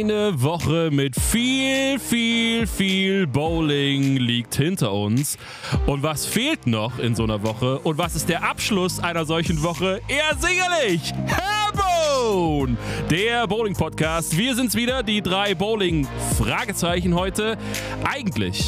Eine 0.00 0.40
Woche 0.40 0.88
mit 0.90 1.14
viel, 1.14 1.98
viel, 1.98 2.66
viel 2.66 3.26
Bowling 3.26 4.16
liegt 4.16 4.54
hinter 4.54 4.94
uns. 4.94 5.36
Und 5.84 6.02
was 6.02 6.24
fehlt 6.24 6.66
noch 6.66 6.98
in 6.98 7.14
so 7.14 7.24
einer 7.24 7.42
Woche? 7.42 7.80
Und 7.80 7.98
was 7.98 8.16
ist 8.16 8.30
der 8.30 8.42
Abschluss 8.42 8.98
einer 8.98 9.26
solchen 9.26 9.62
Woche? 9.62 10.00
Eher 10.08 10.34
sicherlich 10.38 11.12
Hellbone, 11.26 12.78
der 13.10 13.46
Bowling-Podcast. 13.46 14.38
Wir 14.38 14.54
sind's 14.54 14.74
wieder, 14.74 15.02
die 15.02 15.20
drei 15.20 15.54
Bowling-Fragezeichen 15.54 17.14
heute. 17.14 17.58
Eigentlich 18.02 18.64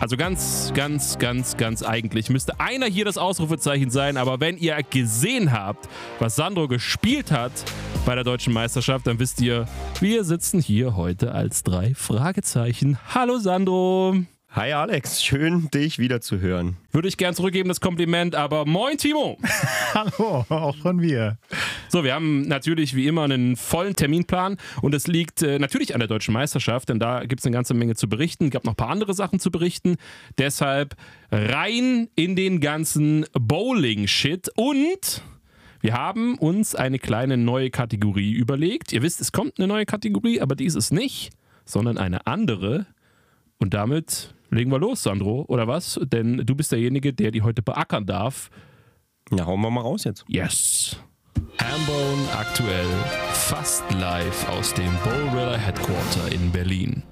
also 0.00 0.16
ganz, 0.16 0.72
ganz, 0.74 1.18
ganz, 1.18 1.56
ganz 1.56 1.82
eigentlich 1.82 2.30
müsste 2.30 2.60
einer 2.60 2.86
hier 2.86 3.04
das 3.04 3.18
Ausrufezeichen 3.18 3.90
sein, 3.90 4.16
aber 4.16 4.38
wenn 4.38 4.56
ihr 4.56 4.78
gesehen 4.88 5.50
habt, 5.50 5.88
was 6.20 6.36
Sandro 6.36 6.68
gespielt 6.68 7.32
hat 7.32 7.50
bei 8.08 8.14
der 8.14 8.24
deutschen 8.24 8.54
Meisterschaft, 8.54 9.06
dann 9.06 9.18
wisst 9.18 9.38
ihr, 9.42 9.68
wir 10.00 10.24
sitzen 10.24 10.62
hier 10.62 10.96
heute 10.96 11.32
als 11.32 11.62
drei 11.62 11.92
Fragezeichen. 11.94 12.96
Hallo 13.12 13.36
Sandro. 13.36 14.16
Hi 14.48 14.72
Alex, 14.72 15.22
schön 15.22 15.68
dich 15.74 15.98
wieder 15.98 16.22
zu 16.22 16.40
hören. 16.40 16.78
Würde 16.90 17.06
ich 17.06 17.18
gern 17.18 17.34
zurückgeben, 17.34 17.68
das 17.68 17.82
Kompliment, 17.82 18.34
aber 18.34 18.64
moin 18.64 18.96
Timo. 18.96 19.36
Hallo, 19.92 20.46
auch 20.48 20.74
von 20.76 20.96
mir. 20.96 21.36
So, 21.90 22.02
wir 22.02 22.14
haben 22.14 22.48
natürlich 22.48 22.96
wie 22.96 23.06
immer 23.06 23.24
einen 23.24 23.56
vollen 23.56 23.94
Terminplan 23.94 24.56
und 24.80 24.94
es 24.94 25.06
liegt 25.06 25.42
äh, 25.42 25.58
natürlich 25.58 25.92
an 25.92 25.98
der 25.98 26.08
deutschen 26.08 26.32
Meisterschaft, 26.32 26.88
denn 26.88 26.98
da 26.98 27.26
gibt 27.26 27.40
es 27.40 27.46
eine 27.46 27.52
ganze 27.52 27.74
Menge 27.74 27.94
zu 27.94 28.08
berichten. 28.08 28.46
Es 28.46 28.52
gab 28.52 28.64
noch 28.64 28.72
ein 28.72 28.76
paar 28.76 28.88
andere 28.88 29.12
Sachen 29.12 29.38
zu 29.38 29.50
berichten. 29.50 29.96
Deshalb 30.38 30.96
rein 31.30 32.08
in 32.14 32.36
den 32.36 32.60
ganzen 32.60 33.26
Bowling-Shit 33.34 34.48
und 34.56 35.22
wir 35.80 35.94
haben 35.94 36.38
uns 36.38 36.74
eine 36.74 36.98
kleine 36.98 37.36
neue 37.36 37.70
Kategorie 37.70 38.32
überlegt. 38.32 38.92
Ihr 38.92 39.02
wisst, 39.02 39.20
es 39.20 39.32
kommt 39.32 39.58
eine 39.58 39.68
neue 39.68 39.86
Kategorie, 39.86 40.40
aber 40.40 40.56
dies 40.56 40.74
ist 40.74 40.92
nicht, 40.92 41.30
sondern 41.64 41.98
eine 41.98 42.26
andere. 42.26 42.86
Und 43.58 43.74
damit 43.74 44.34
Legen 44.50 44.70
wir 44.70 44.78
los, 44.78 45.02
Sandro, 45.02 45.44
oder 45.48 45.68
was? 45.68 46.00
Denn 46.04 46.38
du 46.38 46.54
bist 46.54 46.72
derjenige, 46.72 47.12
der 47.12 47.30
die 47.30 47.42
heute 47.42 47.62
beackern 47.62 48.06
darf. 48.06 48.50
Ja, 49.30 49.44
hauen 49.44 49.60
wir 49.60 49.70
mal 49.70 49.82
raus 49.82 50.04
jetzt. 50.04 50.24
Yes. 50.26 50.96
Hambone 51.60 52.22
aktuell 52.34 52.88
fast 53.32 53.84
live 53.92 54.48
aus 54.48 54.72
dem 54.72 54.90
Bowrilla 55.04 55.56
Headquarter 55.56 56.32
in 56.32 56.50
Berlin. 56.50 57.02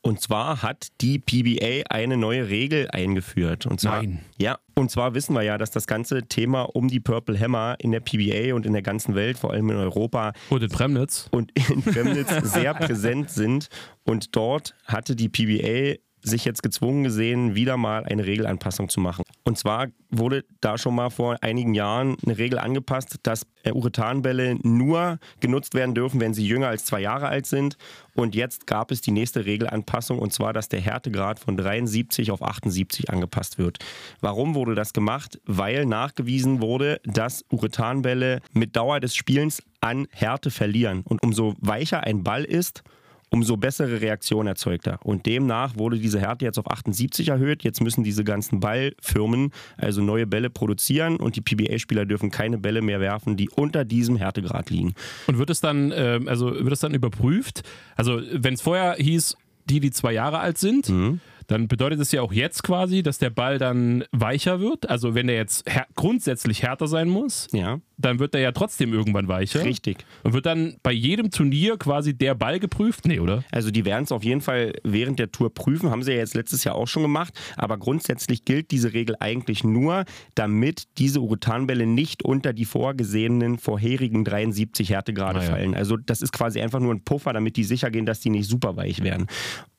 Und 0.00 0.20
zwar 0.20 0.62
hat 0.62 0.88
die 1.00 1.18
PBA 1.18 1.84
eine 1.90 2.16
neue 2.16 2.48
Regel 2.48 2.88
eingeführt. 2.90 3.66
Und 3.66 3.80
zwar, 3.80 4.02
Nein. 4.02 4.20
Ja, 4.38 4.58
und 4.74 4.90
zwar 4.90 5.14
wissen 5.14 5.34
wir 5.34 5.42
ja, 5.42 5.58
dass 5.58 5.70
das 5.70 5.86
ganze 5.86 6.22
Thema 6.28 6.62
um 6.62 6.88
die 6.88 7.00
Purple 7.00 7.38
Hammer 7.38 7.76
in 7.80 7.90
der 7.90 8.00
PBA 8.00 8.54
und 8.54 8.64
in 8.64 8.72
der 8.72 8.82
ganzen 8.82 9.14
Welt, 9.14 9.38
vor 9.38 9.52
allem 9.52 9.70
in 9.70 9.76
Europa 9.76 10.32
und 10.50 10.62
in 10.62 10.68
Premnitz 10.68 11.28
und 11.32 11.52
in 11.70 11.82
Premnitz 11.82 12.30
sehr 12.44 12.74
präsent 12.74 13.30
sind. 13.30 13.68
Und 14.04 14.36
dort 14.36 14.74
hatte 14.84 15.16
die 15.16 15.28
PBA 15.28 15.98
sich 16.28 16.44
jetzt 16.44 16.62
gezwungen 16.62 17.04
gesehen, 17.04 17.54
wieder 17.54 17.76
mal 17.76 18.04
eine 18.04 18.26
Regelanpassung 18.26 18.88
zu 18.88 19.00
machen. 19.00 19.24
Und 19.44 19.58
zwar 19.58 19.88
wurde 20.10 20.44
da 20.60 20.78
schon 20.78 20.94
mal 20.94 21.10
vor 21.10 21.38
einigen 21.42 21.74
Jahren 21.74 22.16
eine 22.24 22.38
Regel 22.38 22.58
angepasst, 22.58 23.16
dass 23.22 23.46
Urethanbälle 23.72 24.56
nur 24.62 25.18
genutzt 25.40 25.74
werden 25.74 25.94
dürfen, 25.94 26.20
wenn 26.20 26.34
sie 26.34 26.46
jünger 26.46 26.68
als 26.68 26.84
zwei 26.84 27.00
Jahre 27.00 27.28
alt 27.28 27.46
sind. 27.46 27.76
Und 28.14 28.34
jetzt 28.34 28.66
gab 28.66 28.90
es 28.90 29.00
die 29.00 29.10
nächste 29.10 29.44
Regelanpassung 29.44 30.18
und 30.18 30.32
zwar, 30.32 30.52
dass 30.52 30.68
der 30.68 30.80
Härtegrad 30.80 31.38
von 31.38 31.56
73 31.56 32.30
auf 32.30 32.42
78 32.42 33.10
angepasst 33.10 33.58
wird. 33.58 33.78
Warum 34.20 34.54
wurde 34.54 34.74
das 34.74 34.92
gemacht? 34.92 35.40
Weil 35.44 35.86
nachgewiesen 35.86 36.60
wurde, 36.60 37.00
dass 37.04 37.44
Urethanbälle 37.50 38.40
mit 38.52 38.76
Dauer 38.76 39.00
des 39.00 39.14
Spielens 39.14 39.62
an 39.80 40.08
Härte 40.10 40.50
verlieren. 40.50 41.02
Und 41.04 41.22
umso 41.22 41.54
weicher 41.60 42.04
ein 42.04 42.24
Ball 42.24 42.44
ist, 42.44 42.82
umso 43.30 43.56
bessere 43.56 44.00
Reaktion 44.00 44.46
erzeugt 44.46 44.86
er. 44.86 45.04
Und 45.04 45.26
demnach 45.26 45.76
wurde 45.76 45.98
diese 45.98 46.20
Härte 46.20 46.44
jetzt 46.44 46.58
auf 46.58 46.70
78 46.70 47.28
erhöht. 47.28 47.64
Jetzt 47.64 47.80
müssen 47.80 48.04
diese 48.04 48.24
ganzen 48.24 48.60
Ballfirmen 48.60 49.52
also 49.76 50.02
neue 50.02 50.26
Bälle 50.26 50.50
produzieren 50.50 51.16
und 51.16 51.36
die 51.36 51.40
PBA-Spieler 51.40 52.06
dürfen 52.06 52.30
keine 52.30 52.58
Bälle 52.58 52.82
mehr 52.82 53.00
werfen, 53.00 53.36
die 53.36 53.48
unter 53.50 53.84
diesem 53.84 54.16
Härtegrad 54.16 54.70
liegen. 54.70 54.94
Und 55.26 55.38
wird 55.38 55.50
es 55.50 55.60
dann, 55.60 55.92
äh, 55.92 56.20
also 56.26 56.52
wird 56.52 56.72
es 56.72 56.80
dann 56.80 56.94
überprüft? 56.94 57.62
Also 57.96 58.20
wenn 58.32 58.54
es 58.54 58.62
vorher 58.62 58.94
hieß, 58.94 59.36
die, 59.66 59.80
die 59.80 59.90
zwei 59.90 60.12
Jahre 60.12 60.38
alt 60.38 60.58
sind, 60.58 60.88
mhm 60.88 61.20
dann 61.48 61.66
bedeutet 61.66 61.98
es 61.98 62.12
ja 62.12 62.20
auch 62.22 62.32
jetzt 62.32 62.62
quasi, 62.62 63.02
dass 63.02 63.18
der 63.18 63.30
Ball 63.30 63.58
dann 63.58 64.04
weicher 64.12 64.60
wird. 64.60 64.88
Also 64.88 65.14
wenn 65.14 65.26
der 65.26 65.36
jetzt 65.36 65.64
grundsätzlich 65.96 66.62
härter 66.62 66.86
sein 66.86 67.08
muss, 67.08 67.48
ja. 67.52 67.80
Dann 67.98 68.20
wird 68.20 68.34
er 68.34 68.40
ja 68.40 68.52
trotzdem 68.52 68.92
irgendwann 68.92 69.28
weicher. 69.28 69.64
Richtig. 69.64 69.98
Und 70.22 70.32
wird 70.32 70.46
dann 70.46 70.76
bei 70.82 70.92
jedem 70.92 71.30
Turnier 71.30 71.76
quasi 71.76 72.16
der 72.16 72.34
Ball 72.34 72.60
geprüft? 72.60 73.06
Nee, 73.06 73.18
oder? 73.18 73.44
Also 73.50 73.70
die 73.70 73.84
werden 73.84 74.04
es 74.04 74.12
auf 74.12 74.24
jeden 74.24 74.40
Fall 74.40 74.72
während 74.84 75.18
der 75.18 75.32
Tour 75.32 75.52
prüfen, 75.52 75.90
haben 75.90 76.02
sie 76.02 76.12
ja 76.12 76.18
jetzt 76.18 76.34
letztes 76.34 76.64
Jahr 76.64 76.76
auch 76.76 76.86
schon 76.86 77.02
gemacht. 77.02 77.34
Aber 77.56 77.76
grundsätzlich 77.76 78.44
gilt 78.44 78.70
diese 78.70 78.92
Regel 78.92 79.16
eigentlich 79.18 79.64
nur, 79.64 80.04
damit 80.34 80.84
diese 80.98 81.20
Urutanbälle 81.20 81.86
nicht 81.86 82.24
unter 82.24 82.52
die 82.52 82.64
vorgesehenen 82.64 83.58
vorherigen 83.58 84.24
73 84.24 84.90
Härtegrade 84.90 85.40
ah, 85.40 85.42
ja. 85.42 85.50
fallen. 85.50 85.74
Also 85.74 85.96
das 85.96 86.22
ist 86.22 86.32
quasi 86.32 86.60
einfach 86.60 86.80
nur 86.80 86.94
ein 86.94 87.02
Puffer, 87.02 87.32
damit 87.32 87.56
die 87.56 87.64
sicher 87.64 87.90
gehen, 87.90 88.06
dass 88.06 88.20
die 88.20 88.30
nicht 88.30 88.48
super 88.48 88.76
weich 88.76 89.02
werden. 89.02 89.26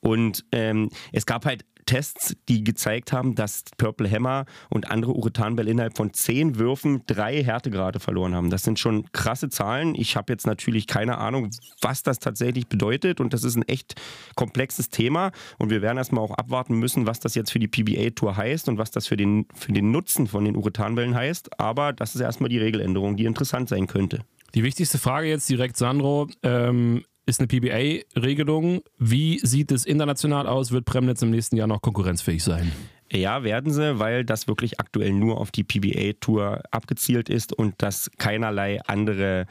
Und 0.00 0.44
ähm, 0.52 0.90
es 1.12 1.24
gab 1.26 1.46
halt 1.46 1.64
Tests, 1.90 2.36
die 2.48 2.62
gezeigt 2.62 3.12
haben, 3.12 3.34
dass 3.34 3.64
Purple 3.76 4.08
Hammer 4.08 4.44
und 4.68 4.92
andere 4.92 5.12
Urethanbälle 5.12 5.72
innerhalb 5.72 5.96
von 5.96 6.12
zehn 6.12 6.56
Würfen 6.56 7.02
drei 7.08 7.42
Härtegrade 7.42 7.98
verloren 7.98 8.32
haben. 8.32 8.48
Das 8.48 8.62
sind 8.62 8.78
schon 8.78 9.10
krasse 9.10 9.48
Zahlen. 9.48 9.96
Ich 9.96 10.14
habe 10.14 10.32
jetzt 10.32 10.46
natürlich 10.46 10.86
keine 10.86 11.18
Ahnung, 11.18 11.50
was 11.82 12.04
das 12.04 12.20
tatsächlich 12.20 12.68
bedeutet 12.68 13.18
und 13.18 13.32
das 13.32 13.42
ist 13.42 13.56
ein 13.56 13.66
echt 13.66 14.00
komplexes 14.36 14.90
Thema 14.90 15.32
und 15.58 15.70
wir 15.70 15.82
werden 15.82 15.98
erstmal 15.98 16.22
auch 16.22 16.38
abwarten 16.38 16.76
müssen, 16.76 17.08
was 17.08 17.18
das 17.18 17.34
jetzt 17.34 17.50
für 17.50 17.58
die 17.58 17.66
PBA-Tour 17.66 18.36
heißt 18.36 18.68
und 18.68 18.78
was 18.78 18.92
das 18.92 19.08
für 19.08 19.16
den, 19.16 19.48
für 19.56 19.72
den 19.72 19.90
Nutzen 19.90 20.28
von 20.28 20.44
den 20.44 20.54
Urethanbällen 20.54 21.16
heißt. 21.16 21.58
Aber 21.58 21.92
das 21.92 22.14
ist 22.14 22.20
erstmal 22.20 22.50
die 22.50 22.58
Regeländerung, 22.58 23.16
die 23.16 23.24
interessant 23.24 23.68
sein 23.68 23.88
könnte. 23.88 24.20
Die 24.54 24.62
wichtigste 24.62 24.98
Frage 24.98 25.28
jetzt 25.28 25.48
direkt, 25.48 25.76
Sandro. 25.76 26.28
Ähm, 26.44 27.02
ist 27.30 27.40
eine 27.40 27.46
PBA-Regelung. 27.46 28.82
Wie 28.98 29.38
sieht 29.38 29.72
es 29.72 29.86
international 29.86 30.46
aus? 30.46 30.72
Wird 30.72 30.84
Premnitz 30.84 31.22
im 31.22 31.30
nächsten 31.30 31.56
Jahr 31.56 31.68
noch 31.68 31.80
konkurrenzfähig 31.80 32.42
sein? 32.42 32.72
Ja, 33.12 33.42
werden 33.42 33.72
sie, 33.72 33.98
weil 33.98 34.24
das 34.24 34.46
wirklich 34.48 34.78
aktuell 34.78 35.12
nur 35.12 35.40
auf 35.40 35.50
die 35.50 35.64
PBA-Tour 35.64 36.62
abgezielt 36.70 37.28
ist 37.28 37.52
und 37.52 37.74
das 37.78 38.10
keinerlei 38.18 38.80
andere 38.86 39.46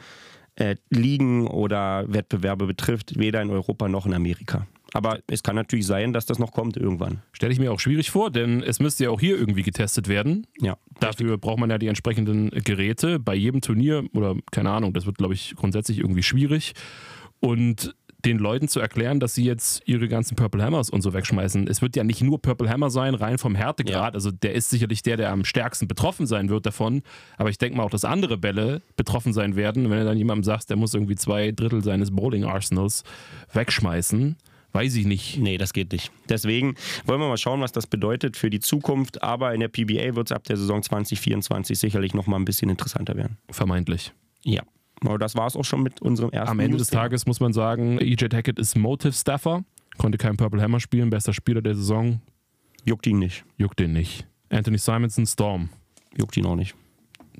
äh, 0.56 0.76
Ligen 0.90 1.46
oder 1.46 2.04
Wettbewerbe 2.08 2.66
betrifft, 2.66 3.18
weder 3.18 3.42
in 3.42 3.50
Europa 3.50 3.88
noch 3.88 4.06
in 4.06 4.14
Amerika. 4.14 4.66
Aber 4.92 5.20
es 5.28 5.42
kann 5.42 5.56
natürlich 5.56 5.86
sein, 5.86 6.12
dass 6.12 6.26
das 6.26 6.38
noch 6.38 6.52
kommt 6.52 6.76
irgendwann. 6.76 7.22
Stelle 7.32 7.52
ich 7.52 7.60
mir 7.60 7.72
auch 7.72 7.80
schwierig 7.80 8.10
vor, 8.10 8.30
denn 8.30 8.62
es 8.62 8.80
müsste 8.80 9.04
ja 9.04 9.10
auch 9.10 9.20
hier 9.20 9.38
irgendwie 9.38 9.62
getestet 9.62 10.08
werden. 10.08 10.46
Ja. 10.60 10.76
Dafür 10.98 11.26
richtig. 11.26 11.40
braucht 11.42 11.60
man 11.60 11.70
ja 11.70 11.78
die 11.78 11.86
entsprechenden 11.86 12.50
Geräte 12.50 13.18
bei 13.18 13.34
jedem 13.34 13.60
Turnier 13.60 14.04
oder 14.12 14.34
keine 14.50 14.70
Ahnung, 14.70 14.92
das 14.92 15.06
wird, 15.06 15.18
glaube 15.18 15.34
ich, 15.34 15.54
grundsätzlich 15.54 15.98
irgendwie 15.98 16.22
schwierig. 16.22 16.72
Und 17.40 17.94
den 18.24 18.38
Leuten 18.38 18.68
zu 18.68 18.80
erklären, 18.80 19.20
dass 19.20 19.34
sie 19.34 19.44
jetzt 19.44 19.82
ihre 19.86 20.08
ganzen 20.08 20.36
Purple 20.36 20.62
Hammers 20.62 20.90
und 20.90 21.02
so 21.02 21.12
wegschmeißen. 21.12 21.66
Es 21.68 21.82
wird 21.82 21.96
ja 21.96 22.04
nicht 22.04 22.22
nur 22.22 22.40
Purple 22.40 22.68
Hammer 22.68 22.90
sein, 22.90 23.14
rein 23.14 23.38
vom 23.38 23.54
Härtegrad. 23.54 24.12
Ja. 24.12 24.14
Also 24.14 24.30
der 24.30 24.54
ist 24.54 24.70
sicherlich 24.70 25.02
der, 25.02 25.16
der 25.16 25.30
am 25.30 25.44
stärksten 25.44 25.88
betroffen 25.88 26.26
sein 26.26 26.48
wird 26.48 26.66
davon. 26.66 27.02
Aber 27.36 27.50
ich 27.50 27.58
denke 27.58 27.76
mal 27.76 27.84
auch, 27.84 27.90
dass 27.90 28.04
andere 28.04 28.36
Bälle 28.36 28.82
betroffen 28.96 29.32
sein 29.32 29.56
werden. 29.56 29.90
Wenn 29.90 29.98
du 30.00 30.04
dann 30.04 30.18
jemandem 30.18 30.44
sagst, 30.44 30.70
der 30.70 30.76
muss 30.76 30.94
irgendwie 30.94 31.16
zwei 31.16 31.52
Drittel 31.52 31.82
seines 31.82 32.10
Bowling 32.10 32.44
Arsenals 32.44 33.04
wegschmeißen, 33.52 34.36
weiß 34.72 34.94
ich 34.96 35.06
nicht. 35.06 35.38
Nee, 35.38 35.58
das 35.58 35.72
geht 35.72 35.92
nicht. 35.92 36.12
Deswegen 36.28 36.74
wollen 37.04 37.20
wir 37.20 37.28
mal 37.28 37.38
schauen, 37.38 37.60
was 37.60 37.72
das 37.72 37.86
bedeutet 37.86 38.36
für 38.36 38.50
die 38.50 38.60
Zukunft. 38.60 39.22
Aber 39.22 39.54
in 39.54 39.60
der 39.60 39.68
PBA 39.68 40.14
wird 40.14 40.30
es 40.30 40.32
ab 40.32 40.44
der 40.44 40.56
Saison 40.56 40.82
2024 40.82 41.78
sicherlich 41.78 42.14
nochmal 42.14 42.38
ein 42.38 42.44
bisschen 42.44 42.70
interessanter 42.70 43.16
werden. 43.16 43.38
Vermeintlich. 43.50 44.12
Ja. 44.42 44.62
Aber 45.04 45.18
das 45.18 45.34
war 45.34 45.46
es 45.46 45.56
auch 45.56 45.64
schon 45.64 45.82
mit 45.82 46.02
unserem 46.02 46.30
ersten 46.30 46.50
Am 46.50 46.60
Ende 46.60 46.76
des 46.76 46.88
Tages 46.88 47.26
muss 47.26 47.40
man 47.40 47.52
sagen, 47.52 47.98
EJ 47.98 48.28
Hackett 48.32 48.58
ist 48.58 48.76
Motive 48.76 49.12
Staffer, 49.12 49.64
konnte 49.96 50.18
kein 50.18 50.36
Purple 50.36 50.60
Hammer 50.60 50.80
spielen, 50.80 51.10
bester 51.10 51.32
Spieler 51.32 51.62
der 51.62 51.74
Saison. 51.74 52.20
Juckt 52.84 53.06
ihn 53.06 53.18
nicht. 53.18 53.44
Juckt 53.56 53.80
ihn 53.80 53.92
nicht. 53.92 54.26
Anthony 54.50 54.78
Simonson, 54.78 55.26
Storm. 55.26 55.68
Juckt 56.16 56.36
ihn 56.36 56.46
auch 56.46 56.56
nicht. 56.56 56.74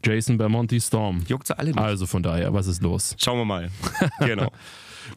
Jason 0.05 0.39
Belmonti, 0.39 0.81
Storm. 0.81 1.23
Juckt 1.29 1.47
sie 1.47 1.59
alle 1.59 1.71
nicht. 1.71 1.79
Also 1.79 2.07
von 2.07 2.23
daher, 2.23 2.55
was 2.55 2.67
ist 2.67 2.83
los? 2.83 3.15
Schauen 3.19 3.39
wir 3.39 3.45
mal. 3.45 3.71
genau. 4.21 4.51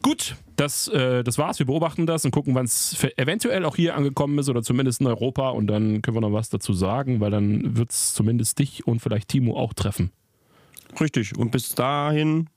Gut, 0.02 0.36
das, 0.56 0.88
äh, 0.88 1.22
das 1.22 1.38
war's. 1.38 1.58
Wir 1.58 1.66
beobachten 1.66 2.06
das 2.06 2.24
und 2.24 2.30
gucken, 2.30 2.54
wann 2.54 2.64
es 2.64 2.96
eventuell 3.16 3.64
auch 3.64 3.76
hier 3.76 3.96
angekommen 3.96 4.38
ist 4.38 4.48
oder 4.48 4.62
zumindest 4.62 5.00
in 5.00 5.06
Europa 5.06 5.50
und 5.50 5.66
dann 5.66 6.02
können 6.02 6.16
wir 6.16 6.20
noch 6.20 6.32
was 6.32 6.48
dazu 6.48 6.72
sagen, 6.72 7.20
weil 7.20 7.30
dann 7.30 7.76
wird 7.76 7.90
es 7.90 8.14
zumindest 8.14 8.58
dich 8.58 8.86
und 8.86 9.00
vielleicht 9.00 9.28
Timo 9.28 9.56
auch 9.56 9.72
treffen. 9.72 10.10
Richtig. 11.00 11.36
Und 11.36 11.50
bis 11.50 11.74
dahin 11.74 12.48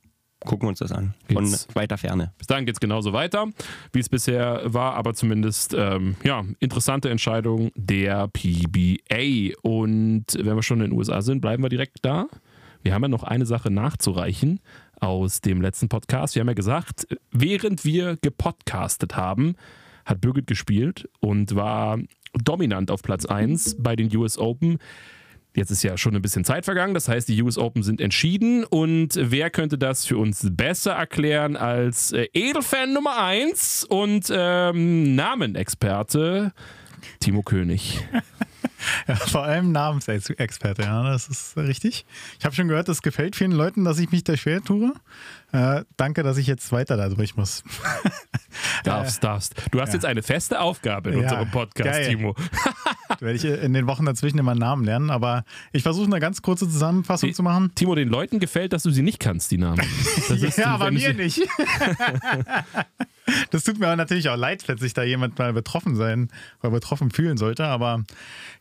gucken 0.45 0.63
wir 0.63 0.69
uns 0.69 0.79
das 0.79 0.91
an. 0.91 1.13
Von 1.31 1.45
geht's, 1.45 1.67
weiter 1.73 1.97
Ferne. 1.97 2.33
Bis 2.37 2.47
dahin 2.47 2.65
geht 2.65 2.75
es 2.75 2.79
genauso 2.79 3.13
weiter, 3.13 3.47
wie 3.91 3.99
es 3.99 4.09
bisher 4.09 4.61
war, 4.65 4.93
aber 4.93 5.13
zumindest 5.13 5.73
ähm, 5.73 6.15
ja, 6.23 6.43
interessante 6.59 7.09
Entscheidung 7.09 7.71
der 7.75 8.27
PBA. 8.27 9.57
Und 9.61 10.25
wenn 10.37 10.55
wir 10.55 10.63
schon 10.63 10.81
in 10.81 10.91
den 10.91 10.97
USA 10.97 11.21
sind, 11.21 11.41
bleiben 11.41 11.63
wir 11.63 11.69
direkt 11.69 11.97
da. 12.03 12.27
wir 12.83 12.93
haben 12.93 13.01
ja 13.01 13.09
noch 13.09 13.23
eine 13.23 13.45
Sache 13.45 13.71
nachzureichen 13.71 14.59
aus 14.99 15.41
dem 15.41 15.61
letzten 15.61 15.89
Podcast. 15.89 16.35
Wir 16.35 16.41
haben 16.41 16.47
ja 16.47 16.53
gesagt, 16.53 17.07
während 17.31 17.85
wir 17.85 18.17
gepodcastet 18.17 19.15
haben, 19.15 19.55
hat 20.05 20.21
Birgit 20.21 20.47
gespielt 20.47 21.09
und 21.19 21.55
war 21.55 21.99
dominant 22.33 22.91
auf 22.91 23.01
Platz 23.01 23.25
1 23.25 23.77
bei 23.79 23.95
den 23.95 24.15
US 24.15 24.37
Open. 24.37 24.77
Jetzt 25.57 25.71
ist 25.71 25.81
ja 25.81 25.97
schon 25.97 26.15
ein 26.15 26.21
bisschen 26.21 26.43
Zeit 26.43 26.65
vergangen, 26.65 26.93
das 26.93 27.09
heißt, 27.09 27.27
die 27.27 27.41
US 27.41 27.57
Open 27.57 27.81
sind 27.81 27.99
entschieden. 27.99 28.63
Und 28.63 29.17
wer 29.19 29.49
könnte 29.49 29.79
das 29.79 30.05
für 30.05 30.15
uns 30.15 30.45
besser 30.51 30.91
erklären 30.91 31.55
als 31.57 32.11
äh, 32.11 32.27
Edelfan 32.31 32.93
Nummer 32.93 33.17
1 33.17 33.85
und 33.85 34.27
ähm, 34.31 35.15
Namenexperte 35.15 36.53
Timo 37.19 37.41
König? 37.41 38.05
Ja, 39.07 39.15
vor 39.15 39.43
allem 39.43 39.71
Namensexperte, 39.71 40.81
ja, 40.83 41.03
das 41.03 41.27
ist 41.27 41.57
richtig. 41.57 42.05
Ich 42.39 42.45
habe 42.45 42.55
schon 42.55 42.67
gehört, 42.67 42.89
es 42.89 43.01
gefällt 43.01 43.35
vielen 43.35 43.51
Leuten, 43.51 43.83
dass 43.83 43.99
ich 43.99 44.11
mich 44.11 44.23
da 44.23 44.37
schwer 44.37 44.61
tue. 44.61 44.93
Äh, 45.51 45.83
danke, 45.95 46.23
dass 46.23 46.37
ich 46.37 46.47
jetzt 46.47 46.71
weiter 46.71 46.97
da 46.97 47.09
durch 47.09 47.35
muss. 47.37 47.63
darfst, 48.83 49.23
darfst. 49.23 49.55
Du 49.71 49.79
hast 49.79 49.89
ja. 49.89 49.95
jetzt 49.95 50.05
eine 50.05 50.21
feste 50.21 50.59
Aufgabe 50.59 51.11
in 51.11 51.19
ja, 51.19 51.23
unserem 51.23 51.51
Podcast, 51.51 51.89
geil. 51.89 52.07
Timo. 52.09 52.35
Werde 53.19 53.35
ich 53.35 53.45
in 53.45 53.73
den 53.73 53.87
Wochen 53.87 54.05
dazwischen 54.05 54.37
immer 54.39 54.51
einen 54.51 54.59
Namen 54.59 54.83
lernen, 54.83 55.09
aber 55.09 55.43
ich 55.71 55.83
versuche 55.83 56.05
eine 56.05 56.19
ganz 56.19 56.41
kurze 56.41 56.67
Zusammenfassung 56.69 57.29
die, 57.29 57.35
zu 57.35 57.43
machen. 57.43 57.71
Timo, 57.75 57.95
den 57.95 58.09
Leuten 58.09 58.39
gefällt, 58.39 58.73
dass 58.73 58.83
du 58.83 58.91
sie 58.91 59.01
nicht 59.01 59.19
kannst, 59.19 59.51
die 59.51 59.57
Namen. 59.57 59.81
ja, 60.57 60.65
aber 60.67 60.91
mir 60.91 61.13
nicht. 61.13 61.47
Das 63.51 63.63
tut 63.63 63.79
mir 63.79 63.95
natürlich 63.95 64.29
auch 64.29 64.37
leid, 64.37 64.63
sich 64.79 64.93
da 64.93 65.03
jemand 65.03 65.37
mal 65.37 65.53
betroffen 65.53 65.95
sein 65.95 66.29
oder 66.61 66.71
betroffen 66.71 67.11
fühlen 67.11 67.37
sollte. 67.37 67.65
Aber 67.65 68.03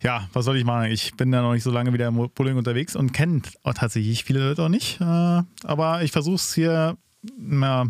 ja, 0.03 0.29
was 0.33 0.45
soll 0.45 0.57
ich 0.57 0.65
machen? 0.65 0.91
Ich 0.91 1.15
bin 1.15 1.31
da 1.31 1.43
noch 1.43 1.53
nicht 1.53 1.63
so 1.63 1.71
lange 1.71 1.93
wieder 1.93 2.09
im 2.09 2.31
Bowling 2.35 2.57
unterwegs 2.57 2.97
und 2.97 3.13
kenne 3.13 3.43
tatsächlich 3.75 4.25
viele 4.25 4.41
Leute 4.49 4.65
auch 4.65 4.69
nicht. 4.69 5.01
Äh, 5.01 5.05
aber 5.65 6.03
ich 6.03 6.13
versuche 6.13 6.37
es 6.37 6.55
hier 6.55 6.97
na, 7.39 7.87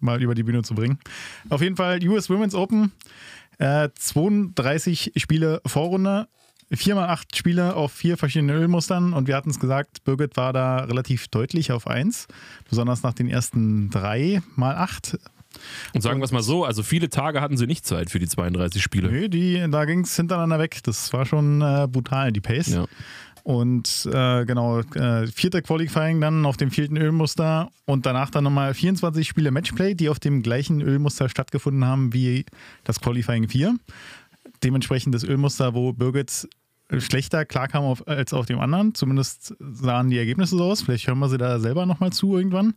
mal 0.00 0.22
über 0.22 0.34
die 0.34 0.42
Bühne 0.42 0.62
zu 0.62 0.74
bringen. 0.74 0.98
Auf 1.48 1.62
jeden 1.62 1.76
Fall 1.76 2.06
US 2.08 2.28
Women's 2.30 2.54
Open. 2.54 2.92
32 3.58 5.16
äh, 5.16 5.20
Spiele 5.20 5.62
Vorrunde, 5.64 6.28
4x8 6.72 7.36
Spiele 7.36 7.74
auf 7.74 7.92
vier 7.92 8.18
verschiedenen 8.18 8.54
Ölmustern 8.54 9.12
und 9.12 9.28
wir 9.28 9.36
hatten 9.36 9.50
es 9.50 9.60
gesagt, 9.60 10.04
Birgit 10.04 10.36
war 10.36 10.52
da 10.52 10.78
relativ 10.80 11.28
deutlich 11.28 11.72
auf 11.72 11.86
1, 11.86 12.26
besonders 12.68 13.02
nach 13.02 13.14
den 13.14 13.28
ersten 13.28 13.88
drei 13.88 14.42
mal 14.56 14.76
8 14.76 15.18
und 15.94 16.00
sagen 16.00 16.20
wir 16.20 16.24
es 16.24 16.32
mal 16.32 16.42
so, 16.42 16.64
also 16.64 16.82
viele 16.82 17.08
Tage 17.08 17.40
hatten 17.40 17.56
sie 17.56 17.66
nicht 17.66 17.86
Zeit 17.86 18.10
für 18.10 18.18
die 18.18 18.28
32 18.28 18.82
Spiele. 18.82 19.10
Nee, 19.10 19.28
die, 19.28 19.64
da 19.70 19.84
ging 19.84 20.00
es 20.00 20.14
hintereinander 20.16 20.58
weg. 20.58 20.80
Das 20.84 21.12
war 21.12 21.26
schon 21.26 21.60
äh, 21.62 21.88
brutal, 21.90 22.32
die 22.32 22.40
Pace. 22.40 22.68
Ja. 22.68 22.86
Und 23.46 24.08
äh, 24.12 24.44
genau, 24.44 24.80
äh, 24.80 25.28
vierte 25.28 25.62
Qualifying 25.62 26.20
dann 26.20 26.44
auf 26.46 26.56
dem 26.56 26.72
vierten 26.72 26.96
Ölmuster 26.96 27.70
und 27.84 28.04
danach 28.04 28.28
dann 28.30 28.42
nochmal 28.42 28.74
24 28.74 29.28
Spiele 29.28 29.52
Matchplay, 29.52 29.94
die 29.94 30.08
auf 30.08 30.18
dem 30.18 30.42
gleichen 30.42 30.82
Ölmuster 30.82 31.28
stattgefunden 31.28 31.84
haben 31.84 32.12
wie 32.12 32.44
das 32.82 33.00
Qualifying 33.00 33.48
4. 33.48 33.76
Dementsprechend 34.64 35.14
das 35.14 35.22
Ölmuster, 35.22 35.74
wo 35.74 35.92
Birgit 35.92 36.48
schlechter 36.98 37.44
klarkam 37.44 37.84
auf, 37.84 38.06
als 38.06 38.32
auf 38.32 38.46
dem 38.46 38.60
anderen. 38.60 38.94
Zumindest 38.94 39.54
sahen 39.58 40.10
die 40.10 40.18
Ergebnisse 40.18 40.56
so 40.56 40.64
aus. 40.64 40.82
Vielleicht 40.82 41.06
hören 41.06 41.18
wir 41.18 41.28
sie 41.28 41.38
da 41.38 41.58
selber 41.58 41.86
nochmal 41.86 42.12
zu 42.12 42.36
irgendwann. 42.36 42.74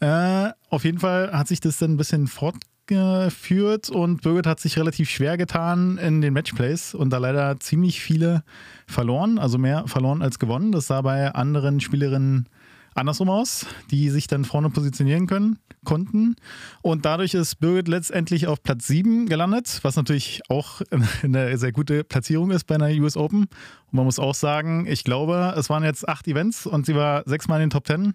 Äh, 0.00 0.50
auf 0.68 0.84
jeden 0.84 0.98
Fall 0.98 1.32
hat 1.32 1.48
sich 1.48 1.60
das 1.60 1.78
dann 1.78 1.92
ein 1.92 1.96
bisschen 1.96 2.26
fortgeführt 2.26 3.90
und 3.90 4.22
Birgit 4.22 4.46
hat 4.46 4.60
sich 4.60 4.78
relativ 4.78 5.10
schwer 5.10 5.36
getan 5.36 5.98
in 5.98 6.20
den 6.20 6.32
Matchplays 6.32 6.94
und 6.94 7.10
da 7.10 7.18
leider 7.18 7.60
ziemlich 7.60 8.00
viele 8.00 8.42
verloren, 8.86 9.38
also 9.38 9.58
mehr 9.58 9.86
verloren 9.86 10.22
als 10.22 10.38
gewonnen. 10.38 10.72
Das 10.72 10.86
sah 10.86 11.02
bei 11.02 11.32
anderen 11.32 11.80
Spielerinnen 11.80 12.48
andersrum 12.94 13.30
aus, 13.30 13.66
die 13.90 14.10
sich 14.10 14.26
dann 14.26 14.44
vorne 14.44 14.70
positionieren 14.70 15.26
können, 15.26 15.58
konnten. 15.84 16.36
Und 16.82 17.04
dadurch 17.04 17.34
ist 17.34 17.56
Birgit 17.60 17.88
letztendlich 17.88 18.46
auf 18.46 18.62
Platz 18.62 18.86
7 18.86 19.26
gelandet, 19.26 19.80
was 19.82 19.96
natürlich 19.96 20.42
auch 20.48 20.82
eine 21.22 21.56
sehr 21.58 21.72
gute 21.72 22.04
Platzierung 22.04 22.50
ist 22.50 22.64
bei 22.64 22.74
einer 22.74 22.88
US 23.02 23.16
Open. 23.16 23.42
Und 23.42 23.92
man 23.92 24.04
muss 24.04 24.18
auch 24.18 24.34
sagen, 24.34 24.86
ich 24.86 25.04
glaube, 25.04 25.54
es 25.56 25.70
waren 25.70 25.84
jetzt 25.84 26.08
acht 26.08 26.28
Events 26.28 26.66
und 26.66 26.86
sie 26.86 26.94
war 26.94 27.22
sechsmal 27.26 27.60
in 27.60 27.66
den 27.66 27.70
Top 27.70 27.86
10. 27.86 28.14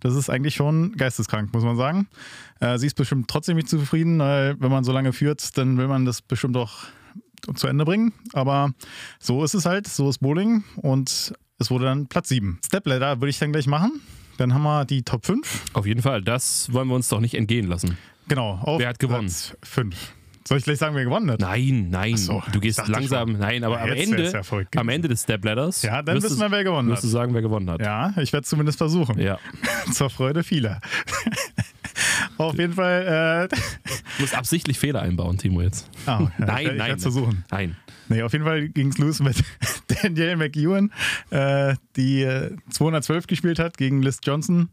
Das 0.00 0.14
ist 0.14 0.28
eigentlich 0.28 0.54
schon 0.54 0.92
geisteskrank, 0.96 1.52
muss 1.52 1.64
man 1.64 1.76
sagen. 1.76 2.08
Äh, 2.60 2.78
sie 2.78 2.86
ist 2.86 2.96
bestimmt 2.96 3.28
trotzdem 3.28 3.56
nicht 3.56 3.68
zufrieden, 3.68 4.18
weil 4.18 4.60
wenn 4.60 4.70
man 4.70 4.84
so 4.84 4.92
lange 4.92 5.12
führt, 5.12 5.56
dann 5.56 5.78
will 5.78 5.88
man 5.88 6.04
das 6.04 6.22
bestimmt 6.22 6.56
auch 6.56 6.84
zu 7.54 7.66
Ende 7.66 7.84
bringen. 7.84 8.12
Aber 8.32 8.72
so 9.18 9.44
ist 9.44 9.54
es 9.54 9.66
halt, 9.66 9.86
so 9.86 10.08
ist 10.08 10.18
Bowling 10.18 10.64
und 10.76 11.32
es 11.58 11.70
wurde 11.70 11.84
dann 11.86 12.06
Platz 12.06 12.28
7. 12.28 12.58
Stepladder 12.64 13.20
würde 13.20 13.30
ich 13.30 13.38
dann 13.38 13.52
gleich 13.52 13.66
machen. 13.66 14.00
Dann 14.36 14.52
haben 14.52 14.62
wir 14.62 14.84
die 14.84 15.02
Top 15.02 15.24
5. 15.24 15.64
Auf 15.72 15.86
jeden 15.86 16.02
Fall, 16.02 16.22
das 16.22 16.72
wollen 16.72 16.88
wir 16.88 16.94
uns 16.94 17.08
doch 17.08 17.20
nicht 17.20 17.34
entgehen 17.34 17.66
lassen. 17.66 17.96
Genau, 18.28 18.58
auf 18.62 18.80
wer 18.80 18.88
hat 18.88 18.98
gewonnen? 18.98 19.28
Platz 19.28 19.56
5. 19.62 20.12
Soll 20.46 20.58
ich 20.58 20.64
gleich 20.64 20.78
sagen, 20.78 20.94
wer 20.94 21.02
gewonnen 21.02 21.28
hat? 21.30 21.40
Nein, 21.40 21.88
nein. 21.90 22.16
So, 22.16 22.40
du 22.52 22.60
gehst 22.60 22.86
langsam. 22.86 23.30
Schon. 23.30 23.40
Nein, 23.40 23.64
aber 23.64 23.80
am 23.80 23.88
Ende, 23.88 24.30
ja 24.30 24.42
am 24.76 24.88
Ende 24.88 25.08
des 25.08 25.22
Step-Ladders. 25.22 25.82
Ja, 25.82 26.02
dann 26.02 26.22
wissen 26.22 26.38
wir, 26.38 26.50
wer 26.52 26.62
gewonnen 26.62 26.88
hat. 26.88 26.98
Wirst 26.98 27.04
du 27.04 27.08
sagen, 27.08 27.34
wer 27.34 27.42
gewonnen 27.42 27.68
hat. 27.68 27.80
Ja, 27.80 28.10
ich 28.18 28.32
werde 28.32 28.44
es 28.44 28.50
zumindest 28.50 28.78
versuchen. 28.78 29.18
Ja. 29.18 29.40
Zur 29.92 30.08
Freude 30.08 30.44
vieler. 30.44 30.80
Auf 32.38 32.58
jeden 32.58 32.74
Fall. 32.74 33.48
Äh, 33.50 33.56
du 33.56 34.22
musst 34.22 34.34
absichtlich 34.34 34.78
Fehler 34.78 35.02
einbauen, 35.02 35.38
Timo, 35.38 35.62
jetzt. 35.62 35.88
Oh, 36.06 36.10
ja, 36.10 36.32
nein, 36.38 36.66
ich, 36.66 36.72
nein. 36.76 36.98
Versuchen. 36.98 37.44
Nein. 37.50 37.76
Nee, 38.08 38.22
auf 38.22 38.32
jeden 38.32 38.44
Fall 38.44 38.68
ging 38.68 38.88
es 38.88 38.98
los 38.98 39.20
mit 39.20 39.42
Danielle 40.02 40.36
McEwen, 40.36 40.92
äh, 41.30 41.74
die 41.96 42.26
212 42.70 43.24
äh, 43.24 43.26
gespielt 43.26 43.58
hat 43.58 43.76
gegen 43.76 44.02
Liz 44.02 44.20
Johnson, 44.22 44.68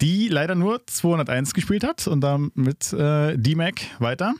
die 0.00 0.28
leider 0.28 0.54
nur 0.54 0.86
201 0.86 1.54
gespielt 1.54 1.84
hat 1.84 2.06
und 2.06 2.20
damit 2.20 2.92
äh, 2.92 3.36
D-Mac 3.36 3.80
weiter. 3.98 4.34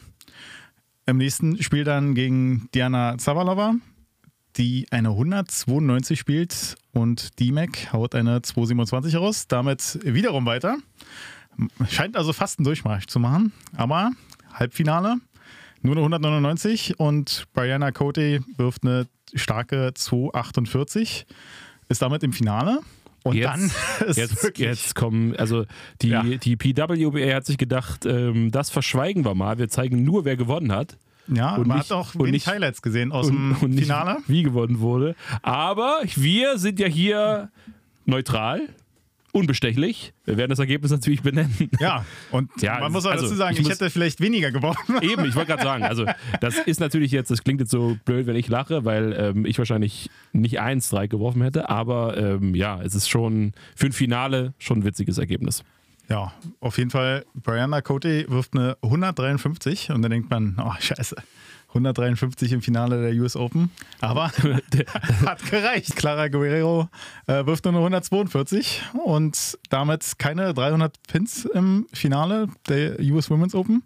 Im 1.06 1.16
nächsten 1.16 1.60
Spiel 1.62 1.84
dann 1.84 2.14
gegen 2.14 2.68
Diana 2.74 3.16
Zavalova, 3.18 3.74
die 4.56 4.86
eine 4.90 5.10
192 5.10 6.18
spielt 6.18 6.76
und 6.92 7.40
D-Mac 7.40 7.92
haut 7.92 8.14
eine 8.14 8.42
227 8.42 9.16
raus, 9.16 9.46
damit 9.48 9.98
wiederum 10.02 10.46
weiter. 10.46 10.76
Scheint 11.88 12.16
also 12.16 12.32
fast 12.32 12.58
einen 12.58 12.64
Durchmarsch 12.64 13.06
zu 13.06 13.18
machen, 13.18 13.52
aber 13.76 14.12
Halbfinale 14.52 15.16
nur 15.82 15.94
eine 15.96 16.00
199 16.00 16.98
und 16.98 17.46
Brianna 17.52 17.92
Cote 17.92 18.40
wirft 18.56 18.84
eine 18.84 19.06
starke 19.34 19.92
248, 19.94 21.26
ist 21.88 22.02
damit 22.02 22.22
im 22.22 22.32
Finale. 22.32 22.80
Und 23.24 23.36
jetzt, 23.36 23.46
dann 23.46 23.70
ist 24.08 24.16
jetzt, 24.16 24.42
wirklich 24.42 24.66
jetzt 24.66 24.94
kommen, 24.94 25.36
also 25.36 25.64
die, 26.02 26.08
ja. 26.08 26.22
die 26.22 26.56
PWBA 26.56 27.34
hat 27.34 27.46
sich 27.46 27.58
gedacht, 27.58 28.06
ähm, 28.06 28.50
das 28.50 28.70
verschweigen 28.70 29.24
wir 29.24 29.34
mal, 29.34 29.58
wir 29.58 29.68
zeigen 29.68 30.04
nur, 30.04 30.24
wer 30.24 30.36
gewonnen 30.36 30.72
hat. 30.72 30.96
Ja, 31.26 31.56
und 31.56 31.66
man 31.66 31.78
nicht, 31.78 31.90
hat 31.90 31.96
auch 31.96 32.14
wenig 32.14 32.32
nicht, 32.32 32.46
Highlights 32.46 32.80
gesehen 32.80 33.12
aus 33.12 33.28
und, 33.28 33.60
dem 33.60 33.78
Finale. 33.78 34.18
wie 34.28 34.42
gewonnen 34.42 34.80
wurde. 34.80 35.14
Aber 35.42 36.00
wir 36.14 36.58
sind 36.58 36.80
ja 36.80 36.86
hier 36.86 37.50
neutral 38.06 38.62
unbestechlich. 39.32 40.12
Wir 40.24 40.36
werden 40.36 40.50
das 40.50 40.58
Ergebnis 40.58 40.90
natürlich 40.90 41.22
benennen. 41.22 41.70
Ja, 41.80 42.04
und 42.30 42.50
ja, 42.62 42.80
man 42.80 42.92
muss 42.92 43.06
auch 43.06 43.10
also, 43.10 43.24
dazu 43.24 43.36
sagen, 43.36 43.54
ich, 43.54 43.62
ich 43.62 43.68
hätte 43.68 43.90
vielleicht 43.90 44.20
weniger 44.20 44.50
gewonnen. 44.50 44.76
Eben, 45.02 45.24
ich 45.24 45.34
wollte 45.34 45.52
gerade 45.52 45.62
sagen, 45.62 45.84
also 45.84 46.06
das 46.40 46.58
ist 46.58 46.80
natürlich 46.80 47.12
jetzt, 47.12 47.30
das 47.30 47.44
klingt 47.44 47.60
jetzt 47.60 47.70
so 47.70 47.96
blöd, 48.04 48.26
wenn 48.26 48.36
ich 48.36 48.48
lache, 48.48 48.84
weil 48.84 49.12
ähm, 49.18 49.46
ich 49.46 49.58
wahrscheinlich 49.58 50.10
nicht 50.32 50.60
eins, 50.60 50.88
drei 50.88 51.06
geworfen 51.06 51.42
hätte, 51.42 51.68
aber 51.68 52.16
ähm, 52.16 52.54
ja, 52.54 52.80
es 52.82 52.94
ist 52.94 53.08
schon 53.08 53.52
für 53.76 53.86
ein 53.86 53.92
Finale 53.92 54.54
schon 54.58 54.78
ein 54.80 54.84
witziges 54.84 55.18
Ergebnis. 55.18 55.64
Ja, 56.08 56.32
auf 56.60 56.78
jeden 56.78 56.90
Fall, 56.90 57.26
Brianna 57.34 57.82
Cote 57.82 58.24
wirft 58.28 58.56
eine 58.56 58.78
153 58.82 59.90
und 59.90 60.00
dann 60.00 60.10
denkt 60.10 60.30
man, 60.30 60.56
oh 60.58 60.72
scheiße, 60.78 61.16
153 61.68 62.52
im 62.52 62.62
Finale 62.62 63.02
der 63.02 63.20
US 63.20 63.36
Open. 63.36 63.70
Aber 64.00 64.30
hat 65.26 65.50
gereicht. 65.50 65.96
Clara 65.96 66.28
Guerrero 66.28 66.88
äh, 67.26 67.44
wirft 67.44 67.64
nur 67.64 67.72
eine 67.72 67.80
142 67.80 68.82
und 69.04 69.58
damit 69.68 70.18
keine 70.18 70.54
300 70.54 70.96
Pins 71.06 71.44
im 71.44 71.86
Finale 71.92 72.48
der 72.68 72.98
US 73.00 73.30
Women's 73.30 73.54
Open. 73.54 73.82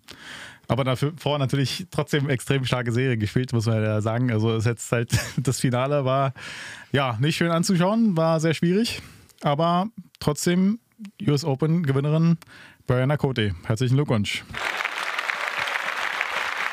Aber 0.68 0.84
dafür 0.84 1.12
vor 1.16 1.38
natürlich 1.38 1.86
trotzdem 1.90 2.30
extrem 2.30 2.64
starke 2.64 2.92
Serie 2.92 3.18
gespielt, 3.18 3.52
muss 3.52 3.66
man 3.66 3.82
ja 3.82 4.00
sagen. 4.00 4.30
Also 4.30 4.52
es 4.52 4.64
jetzt 4.64 4.90
halt 4.92 5.10
das 5.36 5.60
Finale 5.60 6.04
war 6.04 6.32
ja 6.92 7.18
nicht 7.20 7.36
schön 7.36 7.50
anzuschauen, 7.50 8.16
war 8.16 8.38
sehr 8.40 8.54
schwierig, 8.54 9.02
aber 9.42 9.88
trotzdem 10.20 10.78
US 11.26 11.44
Open 11.44 11.82
Gewinnerin 11.82 12.38
Brianna 12.86 13.16
Cote. 13.16 13.54
Herzlichen 13.64 13.96
Glückwunsch 13.96 14.44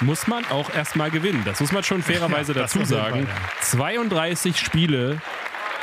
muss 0.01 0.27
man 0.27 0.46
auch 0.46 0.74
erstmal 0.74 1.12
gewinnen. 1.12 1.41
Das 1.46 1.60
muss 1.60 1.72
man 1.72 1.84
schon 1.84 2.01
fairerweise 2.03 2.53
ja, 2.53 2.62
dazu 2.62 2.84
sagen. 2.86 3.27
Fall, 3.27 3.36
ja. 3.36 3.62
32 3.62 4.58
Spiele 4.58 5.22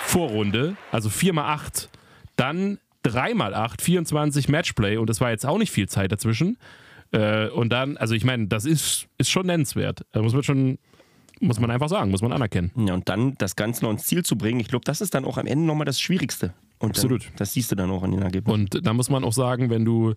Vorrunde, 0.05 0.77
also 0.93 1.11
4 1.11 1.33
mal 1.33 1.53
8, 1.53 1.89
dann 2.37 2.79
3 3.03 3.35
mal 3.35 3.55
8, 3.55 3.83
24 3.83 4.49
Matchplay 4.49 4.97
und 4.97 5.11
das 5.11 5.21
war 5.21 5.31
jetzt 5.31 5.47
auch 5.47 5.59
nicht 5.59 5.71
viel 5.71 5.89
Zeit 5.89 6.13
dazwischen. 6.13 6.59
Äh, 7.13 7.49
und 7.49 7.71
dann, 7.71 7.97
also 7.97 8.15
ich 8.15 8.25
meine, 8.25 8.47
das 8.47 8.65
ist, 8.65 9.07
ist 9.19 9.31
schon 9.31 9.47
nennenswert. 9.47 10.05
Da 10.13 10.23
muss 10.23 10.33
man 10.33 10.43
schon 10.43 10.79
muss 11.41 11.61
man 11.61 11.71
einfach 11.71 11.89
sagen, 11.89 12.11
muss 12.11 12.23
man 12.23 12.33
anerkennen. 12.33 12.71
Ja, 12.77 12.95
und 12.95 13.09
dann 13.09 13.35
das 13.39 13.57
Ganze 13.57 13.85
noch 13.85 13.91
ins 13.91 14.05
Ziel 14.05 14.25
zu 14.25 14.39
bringen, 14.39 14.61
ich 14.61 14.69
glaube, 14.69 14.85
das 14.85 15.01
ist 15.01 15.15
dann 15.15 15.25
auch 15.25 15.37
am 15.39 15.47
Ende 15.47 15.67
nochmal 15.67 15.85
das 15.85 16.01
Schwierigste. 16.01 16.55
Und 16.79 16.91
Absolut. 16.91 17.25
Dann, 17.25 17.33
das 17.37 17.53
siehst 17.53 17.71
du 17.73 17.77
dann 17.77 17.91
auch 17.91 18.05
in 18.05 18.13
den 18.13 18.23
Ergebnissen. 18.23 18.61
Und 18.61 18.87
da 18.87 18.93
muss 18.93 19.09
man 19.09 19.25
auch 19.25 19.33
sagen, 19.33 19.71
wenn 19.71 19.85
du 19.85 20.15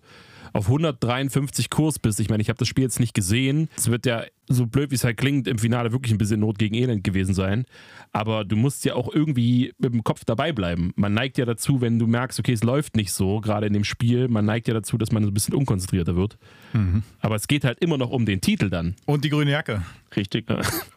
auf 0.52 0.66
153 0.66 1.70
Kurs 1.70 1.98
bist, 1.98 2.20
ich 2.20 2.28
meine, 2.28 2.42
ich 2.42 2.48
habe 2.48 2.58
das 2.58 2.68
Spiel 2.68 2.84
jetzt 2.84 3.00
nicht 3.00 3.14
gesehen, 3.14 3.68
es 3.76 3.90
wird 3.90 4.04
ja 4.04 4.24
so 4.48 4.66
blöd 4.66 4.90
wie 4.90 4.96
es 4.96 5.04
halt 5.04 5.16
klingt, 5.16 5.46
im 5.46 5.58
Finale 5.58 5.92
wirklich 5.92 6.12
ein 6.12 6.18
bisschen 6.18 6.40
Not 6.40 6.58
gegen 6.58 6.74
Elend 6.74 7.04
gewesen 7.04 7.34
sein. 7.34 7.66
Aber 8.12 8.44
du 8.44 8.56
musst 8.56 8.84
ja 8.84 8.94
auch 8.94 9.14
irgendwie 9.14 9.72
mit 9.78 9.94
dem 9.94 10.02
Kopf 10.02 10.24
dabei 10.24 10.52
bleiben. 10.52 10.92
Man 10.96 11.14
neigt 11.14 11.38
ja 11.38 11.44
dazu, 11.44 11.80
wenn 11.80 12.00
du 12.00 12.08
merkst, 12.08 12.40
okay, 12.40 12.52
es 12.52 12.64
läuft 12.64 12.96
nicht 12.96 13.12
so, 13.12 13.40
gerade 13.40 13.66
in 13.66 13.72
dem 13.72 13.84
Spiel, 13.84 14.26
man 14.28 14.44
neigt 14.44 14.66
ja 14.66 14.74
dazu, 14.74 14.98
dass 14.98 15.12
man 15.12 15.22
ein 15.22 15.32
bisschen 15.32 15.54
unkonzentrierter 15.54 16.16
wird. 16.16 16.36
Mhm. 16.72 17.04
Aber 17.20 17.36
es 17.36 17.46
geht 17.46 17.64
halt 17.64 17.78
immer 17.78 17.96
noch 17.96 18.10
um 18.10 18.26
den 18.26 18.40
Titel 18.40 18.70
dann. 18.70 18.96
Und 19.06 19.24
die 19.24 19.28
grüne 19.28 19.52
Jacke. 19.52 19.82
Richtig. 20.16 20.50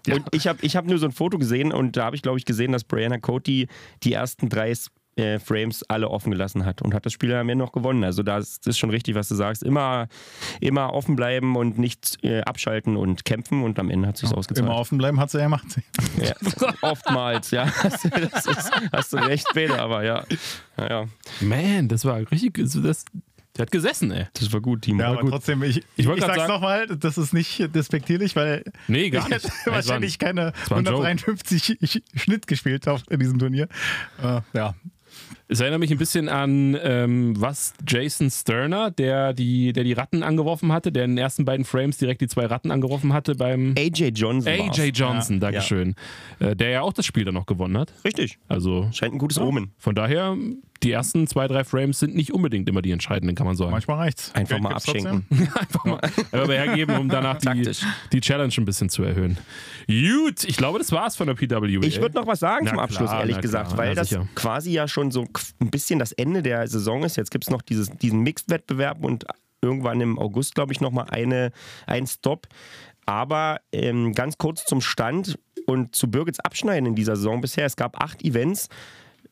Ja. 0.07 0.15
Und 0.15 0.25
ich 0.31 0.47
habe 0.47 0.57
ich 0.63 0.75
hab 0.75 0.87
nur 0.87 0.97
so 0.97 1.05
ein 1.05 1.11
Foto 1.11 1.37
gesehen 1.37 1.71
und 1.71 1.95
da 1.95 2.05
habe 2.05 2.15
ich, 2.15 2.23
glaube 2.23 2.39
ich, 2.39 2.45
gesehen, 2.45 2.71
dass 2.71 2.83
Brianna 2.83 3.19
Cody 3.19 3.67
die 4.01 4.13
ersten 4.13 4.49
drei 4.49 4.73
äh, 5.15 5.39
Frames 5.39 5.83
alle 5.83 6.09
offen 6.09 6.31
gelassen 6.31 6.65
hat 6.65 6.81
und 6.81 6.93
hat 6.93 7.05
das 7.05 7.13
Spiel 7.13 7.33
am 7.33 7.49
Ende 7.49 7.63
noch 7.63 7.71
gewonnen. 7.71 8.03
Also 8.03 8.23
das 8.23 8.59
ist 8.65 8.77
schon 8.77 8.89
richtig, 8.89 9.15
was 9.15 9.27
du 9.27 9.35
sagst. 9.35 9.63
Immer, 9.63 10.07
immer 10.59 10.93
offen 10.93 11.15
bleiben 11.15 11.55
und 11.55 11.77
nicht 11.77 12.17
äh, 12.23 12.41
abschalten 12.41 12.97
und 12.97 13.25
kämpfen 13.25 13.63
und 13.63 13.79
am 13.79 13.89
Ende 13.89 14.07
hat 14.07 14.17
sich 14.17 14.29
ja, 14.29 14.35
ausgezahlt. 14.35 14.67
Immer 14.67 14.77
offen 14.77 14.97
bleiben 14.97 15.19
hat 15.19 15.31
sie 15.31 15.37
ja 15.37 15.45
gemacht. 15.45 15.65
Ja, 16.21 16.33
oftmals, 16.81 17.51
ja. 17.51 17.65
Das 17.83 18.45
ist, 18.45 18.71
hast 18.91 19.13
du 19.13 19.17
recht, 19.17 19.47
Peter, 19.53 19.79
aber 19.79 20.03
ja. 20.03 20.23
ja, 20.77 20.89
ja. 20.89 21.05
Man, 21.41 21.87
das 21.87 22.05
war 22.05 22.19
richtig, 22.31 22.53
das, 22.53 23.05
der 23.55 23.63
hat 23.63 23.71
gesessen, 23.71 24.11
ey. 24.11 24.27
Das 24.33 24.51
war 24.53 24.61
gut, 24.61 24.83
Timo. 24.83 25.01
Ja, 25.01 25.09
aber 25.09 25.21
gut. 25.21 25.31
trotzdem, 25.31 25.63
ich, 25.63 25.83
ich, 25.95 26.07
ich 26.07 26.21
sag's 26.21 26.47
nochmal, 26.47 26.87
das 26.87 27.17
ist 27.17 27.33
nicht 27.33 27.73
despektierlich, 27.75 28.35
weil 28.35 28.63
nee, 28.87 29.09
gar 29.09 29.27
nicht. 29.27 29.45
ich 29.45 29.51
hätte 29.51 29.71
wahrscheinlich 29.71 30.17
keine 30.17 30.53
153 30.69 32.03
Schnitt 32.15 32.47
gespielt 32.47 32.85
in 33.09 33.19
diesem 33.19 33.39
Turnier. 33.39 33.67
Uh, 34.23 34.41
ja, 34.53 34.75
es 35.47 35.59
erinnert 35.59 35.79
mich 35.79 35.91
ein 35.91 35.97
bisschen 35.97 36.29
an 36.29 36.77
ähm, 36.81 37.39
was 37.39 37.73
Jason 37.87 38.29
Sterner, 38.29 38.91
der 38.91 39.33
die, 39.33 39.73
der 39.73 39.83
die 39.83 39.93
Ratten 39.93 40.23
angeworfen 40.23 40.71
hatte, 40.71 40.91
der 40.91 41.05
in 41.05 41.11
den 41.11 41.17
ersten 41.17 41.45
beiden 41.45 41.65
Frames 41.65 41.97
direkt 41.97 42.21
die 42.21 42.27
zwei 42.27 42.45
Ratten 42.45 42.71
angeworfen 42.71 43.13
hatte 43.13 43.35
beim 43.35 43.75
AJ 43.77 44.09
Johnson. 44.15 44.51
AJ 44.51 44.89
Johnson, 44.93 45.35
ja. 45.35 45.39
Dankeschön. 45.41 45.95
Ja. 46.39 46.49
Äh, 46.49 46.55
der 46.55 46.69
ja 46.69 46.81
auch 46.81 46.93
das 46.93 47.05
Spiel 47.05 47.25
dann 47.25 47.33
noch 47.33 47.45
gewonnen 47.45 47.77
hat. 47.77 47.93
Richtig. 48.03 48.39
Also 48.47 48.89
scheint 48.91 49.13
ein 49.13 49.19
gutes. 49.19 49.37
Omen. 49.37 49.73
Von 49.77 49.95
daher 49.95 50.37
die 50.83 50.91
ersten 50.91 51.27
zwei, 51.27 51.47
drei 51.47 51.63
Frames 51.63 51.99
sind 51.99 52.15
nicht 52.15 52.33
unbedingt 52.33 52.67
immer 52.67 52.81
die 52.81 52.91
entscheidenden, 52.91 53.35
kann 53.35 53.47
man 53.47 53.55
sagen. 53.55 53.71
Manchmal 53.71 53.97
reicht's. 53.97 54.31
Einfach 54.33 54.55
Geld 54.55 54.63
mal 54.63 54.73
abschenken. 54.73 55.25
einfach 55.31 55.85
mal, 55.85 55.99
einfach 55.99 56.47
mal 56.47 56.57
hergeben, 56.57 56.97
um 56.97 57.09
danach 57.09 57.37
die, 57.37 57.71
die 58.11 58.21
Challenge 58.21 58.53
ein 58.57 58.65
bisschen 58.65 58.89
zu 58.89 59.03
erhöhen. 59.03 59.37
Gut, 59.87 60.43
ich 60.43 60.57
glaube, 60.57 60.79
das 60.79 60.91
war's 60.91 61.15
von 61.15 61.27
der 61.27 61.35
PWA. 61.35 61.65
Ich 61.83 62.01
würde 62.01 62.15
noch 62.15 62.27
was 62.27 62.39
sagen 62.39 62.65
na 62.65 62.71
zum 62.71 62.79
Abschluss, 62.79 63.09
klar, 63.09 63.21
ehrlich 63.21 63.39
gesagt, 63.41 63.67
klar, 63.67 63.77
weil 63.77 63.95
das 63.95 64.09
sicher. 64.09 64.27
quasi 64.35 64.71
ja 64.71 64.87
schon 64.87 65.11
so 65.11 65.25
ein 65.59 65.71
bisschen 65.71 65.99
das 65.99 66.11
Ende 66.11 66.43
der 66.43 66.67
Saison 66.67 67.03
ist. 67.03 67.15
Jetzt 67.15 67.31
gibt 67.31 67.45
es 67.45 67.49
noch 67.49 67.61
dieses, 67.61 67.89
diesen 67.89 68.19
Mixed-Wettbewerb 68.21 69.03
und 69.03 69.25
irgendwann 69.61 70.01
im 70.01 70.19
August, 70.19 70.55
glaube 70.55 70.73
ich, 70.73 70.81
nochmal 70.81 71.07
eine, 71.09 71.51
einen 71.87 72.07
Stop. 72.07 72.47
Aber 73.05 73.61
ähm, 73.71 74.13
ganz 74.13 74.37
kurz 74.37 74.65
zum 74.65 74.81
Stand 74.81 75.37
und 75.65 75.95
zu 75.95 76.09
Birgits 76.09 76.39
Abschneiden 76.39 76.87
in 76.87 76.95
dieser 76.95 77.15
Saison 77.15 77.41
bisher. 77.41 77.65
Es 77.65 77.75
gab 77.75 78.01
acht 78.01 78.23
Events. 78.23 78.69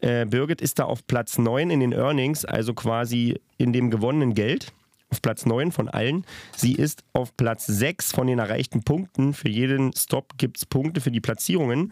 Äh, 0.02 0.26
Birgit 0.26 0.62
ist 0.62 0.80
da 0.80 0.86
auf 0.86 1.06
Platz 1.08 1.38
9 1.38 1.70
in 1.70 1.80
den 1.80 1.94
Earnings, 1.94 2.44
also 2.46 2.74
quasi 2.74 3.40
in 3.58 3.72
dem 3.72 3.90
gewonnenen 3.90 4.34
Geld. 4.34 4.74
Auf 5.10 5.22
Platz 5.22 5.46
9 5.46 5.72
von 5.72 5.90
allen. 5.90 6.26
Sie 6.56 6.74
ist 6.74 7.04
auf 7.14 7.36
Platz 7.36 7.68
6 7.68 8.14
von 8.14 8.28
den 8.28 8.40
erreichten 8.40 8.84
Punkten. 8.84 9.34
Für 9.34 9.50
jeden 9.50 9.94
Stop 9.94 10.38
gibt 10.38 10.58
es 10.58 10.66
Punkte 10.66 11.02
für 11.02 11.12
die 11.12 11.20
Platzierungen. 11.20 11.92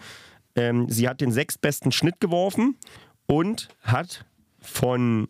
Ähm, 0.55 0.89
sie 0.89 1.07
hat 1.07 1.21
den 1.21 1.31
sechstbesten 1.31 1.91
Schnitt 1.91 2.19
geworfen 2.19 2.77
und 3.27 3.67
hat 3.81 4.25
von 4.61 5.27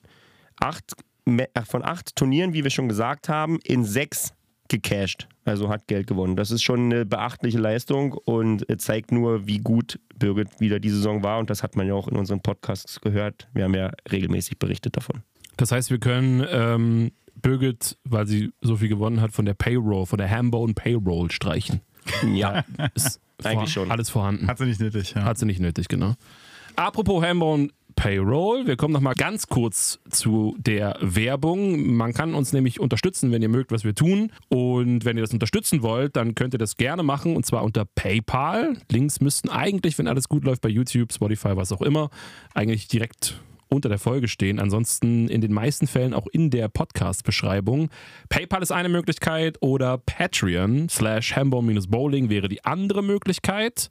acht, 0.59 0.93
äh, 1.25 1.47
von 1.65 1.83
acht 1.83 2.15
Turnieren, 2.15 2.53
wie 2.53 2.63
wir 2.63 2.71
schon 2.71 2.89
gesagt 2.89 3.27
haben, 3.27 3.59
in 3.63 3.83
sechs 3.83 4.33
gecashed. 4.67 5.27
Also 5.49 5.69
hat 5.69 5.87
Geld 5.87 6.07
gewonnen. 6.07 6.35
Das 6.35 6.51
ist 6.51 6.61
schon 6.61 6.85
eine 6.85 7.05
beachtliche 7.05 7.57
Leistung 7.57 8.13
und 8.13 8.65
zeigt 8.79 9.11
nur, 9.11 9.47
wie 9.47 9.57
gut 9.57 9.99
Birgit 10.15 10.59
wieder 10.59 10.79
die 10.79 10.89
Saison 10.89 11.23
war. 11.23 11.39
Und 11.39 11.49
das 11.49 11.63
hat 11.63 11.75
man 11.75 11.87
ja 11.87 11.95
auch 11.95 12.07
in 12.07 12.17
unseren 12.17 12.41
Podcasts 12.41 13.01
gehört. 13.01 13.47
Wir 13.53 13.63
haben 13.63 13.73
ja 13.73 13.91
regelmäßig 14.11 14.59
berichtet 14.59 14.95
davon. 14.95 15.23
Das 15.57 15.71
heißt, 15.71 15.89
wir 15.89 15.99
können 15.99 16.45
ähm, 16.49 17.11
Birgit, 17.35 17.97
weil 18.03 18.27
sie 18.27 18.51
so 18.61 18.77
viel 18.77 18.89
gewonnen 18.89 19.21
hat, 19.21 19.31
von 19.31 19.45
der 19.45 19.55
Payroll, 19.55 20.05
von 20.05 20.19
der 20.19 20.29
Hambone 20.29 20.73
Payroll 20.73 21.31
streichen. 21.31 21.81
Ja, 22.31 22.63
ist 22.93 23.19
eigentlich 23.43 23.73
schon. 23.73 23.89
Alles 23.89 24.09
vorhanden. 24.09 24.47
Hat 24.47 24.59
sie 24.59 24.65
nicht 24.65 24.79
nötig. 24.79 25.13
Ja. 25.15 25.23
Hat 25.23 25.37
sie 25.37 25.45
nicht 25.45 25.59
nötig, 25.59 25.87
genau. 25.87 26.13
Apropos 26.75 27.23
Hambone 27.23 27.69
Payroll. 27.99 28.65
Wir 28.65 28.77
kommen 28.77 28.93
noch 28.93 29.01
mal 29.01 29.13
ganz 29.13 29.47
kurz 29.47 29.99
zu 30.09 30.55
der 30.57 30.97
Werbung. 31.01 31.95
Man 31.97 32.13
kann 32.13 32.33
uns 32.33 32.53
nämlich 32.53 32.79
unterstützen, 32.79 33.33
wenn 33.33 33.41
ihr 33.41 33.49
mögt, 33.49 33.73
was 33.73 33.83
wir 33.83 33.93
tun. 33.93 34.31
Und 34.47 35.03
wenn 35.03 35.17
ihr 35.17 35.21
das 35.21 35.33
unterstützen 35.33 35.81
wollt, 35.81 36.15
dann 36.15 36.33
könnt 36.33 36.55
ihr 36.55 36.59
das 36.59 36.77
gerne 36.77 37.03
machen 37.03 37.35
und 37.35 37.45
zwar 37.45 37.61
unter 37.61 37.83
PayPal. 37.83 38.77
Links 38.89 39.19
müssten 39.19 39.49
eigentlich, 39.49 39.97
wenn 39.97 40.07
alles 40.07 40.29
gut 40.29 40.45
läuft 40.45 40.61
bei 40.61 40.69
YouTube, 40.69 41.11
Spotify, 41.11 41.57
was 41.57 41.73
auch 41.73 41.81
immer, 41.81 42.09
eigentlich 42.53 42.87
direkt 42.87 43.41
unter 43.67 43.89
der 43.89 43.99
Folge 43.99 44.29
stehen. 44.29 44.59
Ansonsten 44.59 45.27
in 45.27 45.41
den 45.41 45.51
meisten 45.51 45.85
Fällen 45.85 46.13
auch 46.13 46.27
in 46.27 46.51
der 46.51 46.69
Podcast-Beschreibung. 46.69 47.89
PayPal 48.29 48.61
ist 48.61 48.71
eine 48.71 48.87
Möglichkeit 48.87 49.57
oder 49.59 49.97
Patreon 49.97 50.87
slash 50.87 51.35
Hamburg-Bowling 51.35 52.29
wäre 52.29 52.47
die 52.47 52.63
andere 52.63 53.03
Möglichkeit. 53.03 53.89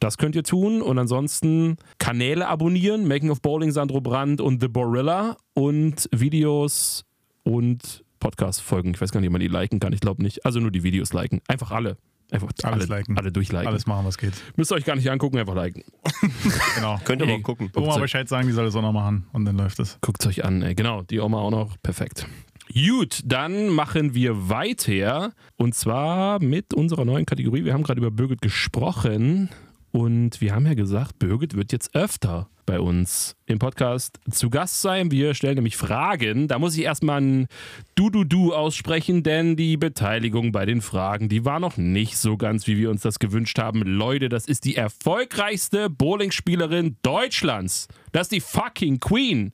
Das 0.00 0.16
könnt 0.16 0.34
ihr 0.34 0.42
tun 0.44 0.80
und 0.80 0.98
ansonsten 0.98 1.76
Kanäle 1.98 2.48
abonnieren, 2.48 3.06
Making 3.06 3.28
of 3.30 3.42
Bowling 3.42 3.70
Sandro 3.70 4.00
Brandt 4.00 4.40
und 4.40 4.60
The 4.62 4.68
Borilla 4.68 5.36
und 5.52 6.08
Videos 6.10 7.04
und 7.44 8.02
Podcast-Folgen. 8.18 8.94
Ich 8.94 9.00
weiß 9.00 9.12
gar 9.12 9.20
nicht, 9.20 9.28
ob 9.28 9.32
man 9.32 9.42
die 9.42 9.48
liken 9.48 9.78
kann. 9.78 9.92
Ich 9.92 10.00
glaube 10.00 10.22
nicht. 10.22 10.46
Also 10.46 10.58
nur 10.58 10.70
die 10.70 10.82
Videos 10.82 11.12
liken. 11.12 11.42
Einfach 11.48 11.70
alle. 11.70 11.98
Einfach 12.30 12.48
Alles 12.62 12.88
alle, 12.88 12.98
liken. 12.98 13.18
alle 13.18 13.30
durchliken. 13.30 13.66
Alles 13.66 13.86
machen, 13.86 14.06
was 14.06 14.16
geht. 14.16 14.32
Müsst 14.56 14.72
ihr 14.72 14.76
euch 14.76 14.84
gar 14.84 14.96
nicht 14.96 15.10
angucken, 15.10 15.36
einfach 15.36 15.54
liken. 15.54 15.82
genau. 16.76 16.98
Könnt 17.04 17.20
ihr 17.20 17.28
mal 17.28 17.42
gucken. 17.42 17.70
Oma 17.76 17.98
Bescheid 17.98 18.26
sagen, 18.28 18.46
die 18.46 18.54
soll 18.54 18.66
es 18.66 18.74
auch 18.76 18.82
noch 18.82 18.92
machen 18.92 19.26
und 19.32 19.44
dann 19.44 19.58
läuft 19.58 19.80
es. 19.80 19.98
Guckt 20.00 20.22
es 20.22 20.28
euch 20.28 20.44
an, 20.44 20.62
ey. 20.62 20.74
Genau, 20.74 21.02
die 21.02 21.20
Oma 21.20 21.40
auch 21.40 21.50
noch. 21.50 21.76
Perfekt. 21.82 22.26
Gut, 22.72 23.20
dann 23.24 23.68
machen 23.68 24.14
wir 24.14 24.48
weiter 24.48 25.32
und 25.56 25.74
zwar 25.74 26.40
mit 26.40 26.72
unserer 26.72 27.04
neuen 27.04 27.26
Kategorie. 27.26 27.64
Wir 27.64 27.74
haben 27.74 27.82
gerade 27.82 28.00
über 28.00 28.12
Birgit 28.12 28.40
gesprochen. 28.40 29.50
Und 29.92 30.40
wir 30.40 30.54
haben 30.54 30.66
ja 30.66 30.74
gesagt, 30.74 31.18
Birgit 31.18 31.56
wird 31.56 31.72
jetzt 31.72 31.94
öfter 31.94 32.48
bei 32.64 32.78
uns 32.78 33.34
im 33.46 33.58
Podcast 33.58 34.20
zu 34.30 34.48
Gast 34.48 34.80
sein. 34.80 35.10
Wir 35.10 35.34
stellen 35.34 35.56
nämlich 35.56 35.76
Fragen. 35.76 36.46
Da 36.46 36.60
muss 36.60 36.76
ich 36.76 36.84
erstmal 36.84 37.20
ein 37.20 37.48
Du-Du-Du 37.96 38.54
aussprechen, 38.54 39.24
denn 39.24 39.56
die 39.56 39.76
Beteiligung 39.76 40.52
bei 40.52 40.66
den 40.66 40.80
Fragen, 40.80 41.28
die 41.28 41.44
war 41.44 41.58
noch 41.58 41.76
nicht 41.76 42.16
so 42.16 42.36
ganz, 42.36 42.68
wie 42.68 42.78
wir 42.78 42.90
uns 42.90 43.02
das 43.02 43.18
gewünscht 43.18 43.58
haben. 43.58 43.82
Leute, 43.82 44.28
das 44.28 44.46
ist 44.46 44.64
die 44.64 44.76
erfolgreichste 44.76 45.90
Bowlingspielerin 45.90 46.96
Deutschlands. 47.02 47.88
Das 48.12 48.26
ist 48.26 48.32
die 48.32 48.40
fucking 48.40 49.00
Queen. 49.00 49.52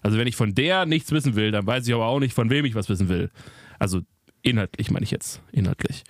Also 0.00 0.16
wenn 0.16 0.26
ich 0.26 0.36
von 0.36 0.54
der 0.54 0.86
nichts 0.86 1.12
wissen 1.12 1.36
will, 1.36 1.50
dann 1.50 1.66
weiß 1.66 1.86
ich 1.86 1.92
aber 1.92 2.06
auch 2.06 2.20
nicht, 2.20 2.32
von 2.32 2.48
wem 2.48 2.64
ich 2.64 2.74
was 2.74 2.88
wissen 2.88 3.10
will. 3.10 3.30
Also 3.78 4.00
inhaltlich 4.40 4.90
meine 4.90 5.04
ich 5.04 5.10
jetzt. 5.10 5.42
Inhaltlich. 5.52 6.04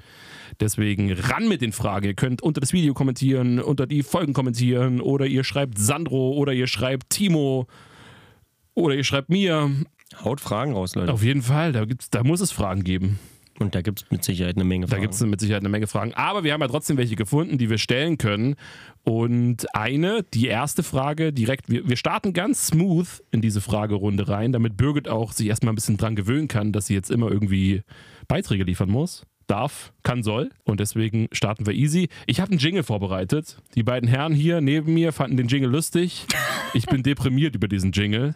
Deswegen 0.61 1.12
ran 1.12 1.49
mit 1.49 1.61
den 1.62 1.73
Fragen. 1.73 2.07
Ihr 2.07 2.15
könnt 2.15 2.43
unter 2.43 2.61
das 2.61 2.73
Video 2.73 2.93
kommentieren, 2.93 3.61
unter 3.61 3.87
die 3.87 4.03
Folgen 4.03 4.33
kommentieren 4.33 5.00
oder 5.00 5.27
ihr 5.27 5.45
schreibt 5.45 5.79
Sandro 5.79 6.33
oder 6.33 6.53
ihr 6.53 6.67
schreibt 6.67 7.11
Timo 7.11 7.67
oder 8.75 8.95
ihr 8.95 9.05
schreibt 9.05 9.29
mir. 9.29 9.71
Haut 10.25 10.41
Fragen 10.41 10.73
raus, 10.73 10.95
Leute. 10.97 11.12
Auf 11.12 11.23
jeden 11.23 11.43
Fall, 11.43 11.73
da, 11.73 11.85
gibt's, 11.85 12.11
da 12.11 12.25
muss 12.25 12.41
es 12.41 12.50
Fragen 12.50 12.83
geben. 12.83 13.19
Und 13.61 13.75
da 13.75 13.83
gibt 13.83 14.03
es 14.03 14.11
mit 14.11 14.25
Sicherheit 14.25 14.57
eine 14.57 14.65
Menge 14.65 14.87
Fragen. 14.87 15.00
Da 15.00 15.03
gibt 15.03 15.15
es 15.15 15.21
mit 15.21 15.41
Sicherheit 15.41 15.62
eine 15.62 15.69
Menge 15.69 15.87
Fragen. 15.87 16.15
Aber 16.15 16.45
wir 16.45 16.53
haben 16.53 16.61
ja 16.61 16.69
trotzdem 16.69 16.97
welche 16.97 17.17
gefunden, 17.17 17.59
die 17.59 17.71
wir 17.71 17.79
stellen 17.79 18.17
können. 18.17 18.55
Und 19.05 19.75
eine, 19.75 20.25
die 20.35 20.47
erste 20.47 20.83
Frage 20.83 21.33
direkt, 21.33 21.69
wir, 21.69 21.88
wir 21.88 21.97
starten 21.97 22.33
ganz 22.33 22.69
smooth 22.69 23.23
in 23.31 23.41
diese 23.41 23.61
Fragerunde 23.61 24.29
rein, 24.29 24.53
damit 24.53 24.77
Birgit 24.77 25.09
auch 25.09 25.33
sich 25.33 25.49
erstmal 25.49 25.73
ein 25.73 25.77
bisschen 25.77 25.97
dran 25.97 26.15
gewöhnen 26.15 26.47
kann, 26.47 26.73
dass 26.73 26.87
sie 26.87 26.95
jetzt 26.95 27.11
immer 27.11 27.31
irgendwie 27.31 27.83
Beiträge 28.29 28.65
liefern 28.65 28.91
muss 28.91 29.25
darf, 29.49 29.93
kann, 30.02 30.23
soll. 30.23 30.50
Und 30.64 30.81
deswegen 30.81 31.28
starten 31.33 31.67
wir 31.67 31.75
easy. 31.75 32.09
Ich 32.26 32.40
habe 32.40 32.50
einen 32.50 32.61
Jingle 32.61 32.83
vorbereitet. 32.83 33.59
Die 33.75 33.83
beiden 33.83 34.09
Herren 34.09 34.33
hier 34.33 34.61
neben 34.61 34.95
mir 34.95 35.12
fanden 35.12 35.37
den 35.37 35.49
Jingle 35.49 35.71
lustig. 35.71 36.26
Ich 36.75 36.87
bin 36.87 37.02
deprimiert 37.05 37.55
über 37.55 37.69
diesen 37.69 37.93
Jingle. 37.93 38.35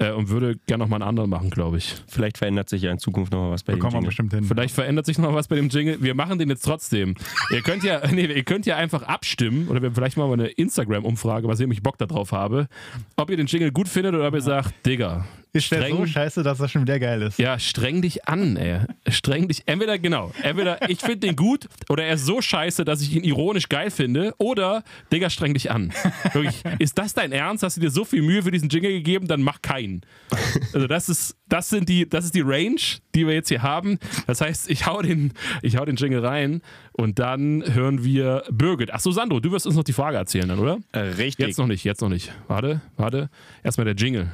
Äh, 0.00 0.12
und 0.12 0.28
würde 0.28 0.56
gerne 0.66 0.84
noch 0.84 0.88
mal 0.88 0.96
einen 0.96 1.08
anderen 1.08 1.28
machen, 1.28 1.50
glaube 1.50 1.78
ich. 1.78 1.96
Vielleicht 2.06 2.38
verändert 2.38 2.68
sich 2.68 2.82
ja 2.82 2.92
in 2.92 3.00
Zukunft 3.00 3.32
noch 3.32 3.40
mal 3.40 3.50
was 3.50 3.64
bei 3.64 3.72
dem 3.72 3.82
Jingle. 3.82 4.02
bestimmt 4.02 4.32
hin. 4.32 4.44
Vielleicht 4.44 4.72
verändert 4.72 5.06
sich 5.06 5.18
noch 5.18 5.34
was 5.34 5.48
bei 5.48 5.56
dem 5.56 5.70
Jingle. 5.70 6.00
Wir 6.00 6.14
machen 6.14 6.38
den 6.38 6.48
jetzt 6.48 6.64
trotzdem. 6.64 7.16
ihr 7.50 7.62
könnt 7.62 7.82
ja, 7.82 8.00
nee, 8.12 8.26
ihr 8.26 8.44
könnt 8.44 8.64
ja 8.64 8.76
einfach 8.76 9.02
abstimmen 9.02 9.66
oder 9.66 9.82
wir 9.82 9.90
vielleicht 9.90 10.16
mal 10.16 10.32
eine 10.32 10.46
Instagram-Umfrage, 10.46 11.48
was 11.48 11.58
ich 11.58 11.66
mich 11.66 11.82
Bock 11.82 11.98
darauf 11.98 12.30
habe, 12.30 12.68
ob 13.16 13.28
ihr 13.30 13.36
den 13.36 13.46
Jingle 13.46 13.72
gut 13.72 13.88
findet 13.88 14.14
oder 14.14 14.28
ob 14.28 14.34
ihr 14.34 14.40
sagt, 14.40 14.86
Digga, 14.86 15.26
ist 15.52 15.70
der 15.70 15.88
so 15.88 16.06
scheiße, 16.06 16.42
dass 16.42 16.60
er 16.60 16.68
schon 16.68 16.82
wieder 16.82 16.98
geil 16.98 17.22
ist. 17.22 17.38
Ja, 17.38 17.58
streng 17.58 18.02
dich 18.02 18.26
an, 18.28 18.56
ey. 18.56 18.80
Streng 19.08 19.48
dich. 19.48 19.62
Entweder, 19.66 19.98
genau, 19.98 20.32
entweder 20.42 20.88
ich 20.88 20.98
finde 20.98 21.26
den 21.26 21.36
gut 21.36 21.68
oder 21.88 22.04
er 22.04 22.14
ist 22.14 22.26
so 22.26 22.40
scheiße, 22.40 22.84
dass 22.84 23.00
ich 23.02 23.14
ihn 23.14 23.24
ironisch 23.24 23.68
geil 23.68 23.90
finde 23.90 24.34
oder, 24.38 24.84
Digga, 25.12 25.30
streng 25.30 25.54
dich 25.54 25.70
an. 25.70 25.92
Wirklich, 26.32 26.62
ist 26.78 26.98
das 26.98 27.14
dein 27.14 27.32
Ernst? 27.32 27.62
Hast 27.62 27.76
du 27.76 27.80
dir 27.80 27.90
so 27.90 28.04
viel 28.04 28.22
Mühe 28.22 28.42
für 28.42 28.50
diesen 28.50 28.68
Jingle 28.68 28.92
gegeben? 28.92 29.26
Dann 29.26 29.42
mach 29.42 29.62
keinen. 29.62 30.02
Also 30.72 30.86
das 30.86 31.08
ist, 31.08 31.36
das 31.48 31.68
sind 31.68 31.88
die, 31.88 32.08
das 32.08 32.24
ist 32.24 32.34
die 32.34 32.42
Range, 32.42 32.80
die 33.14 33.26
wir 33.26 33.34
jetzt 33.34 33.48
hier 33.48 33.62
haben. 33.62 33.98
Das 34.26 34.40
heißt, 34.40 34.70
ich 34.70 34.86
hau 34.86 35.02
den, 35.02 35.32
ich 35.62 35.76
hau 35.76 35.84
den 35.84 35.96
Jingle 35.96 36.24
rein 36.24 36.62
und 36.92 37.18
dann 37.18 37.64
hören 37.74 38.04
wir 38.04 38.44
Birgit. 38.50 38.92
Achso, 38.92 39.10
Sandro, 39.10 39.40
du 39.40 39.50
wirst 39.52 39.66
uns 39.66 39.76
noch 39.76 39.84
die 39.84 39.92
Frage 39.92 40.16
erzählen 40.16 40.48
dann, 40.48 40.58
oder? 40.58 40.78
Äh, 40.92 41.00
richtig. 41.00 41.46
Jetzt 41.46 41.58
noch 41.58 41.66
nicht, 41.66 41.84
jetzt 41.84 42.00
noch 42.00 42.08
nicht. 42.08 42.32
Warte, 42.48 42.80
warte. 42.96 43.30
Erstmal 43.62 43.84
der 43.84 43.94
Jingle. 43.94 44.28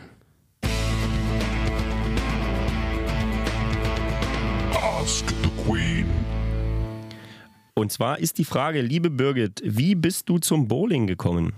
Und 7.77 7.91
zwar 7.91 8.21
ist 8.21 8.39
die 8.39 8.45
Frage, 8.45 8.81
liebe 8.83 9.11
Birgit, 9.11 9.61
wie 9.65 9.97
bist 9.97 10.29
du 10.29 10.39
zum 10.39 10.69
Bowling 10.69 11.09
gekommen? 11.09 11.55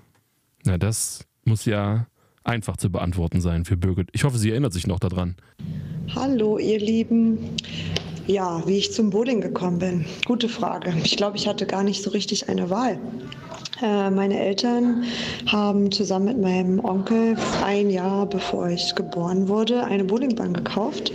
Na, 0.65 0.79
das 0.79 1.27
muss 1.45 1.67
ja 1.67 2.07
einfach 2.43 2.79
zu 2.79 2.91
beantworten 2.91 3.43
sein 3.43 3.67
für 3.67 3.77
Birgit. 3.77 4.09
Ich 4.13 4.25
hoffe, 4.25 4.39
sie 4.39 4.51
erinnert 4.51 4.73
sich 4.73 4.87
noch 4.87 4.99
daran. 4.99 5.37
Hallo, 6.15 6.57
ihr 6.59 6.79
Lieben. 6.81 7.57
Ja, 8.27 8.67
wie 8.67 8.79
ich 8.79 8.93
zum 8.93 9.11
Bowling 9.11 9.43
gekommen 9.43 9.79
bin. 9.79 10.07
Gute 10.25 10.49
Frage. 10.49 10.95
Ich 11.05 11.19
glaube, 11.19 11.37
ich 11.37 11.47
hatte 11.47 11.67
gar 11.67 11.85
nicht 11.85 12.03
so 12.03 12.11
richtig 12.11 12.49
eine 12.49 12.71
Wahl. 12.71 12.99
Äh, 13.83 14.11
meine 14.11 14.39
Eltern 14.41 15.05
haben 15.47 15.93
zusammen 15.93 16.27
mit 16.27 16.41
meinem 16.41 16.85
Onkel 16.85 17.37
ein 17.65 17.91
Jahr 17.91 18.27
bevor 18.27 18.69
ich 18.69 18.95
geboren 18.95 19.49
wurde 19.49 19.85
eine 19.85 20.05
Bowlingbahn 20.05 20.55
gekauft. 20.55 21.13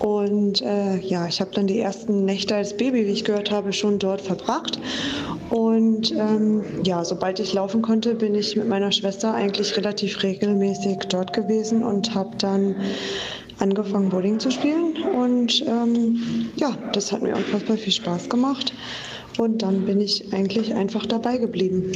Und 0.00 0.60
äh, 0.62 0.98
ja, 0.98 1.26
ich 1.28 1.40
habe 1.40 1.52
dann 1.54 1.66
die 1.66 1.78
ersten 1.78 2.24
Nächte 2.24 2.56
als 2.56 2.76
Baby, 2.76 3.06
wie 3.06 3.12
ich 3.12 3.24
gehört 3.24 3.50
habe, 3.50 3.72
schon 3.72 3.98
dort 3.98 4.20
verbracht. 4.20 4.78
Und 5.50 6.12
ähm, 6.12 6.64
ja, 6.82 7.04
sobald 7.04 7.38
ich 7.38 7.52
laufen 7.52 7.80
konnte, 7.80 8.14
bin 8.14 8.34
ich 8.34 8.56
mit 8.56 8.68
meiner 8.68 8.90
Schwester 8.90 9.34
eigentlich 9.34 9.76
relativ 9.76 10.22
regelmäßig 10.22 10.98
dort 11.08 11.32
gewesen 11.32 11.84
und 11.84 12.14
habe 12.14 12.36
dann 12.38 12.74
angefangen, 13.60 14.08
Bowling 14.08 14.40
zu 14.40 14.50
spielen. 14.50 14.96
Und 15.14 15.64
ähm, 15.66 16.50
ja, 16.56 16.76
das 16.92 17.12
hat 17.12 17.22
mir 17.22 17.36
unfassbar 17.36 17.76
viel 17.76 17.92
Spaß 17.92 18.28
gemacht. 18.28 18.72
Und 19.38 19.62
dann 19.62 19.84
bin 19.84 20.00
ich 20.00 20.32
eigentlich 20.32 20.74
einfach 20.74 21.06
dabei 21.06 21.38
geblieben. 21.38 21.92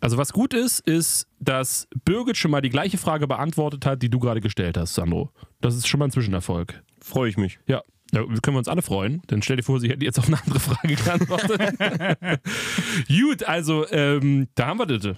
Also 0.00 0.18
was 0.18 0.32
gut 0.32 0.52
ist, 0.52 0.80
ist, 0.80 1.28
dass 1.38 1.86
Birgit 2.04 2.36
schon 2.36 2.50
mal 2.50 2.60
die 2.60 2.70
gleiche 2.70 2.98
Frage 2.98 3.28
beantwortet 3.28 3.86
hat, 3.86 4.02
die 4.02 4.08
du 4.08 4.18
gerade 4.18 4.40
gestellt 4.40 4.76
hast, 4.76 4.94
Sandro. 4.94 5.30
Das 5.60 5.76
ist 5.76 5.86
schon 5.86 6.00
mal 6.00 6.06
ein 6.06 6.10
Zwischenerfolg. 6.10 6.82
Freue 7.00 7.28
ich 7.28 7.36
mich. 7.36 7.58
Ja. 7.66 7.82
Ja, 8.14 8.22
können 8.24 8.56
wir 8.56 8.58
uns 8.58 8.68
alle 8.68 8.82
freuen. 8.82 9.22
Dann 9.28 9.40
stell 9.40 9.56
dir 9.56 9.62
vor, 9.62 9.80
sie 9.80 9.88
hätte 9.88 10.04
jetzt 10.04 10.18
auf 10.18 10.26
eine 10.26 10.38
andere 10.38 10.60
Frage 10.60 10.96
geantwortet. 10.96 11.78
Gut, 13.08 13.44
also 13.44 13.86
ähm, 13.90 14.48
da 14.54 14.66
haben 14.66 14.80
wir 14.80 14.86
das 14.86 15.16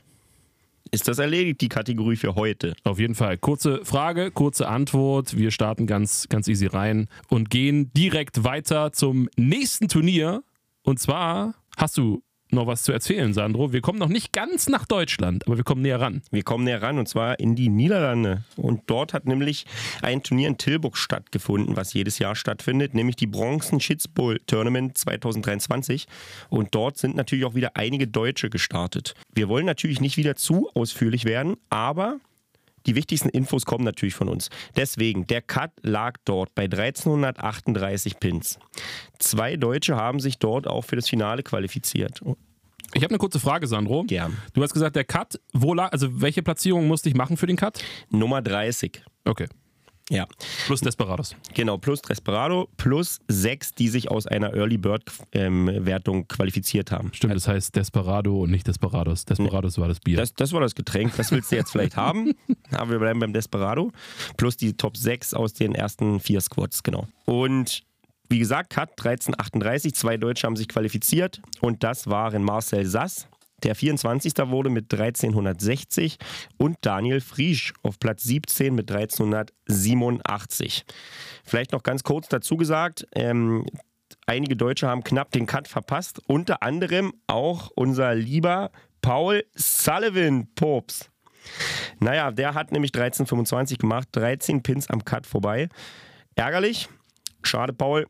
ist 0.94 1.08
das 1.08 1.18
erledigt, 1.18 1.60
die 1.60 1.68
Kategorie 1.68 2.14
für 2.14 2.36
heute. 2.36 2.74
Auf 2.84 3.00
jeden 3.00 3.16
Fall. 3.16 3.36
Kurze 3.36 3.84
Frage, 3.84 4.30
kurze 4.30 4.68
Antwort. 4.68 5.36
Wir 5.36 5.50
starten 5.50 5.88
ganz, 5.88 6.28
ganz 6.28 6.46
easy 6.46 6.66
rein 6.66 7.08
und 7.28 7.50
gehen 7.50 7.90
direkt 7.94 8.44
weiter 8.44 8.92
zum 8.92 9.28
nächsten 9.36 9.88
Turnier. 9.88 10.44
Und 10.84 11.00
zwar 11.00 11.54
hast 11.76 11.96
du 11.96 12.22
noch 12.50 12.66
was 12.66 12.84
zu 12.84 12.92
erzählen, 12.92 13.32
Sandro. 13.34 13.72
Wir 13.72 13.80
kommen 13.80 13.98
noch 13.98 14.08
nicht 14.08 14.32
ganz 14.32 14.68
nach 14.68 14.86
Deutschland, 14.86 15.46
aber 15.46 15.56
wir 15.56 15.64
kommen 15.64 15.82
näher 15.82 16.00
ran. 16.00 16.22
Wir 16.30 16.44
kommen 16.44 16.64
näher 16.64 16.82
ran 16.82 16.98
und 16.98 17.08
zwar 17.08 17.40
in 17.40 17.56
die 17.56 17.68
Niederlande. 17.68 18.44
Und 18.56 18.82
dort 18.86 19.12
hat 19.12 19.26
nämlich 19.26 19.66
ein 20.02 20.22
Turnier 20.22 20.48
in 20.48 20.58
Tilburg 20.58 20.96
stattgefunden, 20.96 21.76
was 21.76 21.94
jedes 21.94 22.18
Jahr 22.18 22.36
stattfindet, 22.36 22.94
nämlich 22.94 23.16
die 23.16 23.26
Bronzen 23.26 23.80
Bowl 24.14 24.40
Tournament 24.46 24.96
2023. 24.96 26.06
Und 26.48 26.74
dort 26.74 26.98
sind 26.98 27.16
natürlich 27.16 27.44
auch 27.44 27.54
wieder 27.54 27.72
einige 27.74 28.06
Deutsche 28.06 28.50
gestartet. 28.50 29.14
Wir 29.32 29.48
wollen 29.48 29.66
natürlich 29.66 30.00
nicht 30.00 30.16
wieder 30.16 30.36
zu 30.36 30.70
ausführlich 30.74 31.24
werden, 31.24 31.56
aber 31.70 32.20
die 32.86 32.94
wichtigsten 32.94 33.28
Infos 33.28 33.64
kommen 33.66 33.84
natürlich 33.84 34.14
von 34.14 34.28
uns. 34.28 34.48
Deswegen, 34.76 35.26
der 35.26 35.42
Cut 35.42 35.70
lag 35.82 36.14
dort 36.24 36.54
bei 36.54 36.64
1338 36.64 38.20
Pins. 38.20 38.58
Zwei 39.18 39.56
Deutsche 39.56 39.96
haben 39.96 40.20
sich 40.20 40.38
dort 40.38 40.66
auch 40.66 40.82
für 40.82 40.96
das 40.96 41.08
Finale 41.08 41.42
qualifiziert. 41.42 42.20
Ich 42.92 43.02
habe 43.02 43.10
eine 43.10 43.18
kurze 43.18 43.40
Frage, 43.40 43.66
Sandro. 43.66 44.04
Gern. 44.04 44.36
Du 44.52 44.62
hast 44.62 44.72
gesagt, 44.72 44.94
der 44.96 45.04
Cut, 45.04 45.40
wo 45.52 45.74
lag, 45.74 45.92
also 45.92 46.20
welche 46.20 46.42
Platzierung 46.42 46.86
musste 46.86 47.08
ich 47.08 47.14
machen 47.14 47.36
für 47.36 47.46
den 47.46 47.56
Cut? 47.56 47.82
Nummer 48.10 48.40
30. 48.40 49.02
Okay. 49.24 49.46
Ja. 50.10 50.26
Plus 50.66 50.80
Desperados. 50.80 51.34
Genau, 51.54 51.78
plus 51.78 52.02
Desperado, 52.02 52.68
plus 52.76 53.20
sechs, 53.26 53.72
die 53.72 53.88
sich 53.88 54.10
aus 54.10 54.26
einer 54.26 54.52
Early 54.54 54.76
Bird 54.76 55.02
ähm, 55.32 55.70
Wertung 55.86 56.28
qualifiziert 56.28 56.92
haben. 56.92 57.10
Stimmt, 57.14 57.34
das 57.34 57.48
heißt 57.48 57.74
Desperado 57.74 58.42
und 58.42 58.50
nicht 58.50 58.66
Desperados. 58.66 59.24
Desperados 59.24 59.78
war 59.78 59.88
das 59.88 60.00
Bier. 60.00 60.18
Das, 60.18 60.34
das 60.34 60.52
war 60.52 60.60
das 60.60 60.74
Getränk, 60.74 61.16
das 61.16 61.30
willst 61.30 61.50
du 61.50 61.56
jetzt 61.56 61.70
vielleicht 61.72 61.96
haben. 61.96 62.32
Aber 62.72 62.90
wir 62.90 62.98
bleiben 62.98 63.20
beim 63.20 63.32
Desperado. 63.32 63.92
Plus 64.36 64.56
die 64.58 64.76
Top 64.76 64.96
6 64.96 65.32
aus 65.32 65.54
den 65.54 65.74
ersten 65.74 66.20
vier 66.20 66.40
Squads, 66.42 66.82
genau. 66.82 67.08
Und 67.24 67.82
wie 68.28 68.38
gesagt, 68.38 68.70
Cut 68.70 68.90
1338, 68.90 69.94
zwei 69.94 70.16
Deutsche 70.16 70.46
haben 70.46 70.56
sich 70.56 70.68
qualifiziert 70.68 71.40
und 71.60 71.82
das 71.82 72.08
waren 72.08 72.42
Marcel 72.42 72.86
Sass, 72.86 73.28
der 73.64 73.74
24. 73.74 74.34
wurde 74.46 74.70
mit 74.70 74.92
1360 74.92 76.18
und 76.56 76.76
Daniel 76.82 77.20
Friesch 77.20 77.72
auf 77.82 77.98
Platz 77.98 78.22
17 78.24 78.74
mit 78.74 78.90
1387. 78.90 80.84
Vielleicht 81.44 81.72
noch 81.72 81.82
ganz 81.82 82.04
kurz 82.04 82.28
dazu 82.28 82.56
gesagt, 82.56 83.06
ähm, 83.14 83.66
einige 84.26 84.56
Deutsche 84.56 84.86
haben 84.86 85.02
knapp 85.02 85.32
den 85.32 85.46
Cut 85.46 85.68
verpasst, 85.68 86.20
unter 86.26 86.62
anderem 86.62 87.12
auch 87.26 87.70
unser 87.74 88.14
lieber 88.14 88.70
Paul 89.02 89.44
Sullivan 89.54 90.48
Pops. 90.54 91.10
Naja, 92.00 92.30
der 92.30 92.54
hat 92.54 92.72
nämlich 92.72 92.94
1325 92.94 93.78
gemacht, 93.78 94.08
13 94.12 94.62
Pins 94.62 94.88
am 94.88 95.04
Cut 95.04 95.26
vorbei. 95.26 95.68
Ärgerlich, 96.34 96.88
schade 97.42 97.72
Paul. 97.72 98.06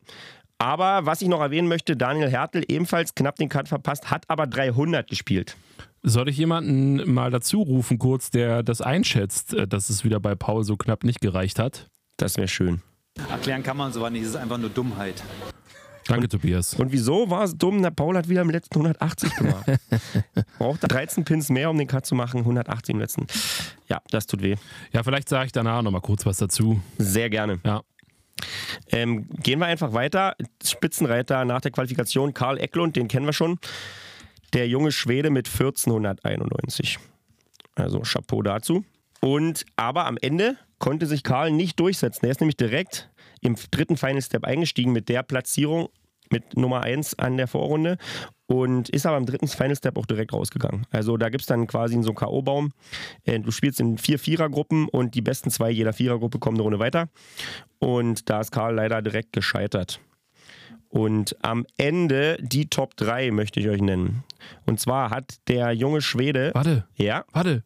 Aber 0.65 1.05
was 1.05 1.21
ich 1.21 1.27
noch 1.27 1.41
erwähnen 1.41 1.67
möchte, 1.67 1.95
Daniel 1.95 2.27
Hertel 2.27 2.63
ebenfalls 2.67 3.13
knapp 3.13 3.35
den 3.35 3.49
Cut 3.49 3.67
verpasst, 3.67 4.09
hat 4.09 4.27
aber 4.29 4.47
300 4.47 5.07
gespielt. 5.07 5.55
Soll 6.01 6.27
ich 6.27 6.37
jemanden 6.37 7.07
mal 7.13 7.29
dazu 7.29 7.61
rufen, 7.61 7.99
kurz, 7.99 8.31
der 8.31 8.63
das 8.63 8.81
einschätzt, 8.81 9.53
äh, 9.53 9.67
dass 9.67 9.89
es 9.91 10.03
wieder 10.03 10.19
bei 10.19 10.33
Paul 10.33 10.63
so 10.63 10.75
knapp 10.75 11.03
nicht 11.03 11.21
gereicht 11.21 11.59
hat? 11.59 11.91
Das 12.17 12.37
wäre 12.37 12.47
schön. 12.47 12.81
Erklären 13.29 13.61
kann 13.61 13.77
man 13.77 13.93
sowas 13.93 14.11
nicht, 14.11 14.23
es 14.23 14.29
ist 14.29 14.37
einfach 14.37 14.57
nur 14.57 14.71
Dummheit. 14.71 15.21
Danke, 16.07 16.23
und, 16.23 16.31
Tobias. 16.31 16.73
Und 16.73 16.91
wieso 16.91 17.29
war 17.29 17.43
es 17.43 17.55
dumm? 17.55 17.83
Der 17.83 17.91
Paul 17.91 18.17
hat 18.17 18.27
wieder 18.27 18.41
im 18.41 18.49
letzten 18.49 18.79
180 18.79 19.35
gemacht. 19.35 19.65
Braucht 20.57 20.79
13 20.81 21.25
Pins 21.25 21.49
mehr, 21.49 21.69
um 21.69 21.77
den 21.77 21.87
Cut 21.87 22.07
zu 22.07 22.15
machen, 22.15 22.39
180 22.39 22.93
im 22.95 22.99
letzten. 23.01 23.27
Ja, 23.87 24.01
das 24.09 24.25
tut 24.25 24.41
weh. 24.41 24.55
Ja, 24.93 25.03
vielleicht 25.03 25.29
sage 25.29 25.45
ich 25.45 25.51
danach 25.51 25.83
nochmal 25.83 26.01
kurz 26.01 26.25
was 26.25 26.37
dazu. 26.37 26.81
Sehr 26.97 27.29
gerne. 27.29 27.59
Ja. 27.63 27.83
Ähm, 28.91 29.27
gehen 29.41 29.59
wir 29.59 29.65
einfach 29.65 29.93
weiter. 29.93 30.35
Spitzenreiter 30.63 31.45
nach 31.45 31.61
der 31.61 31.71
Qualifikation 31.71 32.33
Karl 32.33 32.59
Ecklund, 32.59 32.95
den 32.95 33.07
kennen 33.07 33.25
wir 33.25 33.33
schon. 33.33 33.59
Der 34.53 34.67
junge 34.67 34.91
Schwede 34.91 35.29
mit 35.29 35.47
1491. 35.47 36.99
Also 37.75 38.01
Chapeau 38.01 38.41
dazu. 38.41 38.85
Und 39.21 39.65
aber 39.75 40.05
am 40.05 40.17
Ende 40.21 40.57
konnte 40.79 41.07
sich 41.07 41.23
Karl 41.23 41.51
nicht 41.51 41.79
durchsetzen. 41.79 42.25
Er 42.25 42.31
ist 42.31 42.41
nämlich 42.41 42.57
direkt 42.57 43.09
im 43.41 43.55
dritten 43.71 43.97
Final 43.97 44.21
Step 44.21 44.43
eingestiegen 44.43 44.91
mit 44.91 45.09
der 45.09 45.23
Platzierung 45.23 45.89
mit 46.31 46.57
Nummer 46.57 46.81
1 46.81 47.19
an 47.19 47.37
der 47.37 47.47
Vorrunde 47.47 47.97
und 48.47 48.89
ist 48.89 49.05
aber 49.05 49.17
im 49.17 49.25
dritten 49.25 49.47
Final 49.47 49.75
Step 49.75 49.97
auch 49.97 50.05
direkt 50.05 50.33
rausgegangen. 50.33 50.85
Also 50.91 51.17
da 51.17 51.29
gibt 51.29 51.41
es 51.41 51.47
dann 51.47 51.67
quasi 51.67 51.93
so 52.01 52.09
einen 52.09 52.15
K.O.-Baum. 52.15 52.71
Äh, 53.23 53.39
du 53.39 53.51
spielst 53.51 53.79
in 53.79 53.97
vier 53.97 54.19
Vierergruppen 54.19 54.87
und 54.87 55.15
die 55.15 55.21
besten 55.21 55.49
zwei 55.49 55.71
jeder 55.71 55.93
Vierergruppe 55.93 56.39
kommen 56.39 56.57
eine 56.57 56.63
Runde 56.63 56.79
weiter. 56.79 57.09
Und 57.79 58.29
da 58.29 58.41
ist 58.41 58.51
Karl 58.51 58.75
leider 58.75 59.01
direkt 59.01 59.33
gescheitert. 59.33 59.99
Und 60.89 61.35
am 61.41 61.65
Ende 61.77 62.37
die 62.39 62.69
Top 62.69 62.95
3 62.95 63.31
möchte 63.31 63.59
ich 63.59 63.67
euch 63.67 63.81
nennen. 63.81 64.23
Und 64.65 64.79
zwar 64.79 65.09
hat 65.09 65.35
der 65.47 65.73
junge 65.73 66.01
Schwede. 66.01 66.51
Warte. 66.53 66.85
Ja. 66.95 67.25
Warte. 67.33 67.63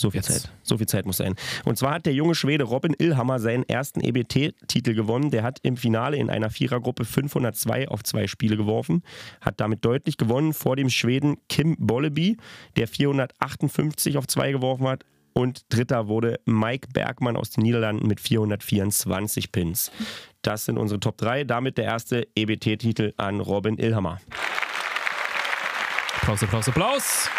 So 0.00 0.10
viel 0.10 0.20
Jetzt. 0.22 0.42
Zeit. 0.42 0.52
So 0.62 0.78
viel 0.78 0.88
Zeit 0.88 1.04
muss 1.04 1.18
sein. 1.18 1.34
Und 1.66 1.76
zwar 1.76 1.92
hat 1.92 2.06
der 2.06 2.14
junge 2.14 2.34
Schwede 2.34 2.64
Robin 2.64 2.94
Illhammer 2.98 3.38
seinen 3.38 3.68
ersten 3.68 4.00
EBT-Titel 4.00 4.94
gewonnen. 4.94 5.30
Der 5.30 5.42
hat 5.42 5.58
im 5.62 5.76
Finale 5.76 6.16
in 6.16 6.30
einer 6.30 6.48
Vierergruppe 6.48 7.04
502 7.04 7.88
auf 7.88 8.02
zwei 8.02 8.26
Spiele 8.26 8.56
geworfen, 8.56 9.02
hat 9.42 9.60
damit 9.60 9.84
deutlich 9.84 10.16
gewonnen 10.16 10.54
vor 10.54 10.74
dem 10.74 10.88
Schweden 10.88 11.36
Kim 11.50 11.76
Bolleby, 11.78 12.38
der 12.76 12.88
458 12.88 14.16
auf 14.16 14.26
zwei 14.26 14.52
geworfen 14.52 14.88
hat. 14.88 15.04
Und 15.34 15.66
dritter 15.68 16.08
wurde 16.08 16.40
Mike 16.46 16.88
Bergmann 16.94 17.36
aus 17.36 17.50
den 17.50 17.62
Niederlanden 17.62 18.06
mit 18.06 18.20
424 18.20 19.52
Pins. 19.52 19.92
Das 20.40 20.64
sind 20.64 20.78
unsere 20.78 20.98
Top 20.98 21.18
3. 21.18 21.44
Damit 21.44 21.76
der 21.76 21.84
erste 21.84 22.26
EBT-Titel 22.34 23.12
an 23.18 23.40
Robin 23.40 23.76
Illhammer. 23.76 24.18
Applaus, 26.16 26.42
Applaus, 26.42 26.68
Applaus. 26.68 27.30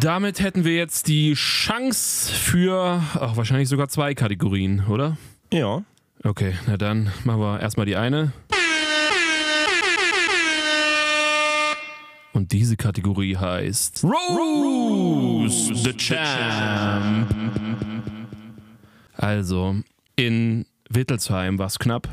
Damit 0.00 0.40
hätten 0.40 0.64
wir 0.64 0.76
jetzt 0.76 1.08
die 1.08 1.32
Chance 1.34 2.32
für 2.32 3.02
ach, 3.14 3.36
wahrscheinlich 3.36 3.68
sogar 3.68 3.88
zwei 3.88 4.14
Kategorien, 4.14 4.84
oder? 4.86 5.16
Ja. 5.52 5.82
Okay, 6.22 6.54
na 6.66 6.76
dann 6.76 7.10
machen 7.24 7.40
wir 7.40 7.60
erstmal 7.60 7.86
die 7.86 7.96
eine. 7.96 8.32
Und 12.32 12.52
diese 12.52 12.76
Kategorie 12.76 13.36
heißt 13.36 14.04
Rose 14.04 15.74
the 15.74 15.92
Champ. 15.94 17.28
Also, 19.16 19.76
in 20.16 20.66
Wittelsheim 20.90 21.58
war 21.58 21.66
es 21.66 21.78
knapp. 21.78 22.08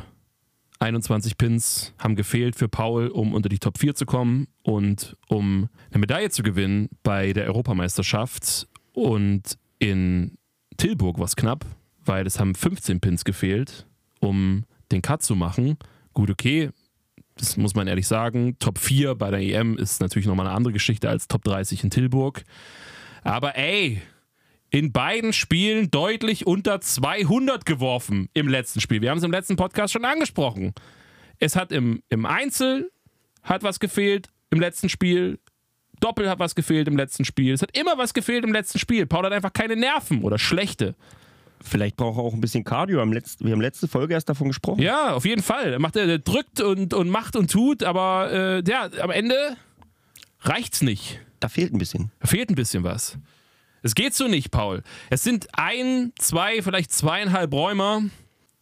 21 0.79 1.37
Pins 1.37 1.93
haben 1.97 2.15
gefehlt 2.15 2.55
für 2.55 2.67
Paul, 2.67 3.07
um 3.07 3.33
unter 3.33 3.49
die 3.49 3.59
Top 3.59 3.77
4 3.77 3.95
zu 3.95 4.05
kommen 4.05 4.47
und 4.63 5.15
um 5.27 5.69
eine 5.89 5.99
Medaille 5.99 6.29
zu 6.29 6.43
gewinnen 6.43 6.89
bei 7.03 7.33
der 7.33 7.45
Europameisterschaft. 7.45 8.67
Und 8.93 9.57
in 9.79 10.37
Tilburg 10.77 11.17
war 11.17 11.25
es 11.25 11.35
knapp, 11.35 11.65
weil 12.03 12.27
es 12.27 12.39
haben 12.39 12.55
15 12.55 12.99
Pins 12.99 13.23
gefehlt, 13.23 13.87
um 14.19 14.65
den 14.91 15.01
Cut 15.01 15.23
zu 15.23 15.35
machen. 15.35 15.77
Gut, 16.13 16.29
okay, 16.29 16.69
das 17.37 17.57
muss 17.57 17.75
man 17.75 17.87
ehrlich 17.87 18.07
sagen. 18.07 18.57
Top 18.59 18.77
4 18.77 19.15
bei 19.15 19.31
der 19.31 19.39
EM 19.39 19.77
ist 19.77 20.01
natürlich 20.01 20.27
nochmal 20.27 20.47
eine 20.47 20.55
andere 20.55 20.73
Geschichte 20.73 21.09
als 21.09 21.27
Top 21.27 21.43
30 21.43 21.83
in 21.83 21.89
Tilburg. 21.89 22.43
Aber 23.23 23.57
ey, 23.57 24.01
in 24.69 24.91
beiden 24.91 25.33
Spielen 25.33 25.91
deutlich 25.91 26.47
unter 26.47 26.81
200 26.81 27.65
geworfen 27.65 28.29
im 28.33 28.47
letzten 28.47 28.81
Spiel. 28.81 29.01
Wir 29.01 29.09
haben 29.11 29.19
es 29.19 29.23
im 29.23 29.31
letzten 29.31 29.55
Podcast 29.55 29.93
schon 29.93 30.05
angesprochen. 30.05 30.73
Es 31.39 31.55
hat 31.55 31.71
im, 31.71 32.01
im 32.09 32.25
Einzel 32.25 32.91
hat 33.43 33.63
was 33.63 33.79
gefehlt 33.79 34.29
im 34.49 34.59
letzten 34.59 34.89
Spiel. 34.89 35.39
Doppel 35.99 36.29
hat 36.29 36.39
was 36.39 36.55
gefehlt 36.55 36.87
im 36.87 36.97
letzten 36.97 37.25
Spiel. 37.25 37.53
Es 37.53 37.61
hat 37.61 37.77
immer 37.77 37.97
was 37.97 38.13
gefehlt 38.13 38.43
im 38.43 38.51
letzten 38.51 38.79
Spiel. 38.79 39.05
Paul 39.05 39.25
hat 39.25 39.31
einfach 39.31 39.53
keine 39.53 39.75
Nerven 39.75 40.23
oder 40.23 40.37
schlechte. 40.37 40.95
Vielleicht 41.61 41.95
braucht 41.95 42.17
er 42.17 42.23
auch 42.23 42.33
ein 42.33 42.41
bisschen 42.41 42.63
Cardio. 42.63 42.97
Wir 42.97 43.51
haben 43.51 43.61
letzte 43.61 43.87
Folge 43.87 44.13
erst 44.13 44.29
davon 44.29 44.49
gesprochen. 44.49 44.81
Ja, 44.81 45.13
auf 45.13 45.25
jeden 45.25 45.41
Fall. 45.41 45.73
Er, 45.73 45.79
macht, 45.79 45.95
er 45.95 46.19
drückt 46.19 46.61
und, 46.61 46.93
und 46.93 47.09
macht 47.09 47.35
und 47.35 47.49
tut, 47.49 47.81
aber 47.81 48.31
äh, 48.31 48.63
ja, 48.69 48.89
am 49.01 49.09
Ende 49.09 49.35
reicht's 50.41 50.81
nicht. 50.81 51.19
Da 51.39 51.49
fehlt 51.49 51.73
ein 51.73 51.77
bisschen. 51.77 52.11
Da 52.19 52.27
fehlt 52.27 52.49
ein 52.49 52.55
bisschen 52.55 52.83
was. 52.83 53.17
Es 53.85 53.93
geht 53.93 54.15
so 54.15 54.27
nicht, 54.27 54.49
Paul. 54.49 54.81
Es 55.11 55.23
sind 55.23 55.47
ein, 55.53 56.11
zwei, 56.17 56.63
vielleicht 56.63 56.91
zweieinhalb 56.91 57.53
Räumer. 57.53 58.01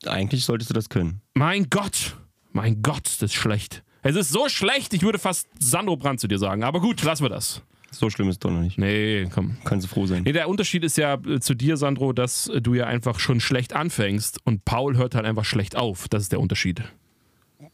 Eigentlich 0.05 0.43
solltest 0.43 0.69
du 0.69 0.73
das 0.73 0.89
können. 0.89 1.21
Mein 1.33 1.69
Gott. 1.69 2.17
Mein 2.51 2.81
Gott, 2.81 3.05
das 3.05 3.21
ist 3.21 3.33
schlecht. 3.35 3.85
Es 4.01 4.17
ist 4.17 4.31
so 4.31 4.49
schlecht, 4.49 4.93
ich 4.93 5.01
würde 5.01 5.19
fast 5.19 5.47
Sandro 5.57 5.95
Brand 5.95 6.19
zu 6.19 6.27
dir 6.27 6.39
sagen. 6.39 6.65
Aber 6.65 6.81
gut, 6.81 7.01
lassen 7.03 7.23
wir 7.23 7.29
das. 7.29 7.61
So 7.89 8.09
schlimm 8.09 8.27
ist 8.27 8.35
es 8.35 8.39
doch 8.39 8.51
noch 8.51 8.59
nicht. 8.59 8.77
Nee, 8.77 9.29
komm. 9.33 9.55
Kannst 9.63 9.85
du 9.85 9.89
froh 9.89 10.05
sein. 10.07 10.23
Nee, 10.23 10.33
der 10.33 10.49
Unterschied 10.49 10.83
ist 10.83 10.97
ja 10.97 11.13
äh, 11.13 11.39
zu 11.39 11.53
dir, 11.53 11.77
Sandro, 11.77 12.11
dass 12.11 12.49
äh, 12.49 12.61
du 12.61 12.73
ja 12.73 12.87
einfach 12.87 13.17
schon 13.21 13.39
schlecht 13.39 13.71
anfängst 13.71 14.39
und 14.43 14.65
Paul 14.65 14.97
hört 14.97 15.15
halt 15.15 15.25
einfach 15.25 15.45
schlecht 15.45 15.77
auf. 15.77 16.09
Das 16.09 16.23
ist 16.23 16.33
der 16.33 16.41
Unterschied. 16.41 16.83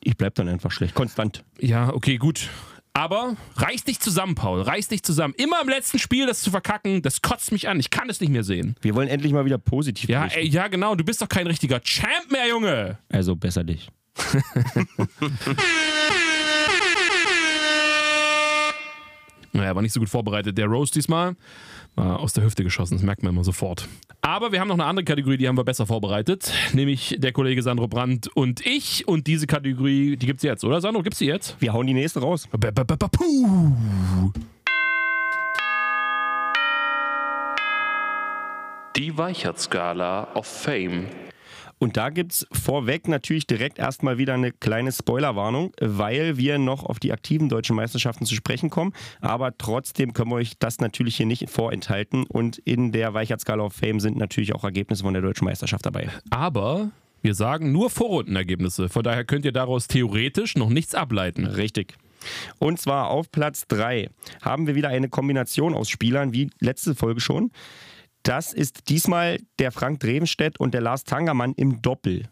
Ich 0.01 0.17
bleib 0.17 0.35
dann 0.35 0.49
einfach 0.49 0.69
schlecht. 0.69 0.93
Konstant. 0.93 1.43
Ja, 1.59 1.91
okay, 1.95 2.17
gut. 2.17 2.47
Aber 2.93 3.35
reiß 3.55 3.83
dich 3.85 3.99
zusammen, 3.99 4.35
Paul. 4.35 4.61
Reiß 4.61 4.89
dich 4.89 5.03
zusammen. 5.03 5.33
Immer 5.37 5.61
im 5.61 5.69
letzten 5.69 5.99
Spiel 5.99 6.25
das 6.27 6.41
zu 6.41 6.51
verkacken, 6.51 7.01
das 7.01 7.21
kotzt 7.21 7.51
mich 7.51 7.69
an. 7.69 7.79
Ich 7.79 7.89
kann 7.91 8.09
es 8.09 8.19
nicht 8.19 8.29
mehr 8.31 8.43
sehen. 8.43 8.75
Wir 8.81 8.93
wollen 8.95 9.07
endlich 9.07 9.31
mal 9.31 9.45
wieder 9.45 9.57
positiv 9.57 10.09
Ja, 10.09 10.19
berichten. 10.21 10.39
ey, 10.39 10.47
ja, 10.47 10.67
genau. 10.67 10.95
Du 10.95 11.03
bist 11.05 11.21
doch 11.21 11.29
kein 11.29 11.47
richtiger 11.47 11.79
Champ 11.81 12.31
mehr, 12.31 12.47
Junge. 12.47 12.97
Also 13.09 13.35
besser 13.35 13.63
dich. 13.63 13.89
Naja, 19.51 19.75
war 19.75 19.81
nicht 19.81 19.93
so 19.93 19.99
gut 19.99 20.09
vorbereitet. 20.09 20.57
Der 20.57 20.67
Rose 20.67 20.91
diesmal 20.91 21.35
war 21.95 22.19
aus 22.19 22.33
der 22.33 22.43
Hüfte 22.43 22.63
geschossen, 22.63 22.95
das 22.95 23.03
merkt 23.03 23.23
man 23.23 23.33
immer 23.33 23.43
sofort. 23.43 23.87
Aber 24.21 24.51
wir 24.51 24.59
haben 24.59 24.67
noch 24.67 24.75
eine 24.75 24.85
andere 24.85 25.05
Kategorie, 25.05 25.37
die 25.37 25.47
haben 25.47 25.57
wir 25.57 25.63
besser 25.63 25.85
vorbereitet. 25.87 26.51
Nämlich 26.73 27.15
der 27.19 27.31
Kollege 27.31 27.61
Sandro 27.63 27.87
Brandt 27.87 28.27
und 28.27 28.65
ich. 28.65 29.07
Und 29.07 29.27
diese 29.27 29.47
Kategorie, 29.47 30.17
die 30.17 30.25
gibt's 30.25 30.43
jetzt, 30.43 30.63
oder 30.63 30.81
Sandro? 30.81 31.01
Gibt's 31.03 31.19
die 31.19 31.25
jetzt? 31.25 31.55
Wir 31.59 31.73
hauen 31.73 31.87
die 31.87 31.93
nächste 31.93 32.19
raus. 32.19 32.47
Puh. 32.47 34.31
Die 38.95 39.17
Weichert-Skala 39.17 40.27
of 40.35 40.45
Fame. 40.45 41.05
Und 41.79 41.95
da 41.95 42.09
gibt 42.09 42.33
es 42.33 42.47
vorweg 42.51 43.07
natürlich 43.07 43.47
direkt 43.47 43.79
erstmal 43.79 44.17
wieder 44.17 44.33
eine 44.33 44.51
kleine 44.51 44.91
Spoilerwarnung, 44.91 45.71
weil 45.79 46.37
wir 46.37 46.57
noch 46.57 46.83
auf 46.83 46.99
die 46.99 47.13
aktiven 47.13 47.47
deutschen 47.47 47.75
Meisterschaften 47.75 48.25
zu 48.25 48.35
sprechen 48.35 48.69
kommen. 48.69 48.93
Aber 49.21 49.57
trotzdem 49.57 50.13
können 50.13 50.29
wir 50.29 50.35
euch 50.35 50.57
das 50.59 50.79
natürlich 50.79 51.15
hier 51.15 51.25
nicht 51.25 51.49
vorenthalten. 51.49 52.25
Und 52.25 52.57
in 52.59 52.91
der 52.91 53.13
Weichert-Skala 53.13 53.63
of 53.63 53.73
Fame 53.73 54.01
sind 54.01 54.17
natürlich 54.17 54.53
auch 54.53 54.65
Ergebnisse 54.65 55.03
von 55.03 55.13
der 55.13 55.23
deutschen 55.23 55.45
Meisterschaft 55.45 55.85
dabei. 55.85 56.09
Aber 56.29 56.91
wir 57.21 57.33
sagen 57.33 57.71
nur 57.71 57.89
Vorrundenergebnisse. 57.89 58.89
Von 58.89 59.03
daher 59.03 59.23
könnt 59.23 59.45
ihr 59.45 59.53
daraus 59.53 59.87
theoretisch 59.87 60.55
noch 60.55 60.69
nichts 60.69 60.95
ableiten. 60.95 61.45
Richtig. 61.45 61.95
Und 62.59 62.79
zwar 62.79 63.09
auf 63.09 63.31
Platz 63.31 63.65
3 63.67 64.09
haben 64.41 64.67
wir 64.67 64.75
wieder 64.75 64.89
eine 64.89 65.07
Kombination 65.07 65.73
aus 65.73 65.89
Spielern, 65.89 66.33
wie 66.33 66.49
letzte 66.59 66.95
Folge 66.95 67.21
schon. 67.21 67.51
Das 68.29 68.53
ist 68.53 68.89
diesmal 68.89 69.39
der 69.57 69.71
Frank 69.71 70.01
Drevenstedt 70.01 70.59
und 70.59 70.75
der 70.75 70.81
Lars 70.81 71.03
Tangermann 71.03 71.53
im 71.57 71.81
Doppel. 71.81 72.27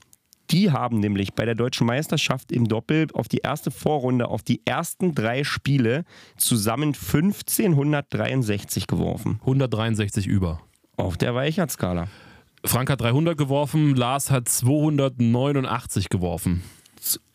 Die 0.51 0.69
haben 0.69 0.99
nämlich 0.99 1.33
bei 1.33 1.43
der 1.43 1.55
deutschen 1.55 1.87
Meisterschaft 1.87 2.51
im 2.51 2.67
Doppel 2.67 3.07
auf 3.15 3.27
die 3.27 3.39
erste 3.39 3.71
Vorrunde, 3.71 4.27
auf 4.27 4.43
die 4.43 4.61
ersten 4.63 5.15
drei 5.15 5.43
Spiele 5.43 6.03
zusammen 6.37 6.89
1563 6.93 8.85
geworfen. 8.85 9.39
163 9.39 10.27
über. 10.27 10.61
Auf 10.97 11.17
der 11.17 11.33
Weichert-Skala. 11.33 12.09
Frank 12.63 12.91
hat 12.91 13.01
300 13.01 13.35
geworfen, 13.35 13.95
Lars 13.95 14.29
hat 14.29 14.47
289 14.47 16.09
geworfen. 16.09 16.61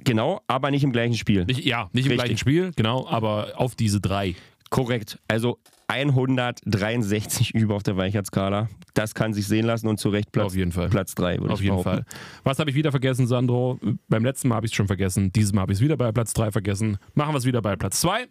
Genau, 0.05 0.41
aber 0.47 0.71
nicht 0.71 0.85
im 0.85 0.93
gleichen 0.93 1.17
Spiel. 1.17 1.47
Nicht, 1.47 1.65
ja, 1.65 1.91
nicht 1.93 2.07
im 2.07 2.13
Richtig. 2.13 2.17
gleichen 2.17 2.39
Spiel, 2.39 2.71
genau, 2.77 3.09
aber 3.09 3.55
auf 3.57 3.75
diese 3.75 4.01
drei. 4.01 4.37
Korrekt. 4.71 5.19
Also 5.27 5.59
163 5.89 7.55
über 7.55 7.75
auf 7.75 7.83
der 7.83 7.97
Weichert-Skala. 7.97 8.69
Das 8.95 9.15
kann 9.15 9.33
sich 9.35 9.47
sehen 9.47 9.67
lassen 9.67 9.89
und 9.89 9.99
zu 9.99 10.09
Recht 10.09 10.33
Platz, 10.33 10.47
Auf 10.47 10.57
jeden 10.57 10.73
Fall. 10.73 10.89
Platz 10.89 11.15
3, 11.15 11.41
würde 11.41 11.53
Auf 11.53 11.61
jeden 11.61 11.77
behaupten. 11.77 12.05
Fall. 12.05 12.05
Was 12.45 12.59
habe 12.59 12.71
ich 12.71 12.77
wieder 12.77 12.91
vergessen, 12.91 13.27
Sandro? 13.27 13.79
Beim 14.09 14.25
letzten 14.25 14.49
Mal 14.49 14.57
habe 14.57 14.67
ich 14.67 14.73
es 14.73 14.77
schon 14.77 14.87
vergessen. 14.87 15.33
Dieses 15.33 15.53
Mal 15.53 15.63
habe 15.63 15.73
ich 15.73 15.79
es 15.79 15.83
wieder 15.83 15.97
bei 15.97 16.11
Platz 16.13 16.33
3 16.35 16.51
vergessen. 16.51 16.99
Machen 17.15 17.35
wir 17.35 17.39
es 17.39 17.45
wieder 17.45 17.63
bei 17.63 17.77
Platz 17.77 18.01
2. 18.01 18.29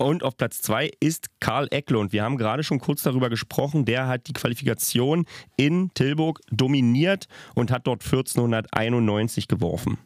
Und 0.00 0.22
auf 0.22 0.34
Platz 0.38 0.62
2 0.62 0.92
ist 1.00 1.26
Karl 1.40 1.68
Ecklund. 1.70 2.14
Wir 2.14 2.24
haben 2.24 2.38
gerade 2.38 2.62
schon 2.62 2.80
kurz 2.80 3.02
darüber 3.02 3.28
gesprochen. 3.28 3.84
Der 3.84 4.06
hat 4.06 4.28
die 4.28 4.32
Qualifikation 4.32 5.26
in 5.56 5.90
Tilburg 5.92 6.40
dominiert 6.50 7.26
und 7.54 7.70
hat 7.70 7.86
dort 7.86 8.02
1491 8.02 9.46
geworfen. 9.46 9.98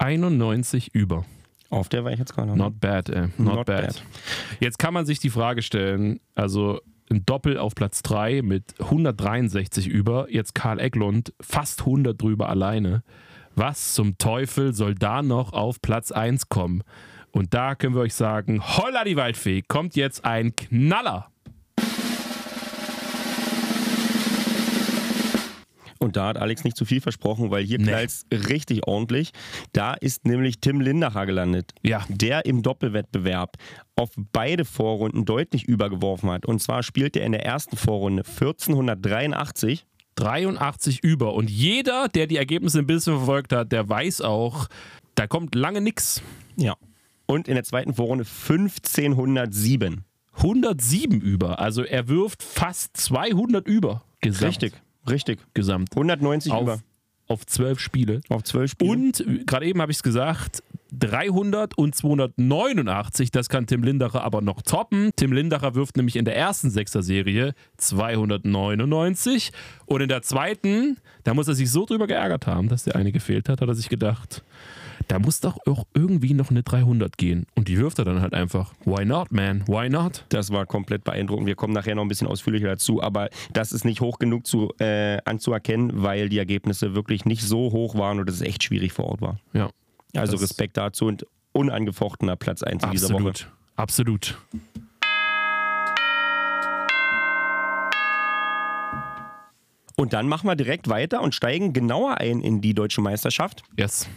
91 0.00 0.94
über. 0.94 1.24
Auf 1.68 1.88
der 1.88 2.04
Weichheitsskala. 2.04 2.56
Not 2.56 2.80
bad, 2.80 3.08
ey. 3.10 3.28
Not, 3.38 3.56
Not 3.56 3.66
bad. 3.66 3.86
bad. 3.86 4.02
Jetzt 4.58 4.78
kann 4.78 4.92
man 4.92 5.06
sich 5.06 5.20
die 5.20 5.30
Frage 5.30 5.62
stellen, 5.62 6.18
also 6.34 6.80
ein 7.10 7.24
Doppel 7.26 7.58
auf 7.58 7.74
Platz 7.74 8.02
3 8.02 8.42
mit 8.42 8.74
163 8.80 9.86
über, 9.86 10.26
jetzt 10.30 10.54
Karl 10.54 10.80
Ecklund 10.80 11.32
fast 11.40 11.80
100 11.80 12.20
drüber 12.20 12.48
alleine. 12.48 13.02
Was 13.54 13.94
zum 13.94 14.16
Teufel 14.18 14.74
soll 14.74 14.94
da 14.94 15.22
noch 15.22 15.52
auf 15.52 15.80
Platz 15.82 16.12
1 16.12 16.48
kommen? 16.48 16.82
Und 17.32 17.54
da 17.54 17.74
können 17.74 17.94
wir 17.94 18.02
euch 18.02 18.14
sagen, 18.14 18.60
holla 18.60 19.04
die 19.04 19.16
Waldfee, 19.16 19.62
kommt 19.62 19.94
jetzt 19.96 20.24
ein 20.24 20.56
Knaller. 20.56 21.30
Und 26.02 26.16
da 26.16 26.28
hat 26.28 26.38
Alex 26.38 26.64
nicht 26.64 26.76
zu 26.78 26.86
viel 26.86 27.00
versprochen, 27.02 27.50
weil 27.50 27.62
hier 27.62 27.78
Nee. 27.78 27.84
knallt 27.88 28.10
richtig 28.32 28.86
ordentlich. 28.86 29.32
Da 29.72 29.92
ist 29.92 30.26
nämlich 30.26 30.58
Tim 30.60 30.80
Lindacher 30.80 31.26
gelandet. 31.26 31.72
Ja. 31.82 32.04
Der 32.08 32.46
im 32.46 32.62
Doppelwettbewerb 32.62 33.56
auf 33.96 34.10
beide 34.32 34.64
Vorrunden 34.64 35.26
deutlich 35.26 35.64
übergeworfen 35.64 36.30
hat. 36.30 36.46
Und 36.46 36.62
zwar 36.62 36.82
spielt 36.82 37.16
er 37.16 37.26
in 37.26 37.32
der 37.32 37.44
ersten 37.44 37.76
Vorrunde 37.76 38.24
1483 38.24 39.86
83 40.16 41.02
über. 41.04 41.34
Und 41.34 41.50
jeder, 41.50 42.08
der 42.08 42.26
die 42.26 42.36
Ergebnisse 42.36 42.78
ein 42.80 42.86
bisschen 42.86 43.16
verfolgt 43.16 43.52
hat, 43.52 43.72
der 43.72 43.88
weiß 43.88 44.20
auch, 44.22 44.68
da 45.14 45.26
kommt 45.26 45.54
lange 45.54 45.80
nix. 45.80 46.22
Ja. 46.56 46.76
Und 47.26 47.46
in 47.46 47.54
der 47.54 47.64
zweiten 47.64 47.94
Vorrunde 47.94 48.24
1507. 48.24 50.04
107 50.36 51.20
über. 51.20 51.58
Also 51.60 51.82
er 51.84 52.08
wirft 52.08 52.42
fast 52.42 52.96
200 52.96 53.66
über. 53.66 54.02
Gesamt. 54.20 54.48
Richtig, 54.48 54.72
richtig. 55.08 55.40
Gesamt. 55.54 55.90
190 55.92 56.52
Auf, 56.52 56.62
über. 56.62 56.78
auf 57.28 57.46
12 57.46 57.78
Spiele. 57.80 58.20
Auf 58.28 58.42
12 58.44 58.70
Spiele. 58.72 58.90
Und 58.90 59.20
äh, 59.20 59.44
gerade 59.44 59.66
eben 59.66 59.80
habe 59.80 59.92
ich 59.92 59.98
es 59.98 60.02
gesagt, 60.02 60.62
300 60.92 61.78
und 61.78 61.94
289, 61.94 63.30
das 63.30 63.48
kann 63.48 63.66
Tim 63.66 63.82
Lindacher 63.82 64.24
aber 64.24 64.40
noch 64.40 64.62
toppen. 64.62 65.10
Tim 65.16 65.32
Lindacher 65.32 65.74
wirft 65.74 65.96
nämlich 65.96 66.16
in 66.16 66.24
der 66.24 66.36
ersten 66.36 66.70
Sechser-Serie 66.70 67.54
299 67.76 69.52
und 69.86 70.00
in 70.00 70.08
der 70.08 70.22
zweiten, 70.22 70.98
da 71.24 71.34
muss 71.34 71.48
er 71.48 71.54
sich 71.54 71.70
so 71.70 71.86
drüber 71.86 72.06
geärgert 72.06 72.46
haben, 72.46 72.68
dass 72.68 72.84
der 72.84 72.96
eine 72.96 73.12
gefehlt 73.12 73.48
hat, 73.48 73.60
hat 73.60 73.68
er 73.68 73.74
sich 73.74 73.88
gedacht, 73.88 74.42
da 75.10 75.18
muss 75.18 75.40
doch 75.40 75.58
auch 75.66 75.88
irgendwie 75.92 76.34
noch 76.34 76.50
eine 76.50 76.62
300 76.62 77.18
gehen. 77.18 77.44
Und 77.56 77.66
die 77.66 77.78
wirft 77.78 77.98
er 77.98 78.04
dann 78.04 78.20
halt 78.20 78.32
einfach. 78.32 78.72
Why 78.84 79.04
not, 79.04 79.32
man? 79.32 79.66
Why 79.66 79.88
not? 79.88 80.24
Das 80.28 80.52
war 80.52 80.66
komplett 80.66 81.02
beeindruckend. 81.02 81.48
Wir 81.48 81.56
kommen 81.56 81.72
nachher 81.72 81.96
noch 81.96 82.02
ein 82.02 82.08
bisschen 82.08 82.28
ausführlicher 82.28 82.68
dazu, 82.68 83.02
aber 83.02 83.28
das 83.52 83.72
ist 83.72 83.84
nicht 83.84 84.00
hoch 84.00 84.20
genug 84.20 84.46
zu, 84.46 84.72
äh, 84.78 85.18
anzuerkennen, 85.24 86.04
weil 86.04 86.28
die 86.28 86.38
Ergebnisse 86.38 86.94
wirklich 86.94 87.24
nicht 87.24 87.42
so 87.42 87.72
hoch 87.72 87.96
waren 87.96 88.20
und 88.20 88.30
es 88.30 88.40
echt 88.40 88.62
schwierig 88.62 88.92
vor 88.92 89.06
Ort 89.06 89.20
war. 89.20 89.40
Ja. 89.52 89.70
Also 90.14 90.36
Respekt 90.36 90.76
dazu 90.76 91.06
und 91.06 91.26
unangefochtener 91.50 92.36
Platz 92.36 92.62
1 92.62 92.84
in 92.84 92.90
dieser 92.92 93.08
Woche. 93.10 93.30
Absolut. 93.30 93.48
Absolut. 93.74 94.38
Und 99.96 100.12
dann 100.12 100.28
machen 100.28 100.46
wir 100.46 100.54
direkt 100.54 100.88
weiter 100.88 101.20
und 101.20 101.34
steigen 101.34 101.72
genauer 101.72 102.18
ein 102.18 102.42
in 102.42 102.60
die 102.60 102.74
deutsche 102.74 103.00
Meisterschaft, 103.00 103.64
Yes. 103.76 104.08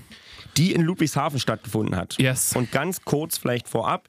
Die 0.58 0.74
in 0.74 0.82
Ludwigshafen 0.82 1.40
stattgefunden 1.40 1.96
hat. 1.96 2.18
Yes. 2.20 2.56
Und 2.56 2.72
ganz 2.72 3.02
kurz 3.02 3.38
vielleicht 3.38 3.68
vorab, 3.68 4.08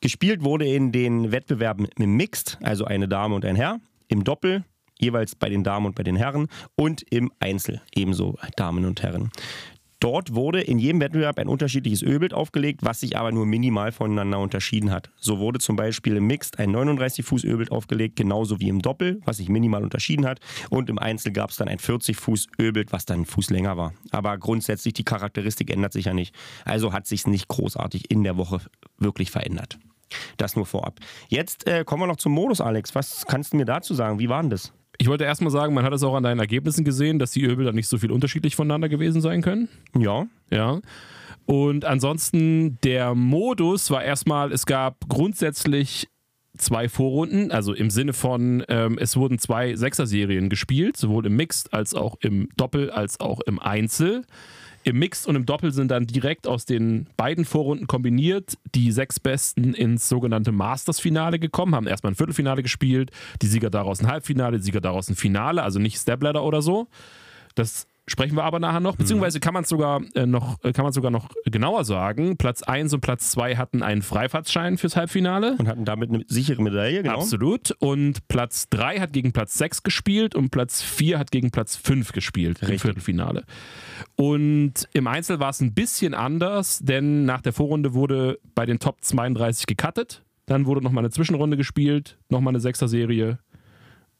gespielt 0.00 0.42
wurde 0.42 0.66
in 0.66 0.92
den 0.92 1.32
Wettbewerben 1.32 1.88
im 1.98 2.16
Mixed, 2.16 2.58
also 2.62 2.84
eine 2.84 3.08
Dame 3.08 3.34
und 3.34 3.44
ein 3.44 3.56
Herr, 3.56 3.80
im 4.08 4.24
Doppel, 4.24 4.64
jeweils 4.98 5.34
bei 5.34 5.48
den 5.48 5.64
Damen 5.64 5.86
und 5.86 5.94
bei 5.94 6.02
den 6.02 6.16
Herren 6.16 6.48
und 6.76 7.02
im 7.10 7.32
Einzel, 7.40 7.82
ebenso 7.94 8.38
Damen 8.56 8.84
und 8.84 9.02
Herren. 9.02 9.30
Dort 10.02 10.34
wurde 10.34 10.60
in 10.60 10.80
jedem 10.80 11.00
Wettbewerb 11.00 11.38
ein 11.38 11.46
unterschiedliches 11.46 12.02
Ölbild 12.02 12.34
aufgelegt, 12.34 12.80
was 12.82 12.98
sich 12.98 13.16
aber 13.16 13.30
nur 13.30 13.46
minimal 13.46 13.92
voneinander 13.92 14.40
unterschieden 14.40 14.90
hat. 14.90 15.10
So 15.14 15.38
wurde 15.38 15.60
zum 15.60 15.76
Beispiel 15.76 16.16
im 16.16 16.26
Mixed 16.26 16.58
ein 16.58 16.72
39 16.72 17.24
Fuß 17.24 17.44
Ölbild 17.44 17.70
aufgelegt, 17.70 18.16
genauso 18.16 18.58
wie 18.58 18.68
im 18.68 18.82
Doppel, 18.82 19.20
was 19.26 19.36
sich 19.36 19.48
minimal 19.48 19.84
unterschieden 19.84 20.26
hat. 20.26 20.40
Und 20.70 20.90
im 20.90 20.98
Einzel 20.98 21.30
gab 21.30 21.50
es 21.50 21.56
dann 21.56 21.68
ein 21.68 21.78
40 21.78 22.16
Fuß 22.16 22.48
Ölbild, 22.58 22.92
was 22.92 23.06
dann 23.06 23.18
einen 23.18 23.26
Fuß 23.26 23.50
länger 23.50 23.76
war. 23.76 23.94
Aber 24.10 24.36
grundsätzlich 24.38 24.92
die 24.92 25.04
Charakteristik 25.04 25.70
ändert 25.70 25.92
sich 25.92 26.06
ja 26.06 26.14
nicht. 26.14 26.34
Also 26.64 26.92
hat 26.92 27.06
sich 27.06 27.28
nicht 27.28 27.46
großartig 27.46 28.10
in 28.10 28.24
der 28.24 28.36
Woche 28.36 28.60
wirklich 28.98 29.30
verändert. 29.30 29.78
Das 30.36 30.56
nur 30.56 30.66
vorab. 30.66 30.98
Jetzt 31.28 31.68
äh, 31.68 31.84
kommen 31.84 32.02
wir 32.02 32.06
noch 32.08 32.16
zum 32.16 32.32
Modus, 32.32 32.60
Alex. 32.60 32.96
Was 32.96 33.24
kannst 33.24 33.52
du 33.52 33.56
mir 33.56 33.66
dazu 33.66 33.94
sagen? 33.94 34.18
Wie 34.18 34.28
war 34.28 34.40
denn 34.40 34.50
das? 34.50 34.72
Ich 35.02 35.08
wollte 35.08 35.24
erstmal 35.24 35.50
sagen, 35.50 35.74
man 35.74 35.84
hat 35.84 35.92
es 35.92 36.04
auch 36.04 36.14
an 36.14 36.22
deinen 36.22 36.38
Ergebnissen 36.38 36.84
gesehen, 36.84 37.18
dass 37.18 37.32
die 37.32 37.42
Ölbilder 37.42 37.72
nicht 37.72 37.88
so 37.88 37.98
viel 37.98 38.12
unterschiedlich 38.12 38.54
voneinander 38.54 38.88
gewesen 38.88 39.20
sein 39.20 39.42
können. 39.42 39.68
Ja, 39.98 40.26
Ja. 40.48 40.80
Und 41.44 41.84
ansonsten, 41.84 42.78
der 42.84 43.16
Modus 43.16 43.90
war 43.90 44.04
erstmal, 44.04 44.52
es 44.52 44.64
gab 44.64 45.08
grundsätzlich 45.08 46.06
zwei 46.56 46.88
Vorrunden, 46.88 47.50
also 47.50 47.74
im 47.74 47.90
Sinne 47.90 48.12
von, 48.12 48.62
ähm, 48.68 48.96
es 48.96 49.16
wurden 49.16 49.40
zwei 49.40 49.74
Sechser-Serien 49.74 50.48
gespielt, 50.50 50.96
sowohl 50.96 51.26
im 51.26 51.34
Mixed 51.34 51.74
als 51.74 51.94
auch 51.94 52.14
im 52.20 52.48
Doppel 52.56 52.88
als 52.92 53.18
auch 53.18 53.40
im 53.40 53.58
Einzel. 53.58 54.24
Im 54.84 54.98
Mixed 54.98 55.26
und 55.26 55.36
im 55.36 55.46
Doppel 55.46 55.72
sind 55.72 55.90
dann 55.90 56.06
direkt 56.06 56.46
aus 56.46 56.64
den 56.64 57.06
beiden 57.16 57.44
Vorrunden 57.44 57.86
kombiniert 57.86 58.58
die 58.74 58.90
sechs 58.90 59.20
Besten 59.20 59.74
ins 59.74 60.08
sogenannte 60.08 60.50
Masters-Finale 60.50 61.38
gekommen, 61.38 61.74
haben 61.74 61.86
erstmal 61.86 62.12
ein 62.12 62.16
Viertelfinale 62.16 62.62
gespielt, 62.62 63.12
die 63.40 63.46
Sieger 63.46 63.70
daraus 63.70 64.00
ein 64.00 64.08
Halbfinale, 64.08 64.58
die 64.58 64.64
Sieger 64.64 64.80
daraus 64.80 65.08
ein 65.08 65.14
Finale, 65.14 65.62
also 65.62 65.78
nicht 65.78 65.98
Stepladder 65.98 66.42
oder 66.42 66.62
so. 66.62 66.88
Das 67.54 67.86
sprechen 68.08 68.36
wir 68.36 68.44
aber 68.44 68.58
nachher 68.58 68.80
noch. 68.80 68.96
Beziehungsweise 68.96 69.40
kann 69.40 69.54
man 69.54 69.64
sogar 69.64 70.02
äh, 70.14 70.26
noch, 70.26 70.62
äh, 70.64 70.72
kann 70.72 70.84
man 70.84 70.92
sogar 70.92 71.10
noch 71.10 71.28
genauer 71.44 71.84
sagen. 71.84 72.36
Platz 72.36 72.62
1 72.62 72.92
und 72.94 73.00
Platz 73.00 73.30
2 73.30 73.56
hatten 73.56 73.82
einen 73.82 74.02
Freifahrtschein 74.02 74.78
fürs 74.78 74.96
Halbfinale. 74.96 75.56
und 75.58 75.68
hatten 75.68 75.84
damit 75.84 76.10
eine 76.10 76.24
sichere 76.26 76.62
Medaille, 76.62 77.02
genau. 77.02 77.14
Absolut. 77.20 77.72
Und 77.78 78.26
Platz 78.28 78.68
3 78.70 79.00
hat 79.00 79.12
gegen 79.12 79.32
Platz 79.32 79.54
6 79.58 79.82
gespielt 79.82 80.34
und 80.34 80.50
Platz 80.50 80.82
4 80.82 81.18
hat 81.18 81.30
gegen 81.30 81.50
Platz 81.50 81.76
5 81.76 82.12
gespielt 82.12 82.58
im 82.60 82.66
Richtig. 82.68 82.82
Viertelfinale. 82.82 83.44
Und 84.16 84.88
im 84.92 85.06
Einzel 85.06 85.38
war 85.40 85.50
es 85.50 85.60
ein 85.60 85.74
bisschen 85.74 86.14
anders, 86.14 86.80
denn 86.80 87.24
nach 87.24 87.40
der 87.40 87.52
Vorrunde 87.52 87.94
wurde 87.94 88.38
bei 88.54 88.66
den 88.66 88.78
Top 88.78 88.98
32 89.02 89.66
gecuttet. 89.66 90.22
Dann 90.46 90.66
wurde 90.66 90.82
nochmal 90.82 91.02
eine 91.02 91.10
Zwischenrunde 91.10 91.56
gespielt, 91.56 92.18
nochmal 92.28 92.50
eine 92.50 92.60
Sechser-Serie 92.60 93.38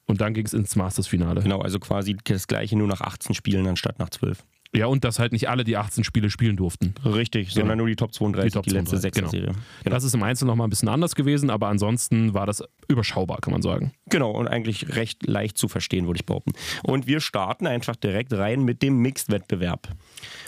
und 0.07 0.21
dann 0.21 0.35
ging 0.35 0.47
es 0.47 0.53
ins 0.53 0.77
Masters-Finale. 0.77 1.43
Genau, 1.43 1.61
also 1.61 1.79
quasi 1.79 2.17
das 2.25 2.47
gleiche 2.47 2.77
nur 2.77 2.89
nach 2.89 3.01
18 3.01 3.35
Spielen 3.35 3.67
anstatt 3.67 3.99
nach 3.99 4.11
12. 4.11 4.45
Ja, 4.75 4.87
und 4.87 5.05
dass 5.05 5.19
halt 5.19 5.33
nicht 5.33 5.51
alle 5.51 5.65
die 5.65 5.77
18 5.77 6.03
Spiele 6.03 6.31
spielen 6.31 6.57
durften. 6.57 6.95
Richtig, 7.05 7.53
sondern 7.53 7.77
nur 7.77 7.89
die 7.89 7.97
Top 7.97 8.15
32, 8.15 8.53
die, 8.53 8.55
Top 8.55 8.67
letzte 8.67 8.97
32, 8.99 9.13
genau. 9.13 9.29
Sechser-Serie. 9.29 9.63
Genau. 9.85 9.95
Das 9.95 10.05
ist 10.05 10.15
im 10.15 10.23
Einzel 10.23 10.47
nochmal 10.47 10.67
ein 10.67 10.71
bisschen 10.71 10.89
anders 10.89 11.15
gewesen, 11.15 11.51
aber 11.51 11.69
ansonsten 11.69 12.33
war 12.33 12.47
das 12.47 12.65
überschaubar, 12.89 13.39
kann 13.43 13.53
man 13.53 13.61
sagen. 13.61 13.93
genau, 14.09 14.31
und 14.31 14.49
eigentlich 14.49 14.97
recht 14.97 15.27
leicht 15.27 15.59
zu 15.59 15.69
verstehen, 15.69 16.07
würde 16.07 16.19
ich 16.19 16.27
behaupten. 16.27 16.53
Und 16.85 17.07
wir 17.07 17.21
starten 17.21 17.67
einfach 17.67 17.97
direkt 17.97 18.33
rein 18.33 18.65
mit 18.65 18.83
dem 18.83 18.97
Mixed-Wettbewerb. 18.99 19.89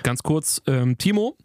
Ganz 0.02 0.22
kurz, 0.22 0.62
ähm, 0.66 0.96
Timo. 0.96 1.36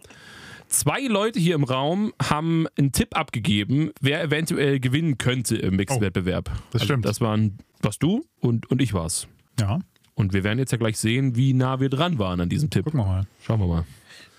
Zwei 0.69 1.01
Leute 1.01 1.39
hier 1.39 1.55
im 1.55 1.63
Raum 1.63 2.13
haben 2.23 2.67
einen 2.77 2.91
Tipp 2.91 3.17
abgegeben, 3.17 3.91
wer 3.99 4.23
eventuell 4.23 4.79
gewinnen 4.79 5.17
könnte 5.17 5.57
im 5.57 5.75
Mixed-Wettbewerb. 5.75 6.49
das 6.71 6.83
stimmt. 6.83 7.05
Das 7.05 7.19
waren 7.19 7.57
was 7.81 7.99
du 7.99 8.25
und, 8.41 8.69
und 8.69 8.81
ich 8.81 8.93
war's. 8.93 9.27
Ja, 9.59 9.79
Und 10.15 10.33
wir 10.33 10.43
werden 10.43 10.59
jetzt 10.59 10.71
ja 10.71 10.77
gleich 10.77 10.97
sehen, 10.97 11.35
wie 11.35 11.53
nah 11.53 11.79
wir 11.79 11.89
dran 11.89 12.17
waren 12.19 12.39
an 12.41 12.49
diesem 12.49 12.69
Tipp. 12.69 12.83
gucken 12.85 12.99
wir 12.99 13.05
mal. 13.05 13.27
Schauen 13.43 13.59
wir 13.59 13.67
mal. 13.67 13.85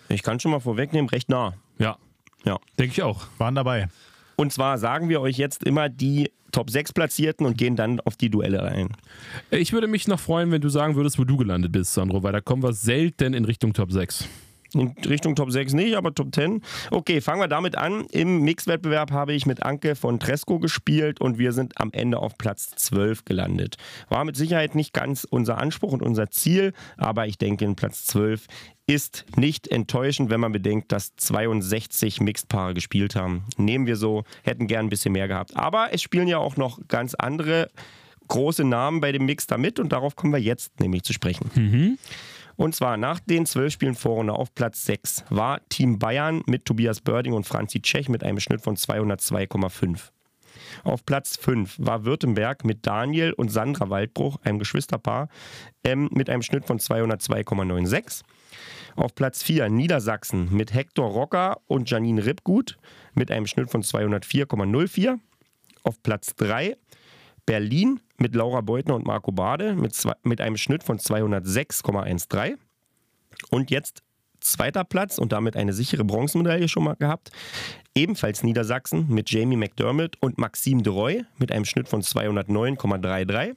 Ich 0.08 0.22
kann 0.22 0.40
schon 0.40 0.50
mal 0.50 0.60
vorwegnehmen, 0.60 1.08
recht 1.10 1.28
nah. 1.28 1.54
Ja, 1.78 1.96
Ja. 2.44 2.58
denke 2.78 2.92
ich 2.92 3.02
auch. 3.02 3.26
Waren 3.38 3.54
dabei. 3.54 3.88
Und 4.36 4.52
zwar 4.52 4.78
sagen 4.78 5.08
wir 5.08 5.20
euch 5.20 5.36
jetzt 5.36 5.62
immer 5.64 5.88
die 5.88 6.30
Top 6.52 6.70
6 6.70 6.92
Platzierten 6.94 7.46
und 7.46 7.56
gehen 7.56 7.76
dann 7.76 8.00
auf 8.00 8.16
die 8.16 8.28
Duelle 8.30 8.62
ein. 8.62 8.88
Ich 9.50 9.72
würde 9.72 9.86
mich 9.86 10.08
noch 10.08 10.18
freuen, 10.18 10.50
wenn 10.50 10.60
du 10.60 10.68
sagen 10.68 10.96
würdest, 10.96 11.18
wo 11.18 11.24
du 11.24 11.36
gelandet 11.36 11.70
bist, 11.72 11.92
Sandro, 11.94 12.22
weil 12.22 12.32
da 12.32 12.40
kommen 12.40 12.62
wir 12.62 12.72
selten 12.72 13.34
in 13.34 13.44
Richtung 13.44 13.72
Top 13.72 13.92
6. 13.92 14.26
In 14.74 14.94
Richtung 15.06 15.34
Top 15.34 15.50
6 15.50 15.72
nicht, 15.72 15.96
aber 15.96 16.14
Top 16.14 16.34
10. 16.34 16.62
Okay, 16.90 17.20
fangen 17.20 17.40
wir 17.40 17.48
damit 17.48 17.76
an. 17.76 18.06
Im 18.10 18.42
Mixwettbewerb 18.42 19.10
habe 19.10 19.32
ich 19.32 19.46
mit 19.46 19.62
Anke 19.62 19.96
von 19.96 20.20
Tresco 20.20 20.58
gespielt 20.58 21.20
und 21.20 21.38
wir 21.38 21.52
sind 21.52 21.80
am 21.80 21.90
Ende 21.92 22.18
auf 22.18 22.38
Platz 22.38 22.70
12 22.76 23.24
gelandet. 23.24 23.76
War 24.08 24.24
mit 24.24 24.36
Sicherheit 24.36 24.74
nicht 24.74 24.92
ganz 24.92 25.24
unser 25.24 25.58
Anspruch 25.58 25.92
und 25.92 26.02
unser 26.02 26.30
Ziel, 26.30 26.72
aber 26.96 27.26
ich 27.26 27.38
denke, 27.38 27.64
in 27.64 27.76
Platz 27.76 28.06
12 28.06 28.46
ist 28.86 29.24
nicht 29.36 29.68
enttäuschend, 29.68 30.30
wenn 30.30 30.40
man 30.40 30.52
bedenkt, 30.52 30.90
dass 30.90 31.14
62 31.16 32.20
Mixed-Paare 32.20 32.74
gespielt 32.74 33.14
haben. 33.14 33.44
Nehmen 33.56 33.86
wir 33.86 33.96
so, 33.96 34.24
hätten 34.42 34.66
gern 34.66 34.86
ein 34.86 34.90
bisschen 34.90 35.12
mehr 35.12 35.28
gehabt. 35.28 35.56
Aber 35.56 35.88
es 35.92 36.02
spielen 36.02 36.26
ja 36.26 36.38
auch 36.38 36.56
noch 36.56 36.80
ganz 36.88 37.14
andere 37.14 37.70
große 38.26 38.64
Namen 38.64 39.00
bei 39.00 39.12
dem 39.12 39.26
Mix 39.26 39.46
da 39.46 39.58
mit 39.58 39.78
und 39.78 39.92
darauf 39.92 40.16
kommen 40.16 40.32
wir 40.32 40.40
jetzt 40.40 40.80
nämlich 40.80 41.02
zu 41.02 41.12
sprechen. 41.12 41.50
Und 42.60 42.74
zwar 42.74 42.98
nach 42.98 43.20
den 43.20 43.46
zwölf 43.46 43.72
Spielen 43.72 43.94
Vorrunde 43.94 44.34
auf 44.34 44.54
Platz 44.54 44.84
6 44.84 45.24
war 45.30 45.66
Team 45.70 45.98
Bayern 45.98 46.42
mit 46.44 46.66
Tobias 46.66 47.00
Börding 47.00 47.32
und 47.32 47.46
Franzi 47.46 47.80
Tschech 47.80 48.10
mit 48.10 48.22
einem 48.22 48.38
Schnitt 48.38 48.60
von 48.60 48.76
202,5. 48.76 50.10
Auf 50.84 51.06
Platz 51.06 51.38
5 51.38 51.76
war 51.78 52.04
Württemberg 52.04 52.66
mit 52.66 52.86
Daniel 52.86 53.32
und 53.32 53.50
Sandra 53.50 53.88
Waldbruch, 53.88 54.36
einem 54.44 54.58
Geschwisterpaar, 54.58 55.30
ähm, 55.84 56.10
mit 56.12 56.28
einem 56.28 56.42
Schnitt 56.42 56.66
von 56.66 56.78
202,96. 56.78 58.24
Auf 58.94 59.14
Platz 59.14 59.42
4 59.42 59.70
Niedersachsen 59.70 60.54
mit 60.54 60.74
Hector 60.74 61.10
Rocker 61.10 61.62
und 61.66 61.88
Janine 61.88 62.26
Rippgut 62.26 62.76
mit 63.14 63.30
einem 63.30 63.46
Schnitt 63.46 63.70
von 63.70 63.82
204,04. 63.82 65.18
Auf 65.82 66.02
Platz 66.02 66.36
3 66.36 66.76
Berlin 67.50 67.98
mit 68.16 68.36
Laura 68.36 68.60
Beutner 68.60 68.94
und 68.94 69.04
Marco 69.04 69.32
Bade 69.32 69.74
mit, 69.74 69.92
zwei, 69.92 70.12
mit 70.22 70.40
einem 70.40 70.56
Schnitt 70.56 70.84
von 70.84 70.98
206,13. 70.98 72.54
Und 73.50 73.72
jetzt 73.72 74.04
zweiter 74.38 74.84
Platz 74.84 75.18
und 75.18 75.32
damit 75.32 75.56
eine 75.56 75.72
sichere 75.72 76.04
Bronzemedaille 76.04 76.68
schon 76.68 76.84
mal 76.84 76.94
gehabt. 76.94 77.32
Ebenfalls 77.92 78.44
Niedersachsen 78.44 79.08
mit 79.08 79.30
Jamie 79.32 79.56
McDermott 79.56 80.16
und 80.20 80.38
Maxime 80.38 80.82
Deroy 80.82 81.24
mit 81.38 81.50
einem 81.50 81.64
Schnitt 81.64 81.88
von 81.88 82.02
209,33. 82.02 83.56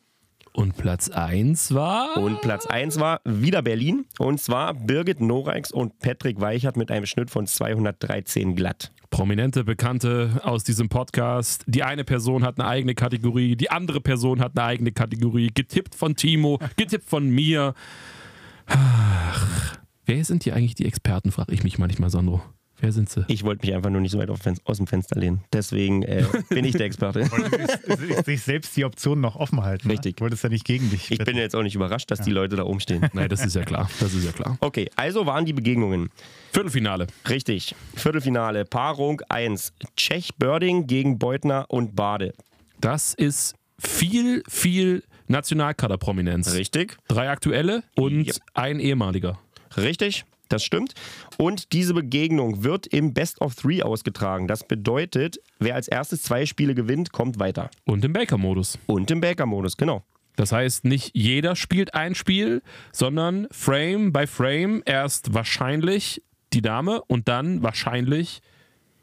Und 0.53 0.75
Platz 0.75 1.09
1 1.09 1.75
war. 1.75 2.17
Und 2.17 2.41
Platz 2.41 2.65
1 2.65 2.99
war 2.99 3.21
wieder 3.25 3.61
Berlin 3.61 4.05
und 4.17 4.41
zwar 4.41 4.73
Birgit 4.73 5.21
Noreix 5.21 5.69
und 5.69 5.99
Patrick 5.99 6.41
Weichert 6.41 6.77
mit 6.77 6.89
einem 6.89 7.05
Schnitt 7.05 7.29
von 7.29 7.45
213 7.45 8.55
glatt. 8.55 8.91
Prominente 9.13 9.63
Bekannte 9.63 10.41
aus 10.43 10.63
diesem 10.63 10.89
Podcast. 10.89 11.63
Die 11.67 11.83
eine 11.83 12.03
Person 12.03 12.43
hat 12.43 12.59
eine 12.59 12.67
eigene 12.67 12.95
Kategorie, 12.95 13.55
die 13.55 13.69
andere 13.69 14.01
Person 14.01 14.39
hat 14.41 14.57
eine 14.57 14.65
eigene 14.65 14.91
Kategorie. 14.91 15.51
Getippt 15.53 15.93
von 15.93 16.15
Timo, 16.15 16.57
getippt 16.77 17.07
von 17.07 17.29
mir. 17.29 17.75
Ach, 18.65 19.77
wer 20.07 20.25
sind 20.25 20.45
hier 20.45 20.55
eigentlich 20.55 20.73
die 20.73 20.87
Experten, 20.87 21.31
frage 21.31 21.53
ich 21.53 21.63
mich 21.63 21.77
manchmal, 21.77 22.09
Sandro. 22.09 22.41
Wer 22.79 22.91
sind 22.91 23.09
sie? 23.09 23.23
Ich 23.27 23.43
wollte 23.43 23.65
mich 23.65 23.73
einfach 23.75 23.89
nur 23.89 24.01
nicht 24.01 24.11
so 24.11 24.17
weit 24.19 24.29
aus 24.29 24.77
dem 24.77 24.87
Fenster 24.87 25.17
lehnen. 25.17 25.41
Deswegen 25.53 26.03
äh, 26.03 26.25
bin 26.49 26.65
ich 26.65 26.73
der 26.75 26.85
Experte. 26.85 27.23
Sich- 27.97 28.25
sich 28.25 28.41
selbst 28.41 28.75
die 28.75 28.83
Option 28.83 29.21
noch 29.21 29.35
offen 29.37 29.63
halten. 29.63 29.89
Richtig. 29.89 30.15
Ne? 30.17 30.21
Wolltest 30.21 30.43
ja 30.43 30.49
nicht 30.49 30.65
gegen 30.65 30.89
dich. 30.89 31.09
Ich 31.11 31.19
bin 31.19 31.37
jetzt 31.37 31.55
auch 31.55 31.61
nicht 31.63 31.75
überrascht, 31.75 32.11
dass 32.11 32.19
die 32.21 32.31
Leute 32.31 32.55
da 32.57 32.63
oben 32.63 32.79
stehen. 32.81 33.05
Nein, 33.13 33.29
das 33.29 33.45
ist 33.45 33.55
ja 33.55 33.63
klar. 33.63 33.89
Das 33.99 34.13
ist 34.13 34.25
ja 34.25 34.31
klar. 34.33 34.57
Okay, 34.59 34.89
also 34.97 35.25
waren 35.25 35.45
die 35.45 35.53
Begegnungen. 35.53 36.09
Viertelfinale. 36.51 37.07
Richtig. 37.29 37.73
Viertelfinale, 37.95 38.65
Paarung 38.65 39.21
1. 39.29 39.71
Tschech 39.95 40.31
Börding 40.37 40.85
gegen 40.87 41.19
Beutner 41.19 41.65
und 41.69 41.95
Bade. 41.95 42.33
Das 42.81 43.13
ist 43.13 43.53
viel, 43.79 44.43
viel 44.49 45.03
Nationalkaderprominenz. 45.27 46.53
Richtig. 46.53 46.97
Drei 47.07 47.29
aktuelle 47.29 47.83
und 47.95 48.25
Yep. 48.27 48.35
ein 48.55 48.79
ehemaliger. 48.79 49.39
Richtig. 49.77 50.25
Das 50.53 50.63
stimmt. 50.63 50.93
Und 51.37 51.73
diese 51.73 51.95
Begegnung 51.95 52.63
wird 52.63 52.85
im 52.85 53.13
Best 53.13 53.41
of 53.41 53.55
Three 53.55 53.81
ausgetragen. 53.81 54.47
Das 54.47 54.67
bedeutet, 54.67 55.39
wer 55.57 55.73
als 55.73 55.87
erstes 55.87 56.21
zwei 56.21 56.45
Spiele 56.45 56.75
gewinnt, 56.75 57.11
kommt 57.11 57.39
weiter. 57.39 57.71
Und 57.85 58.05
im 58.05 58.13
Baker-Modus. 58.13 58.77
Und 58.85 59.09
im 59.09 59.19
Baker-Modus, 59.19 59.77
genau. 59.77 60.03
Das 60.35 60.51
heißt, 60.51 60.85
nicht 60.85 61.11
jeder 61.15 61.55
spielt 61.55 61.95
ein 61.95 62.13
Spiel, 62.13 62.61
sondern 62.91 63.47
Frame 63.51 64.13
by 64.13 64.27
Frame 64.27 64.83
erst 64.85 65.33
wahrscheinlich 65.33 66.21
die 66.53 66.61
Dame 66.61 67.01
und 67.07 67.27
dann 67.27 67.63
wahrscheinlich 67.63 68.41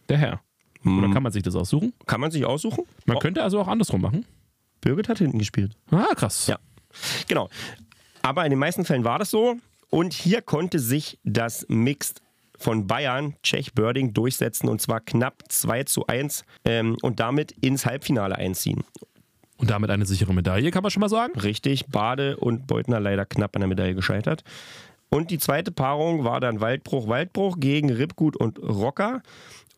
der 0.08 0.18
Herr. 0.18 0.40
Oder 0.84 1.10
kann 1.12 1.22
man 1.22 1.32
sich 1.32 1.42
das 1.42 1.56
aussuchen? 1.56 1.92
Kann 2.06 2.20
man 2.20 2.30
sich 2.30 2.44
aussuchen? 2.44 2.84
Man 3.06 3.18
könnte 3.18 3.42
also 3.42 3.60
auch 3.60 3.68
andersrum 3.68 4.00
machen. 4.00 4.24
Birgit 4.80 5.08
hat 5.08 5.18
hinten 5.18 5.38
gespielt. 5.38 5.76
Ah, 5.90 6.14
krass. 6.14 6.46
Ja. 6.46 6.58
Genau. 7.28 7.50
Aber 8.22 8.44
in 8.44 8.50
den 8.50 8.58
meisten 8.58 8.84
Fällen 8.84 9.04
war 9.04 9.18
das 9.18 9.30
so. 9.30 9.56
Und 9.90 10.12
hier 10.12 10.40
konnte 10.40 10.78
sich 10.78 11.18
das 11.24 11.66
Mixed 11.68 12.22
von 12.56 12.86
Bayern, 12.86 13.34
Czech 13.42 13.74
Birding, 13.74 14.12
durchsetzen 14.12 14.68
und 14.68 14.80
zwar 14.80 15.00
knapp 15.00 15.42
2 15.48 15.84
zu 15.84 16.06
1 16.06 16.44
ähm, 16.64 16.96
und 17.02 17.18
damit 17.20 17.52
ins 17.52 17.86
Halbfinale 17.86 18.36
einziehen. 18.36 18.84
Und 19.56 19.70
damit 19.70 19.90
eine 19.90 20.06
sichere 20.06 20.32
Medaille, 20.32 20.70
kann 20.70 20.82
man 20.82 20.90
schon 20.90 21.00
mal 21.00 21.08
sagen. 21.08 21.38
Richtig, 21.38 21.86
Bade 21.88 22.36
und 22.38 22.66
Beutner 22.66 22.98
leider 22.98 23.26
knapp 23.26 23.56
an 23.56 23.60
der 23.60 23.68
Medaille 23.68 23.94
gescheitert. 23.94 24.42
Und 25.10 25.30
die 25.30 25.38
zweite 25.38 25.72
Paarung 25.72 26.24
war 26.24 26.40
dann 26.40 26.60
Waldbruch, 26.60 27.08
Waldbruch 27.08 27.58
gegen 27.58 27.90
Ribgut 27.90 28.36
und 28.36 28.58
Rocker. 28.58 29.22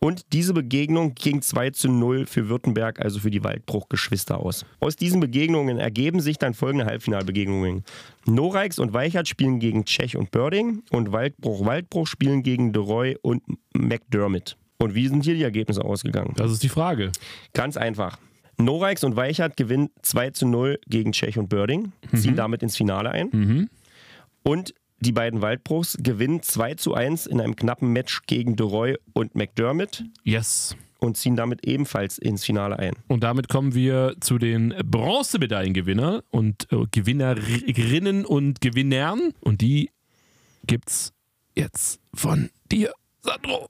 Und 0.05 0.33
diese 0.33 0.53
Begegnung 0.53 1.15
ging 1.15 1.43
2 1.43 1.71
zu 1.71 1.88
0 1.88 2.27
für 2.27 2.49
Württemberg, 2.49 2.99
also 2.99 3.21
für 3.21 3.31
die 3.31 3.45
Waldbruch-Geschwister 3.45 4.37
aus. 4.41 4.67
Aus 4.81 4.97
diesen 4.97 5.21
Begegnungen 5.21 5.79
ergeben 5.79 6.19
sich 6.19 6.38
dann 6.38 6.55
folgende 6.55 6.87
Halbfinalbegegnungen. 6.87 7.85
Norex 8.27 8.81
und 8.81 8.93
Weichert 8.93 9.29
spielen 9.29 9.61
gegen 9.61 9.85
Tschech 9.85 10.17
und 10.17 10.33
Börding 10.33 10.83
und 10.91 11.12
Waldbruch, 11.12 11.65
Waldbruch 11.65 12.09
spielen 12.09 12.43
gegen 12.43 12.73
De 12.73 12.83
Roy 12.83 13.17
und 13.23 13.45
McDermott. 13.75 14.57
Und 14.79 14.97
wie 14.97 15.07
sind 15.07 15.25
hier 15.25 15.35
die 15.35 15.45
Ergebnisse 15.45 15.85
ausgegangen? 15.85 16.33
Das 16.35 16.51
ist 16.51 16.65
die 16.65 16.69
Frage. 16.69 17.12
Ganz 17.53 17.77
einfach. 17.77 18.19
Norex 18.59 19.05
und 19.05 19.15
Weichert 19.15 19.57
gewinnen 19.57 19.91
2 20.03 20.31
zu 20.31 20.49
0 20.49 20.81
gegen 20.88 21.12
Tschech 21.12 21.38
und 21.38 21.49
Börding, 21.49 21.93
ziehen 22.12 22.35
damit 22.35 22.65
ins 22.65 22.77
Finale 22.77 23.12
ein. 23.12 23.69
Und 24.43 24.75
die 25.03 25.12
beiden 25.12 25.43
Waldbruchs 25.43 25.99
gewinnen 26.01 26.43
2 26.43 26.75
zu 26.75 26.95
1 26.95 27.27
in 27.27 27.41
einem 27.41 27.57
knappen 27.57 27.93
Match 27.93 28.23
gegen 28.27 28.55
De 28.55 28.65
Roy 28.65 28.97
und 29.15 29.35
McDermott 29.35 30.05
Yes. 30.23 30.77
und 31.01 31.17
ziehen 31.17 31.35
damit 31.35 31.67
ebenfalls 31.67 32.19
ins 32.19 32.45
Finale 32.45 32.79
ein. 32.79 32.95
Und 33.09 33.25
damit 33.25 33.49
kommen 33.49 33.75
wir 33.75 34.15
zu 34.21 34.38
den 34.38 34.73
Bronzemedaillengewinner 34.85 36.23
und 36.31 36.69
äh, 36.73 36.87
Gewinnerinnen 36.93 38.25
und 38.25 38.61
Gewinnern. 38.61 39.35
Und 39.41 39.61
die 39.61 39.91
gibt's 40.69 41.12
jetzt 41.57 42.01
von 42.15 42.51
dir, 42.71 42.93
Sandro. 43.23 43.69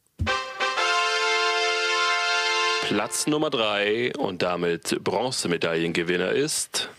Platz 2.89 3.27
Nummer 3.27 3.49
3 3.49 4.17
und 4.19 4.43
damit 4.43 5.03
Bronzemedaillengewinner 5.03 6.33
ist 6.33 6.91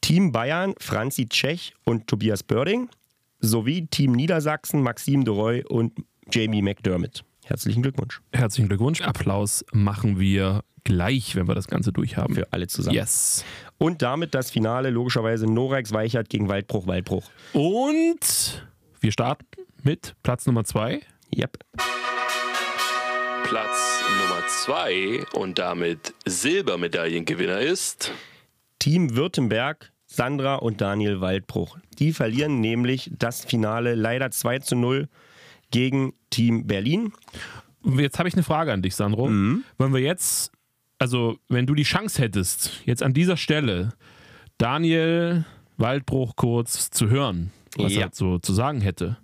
Team 0.00 0.30
Bayern, 0.30 0.74
Franzi 0.78 1.28
Tschech 1.28 1.74
und 1.84 2.06
Tobias 2.06 2.44
Börding 2.44 2.88
sowie 3.40 3.86
Team 3.86 4.12
Niedersachsen, 4.12 4.82
Maxim 4.82 5.24
De 5.24 5.34
Roy 5.34 5.64
und 5.64 5.94
Jamie 6.30 6.62
McDermott. 6.62 7.24
Herzlichen 7.44 7.82
Glückwunsch 7.82 8.20
Herzlichen 8.32 8.68
Glückwunsch. 8.68 9.00
Applaus 9.00 9.64
machen 9.72 10.20
wir 10.20 10.62
gleich, 10.84 11.34
wenn 11.34 11.48
wir 11.48 11.54
das 11.54 11.66
Ganze 11.66 11.92
durchhaben. 11.92 12.34
für 12.34 12.52
alle 12.52 12.66
zusammen. 12.66 12.94
Yes. 12.96 13.44
Und 13.78 14.02
damit 14.02 14.34
das 14.34 14.50
Finale 14.50 14.90
logischerweise 14.90 15.46
Norex 15.46 15.92
Weichert 15.92 16.28
gegen 16.28 16.48
Waldbruch 16.48 16.86
Waldbruch. 16.86 17.30
Und 17.52 18.66
wir 19.00 19.12
starten 19.12 19.46
mit 19.82 20.14
Platz 20.22 20.46
Nummer 20.46 20.64
2. 20.64 21.00
Yep. 21.36 21.58
Platz 23.44 24.02
Nummer 24.20 24.46
2 24.46 25.24
und 25.34 25.58
damit 25.58 26.14
Silbermedaillengewinner 26.26 27.60
ist 27.60 28.12
Team 28.78 29.16
Württemberg, 29.16 29.92
Sandra 30.10 30.56
und 30.56 30.80
Daniel 30.80 31.20
Waldbruch. 31.20 31.78
Die 31.98 32.12
verlieren 32.12 32.60
nämlich 32.60 33.10
das 33.16 33.44
Finale 33.44 33.94
leider 33.94 34.30
2 34.30 34.58
zu 34.60 34.74
0 34.74 35.08
gegen 35.70 36.14
Team 36.30 36.66
Berlin. 36.66 37.12
Jetzt 37.84 38.18
habe 38.18 38.28
ich 38.28 38.34
eine 38.34 38.42
Frage 38.42 38.72
an 38.72 38.80
dich, 38.82 38.96
Sandro. 38.96 39.28
Mhm. 39.28 39.64
Wollen 39.76 39.92
wir 39.92 40.00
jetzt, 40.00 40.50
also 40.98 41.38
wenn 41.48 41.66
du 41.66 41.74
die 41.74 41.82
Chance 41.82 42.20
hättest, 42.22 42.80
jetzt 42.86 43.02
an 43.02 43.12
dieser 43.12 43.36
Stelle 43.36 43.90
Daniel 44.56 45.44
Waldbruch 45.76 46.36
kurz 46.36 46.90
zu 46.90 47.10
hören, 47.10 47.52
was 47.76 47.92
Ja. 47.94 48.02
er 48.06 48.10
so 48.12 48.38
zu 48.38 48.54
sagen 48.54 48.80
hätte, 48.80 49.18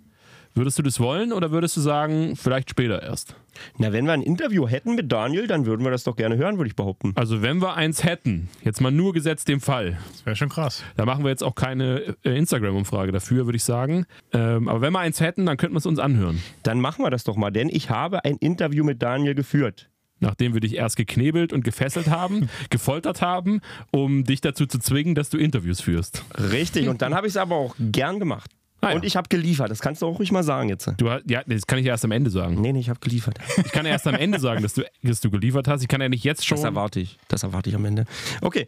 würdest 0.53 0.77
du 0.77 0.83
das 0.83 0.99
wollen 0.99 1.33
oder 1.33 1.51
würdest 1.51 1.75
du 1.77 1.81
sagen, 1.81 2.35
vielleicht 2.35 2.69
später 2.69 3.01
erst? 3.01 3.35
Na, 3.77 3.91
wenn 3.93 4.05
wir 4.05 4.13
ein 4.13 4.21
Interview 4.21 4.67
hätten 4.67 4.95
mit 4.95 5.11
Daniel, 5.11 5.47
dann 5.47 5.65
würden 5.65 5.83
wir 5.83 5.91
das 5.91 6.03
doch 6.03 6.15
gerne 6.15 6.37
hören, 6.37 6.57
würde 6.57 6.67
ich 6.69 6.75
behaupten. 6.75 7.11
Also 7.15 7.41
wenn 7.41 7.61
wir 7.61 7.75
eins 7.75 8.03
hätten, 8.03 8.49
jetzt 8.63 8.81
mal 8.81 8.91
nur 8.91 9.13
gesetzt 9.13 9.47
dem 9.47 9.61
Fall, 9.61 9.97
Das 10.11 10.25
wäre 10.25 10.35
schon 10.35 10.49
krass. 10.49 10.83
da 10.95 11.05
machen 11.05 11.23
wir 11.23 11.29
jetzt 11.29 11.43
auch 11.43 11.55
keine 11.55 12.15
äh, 12.23 12.37
Instagram-Umfrage 12.37 13.11
dafür, 13.11 13.45
würde 13.45 13.57
ich 13.57 13.63
sagen. 13.63 14.05
Ähm, 14.33 14.67
aber 14.67 14.81
wenn 14.81 14.93
wir 14.93 14.99
eins 14.99 15.19
hätten, 15.21 15.45
dann 15.45 15.57
könnten 15.57 15.75
wir 15.75 15.79
es 15.79 15.85
uns 15.85 15.99
anhören. 15.99 16.41
Dann 16.63 16.79
machen 16.79 17.03
wir 17.03 17.09
das 17.09 17.23
doch 17.23 17.35
mal, 17.35 17.51
denn 17.51 17.69
ich 17.69 17.89
habe 17.89 18.23
ein 18.25 18.37
Interview 18.37 18.83
mit 18.83 19.01
Daniel 19.01 19.35
geführt. 19.35 19.89
Nachdem 20.21 20.53
wir 20.53 20.61
dich 20.61 20.75
erst 20.75 20.95
geknebelt 20.95 21.51
und 21.51 21.65
gefesselt 21.65 22.07
haben, 22.09 22.49
gefoltert 22.69 23.21
haben, 23.21 23.59
um 23.91 24.23
dich 24.23 24.39
dazu 24.39 24.65
zu 24.65 24.79
zwingen, 24.79 25.13
dass 25.13 25.29
du 25.29 25.37
Interviews 25.37 25.81
führst. 25.81 26.23
Richtig, 26.51 26.87
und 26.87 27.01
dann 27.01 27.13
habe 27.13 27.27
ich 27.27 27.33
es 27.33 27.37
aber 27.37 27.55
auch 27.55 27.75
gern 27.79 28.19
gemacht. 28.19 28.49
Ah, 28.85 28.89
ja. 28.91 28.95
Und 28.95 29.05
ich 29.05 29.15
habe 29.15 29.27
geliefert, 29.29 29.71
das 29.71 29.79
kannst 29.79 30.01
du 30.01 30.05
auch 30.05 30.19
ruhig 30.19 30.31
mal 30.31 30.43
sagen 30.43 30.69
jetzt. 30.69 30.91
Du, 30.97 31.07
ja, 31.07 31.43
das 31.45 31.65
kann 31.65 31.79
ich 31.79 31.85
erst 31.85 32.05
am 32.05 32.11
Ende 32.11 32.29
sagen. 32.29 32.61
Nee, 32.61 32.71
nee, 32.71 32.79
ich 32.79 32.89
habe 32.89 32.99
geliefert. 32.99 33.39
Ich 33.57 33.71
kann 33.71 33.85
erst 33.85 34.05
am 34.07 34.15
Ende 34.15 34.39
sagen, 34.39 34.61
dass 34.61 34.75
du, 34.75 34.83
dass 35.01 35.21
du 35.21 35.31
geliefert 35.31 35.67
hast. 35.67 35.81
Ich 35.81 35.87
kann 35.87 36.01
ja 36.01 36.09
nicht 36.09 36.23
jetzt 36.23 36.45
schon. 36.45 36.57
Das 36.57 36.65
erwarte 36.65 36.99
ich. 36.99 37.17
Das 37.27 37.43
erwarte 37.43 37.69
ich 37.69 37.75
am 37.75 37.85
Ende. 37.85 38.05
Okay. 38.41 38.67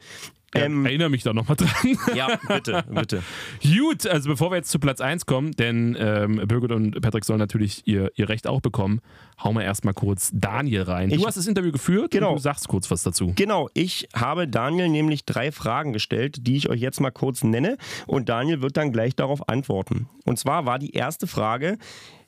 Ähm, 0.55 0.85
Erinnere 0.85 1.09
mich 1.09 1.23
da 1.23 1.33
nochmal 1.33 1.57
dran. 1.57 1.97
ja, 2.15 2.39
bitte, 2.47 2.83
bitte. 2.89 3.21
Gut, 3.77 4.07
also 4.07 4.29
bevor 4.29 4.49
wir 4.51 4.55
jetzt 4.55 4.69
zu 4.71 4.79
Platz 4.79 5.01
1 5.01 5.25
kommen, 5.25 5.51
denn 5.51 5.95
ähm, 5.99 6.41
Birgit 6.47 6.71
und 6.71 7.01
Patrick 7.01 7.25
sollen 7.25 7.39
natürlich 7.39 7.85
ihr, 7.85 8.11
ihr 8.15 8.29
Recht 8.29 8.47
auch 8.47 8.61
bekommen, 8.61 9.01
hauen 9.43 9.55
wir 9.55 9.63
erstmal 9.63 9.93
kurz 9.93 10.31
Daniel 10.33 10.83
rein. 10.83 11.09
Ich- 11.11 11.17
du 11.19 11.27
hast 11.27 11.35
das 11.35 11.47
Interview 11.47 11.71
geführt 11.73 12.11
Genau. 12.11 12.29
und 12.29 12.35
du 12.37 12.41
sagst 12.41 12.67
kurz 12.69 12.89
was 12.89 13.03
dazu. 13.03 13.33
Genau, 13.35 13.69
ich 13.73 14.07
habe 14.15 14.47
Daniel 14.47 14.87
nämlich 14.87 15.25
drei 15.25 15.51
Fragen 15.51 15.91
gestellt, 15.91 16.37
die 16.47 16.55
ich 16.55 16.69
euch 16.69 16.79
jetzt 16.79 17.01
mal 17.01 17.11
kurz 17.11 17.43
nenne. 17.43 17.77
Und 18.05 18.29
Daniel 18.29 18.61
wird 18.61 18.77
dann 18.77 18.93
gleich 18.93 19.15
darauf 19.17 19.49
antworten. 19.49 20.07
Und 20.25 20.39
zwar 20.39 20.65
war 20.65 20.79
die 20.79 20.91
erste 20.93 21.27
Frage, 21.27 21.77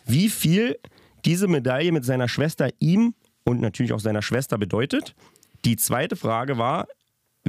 wie 0.05 0.27
viel 0.29 0.77
diese 1.25 1.47
Medaille 1.47 1.91
mit 1.93 2.03
seiner 2.03 2.27
Schwester 2.27 2.69
ihm 2.79 3.13
und 3.45 3.61
natürlich 3.61 3.93
auch 3.93 3.99
seiner 3.99 4.21
Schwester 4.21 4.57
bedeutet. 4.57 5.15
Die 5.65 5.75
zweite 5.77 6.15
Frage 6.15 6.57
war, 6.57 6.87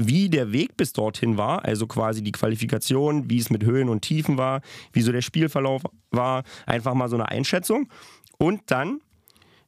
wie 0.07 0.29
der 0.29 0.53
Weg 0.53 0.77
bis 0.77 0.93
dorthin 0.93 1.37
war, 1.37 1.65
also 1.65 1.87
quasi 1.87 2.23
die 2.23 2.33
Qualifikation, 2.33 3.31
wie 3.31 3.39
es 3.39 3.51
mit 3.51 3.65
Höhen 3.65 3.89
und 3.89 4.03
Tiefen 4.03 4.39
war, 4.39 4.61
wie 4.93 5.03
so 5.03 5.13
der 5.13 5.23
Spielverlauf 5.23 5.83
war, 6.11 6.45
einfach 6.67 6.95
mal 6.95 7.09
so 7.09 7.17
eine 7.17 7.29
Einschätzung. 7.29 7.89
Und 8.39 8.63
dann 8.67 9.01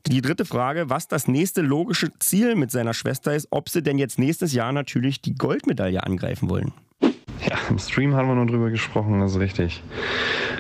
die 0.07 0.21
dritte 0.21 0.45
Frage, 0.45 0.91
was 0.91 1.07
das 1.07 1.29
nächste 1.29 1.63
logische 1.63 2.11
Ziel 2.19 2.57
mit 2.57 2.71
seiner 2.71 2.95
Schwester 2.95 3.35
ist, 3.35 3.49
ob 3.51 3.69
sie 3.69 3.83
denn 3.83 3.99
jetzt 3.99 4.19
nächstes 4.19 4.53
Jahr 4.53 4.73
natürlich 4.73 5.21
die 5.21 5.35
Goldmedaille 5.35 6.03
angreifen 6.03 6.51
wollen. 6.51 6.73
Ja, 7.01 7.57
im 7.69 7.79
Stream 7.79 8.15
haben 8.15 8.29
wir 8.29 8.35
nur 8.35 8.47
drüber 8.47 8.71
gesprochen, 8.71 9.21
das 9.21 9.33
ist 9.33 9.41
richtig. 9.41 9.83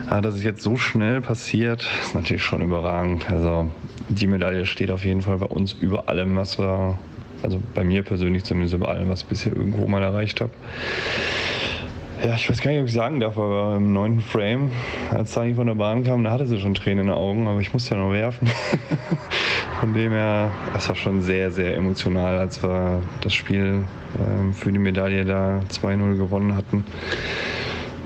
Aber 0.08 0.20
dass 0.20 0.34
es 0.34 0.42
jetzt 0.42 0.62
so 0.62 0.76
schnell 0.76 1.20
passiert, 1.20 1.88
ist 2.02 2.14
natürlich 2.14 2.42
schon 2.42 2.60
überragend. 2.60 3.30
Also 3.30 3.70
die 4.08 4.26
Medaille 4.26 4.66
steht 4.66 4.90
auf 4.90 5.04
jeden 5.04 5.22
Fall 5.22 5.38
bei 5.38 5.46
uns 5.46 5.74
über 5.74 6.08
allem, 6.08 6.36
was 6.36 6.58
wir, 6.58 6.98
also 7.42 7.60
bei 7.74 7.84
mir 7.84 8.02
persönlich 8.02 8.44
zumindest 8.44 8.74
über 8.74 8.88
allem, 8.88 9.08
was 9.08 9.22
ich 9.22 9.26
bisher 9.26 9.54
irgendwo 9.54 9.86
mal 9.86 10.02
erreicht 10.02 10.40
habe. 10.40 10.50
Ja, 12.24 12.36
ich 12.36 12.48
weiß 12.48 12.60
gar 12.60 12.70
nicht, 12.70 12.80
ob 12.80 12.86
ich 12.86 12.92
sagen 12.92 13.18
darf, 13.18 13.36
aber 13.36 13.74
im 13.76 13.92
neunten 13.92 14.20
Frame, 14.20 14.70
als 15.10 15.32
Sani 15.32 15.54
von 15.54 15.66
der 15.66 15.74
Bahn 15.74 16.04
kam, 16.04 16.22
da 16.22 16.30
hatte 16.30 16.46
sie 16.46 16.60
schon 16.60 16.74
Tränen 16.74 17.00
in 17.00 17.06
den 17.06 17.16
Augen, 17.16 17.48
aber 17.48 17.58
ich 17.58 17.72
musste 17.72 17.96
ja 17.96 18.00
noch 18.00 18.12
werfen. 18.12 18.48
Von 19.80 19.94
dem 19.94 20.12
her, 20.12 20.52
es 20.76 20.88
war 20.88 20.94
schon 20.94 21.22
sehr, 21.22 21.50
sehr 21.50 21.74
emotional, 21.74 22.38
als 22.38 22.62
wir 22.62 23.02
das 23.20 23.34
Spiel 23.34 23.82
ähm, 24.16 24.54
für 24.54 24.70
die 24.70 24.78
Medaille 24.78 25.24
da 25.24 25.60
2-0 25.72 26.16
gewonnen 26.16 26.54
hatten. 26.54 26.84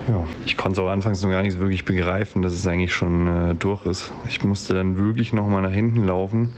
Ja, 0.09 0.25
ich 0.45 0.57
konnte 0.57 0.81
es 0.81 0.87
auch 0.87 0.91
anfangs 0.91 1.23
noch 1.23 1.31
gar 1.31 1.43
nicht 1.43 1.59
wirklich 1.59 1.85
begreifen, 1.85 2.43
dass 2.43 2.53
es 2.53 2.65
eigentlich 2.67 2.95
schon 2.95 3.27
äh, 3.27 3.55
durch 3.57 3.85
ist. 3.87 4.13
Ich 4.29 4.45
musste 4.45 4.73
dann 4.75 4.97
wirklich 4.97 5.33
nochmal 5.33 5.63
nach 5.63 5.73
hinten 5.73 6.05
laufen, 6.05 6.55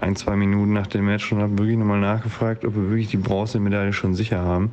ein, 0.00 0.14
zwei 0.14 0.36
Minuten 0.36 0.72
nach 0.72 0.86
dem 0.86 1.06
Match 1.06 1.32
und 1.32 1.40
habe 1.40 1.58
wirklich 1.58 1.76
nochmal 1.76 1.98
nachgefragt, 1.98 2.64
ob 2.64 2.76
wir 2.76 2.90
wirklich 2.90 3.08
die 3.08 3.16
Bronzemedaille 3.16 3.92
schon 3.92 4.14
sicher 4.14 4.40
haben. 4.40 4.70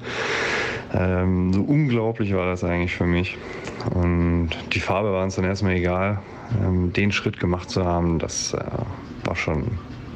Ähm, 0.94 1.52
so 1.52 1.62
unglaublich 1.62 2.36
war 2.36 2.46
das 2.46 2.64
eigentlich 2.64 2.94
für 2.94 3.08
mich. 3.08 3.38
Und 3.96 4.50
die 4.74 4.80
Farbe 4.80 5.12
war 5.12 5.24
uns 5.24 5.36
dann 5.36 5.46
erstmal 5.46 5.74
egal. 5.74 6.20
Ähm, 6.64 6.94
den 6.94 7.12
Schritt 7.12 7.40
gemacht 7.40 7.72
zu 7.72 7.86
haben, 7.86 8.20
das 8.20 8.54
äh, 8.54 8.60
war 9.24 9.36
schon 9.36 9.64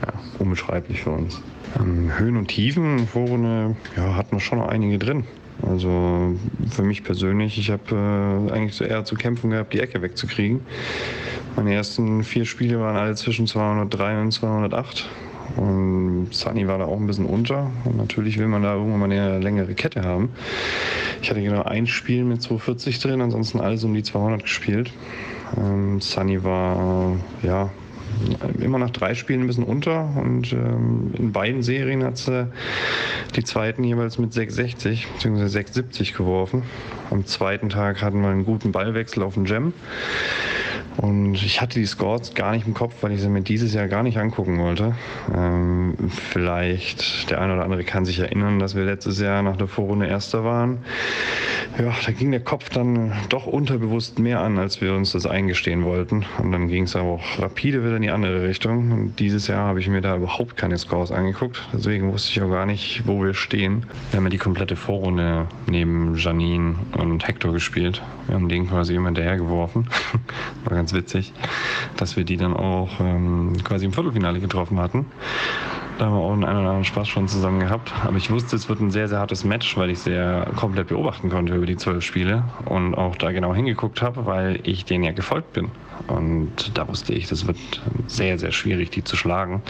ja, 0.05 0.13
unbeschreiblich 0.37 1.01
für 1.01 1.11
uns. 1.11 1.41
Ähm, 1.79 2.11
Höhen 2.17 2.37
und 2.37 2.49
Tiefen 2.49 3.07
Vorrunde 3.07 3.75
ja, 3.95 4.15
hatten 4.15 4.33
wir 4.33 4.41
schon 4.41 4.59
noch 4.59 4.67
einige 4.67 4.99
drin. 4.99 5.23
Also 5.61 6.35
für 6.69 6.83
mich 6.83 7.03
persönlich, 7.03 7.57
ich 7.57 7.71
habe 7.71 8.47
äh, 8.49 8.51
eigentlich 8.51 8.75
so 8.75 8.83
eher 8.83 9.05
zu 9.05 9.15
kämpfen 9.15 9.49
gehabt, 9.49 9.73
die 9.73 9.79
Ecke 9.79 10.01
wegzukriegen. 10.01 10.61
Meine 11.55 11.73
ersten 11.73 12.23
vier 12.23 12.45
Spiele 12.45 12.79
waren 12.79 12.95
alle 12.95 13.15
zwischen 13.15 13.47
203 13.47 14.21
und 14.21 14.31
208. 14.31 15.09
Und 15.57 16.29
Sunny 16.31 16.67
war 16.67 16.77
da 16.77 16.85
auch 16.85 16.97
ein 16.97 17.07
bisschen 17.07 17.25
unter. 17.25 17.71
Und 17.85 17.97
natürlich 17.97 18.37
will 18.37 18.47
man 18.47 18.63
da 18.63 18.75
irgendwann 18.75 18.99
mal 18.99 19.11
eine 19.11 19.39
längere 19.39 19.73
Kette 19.73 20.03
haben. 20.03 20.29
Ich 21.21 21.29
hatte 21.29 21.41
genau 21.41 21.63
ein 21.63 21.87
Spiel 21.87 22.25
mit 22.25 22.41
240 22.41 22.99
drin, 22.99 23.21
ansonsten 23.21 23.59
alles 23.59 23.83
um 23.83 23.93
die 23.93 24.03
200 24.03 24.43
gespielt. 24.43 24.91
Ähm, 25.57 26.01
Sunny 26.01 26.43
war 26.43 27.15
ja 27.41 27.71
immer 28.59 28.79
nach 28.79 28.89
drei 28.89 29.15
Spielen 29.15 29.41
ein 29.41 29.47
bisschen 29.47 29.63
unter 29.63 30.09
und 30.15 30.53
ähm, 30.53 31.13
in 31.17 31.31
beiden 31.31 31.63
Serien 31.63 32.03
hat 32.03 32.17
sie 32.17 32.47
die 33.35 33.43
zweiten 33.43 33.83
jeweils 33.83 34.17
mit 34.17 34.33
660 34.33 35.07
bzw. 35.13 35.47
670 35.47 36.13
geworfen. 36.13 36.63
Am 37.11 37.25
zweiten 37.25 37.69
Tag 37.69 38.01
hatten 38.01 38.21
wir 38.21 38.29
einen 38.29 38.45
guten 38.45 38.71
Ballwechsel 38.71 39.23
auf 39.23 39.35
den 39.35 39.45
Jam. 39.45 39.73
Und 40.97 41.35
ich 41.35 41.61
hatte 41.61 41.79
die 41.79 41.85
Scores 41.85 42.33
gar 42.33 42.51
nicht 42.51 42.67
im 42.67 42.73
Kopf, 42.73 42.93
weil 43.01 43.11
ich 43.11 43.21
sie 43.21 43.29
mir 43.29 43.41
dieses 43.41 43.73
Jahr 43.73 43.87
gar 43.87 44.03
nicht 44.03 44.17
angucken 44.17 44.59
wollte. 44.59 44.95
Ähm, 45.35 45.95
vielleicht 46.09 47.29
der 47.29 47.41
eine 47.41 47.53
oder 47.53 47.63
andere 47.63 47.83
kann 47.83 48.05
sich 48.05 48.19
erinnern, 48.19 48.59
dass 48.59 48.75
wir 48.75 48.85
letztes 48.85 49.19
Jahr 49.19 49.41
nach 49.43 49.57
der 49.57 49.67
Vorrunde 49.67 50.07
Erster 50.07 50.43
waren. 50.43 50.79
Ja, 51.77 51.93
da 52.05 52.11
ging 52.13 52.31
der 52.31 52.39
Kopf 52.39 52.69
dann 52.69 53.11
doch 53.29 53.45
unterbewusst 53.45 54.19
mehr 54.19 54.39
an, 54.39 54.57
als 54.57 54.79
wir 54.79 54.93
uns 54.93 55.11
das 55.11 55.25
eingestehen 55.25 55.83
wollten. 55.83 56.25
Und 56.37 56.51
dann 56.51 56.69
ging 56.69 56.83
es 56.83 56.95
aber 56.95 57.09
auch 57.09 57.39
rapide 57.39 57.83
wieder 57.83 57.97
in 57.97 58.01
die 58.01 58.11
andere 58.11 58.47
Richtung. 58.47 58.91
Und 58.91 59.19
dieses 59.19 59.47
Jahr 59.47 59.67
habe 59.67 59.81
ich 59.81 59.89
mir 59.89 60.01
da 60.01 60.15
überhaupt 60.15 60.55
keine 60.55 60.77
Scores 60.77 61.11
angeguckt. 61.11 61.61
Deswegen 61.73 62.11
wusste 62.13 62.31
ich 62.31 62.41
auch 62.41 62.49
gar 62.49 62.65
nicht, 62.65 63.03
wo 63.05 63.21
wir 63.21 63.33
stehen. 63.33 63.85
Wir 64.11 64.17
haben 64.17 64.25
ja 64.25 64.29
die 64.29 64.37
komplette 64.37 64.77
Vorrunde 64.77 65.47
neben 65.67 66.15
Janine 66.15 66.75
und 66.97 67.27
Hector 67.27 67.51
gespielt. 67.51 68.01
Wir 68.27 68.35
haben 68.35 68.47
den 68.47 68.69
quasi 68.69 68.95
immer 68.95 69.07
hinterher 69.07 69.37
geworfen. 69.37 69.89
War 70.63 70.77
ganz 70.85 70.93
witzig, 70.93 71.33
dass 71.97 72.15
wir 72.15 72.25
die 72.25 72.37
dann 72.37 72.53
auch 72.53 72.99
ähm, 72.99 73.53
quasi 73.63 73.85
im 73.85 73.93
Viertelfinale 73.93 74.39
getroffen 74.39 74.79
hatten. 74.79 75.07
Da 75.97 76.05
haben 76.05 76.13
wir 76.13 76.19
auch 76.19 76.33
einen, 76.33 76.43
oder 76.43 76.57
anderen 76.57 76.83
Spaß 76.83 77.07
schon 77.07 77.27
zusammen 77.29 77.61
gehabt. 77.61 77.93
Aber 78.03 78.17
ich 78.17 78.29
wusste, 78.29 78.55
es 78.57 78.67
wird 78.67 78.81
ein 78.81 78.91
sehr, 78.91 79.07
sehr 79.07 79.19
hartes 79.19 79.45
Match, 79.45 79.77
weil 79.77 79.89
ich 79.89 79.99
sehr 79.99 80.47
komplett 80.57 80.87
beobachten 80.89 81.29
konnte 81.29 81.55
über 81.55 81.65
die 81.65 81.77
zwölf 81.77 82.03
Spiele 82.03 82.43
und 82.65 82.95
auch 82.95 83.15
da 83.15 83.31
genau 83.31 83.55
hingeguckt 83.55 84.01
habe, 84.01 84.25
weil 84.25 84.59
ich 84.63 84.83
denen 84.83 85.05
ja 85.05 85.13
gefolgt 85.13 85.53
bin. 85.53 85.69
Und 86.07 86.77
da 86.77 86.87
wusste 86.87 87.13
ich, 87.13 87.27
das 87.27 87.47
wird 87.47 87.57
sehr, 88.07 88.37
sehr 88.37 88.51
schwierig, 88.51 88.89
die 88.89 89.05
zu 89.05 89.15
schlagen. 89.15 89.61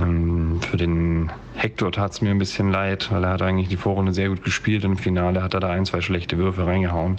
Ähm, 0.00 0.60
für 0.60 0.76
den 0.76 1.30
Hector 1.54 1.90
tat 1.90 2.12
es 2.12 2.20
mir 2.20 2.30
ein 2.30 2.38
bisschen 2.38 2.70
leid, 2.70 3.10
weil 3.10 3.24
er 3.24 3.30
hat 3.30 3.42
eigentlich 3.42 3.68
die 3.68 3.76
Vorrunde 3.76 4.12
sehr 4.12 4.28
gut 4.28 4.44
gespielt. 4.44 4.84
Im 4.84 4.96
Finale 4.96 5.42
hat 5.42 5.54
er 5.54 5.60
da 5.60 5.70
ein, 5.70 5.84
zwei 5.84 6.00
schlechte 6.00 6.38
Würfe 6.38 6.64
reingehauen. 6.66 7.18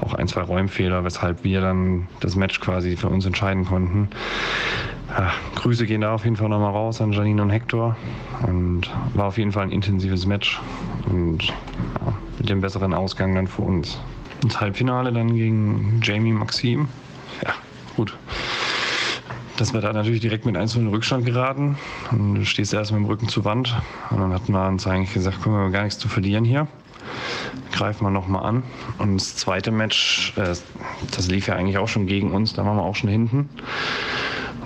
Auch 0.00 0.12
ein, 0.14 0.28
zwei 0.28 0.42
Räumfehler, 0.42 1.02
weshalb 1.04 1.44
wir 1.44 1.62
dann 1.62 2.08
das 2.20 2.36
Match 2.36 2.60
quasi 2.60 2.96
für 2.96 3.08
uns 3.08 3.24
entscheiden 3.24 3.64
konnten. 3.64 4.08
Ja, 5.16 5.32
Grüße 5.56 5.86
gehen 5.86 6.00
da 6.00 6.14
auf 6.14 6.24
jeden 6.24 6.36
Fall 6.36 6.48
nochmal 6.48 6.72
raus 6.72 7.00
an 7.00 7.12
Janine 7.12 7.42
und 7.42 7.50
Hector. 7.50 7.96
Und 8.46 8.90
war 9.14 9.26
auf 9.26 9.38
jeden 9.38 9.52
Fall 9.52 9.64
ein 9.64 9.72
intensives 9.72 10.26
Match. 10.26 10.60
Und 11.06 11.44
ja, 11.48 12.14
mit 12.38 12.48
dem 12.48 12.60
besseren 12.60 12.94
Ausgang 12.94 13.34
dann 13.34 13.46
für 13.46 13.62
uns. 13.62 14.00
Ins 14.42 14.60
Halbfinale 14.60 15.12
dann 15.12 15.34
gegen 15.34 16.00
Jamie 16.02 16.32
Maxim. 16.32 16.88
Ja, 17.44 17.52
gut 17.96 18.16
dass 19.62 19.72
wir 19.72 19.80
da 19.80 19.92
natürlich 19.92 20.20
direkt 20.20 20.44
mit 20.44 20.56
1 20.56 20.74
in 20.74 20.88
Rückstand 20.88 21.24
geraten. 21.24 21.78
Und 22.10 22.34
du 22.34 22.44
stehst 22.44 22.74
erst 22.74 22.90
mit 22.90 22.98
dem 22.98 23.04
Rücken 23.04 23.28
zur 23.28 23.44
Wand. 23.44 23.76
Und 24.10 24.18
dann 24.18 24.32
hatten 24.32 24.52
wir 24.52 24.66
uns 24.66 24.88
eigentlich 24.88 25.14
gesagt, 25.14 25.38
guck, 25.42 25.52
wir 25.52 25.60
haben 25.60 25.72
gar 25.72 25.84
nichts 25.84 26.00
zu 26.00 26.08
verlieren 26.08 26.44
hier. 26.44 26.66
Greifen 27.70 28.04
wir 28.04 28.10
nochmal 28.10 28.44
an. 28.44 28.62
Und 28.98 29.20
das 29.20 29.36
zweite 29.36 29.70
Match, 29.70 30.32
äh, 30.36 30.54
das 31.10 31.28
lief 31.28 31.46
ja 31.46 31.54
eigentlich 31.54 31.78
auch 31.78 31.86
schon 31.86 32.06
gegen 32.06 32.32
uns, 32.32 32.54
da 32.54 32.64
waren 32.64 32.76
wir 32.76 32.82
auch 32.82 32.96
schon 32.96 33.08
hinten. 33.10 33.50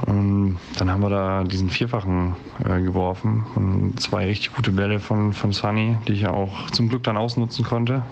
Und 0.04 0.58
dann 0.78 0.90
haben 0.90 1.00
wir 1.00 1.10
da 1.10 1.44
diesen 1.44 1.70
Vierfachen 1.70 2.36
äh, 2.64 2.80
geworfen 2.82 3.44
und 3.54 3.98
zwei 4.00 4.26
richtig 4.26 4.54
gute 4.54 4.70
Bälle 4.72 5.00
von, 5.00 5.32
von 5.32 5.52
Sunny, 5.52 5.96
die 6.06 6.12
ich 6.12 6.20
ja 6.22 6.30
auch 6.30 6.70
zum 6.70 6.88
Glück 6.88 7.02
dann 7.04 7.16
ausnutzen 7.16 7.64
konnte. 7.64 8.02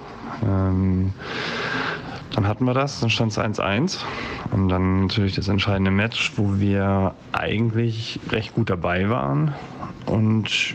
Ähm, 0.43 1.12
dann 2.35 2.49
hatten 2.49 2.64
wir 2.64 2.74
das, 2.74 3.01
dann 3.01 3.11
stand 3.11 3.32
es 3.32 3.39
1-1. 3.39 4.01
Und 4.51 4.68
dann 4.68 5.03
natürlich 5.03 5.35
das 5.35 5.49
entscheidende 5.49 5.91
Match, 5.91 6.32
wo 6.37 6.59
wir 6.59 7.14
eigentlich 7.32 8.18
recht 8.30 8.55
gut 8.55 8.70
dabei 8.70 9.09
waren. 9.09 9.55
Und 10.07 10.74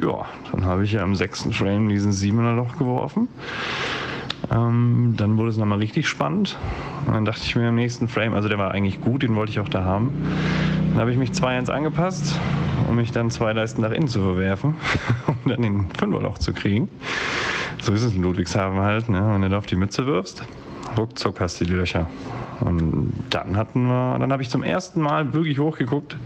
ja, 0.00 0.26
dann 0.52 0.64
habe 0.64 0.84
ich 0.84 0.92
ja 0.92 1.02
im 1.02 1.16
sechsten 1.16 1.52
Frame 1.52 1.88
diesen 1.88 2.12
7er 2.12 2.54
Loch 2.54 2.76
geworfen. 2.78 3.28
Ähm, 4.50 5.14
dann 5.16 5.36
wurde 5.36 5.50
es 5.50 5.56
nochmal 5.56 5.78
richtig 5.78 6.08
spannend. 6.08 6.56
Und 7.06 7.14
dann 7.14 7.24
dachte 7.24 7.42
ich 7.44 7.56
mir 7.56 7.68
im 7.68 7.74
nächsten 7.74 8.08
Frame, 8.08 8.34
also 8.34 8.48
der 8.48 8.58
war 8.58 8.70
eigentlich 8.72 9.00
gut, 9.00 9.22
den 9.22 9.34
wollte 9.34 9.52
ich 9.52 9.60
auch 9.60 9.68
da 9.68 9.84
haben. 9.84 10.12
Dann 10.90 11.00
habe 11.00 11.12
ich 11.12 11.18
mich 11.18 11.30
2-1 11.30 11.70
angepasst, 11.70 12.38
um 12.88 12.96
mich 12.96 13.12
dann 13.12 13.30
zwei 13.30 13.52
Leisten 13.52 13.82
nach 13.82 13.92
innen 13.92 14.08
zu 14.08 14.20
verwerfen, 14.20 14.74
um 15.26 15.36
dann 15.46 15.62
den 15.62 15.86
Fünferloch 15.98 16.38
zu 16.38 16.52
kriegen. 16.52 16.88
So 17.82 17.92
ist 17.92 18.02
es 18.02 18.14
in 18.14 18.22
Ludwigshafen 18.22 18.80
halt, 18.80 19.08
ne? 19.08 19.30
wenn 19.32 19.42
du 19.42 19.48
da 19.48 19.58
auf 19.58 19.66
die 19.66 19.76
Mütze 19.76 20.06
wirfst 20.06 20.44
ruckzuck 20.96 21.40
hast 21.40 21.60
du 21.60 21.64
die 21.64 21.72
Löcher. 21.72 22.08
Und 22.60 23.12
dann 23.30 23.56
hatten 23.56 23.86
wir, 23.86 24.18
dann 24.18 24.32
habe 24.32 24.42
ich 24.42 24.50
zum 24.50 24.62
ersten 24.62 25.00
Mal 25.00 25.32
wirklich 25.32 25.58
hochgeguckt. 25.58 26.16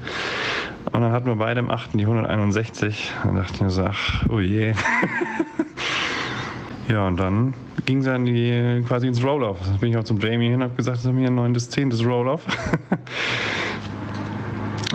Und 0.93 1.01
dann 1.01 1.13
hatten 1.13 1.27
wir 1.27 1.37
beide 1.37 1.61
im 1.61 1.71
8. 1.71 1.95
die 1.95 2.03
161. 2.03 3.13
Dann 3.25 3.37
dachte 3.37 3.55
ich 3.55 3.61
mir 3.61 3.71
so, 3.71 3.85
ach, 3.85 4.25
oh 4.29 4.41
je. 4.41 4.75
ja, 6.89 7.07
und 7.07 7.19
dann 7.19 7.55
ging 7.87 7.99
es 7.99 8.05
dann 8.05 8.25
die, 8.25 8.83
quasi 8.87 9.07
ins 9.07 9.23
Roll-Off. 9.23 9.59
Da 9.65 9.77
bin 9.79 9.91
ich 9.91 9.97
auch 9.97 10.05
zum 10.05 10.21
Jamie 10.21 10.47
hin 10.47 10.57
und 10.57 10.65
habe 10.65 10.75
gesagt, 10.75 10.99
das 10.99 11.05
ist 11.05 11.13
mir 11.13 11.29
ein 11.29 11.35
9. 11.35 11.59
10. 11.59 11.93
Roll-Off. 11.93 12.47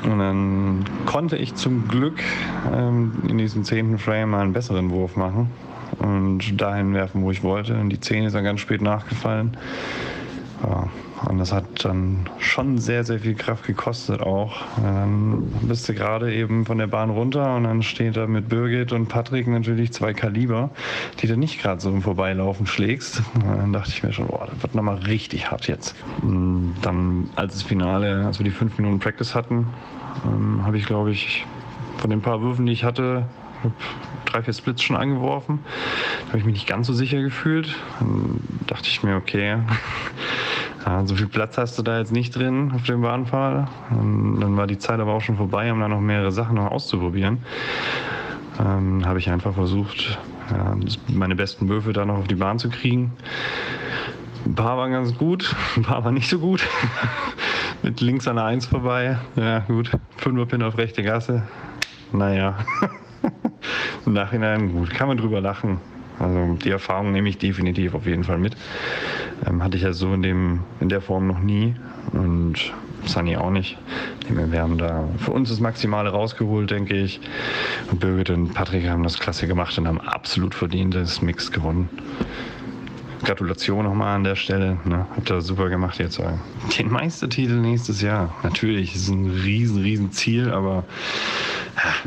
Und 0.03 0.19
dann 0.19 0.85
konnte 1.05 1.35
ich 1.35 1.55
zum 1.55 1.87
Glück 1.87 2.19
ähm, 2.73 3.11
in 3.27 3.37
diesem 3.37 3.63
zehnten 3.63 3.99
Frame 3.99 4.31
mal 4.31 4.41
einen 4.41 4.53
besseren 4.53 4.89
Wurf 4.91 5.15
machen 5.15 5.49
und 5.99 6.59
dahin 6.59 6.93
werfen, 6.93 7.21
wo 7.21 7.31
ich 7.31 7.43
wollte. 7.43 7.77
Und 7.77 7.89
die 7.89 7.99
10 7.99 8.25
ist 8.25 8.33
dann 8.33 8.43
ganz 8.43 8.61
spät 8.61 8.81
nachgefallen. 8.81 9.57
Ja, 10.63 10.87
und 11.29 11.37
das 11.37 11.51
hat 11.51 11.85
dann 11.85 12.27
schon 12.39 12.79
sehr, 12.79 13.03
sehr 13.03 13.19
viel 13.19 13.35
Kraft 13.35 13.67
gekostet 13.67 14.19
auch. 14.19 14.63
Dann 14.81 15.43
bist 15.61 15.87
du 15.87 15.93
gerade 15.93 16.33
eben 16.33 16.65
von 16.65 16.79
der 16.79 16.87
Bahn 16.87 17.11
runter 17.11 17.55
und 17.55 17.65
dann 17.65 17.83
steht 17.83 18.17
da 18.17 18.25
mit 18.25 18.49
Birgit 18.49 18.91
und 18.93 19.09
Patrick 19.09 19.47
natürlich 19.47 19.93
zwei 19.93 20.13
Kaliber, 20.13 20.71
die 21.19 21.27
du 21.27 21.37
nicht 21.37 21.61
gerade 21.61 21.79
so 21.81 21.91
im 21.91 22.01
Vorbeilaufen 22.01 22.65
schlägst. 22.65 23.21
Und 23.35 23.45
dann 23.45 23.73
dachte 23.73 23.91
ich 23.91 24.01
mir 24.01 24.11
schon, 24.11 24.25
boah, 24.25 24.47
das 24.51 24.63
wird 24.63 24.73
nochmal 24.73 24.95
richtig 24.95 25.51
hart 25.51 25.67
jetzt. 25.67 25.95
Und 26.23 26.73
dann, 26.81 27.29
als 27.35 27.53
das 27.53 27.61
Finale, 27.61 28.25
als 28.25 28.39
wir 28.39 28.43
die 28.43 28.49
fünf 28.49 28.79
Minuten 28.79 28.97
Practice 28.97 29.35
hatten, 29.35 29.67
ähm, 30.25 30.65
habe 30.65 30.79
ich, 30.79 30.87
glaube 30.87 31.11
ich, 31.11 31.45
von 31.97 32.09
den 32.09 32.21
paar 32.21 32.41
Würfen, 32.41 32.65
die 32.65 32.71
ich 32.71 32.83
hatte, 32.83 33.25
drei, 34.25 34.41
vier 34.41 34.53
Splits 34.53 34.81
schon 34.81 34.95
angeworfen. 34.95 35.59
Da 36.21 36.27
habe 36.29 36.39
ich 36.39 36.45
mich 36.45 36.53
nicht 36.53 36.67
ganz 36.67 36.87
so 36.87 36.93
sicher 36.93 37.21
gefühlt. 37.21 37.75
Dann 37.99 38.39
dachte 38.65 38.87
ich 38.87 39.03
mir, 39.03 39.15
okay, 39.15 39.57
ja, 40.89 41.05
so 41.05 41.15
viel 41.15 41.27
Platz 41.27 41.55
hast 41.59 41.77
du 41.77 41.83
da 41.83 41.99
jetzt 41.99 42.11
nicht 42.11 42.35
drin 42.35 42.71
auf 42.73 42.81
dem 42.81 43.01
Bahnpfahl. 43.01 43.67
Und 43.91 44.39
dann 44.39 44.57
war 44.57 44.65
die 44.65 44.79
Zeit 44.79 44.99
aber 44.99 45.13
auch 45.13 45.21
schon 45.21 45.37
vorbei, 45.37 45.71
um 45.71 45.79
da 45.79 45.87
noch 45.87 45.99
mehrere 45.99 46.31
Sachen 46.31 46.55
noch 46.55 46.71
auszuprobieren. 46.71 47.43
Ähm, 48.59 49.05
habe 49.05 49.19
ich 49.19 49.29
einfach 49.29 49.53
versucht, 49.53 50.17
ja, 50.49 50.75
meine 51.07 51.35
besten 51.35 51.69
Würfe 51.69 51.93
da 51.93 52.05
noch 52.05 52.17
auf 52.17 52.27
die 52.27 52.33
Bahn 52.35 52.57
zu 52.57 52.69
kriegen. 52.69 53.11
Ein 54.47 54.55
paar 54.55 54.77
waren 54.79 54.91
ganz 54.91 55.15
gut, 55.15 55.55
ein 55.75 55.83
paar 55.83 56.03
waren 56.03 56.15
nicht 56.15 56.27
so 56.27 56.39
gut. 56.39 56.67
Mit 57.83 58.01
links 58.01 58.27
an 58.27 58.37
der 58.37 58.45
1 58.45 58.65
vorbei. 58.65 59.19
Ja, 59.35 59.59
gut. 59.59 59.91
Fünfer 60.17 60.47
Pin 60.47 60.63
auf 60.63 60.75
rechte 60.79 61.03
Gasse. 61.03 61.43
Naja. 62.11 62.57
Im 64.07 64.13
Nachhinein, 64.13 64.73
gut, 64.73 64.89
kann 64.89 65.07
man 65.07 65.17
drüber 65.17 65.39
lachen. 65.39 65.79
Also 66.19 66.57
die 66.63 66.69
Erfahrung 66.69 67.11
nehme 67.11 67.29
ich 67.29 67.37
definitiv 67.37 67.93
auf 67.93 68.05
jeden 68.05 68.23
Fall 68.23 68.37
mit. 68.37 68.55
Ähm, 69.47 69.63
hatte 69.63 69.77
ich 69.77 69.83
ja 69.83 69.93
so 69.93 70.13
in, 70.13 70.21
dem, 70.21 70.59
in 70.79 70.89
der 70.89 71.01
Form 71.01 71.27
noch 71.27 71.39
nie 71.39 71.75
und 72.11 72.73
Sunny 73.05 73.37
auch 73.37 73.51
nicht. 73.51 73.77
Wir 74.27 74.61
haben 74.61 74.77
da 74.77 75.07
für 75.17 75.31
uns 75.31 75.49
das 75.49 75.59
Maximale 75.59 76.09
rausgeholt, 76.09 76.69
denke 76.69 76.95
ich. 76.95 77.19
Und 77.89 77.99
Birgit 77.99 78.29
und 78.29 78.53
Patrick 78.53 78.87
haben 78.87 79.03
das 79.03 79.19
klasse 79.19 79.47
gemacht 79.47 79.77
und 79.77 79.87
haben 79.87 80.01
absolut 80.01 80.53
verdient 80.53 80.95
das 80.95 81.21
Mix 81.21 81.51
gewonnen. 81.51 81.89
Gratulation 83.23 83.83
nochmal 83.83 84.15
an 84.15 84.23
der 84.23 84.35
Stelle. 84.35 84.77
Ne? 84.85 85.05
Habt 85.15 85.29
ihr 85.29 85.41
super 85.41 85.69
gemacht 85.69 85.99
jetzt. 85.99 86.21
Den 86.77 86.91
Meistertitel 86.91 87.55
nächstes 87.55 88.01
Jahr. 88.01 88.33
Natürlich, 88.43 88.95
ist 88.95 89.09
ein 89.09 89.29
riesen, 89.29 89.81
riesen 89.81 90.11
Ziel, 90.11 90.51
aber 90.51 90.83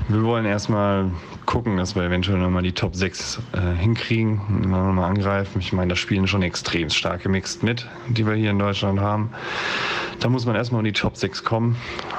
wir 0.09 0.23
wollen 0.23 0.45
erstmal 0.45 1.11
gucken, 1.47 1.77
dass 1.77 1.95
wir 1.95 2.03
eventuell 2.03 2.39
nochmal 2.39 2.63
die 2.63 2.73
Top 2.73 2.95
6 2.95 3.41
äh, 3.53 3.77
hinkriegen 3.79 4.41
und 4.49 4.71
nochmal 4.71 5.11
angreifen. 5.11 5.61
Ich 5.61 5.73
meine, 5.73 5.91
da 5.91 5.97
spielen 5.97 6.27
schon 6.27 6.43
extrem 6.43 6.91
starke 6.91 7.29
Mixed 7.29 7.63
mit, 7.63 7.87
die 8.09 8.27
wir 8.27 8.35
hier 8.35 8.51
in 8.51 8.59
Deutschland 8.59 9.01
haben. 9.01 9.31
Da 10.21 10.29
muss 10.29 10.47
man 10.47 10.57
erstmal 10.57 10.81
in 10.81 10.87
die 10.87 10.93
Top 10.93 11.17
6 11.17 11.45
kommen. 11.45 11.77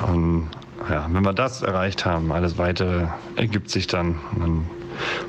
Und 0.07 0.49
ja, 0.89 1.07
wenn 1.11 1.23
wir 1.23 1.33
das 1.33 1.61
erreicht 1.61 2.05
haben, 2.05 2.31
alles 2.31 2.57
weitere 2.57 3.07
ergibt 3.35 3.69
sich 3.69 3.87
dann. 3.87 4.19
dann 4.37 4.65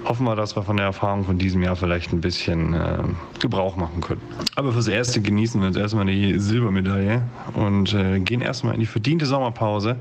hoffen 0.04 0.24
wir, 0.24 0.36
dass 0.36 0.56
wir 0.56 0.62
von 0.62 0.76
der 0.76 0.86
Erfahrung 0.86 1.24
von 1.24 1.38
diesem 1.38 1.62
Jahr 1.62 1.76
vielleicht 1.76 2.12
ein 2.12 2.20
bisschen 2.20 2.74
äh, 2.74 2.98
Gebrauch 3.40 3.76
machen 3.76 4.00
können. 4.00 4.22
Aber 4.56 4.72
fürs 4.72 4.88
Erste 4.88 5.20
genießen 5.20 5.60
wir 5.60 5.68
jetzt 5.68 5.78
erstmal 5.78 6.06
die 6.06 6.38
Silbermedaille 6.38 7.22
und 7.54 7.92
äh, 7.94 8.20
gehen 8.20 8.40
erstmal 8.40 8.74
in 8.74 8.80
die 8.80 8.86
verdiente 8.86 9.26
Sommerpause. 9.26 9.96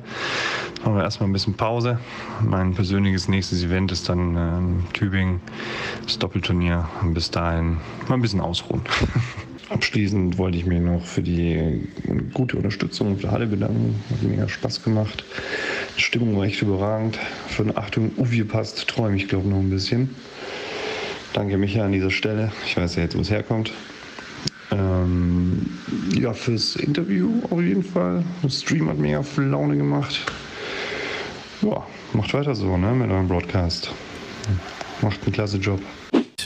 Machen 0.84 0.96
wir 0.96 1.04
erstmal 1.04 1.30
ein 1.30 1.34
bisschen 1.34 1.56
Pause. 1.56 2.00
Mein 2.42 2.74
persönliches 2.74 3.28
nächstes 3.28 3.64
Event 3.64 3.92
ist 3.92 4.10
dann 4.10 4.36
äh, 4.36 4.94
Tübingen, 4.94 5.42
das 6.04 6.20
Doppelturnier. 6.20 6.88
Und 7.02 7.14
bis 7.14 7.32
dahin 7.32 7.78
mal 8.08 8.16
ein 8.16 8.22
bisschen 8.22 8.42
ausruhen. 8.42 8.82
Abschließend 9.74 10.38
wollte 10.38 10.60
ich 10.60 10.68
mich 10.68 10.80
noch 10.80 11.04
für 11.04 11.24
die 11.24 11.82
gute 12.34 12.58
Unterstützung 12.58 13.20
der 13.20 13.32
Halle 13.32 13.48
bedanken. 13.48 13.96
Hat 14.12 14.22
mega 14.22 14.48
Spaß 14.48 14.84
gemacht. 14.84 15.24
Die 15.98 16.02
Stimmung 16.02 16.38
war 16.38 16.46
echt 16.46 16.62
überragend. 16.62 17.18
Für 17.48 17.64
eine 17.64 17.76
Achtung, 17.76 18.12
Uvi 18.18 18.44
passt, 18.44 18.88
träume 18.88 19.16
ich 19.16 19.28
glaube 19.28 19.50
noch 19.50 19.58
ein 19.58 19.72
bisschen. 19.72 20.12
Danke 21.34 21.58
Micha 21.58 21.84
an 21.84 21.92
dieser 21.92 22.12
Stelle. 22.12 22.52
Ich 22.68 22.78
weiß 22.78 22.96
ja 22.98 23.04
jetzt, 23.04 23.18
wo 23.18 23.22
es 23.22 23.32
herkommt. 23.32 23.74
Ähm, 24.72 25.66
ja, 26.16 26.34
fürs 26.34 26.76
Interview 26.76 27.32
auf 27.50 27.62
jeden 27.62 27.84
Fall. 27.84 28.24
Der 28.44 28.50
Stream 28.50 28.88
hat 28.90 29.00
mega 29.00 29.24
viel 29.24 29.46
Laune 29.46 29.76
gemacht. 29.76 30.24
Ja, 31.64 31.84
macht 32.14 32.32
weiter 32.36 32.54
so, 32.54 32.78
ne, 32.78 32.94
mit 32.94 33.10
eurem 33.10 33.28
Broadcast. 33.28 33.92
Macht 35.02 35.24
einen 35.24 35.34
klasse 35.34 35.58
Job. 35.58 35.82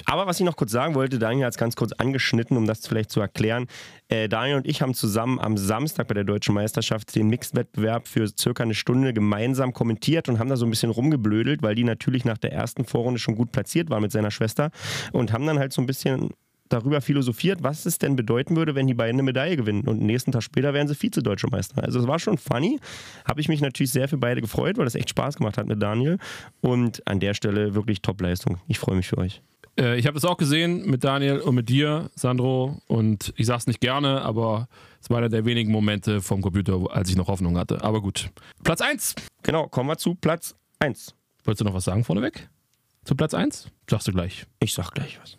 Aber 0.06 0.28
was 0.28 0.40
ich 0.40 0.46
noch 0.46 0.56
kurz 0.56 0.72
sagen 0.72 0.96
wollte, 0.96 1.20
Daniel 1.20 1.46
hat 1.46 1.54
es 1.54 1.58
ganz 1.58 1.76
kurz 1.76 1.92
angeschnitten, 1.94 2.58
um 2.58 2.66
das 2.66 2.86
vielleicht 2.86 3.12
zu 3.12 3.20
erklären. 3.20 3.68
Äh, 4.10 4.30
Daniel 4.30 4.58
und 4.58 4.68
ich 4.68 4.82
haben 4.82 4.94
zusammen 4.94 5.40
am 5.40 5.58
Samstag 5.58 6.08
bei 6.08 6.14
der 6.14 6.24
Deutschen 6.24 6.54
Meisterschaft 6.54 7.16
den 7.16 7.28
Mixed-Wettbewerb 7.30 8.08
für 8.08 8.28
circa 8.28 8.64
eine 8.64 8.74
Stunde 8.74 9.14
gemeinsam 9.14 9.74
kommentiert 9.74 10.30
und 10.30 10.40
haben 10.40 10.50
da 10.50 10.58
so 10.58 10.66
ein 10.66 10.70
bisschen 10.70 10.92
rumgeblödelt, 10.92 11.62
weil 11.62 11.76
die 11.76 11.84
natürlich 11.84 12.26
nach 12.26 12.38
der 12.38 12.54
ersten 12.54 12.86
Vorrunde 12.86 13.20
schon 13.20 13.36
gut 13.36 13.52
platziert 13.52 13.90
war 13.90 14.00
mit 14.00 14.12
seiner 14.12 14.32
Schwester 14.32 14.72
und 15.12 15.34
haben 15.34 15.46
dann 15.46 15.60
halt 15.60 15.74
so 15.74 15.82
ein 15.82 15.88
bisschen 15.88 16.32
darüber 16.70 17.02
philosophiert, 17.02 17.64
was 17.64 17.86
es 17.86 17.98
denn 17.98 18.16
bedeuten 18.16 18.56
würde, 18.56 18.76
wenn 18.76 18.88
die 18.88 18.94
beiden 18.94 19.16
eine 19.16 19.24
Medaille 19.24 19.58
gewinnen. 19.58 19.88
Und 19.88 20.02
nächsten 20.02 20.32
Tag 20.32 20.44
später 20.44 20.74
wären 20.74 20.88
sie 20.88 20.96
Vize-Deutsche 20.96 21.48
Meister. 21.48 21.84
Also 21.84 22.00
es 22.00 22.08
war 22.08 22.20
schon 22.20 22.38
funny. 22.38 22.80
Habe 23.26 23.42
ich 23.42 23.48
mich 23.48 23.62
natürlich 23.62 23.92
sehr 23.92 24.08
für 24.08 24.18
beide 24.18 24.42
gefreut, 24.42 24.78
weil 24.78 24.86
das 24.86 24.96
echt 24.96 25.10
Spaß 25.10 25.38
gemacht 25.38 25.58
hat 25.58 25.68
mit 25.68 25.82
Daniel. 25.82 26.18
Und 26.62 27.06
an 27.08 27.20
der 27.20 27.34
Stelle 27.34 27.76
wirklich 27.76 28.02
Top-Leistung. 28.02 28.58
Ich 28.68 28.80
freue 28.80 28.96
mich 28.96 29.08
für 29.08 29.18
euch. 29.18 29.42
Äh, 29.80 29.98
ich 29.98 30.08
habe 30.08 30.16
das 30.16 30.26
auch 30.26 30.38
gesehen 30.38 30.90
mit 30.90 31.04
Daniel 31.04 31.40
und 31.40 31.56
mit 31.56 31.70
dir, 31.70 32.10
Sandro. 32.16 32.82
Und 32.88 33.34
ich 33.38 33.46
sage 33.46 33.60
es 33.60 33.68
nicht 33.68 33.82
gerne, 33.82 34.22
aber 34.22 34.68
es 35.02 35.10
war 35.10 35.20
einer 35.20 35.30
der 35.30 35.46
wenigen 35.46 35.72
Momente 35.72 36.22
vom 36.22 36.42
Computer, 36.42 36.80
als 36.92 37.10
ich 37.10 37.16
noch 37.16 37.28
Hoffnung 37.28 37.58
hatte. 37.58 37.84
Aber 37.84 38.02
gut. 38.02 38.30
Platz 38.64 38.82
1. 38.82 39.16
Genau, 39.44 39.68
kommen 39.68 39.90
wir 39.90 39.98
zu 39.98 40.16
Platz 40.16 40.56
1. 40.80 41.14
Wolltest 41.44 41.62
du 41.62 41.66
noch 41.66 41.74
was 41.74 41.86
sagen 41.86 42.04
vorneweg? 42.04 42.50
Zu 43.06 43.16
Platz 43.16 43.34
1? 43.34 43.70
Sagst 43.90 44.08
du 44.08 44.12
gleich. 44.12 44.46
Ich 44.60 44.74
sag 44.74 44.92
gleich 44.92 45.20
was. 45.22 45.38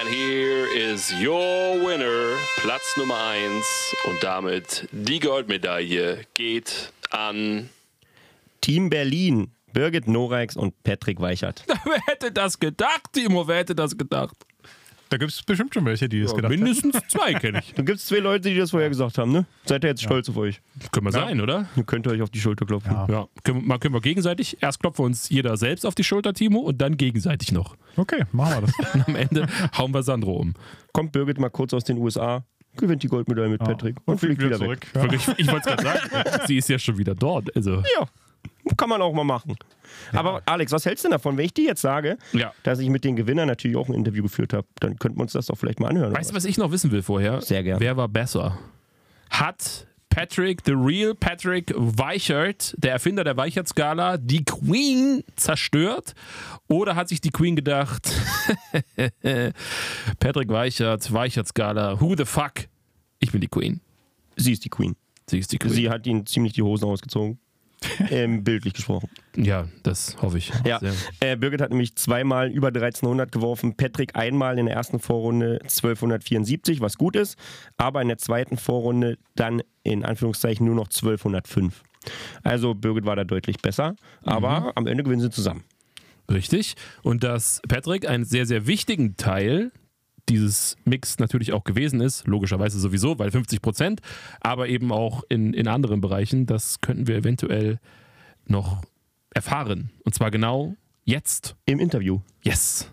And 0.00 0.08
here 0.08 0.68
is 0.68 1.12
your 1.20 1.80
winner, 1.84 2.36
Platz 2.58 2.96
Nummer 2.96 3.16
1. 3.16 3.96
Und 4.04 4.22
damit 4.22 4.88
die 4.92 5.18
Goldmedaille 5.18 6.24
geht 6.34 6.92
an 7.10 7.68
Team 8.60 8.90
Berlin. 8.90 9.50
Birgit 9.72 10.08
Norex 10.08 10.56
und 10.56 10.74
Patrick 10.82 11.20
Weichert. 11.20 11.64
Wer 11.84 12.00
hätte 12.06 12.32
das 12.32 12.58
gedacht, 12.58 13.12
Timo? 13.12 13.46
Wer 13.46 13.58
hätte 13.58 13.74
das 13.74 13.96
gedacht? 13.96 14.34
Da 15.10 15.16
gibt 15.16 15.32
es 15.32 15.42
bestimmt 15.42 15.72
schon 15.72 15.86
welche, 15.86 16.06
die 16.06 16.20
das 16.20 16.32
Ja, 16.32 16.36
gedacht 16.36 16.52
haben. 16.52 16.60
mindestens 16.60 16.98
zwei 17.08 17.32
kenne 17.32 17.60
ich. 17.60 17.72
Da 17.76 17.82
gibt 17.82 17.98
es 17.98 18.04
zwei 18.04 18.18
Leute, 18.18 18.50
die 18.50 18.56
das 18.58 18.72
vorher 18.72 18.90
gesagt 18.90 19.16
haben, 19.16 19.32
ne? 19.32 19.46
Seid 19.64 19.82
ihr 19.82 19.88
jetzt 19.88 20.02
stolz 20.02 20.28
auf 20.28 20.36
euch? 20.36 20.60
Können 20.92 21.06
wir 21.06 21.12
sein, 21.12 21.40
oder? 21.40 21.66
Ihr 21.76 21.84
könnt 21.84 22.06
euch 22.08 22.20
auf 22.20 22.28
die 22.28 22.40
Schulter 22.40 22.66
klopfen. 22.66 22.92
Ja. 22.92 23.06
Ja. 23.08 23.28
Können, 23.42 23.62
wir- 23.62 23.66
mal 23.68 23.78
können 23.78 23.94
wir 23.94 24.02
gegenseitig. 24.02 24.58
Erst 24.60 24.80
klopfen 24.80 25.02
wir 25.04 25.06
uns 25.06 25.30
jeder 25.30 25.56
selbst 25.56 25.86
auf 25.86 25.94
die 25.94 26.04
Schulter, 26.04 26.34
Timo, 26.34 26.58
und 26.58 26.82
dann 26.82 26.98
gegenseitig 26.98 27.52
noch. 27.52 27.74
Okay, 27.96 28.24
machen 28.32 28.56
wir 28.56 28.66
das. 28.66 28.94
Und 28.94 29.08
am 29.08 29.16
Ende 29.16 29.46
hauen 29.78 29.92
wir 29.94 30.02
Sandro 30.02 30.32
um. 30.36 30.52
Kommt 30.92 31.12
Birgit 31.12 31.38
mal 31.38 31.48
kurz 31.48 31.72
aus 31.72 31.84
den 31.84 31.96
USA, 31.96 32.44
gewinnt 32.76 33.02
die 33.02 33.08
Goldmedaille 33.08 33.48
mit 33.48 33.60
Patrick 33.60 33.96
und, 34.04 34.20
fliegt 34.20 34.42
wieder, 34.42 34.60
weg. 34.60 34.86
Ja. 34.94 35.02
Wirklich, 35.04 35.26
ich 35.38 35.50
wollte 35.50 35.70
es 35.70 35.76
gerade 35.78 36.00
sagen. 36.08 36.42
Sie 36.46 36.58
ist 36.58 36.68
ja 36.68 36.78
schon 36.78 36.98
wieder 36.98 37.14
dort. 37.14 37.54
Also, 37.56 37.76
Ja, 37.98 38.06
kann 38.76 38.88
man 38.88 39.02
auch 39.02 39.12
mal 39.12 39.24
machen. 39.24 39.56
Aber 40.12 40.42
Alex, 40.46 40.72
was 40.72 40.84
hältst 40.84 41.04
du 41.04 41.08
denn 41.08 41.12
davon, 41.12 41.36
wenn 41.36 41.44
ich 41.44 41.54
dir 41.54 41.64
jetzt 41.64 41.80
sage, 41.80 42.18
ja. 42.32 42.52
dass 42.62 42.78
ich 42.78 42.88
mit 42.88 43.04
den 43.04 43.16
Gewinnern 43.16 43.48
natürlich 43.48 43.76
auch 43.76 43.88
ein 43.88 43.94
Interview 43.94 44.22
geführt 44.22 44.52
habe? 44.52 44.66
Dann 44.80 44.98
könnten 44.98 45.18
wir 45.18 45.22
uns 45.22 45.32
das 45.32 45.46
doch 45.46 45.56
vielleicht 45.56 45.80
mal 45.80 45.88
anhören. 45.88 46.14
Weißt 46.14 46.30
du, 46.30 46.34
oder 46.34 46.36
was 46.36 46.44
ich 46.44 46.58
noch 46.58 46.70
wissen 46.70 46.90
will 46.90 47.02
vorher? 47.02 47.40
Sehr 47.40 47.62
gern. 47.62 47.80
Wer 47.80 47.96
war 47.96 48.08
besser? 48.08 48.58
Hat 49.30 49.86
Patrick, 50.10 50.62
the 50.64 50.72
real 50.72 51.14
Patrick 51.14 51.72
Weichert, 51.76 52.74
der 52.78 52.92
Erfinder 52.92 53.24
der 53.24 53.36
Weichert-Skala, 53.36 54.16
die 54.16 54.44
Queen 54.44 55.22
zerstört? 55.36 56.14
Oder 56.68 56.96
hat 56.96 57.08
sich 57.08 57.20
die 57.20 57.30
Queen 57.30 57.56
gedacht, 57.56 58.12
Patrick 60.18 60.48
Weichert, 60.48 61.12
Weichert-Skala, 61.12 62.00
who 62.00 62.16
the 62.16 62.24
fuck? 62.24 62.52
Ich 63.20 63.32
bin 63.32 63.40
die 63.40 63.48
Queen. 63.48 63.80
was? 64.36 64.44
Sie 64.44 64.52
ist 64.52 64.64
die 64.64 64.68
Queen. 64.70 64.96
Sie 65.26 65.38
ist 65.38 65.52
die 65.52 65.58
Queen. 65.58 65.72
Sie 65.72 65.90
hat 65.90 66.06
ihnen 66.06 66.26
ziemlich 66.26 66.52
die 66.52 66.62
Hosen 66.62 66.86
ausgezogen. 66.86 67.38
Ähm, 68.10 68.44
bildlich 68.44 68.74
gesprochen. 68.74 69.08
ja, 69.36 69.68
das 69.82 70.16
hoffe 70.20 70.38
ich. 70.38 70.52
Ja, 70.64 70.80
äh, 71.20 71.36
Birgit 71.36 71.60
hat 71.60 71.70
nämlich 71.70 71.96
zweimal 71.96 72.50
über 72.50 72.68
1300 72.68 73.30
geworfen, 73.32 73.76
Patrick 73.76 74.16
einmal 74.16 74.58
in 74.58 74.66
der 74.66 74.74
ersten 74.74 74.98
Vorrunde 74.98 75.58
1274, 75.62 76.80
was 76.80 76.98
gut 76.98 77.16
ist, 77.16 77.38
aber 77.76 78.02
in 78.02 78.08
der 78.08 78.18
zweiten 78.18 78.56
Vorrunde 78.56 79.18
dann 79.34 79.62
in 79.82 80.04
Anführungszeichen 80.04 80.66
nur 80.66 80.74
noch 80.74 80.88
1205. 80.88 81.82
Also 82.42 82.74
Birgit 82.74 83.04
war 83.04 83.16
da 83.16 83.24
deutlich 83.24 83.58
besser, 83.58 83.96
aber 84.22 84.72
am 84.76 84.86
Ende 84.86 85.04
gewinnen 85.04 85.20
sie 85.20 85.30
zusammen. 85.30 85.64
Richtig. 86.30 86.74
Und 87.02 87.24
dass 87.24 87.60
Patrick 87.68 88.08
einen 88.08 88.24
sehr, 88.24 88.46
sehr 88.46 88.66
wichtigen 88.66 89.16
Teil 89.16 89.72
dieses 90.28 90.76
Mix 90.84 91.18
natürlich 91.18 91.52
auch 91.52 91.64
gewesen 91.64 92.00
ist, 92.00 92.26
logischerweise 92.26 92.78
sowieso, 92.78 93.18
weil 93.18 93.30
50 93.30 93.62
Prozent, 93.62 94.00
aber 94.40 94.68
eben 94.68 94.92
auch 94.92 95.22
in, 95.28 95.54
in 95.54 95.68
anderen 95.68 96.00
Bereichen, 96.00 96.46
das 96.46 96.80
könnten 96.80 97.06
wir 97.06 97.16
eventuell 97.16 97.78
noch 98.46 98.82
erfahren. 99.34 99.90
Und 100.04 100.14
zwar 100.14 100.30
genau 100.30 100.76
jetzt. 101.04 101.56
Im 101.66 101.80
Interview. 101.80 102.20
Yes. 102.42 102.90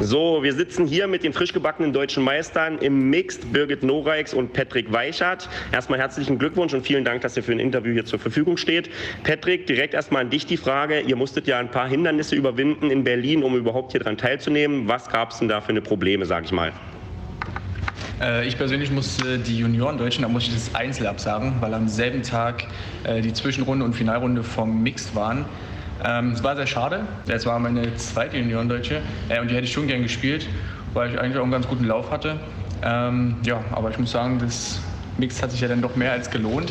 So, 0.00 0.42
wir 0.42 0.52
sitzen 0.52 0.86
hier 0.86 1.06
mit 1.06 1.24
den 1.24 1.32
frisch 1.32 1.54
gebackenen 1.54 1.94
deutschen 1.94 2.22
Meistern 2.22 2.78
im 2.78 3.08
Mixed, 3.08 3.50
Birgit 3.50 3.82
Noreix 3.82 4.34
und 4.34 4.52
Patrick 4.52 4.92
Weichert. 4.92 5.48
Erstmal 5.72 5.98
herzlichen 5.98 6.38
Glückwunsch 6.38 6.74
und 6.74 6.86
vielen 6.86 7.02
Dank, 7.02 7.22
dass 7.22 7.34
ihr 7.34 7.42
für 7.42 7.52
ein 7.52 7.58
Interview 7.58 7.94
hier 7.94 8.04
zur 8.04 8.18
Verfügung 8.18 8.58
steht. 8.58 8.90
Patrick, 9.24 9.66
direkt 9.66 9.94
erstmal 9.94 10.22
an 10.22 10.30
dich 10.30 10.44
die 10.44 10.58
Frage. 10.58 11.00
Ihr 11.00 11.16
musstet 11.16 11.46
ja 11.46 11.58
ein 11.58 11.70
paar 11.70 11.88
Hindernisse 11.88 12.36
überwinden 12.36 12.90
in 12.90 13.04
Berlin, 13.04 13.42
um 13.42 13.56
überhaupt 13.56 13.92
hier 13.92 14.00
dran 14.02 14.18
teilzunehmen. 14.18 14.86
Was 14.86 15.08
gab 15.08 15.30
es 15.30 15.38
denn 15.38 15.48
da 15.48 15.62
für 15.62 15.70
eine 15.70 15.80
Probleme, 15.80 16.26
sag 16.26 16.44
ich 16.44 16.52
mal? 16.52 16.72
Äh, 18.20 18.46
Ich 18.46 18.58
persönlich 18.58 18.90
musste 18.90 19.38
die 19.38 19.58
Junioren-Deutschen, 19.58 20.22
da 20.22 20.28
musste 20.28 20.50
ich 20.50 20.56
das 20.56 20.74
Einzel 20.74 21.06
absagen, 21.06 21.54
weil 21.60 21.72
am 21.72 21.88
selben 21.88 22.22
Tag 22.22 22.64
äh, 23.04 23.22
die 23.22 23.32
Zwischenrunde 23.32 23.84
und 23.84 23.94
Finalrunde 23.94 24.42
vom 24.42 24.82
Mixed 24.82 25.14
waren. 25.16 25.46
Ähm, 26.04 26.32
Es 26.32 26.42
war 26.42 26.56
sehr 26.56 26.66
schade. 26.66 27.06
Es 27.26 27.46
war 27.46 27.58
meine 27.58 27.94
zweite 27.96 28.36
Junioren-Deutsche 28.36 29.00
äh, 29.28 29.40
und 29.40 29.50
die 29.50 29.54
hätte 29.54 29.64
ich 29.64 29.72
schon 29.72 29.86
gern 29.86 30.02
gespielt, 30.02 30.48
weil 30.94 31.10
ich 31.12 31.18
eigentlich 31.18 31.38
auch 31.38 31.42
einen 31.42 31.52
ganz 31.52 31.66
guten 31.66 31.84
Lauf 31.84 32.10
hatte. 32.10 32.38
Ähm, 32.82 33.36
ja, 33.44 33.64
aber 33.72 33.90
ich 33.90 33.98
muss 33.98 34.12
sagen, 34.12 34.38
das 34.38 34.80
Mixed 35.18 35.42
hat 35.42 35.50
sich 35.50 35.60
ja 35.60 35.68
dann 35.68 35.80
doch 35.80 35.96
mehr 35.96 36.12
als 36.12 36.30
gelohnt 36.30 36.70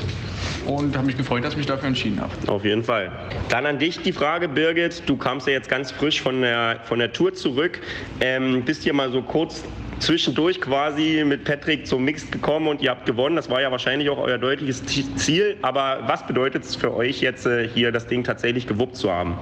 und 0.67 0.95
habe 0.95 1.07
mich 1.07 1.17
gefreut, 1.17 1.43
dass 1.43 1.53
ich 1.53 1.57
mich 1.57 1.65
dafür 1.65 1.87
entschieden 1.87 2.21
habe. 2.21 2.31
Auf 2.47 2.63
jeden 2.63 2.83
Fall. 2.83 3.11
Dann 3.49 3.65
an 3.65 3.79
dich 3.79 4.01
die 4.01 4.13
Frage, 4.13 4.47
Birgit. 4.47 5.03
Du 5.07 5.17
kamst 5.17 5.47
ja 5.47 5.53
jetzt 5.53 5.69
ganz 5.69 5.91
frisch 5.91 6.21
von 6.21 6.41
der, 6.41 6.79
von 6.83 6.99
der 6.99 7.11
Tour 7.11 7.33
zurück. 7.33 7.81
Ähm, 8.19 8.63
bist 8.63 8.83
hier 8.83 8.93
mal 8.93 9.11
so 9.11 9.21
kurz 9.23 9.63
zwischendurch 9.99 10.61
quasi 10.61 11.23
mit 11.25 11.43
Patrick 11.43 11.87
zum 11.87 12.03
Mixed 12.03 12.31
gekommen 12.31 12.67
und 12.67 12.81
ihr 12.81 12.91
habt 12.91 13.05
gewonnen. 13.05 13.35
Das 13.35 13.49
war 13.49 13.61
ja 13.61 13.71
wahrscheinlich 13.71 14.09
auch 14.09 14.17
euer 14.17 14.37
deutliches 14.37 14.83
Ziel. 14.85 15.57
Aber 15.61 15.99
was 16.05 16.25
bedeutet 16.25 16.63
es 16.63 16.75
für 16.75 16.95
euch 16.95 17.21
jetzt 17.21 17.45
äh, 17.45 17.67
hier, 17.67 17.91
das 17.91 18.07
Ding 18.07 18.23
tatsächlich 18.23 18.67
gewuppt 18.67 18.97
zu 18.97 19.11
haben? 19.11 19.37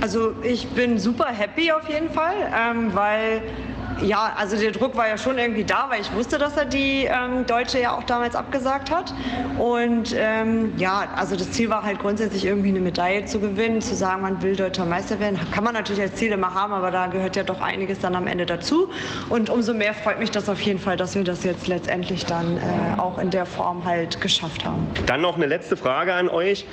Also 0.00 0.34
ich 0.42 0.66
bin 0.68 0.98
super 0.98 1.26
happy 1.26 1.72
auf 1.72 1.88
jeden 1.88 2.10
Fall, 2.10 2.34
ähm, 2.54 2.94
weil 2.94 3.42
ja, 4.02 4.34
also 4.36 4.56
der 4.56 4.72
Druck 4.72 4.96
war 4.96 5.08
ja 5.08 5.18
schon 5.18 5.38
irgendwie 5.38 5.64
da, 5.64 5.86
weil 5.88 6.00
ich 6.00 6.12
wusste, 6.12 6.38
dass 6.38 6.56
er 6.56 6.64
die 6.64 7.04
ähm, 7.04 7.46
Deutsche 7.46 7.80
ja 7.80 7.96
auch 7.96 8.04
damals 8.04 8.34
abgesagt 8.34 8.90
hat. 8.90 9.12
Und 9.58 10.14
ähm, 10.16 10.72
ja, 10.76 11.08
also 11.16 11.36
das 11.36 11.52
Ziel 11.52 11.70
war 11.70 11.82
halt 11.82 11.98
grundsätzlich 11.98 12.44
irgendwie 12.44 12.68
eine 12.68 12.80
Medaille 12.80 13.24
zu 13.24 13.40
gewinnen, 13.40 13.80
zu 13.80 13.94
sagen, 13.94 14.22
man 14.22 14.42
will 14.42 14.56
deutscher 14.56 14.84
Meister 14.84 15.18
werden. 15.20 15.38
Kann 15.52 15.64
man 15.64 15.74
natürlich 15.74 16.02
als 16.02 16.14
Ziel 16.14 16.32
immer 16.32 16.54
haben, 16.54 16.72
aber 16.72 16.90
da 16.90 17.06
gehört 17.06 17.36
ja 17.36 17.42
doch 17.42 17.60
einiges 17.60 17.98
dann 18.00 18.14
am 18.14 18.26
Ende 18.26 18.46
dazu. 18.46 18.90
Und 19.28 19.50
umso 19.50 19.74
mehr 19.74 19.94
freut 19.94 20.18
mich 20.18 20.30
das 20.30 20.48
auf 20.48 20.60
jeden 20.60 20.78
Fall, 20.78 20.96
dass 20.96 21.14
wir 21.14 21.24
das 21.24 21.44
jetzt 21.44 21.66
letztendlich 21.66 22.26
dann 22.26 22.58
äh, 22.58 22.60
auch 22.98 23.18
in 23.18 23.30
der 23.30 23.46
Form 23.46 23.84
halt 23.84 24.20
geschafft 24.20 24.64
haben. 24.64 24.86
Dann 25.06 25.20
noch 25.20 25.36
eine 25.36 25.46
letzte 25.46 25.76
Frage 25.76 26.14
an 26.14 26.28
euch. 26.28 26.66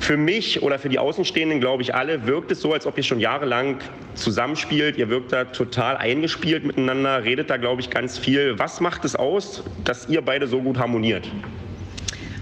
Für 0.00 0.16
mich 0.16 0.62
oder 0.62 0.78
für 0.78 0.88
die 0.88 0.98
Außenstehenden, 0.98 1.60
glaube 1.60 1.82
ich, 1.82 1.94
alle, 1.94 2.26
wirkt 2.26 2.50
es 2.50 2.62
so, 2.62 2.72
als 2.72 2.86
ob 2.86 2.96
ihr 2.96 3.04
schon 3.04 3.20
jahrelang 3.20 3.78
zusammenspielt. 4.14 4.96
Ihr 4.96 5.10
wirkt 5.10 5.30
da 5.30 5.44
total 5.44 5.98
eingespielt 5.98 6.64
miteinander, 6.64 7.22
redet 7.22 7.50
da, 7.50 7.58
glaube 7.58 7.82
ich, 7.82 7.90
ganz 7.90 8.18
viel. 8.18 8.58
Was 8.58 8.80
macht 8.80 9.04
es 9.04 9.14
aus, 9.14 9.62
dass 9.84 10.08
ihr 10.08 10.22
beide 10.22 10.48
so 10.48 10.62
gut 10.62 10.78
harmoniert? 10.78 11.30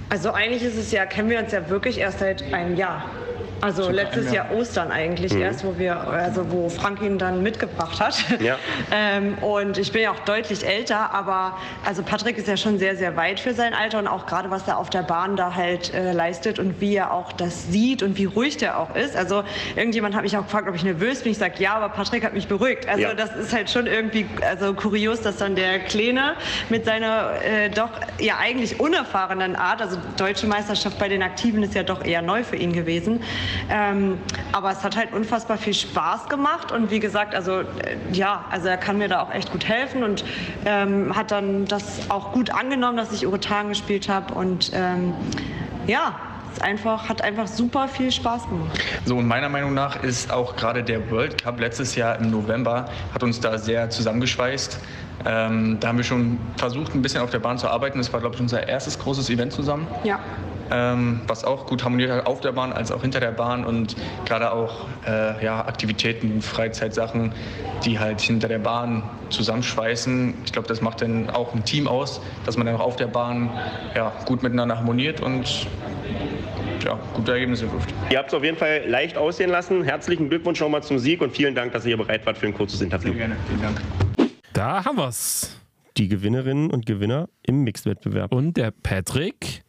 Also 0.09 0.33
eigentlich 0.33 0.63
ist 0.63 0.79
es 0.79 0.93
ja, 0.93 1.05
kennen 1.05 1.29
wir 1.29 1.41
uns 1.41 1.53
ja 1.53 1.69
wirklich 1.69 1.99
erst 1.99 2.21
seit 2.21 2.43
einem 2.55 2.77
Jahr. 2.77 3.11
Also 3.61 3.91
letztes 3.91 4.27
ja. 4.27 4.45
Jahr 4.45 4.53
Ostern 4.53 4.93
eigentlich 4.93 5.35
erst, 5.35 5.65
wo 5.65 5.79
wir, 5.79 5.97
also 6.01 6.51
wo 6.51 6.69
Frank 6.69 7.03
ihn 7.03 7.19
dann 7.19 7.43
mitgebracht 7.43 8.01
hat. 8.01 8.41
Ja. 8.41 8.57
ähm, 8.93 9.37
und 9.39 9.79
ich 9.79 9.93
bin 9.93 10.03
ja 10.03 10.13
auch 10.13 10.21
deutlich 10.21 10.67
älter, 10.67 11.13
aber 11.13 11.57
also 11.85 12.03
Patrick 12.03 12.39
ist 12.39 12.47
ja 12.47 12.57
schon 12.57 12.79
sehr, 12.79 12.97
sehr 12.97 13.17
weit 13.17 13.41
für 13.41 13.55
sein 13.55 13.75
Alter 13.75 13.99
und 13.99 14.07
auch 14.07 14.27
gerade 14.27 14.51
was 14.51 14.69
er 14.69 14.79
auf 14.79 14.91
der 14.91 15.03
Bahn 15.03 15.37
da 15.37 15.55
halt 15.55 15.93
äh, 15.93 16.13
leistet 16.13 16.59
und 16.59 16.81
wie 16.81 16.95
er 16.95 17.13
auch 17.13 17.33
das 17.33 17.71
sieht 17.71 18.03
und 18.03 18.17
wie 18.17 18.27
ruhig 18.27 18.59
der 18.59 18.79
auch 18.79 18.95
ist. 18.95 19.17
Also 19.17 19.43
irgendjemand 19.75 20.15
hat 20.15 20.23
mich 20.23 20.37
auch 20.37 20.45
gefragt, 20.45 20.69
ob 20.69 20.75
ich 20.75 20.85
nervös 20.85 21.23
bin. 21.23 21.33
Ich 21.33 21.39
sage 21.39 21.55
ja, 21.59 21.75
aber 21.75 21.89
Patrick 21.89 22.25
hat 22.25 22.35
mich 22.35 22.47
beruhigt. 22.47 22.89
Also 22.89 23.03
Ja. 23.03 23.15
das 23.15 23.35
ist 23.35 23.53
halt 23.53 23.71
schon 23.71 23.87
irgendwie 23.87 24.27
also 24.49 24.73
kurios, 24.75 25.21
dass 25.23 25.39
dann 25.39 25.57
der 25.57 25.81
Kleine 25.81 26.35
mit 26.69 26.85
seiner 26.85 27.33
äh, 27.43 27.71
doch 27.71 27.91
ja 28.21 28.37
eigentlich 28.39 28.79
unerfahrenen 28.79 29.57
Art, 29.57 29.83
also 29.83 29.97
deutsche 30.17 30.47
Meisterschaft 30.47 30.99
bei 30.99 31.09
den 31.09 31.23
Aktiven 31.23 31.63
ist 31.63 31.75
ja 31.75 31.83
doch 31.83 32.05
eher 32.05 32.23
neu 32.23 32.45
für 32.45 32.57
ihn 32.57 32.73
gewesen. 32.73 33.21
Ähm, 33.71 34.19
aber 34.53 34.71
es 34.71 34.83
hat 34.83 34.97
halt 34.97 35.13
unfassbar 35.13 35.59
viel 35.59 35.75
Spaß 35.75 36.29
gemacht 36.29 36.73
und 36.73 36.91
wie 36.91 37.01
gesagt, 37.01 37.35
also 37.35 37.61
äh, 37.61 37.65
ja, 38.13 38.45
also 38.51 38.69
er 38.69 38.77
kann 38.77 38.99
mir 38.99 39.09
da 39.09 39.23
auch 39.23 39.33
echt 39.33 39.53
gut 39.53 39.67
helfen 39.67 40.03
und 40.03 40.25
ähm, 40.65 41.17
hat 41.17 41.31
dann 41.31 41.67
das 41.67 42.11
auch 42.11 42.33
gut 42.33 42.51
angenommen, 42.51 42.97
dass 42.97 43.13
ich 43.13 43.27
Uretan 43.27 43.69
gespielt 43.69 44.09
habe 44.09 44.35
und 44.35 44.71
ähm, 44.75 45.15
ja, 45.87 46.15
es 46.55 46.63
einfach, 46.63 47.09
hat 47.09 47.23
einfach 47.23 47.47
super 47.47 47.89
viel 47.89 48.11
Spaß 48.11 48.49
gemacht. 48.49 48.79
So, 49.05 49.17
und 49.17 49.27
meiner 49.27 49.49
Meinung 49.49 49.75
nach 49.75 50.03
ist 50.03 50.31
auch 50.31 50.57
gerade 50.57 50.83
der 50.83 51.11
World 51.11 51.43
Cup 51.43 51.61
letztes 51.61 51.95
Jahr 51.95 52.19
im 52.19 52.31
November, 52.31 52.87
hat 53.15 53.23
uns 53.23 53.41
da 53.41 53.59
sehr 53.59 53.91
zusammengeschweißt. 53.91 54.79
Ähm, 55.27 55.79
da 55.81 55.89
haben 55.89 55.99
wir 55.99 56.05
schon 56.05 56.39
versucht, 56.57 56.95
ein 56.95 57.03
bisschen 57.03 57.21
auf 57.23 57.31
der 57.31 57.41
Bahn 57.41 57.59
zu 57.59 57.69
arbeiten. 57.69 57.99
Das 57.99 58.13
war, 58.13 58.21
glaube 58.21 58.37
ich, 58.37 58.41
unser 58.41 58.67
erstes 58.67 58.99
großes 58.99 59.31
Event 59.31 59.53
zusammen. 59.53 59.87
Ja. 60.05 60.21
Ähm, 60.71 61.21
was 61.27 61.45
auch 61.45 61.67
gut 61.67 61.85
harmoniert 61.85 62.11
hat 62.11 62.27
auf 62.27 62.41
der 62.41 62.53
Bahn 62.53 62.73
als 62.73 62.93
auch 62.93 63.03
hinter 63.03 63.21
der 63.21 63.33
Bahn 63.33 63.65
und 63.65 63.97
gerade 64.25 64.53
auch 64.53 64.87
äh, 65.07 65.45
ja, 65.45 65.65
Aktivitäten, 65.67 66.43
Freizeitsachen, 66.43 67.33
die 67.85 67.99
halt 67.99 68.21
hinter 68.21 68.49
der 68.49 68.59
Bahn 68.59 69.03
zusammenschweißen. 69.31 70.35
Ich 70.45 70.53
glaube, 70.53 70.69
das 70.69 70.81
macht 70.81 71.03
dann 71.03 71.31
auch 71.31 71.55
ein 71.55 71.65
Team 71.65 71.87
aus, 71.87 72.21
dass 72.47 72.57
man 72.57 72.67
dann 72.67 72.77
auch 72.77 72.81
auf 72.87 72.97
der 72.97 73.07
Bahn 73.07 73.51
ja, 73.95 74.13
gut 74.27 74.43
miteinander 74.43 74.77
harmoniert 74.77 75.21
und 75.21 75.67
ja, 76.85 76.99
gute 77.15 77.33
Ergebnisse 77.33 77.71
wirft. 77.73 77.93
Ihr 78.11 78.19
habt 78.19 78.29
es 78.29 78.35
auf 78.35 78.45
jeden 78.45 78.57
Fall 78.57 78.85
leicht 78.87 79.17
aussehen 79.17 79.51
lassen. 79.51 79.83
Herzlichen 79.83 80.29
Glückwunsch 80.29 80.61
nochmal 80.61 80.83
zum 80.83 80.99
Sieg 80.99 81.21
und 81.21 81.35
vielen 81.35 81.55
Dank, 81.55 81.73
dass 81.73 81.85
ihr 81.87 81.97
bereit 81.97 82.25
wart 82.27 82.39
für 82.39 82.47
ein 82.47 82.55
kurzes 82.55 82.81
Interview. 82.81 83.11
Sehr 83.11 83.19
gerne, 83.19 83.37
vielen 83.47 83.63
Dank. 83.63 83.81
Da 84.53 84.85
haben 84.85 84.97
wir's. 84.97 85.55
Die 85.97 86.09
Gewinnerinnen 86.09 86.71
und 86.71 86.87
Gewinner 86.87 87.29
im 87.43 87.65
Mixed-Wettbewerb. 87.65 88.33
Und 88.33 88.57
der 88.57 88.71
Patrick 88.71 89.65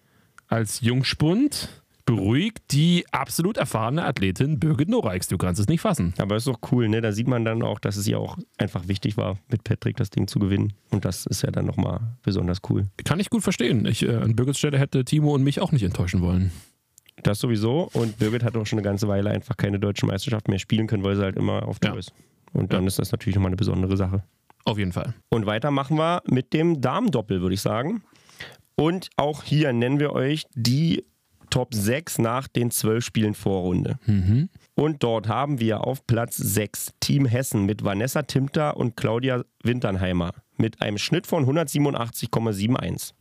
als 0.49 0.81
Jungspund 0.81 1.69
beruhigt 2.05 2.59
die 2.71 3.05
absolut 3.11 3.57
erfahrene 3.57 4.03
Athletin 4.03 4.59
Birgit 4.59 4.89
Noreiks. 4.89 5.27
Du 5.27 5.37
kannst 5.37 5.61
es 5.61 5.67
nicht 5.67 5.81
fassen. 5.81 6.15
Aber 6.17 6.35
ist 6.37 6.47
doch 6.47 6.57
cool, 6.71 6.89
ne? 6.89 7.01
Da 7.01 7.11
sieht 7.11 7.27
man 7.27 7.45
dann 7.45 7.61
auch, 7.61 7.77
dass 7.77 7.97
es 7.97 8.07
ihr 8.07 8.19
auch 8.19 8.35
einfach 8.57 8.87
wichtig 8.87 9.15
war, 9.15 9.37
mit 9.51 9.63
Patrick 9.63 9.95
das 9.97 10.09
Ding 10.09 10.27
zu 10.27 10.39
gewinnen. 10.39 10.73
Und 10.89 11.05
das 11.05 11.27
ist 11.27 11.43
ja 11.43 11.51
dann 11.51 11.67
nochmal 11.67 11.99
besonders 12.23 12.61
cool. 12.69 12.87
Kann 13.05 13.19
ich 13.19 13.29
gut 13.29 13.43
verstehen. 13.43 13.85
Ich, 13.85 14.01
äh, 14.03 14.15
an 14.15 14.35
Birgits 14.35 14.57
Stelle 14.57 14.79
hätte 14.79 15.05
Timo 15.05 15.35
und 15.35 15.43
mich 15.43 15.61
auch 15.61 15.71
nicht 15.71 15.83
enttäuschen 15.83 16.21
wollen. 16.21 16.51
Das 17.21 17.39
sowieso. 17.39 17.89
Und 17.93 18.17
Birgit 18.17 18.43
hat 18.43 18.57
auch 18.57 18.65
schon 18.65 18.79
eine 18.79 18.85
ganze 18.87 19.07
Weile 19.07 19.29
einfach 19.29 19.55
keine 19.55 19.77
deutsche 19.79 20.07
Meisterschaft 20.07 20.47
mehr 20.47 20.57
spielen 20.57 20.87
können, 20.87 21.03
weil 21.03 21.15
sie 21.15 21.21
halt 21.21 21.35
immer 21.35 21.67
auf 21.67 21.77
Tour 21.79 21.91
Ja. 21.93 21.99
ist. 21.99 22.11
Und 22.53 22.73
dann 22.73 22.83
Ja. 22.83 22.87
ist 22.87 22.97
das 22.97 23.11
natürlich 23.11 23.35
nochmal 23.35 23.49
eine 23.49 23.57
besondere 23.57 23.95
Sache. 23.97 24.23
Auf 24.65 24.79
jeden 24.79 24.93
Fall. 24.93 25.13
Und 25.29 25.45
weiter 25.45 25.69
machen 25.69 25.97
wir 25.97 26.23
mit 26.25 26.53
dem 26.53 26.81
Damendoppel, 26.81 27.41
würde 27.41 27.53
ich 27.53 27.61
sagen. 27.61 28.01
Und 28.79 29.09
auch 29.17 29.43
hier 29.43 29.73
nennen 29.73 29.99
wir 29.99 30.13
euch 30.13 30.45
die 30.55 31.03
Top 31.49 31.73
6 31.73 32.19
nach 32.19 32.47
den 32.47 32.71
12 32.71 33.03
Spielen 33.03 33.33
Vorrunde. 33.33 33.99
Und 34.75 35.03
dort 35.03 35.27
haben 35.27 35.59
wir 35.59 35.85
auf 35.85 36.07
Platz 36.07 36.37
6 36.37 36.93
Team 37.01 37.25
Hessen 37.25 37.65
mit 37.65 37.83
Vanessa 37.83 38.21
Timter 38.21 38.77
und 38.77 38.95
Claudia 38.95 39.43
Winternheimer 39.63 40.31
mit 40.55 40.81
einem 40.81 40.97
Schnitt 40.97 41.27
von 41.27 41.45
187,71. 41.45 43.11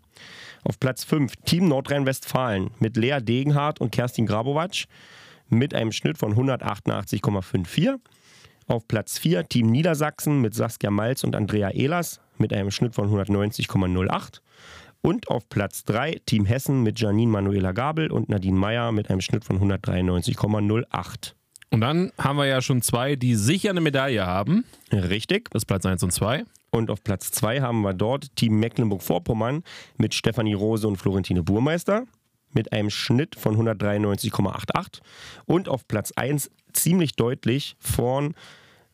Auf 0.63 0.79
Platz 0.79 1.03
5 1.03 1.35
Team 1.45 1.67
Nordrhein-Westfalen 1.67 2.71
mit 2.79 2.97
Lea 2.97 3.19
Degenhardt 3.21 3.81
und 3.81 3.91
Kerstin 3.91 4.27
Grabowatsch 4.27 4.87
mit 5.49 5.75
einem 5.75 5.91
Schnitt 5.91 6.19
von 6.19 6.37
188,54. 6.37 7.99
Auf 8.69 8.87
Platz 8.87 9.19
4 9.19 9.49
Team 9.49 9.73
Niedersachsen 9.73 10.41
mit 10.41 10.55
Saskia 10.55 10.93
Malz 10.93 11.25
und 11.25 11.35
Andrea 11.35 11.71
Ehlers 11.71 12.21
mit 12.37 12.53
einem 12.53 12.71
Schnitt 12.71 12.95
von 12.95 13.11
190,08. 13.11 14.41
Und 15.01 15.29
auf 15.29 15.49
Platz 15.49 15.85
3 15.85 16.21
Team 16.27 16.45
Hessen 16.45 16.83
mit 16.83 17.01
Janine 17.01 17.31
Manuela 17.31 17.73
Gabel 17.73 18.11
und 18.11 18.29
Nadine 18.29 18.59
Meyer 18.59 18.93
mit 18.93 19.11
einem 19.11 19.21
Schnitt 19.21 19.45
von 19.45 19.61
193,08. 19.61 21.35
Und 21.71 21.81
dann 21.81 22.13
haben 22.19 22.39
wir 22.39 22.47
ja 22.47 22.63
schon 22.63 22.83
zwei, 22.83 23.17
die 23.17 23.35
sicher 23.35 23.71
eine 23.71 23.81
Medaille 23.81 24.27
haben. 24.27 24.65
Richtig. 24.91 25.51
Das 25.51 25.63
ist 25.63 25.67
Platz 25.67 25.85
1 25.85 26.03
und 26.03 26.13
2. 26.13 26.45
Und 26.71 26.91
auf 26.91 27.03
Platz 27.03 27.31
2 27.31 27.61
haben 27.61 27.83
wir 27.83 27.95
dort 27.95 28.35
Team 28.37 28.59
Mecklenburg-Vorpommern 28.59 29.63
mit 29.97 30.15
Stefanie 30.15 30.55
Rose 30.55 30.87
und 30.87 30.97
Florentine 30.97 31.43
Burmeister 31.43 32.05
mit 32.53 32.73
einem 32.73 32.91
Schnitt 32.91 33.37
von 33.37 33.57
193,88. 33.57 35.01
Und 35.47 35.69
auf 35.69 35.87
Platz 35.87 36.13
1 36.17 36.51
ziemlich 36.73 37.13
deutlich 37.17 37.77
von 37.79 38.35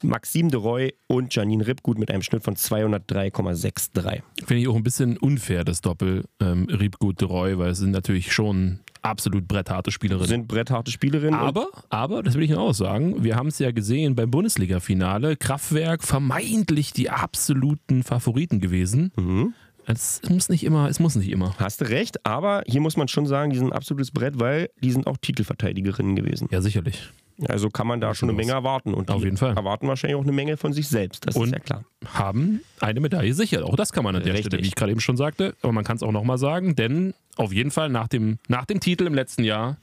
Maxime 0.03 0.51
de 0.51 0.61
Roy 0.61 0.95
und 1.07 1.35
Janine 1.35 1.67
Rippgut 1.67 1.99
mit 1.99 2.11
einem 2.11 2.23
Schnitt 2.23 2.45
von 2.45 2.57
203,63. 2.57 4.23
Finde 4.45 4.63
ich 4.63 4.69
auch 4.69 4.77
ein 4.77 4.83
bisschen 4.83 5.17
unfair, 5.17 5.65
das 5.65 5.81
Doppel 5.81 6.25
ähm, 6.41 6.67
Riebgut 6.71 7.21
de 7.21 7.29
Roy, 7.29 7.59
weil 7.59 7.71
es 7.71 7.79
sind 7.79 7.91
natürlich 7.91 8.33
schon 8.33 8.81
absolut 9.03 9.47
brettharte 9.47 9.91
Spielerinnen. 9.91 10.29
Sind 10.29 10.49
brettharte 10.49 10.91
Spielerinnen. 10.91 11.39
Aber, 11.39 11.69
aber, 11.91 12.23
das 12.23 12.35
will 12.35 12.43
ich 12.43 12.55
auch 12.55 12.73
sagen, 12.73 13.23
wir 13.23 13.37
haben 13.37 13.49
es 13.49 13.59
ja 13.59 13.71
gesehen 13.71 14.15
beim 14.15 14.31
Bundesliga-Finale. 14.31 15.37
Kraftwerk 15.37 16.03
vermeintlich 16.03 16.93
die 16.93 17.11
absoluten 17.11 18.03
Favoriten 18.03 18.61
gewesen. 18.61 19.13
Mhm. 19.17 19.55
Es 19.87 20.23
muss 20.29 20.49
nicht 20.49 20.65
immer, 20.65 20.89
es 20.89 20.99
muss 20.99 21.15
nicht 21.15 21.31
immer. 21.31 21.55
Hast 21.59 21.83
du 21.83 21.89
recht, 21.89 22.25
aber 22.25 22.63
hier 22.67 22.81
muss 22.81 22.97
man 22.97 23.09
schon 23.09 23.27
sagen, 23.27 23.51
die 23.51 23.59
sind 23.59 23.69
ein 23.69 23.73
absolutes 23.73 24.13
Brett, 24.13 24.41
weil 24.41 24.71
die 24.83 24.91
sind 24.91 25.07
auch 25.07 25.19
Titelverteidigerinnen 25.19 26.17
gewesen. 26.17 26.49
Ja, 26.51 26.63
sicherlich. 26.63 27.11
Also 27.49 27.69
kann 27.69 27.87
man 27.87 28.01
da 28.01 28.15
schon 28.15 28.29
eine 28.29 28.37
los. 28.39 28.47
Menge 28.47 28.57
erwarten. 28.57 28.95
Und 28.95 29.11
Auf 29.11 29.19
die 29.19 29.25
jeden 29.25 29.37
Fall. 29.37 29.57
erwarten 29.57 29.89
wahrscheinlich 29.89 30.17
auch 30.17 30.23
eine 30.23 30.33
Menge 30.33 30.57
von 30.57 30.73
sich 30.73 30.89
selbst. 30.89 31.27
Das 31.27 31.35
Und 31.37 31.47
ist 31.49 31.53
ja 31.53 31.59
klar. 31.59 31.85
haben 32.07 32.61
eine 32.81 33.01
Medaille 33.01 33.35
sicher. 33.35 33.65
Auch 33.65 33.77
das 33.77 33.93
kann 33.93 34.05
man 34.05 34.15
an 34.17 34.23
der 34.23 34.33
Richtig. 34.35 34.47
Stelle, 34.51 34.63
wie 34.63 34.69
ich 34.69 34.75
gerade 34.75 34.93
eben 34.93 35.01
schon 35.01 35.17
sagte. 35.17 35.55
Aber 35.63 35.73
man 35.73 35.85
kann 35.85 35.97
es 35.97 36.03
auch 36.03 36.13
nochmal 36.13 36.39
sagen, 36.39 36.77
denn 36.77 37.15
auf 37.37 37.53
jeden 37.53 37.71
Fall 37.71 37.89
nach 37.89 38.09
dem, 38.09 38.39
nach 38.49 38.65
dem 38.67 38.79
Titel 38.81 39.07
im 39.07 39.15
letzten 39.15 39.43
Jahr 39.43 39.79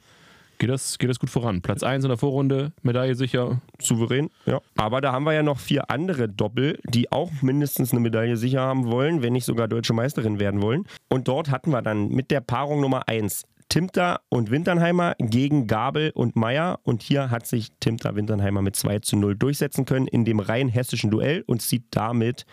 geht 0.58 0.70
das, 0.70 0.96
geht 0.98 1.10
das 1.10 1.18
gut 1.18 1.28
voran. 1.28 1.60
Platz 1.60 1.82
1 1.82 2.04
in 2.04 2.08
der 2.08 2.16
Vorrunde, 2.16 2.72
Medaille 2.82 3.16
sicher. 3.16 3.60
Souverän, 3.80 4.30
ja. 4.46 4.60
Aber 4.76 5.00
da 5.00 5.12
haben 5.12 5.24
wir 5.24 5.32
ja 5.32 5.42
noch 5.42 5.58
vier 5.58 5.90
andere 5.90 6.28
Doppel, 6.28 6.78
die 6.88 7.10
auch 7.10 7.30
mindestens 7.42 7.90
eine 7.90 8.00
Medaille 8.00 8.36
sicher 8.36 8.60
haben 8.60 8.86
wollen, 8.86 9.22
wenn 9.22 9.32
nicht 9.32 9.44
sogar 9.44 9.66
deutsche 9.66 9.92
Meisterin 9.92 10.38
werden 10.38 10.62
wollen. 10.62 10.86
Und 11.08 11.26
dort 11.28 11.50
hatten 11.50 11.70
wir 11.70 11.82
dann 11.82 12.08
mit 12.10 12.30
der 12.30 12.40
Paarung 12.40 12.80
Nummer 12.80 13.08
1 13.08 13.44
Timter 13.72 14.20
und 14.28 14.50
Winternheimer 14.50 15.14
gegen 15.18 15.66
Gabel 15.66 16.10
und 16.10 16.36
Meier. 16.36 16.80
Und 16.82 17.02
hier 17.02 17.30
hat 17.30 17.46
sich 17.46 17.68
Timter 17.80 18.14
Winternheimer 18.14 18.60
mit 18.60 18.76
2 18.76 18.98
zu 18.98 19.16
0 19.16 19.34
durchsetzen 19.34 19.86
können 19.86 20.06
in 20.06 20.26
dem 20.26 20.40
rein 20.40 20.68
hessischen 20.68 21.10
Duell 21.10 21.42
und 21.46 21.62
zieht 21.62 21.84
damit 21.90 22.44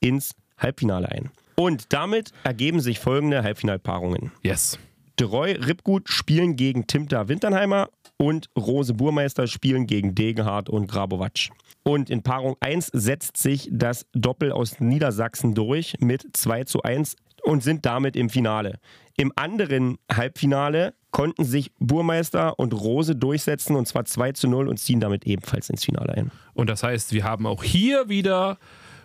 ins 0.00 0.34
Halbfinale 0.58 1.10
ein. 1.10 1.30
Und 1.54 1.94
damit 1.94 2.32
ergeben 2.44 2.80
sich 2.80 2.98
folgende 2.98 3.42
Halbfinalpaarungen. 3.42 4.32
Yes. 4.42 4.78
De 5.18 5.26
Roy 5.26 5.52
Rippgut 5.52 6.10
spielen 6.10 6.56
gegen 6.56 6.86
Timter 6.86 7.28
Winternheimer 7.28 7.88
und 8.18 8.50
Rose 8.54 8.92
Burmeister 8.92 9.46
spielen 9.46 9.86
gegen 9.86 10.14
Degenhardt 10.14 10.68
und 10.68 10.88
Grabowatsch. 10.88 11.52
Und 11.84 12.10
in 12.10 12.22
Paarung 12.22 12.56
1 12.60 12.90
setzt 12.92 13.38
sich 13.38 13.70
das 13.72 14.04
Doppel 14.12 14.52
aus 14.52 14.78
Niedersachsen 14.78 15.54
durch 15.54 15.94
mit 16.00 16.36
2 16.36 16.64
zu 16.64 16.82
1 16.82 17.16
und 17.46 17.62
sind 17.62 17.86
damit 17.86 18.16
im 18.16 18.28
Finale. 18.28 18.80
Im 19.16 19.32
anderen 19.36 19.98
Halbfinale 20.12 20.94
konnten 21.12 21.44
sich 21.44 21.70
Burmeister 21.78 22.58
und 22.58 22.74
Rose 22.74 23.14
durchsetzen 23.14 23.76
und 23.76 23.86
zwar 23.86 24.04
2 24.04 24.32
zu 24.32 24.48
0 24.48 24.68
und 24.68 24.78
ziehen 24.78 25.00
damit 25.00 25.26
ebenfalls 25.26 25.70
ins 25.70 25.84
Finale 25.84 26.12
ein. 26.12 26.32
Und 26.54 26.68
das 26.68 26.82
heißt, 26.82 27.12
wir 27.12 27.24
haben 27.24 27.46
auch 27.46 27.62
hier 27.62 28.08
wieder 28.08 28.58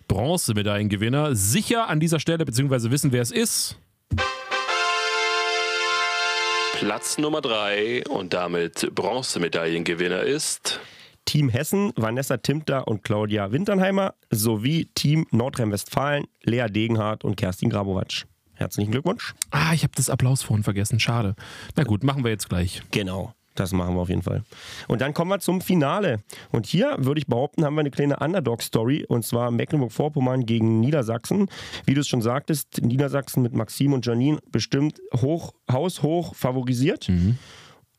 Bronzemedaillengewinner. 0.07 1.35
Sicher 1.35 1.87
an 1.87 1.99
dieser 1.99 2.19
Stelle, 2.19 2.43
beziehungsweise 2.43 2.89
wissen, 2.89 3.11
wer 3.11 3.21
es 3.21 3.31
ist. 3.31 3.77
Platz 6.73 7.19
Nummer 7.19 7.41
3 7.41 8.05
und 8.09 8.33
damit 8.33 8.89
Bronzemedaillengewinner 8.95 10.23
ist 10.23 10.79
Team 11.32 11.47
Hessen, 11.47 11.93
Vanessa 11.95 12.36
Timter 12.36 12.89
und 12.89 13.03
Claudia 13.03 13.53
Winternheimer 13.53 14.15
sowie 14.32 14.89
Team 14.95 15.25
Nordrhein-Westfalen, 15.32 16.25
Lea 16.43 16.65
Degenhardt 16.69 17.23
und 17.23 17.38
Kerstin 17.38 17.69
Grabowatsch. 17.69 18.25
Herzlichen 18.55 18.91
Glückwunsch. 18.91 19.34
Ah, 19.49 19.71
ich 19.73 19.84
habe 19.84 19.93
das 19.95 20.09
Applaus 20.09 20.43
vorhin 20.43 20.65
vergessen. 20.65 20.99
Schade. 20.99 21.36
Na 21.77 21.86
gut, 21.86 22.03
machen 22.03 22.25
wir 22.25 22.32
jetzt 22.32 22.49
gleich. 22.49 22.82
Genau. 22.91 23.34
Das 23.55 23.71
machen 23.71 23.95
wir 23.95 24.01
auf 24.01 24.09
jeden 24.09 24.23
Fall. 24.23 24.43
Und 24.89 24.99
dann 24.99 25.13
kommen 25.13 25.32
wir 25.32 25.39
zum 25.39 25.61
Finale. 25.61 26.21
Und 26.51 26.65
hier 26.65 26.97
würde 26.99 27.21
ich 27.21 27.27
behaupten, 27.27 27.63
haben 27.63 27.75
wir 27.75 27.79
eine 27.79 27.91
kleine 27.91 28.17
Underdog-Story. 28.17 29.05
Und 29.07 29.25
zwar 29.25 29.51
Mecklenburg-Vorpommern 29.51 30.45
gegen 30.45 30.82
Niedersachsen. 30.82 31.47
Wie 31.86 31.93
du 31.93 32.01
es 32.01 32.09
schon 32.09 32.21
sagtest, 32.21 32.82
Niedersachsen 32.82 33.41
mit 33.41 33.53
Maxim 33.53 33.93
und 33.93 34.05
Janine 34.05 34.39
bestimmt 34.51 34.99
hoch, 35.15 35.53
haushoch 35.71 36.36
favorisiert. 36.36 37.07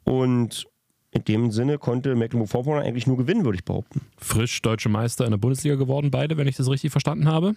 Und 0.04 0.66
in 1.12 1.24
dem 1.24 1.50
Sinne 1.50 1.78
konnte 1.78 2.14
Mecklenburg-Vorpommern 2.16 2.82
eigentlich 2.82 3.06
nur 3.06 3.18
gewinnen, 3.18 3.44
würde 3.44 3.56
ich 3.56 3.64
behaupten. 3.64 4.00
Frisch 4.16 4.60
deutsche 4.62 4.88
Meister 4.88 5.24
in 5.24 5.30
der 5.30 5.38
Bundesliga 5.38 5.76
geworden, 5.76 6.10
beide, 6.10 6.36
wenn 6.36 6.48
ich 6.48 6.56
das 6.56 6.68
richtig 6.68 6.90
verstanden 6.90 7.28
habe. 7.28 7.54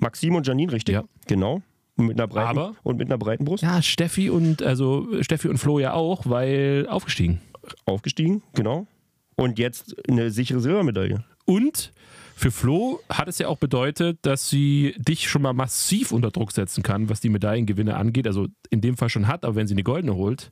Maxim 0.00 0.34
und 0.34 0.46
Janine, 0.46 0.72
richtig? 0.72 0.94
Ja. 0.94 1.04
Genau. 1.26 1.62
Mit 1.96 2.18
einer 2.18 2.26
breiten, 2.26 2.48
Aber- 2.48 2.74
und 2.82 2.98
mit 2.98 3.08
einer 3.08 3.18
breiten 3.18 3.44
Brust. 3.44 3.62
Ja, 3.62 3.80
Steffi 3.80 4.28
und 4.28 4.62
also 4.62 5.06
Steffi 5.22 5.48
und 5.48 5.58
Flo 5.58 5.78
ja 5.78 5.94
auch, 5.94 6.26
weil 6.26 6.86
aufgestiegen. 6.88 7.40
Aufgestiegen, 7.84 8.42
genau. 8.54 8.88
Und 9.36 9.60
jetzt 9.60 9.96
eine 10.08 10.32
sichere 10.32 10.60
Silbermedaille. 10.60 11.24
Und 11.44 11.92
für 12.34 12.50
Flo 12.50 13.00
hat 13.08 13.28
es 13.28 13.38
ja 13.38 13.46
auch 13.46 13.58
bedeutet, 13.58 14.18
dass 14.22 14.50
sie 14.50 14.96
dich 14.98 15.28
schon 15.28 15.42
mal 15.42 15.52
massiv 15.52 16.10
unter 16.10 16.32
Druck 16.32 16.50
setzen 16.50 16.82
kann, 16.82 17.08
was 17.08 17.20
die 17.20 17.28
Medaillengewinne 17.28 17.94
angeht. 17.96 18.26
Also 18.26 18.48
in 18.70 18.80
dem 18.80 18.96
Fall 18.96 19.08
schon 19.08 19.28
hat, 19.28 19.44
aber 19.44 19.54
wenn 19.54 19.68
sie 19.68 19.74
eine 19.74 19.84
goldene 19.84 20.16
holt, 20.16 20.50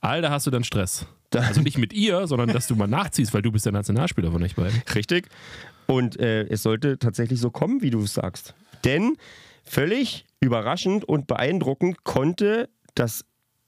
Alter, 0.00 0.30
hast 0.30 0.46
du 0.46 0.50
dann 0.50 0.64
Stress. 0.64 1.06
Also 1.34 1.60
nicht 1.60 1.76
mit 1.76 1.92
ihr, 1.92 2.26
sondern 2.26 2.48
dass 2.48 2.66
du 2.66 2.76
mal 2.76 2.86
nachziehst, 2.86 3.34
weil 3.34 3.42
du 3.42 3.52
bist 3.52 3.66
der 3.66 3.72
Nationalspieler 3.72 4.30
von 4.30 4.42
euch 4.42 4.54
beiden. 4.54 4.82
Richtig. 4.94 5.28
Und 5.86 6.18
äh, 6.18 6.44
es 6.44 6.62
sollte 6.62 6.98
tatsächlich 6.98 7.40
so 7.40 7.50
kommen, 7.50 7.82
wie 7.82 7.90
du 7.90 8.00
es 8.00 8.14
sagst. 8.14 8.54
Denn 8.84 9.16
völlig 9.64 10.24
überraschend 10.40 11.04
und 11.04 11.26
beeindruckend 11.26 12.04
konnte 12.04 12.68
das 12.94 13.24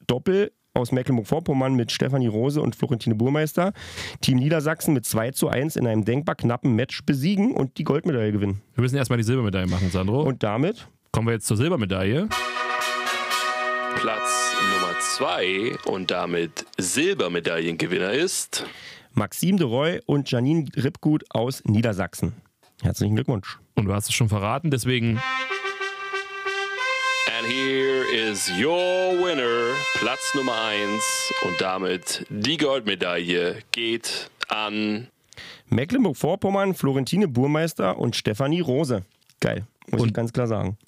Doppel 0.07 0.53
aus 0.75 0.93
Mecklenburg-Vorpommern 0.93 1.75
mit 1.75 1.93
Stefanie 1.93 2.29
Rose 2.29 2.63
und 2.63 2.77
Florentine 2.77 3.17
Burmeister 3.17 3.73
Team 4.21 4.39
Niedersachsen 4.39 4.95
mit 4.95 5.05
2 5.05 5.33
zu 5.33 5.49
1 5.49 5.77
in 5.77 5.87
einem 5.87 6.05
denkbar 6.05 6.37
knappen 6.37 6.75
Match 6.75 7.05
besiegen 7.05 7.53
und 7.53 7.79
die 7.79 7.85
Goldmedaille 7.85 8.33
gewinnen. 8.33 8.63
Wir 8.75 8.83
müssen 8.83 8.97
erstmal 8.97 9.17
die 9.17 9.25
Silbermedaille 9.25 9.67
machen, 9.67 9.91
Sandro. 9.91 10.23
Und 10.23 10.43
damit 10.43 10.87
kommen 11.13 11.27
wir 11.29 11.35
jetzt 11.35 11.47
zur 11.47 11.57
Silbermedaille. 11.57 12.29
Platz 14.01 14.55
Nummer 14.75 14.97
2 15.01 15.77
und 15.87 16.13
damit 16.13 16.67
Silbermedaillengewinner 16.79 18.13
ist 18.13 18.65
Maxime 19.13 19.59
de 19.59 19.67
Roy 19.67 20.01
und 20.07 20.31
Janine 20.31 20.67
Rippgut 20.77 21.25
aus 21.31 21.65
Niedersachsen. 21.65 22.35
Herzlichen 22.81 23.17
Glückwunsch. 23.17 23.59
Und 23.75 23.87
du 23.87 23.93
hast 23.93 24.09
es 24.09 24.15
schon 24.15 24.29
verraten, 24.29 24.71
deswegen 24.71 25.21
And 27.37 27.47
here 27.49 28.05
is 28.13 28.49
your 28.51 29.19
winner, 29.21 29.75
Platz 29.95 30.33
Nummer 30.37 30.55
1 30.63 31.33
und 31.43 31.61
damit 31.61 32.25
die 32.31 32.57
Goldmedaille 32.57 33.63
geht 33.73 34.31
an 34.47 35.09
Mecklenburg-Vorpommern, 35.71 36.75
Florentine 36.75 37.27
Burmeister 37.27 37.99
und 37.99 38.15
Stefanie 38.15 38.61
Rose. 38.61 39.05
Geil, 39.41 39.67
muss 39.91 40.05
ich 40.05 40.13
ganz 40.13 40.33
klar 40.33 40.47
sagen. 40.47 40.79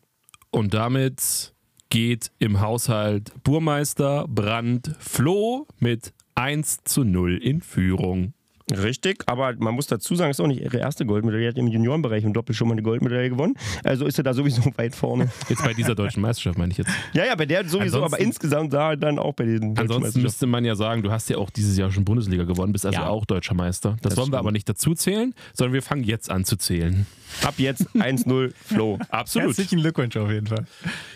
Und 0.52 0.74
damit 0.74 1.52
geht 1.90 2.30
im 2.38 2.60
Haushalt 2.60 3.32
Burmeister 3.42 4.26
Brand 4.28 4.96
Flo 4.98 5.66
mit 5.78 6.14
1 6.36 6.84
zu 6.84 7.04
0 7.04 7.36
in 7.36 7.60
Führung. 7.60 8.32
Richtig, 8.78 9.22
aber 9.26 9.54
man 9.58 9.74
muss 9.74 9.86
dazu 9.86 10.14
sagen, 10.14 10.30
es 10.30 10.38
ist 10.38 10.44
auch 10.44 10.46
nicht 10.48 10.60
ihre 10.60 10.78
erste 10.78 11.04
Goldmedaille. 11.06 11.42
Die 11.44 11.48
hat 11.48 11.58
im 11.58 11.66
Juniorenbereich 11.68 12.24
im 12.24 12.32
Doppel 12.32 12.54
schon 12.54 12.68
mal 12.68 12.72
eine 12.74 12.82
Goldmedaille 12.82 13.30
gewonnen. 13.30 13.54
Also 13.84 14.06
ist 14.06 14.16
sie 14.16 14.22
da 14.22 14.34
sowieso 14.34 14.62
weit 14.76 14.94
vorne. 14.94 15.30
Jetzt 15.48 15.64
bei 15.64 15.72
dieser 15.74 15.94
deutschen 15.94 16.22
Meisterschaft 16.22 16.58
meine 16.58 16.72
ich 16.72 16.78
jetzt. 16.78 16.90
Ja, 17.12 17.24
ja, 17.24 17.34
bei 17.34 17.46
der 17.46 17.68
sowieso, 17.68 17.96
aber 17.98 18.06
Ansonsten- 18.06 18.24
insgesamt 18.26 18.72
da 18.72 18.96
dann 18.96 19.18
auch 19.18 19.34
bei 19.34 19.44
den 19.44 19.74
deutschen 19.74 19.92
Ansonsten 19.92 20.22
müsste 20.22 20.46
man 20.46 20.64
ja 20.64 20.74
sagen, 20.74 21.02
du 21.02 21.10
hast 21.10 21.28
ja 21.30 21.36
auch 21.38 21.50
dieses 21.50 21.76
Jahr 21.76 21.90
schon 21.90 22.04
Bundesliga 22.04 22.44
gewonnen, 22.44 22.72
bist 22.72 22.86
also 22.86 22.98
Ja. 22.98 23.08
auch 23.08 23.24
deutscher 23.24 23.54
Meister. 23.54 23.96
Das, 24.02 24.10
Das 24.10 24.16
wollen 24.18 24.32
wir 24.32 24.38
aber 24.38 24.52
nicht 24.52 24.68
dazu 24.68 24.94
zählen, 24.94 25.34
sondern 25.54 25.72
wir 25.74 25.82
fangen 25.82 26.04
jetzt 26.04 26.30
an 26.30 26.44
zu 26.44 26.56
zählen. 26.56 27.06
Ab 27.42 27.54
jetzt 27.58 27.86
1-0 27.94 28.52
Flo. 28.66 28.98
Absolut. 29.10 29.48
Herzlichen 29.48 29.80
Glückwunsch 29.80 30.16
auf 30.16 30.30
jeden 30.30 30.46
Fall. 30.46 30.66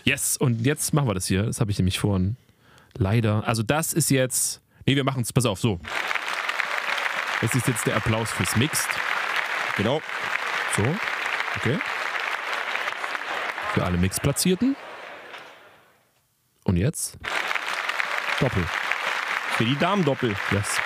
Yes, 0.05 0.37
und 0.37 0.65
jetzt 0.65 0.93
machen 0.95 1.09
wir 1.09 1.15
das 1.15 1.27
hier. 1.27 1.43
Das 1.45 1.61
habe 1.61 1.71
ich 1.71 1.79
nämlich 1.79 1.99
vorhin 1.99 2.37
leider. 2.97 3.47
Also 3.47 3.63
das 3.63 3.93
ist 3.93 4.11
jetzt. 4.11 4.61
Nee, 4.87 4.97
wir 4.97 5.05
machen 5.05 5.23
es. 5.23 5.33
Pass 5.33 5.47
auf, 5.47 5.59
so. 5.59 5.81
Das 7.45 7.55
ist 7.55 7.69
jetzt 7.69 7.87
der 7.87 7.95
Applaus 7.95 8.31
fürs 8.31 8.57
Mixed. 8.57 8.89
Genau. 9.77 10.01
So, 10.75 10.83
okay. 11.57 11.79
Für 13.75 13.85
alle 13.85 13.99
Mix-Platzierten. 13.99 14.75
Und 16.65 16.79
jetzt? 16.79 17.19
Doppel. 18.41 18.65
Für 19.59 19.65
die 19.67 19.77
Damen-Doppel. 19.77 20.35
Yes. 20.53 20.81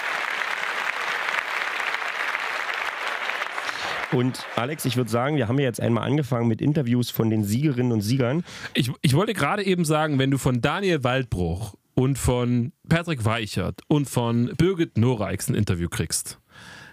Und 4.11 4.45
Alex, 4.57 4.85
ich 4.85 4.97
würde 4.97 5.11
sagen, 5.11 5.37
wir 5.37 5.47
haben 5.47 5.61
ja 5.61 5.67
jetzt 5.67 5.81
einmal 5.81 6.09
angefangen 6.09 6.49
mit 6.49 6.61
Interviews 6.61 7.09
von 7.09 7.31
den 7.31 7.45
Siegerinnen 7.45 7.93
und 7.93 8.01
Siegern. 8.01 8.43
Ich, 8.75 8.91
ich 9.01 9.15
wollte 9.15 9.33
gerade 9.33 9.63
eben 9.65 9.85
sagen, 9.85 10.19
wenn 10.19 10.33
du 10.33 10.39
von 10.39 10.61
Daniel 10.61 11.05
Waldbruch 11.05 11.77
und 11.95 12.19
von 12.19 12.73
Patrick 12.89 13.25
Weichert 13.25 13.81
und 13.87 14.11
von 14.11 14.53
Birgit 14.57 14.99
Noreix 14.99 15.49
ein 15.49 15.55
Interview 15.55 15.89
kriegst, 15.89 16.41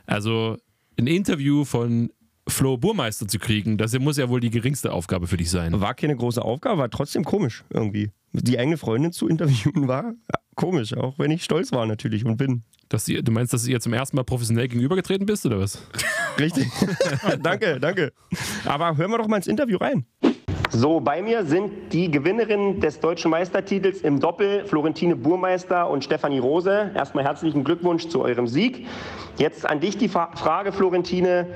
also 0.06 0.58
ein 0.98 1.08
Interview 1.08 1.66
von 1.66 2.10
Flo 2.48 2.78
Burmeister 2.78 3.28
zu 3.28 3.40
kriegen, 3.40 3.78
das 3.78 3.98
muss 3.98 4.18
ja 4.18 4.30
wohl 4.30 4.40
die 4.40 4.52
geringste 4.52 4.94
Aufgabe 4.94 5.28
für 5.28 5.38
dich 5.38 5.50
sein. 5.50 5.80
War 5.80 5.96
keine 5.96 6.16
große 6.16 6.44
Aufgabe, 6.44 6.78
war 6.78 6.90
trotzdem 6.90 7.26
komisch 7.26 7.64
irgendwie. 7.72 8.12
Die 8.34 8.60
eigene 8.60 8.78
Freundin 8.78 9.12
zu 9.12 9.28
interviewen 9.28 9.88
war 9.88 10.14
komisch, 10.56 10.96
auch 10.96 11.18
wenn 11.18 11.32
ich 11.32 11.44
stolz 11.44 11.72
war 11.72 11.86
natürlich 11.86 12.26
und 12.26 12.38
bin. 12.38 12.64
Dass 12.88 13.08
ihr, 13.08 13.24
du 13.24 13.32
meinst, 13.32 13.52
dass 13.52 13.64
du 13.64 13.72
ihr 13.72 13.80
zum 13.80 13.94
ersten 13.94 14.16
Mal 14.16 14.24
professionell 14.24 14.68
gegenübergetreten 14.68 15.26
bist, 15.26 15.46
oder 15.46 15.60
was? 15.60 15.82
Richtig. 16.40 16.68
danke, 17.42 17.80
danke. 17.80 18.14
Aber 18.66 18.96
hören 18.96 19.10
wir 19.10 19.18
doch 19.18 19.28
mal 19.28 19.38
ins 19.38 19.48
Interview 19.48 19.78
rein. 19.78 20.06
So, 20.78 21.00
bei 21.00 21.22
mir 21.22 21.46
sind 21.46 21.94
die 21.94 22.12
Gewinnerinnen 22.12 22.82
des 22.82 23.00
deutschen 23.00 23.32
Meistertitels 23.32 24.02
im 24.02 24.20
Doppel, 24.20 24.66
Florentine 24.66 25.16
Burmeister 25.16 25.90
und 25.90 26.04
Stefanie 26.04 26.40
Rose. 26.40 26.92
Erstmal 26.94 27.24
herzlichen 27.24 27.64
Glückwunsch 27.64 28.10
zu 28.10 28.22
eurem 28.22 28.46
Sieg. 28.46 28.86
Jetzt 29.38 29.66
an 29.66 29.80
dich 29.80 29.98
die 29.98 30.10
Frage, 30.10 30.74
Florentine. 30.74 31.48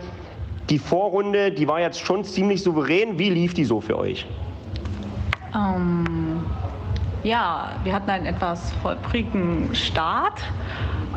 Die 0.70 0.80
Vorrunde, 0.80 1.51
die 1.51 1.67
war 1.67 1.82
jetzt 1.82 1.99
schon 1.99 2.24
ziemlich 2.24 2.63
souverän. 2.63 3.20
Wie 3.20 3.30
lief 3.30 3.53
die 3.53 3.65
so 3.65 3.82
für 3.82 3.97
euch? 3.97 4.26
Ähm, 5.53 6.45
ja, 7.24 7.72
wir 7.84 7.91
hatten 7.91 8.09
einen 8.09 8.26
etwas 8.26 8.72
holprigen 8.86 9.76
Start. 9.76 10.39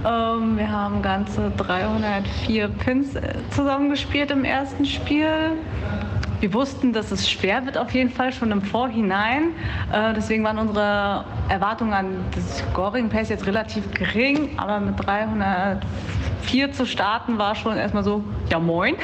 Ähm, 0.05 0.59
wir 0.59 0.69
haben 0.69 1.03
ganze 1.03 1.53
304 1.57 2.67
Pins 2.67 3.15
äh, 3.15 3.35
zusammengespielt 3.51 4.33
im 4.33 4.45
ersten 4.45 4.85
Spiel. 4.85 5.53
Wir 6.43 6.53
wussten, 6.55 6.93
dass 6.93 7.13
es 7.13 7.31
schwer 7.31 7.65
wird 7.67 7.79
auf 7.79 7.93
jeden 7.93 8.11
Fall 8.11 8.33
schon 8.33 8.51
im 8.51 8.63
Vorhinein. 8.63 9.51
Äh, 9.93 10.13
deswegen 10.13 10.43
waren 10.43 10.59
unsere 10.59 11.25
Erwartungen 11.49 11.93
an 11.93 12.17
das 12.35 12.59
Scoring 12.59 13.09
Pace 13.09 13.29
jetzt 13.29 13.47
relativ 13.47 13.89
gering, 13.93 14.59
aber 14.59 14.81
mit 14.81 14.95
304 14.99 16.73
zu 16.73 16.85
starten 16.85 17.39
war 17.39 17.55
schon 17.55 17.77
erstmal 17.77 18.03
so, 18.03 18.25
ja 18.51 18.59
moin. 18.59 18.97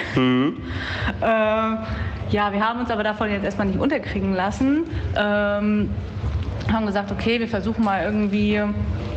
Äh, 1.20 1.24
ja, 1.24 2.53
wir 2.53 2.68
haben 2.68 2.80
uns 2.80 2.91
aber 2.91 3.05
davon 3.05 3.30
jetzt 3.30 3.45
erstmal 3.45 3.68
nicht 3.68 3.78
unterkriegen 3.78 4.34
lassen. 4.34 4.91
Ähm, 5.16 5.91
haben 6.72 6.86
gesagt, 6.86 7.10
okay, 7.10 7.40
wir 7.40 7.48
versuchen 7.48 7.84
mal 7.84 8.04
irgendwie 8.04 8.60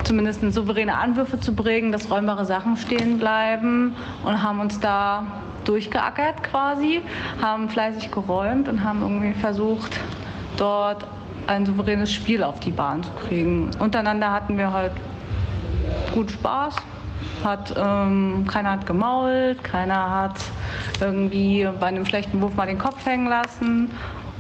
zumindest 0.04 0.42
souveräne 0.54 0.96
Anwürfe 0.96 1.40
zu 1.40 1.54
bringen, 1.54 1.92
dass 1.92 2.10
räumbare 2.10 2.46
Sachen 2.46 2.78
stehen 2.78 3.18
bleiben 3.18 3.96
und 4.24 4.42
haben 4.42 4.60
uns 4.60 4.80
da 4.80 5.26
durchgeackert 5.66 6.44
quasi, 6.44 7.02
haben 7.42 7.70
fleißig 7.70 8.12
geräumt 8.12 8.68
und 8.68 8.84
haben 8.84 9.02
irgendwie 9.02 9.34
versucht, 9.40 10.00
dort 10.58 11.06
ein 11.48 11.66
souveränes 11.66 12.12
Spiel 12.12 12.44
auf 12.44 12.60
die 12.60 12.72
Bahn 12.72 13.04
zu 13.04 13.10
kriegen. 13.28 13.72
Untereinander 13.80 14.32
hatten 14.32 14.58
wir 14.58 14.72
halt 14.72 14.94
gut 16.14 16.32
Spaß. 16.32 16.76
Hat, 17.44 17.74
ähm, 17.76 18.46
keiner 18.48 18.72
hat 18.72 18.86
gemault, 18.86 19.64
keiner 19.64 20.10
hat 20.10 20.36
irgendwie 21.00 21.68
bei 21.80 21.88
einem 21.88 22.06
schlechten 22.06 22.40
Wurf 22.42 22.56
mal 22.56 22.68
den 22.68 22.78
Kopf 22.78 23.04
hängen 23.06 23.28
lassen. 23.28 23.92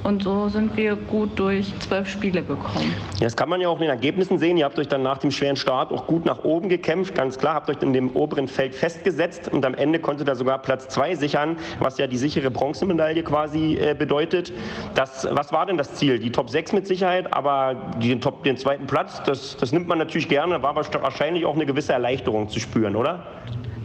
Und 0.03 0.23
so 0.23 0.49
sind 0.49 0.75
wir 0.75 0.95
gut 0.95 1.37
durch 1.37 1.71
zwölf 1.79 2.09
Spiele 2.09 2.41
gekommen. 2.41 2.93
Das 3.19 3.35
kann 3.35 3.49
man 3.49 3.61
ja 3.61 3.69
auch 3.69 3.75
in 3.75 3.81
den 3.81 3.89
Ergebnissen 3.89 4.39
sehen. 4.39 4.57
Ihr 4.57 4.65
habt 4.65 4.79
euch 4.79 4.87
dann 4.87 5.03
nach 5.03 5.19
dem 5.19 5.29
schweren 5.29 5.55
Start 5.55 5.91
auch 5.91 6.07
gut 6.07 6.25
nach 6.25 6.43
oben 6.43 6.69
gekämpft. 6.69 7.13
Ganz 7.13 7.37
klar, 7.37 7.53
habt 7.53 7.69
euch 7.69 7.81
in 7.81 7.93
dem 7.93 8.15
oberen 8.15 8.47
Feld 8.47 8.73
festgesetzt 8.73 9.47
und 9.51 9.63
am 9.63 9.75
Ende 9.75 9.99
konntet 9.99 10.27
ihr 10.27 10.35
sogar 10.35 10.59
Platz 10.59 10.87
zwei 10.87 11.13
sichern, 11.13 11.57
was 11.79 11.99
ja 11.99 12.07
die 12.07 12.17
sichere 12.17 12.49
Bronzemedaille 12.49 13.23
quasi 13.23 13.75
äh, 13.75 13.93
bedeutet. 13.93 14.51
Das, 14.95 15.27
was 15.31 15.53
war 15.53 15.67
denn 15.67 15.77
das 15.77 15.93
Ziel? 15.93 16.17
Die 16.17 16.31
Top 16.31 16.49
6 16.49 16.73
mit 16.73 16.87
Sicherheit, 16.87 17.31
aber 17.31 17.75
den, 18.01 18.21
Top, 18.21 18.43
den 18.43 18.57
zweiten 18.57 18.87
Platz, 18.87 19.21
das, 19.23 19.55
das 19.57 19.71
nimmt 19.71 19.87
man 19.87 19.99
natürlich 19.99 20.27
gerne. 20.27 20.63
War 20.63 20.71
aber 20.71 20.85
wahrscheinlich 21.01 21.45
auch 21.45 21.55
eine 21.55 21.67
gewisse 21.67 21.93
Erleichterung 21.93 22.49
zu 22.49 22.59
spüren, 22.59 22.95
oder? 22.95 23.27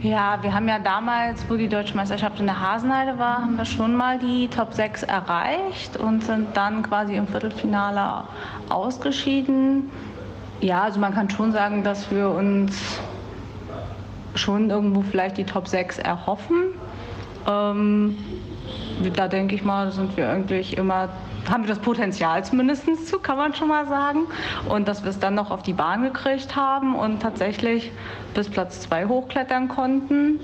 Ja, 0.03 0.37
wir 0.43 0.53
haben 0.53 0.67
ja 0.67 0.77
damals, 0.77 1.43
wo 1.49 1.55
die 1.55 1.67
Deutsche 1.67 1.95
Meisterschaft 1.95 2.39
in 2.39 2.45
der 2.45 2.59
Hasenheide 2.59 3.17
war, 3.17 3.41
haben 3.41 3.57
wir 3.57 3.65
schon 3.65 3.95
mal 3.95 4.19
die 4.19 4.47
Top 4.47 4.71
6 4.71 5.01
erreicht 5.01 5.97
und 5.97 6.23
sind 6.23 6.55
dann 6.55 6.83
quasi 6.83 7.15
im 7.15 7.27
Viertelfinale 7.27 8.25
ausgeschieden. 8.69 9.89
Ja, 10.61 10.83
also 10.83 10.99
man 10.99 11.15
kann 11.15 11.31
schon 11.31 11.51
sagen, 11.51 11.83
dass 11.83 12.11
wir 12.11 12.29
uns 12.29 12.99
schon 14.35 14.69
irgendwo 14.69 15.01
vielleicht 15.01 15.37
die 15.37 15.45
Top 15.45 15.67
6 15.67 15.97
erhoffen. 15.97 16.65
Ähm, 17.47 18.17
da 19.15 19.27
denke 19.27 19.55
ich 19.55 19.63
mal, 19.63 19.91
sind 19.91 20.15
wir 20.15 20.29
eigentlich 20.29 20.77
immer 20.77 21.09
haben 21.49 21.63
wir 21.63 21.69
das 21.69 21.79
Potenzial 21.79 22.43
zumindest 22.43 22.85
zu, 23.07 23.19
kann 23.19 23.37
man 23.37 23.53
schon 23.53 23.67
mal 23.67 23.87
sagen. 23.87 24.27
Und 24.69 24.87
dass 24.87 25.03
wir 25.03 25.09
es 25.09 25.19
dann 25.19 25.35
noch 25.35 25.51
auf 25.51 25.63
die 25.63 25.73
Bahn 25.73 26.03
gekriegt 26.03 26.55
haben 26.55 26.95
und 26.95 27.21
tatsächlich 27.21 27.91
bis 28.33 28.49
Platz 28.49 28.81
2 28.81 29.05
hochklettern 29.05 29.67
konnten, 29.67 30.39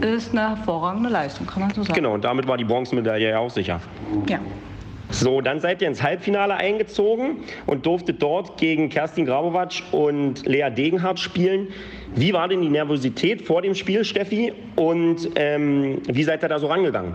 ist 0.00 0.32
eine 0.32 0.56
hervorragende 0.56 1.08
Leistung, 1.08 1.46
kann 1.46 1.62
man 1.62 1.70
so 1.70 1.82
sagen. 1.82 1.94
Genau, 1.94 2.14
und 2.14 2.24
damit 2.24 2.46
war 2.46 2.56
die 2.56 2.64
Bronzemedaille 2.64 3.30
ja 3.30 3.38
auch 3.38 3.50
sicher. 3.50 3.80
Ja. 4.28 4.38
So, 5.10 5.42
dann 5.42 5.60
seid 5.60 5.82
ihr 5.82 5.88
ins 5.88 6.02
Halbfinale 6.02 6.54
eingezogen 6.54 7.44
und 7.66 7.84
durftet 7.84 8.22
dort 8.22 8.56
gegen 8.56 8.88
Kerstin 8.88 9.26
Grabowatsch 9.26 9.82
und 9.92 10.46
Lea 10.46 10.70
Degenhardt 10.70 11.18
spielen. 11.18 11.68
Wie 12.14 12.32
war 12.32 12.48
denn 12.48 12.62
die 12.62 12.70
Nervosität 12.70 13.42
vor 13.42 13.60
dem 13.60 13.74
Spiel, 13.74 14.04
Steffi? 14.04 14.54
Und 14.74 15.28
ähm, 15.36 16.00
wie 16.06 16.24
seid 16.24 16.42
ihr 16.42 16.48
da 16.48 16.58
so 16.58 16.66
rangegangen? 16.66 17.14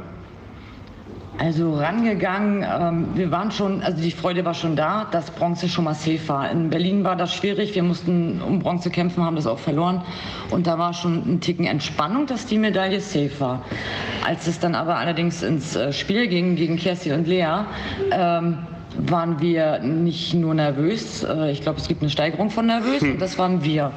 Also 1.40 1.76
rangegangen, 1.76 2.64
ähm, 2.64 3.10
wir 3.14 3.30
waren 3.30 3.52
schon, 3.52 3.84
also 3.84 4.02
die 4.02 4.12
Freude 4.12 4.44
war 4.44 4.56
schon 4.56 4.76
da, 4.76 5.06
dass 5.12 5.30
Bronze 5.30 5.70
schon 5.70 5.84
mal 5.84 5.94
safe 5.94 6.28
war. 6.28 6.50
In 6.50 6.72
Berlin 6.72 7.04
war 7.04 7.16
das 7.16 7.34
schwierig, 7.34 7.76
wir 7.76 7.84
mussten 7.84 8.42
um 8.42 8.60
Bronze 8.60 8.90
kämpfen, 8.90 9.24
haben 9.24 9.36
das 9.36 9.46
auch 9.46 9.60
verloren. 9.60 10.02
Und 10.50 10.66
da 10.66 10.80
war 10.80 10.94
schon 10.94 11.18
ein 11.32 11.40
Ticken 11.40 11.66
Entspannung, 11.66 12.26
dass 12.26 12.48
die 12.48 12.58
Medaille 12.58 13.00
safe 13.02 13.40
war. 13.40 13.62
Als 14.26 14.48
es 14.48 14.60
dann 14.60 14.74
aber 14.74 14.96
allerdings 14.98 15.44
ins 15.44 15.76
äh, 15.76 15.94
Spiel 15.94 16.28
ging 16.28 16.56
gegen 16.56 16.76
Kerstin 16.76 17.14
und 17.14 17.28
Lea, 17.28 17.66
ähm, 18.12 18.58
waren 19.06 19.40
wir 19.40 19.80
nicht 19.80 20.34
nur 20.34 20.56
nervös, 20.56 21.24
äh, 21.24 21.52
ich 21.52 21.62
glaube, 21.62 21.80
es 21.80 21.88
gibt 21.88 22.02
eine 22.02 22.10
Steigerung 22.10 22.50
von 22.50 22.66
nervös 22.66 23.04
und 23.04 23.22
das 23.22 23.38
waren 23.38 23.64
wir. 23.64 23.92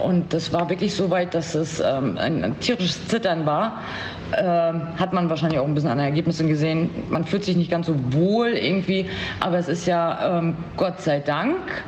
Und 0.00 0.32
das 0.32 0.52
war 0.52 0.68
wirklich 0.68 0.94
so 0.94 1.10
weit, 1.10 1.34
dass 1.34 1.54
es 1.56 1.80
ähm, 1.80 2.16
ein 2.18 2.54
tierisches 2.60 3.08
Zittern 3.08 3.46
war. 3.46 3.80
Ähm, 4.36 4.82
hat 4.98 5.12
man 5.12 5.30
wahrscheinlich 5.30 5.58
auch 5.58 5.66
ein 5.66 5.74
bisschen 5.74 5.90
an 5.90 5.98
den 5.98 6.06
Ergebnissen 6.06 6.48
gesehen. 6.48 6.90
Man 7.08 7.24
fühlt 7.24 7.44
sich 7.44 7.56
nicht 7.56 7.70
ganz 7.70 7.86
so 7.86 7.94
wohl 8.12 8.48
irgendwie, 8.48 9.06
aber 9.40 9.58
es 9.58 9.68
ist 9.68 9.86
ja 9.86 10.38
ähm, 10.38 10.56
Gott 10.76 11.00
sei 11.00 11.20
Dank 11.20 11.84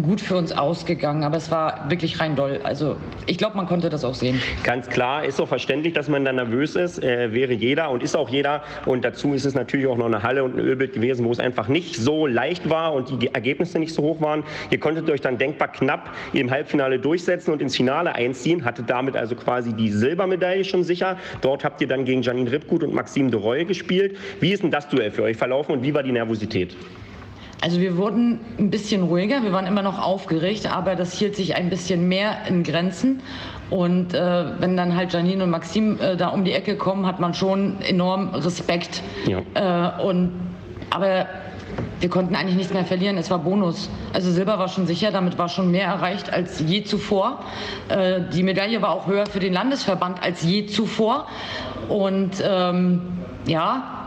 gut 0.00 0.20
für 0.20 0.36
uns 0.36 0.52
ausgegangen, 0.52 1.24
aber 1.24 1.36
es 1.36 1.50
war 1.50 1.90
wirklich 1.90 2.20
rein 2.20 2.36
doll. 2.36 2.60
Also 2.64 2.96
ich 3.26 3.38
glaube, 3.38 3.56
man 3.56 3.66
konnte 3.66 3.90
das 3.90 4.04
auch 4.04 4.14
sehen. 4.14 4.40
Ganz 4.64 4.88
klar, 4.88 5.24
ist 5.24 5.40
auch 5.40 5.48
verständlich, 5.48 5.92
dass 5.92 6.08
man 6.08 6.24
da 6.24 6.32
nervös 6.32 6.76
ist. 6.76 7.02
Äh, 7.02 7.32
wäre 7.32 7.52
jeder 7.52 7.90
und 7.90 8.02
ist 8.02 8.16
auch 8.16 8.28
jeder. 8.28 8.62
Und 8.86 9.04
dazu 9.04 9.34
ist 9.34 9.44
es 9.44 9.54
natürlich 9.54 9.86
auch 9.86 9.96
noch 9.96 10.06
eine 10.06 10.22
Halle 10.22 10.44
und 10.44 10.56
ein 10.56 10.60
Ölbild 10.60 10.94
gewesen, 10.94 11.26
wo 11.26 11.32
es 11.32 11.40
einfach 11.40 11.68
nicht 11.68 11.96
so 11.96 12.26
leicht 12.26 12.70
war 12.70 12.94
und 12.94 13.22
die 13.22 13.34
Ergebnisse 13.34 13.78
nicht 13.78 13.94
so 13.94 14.02
hoch 14.02 14.20
waren. 14.20 14.44
Ihr 14.70 14.80
konntet 14.80 15.08
euch 15.10 15.20
dann 15.20 15.38
denkbar 15.38 15.68
knapp 15.68 16.10
im 16.32 16.50
Halbfinale 16.50 16.98
durchsetzen 16.98 17.52
und 17.52 17.60
ins 17.60 17.76
Finale 17.76 18.14
einziehen. 18.14 18.64
Hattet 18.64 18.88
damit 18.88 19.16
also 19.16 19.34
quasi 19.34 19.72
die 19.72 19.90
Silbermedaille 19.90 20.64
schon 20.64 20.84
sicher. 20.84 21.18
Dort 21.40 21.64
habt 21.64 21.80
ihr 21.80 21.88
dann 21.88 22.04
gegen 22.04 22.22
Janine 22.22 22.50
Ripgut 22.50 22.82
und 22.82 22.94
Maxime 22.94 23.30
de 23.30 23.40
Roy 23.40 23.64
gespielt. 23.64 24.16
Wie 24.40 24.52
ist 24.52 24.62
denn 24.62 24.70
das 24.70 24.88
Duell 24.88 25.10
für 25.10 25.22
euch 25.22 25.36
verlaufen 25.36 25.72
und 25.72 25.82
wie 25.82 25.94
war 25.94 26.02
die 26.02 26.12
Nervosität? 26.12 26.76
Also 27.62 27.80
wir 27.80 27.96
wurden 27.96 28.40
ein 28.58 28.70
bisschen 28.70 29.04
ruhiger, 29.04 29.44
wir 29.44 29.52
waren 29.52 29.66
immer 29.66 29.82
noch 29.82 30.02
aufgeregt, 30.02 30.66
aber 30.66 30.96
das 30.96 31.12
hielt 31.16 31.36
sich 31.36 31.54
ein 31.54 31.70
bisschen 31.70 32.08
mehr 32.08 32.38
in 32.48 32.64
Grenzen. 32.64 33.22
Und 33.70 34.14
äh, 34.14 34.44
wenn 34.58 34.76
dann 34.76 34.96
halt 34.96 35.12
Janine 35.12 35.44
und 35.44 35.50
Maxim 35.50 35.96
äh, 36.00 36.16
da 36.16 36.28
um 36.28 36.44
die 36.44 36.52
Ecke 36.52 36.76
kommen, 36.76 37.06
hat 37.06 37.20
man 37.20 37.34
schon 37.34 37.80
enorm 37.82 38.30
Respekt. 38.34 39.00
Ja. 39.28 39.42
Äh, 39.54 40.02
und, 40.02 40.32
aber 40.90 41.26
wir 42.00 42.08
konnten 42.08 42.34
eigentlich 42.34 42.56
nichts 42.56 42.74
mehr 42.74 42.84
verlieren. 42.84 43.16
Es 43.16 43.30
war 43.30 43.38
Bonus. 43.38 43.88
Also 44.12 44.32
Silber 44.32 44.58
war 44.58 44.66
schon 44.66 44.88
sicher, 44.88 45.12
damit 45.12 45.38
war 45.38 45.48
schon 45.48 45.70
mehr 45.70 45.86
erreicht 45.86 46.32
als 46.32 46.58
je 46.58 46.82
zuvor. 46.82 47.44
Äh, 47.88 48.22
die 48.34 48.42
Medaille 48.42 48.82
war 48.82 48.90
auch 48.90 49.06
höher 49.06 49.26
für 49.26 49.38
den 49.38 49.52
Landesverband 49.52 50.20
als 50.20 50.42
je 50.42 50.66
zuvor. 50.66 51.28
Und 51.88 52.42
ähm, 52.44 53.02
ja, 53.46 54.02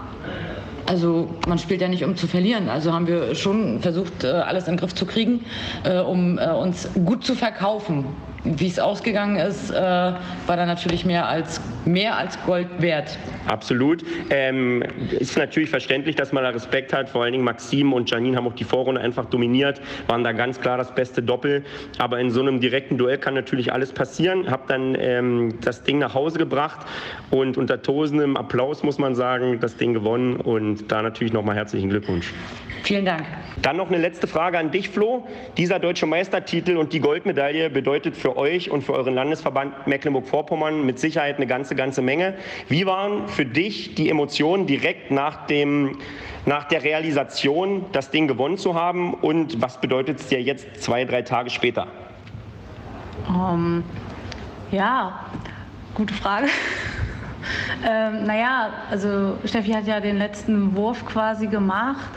also 0.86 1.30
man 1.48 1.58
spielt 1.58 1.82
ja 1.82 1.88
nicht, 1.88 2.04
um 2.04 2.16
zu 2.16 2.28
verlieren. 2.28 2.70
Also 2.70 2.94
haben 2.94 3.08
wir 3.08 3.36
schon 3.36 3.82
versucht, 3.82 4.24
äh, 4.24 4.28
alles 4.28 4.68
in 4.68 4.74
den 4.74 4.80
Griff 4.80 4.94
zu 4.96 5.06
kriegen, 5.06 5.46
äh, 5.84 6.00
um 6.00 6.38
äh, 6.38 6.48
uns 6.52 6.90
gut 7.06 7.26
zu 7.26 7.36
verkaufen. 7.36 8.06
Wie 8.46 8.68
es 8.68 8.78
ausgegangen 8.80 9.38
ist, 9.38 9.74
war 9.74 10.22
dann 10.48 10.68
natürlich 10.68 11.04
mehr 11.04 11.28
als, 11.28 11.60
mehr 11.86 12.16
als 12.16 12.42
Gold 12.46 12.68
wert. 12.80 13.18
Absolut. 13.48 14.04
Ähm, 14.30 14.84
ist 15.20 15.38
natürlich 15.38 15.70
verständlich, 15.70 16.16
dass 16.16 16.32
man 16.32 16.44
da 16.44 16.52
Respekt 16.52 16.94
hat. 16.94 17.10
Vor 17.10 17.24
allen 17.24 17.34
Dingen 17.34 17.44
Maxim 17.44 17.94
und 17.94 18.10
Janine 18.10 18.38
haben 18.38 18.48
auch 18.48 18.54
die 18.54 18.64
Vorrunde 18.64 19.02
einfach 19.02 19.26
dominiert, 19.26 19.82
waren 20.08 20.24
da 20.24 20.32
ganz 20.32 20.60
klar 20.60 20.78
das 20.78 20.94
beste 20.94 21.24
Doppel. 21.24 21.64
Aber 21.98 22.20
in 22.20 22.30
so 22.32 22.42
einem 22.42 22.60
direkten 22.60 22.98
Duell 22.98 23.18
kann 23.18 23.34
natürlich 23.34 23.74
alles 23.74 23.92
passieren. 23.92 24.50
Hab 24.50 24.68
dann 24.68 24.96
ähm, 25.00 25.56
das 25.62 25.84
Ding 25.84 26.00
nach 26.00 26.14
Hause 26.14 26.38
gebracht 26.38 26.86
und 27.32 27.58
unter 27.58 27.82
tosendem 27.82 28.38
Applaus, 28.38 28.84
muss 28.84 28.98
man 28.98 29.16
sagen, 29.16 29.60
das 29.60 29.78
Ding 29.78 29.94
gewonnen. 29.94 30.36
Und 30.36 30.92
da 30.92 31.02
natürlich 31.02 31.34
nochmal 31.34 31.56
herzlichen 31.56 31.90
Glückwunsch. 31.90 32.34
Vielen 32.84 33.06
Dank. 33.06 33.26
Dann 33.64 33.78
noch 33.78 33.88
eine 33.88 33.98
letzte 33.98 34.28
Frage 34.28 34.60
an 34.60 34.70
dich, 34.70 34.90
Flo. 34.90 35.28
Dieser 35.58 35.80
deutsche 35.80 36.06
Meistertitel 36.06 36.78
und 36.78 36.94
die 36.94 37.00
Goldmedaille 37.00 37.72
bedeutet 37.72 38.16
für 38.16 38.35
euch 38.36 38.70
und 38.72 38.84
für 38.84 38.94
euren 38.94 39.16
Landesverband 39.16 39.88
Mecklenburg-Vorpommern 39.88 40.86
mit 40.86 41.00
Sicherheit 41.00 41.38
eine 41.38 41.48
ganze, 41.48 41.76
ganze 41.76 42.02
Menge. 42.02 42.36
Wie 42.68 42.86
waren 42.86 43.28
für 43.28 43.46
dich 43.46 43.96
die 43.96 44.10
Emotionen 44.10 44.68
direkt 44.68 45.12
nach, 45.12 45.48
dem, 45.48 45.98
nach 46.46 46.66
der 46.66 46.84
Realisation, 46.84 47.86
das 47.92 48.12
Ding 48.12 48.28
gewonnen 48.28 48.58
zu 48.58 48.76
haben? 48.76 49.14
Und 49.14 49.62
was 49.62 49.80
bedeutet 49.82 50.20
es 50.20 50.28
dir 50.28 50.42
jetzt 50.42 50.82
zwei, 50.82 51.06
drei 51.06 51.22
Tage 51.22 51.50
später? 51.50 51.88
Um, 53.28 53.84
ja, 54.72 55.26
gute 55.94 56.14
Frage. 56.14 56.48
Ähm, 57.86 58.26
naja, 58.26 58.70
also 58.90 59.38
Steffi 59.46 59.72
hat 59.72 59.88
ja 59.88 60.00
den 60.00 60.18
letzten 60.18 60.76
Wurf 60.76 61.06
quasi 61.06 61.48
gemacht 61.48 62.10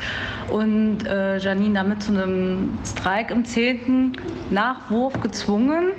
und 0.51 1.07
äh, 1.07 1.39
Janine 1.39 1.75
damit 1.75 2.03
zu 2.03 2.13
einem 2.13 2.79
Streik 2.85 3.31
im 3.31 3.45
10. 3.45 4.13
Nachwurf 4.51 5.21
gezwungen. 5.21 5.93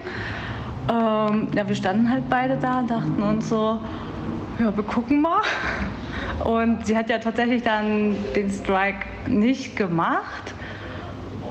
Ähm, 0.89 1.47
ja, 1.55 1.67
wir 1.67 1.75
standen 1.75 2.09
halt 2.09 2.29
beide 2.29 2.57
da 2.57 2.79
und 2.79 2.89
dachten 2.89 3.21
uns 3.21 3.49
so, 3.49 3.79
ja, 4.59 4.75
wir 4.75 4.83
gucken 4.83 5.21
mal. 5.21 5.41
Und 6.43 6.85
sie 6.87 6.97
hat 6.97 7.09
ja 7.09 7.19
tatsächlich 7.19 7.63
dann 7.63 8.15
den 8.35 8.49
Strike 8.49 9.05
nicht 9.27 9.75
gemacht. 9.75 10.53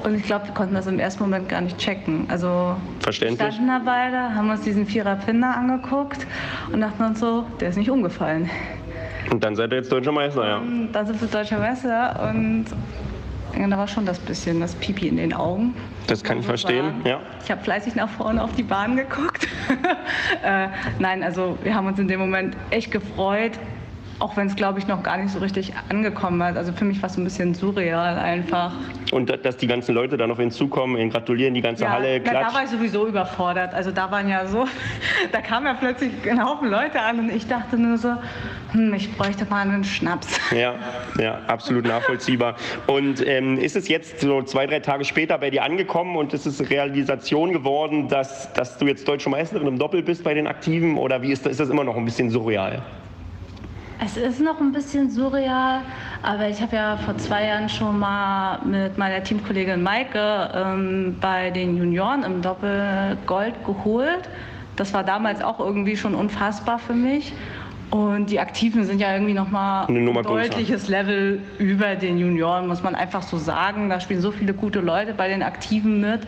Und 0.05 0.15
ich 0.15 0.23
glaube, 0.23 0.47
wir 0.47 0.55
konnten 0.55 0.75
das 0.75 0.87
im 0.87 0.99
ersten 0.99 1.23
Moment 1.23 1.49
gar 1.49 1.61
nicht 1.61 1.79
checken. 1.79 2.27
Also 2.29 2.77
Verständlich. 3.01 3.55
standen 3.55 3.69
da 3.69 3.81
beide, 3.85 4.35
haben 4.35 4.51
uns 4.51 4.63
diesen 4.63 4.87
Vierer-Pinder 4.87 5.57
angeguckt 5.57 6.27
und 6.73 6.81
dachten 6.81 7.03
uns 7.05 7.21
so, 7.21 7.45
der 7.61 7.71
ist 7.71 7.77
nicht 7.77 7.91
umgefallen. 7.91 8.49
Und 9.31 9.45
dann 9.45 9.57
seid 9.57 9.73
ihr 9.73 9.79
jetzt 9.79 9.93
Deutscher 9.93 10.13
Meister, 10.13 10.47
ja. 10.47 10.57
Und 10.59 10.93
dann 10.93 11.07
sind 11.07 11.21
wir 11.21 11.29
Deutscher 11.29 11.59
Meister 11.59 12.31
und 12.33 12.67
da 13.67 13.77
war 13.77 13.89
schon 13.89 14.07
das 14.07 14.19
bisschen 14.19 14.61
das 14.61 14.75
Pipi 14.77 15.09
in 15.09 15.17
den 15.17 15.33
Augen. 15.33 15.75
Das 16.07 16.23
kann 16.23 16.39
ich 16.39 16.47
verstehen, 16.47 16.87
sagen. 16.87 17.03
ja. 17.05 17.21
Ich 17.45 17.51
habe 17.51 17.63
fleißig 17.63 17.95
nach 17.95 18.09
vorne 18.09 18.43
auf 18.43 18.55
die 18.55 18.63
Bahn 18.63 18.97
geguckt. 18.97 19.49
äh, 20.45 20.69
nein, 20.99 21.23
also 21.23 21.59
wir 21.63 21.75
haben 21.75 21.87
uns 21.87 21.99
in 21.99 22.09
dem 22.09 22.21
Moment 22.21 22.57
echt 22.71 22.91
gefreut, 22.91 23.53
auch 24.19 24.37
wenn 24.37 24.49
es, 24.49 24.57
glaube 24.57 24.79
ich, 24.79 24.87
noch 24.87 25.03
gar 25.03 25.17
nicht 25.17 25.31
so 25.31 25.39
richtig 25.39 25.73
angekommen 25.89 26.41
ist. 26.41 26.57
Also 26.57 26.73
für 26.73 26.85
mich 26.85 27.01
war 27.01 27.09
es 27.09 27.15
so 27.15 27.21
ein 27.21 27.25
bisschen 27.25 27.55
surreal 27.55 28.19
einfach. 28.19 28.73
Und 29.13 29.31
dass 29.45 29.57
die 29.57 29.67
ganzen 29.67 29.95
Leute 29.95 30.17
dann 30.17 30.29
noch 30.29 30.39
hinzukommen, 30.39 30.97
ihnen 30.97 31.11
gratulieren, 31.11 31.55
die 31.55 31.61
ganze 31.61 31.85
ja, 31.85 31.91
Halle 31.91 32.21
klatscht. 32.21 32.41
Na, 32.41 32.49
da 32.49 32.55
war 32.55 32.65
ich 32.65 32.71
sowieso 32.71 33.07
überfordert. 33.07 33.75
Also 33.75 33.93
da 33.93 34.11
waren 34.11 34.29
ja 34.29 34.47
so, 34.47 34.67
da 35.33 35.41
kamen 35.41 35.67
ja 35.67 35.75
plötzlich 35.75 36.11
ein 36.29 36.45
Haufen 36.45 36.69
Leute 36.69 37.01
an 37.01 37.21
und 37.21 37.31
ich 37.31 37.47
dachte 37.47 37.77
nur 37.77 37.97
so, 37.97 38.15
hm, 38.73 38.93
ich 38.95 39.17
bräuchte 39.17 39.45
mal 39.47 39.63
einen 39.63 39.85
Schnaps. 39.85 40.39
Ja, 40.59 40.75
ja, 41.19 41.41
absolut 41.47 41.87
nachvollziehbar. 41.87 42.57
Und 42.87 43.25
ähm, 43.25 43.59
ist 43.59 43.77
es 43.77 43.87
jetzt 43.87 44.21
so 44.21 44.43
zwei, 44.43 44.67
drei 44.67 44.81
Tage 44.81 45.05
später 45.05 45.39
bei 45.39 45.51
dir 45.51 45.63
angekommen 45.63 46.17
und 46.17 46.33
ist 46.33 46.47
es 46.47 46.71
Realisation 46.71 47.53
geworden, 47.53 48.09
dass, 48.09 48.53
dass 48.55 48.79
du 48.79 48.87
jetzt 48.87 49.07
deutsche 49.07 49.29
Meisterin 49.29 49.69
im 49.69 49.79
Doppel 49.79 50.03
bist 50.03 50.25
bei 50.25 50.35
den 50.35 50.47
Aktiven 50.47 50.97
oder 50.97 51.23
wie 51.23 51.31
ist 51.31 51.45
das, 51.45 51.53
ist 51.53 51.61
das 51.61 51.69
immer 51.69 51.85
noch 51.85 51.97
ein 51.97 52.05
bisschen 52.05 52.31
surreal? 52.31 52.83
Es 54.01 54.17
ist 54.17 54.41
noch 54.41 54.61
ein 54.61 54.71
bisschen 54.71 55.11
surreal, 55.11 55.81
aber 56.23 56.49
ich 56.49 56.63
habe 56.63 56.77
ja 56.77 56.97
vor 56.99 57.17
zwei 57.19 57.47
Jahren 57.47 57.69
schon 57.69 57.99
mal 57.99 58.61
mit 58.65 58.97
meiner 58.97 59.25
Teamkollegin 59.25 59.83
Maike 59.83 60.51
ähm, 60.55 61.17
bei 61.21 61.51
den 61.51 61.77
Junioren 61.77 62.23
im 62.23 62.41
Doppel 62.41 63.17
Gold 63.27 63.55
geholt. 63.65 64.29
Das 64.77 64.95
war 64.95 65.03
damals 65.03 65.43
auch 65.43 65.59
irgendwie 65.59 65.97
schon 65.97 66.15
unfassbar 66.15 66.79
für 66.79 66.93
mich. 66.95 67.33
Und 67.91 68.31
die 68.31 68.39
Aktiven 68.39 68.85
sind 68.85 69.01
ja 69.01 69.13
irgendwie 69.13 69.35
nochmal 69.35 69.87
ein 69.89 70.23
deutliches 70.23 70.83
größer. 70.83 70.93
Level 70.93 71.41
über 71.59 71.97
den 71.97 72.19
Junioren, 72.19 72.69
muss 72.69 72.83
man 72.85 72.95
einfach 72.95 73.23
so 73.23 73.37
sagen. 73.37 73.89
Da 73.89 73.99
spielen 73.99 74.21
so 74.21 74.31
viele 74.31 74.55
gute 74.55 74.79
Leute 74.79 75.13
bei 75.13 75.27
den 75.29 75.43
Aktiven 75.43 76.01
mit. 76.01 76.21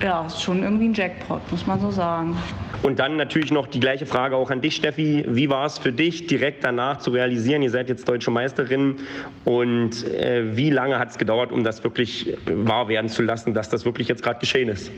Ja, 0.00 0.26
ist 0.26 0.40
schon 0.40 0.62
irgendwie 0.62 0.88
ein 0.88 0.94
Jackpot, 0.94 1.40
muss 1.50 1.66
man 1.66 1.80
so 1.80 1.90
sagen. 1.90 2.36
Und 2.82 2.98
dann 2.98 3.16
natürlich 3.16 3.52
noch 3.52 3.68
die 3.68 3.78
gleiche 3.78 4.06
Frage 4.06 4.36
auch 4.36 4.50
an 4.50 4.60
dich, 4.60 4.76
Steffi. 4.76 5.24
Wie 5.28 5.48
war 5.48 5.66
es 5.66 5.78
für 5.78 5.92
dich, 5.92 6.26
direkt 6.26 6.64
danach 6.64 6.98
zu 6.98 7.10
realisieren, 7.10 7.62
ihr 7.62 7.70
seid 7.70 7.88
jetzt 7.88 8.08
deutsche 8.08 8.30
Meisterin 8.30 8.96
und 9.44 10.04
äh, 10.08 10.56
wie 10.56 10.70
lange 10.70 10.98
hat 10.98 11.10
es 11.10 11.18
gedauert, 11.18 11.52
um 11.52 11.62
das 11.62 11.84
wirklich 11.84 12.36
wahr 12.46 12.88
werden 12.88 13.08
zu 13.08 13.22
lassen, 13.22 13.54
dass 13.54 13.68
das 13.68 13.84
wirklich 13.84 14.08
jetzt 14.08 14.22
gerade 14.22 14.40
geschehen 14.40 14.68
ist? 14.68 14.90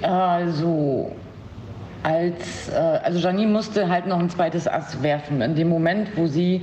Also, 0.00 1.14
als, 2.04 2.68
äh, 2.68 2.76
also 2.76 3.18
Janine 3.18 3.50
musste 3.50 3.88
halt 3.88 4.06
noch 4.06 4.18
ein 4.18 4.30
zweites 4.30 4.68
Ass 4.68 5.02
werfen. 5.02 5.40
In 5.40 5.54
dem 5.56 5.68
Moment, 5.68 6.16
wo 6.16 6.26
sie 6.26 6.62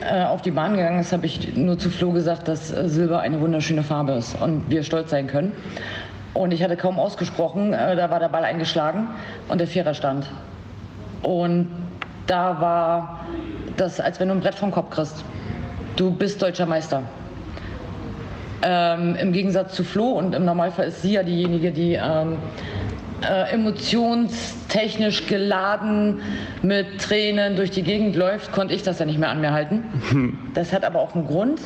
äh, 0.00 0.24
auf 0.24 0.42
die 0.42 0.50
Bahn 0.52 0.76
gegangen 0.76 1.00
ist, 1.00 1.12
habe 1.12 1.26
ich 1.26 1.56
nur 1.56 1.78
zu 1.78 1.90
Flo 1.90 2.12
gesagt, 2.12 2.48
dass 2.48 2.72
äh, 2.72 2.88
Silber 2.88 3.20
eine 3.20 3.40
wunderschöne 3.40 3.82
Farbe 3.82 4.12
ist 4.12 4.40
und 4.40 4.68
wir 4.68 4.82
stolz 4.82 5.10
sein 5.10 5.26
können. 5.26 5.52
Und 6.36 6.52
ich 6.52 6.62
hatte 6.62 6.76
kaum 6.76 6.98
ausgesprochen, 6.98 7.72
äh, 7.72 7.96
da 7.96 8.10
war 8.10 8.20
der 8.20 8.28
Ball 8.28 8.44
eingeschlagen 8.44 9.08
und 9.48 9.58
der 9.58 9.66
Vierer 9.66 9.94
stand. 9.94 10.26
Und 11.22 11.68
da 12.26 12.60
war 12.60 13.26
das, 13.76 14.00
als 14.00 14.20
wenn 14.20 14.28
du 14.28 14.34
ein 14.34 14.40
Brett 14.40 14.54
vom 14.54 14.70
Kopf 14.70 14.90
kriegst. 14.90 15.24
Du 15.96 16.10
bist 16.10 16.42
deutscher 16.42 16.66
Meister. 16.66 17.02
Ähm, 18.62 19.16
Im 19.16 19.32
Gegensatz 19.32 19.74
zu 19.74 19.82
Flo 19.82 20.10
und 20.10 20.34
im 20.34 20.44
Normalfall 20.44 20.88
ist 20.88 21.02
sie 21.02 21.12
ja 21.12 21.22
diejenige, 21.22 21.72
die 21.72 21.94
ähm, 21.94 22.36
äh, 23.22 23.52
emotionstechnisch 23.52 25.26
geladen 25.26 26.20
mit 26.62 27.00
Tränen 27.00 27.56
durch 27.56 27.70
die 27.70 27.82
Gegend 27.82 28.14
läuft, 28.14 28.52
konnte 28.52 28.74
ich 28.74 28.82
das 28.82 28.98
ja 28.98 29.06
nicht 29.06 29.18
mehr 29.18 29.30
an 29.30 29.40
mir 29.40 29.52
halten. 29.52 29.84
Das 30.54 30.72
hat 30.72 30.84
aber 30.84 31.00
auch 31.00 31.14
einen 31.14 31.26
Grund. 31.26 31.60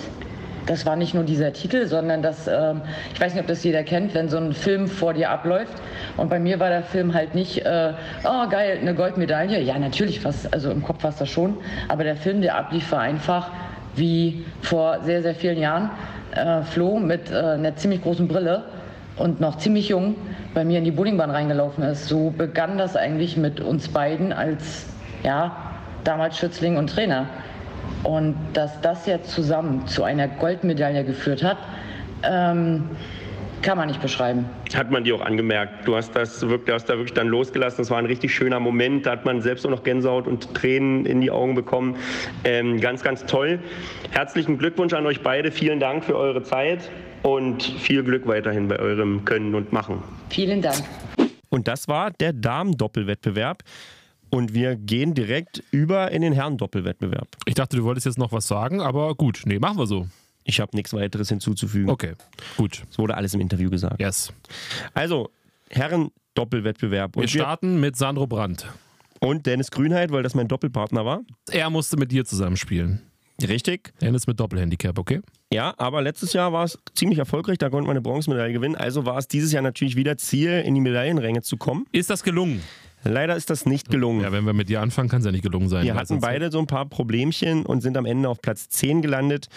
Das 0.70 0.86
war 0.86 0.94
nicht 0.94 1.14
nur 1.14 1.24
dieser 1.24 1.52
Titel, 1.52 1.84
sondern 1.88 2.22
das, 2.22 2.46
ähm, 2.46 2.82
ich 3.12 3.20
weiß 3.20 3.34
nicht, 3.34 3.40
ob 3.40 3.48
das 3.48 3.64
jeder 3.64 3.82
kennt, 3.82 4.14
wenn 4.14 4.28
so 4.28 4.36
ein 4.36 4.52
Film 4.52 4.86
vor 4.86 5.14
dir 5.14 5.28
abläuft. 5.28 5.72
Und 6.16 6.30
bei 6.30 6.38
mir 6.38 6.60
war 6.60 6.68
der 6.68 6.84
Film 6.84 7.12
halt 7.12 7.34
nicht, 7.34 7.66
äh, 7.66 7.92
oh 8.22 8.48
geil, 8.48 8.78
eine 8.80 8.94
Goldmedaille. 8.94 9.60
Ja, 9.60 9.76
natürlich, 9.80 10.24
was, 10.24 10.46
also 10.52 10.70
im 10.70 10.84
Kopf 10.84 11.02
war 11.02 11.10
es 11.10 11.16
das 11.16 11.28
schon. 11.28 11.56
Aber 11.88 12.04
der 12.04 12.14
Film, 12.14 12.40
der 12.40 12.56
ablief, 12.56 12.92
war 12.92 13.00
einfach 13.00 13.50
wie 13.96 14.44
vor 14.62 15.00
sehr, 15.02 15.22
sehr 15.22 15.34
vielen 15.34 15.58
Jahren. 15.58 15.90
Äh, 16.36 16.62
Flo 16.62 17.00
mit 17.00 17.32
äh, 17.32 17.34
einer 17.34 17.74
ziemlich 17.74 18.02
großen 18.04 18.28
Brille 18.28 18.62
und 19.16 19.40
noch 19.40 19.58
ziemlich 19.58 19.88
jung 19.88 20.14
bei 20.54 20.64
mir 20.64 20.78
in 20.78 20.84
die 20.84 20.92
Bowlingbahn 20.92 21.32
reingelaufen 21.32 21.82
ist. 21.82 22.06
So 22.06 22.30
begann 22.30 22.78
das 22.78 22.94
eigentlich 22.94 23.36
mit 23.36 23.58
uns 23.60 23.88
beiden 23.88 24.32
als, 24.32 24.86
ja, 25.24 25.50
damals 26.04 26.38
Schützling 26.38 26.76
und 26.76 26.90
Trainer. 26.90 27.26
Und 28.02 28.36
dass 28.54 28.80
das 28.80 29.06
jetzt 29.06 29.30
zusammen 29.30 29.86
zu 29.86 30.04
einer 30.04 30.28
Goldmedaille 30.28 31.04
geführt 31.04 31.42
hat, 31.42 31.58
ähm, 32.22 32.88
kann 33.62 33.76
man 33.76 33.88
nicht 33.88 34.00
beschreiben. 34.00 34.46
Hat 34.74 34.90
man 34.90 35.04
dir 35.04 35.14
auch 35.14 35.20
angemerkt. 35.20 35.86
Du 35.86 35.94
hast 35.94 36.16
das 36.16 36.40
wirklich, 36.48 36.74
hast 36.74 36.86
da 36.86 36.94
wirklich 36.94 37.12
dann 37.12 37.28
losgelassen. 37.28 37.78
Das 37.78 37.90
war 37.90 37.98
ein 37.98 38.06
richtig 38.06 38.34
schöner 38.34 38.58
Moment. 38.58 39.04
Da 39.04 39.12
hat 39.12 39.24
man 39.24 39.42
selbst 39.42 39.66
auch 39.66 39.70
noch 39.70 39.82
Gänsehaut 39.82 40.26
und 40.26 40.54
Tränen 40.54 41.04
in 41.04 41.20
die 41.20 41.30
Augen 41.30 41.54
bekommen. 41.54 41.96
Ähm, 42.44 42.80
ganz, 42.80 43.02
ganz 43.02 43.26
toll. 43.26 43.58
Herzlichen 44.10 44.56
Glückwunsch 44.56 44.94
an 44.94 45.06
euch 45.06 45.22
beide. 45.22 45.50
Vielen 45.50 45.78
Dank 45.78 46.04
für 46.04 46.16
eure 46.16 46.42
Zeit 46.42 46.90
und 47.22 47.62
viel 47.62 48.02
Glück 48.02 48.26
weiterhin 48.26 48.68
bei 48.68 48.78
eurem 48.78 49.24
Können 49.24 49.54
und 49.54 49.72
Machen. 49.72 50.02
Vielen 50.30 50.62
Dank. 50.62 50.82
Und 51.50 51.68
das 51.68 51.88
war 51.88 52.12
der 52.12 52.32
Damen-Doppelwettbewerb. 52.32 53.62
Und 54.30 54.54
wir 54.54 54.76
gehen 54.76 55.14
direkt 55.14 55.62
über 55.70 56.10
in 56.12 56.22
den 56.22 56.32
Herren-Doppelwettbewerb. 56.32 57.28
Ich 57.46 57.54
dachte, 57.54 57.76
du 57.76 57.84
wolltest 57.84 58.06
jetzt 58.06 58.18
noch 58.18 58.32
was 58.32 58.46
sagen, 58.46 58.80
aber 58.80 59.14
gut, 59.14 59.42
nee, 59.44 59.58
machen 59.58 59.78
wir 59.78 59.86
so. 59.86 60.06
Ich 60.44 60.60
habe 60.60 60.76
nichts 60.76 60.92
weiteres 60.94 61.28
hinzuzufügen. 61.28 61.90
Okay, 61.90 62.14
gut. 62.56 62.84
Es 62.90 62.98
wurde 62.98 63.16
alles 63.16 63.34
im 63.34 63.40
Interview 63.40 63.70
gesagt. 63.70 64.00
Yes. 64.00 64.32
Also, 64.94 65.30
Herren-Doppelwettbewerb. 65.70 67.16
Wir 67.16 67.28
starten 67.28 67.80
mit 67.80 67.96
Sandro 67.96 68.26
Brandt. 68.26 68.66
Und 69.20 69.46
Dennis 69.46 69.70
Grünheit, 69.70 70.12
weil 70.12 70.22
das 70.22 70.34
mein 70.34 70.48
Doppelpartner 70.48 71.04
war. 71.04 71.20
Er 71.50 71.68
musste 71.68 71.96
mit 71.96 72.10
dir 72.10 72.24
zusammenspielen. 72.24 73.02
Richtig. 73.42 73.92
Dennis 74.00 74.26
mit 74.26 74.38
Doppelhandicap, 74.40 74.98
okay? 74.98 75.20
Ja, 75.52 75.74
aber 75.78 76.02
letztes 76.02 76.32
Jahr 76.32 76.52
war 76.52 76.64
es 76.64 76.78
ziemlich 76.94 77.18
erfolgreich, 77.18 77.58
da 77.58 77.70
konnte 77.70 77.86
man 77.86 77.96
eine 77.96 78.02
Bronzemedaille 78.02 78.52
gewinnen. 78.52 78.76
Also 78.76 79.06
war 79.06 79.18
es 79.18 79.28
dieses 79.28 79.52
Jahr 79.52 79.62
natürlich 79.62 79.96
wieder 79.96 80.16
Ziel, 80.16 80.62
in 80.64 80.74
die 80.74 80.80
Medaillenränge 80.80 81.42
zu 81.42 81.56
kommen. 81.56 81.86
Ist 81.92 82.10
das 82.10 82.22
gelungen? 82.22 82.62
Leider 83.04 83.36
ist 83.36 83.50
das 83.50 83.66
nicht 83.66 83.90
gelungen. 83.90 84.22
Ja, 84.22 84.32
wenn 84.32 84.44
wir 84.44 84.52
mit 84.52 84.68
dir 84.68 84.80
anfangen, 84.80 85.08
kann 85.08 85.20
es 85.20 85.26
ja 85.26 85.32
nicht 85.32 85.42
gelungen 85.42 85.68
sein. 85.68 85.84
Wir 85.84 85.94
hatten 85.94 86.20
beide 86.20 86.50
so 86.50 86.58
ein 86.58 86.66
paar 86.66 86.86
Problemchen 86.86 87.64
und 87.64 87.80
sind 87.80 87.96
am 87.96 88.06
Ende 88.06 88.28
auf 88.28 88.42
Platz 88.42 88.68
10 88.68 89.02
gelandet. 89.02 89.48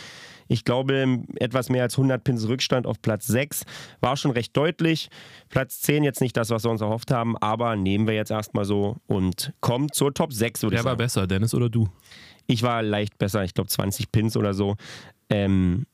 Ich 0.48 0.66
glaube, 0.66 1.24
etwas 1.36 1.70
mehr 1.70 1.84
als 1.84 1.98
100 1.98 2.24
Pins 2.24 2.48
Rückstand 2.48 2.86
auf 2.86 3.02
Platz 3.02 3.28
6 3.28 3.64
war 4.02 4.18
schon 4.18 4.32
recht 4.32 4.56
deutlich. 4.56 5.10
Platz 5.50 5.82
10 5.82 6.04
jetzt 6.04 6.22
nicht 6.22 6.36
das, 6.38 6.50
was 6.50 6.64
wir 6.64 6.72
uns 6.72 6.82
erhofft 6.82 7.12
haben, 7.12 7.38
aber 7.38 7.76
nehmen 7.76 8.08
wir 8.08 8.14
jetzt 8.14 8.32
erstmal 8.32 8.66
so 8.66 8.98
und 9.08 9.54
kommen 9.62 9.92
zur 9.92 10.14
Top 10.14 10.34
6, 10.34 10.64
würde 10.64 10.78
Wer 10.78 10.84
war 10.84 10.96
besser, 10.96 11.28
Dennis 11.28 11.54
oder 11.54 11.70
du? 11.70 11.90
Ich 12.46 12.62
war 12.64 12.84
leicht 12.84 13.18
besser, 13.18 13.44
ich 13.44 13.54
glaube 13.54 13.70
20 13.70 14.12
Pins 14.12 14.36
oder 14.36 14.54
so. 14.54 14.76
Ähm, 15.30 15.86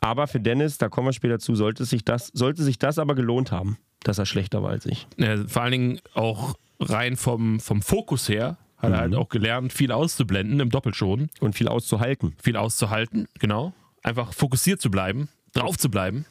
aber 0.00 0.26
für 0.26 0.40
Dennis, 0.40 0.78
da 0.78 0.88
kommen 0.88 1.08
wir 1.08 1.12
später 1.12 1.38
zu, 1.38 1.54
sollte 1.54 1.84
sich 1.84 2.04
das, 2.04 2.30
sollte 2.32 2.62
sich 2.62 2.78
das 2.78 2.98
aber 2.98 3.14
gelohnt 3.14 3.50
haben, 3.50 3.78
dass 4.04 4.18
er 4.18 4.26
schlechter 4.26 4.62
war 4.62 4.70
als 4.70 4.86
ich. 4.86 5.08
Ja, 5.16 5.44
vor 5.46 5.62
allen 5.62 5.72
Dingen 5.72 6.00
auch 6.14 6.54
rein 6.80 7.16
vom, 7.16 7.60
vom 7.60 7.82
Fokus 7.82 8.28
her 8.28 8.56
hat 8.78 8.92
er 8.92 8.98
halt 8.98 9.14
auch 9.14 9.28
gelernt, 9.28 9.72
viel 9.72 9.90
auszublenden 9.90 10.60
im 10.60 10.70
Doppelschonen. 10.70 11.30
Und 11.40 11.54
viel 11.54 11.68
auszuhalten. 11.68 12.34
Viel 12.40 12.56
auszuhalten, 12.56 13.26
genau. 13.38 13.72
Einfach 14.02 14.32
fokussiert 14.32 14.80
zu 14.80 14.90
bleiben, 14.90 15.28
drauf 15.52 15.76
zu 15.76 15.90
bleiben. 15.90 16.26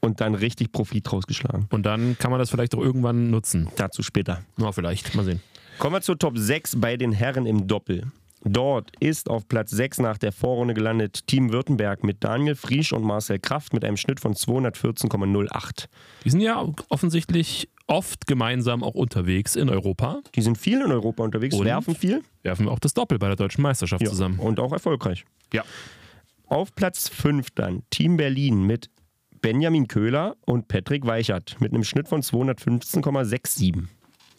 Und 0.00 0.20
dann 0.20 0.34
richtig 0.34 0.72
Profit 0.72 1.12
rausgeschlagen. 1.12 1.66
Und 1.70 1.84
dann 1.84 2.16
kann 2.18 2.30
man 2.30 2.38
das 2.38 2.50
vielleicht 2.50 2.74
auch 2.74 2.80
irgendwann 2.80 3.30
nutzen. 3.30 3.68
Dazu 3.76 4.02
später. 4.02 4.42
Na, 4.56 4.72
vielleicht. 4.72 5.14
Mal 5.14 5.24
sehen. 5.24 5.42
Kommen 5.78 5.96
wir 5.96 6.00
zur 6.00 6.18
Top 6.18 6.38
6 6.38 6.80
bei 6.80 6.96
den 6.96 7.12
Herren 7.12 7.44
im 7.44 7.66
Doppel. 7.66 8.10
Dort 8.42 8.92
ist 9.00 9.28
auf 9.28 9.46
Platz 9.48 9.70
6 9.70 9.98
nach 9.98 10.16
der 10.16 10.32
Vorrunde 10.32 10.72
gelandet 10.72 11.26
Team 11.26 11.52
Württemberg 11.52 12.04
mit 12.04 12.24
Daniel 12.24 12.54
Friesch 12.54 12.92
und 12.92 13.02
Marcel 13.02 13.38
Kraft 13.38 13.74
mit 13.74 13.84
einem 13.84 13.98
Schnitt 13.98 14.20
von 14.20 14.32
214,08. 14.32 15.88
Die 16.24 16.30
sind 16.30 16.40
ja 16.40 16.66
offensichtlich 16.88 17.68
oft 17.90 18.26
gemeinsam 18.26 18.84
auch 18.84 18.94
unterwegs 18.94 19.56
in 19.56 19.68
Europa. 19.68 20.22
Die 20.34 20.42
sind 20.42 20.56
viel 20.56 20.80
in 20.80 20.92
Europa 20.92 21.24
unterwegs, 21.24 21.56
Und 21.56 21.64
werfen 21.64 21.94
viel. 21.94 22.22
Werfen 22.42 22.68
auch 22.68 22.78
das 22.78 22.94
Doppel 22.94 23.18
bei 23.18 23.26
der 23.26 23.36
deutschen 23.36 23.62
Meisterschaft 23.62 24.02
Ja, 24.02 24.08
zusammen. 24.08 24.38
Und 24.38 24.60
auch 24.60 24.72
erfolgreich. 24.72 25.24
Ja. 25.52 25.64
Auf 26.46 26.74
Platz 26.74 27.08
5 27.08 27.50
dann 27.50 27.82
Team 27.90 28.16
Berlin 28.16 28.64
mit 28.64 28.90
Benjamin 29.42 29.88
Köhler 29.88 30.36
und 30.46 30.68
Patrick 30.68 31.04
Weichert 31.04 31.60
mit 31.60 31.72
einem 31.72 31.84
Schnitt 31.84 32.08
von 32.08 32.22
215,67. 32.22 33.84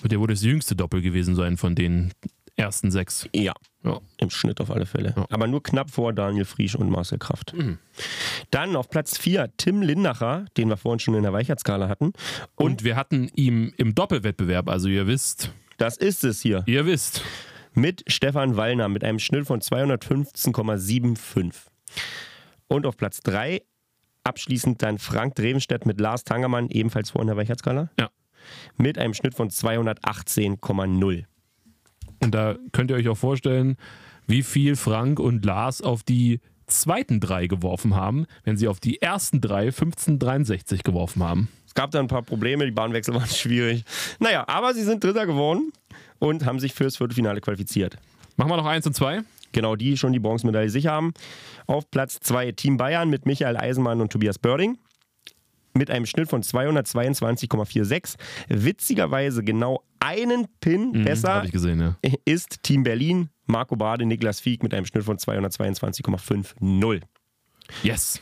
Der 0.05 0.19
wohl 0.19 0.27
das 0.27 0.43
jüngste 0.43 0.75
Doppel 0.75 1.01
gewesen 1.01 1.35
sein 1.35 1.57
von 1.57 1.75
den 1.75 2.11
ersten 2.61 2.91
sechs. 2.91 3.27
Ja, 3.33 3.53
Ja. 3.83 3.99
im 4.17 4.29
Schnitt 4.29 4.61
auf 4.61 4.71
alle 4.71 4.85
Fälle. 4.85 5.13
Ja. 5.17 5.25
Aber 5.29 5.47
nur 5.47 5.61
knapp 5.63 5.89
vor 5.91 6.13
Daniel 6.13 6.45
Friesch 6.45 6.75
und 6.75 6.89
Marcel 6.89 7.17
Kraft. 7.17 7.53
Mhm. 7.53 7.77
Dann 8.51 8.75
auf 8.75 8.89
Platz 8.89 9.17
4 9.17 9.49
Tim 9.57 9.81
Lindacher, 9.81 10.45
den 10.57 10.69
wir 10.69 10.77
vorhin 10.77 10.99
schon 10.99 11.15
in 11.15 11.23
der 11.23 11.33
Weichert-Skala 11.33 11.89
hatten. 11.89 12.13
Und 12.55 12.83
wir 12.83 12.95
hatten 12.95 13.29
ihm 13.35 13.73
im 13.77 13.93
Doppelwettbewerb, 13.95 14.69
also 14.69 14.87
ihr 14.87 15.07
wisst, 15.07 15.51
Das 15.77 15.97
ist 15.97 16.23
es 16.23 16.41
hier. 16.41 16.63
ihr 16.67 16.85
wisst, 16.85 17.23
Mit 17.73 18.03
Stefan 18.07 18.57
Wallner 18.57 18.89
mit 18.89 19.03
einem 19.03 19.17
Schnitt 19.19 19.47
von 19.47 19.61
215,75. 19.61 21.53
Und 22.67 22.85
auf 22.85 22.97
Platz 22.97 23.21
3 23.21 23.61
abschließend 24.23 24.81
dann 24.83 24.97
Frank 24.99 25.35
Drevenstedt 25.35 25.85
mit 25.85 25.99
Lars 25.99 26.23
Tangermann, 26.23 26.69
ebenfalls 26.69 27.09
vor 27.11 27.21
in 27.21 27.27
der 27.27 27.37
Weichert-Skala. 27.37 27.89
Ja. 27.99 28.09
Mit 28.77 28.97
einem 28.97 29.13
Schnitt 29.13 29.35
von 29.35 29.49
218,0. 29.49 31.25
Und 32.21 32.31
da 32.31 32.55
könnt 32.71 32.91
ihr 32.91 32.97
euch 32.97 33.07
auch 33.07 33.17
vorstellen, 33.17 33.77
wie 34.27 34.43
viel 34.43 34.75
Frank 34.75 35.19
und 35.19 35.43
Lars 35.45 35.81
auf 35.81 36.03
die 36.03 36.39
zweiten 36.67 37.19
drei 37.19 37.47
geworfen 37.47 37.95
haben, 37.95 38.25
wenn 38.43 38.57
sie 38.57 38.67
auf 38.67 38.79
die 38.79 39.01
ersten 39.01 39.41
drei 39.41 39.65
1563 39.65 40.83
geworfen 40.83 41.23
haben. 41.23 41.49
Es 41.67 41.73
gab 41.73 41.91
da 41.91 41.99
ein 41.99 42.07
paar 42.07 42.21
Probleme, 42.21 42.65
die 42.65 42.71
Bahnwechsel 42.71 43.13
waren 43.15 43.27
schwierig. 43.27 43.83
Naja, 44.19 44.45
aber 44.47 44.73
sie 44.73 44.83
sind 44.83 45.03
Dritter 45.03 45.25
geworden 45.25 45.73
und 46.19 46.45
haben 46.45 46.59
sich 46.59 46.73
fürs 46.73 46.97
Viertelfinale 46.97 47.41
qualifiziert. 47.41 47.97
Machen 48.37 48.51
wir 48.51 48.57
noch 48.57 48.65
eins 48.65 48.85
und 48.87 48.93
zwei. 48.95 49.21
Genau, 49.51 49.75
die 49.75 49.97
schon 49.97 50.13
die 50.13 50.19
Bronzemedaille 50.19 50.69
sicher 50.69 50.91
haben. 50.91 51.13
Auf 51.67 51.89
Platz 51.91 52.19
2 52.21 52.53
Team 52.53 52.77
Bayern 52.77 53.09
mit 53.09 53.25
Michael 53.25 53.57
Eisenmann 53.57 53.99
und 53.99 54.11
Tobias 54.11 54.39
Börding. 54.39 54.77
Mit 55.73 55.89
einem 55.89 56.05
Schnitt 56.05 56.29
von 56.29 56.41
222,46. 56.41 58.15
Witzigerweise 58.47 59.43
genau 59.43 59.83
einen 60.01 60.47
Pin 60.59 61.03
besser 61.03 61.35
Habe 61.35 61.45
ich 61.45 61.51
gesehen, 61.51 61.79
ja. 61.79 61.95
ist 62.25 62.63
Team 62.63 62.83
Berlin, 62.83 63.29
Marco 63.45 63.75
Bade, 63.75 64.05
Niklas 64.05 64.39
Fieg 64.39 64.63
mit 64.63 64.73
einem 64.73 64.85
Schnitt 64.85 65.03
von 65.03 65.17
222,50. 65.17 67.01
Yes. 67.83 68.21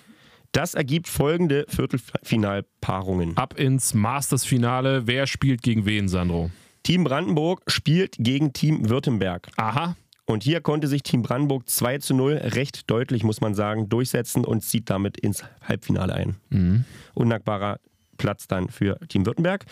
Das 0.52 0.74
ergibt 0.74 1.08
folgende 1.08 1.66
Viertelfinalpaarungen. 1.70 3.38
Ab 3.38 3.58
ins 3.60 3.94
Masters-Finale. 3.94 5.06
Wer 5.06 5.28
spielt 5.28 5.62
gegen 5.62 5.86
wen, 5.86 6.08
Sandro? 6.08 6.50
Team 6.84 7.04
Brandenburg 7.04 7.62
spielt 7.68 8.16
gegen 8.18 8.52
Team 8.54 8.90
Württemberg. 8.90 9.50
Aha. 9.58 9.96
Und 10.26 10.44
hier 10.44 10.62
konnte 10.62 10.88
sich 10.88 11.04
Team 11.04 11.24
Brandenburg 11.24 11.68
2 11.70 12.00
zu 12.00 12.14
0 12.14 12.34
recht 12.34 12.90
deutlich, 12.90 13.24
muss 13.24 13.42
man 13.42 13.56
sagen, 13.56 13.90
durchsetzen 13.90 14.46
und 14.46 14.62
zieht 14.62 14.90
damit 14.90 15.18
ins 15.20 15.44
Halbfinale 15.62 16.14
ein. 16.14 16.36
Mhm. 16.50 16.86
Undankbarer 17.16 17.80
Platz 18.20 18.48
dann 18.48 18.70
für 18.70 19.00
Team 19.08 19.26
Württemberg. 19.26 19.66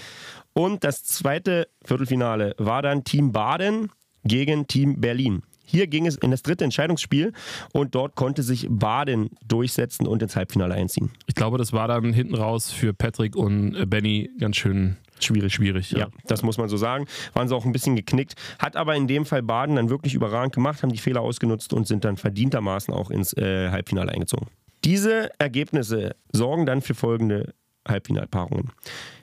Und 0.53 0.83
das 0.83 1.03
zweite 1.03 1.67
Viertelfinale 1.85 2.55
war 2.57 2.81
dann 2.81 3.03
Team 3.03 3.31
Baden 3.31 3.91
gegen 4.23 4.65
Team 4.65 4.99
Berlin. 4.99 5.43
Hier 5.69 5.87
ging 5.87 6.07
es 6.07 6.15
in 6.15 6.31
das 6.31 6.41
dritte 6.41 6.63
Entscheidungsspiel 6.63 7.33
und 7.73 7.93
dort 7.93 8.15
konnte 8.15 8.41
sich 8.41 8.67
Baden 8.69 9.29
durchsetzen 9.45 10.07
und 10.07 10.23
ins 10.23 10.35
Halbfinale 10.35 10.73
einziehen. 10.73 11.11
Ich 11.27 11.35
glaube, 11.35 11.57
das 11.57 11.73
war 11.73 11.89
dann 11.89 12.13
hinten 12.13 12.35
raus 12.35 12.71
für 12.71 12.93
Patrick 12.93 13.35
und 13.35 13.75
äh, 13.75 13.85
Benny 13.85 14.31
ganz 14.39 14.55
schön 14.55 14.97
Schwierig. 15.19 15.53
Schwierig, 15.53 15.91
ja. 15.91 15.99
Ja, 15.99 16.07
das 16.25 16.43
muss 16.43 16.57
man 16.57 16.69
so 16.69 16.77
sagen. 16.77 17.07
Waren 17.33 17.47
sie 17.47 17.55
auch 17.55 17.65
ein 17.65 17.71
bisschen 17.71 17.95
geknickt. 17.95 18.35
Hat 18.59 18.75
aber 18.75 18.95
in 18.95 19.07
dem 19.07 19.25
Fall 19.25 19.41
Baden 19.41 19.75
dann 19.75 19.89
wirklich 19.89 20.13
überragend 20.13 20.53
gemacht, 20.53 20.83
haben 20.83 20.91
die 20.91 20.99
Fehler 20.99 21.21
ausgenutzt 21.21 21.73
und 21.73 21.87
sind 21.87 22.05
dann 22.05 22.17
verdientermaßen 22.17 22.93
auch 22.93 23.09
ins 23.09 23.33
äh, 23.33 23.69
Halbfinale 23.71 24.11
eingezogen. 24.11 24.47
Diese 24.83 25.31
Ergebnisse 25.39 26.15
sorgen 26.31 26.65
dann 26.65 26.81
für 26.81 26.93
folgende 26.93 27.55
Halbfinalpaarungen. 27.87 28.71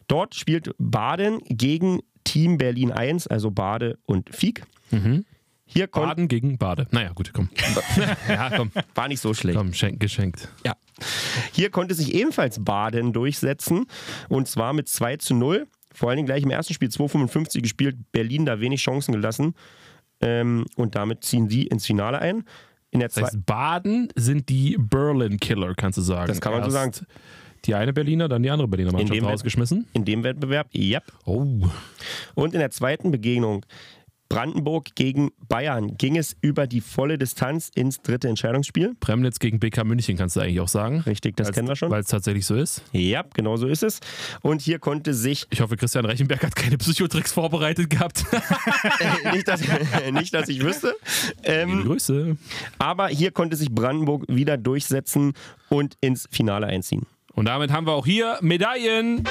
Dort 0.09 0.35
spielt 0.35 0.71
Baden 0.79 1.41
gegen 1.49 2.01
Team 2.25 2.59
Berlin 2.59 2.93
1, 2.93 3.27
also 3.27 3.51
Bade 3.51 3.99
und 4.07 4.35
Fiek. 4.35 4.63
Hier 5.67 5.89
kon- 5.89 6.05
Baden 6.09 6.29
gegen 6.29 6.59
Bade. 6.59 6.87
Naja, 6.91 7.13
gut, 7.15 7.33
komm. 7.33 7.49
ja, 8.29 8.51
komm. 8.57 8.71
war 8.95 9.09
nicht 9.09 9.21
so 9.21 9.35
schlecht. 9.35 9.57
Komm, 9.57 9.73
schenk, 9.73 9.99
geschenkt. 10.01 10.49
Ja. 10.65 10.75
Hier 11.53 11.71
konnte 11.71 11.95
sich 11.95 12.15
ebenfalls 12.15 12.63
Baden 12.63 13.13
durchsetzen 13.13 13.87
und 14.29 14.47
zwar 14.47 14.73
mit 14.73 14.89
2 14.89 15.17
zu 15.17 15.35
0. 15.35 15.67
Vor 15.93 16.09
allen 16.11 16.17
Dingen 16.17 16.27
gleich 16.27 16.43
im 16.43 16.51
ersten 16.51 16.75
Spiel 16.75 16.89
2,55 16.89 17.63
gespielt, 17.63 17.97
Berlin 18.13 18.45
da 18.47 18.61
wenig 18.61 18.83
Chancen 18.83 19.13
gelassen 19.13 19.55
ähm, 20.21 20.65
und 20.77 20.95
damit 20.97 21.25
ziehen 21.25 21.49
sie 21.49 21.67
ins 21.67 21.87
Finale 21.87 22.19
ein. 22.19 22.45
In 22.91 23.01
der 23.01 23.09
Das 23.09 23.23
heißt, 23.23 23.47
Baden 23.47 24.09
sind 24.15 24.49
die 24.49 24.77
Berlin 24.79 25.39
Killer, 25.41 25.75
kannst 25.75 25.99
du 25.99 26.03
sagen. 26.03 26.29
Das 26.29 26.41
kann 26.41 26.53
man 26.53 26.63
so 26.65 26.71
sagen. 26.71 26.93
Die 27.65 27.75
eine 27.75 27.93
Berliner, 27.93 28.29
dann 28.29 28.43
die 28.43 28.51
andere 28.51 28.69
Berliner 28.69 28.93
Mannschaft 28.93 29.15
dem 29.15 29.25
Wett- 29.25 29.33
rausgeschmissen. 29.33 29.87
in 29.93 30.05
dem 30.05 30.23
Wettbewerb, 30.25 30.69
yep. 30.75 31.05
Oh. 31.25 31.47
Und 32.35 32.55
in 32.55 32.61
der 32.61 32.71
zweiten 32.71 33.11
Begegnung 33.11 33.65
Brandenburg 34.31 34.95
gegen 34.97 35.31
Bayern 35.49 35.97
ging 35.97 36.17
es 36.17 36.35
über 36.41 36.67
die 36.67 36.81
volle 36.81 37.19
Distanz 37.19 37.71
ins 37.75 38.01
dritte 38.03 38.27
Entscheidungsspiel. 38.27 38.95
Premnitz 38.99 39.39
gegen 39.39 39.61
BK 39.61 39.85
München 39.85 40.17
kannst 40.17 40.35
du 40.35 40.41
eigentlich 40.41 40.61
auch 40.61 40.67
sagen. 40.69 41.01
Richtig, 41.01 41.37
das 41.37 41.53
kennen 41.53 41.69
wir 41.69 41.77
schon. 41.77 41.91
Weil 41.91 42.01
es 42.01 42.09
tatsächlich 42.09 42.45
so 42.47 42.57
ist. 42.57 42.83
Ja, 42.93 43.23
genau 43.35 43.57
so 43.59 43.69
ist 43.69 43.83
es. 43.83 44.01
Und 44.41 44.63
hier 44.63 44.79
konnte 44.81 45.15
sich, 45.15 45.47
Ich 45.51 45.61
hoffe, 45.61 45.77
Christian 45.77 46.05
Reichenberg 46.07 46.43
hat 46.43 46.57
keine 46.57 46.79
Psychotricks 46.79 47.33
vorbereitet 47.33 47.91
gehabt. 47.91 48.25
nicht, 49.35 49.47
dass, 49.47 49.61
nicht, 50.13 50.35
dass 50.35 50.49
ich 50.49 50.63
wüsste, 50.65 50.97
ähm, 51.45 51.85
Grüße. 51.85 52.37
aber 52.79 53.09
hier 53.09 53.31
konnte 53.31 53.57
sich 53.57 53.71
Brandenburg 53.71 54.25
wieder 54.27 54.57
durchsetzen 54.57 55.35
und 55.69 55.97
ins 56.01 56.27
Finale 56.31 56.67
einziehen. 56.67 57.07
Und 57.35 57.47
damit 57.47 57.73
haben 57.73 57.87
wir 57.87 57.93
auch 57.93 58.07
hier 58.07 58.39
Medaillen. 58.41 59.25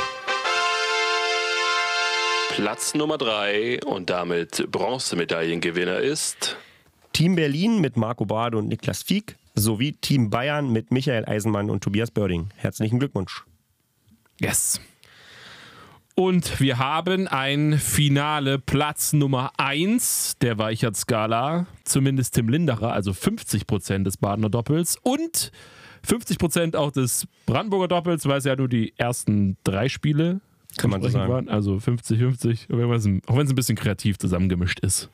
Platz 2.52 2.94
Nummer 2.94 3.18
3 3.18 3.84
und 3.84 4.10
damit 4.10 4.70
Bronzemedaillengewinner 4.72 6.00
ist 6.00 6.58
Team 7.14 7.36
Berlin 7.36 7.82
mit 7.82 7.98
Marco 7.98 8.26
Bade 8.26 8.58
und 8.58 8.68
Niklas 8.68 9.04
Fieck 9.04 9.38
sowie 9.56 9.94
Team 9.94 10.30
Bayern 10.30 10.72
mit 10.72 10.92
Michael 10.92 11.26
Eisenmann 11.26 11.70
und 11.70 11.84
Tobias 11.84 12.12
Börding. 12.12 12.50
Herzlichen 12.58 13.00
Glückwunsch. 13.00 13.44
Yes. 14.40 14.80
Und 16.16 16.60
wir 16.60 16.78
haben 16.78 17.28
ein 17.28 17.80
Finale 17.80 18.60
Platz 18.60 19.14
Nummer 19.14 19.52
1 19.58 20.38
der 20.42 20.60
Weichert-Skala. 20.60 21.66
Zumindest 21.86 22.36
Tim 22.36 22.50
Lindacher, 22.50 22.94
also 22.94 23.12
50% 23.12 24.04
des 24.04 24.18
Badener 24.18 24.50
Doppels 24.50 24.98
und 25.02 25.52
50% 26.08 26.76
auch 26.76 26.92
des 26.92 27.28
Brandenburger 27.46 27.88
Doppels, 27.88 28.26
weil 28.28 28.38
es 28.40 28.46
ja 28.46 28.56
nur 28.56 28.68
die 28.68 28.94
ersten 28.98 29.58
drei 29.64 29.90
Spiele 29.90 30.42
Kann 30.78 30.90
man 30.90 31.02
so 31.02 31.10
sagen. 31.10 31.32
waren. 31.32 31.50
Also 31.50 31.76
50-50, 31.80 32.72
auch 32.74 32.78
wenn 32.78 32.92
es- 32.92 33.28
auch 33.28 33.38
wenn 33.38 33.46
es 33.46 33.52
ein 33.52 33.56
bisschen 33.56 33.76
kreativ 33.78 34.18
zusammengemischt 34.18 34.80
ist. 34.82 35.10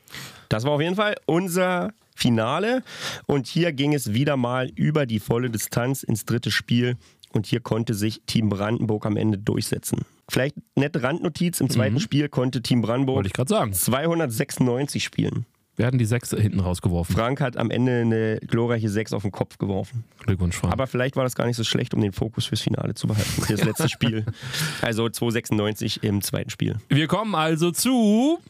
Das 0.48 0.64
war 0.64 0.72
auf 0.72 0.80
jeden 0.80 0.96
Fall 0.96 1.14
unser 1.26 1.92
Finale. 2.16 2.82
Und 3.26 3.46
hier 3.46 3.72
ging 3.72 3.94
es 3.94 4.12
wieder 4.12 4.36
mal 4.36 4.70
über 4.74 5.06
die 5.06 5.20
volle 5.20 5.48
Distanz 5.50 6.02
ins 6.02 6.24
dritte 6.24 6.50
Spiel. 6.50 6.96
Und 7.32 7.46
hier 7.46 7.60
konnte 7.60 7.94
sich 7.94 8.22
Team 8.26 8.48
Brandenburg 8.48 9.06
am 9.06 9.16
Ende 9.16 9.38
durchsetzen. 9.38 10.00
Vielleicht 10.28 10.56
nette 10.74 11.02
Randnotiz: 11.04 11.60
Im 11.60 11.70
zweiten 11.70 12.00
Spiel 12.00 12.28
konnte 12.28 12.60
Team 12.60 12.82
Brandenburg 12.82 13.16
Wollte 13.16 13.28
ich 13.28 13.32
gerade 13.32 13.48
sagen. 13.48 13.72
296 13.72 15.04
spielen. 15.04 15.46
Wir 15.80 15.86
hatten 15.86 15.96
die 15.96 16.04
sechs 16.04 16.28
hinten 16.28 16.60
rausgeworfen. 16.60 17.16
Frank 17.16 17.40
hat 17.40 17.56
am 17.56 17.70
Ende 17.70 18.02
eine 18.02 18.38
glorreiche 18.46 18.90
6 18.90 19.14
auf 19.14 19.22
den 19.22 19.32
Kopf 19.32 19.56
geworfen. 19.56 20.04
Glückwunsch, 20.26 20.54
Frank. 20.54 20.74
Aber 20.74 20.86
vielleicht 20.86 21.16
war 21.16 21.24
das 21.24 21.34
gar 21.34 21.46
nicht 21.46 21.56
so 21.56 21.64
schlecht, 21.64 21.94
um 21.94 22.02
den 22.02 22.12
Fokus 22.12 22.44
fürs 22.44 22.60
Finale 22.60 22.92
zu 22.92 23.06
behalten. 23.06 23.44
Das 23.48 23.64
letzte 23.64 23.88
Spiel. 23.88 24.26
Also 24.82 25.08
296 25.08 26.02
im 26.02 26.20
zweiten 26.20 26.50
Spiel. 26.50 26.76
wir 26.90 27.06
kommen 27.06 27.34
also 27.34 27.70
zu 27.70 28.40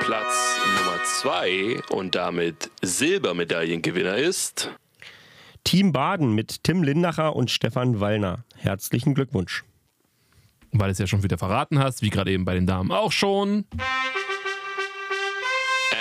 Platz 0.00 0.60
Nummer 0.78 1.02
2 1.04 1.80
und 1.88 2.14
damit 2.14 2.70
Silbermedaillengewinner 2.82 4.16
ist 4.16 4.70
Team 5.64 5.92
Baden 5.92 6.34
mit 6.34 6.64
Tim 6.64 6.82
Lindacher 6.82 7.34
und 7.34 7.50
Stefan 7.50 7.98
Wallner. 7.98 8.44
Herzlichen 8.56 9.14
Glückwunsch. 9.14 9.64
weil 10.72 10.88
du 10.88 10.92
es 10.92 10.98
ja 10.98 11.06
schon 11.06 11.22
wieder 11.22 11.38
verraten 11.38 11.78
hast, 11.78 12.02
wie 12.02 12.10
gerade 12.10 12.30
eben 12.30 12.44
bei 12.44 12.52
den 12.52 12.66
Damen 12.66 12.92
auch 12.92 13.12
schon. 13.12 13.64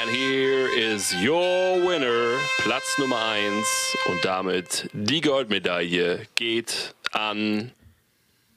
And 0.05 0.15
here 0.15 0.67
is 0.67 1.15
your 1.15 1.81
winner, 1.87 2.37
Platz 2.59 2.97
Nummer 2.99 3.17
1 3.17 3.97
und 4.05 4.23
damit 4.23 4.89
die 4.93 5.19
Goldmedaille 5.21 6.27
geht 6.35 6.93
an 7.11 7.71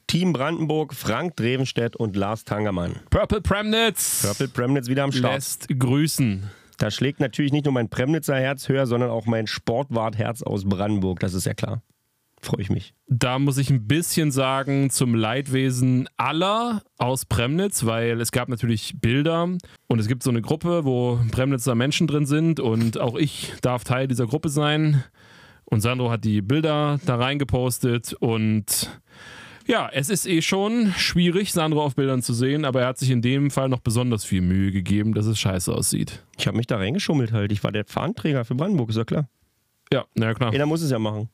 Team 0.05 0.33
Brandenburg, 0.33 0.93
Frank 0.93 1.35
Drevenstedt 1.37 1.95
und 1.95 2.15
Lars 2.15 2.43
Tangermann. 2.43 2.99
Purple 3.09 3.41
Premnitz 3.41 4.21
Purple 4.21 4.49
Premnitz 4.49 4.89
wieder 4.89 5.03
am 5.03 5.11
Start. 5.11 5.33
lässt 5.33 5.67
grüßen. 5.69 6.51
Da 6.77 6.91
schlägt 6.91 7.19
natürlich 7.19 7.51
nicht 7.51 7.65
nur 7.65 7.73
mein 7.73 7.89
Premnitzer 7.89 8.35
Herz 8.35 8.69
höher, 8.69 8.85
sondern 8.85 9.09
auch 9.09 9.25
mein 9.25 9.47
Sportwart-Herz 9.47 10.43
aus 10.43 10.65
Brandenburg. 10.65 11.19
Das 11.19 11.33
ist 11.33 11.45
ja 11.45 11.55
klar. 11.55 11.81
Freue 12.41 12.61
ich 12.61 12.69
mich. 12.69 12.93
Da 13.07 13.37
muss 13.37 13.57
ich 13.57 13.69
ein 13.69 13.85
bisschen 13.87 14.31
sagen 14.31 14.89
zum 14.89 15.13
Leidwesen 15.13 16.07
aller 16.15 16.83
aus 16.97 17.25
Premnitz, 17.25 17.85
weil 17.85 18.21
es 18.21 18.31
gab 18.31 18.47
natürlich 18.47 18.95
Bilder 19.01 19.49
und 19.87 19.99
es 19.99 20.07
gibt 20.07 20.23
so 20.23 20.29
eine 20.29 20.41
Gruppe, 20.41 20.85
wo 20.85 21.19
Premnitzer 21.31 21.75
Menschen 21.75 22.07
drin 22.07 22.25
sind 22.25 22.59
und 22.59 22.97
auch 22.97 23.15
ich 23.15 23.53
darf 23.61 23.83
Teil 23.83 24.07
dieser 24.07 24.25
Gruppe 24.25 24.49
sein. 24.49 25.03
Und 25.65 25.81
Sandro 25.81 26.09
hat 26.09 26.23
die 26.23 26.41
Bilder 26.41 26.99
da 27.05 27.15
reingepostet 27.15 28.13
und 28.13 28.89
ja, 29.67 29.87
es 29.93 30.09
ist 30.09 30.25
eh 30.25 30.41
schon 30.41 30.93
schwierig, 30.97 31.51
Sandro 31.51 31.83
auf 31.83 31.95
Bildern 31.95 32.23
zu 32.23 32.33
sehen, 32.33 32.65
aber 32.65 32.81
er 32.81 32.87
hat 32.87 32.97
sich 32.97 33.11
in 33.11 33.21
dem 33.21 33.51
Fall 33.51 33.69
noch 33.69 33.81
besonders 33.81 34.25
viel 34.25 34.41
Mühe 34.41 34.71
gegeben, 34.71 35.13
dass 35.13 35.27
es 35.27 35.39
scheiße 35.39 35.71
aussieht. 35.71 36.23
Ich 36.39 36.47
habe 36.47 36.57
mich 36.57 36.65
da 36.65 36.77
reingeschummelt 36.77 37.33
halt. 37.33 37.51
Ich 37.51 37.63
war 37.63 37.71
der 37.71 37.85
Fahnenträger 37.85 38.45
für 38.45 38.55
Brandenburg, 38.55 38.89
ist 38.89 38.95
ja 38.95 39.03
klar. 39.03 39.29
Ja, 39.93 40.05
na 40.15 40.33
klar. 40.33 40.53
Einer 40.53 40.65
muss 40.65 40.81
es 40.81 40.89
ja 40.89 40.97
machen. 40.97 41.29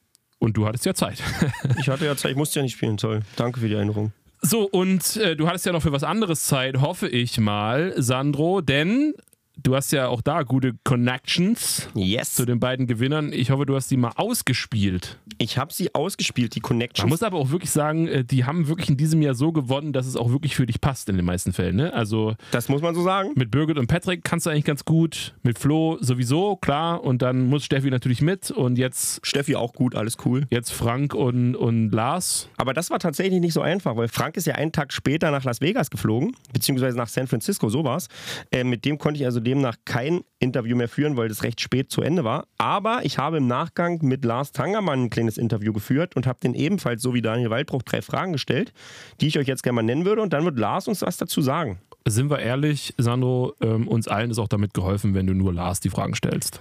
Und 0.46 0.56
du 0.56 0.68
hattest 0.68 0.86
ja 0.86 0.94
Zeit. 0.94 1.24
Ich 1.80 1.90
hatte 1.90 2.06
ja 2.06 2.16
Zeit, 2.16 2.32
ich 2.32 2.38
musste 2.38 2.60
ja 2.60 2.64
nicht 2.64 2.74
spielen. 2.74 2.98
Toll. 2.98 3.22
Danke 3.36 3.60
für 3.60 3.68
die 3.68 3.74
Erinnerung. 3.74 4.14
So, 4.42 4.70
und 4.70 5.18
äh, 5.18 5.36
du 5.36 5.48
hattest 5.48 5.66
ja 5.66 5.72
noch 5.72 5.82
für 5.82 5.92
was 5.92 6.04
anderes 6.04 6.44
Zeit, 6.44 6.82
hoffe 6.82 7.08
ich 7.08 7.40
mal, 7.40 7.94
Sandro, 7.98 8.62
denn 8.62 9.16
du 9.64 9.76
hast 9.76 9.92
ja 9.92 10.08
auch 10.08 10.22
da 10.22 10.44
gute 10.44 10.74
Connections 10.84 11.88
Yes. 11.96 12.34
zu 12.36 12.46
den 12.46 12.60
beiden 12.60 12.88
Gewinnern. 12.88 13.32
Ich 13.34 13.52
hoffe, 13.52 13.66
du 13.66 13.76
hast 13.76 13.90
die 13.92 13.98
mal 13.98 14.12
ausgespielt. 14.16 15.20
Ich 15.38 15.58
habe 15.58 15.74
sie 15.74 15.94
ausgespielt, 15.94 16.56
die 16.56 16.60
Man 16.62 16.68
Connections. 16.70 17.10
muss 17.10 17.24
aber 17.24 17.38
auch 17.38 17.50
wirklich 17.52 17.72
sagen, 17.72 18.08
äh, 18.08 18.24
die 18.24 18.46
haben 18.46 18.68
wirklich 18.68 18.90
in 18.90 18.98
diesem 18.98 19.22
Jahr 19.22 19.34
so 19.36 19.52
gewonnen, 19.52 19.94
dass 19.94 20.06
es 20.08 20.16
auch 20.16 20.30
wirklich 20.32 20.56
für 20.56 20.66
dich 20.66 20.82
passt 20.82 21.10
in 21.10 21.16
den 21.18 21.26
meisten 21.26 21.54
Fällen. 21.54 21.76
Ne? 21.76 21.94
Also 21.94 22.36
Das 22.52 22.70
muss 22.70 22.82
man 22.82 22.96
so 22.96 23.04
sagen. 23.04 23.32
mit 23.36 23.52
Birgit 23.52 23.78
und 23.78 23.88
Patrick 23.88 24.24
kannst 24.24 24.46
du 24.46 24.50
eigentlich 24.50 24.66
ganz 24.66 24.86
gut, 24.86 25.34
mit 25.44 25.60
Flo 25.60 25.98
sowieso, 26.02 26.56
klar, 26.56 27.04
und 27.04 27.22
dann 27.22 27.46
muss 27.48 27.66
Steffi 27.66 27.90
natürlich 27.90 28.22
mit 28.22 28.52
und 28.52 28.78
jetzt, 28.78 29.26
Steffi 29.26 29.56
auch 29.56 29.74
gut, 29.74 29.96
alles 29.96 30.18
cool. 30.26 30.46
jetzt 30.50 30.72
Frank 30.72 31.14
und, 31.14 31.56
und 31.56 31.92
Lars. 31.92 32.50
Aber 32.58 32.74
das 32.74 32.90
war 32.90 33.00
tatsächlich 33.00 33.40
nicht 33.42 33.54
so 33.54 33.62
einfach, 33.62 33.96
weil 33.96 34.08
Frank 34.08 34.38
ist 34.38 34.48
ja 34.48 34.56
einen 34.56 34.72
Tag 34.72 34.94
später 34.94 35.32
nach 35.32 35.44
Las 35.44 35.62
Vegas 35.62 35.90
geflogen, 35.90 36.36
beziehungsweise 36.54 36.98
nach 36.98 37.08
San 37.08 37.28
Francisco, 37.28 37.70
so 37.70 37.84
war's. 37.84 38.08
Äh, 38.52 38.64
mit 38.64 38.86
dem 38.86 38.98
konnte 38.98 39.20
ich 39.20 39.26
also 39.26 39.40
demnach 39.46 39.78
kein 39.86 40.22
Interview 40.40 40.76
mehr 40.76 40.90
führen, 40.90 41.16
weil 41.16 41.30
das 41.30 41.44
recht 41.44 41.62
spät 41.62 41.92
zu 41.92 42.02
Ende 42.02 42.24
war. 42.24 42.48
Aber 42.58 43.06
ich 43.06 43.18
habe 43.18 43.38
im 43.38 43.48
Nachgang 43.48 44.00
mit 44.02 44.26
Lars 44.26 44.52
Tangermann 44.52 45.04
ein 45.04 45.10
kleines 45.10 45.38
Interview 45.38 45.72
geführt 45.72 46.16
und 46.16 46.28
habe 46.28 46.40
den 46.42 46.54
ebenfalls, 46.54 47.02
so 47.02 47.14
wie 47.14 47.22
Daniel 47.22 47.50
Waldbruch, 47.50 47.84
drei 47.84 48.02
Fragen 48.02 48.34
gestellt, 48.34 48.74
die 49.22 49.28
ich 49.28 49.40
euch 49.40 49.48
jetzt 49.48 49.64
gerne 49.64 49.76
mal 49.76 49.84
nennen 49.84 50.06
würde. 50.06 50.22
Und 50.22 50.34
dann 50.34 50.44
wird 50.44 50.60
Lars 50.60 50.88
uns 50.88 51.02
was 51.02 51.18
dazu 51.18 51.42
sagen. 51.42 51.80
Sind 52.08 52.30
wir 52.30 52.40
ehrlich, 52.40 52.94
Sandro, 52.98 53.54
ähm, 53.62 53.88
uns 53.88 54.08
allen 54.08 54.30
ist 54.30 54.38
auch 54.38 54.48
damit 54.48 54.74
geholfen, 54.74 55.14
wenn 55.14 55.28
du 55.28 55.34
nur 55.34 55.54
Lars 55.54 55.80
die 55.80 55.90
Fragen 55.90 56.16
stellst. 56.16 56.60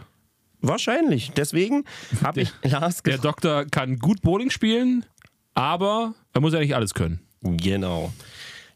Wahrscheinlich. 0.60 1.32
Deswegen 1.32 1.84
habe 2.22 2.42
ich 2.42 2.52
Lars 2.62 3.02
Der. 3.02 3.18
Doktor 3.18 3.66
kann 3.66 3.98
gut 3.98 4.22
Bowling 4.22 4.50
spielen, 4.50 5.04
aber 5.54 6.14
er 6.32 6.40
muss 6.40 6.54
ja 6.54 6.60
nicht 6.60 6.74
alles 6.74 6.94
können. 6.94 7.20
Genau. 7.42 8.12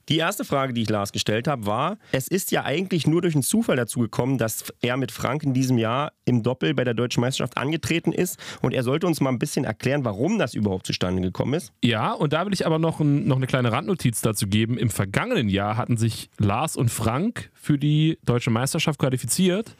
Die 0.08 0.16
erste 0.16 0.44
Frage, 0.44 0.72
die 0.72 0.82
ich 0.82 0.88
Lars 0.88 1.12
gestellt 1.12 1.46
habe, 1.48 1.66
war: 1.66 1.98
Es 2.12 2.28
ist 2.28 2.50
ja 2.50 2.64
eigentlich 2.64 3.06
nur 3.06 3.22
durch 3.22 3.34
einen 3.34 3.42
Zufall 3.42 3.76
dazu 3.76 4.00
gekommen, 4.00 4.38
dass 4.38 4.72
er 4.80 4.96
mit 4.96 5.12
Frank 5.12 5.42
in 5.42 5.54
diesem 5.54 5.78
Jahr 5.78 6.12
im 6.24 6.42
Doppel 6.42 6.74
bei 6.74 6.84
der 6.84 6.94
Deutschen 6.94 7.20
Meisterschaft 7.20 7.56
angetreten 7.56 8.12
ist. 8.12 8.38
Und 8.62 8.72
er 8.72 8.82
sollte 8.82 9.06
uns 9.06 9.20
mal 9.20 9.30
ein 9.30 9.38
bisschen 9.38 9.64
erklären, 9.64 10.04
warum 10.04 10.38
das 10.38 10.54
überhaupt 10.54 10.86
zustande 10.86 11.22
gekommen 11.22 11.54
ist. 11.54 11.72
Ja, 11.82 12.12
und 12.12 12.32
da 12.32 12.46
will 12.46 12.52
ich 12.52 12.66
aber 12.66 12.78
noch, 12.78 13.00
ein, 13.00 13.26
noch 13.26 13.36
eine 13.36 13.46
kleine 13.46 13.72
Randnotiz 13.72 14.20
dazu 14.20 14.46
geben. 14.46 14.78
Im 14.78 14.90
vergangenen 14.90 15.48
Jahr 15.48 15.76
hatten 15.76 15.96
sich 15.96 16.30
Lars 16.38 16.76
und 16.76 16.90
Frank 16.90 17.50
für 17.54 17.78
die 17.78 18.18
deutsche 18.24 18.50
Meisterschaft 18.50 18.98
qualifiziert 18.98 19.74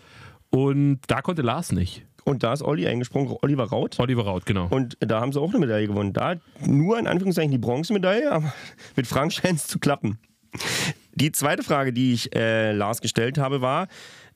und 0.50 1.00
da 1.06 1.20
konnte 1.22 1.42
Lars 1.42 1.72
nicht. 1.72 2.07
Und 2.28 2.42
da 2.42 2.52
ist 2.52 2.62
Olli 2.62 2.86
eingesprungen, 2.86 3.34
Oliver 3.40 3.64
Raut. 3.64 3.98
Oliver 3.98 4.24
Raut, 4.24 4.44
genau. 4.44 4.68
Und 4.68 4.98
da 5.00 5.20
haben 5.20 5.32
sie 5.32 5.40
auch 5.40 5.48
eine 5.48 5.60
Medaille 5.60 5.86
gewonnen. 5.86 6.12
Da 6.12 6.36
nur 6.66 6.98
in 6.98 7.06
Anführungszeichen 7.06 7.50
die 7.50 7.59
Bronzemedaille, 7.59 8.30
aber 8.30 8.52
mit 8.96 9.06
Frank 9.06 9.32
scheint 9.32 9.59
es 9.59 9.66
zu 9.66 9.78
klappen. 9.78 10.18
Die 11.14 11.32
zweite 11.32 11.62
Frage, 11.62 11.92
die 11.92 12.12
ich 12.12 12.34
äh, 12.36 12.72
Lars 12.72 13.00
gestellt 13.00 13.38
habe, 13.38 13.62
war, 13.62 13.88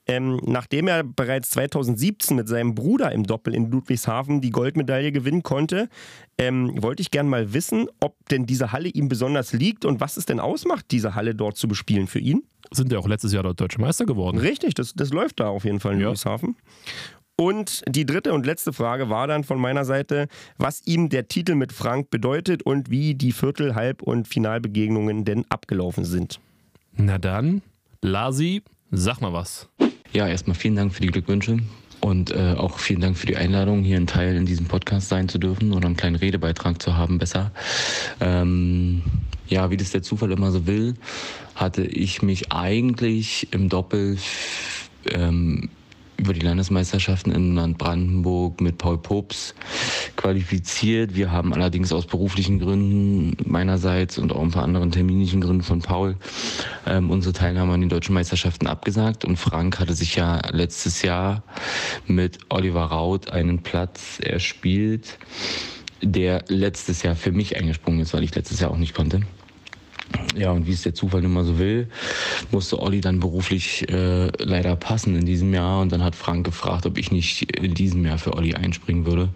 ähm, 0.06 0.40
nachdem 0.44 0.88
er 0.88 1.04
bereits 1.04 1.50
2017 1.50 2.36
mit 2.36 2.48
seinem 2.48 2.74
Bruder 2.74 3.12
im 3.12 3.24
Doppel 3.24 3.54
in 3.54 3.70
Ludwigshafen 3.70 4.40
die 4.40 4.50
Goldmedaille 4.50 5.12
gewinnen 5.12 5.42
konnte, 5.42 5.88
ähm, 6.38 6.82
wollte 6.82 7.02
ich 7.02 7.10
gerne 7.10 7.28
mal 7.28 7.52
wissen, 7.52 7.88
ob 8.00 8.16
denn 8.30 8.46
diese 8.46 8.72
Halle 8.72 8.88
ihm 8.88 9.08
besonders 9.08 9.52
liegt 9.52 9.84
und 9.84 10.00
was 10.00 10.16
es 10.16 10.26
denn 10.26 10.40
ausmacht, 10.40 10.86
diese 10.90 11.14
Halle 11.14 11.34
dort 11.34 11.56
zu 11.56 11.68
bespielen 11.68 12.06
für 12.08 12.18
ihn. 12.18 12.42
Sind 12.72 12.90
ja 12.90 12.98
auch 12.98 13.06
letztes 13.06 13.32
Jahr 13.32 13.42
dort 13.42 13.60
Deutsche 13.60 13.80
Meister 13.80 14.06
geworden. 14.06 14.38
Richtig, 14.38 14.74
das, 14.74 14.94
das 14.94 15.10
läuft 15.10 15.40
da 15.40 15.48
auf 15.48 15.64
jeden 15.64 15.78
Fall 15.78 15.92
in 15.92 16.00
ja. 16.00 16.06
Ludwigshafen. 16.06 16.56
Und 17.36 17.82
die 17.88 18.06
dritte 18.06 18.32
und 18.32 18.46
letzte 18.46 18.72
Frage 18.72 19.08
war 19.08 19.26
dann 19.26 19.44
von 19.44 19.58
meiner 19.58 19.84
Seite, 19.84 20.28
was 20.58 20.86
ihm 20.86 21.08
der 21.08 21.28
Titel 21.28 21.54
mit 21.54 21.72
Frank 21.72 22.10
bedeutet 22.10 22.62
und 22.62 22.90
wie 22.90 23.14
die 23.14 23.32
Viertel-, 23.32 23.74
Halb- 23.74 24.02
und 24.02 24.28
Finalbegegnungen 24.28 25.24
denn 25.24 25.44
abgelaufen 25.48 26.04
sind. 26.04 26.40
Na 26.94 27.18
dann, 27.18 27.62
Lasi, 28.02 28.62
sag 28.90 29.20
mal 29.20 29.32
was. 29.32 29.68
Ja, 30.12 30.28
erstmal 30.28 30.56
vielen 30.56 30.76
Dank 30.76 30.94
für 30.94 31.00
die 31.00 31.08
Glückwünsche 31.08 31.58
und 32.02 32.32
äh, 32.32 32.54
auch 32.58 32.78
vielen 32.78 33.00
Dank 33.00 33.16
für 33.16 33.26
die 33.26 33.36
Einladung, 33.36 33.82
hier 33.82 33.96
ein 33.96 34.06
Teil 34.06 34.36
in 34.36 34.44
diesem 34.44 34.66
Podcast 34.66 35.08
sein 35.08 35.28
zu 35.28 35.38
dürfen 35.38 35.72
oder 35.72 35.86
einen 35.86 35.96
kleinen 35.96 36.16
Redebeitrag 36.16 36.82
zu 36.82 36.96
haben, 36.96 37.18
besser. 37.18 37.52
Ähm, 38.20 39.02
ja, 39.48 39.70
wie 39.70 39.76
das 39.76 39.92
der 39.92 40.02
Zufall 40.02 40.32
immer 40.32 40.50
so 40.50 40.66
will, 40.66 40.94
hatte 41.54 41.84
ich 41.84 42.20
mich 42.20 42.52
eigentlich 42.52 43.48
im 43.52 43.68
Doppel 43.68 44.18
ähm, 45.10 45.70
über 46.22 46.34
die 46.34 46.40
Landesmeisterschaften 46.40 47.32
in 47.32 47.56
Land 47.56 47.78
Brandenburg 47.78 48.60
mit 48.60 48.78
Paul 48.78 48.96
Pops 48.96 49.56
qualifiziert. 50.14 51.16
Wir 51.16 51.32
haben 51.32 51.52
allerdings 51.52 51.92
aus 51.92 52.06
beruflichen 52.06 52.60
Gründen 52.60 53.36
meinerseits 53.44 54.18
und 54.18 54.32
auch 54.32 54.40
ein 54.40 54.52
paar 54.52 54.62
anderen 54.62 54.92
terminischen 54.92 55.40
Gründen 55.40 55.64
von 55.64 55.82
Paul 55.82 56.16
ähm, 56.86 57.10
unsere 57.10 57.32
Teilnahme 57.32 57.72
an 57.72 57.80
den 57.80 57.88
deutschen 57.88 58.14
Meisterschaften 58.14 58.68
abgesagt. 58.68 59.24
Und 59.24 59.36
Frank 59.36 59.80
hatte 59.80 59.94
sich 59.94 60.14
ja 60.14 60.40
letztes 60.52 61.02
Jahr 61.02 61.42
mit 62.06 62.38
Oliver 62.50 62.84
Raut 62.84 63.30
einen 63.30 63.64
Platz 63.64 64.20
erspielt, 64.20 65.18
der 66.02 66.44
letztes 66.46 67.02
Jahr 67.02 67.16
für 67.16 67.32
mich 67.32 67.56
eingesprungen 67.56 67.98
ist, 67.98 68.14
weil 68.14 68.22
ich 68.22 68.32
letztes 68.32 68.60
Jahr 68.60 68.70
auch 68.70 68.78
nicht 68.78 68.94
konnte. 68.94 69.22
Ja, 70.36 70.50
und 70.50 70.66
wie 70.66 70.72
es 70.72 70.82
der 70.82 70.94
Zufall 70.94 71.22
nun 71.22 71.32
mal 71.32 71.44
so 71.44 71.58
will, 71.58 71.88
musste 72.50 72.80
Olli 72.80 73.00
dann 73.00 73.20
beruflich 73.20 73.88
äh, 73.88 74.28
leider 74.38 74.76
passen 74.76 75.16
in 75.16 75.26
diesem 75.26 75.52
Jahr. 75.52 75.80
Und 75.80 75.92
dann 75.92 76.02
hat 76.02 76.16
Frank 76.16 76.44
gefragt, 76.44 76.86
ob 76.86 76.98
ich 76.98 77.10
nicht 77.10 77.56
in 77.56 77.74
diesem 77.74 78.04
Jahr 78.04 78.18
für 78.18 78.34
Olli 78.34 78.54
einspringen 78.54 79.06
würde. 79.06 79.28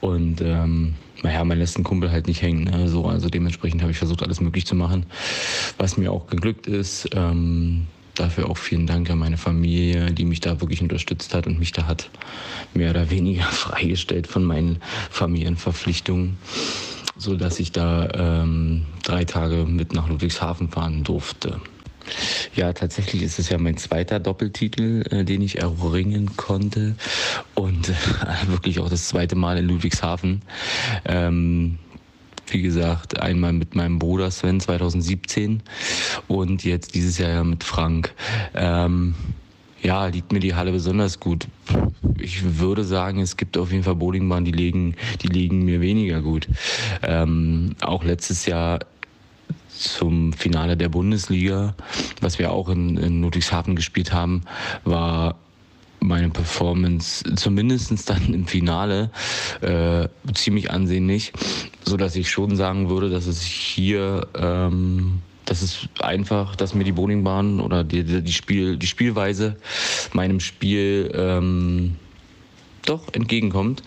Und 0.00 0.40
ähm, 0.40 0.94
naja, 1.22 1.42
lässt 1.42 1.76
einen 1.76 1.84
Kumpel 1.84 2.10
halt 2.10 2.26
nicht 2.26 2.42
hängen. 2.42 2.64
Ne? 2.64 2.88
So, 2.88 3.06
also 3.06 3.28
dementsprechend 3.28 3.80
habe 3.82 3.90
ich 3.90 3.98
versucht, 3.98 4.22
alles 4.22 4.40
möglich 4.40 4.66
zu 4.66 4.74
machen, 4.74 5.06
was 5.78 5.96
mir 5.96 6.12
auch 6.12 6.26
geglückt 6.26 6.66
ist. 6.66 7.08
Ähm, 7.14 7.86
dafür 8.14 8.48
auch 8.48 8.58
vielen 8.58 8.86
Dank 8.86 9.10
an 9.10 9.18
meine 9.18 9.36
Familie, 9.36 10.12
die 10.12 10.24
mich 10.24 10.40
da 10.40 10.60
wirklich 10.60 10.82
unterstützt 10.82 11.34
hat 11.34 11.46
und 11.46 11.58
mich 11.58 11.72
da 11.72 11.86
hat 11.86 12.10
mehr 12.72 12.90
oder 12.90 13.10
weniger 13.10 13.44
freigestellt 13.50 14.26
von 14.26 14.44
meinen 14.44 14.78
Familienverpflichtungen 15.10 16.36
so 17.16 17.36
dass 17.36 17.60
ich 17.60 17.72
da 17.72 18.08
ähm, 18.14 18.86
drei 19.02 19.24
Tage 19.24 19.64
mit 19.66 19.92
nach 19.92 20.08
Ludwigshafen 20.08 20.68
fahren 20.68 21.04
durfte. 21.04 21.60
Ja, 22.54 22.72
tatsächlich 22.72 23.22
ist 23.22 23.38
es 23.38 23.48
ja 23.48 23.58
mein 23.58 23.76
zweiter 23.76 24.20
Doppeltitel, 24.20 25.04
äh, 25.10 25.24
den 25.24 25.40
ich 25.40 25.60
erringen 25.60 26.36
konnte 26.36 26.96
und 27.54 27.88
äh, 27.88 27.94
wirklich 28.46 28.80
auch 28.80 28.88
das 28.88 29.08
zweite 29.08 29.36
Mal 29.36 29.58
in 29.58 29.66
Ludwigshafen. 29.66 30.42
Ähm, 31.04 31.78
wie 32.46 32.60
gesagt, 32.60 33.20
einmal 33.20 33.54
mit 33.54 33.74
meinem 33.74 33.98
Bruder 33.98 34.30
Sven 34.30 34.60
2017 34.60 35.62
und 36.28 36.62
jetzt 36.62 36.94
dieses 36.94 37.16
Jahr 37.16 37.30
ja 37.30 37.44
mit 37.44 37.64
Frank. 37.64 38.12
Ähm, 38.54 39.14
ja, 39.84 40.06
liegt 40.06 40.32
mir 40.32 40.40
die 40.40 40.54
Halle 40.54 40.72
besonders 40.72 41.20
gut. 41.20 41.46
Ich 42.18 42.58
würde 42.58 42.84
sagen, 42.84 43.20
es 43.20 43.36
gibt 43.36 43.58
auf 43.58 43.70
jeden 43.70 43.84
Fall 43.84 43.96
Bowlingbahnen, 43.96 44.44
die 44.44 44.52
liegen, 44.52 44.96
die 45.22 45.28
liegen 45.28 45.64
mir 45.64 45.80
weniger 45.80 46.22
gut. 46.22 46.48
Ähm, 47.02 47.76
auch 47.82 48.02
letztes 48.02 48.46
Jahr 48.46 48.80
zum 49.68 50.32
Finale 50.32 50.76
der 50.76 50.88
Bundesliga, 50.88 51.74
was 52.20 52.38
wir 52.38 52.50
auch 52.50 52.68
in, 52.70 52.96
in 52.96 53.20
Ludwigshafen 53.22 53.76
gespielt 53.76 54.12
haben, 54.12 54.42
war 54.84 55.36
meine 56.00 56.30
Performance 56.30 57.24
zumindest 57.34 58.08
dann 58.08 58.32
im 58.32 58.46
Finale 58.46 59.10
äh, 59.60 60.08
ziemlich 60.34 60.70
ansehnlich, 60.70 61.32
so 61.84 61.96
dass 61.96 62.16
ich 62.16 62.30
schon 62.30 62.56
sagen 62.56 62.88
würde, 62.88 63.10
dass 63.10 63.26
es 63.26 63.42
hier 63.42 64.28
ähm, 64.34 65.22
das 65.44 65.62
ist 65.62 65.88
einfach, 66.00 66.56
dass 66.56 66.74
mir 66.74 66.84
die 66.84 66.92
Bowlingbahn 66.92 67.60
oder 67.60 67.84
die, 67.84 68.22
die, 68.22 68.32
Spiel, 68.32 68.76
die 68.76 68.86
Spielweise 68.86 69.56
meinem 70.12 70.40
Spiel 70.40 71.12
ähm, 71.14 71.96
doch 72.86 73.12
entgegenkommt 73.12 73.82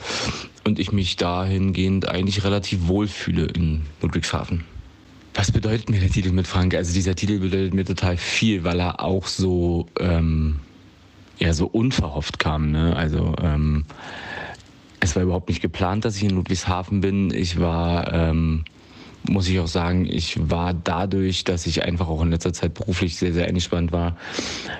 und 0.63 0.79
ich 0.79 0.91
mich 0.91 1.15
dahingehend 1.17 2.09
eigentlich 2.09 2.43
relativ 2.43 2.87
wohl 2.87 3.07
fühle 3.07 3.45
in 3.45 3.83
Ludwigshafen. 4.01 4.65
Was 5.33 5.51
bedeutet 5.51 5.89
mir 5.89 5.99
der 5.99 6.09
Titel 6.09 6.31
mit 6.31 6.47
Frank? 6.47 6.73
Also 6.73 6.93
dieser 6.93 7.15
Titel 7.15 7.39
bedeutet 7.39 7.73
mir 7.73 7.85
total 7.85 8.17
viel, 8.17 8.63
weil 8.63 8.79
er 8.79 9.01
auch 9.01 9.27
so, 9.27 9.85
ähm, 9.99 10.59
ja, 11.37 11.53
so 11.53 11.67
unverhofft 11.67 12.39
kam. 12.39 12.71
Ne? 12.71 12.95
Also 12.95 13.35
ähm, 13.41 13.85
es 14.99 15.15
war 15.15 15.23
überhaupt 15.23 15.49
nicht 15.49 15.61
geplant, 15.61 16.05
dass 16.05 16.17
ich 16.17 16.23
in 16.23 16.31
Ludwigshafen 16.31 17.01
bin. 17.01 17.31
Ich 17.31 17.59
war 17.59 18.11
ähm, 18.11 18.65
muss 19.29 19.47
ich 19.47 19.59
auch 19.59 19.67
sagen, 19.67 20.05
ich 20.05 20.37
war 20.49 20.73
dadurch, 20.73 21.43
dass 21.43 21.67
ich 21.67 21.83
einfach 21.83 22.07
auch 22.07 22.21
in 22.21 22.31
letzter 22.31 22.53
Zeit 22.53 22.73
beruflich 22.73 23.17
sehr, 23.17 23.33
sehr 23.33 23.47
entspannt 23.47 23.91
war 23.91 24.17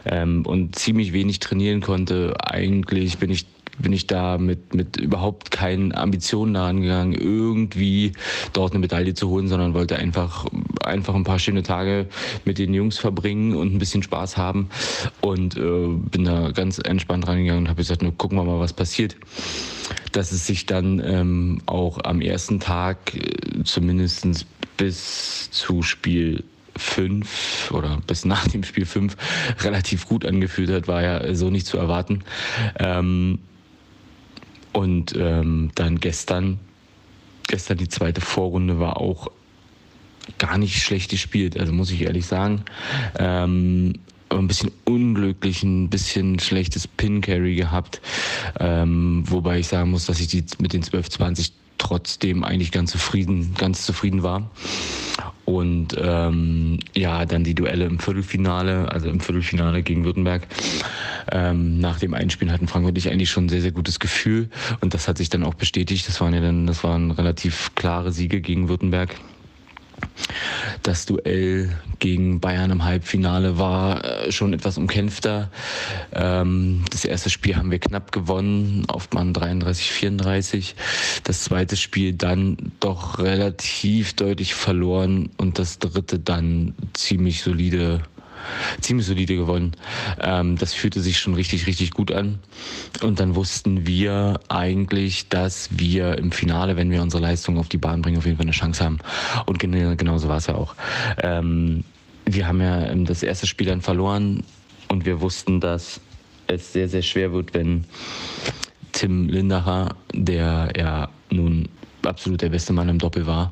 ähm, 0.06 0.46
und 0.46 0.76
ziemlich 0.76 1.14
wenig 1.14 1.40
trainieren 1.40 1.82
konnte. 1.82 2.34
Eigentlich 2.40 3.18
bin 3.18 3.30
ich 3.30 3.46
bin 3.80 3.94
ich 3.94 4.08
da 4.08 4.38
mit, 4.38 4.74
mit 4.74 4.98
überhaupt 4.98 5.52
keinen 5.52 5.94
Ambitionen 5.94 6.54
da 6.54 6.68
angegangen, 6.68 7.14
irgendwie 7.14 8.14
dort 8.54 8.72
eine 8.72 8.80
Medaille 8.80 9.14
zu 9.14 9.30
holen, 9.30 9.48
sondern 9.48 9.74
wollte 9.74 9.98
einfach, 9.98 10.46
einfach 10.84 11.16
ein 11.16 11.24
paar 11.24 11.40
schöne 11.40 11.64
Tage 11.64 12.08
mit 12.46 12.58
den 12.58 12.74
Jungs 12.74 12.98
verbringen 12.98 13.56
und 13.56 13.74
ein 13.74 13.80
bisschen 13.80 14.04
Spaß 14.04 14.38
haben. 14.38 14.70
Und 15.22 15.58
äh, 15.58 15.88
bin 15.88 16.26
da 16.26 16.52
ganz 16.52 16.80
entspannt 16.80 17.28
reingegangen 17.28 17.64
und 17.64 17.70
habe 17.70 17.78
gesagt, 17.78 18.02
nur 18.02 18.18
gucken 18.18 18.38
wir 18.38 18.44
mal, 18.44 18.60
was 18.60 18.74
passiert 18.74 19.16
dass 20.12 20.32
es 20.32 20.48
sich 20.48 20.66
dann 20.66 21.02
ähm, 21.06 21.62
auch 21.66 22.00
am 22.04 22.22
ersten 22.22 22.60
Tag 22.60 23.14
äh, 23.14 23.64
zumindest 23.64 24.46
bis 24.76 25.52
zu 25.52 25.84
Spiel 25.84 26.44
5 26.76 27.72
oder 27.72 28.00
bis 28.06 28.26
nach 28.26 28.48
dem 28.48 28.64
Spiel 28.64 28.86
5 28.86 29.16
relativ 29.62 30.08
gut 30.08 30.26
angefühlt 30.26 30.70
hat, 30.70 30.88
war 30.88 31.02
ja 31.02 31.34
so 31.36 31.50
nicht 31.50 31.68
zu 31.68 31.78
erwarten. 31.78 32.24
Ähm, 32.80 33.40
und 34.78 35.16
ähm, 35.18 35.72
dann 35.74 36.00
gestern, 36.00 36.60
gestern 37.48 37.80
die 37.80 37.90
zweite 37.90 38.22
Vorrunde 38.22 38.80
war 38.80 38.98
auch 38.98 39.32
gar 40.38 40.60
nicht 40.60 40.84
schlecht 40.84 41.10
gespielt, 41.10 41.60
also 41.60 41.74
muss 41.74 41.90
ich 41.90 42.04
ehrlich 42.04 42.28
sagen. 42.28 42.64
Ähm, 43.18 43.96
ein 44.30 44.48
bisschen 44.48 44.72
unglücklich, 44.86 45.64
ein 45.64 45.90
bisschen 45.90 46.38
schlechtes 46.38 46.88
Pin-Carry 46.88 47.56
gehabt. 47.56 48.02
Ähm, 48.60 49.24
wobei 49.26 49.58
ich 49.58 49.68
sagen 49.68 49.90
muss, 49.90 50.06
dass 50.06 50.20
ich 50.20 50.28
die 50.28 50.46
mit 50.60 50.74
den 50.74 50.84
1220 50.84 51.54
trotzdem 51.80 52.44
eigentlich 52.44 52.72
ganz 52.72 52.92
zufrieden, 52.92 53.56
ganz 53.58 53.84
zufrieden 53.84 54.22
war. 54.22 54.52
Und 55.48 55.96
ähm, 55.98 56.78
ja, 56.94 57.26
dann 57.26 57.46
die 57.46 57.56
Duelle 57.56 57.86
im 57.86 58.00
Viertelfinale, 58.00 58.92
also 58.92 59.08
im 59.08 59.22
Viertelfinale 59.22 59.82
gegen 59.82 60.04
Württemberg. 60.04 60.46
Ähm, 61.32 61.80
nach 61.80 62.00
dem 62.00 62.14
Einspielen 62.14 62.54
hatten 62.54 62.68
Frank 62.68 62.86
und 62.86 62.98
ich 62.98 63.10
eigentlich 63.10 63.30
schon 63.30 63.46
ein 63.46 63.50
sehr, 63.50 63.62
sehr 63.62 63.72
gutes 63.72 64.00
Gefühl. 64.00 64.50
Und 64.82 64.94
das 64.94 65.08
hat 65.08 65.18
sich 65.18 65.30
dann 65.30 65.46
auch 65.46 65.54
bestätigt. 65.54 66.06
Das 66.10 66.20
waren 66.20 66.34
ja 66.34 66.42
dann, 66.42 66.68
das 66.68 66.84
waren 66.84 67.12
relativ 67.12 67.74
klare 67.76 68.12
Siege 68.12 68.42
gegen 68.42 68.68
Württemberg. 68.68 69.16
Das 70.84 71.06
Duell 71.06 71.78
gegen 72.00 72.40
Bayern 72.40 72.72
im 72.72 72.84
Halbfinale 72.84 73.58
war 73.58 74.04
äh, 74.04 74.32
schon 74.32 74.54
etwas 74.54 74.78
umkämpfter. 74.78 75.50
Ähm, 76.14 76.86
das 76.92 77.06
erste 77.06 77.30
Spiel 77.30 77.56
haben 77.56 77.72
wir 77.72 77.80
knapp 77.80 78.12
gewonnen, 78.12 78.86
auf 78.88 79.10
Mann 79.12 79.34
33, 79.34 79.92
34. 79.92 80.76
Das 81.24 81.44
zweite 81.44 81.76
Spiel 81.76 82.14
dann 82.14 82.72
doch 82.80 83.20
relativ 83.20 84.14
deutlich 84.14 84.54
verloren 84.54 85.30
und 85.38 85.60
das 85.60 85.80
dritte 85.80 86.20
dann 86.20 86.76
ziemlich 86.94 87.42
solide 87.42 88.02
ziemlich 88.82 89.08
solide 89.08 89.36
gewonnen. 89.36 89.74
Ähm, 90.20 90.58
das 90.58 90.74
fühlte 90.74 91.02
sich 91.02 91.20
schon 91.20 91.34
richtig, 91.34 91.68
richtig 91.68 91.92
gut 91.92 92.12
an. 92.12 92.40
Und 93.02 93.20
dann 93.20 93.36
wussten 93.36 93.86
wir 93.88 94.40
eigentlich, 94.50 95.30
dass 95.30 95.70
wir 95.72 96.18
im 96.18 96.32
Finale, 96.32 96.76
wenn 96.78 96.92
wir 96.92 97.02
unsere 97.02 97.22
Leistung 97.22 97.58
auf 97.58 97.70
die 97.70 97.78
Bahn 97.78 98.02
bringen, 98.02 98.18
auf 98.18 98.26
jeden 98.26 98.38
Fall 98.38 98.46
eine 98.46 98.52
Chance 98.52 98.84
haben. 98.84 99.00
Und 99.46 99.60
genau, 99.60 99.96
genauso 99.96 100.28
war 100.28 100.38
es 100.38 100.48
ja 100.48 100.56
auch. 100.56 100.76
Ähm, 101.22 101.84
wir 102.26 102.48
haben 102.48 102.62
ja 102.62 102.94
das 102.96 103.24
erste 103.24 103.48
Spiel 103.48 103.68
dann 103.68 103.82
verloren 103.82 104.44
und 104.90 105.06
wir 105.06 105.22
wussten, 105.22 105.60
dass 105.60 106.02
es 106.48 106.74
sehr, 106.74 106.90
sehr 106.90 107.02
schwer 107.02 107.32
wird, 107.32 107.54
wenn 107.54 107.86
Tim 108.92 109.28
Lindacher, 109.28 109.96
der 110.14 110.72
ja 110.76 111.10
nun 111.30 111.70
absolut 112.04 112.42
der 112.42 112.50
beste 112.50 112.74
Mann 112.74 112.90
im 112.90 113.00
Doppel 113.00 113.28
war, 113.28 113.52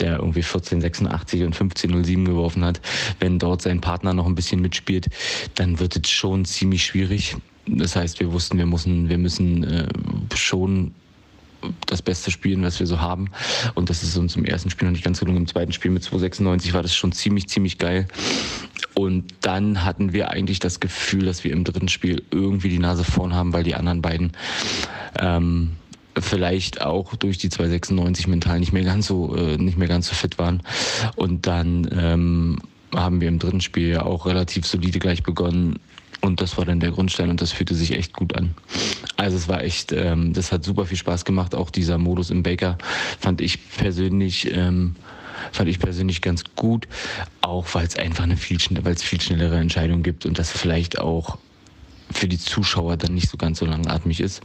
der 0.00 0.18
irgendwie 0.18 0.42
1486 0.42 1.42
und 1.42 1.54
1507 1.54 2.24
geworfen 2.24 2.64
hat. 2.64 2.80
Wenn 3.20 3.38
dort 3.38 3.62
sein 3.62 3.80
Partner 3.80 4.12
noch 4.12 4.26
ein 4.26 4.34
bisschen 4.34 4.60
mitspielt, 4.60 5.08
dann 5.54 5.78
wird 5.78 5.96
es 5.96 6.10
schon 6.10 6.44
ziemlich 6.44 6.84
schwierig. 6.84 7.36
Das 7.66 7.96
heißt, 7.96 8.20
wir 8.20 8.32
wussten, 8.32 8.58
wir 8.58 8.66
müssen, 8.66 9.08
wir 9.08 9.18
müssen 9.18 9.64
äh, 9.64 9.88
schon 10.34 10.94
das 11.86 12.02
beste 12.02 12.30
spielen, 12.30 12.62
was 12.62 12.78
wir 12.78 12.86
so 12.86 13.00
haben. 13.00 13.30
Und 13.74 13.90
das 13.90 14.02
ist 14.02 14.16
uns 14.16 14.36
im 14.36 14.44
ersten 14.44 14.70
Spiel 14.70 14.86
noch 14.86 14.92
nicht 14.92 15.04
ganz 15.04 15.18
gelungen. 15.18 15.38
Im 15.38 15.46
zweiten 15.46 15.72
Spiel 15.72 15.90
mit 15.90 16.02
296 16.02 16.74
war 16.74 16.82
das 16.82 16.94
schon 16.94 17.12
ziemlich, 17.12 17.48
ziemlich 17.48 17.78
geil. 17.78 18.06
Und 18.94 19.34
dann 19.40 19.84
hatten 19.84 20.12
wir 20.12 20.30
eigentlich 20.30 20.58
das 20.58 20.80
Gefühl, 20.80 21.24
dass 21.24 21.44
wir 21.44 21.52
im 21.52 21.64
dritten 21.64 21.88
Spiel 21.88 22.22
irgendwie 22.30 22.68
die 22.68 22.78
Nase 22.78 23.04
vorn 23.04 23.34
haben, 23.34 23.52
weil 23.52 23.64
die 23.64 23.74
anderen 23.74 24.00
beiden 24.00 24.32
ähm, 25.18 25.72
vielleicht 26.18 26.80
auch 26.80 27.14
durch 27.16 27.38
die 27.38 27.48
296 27.48 28.26
mental 28.28 28.60
nicht 28.60 28.72
mehr 28.72 28.84
ganz 28.84 29.06
so 29.06 29.34
äh, 29.36 29.56
nicht 29.56 29.78
mehr 29.78 29.88
ganz 29.88 30.08
so 30.08 30.14
fit 30.14 30.38
waren. 30.38 30.62
Und 31.14 31.46
dann 31.46 31.88
ähm, 31.92 32.58
haben 32.94 33.20
wir 33.20 33.28
im 33.28 33.38
dritten 33.38 33.60
Spiel 33.60 33.88
ja 33.88 34.02
auch 34.02 34.26
relativ 34.26 34.66
solide 34.66 34.98
gleich 34.98 35.22
begonnen. 35.22 35.78
Und 36.22 36.40
das 36.40 36.56
war 36.56 36.64
dann 36.64 36.80
der 36.80 36.90
Grundstein 36.90 37.30
und 37.30 37.40
das 37.40 37.52
fühlte 37.52 37.74
sich 37.74 37.92
echt 37.92 38.12
gut 38.12 38.34
an. 38.36 38.54
Also 39.16 39.36
es 39.36 39.48
war 39.48 39.62
echt, 39.62 39.92
ähm, 39.92 40.32
das 40.32 40.50
hat 40.50 40.64
super 40.64 40.86
viel 40.86 40.96
Spaß 40.96 41.24
gemacht. 41.24 41.54
Auch 41.54 41.70
dieser 41.70 41.98
Modus 41.98 42.30
im 42.30 42.42
Baker 42.42 42.78
fand 43.20 43.40
ich 43.40 43.68
persönlich, 43.76 44.50
ähm, 44.52 44.96
fand 45.52 45.68
ich 45.68 45.78
persönlich 45.78 46.22
ganz 46.22 46.42
gut. 46.56 46.88
Auch 47.42 47.66
weil 47.74 47.86
es 47.86 47.96
einfach 47.96 48.24
eine 48.24 48.36
viel, 48.36 48.58
weil 48.82 48.94
es 48.94 49.02
viel 49.02 49.20
schnellere 49.20 49.58
Entscheidungen 49.58 50.02
gibt 50.02 50.26
und 50.26 50.38
das 50.38 50.50
vielleicht 50.50 50.98
auch 50.98 51.38
für 52.10 52.28
die 52.28 52.38
Zuschauer 52.38 52.96
dann 52.96 53.14
nicht 53.14 53.28
so 53.28 53.36
ganz 53.36 53.58
so 53.58 53.66
langatmig 53.66 54.20
ist. 54.20 54.40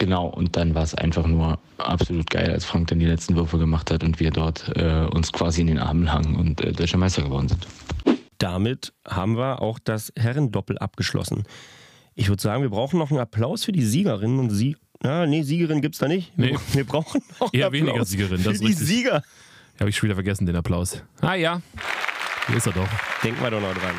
Genau, 0.00 0.28
und 0.28 0.56
dann 0.56 0.74
war 0.74 0.82
es 0.82 0.94
einfach 0.94 1.26
nur 1.26 1.58
absolut 1.76 2.30
geil, 2.30 2.50
als 2.50 2.64
Frank 2.64 2.88
dann 2.88 2.98
die 2.98 3.06
letzten 3.06 3.36
Würfe 3.36 3.58
gemacht 3.58 3.90
hat 3.90 4.02
und 4.02 4.18
wir 4.18 4.30
dort 4.30 4.74
äh, 4.74 5.04
uns 5.04 5.30
quasi 5.30 5.60
in 5.60 5.66
den 5.66 5.78
Armen 5.78 6.04
lagen 6.04 6.36
und 6.36 6.62
äh, 6.62 6.72
deutscher 6.72 6.96
Meister 6.96 7.22
geworden 7.22 7.48
sind. 7.48 7.66
Damit 8.38 8.94
haben 9.06 9.36
wir 9.36 9.60
auch 9.60 9.78
das 9.78 10.10
Herrendoppel 10.16 10.78
abgeschlossen. 10.78 11.44
Ich 12.14 12.30
würde 12.30 12.40
sagen, 12.40 12.62
wir 12.62 12.70
brauchen 12.70 12.98
noch 12.98 13.10
einen 13.10 13.20
Applaus 13.20 13.62
für 13.64 13.72
die 13.72 13.84
Siegerinnen 13.84 14.38
und 14.38 14.48
Sieg. 14.48 14.78
Na, 15.02 15.26
nee, 15.26 15.42
Siegerin 15.42 15.82
gibt 15.82 15.96
es 15.96 15.98
da 15.98 16.08
nicht. 16.08 16.32
Nee. 16.38 16.56
Wir 16.72 16.84
brauchen 16.84 17.20
noch 17.38 17.52
Eher 17.52 17.66
einen 17.66 17.90
Applaus 17.90 17.90
weniger 17.90 18.04
Siegerin, 18.06 18.38
für 18.38 18.44
das 18.44 18.54
ist 18.54 18.68
die. 18.68 18.72
Sieger. 18.72 19.22
Habe 19.78 19.90
ich 19.90 19.96
schon 19.98 20.06
wieder 20.06 20.16
vergessen, 20.16 20.46
den 20.46 20.56
Applaus. 20.56 21.02
Ah 21.20 21.34
ja, 21.34 21.60
hier 22.46 22.56
ist 22.56 22.66
er 22.66 22.72
doch. 22.72 22.88
Denken 23.22 23.42
wir 23.42 23.50
doch 23.50 23.60
noch 23.60 23.74
dran. 23.74 23.96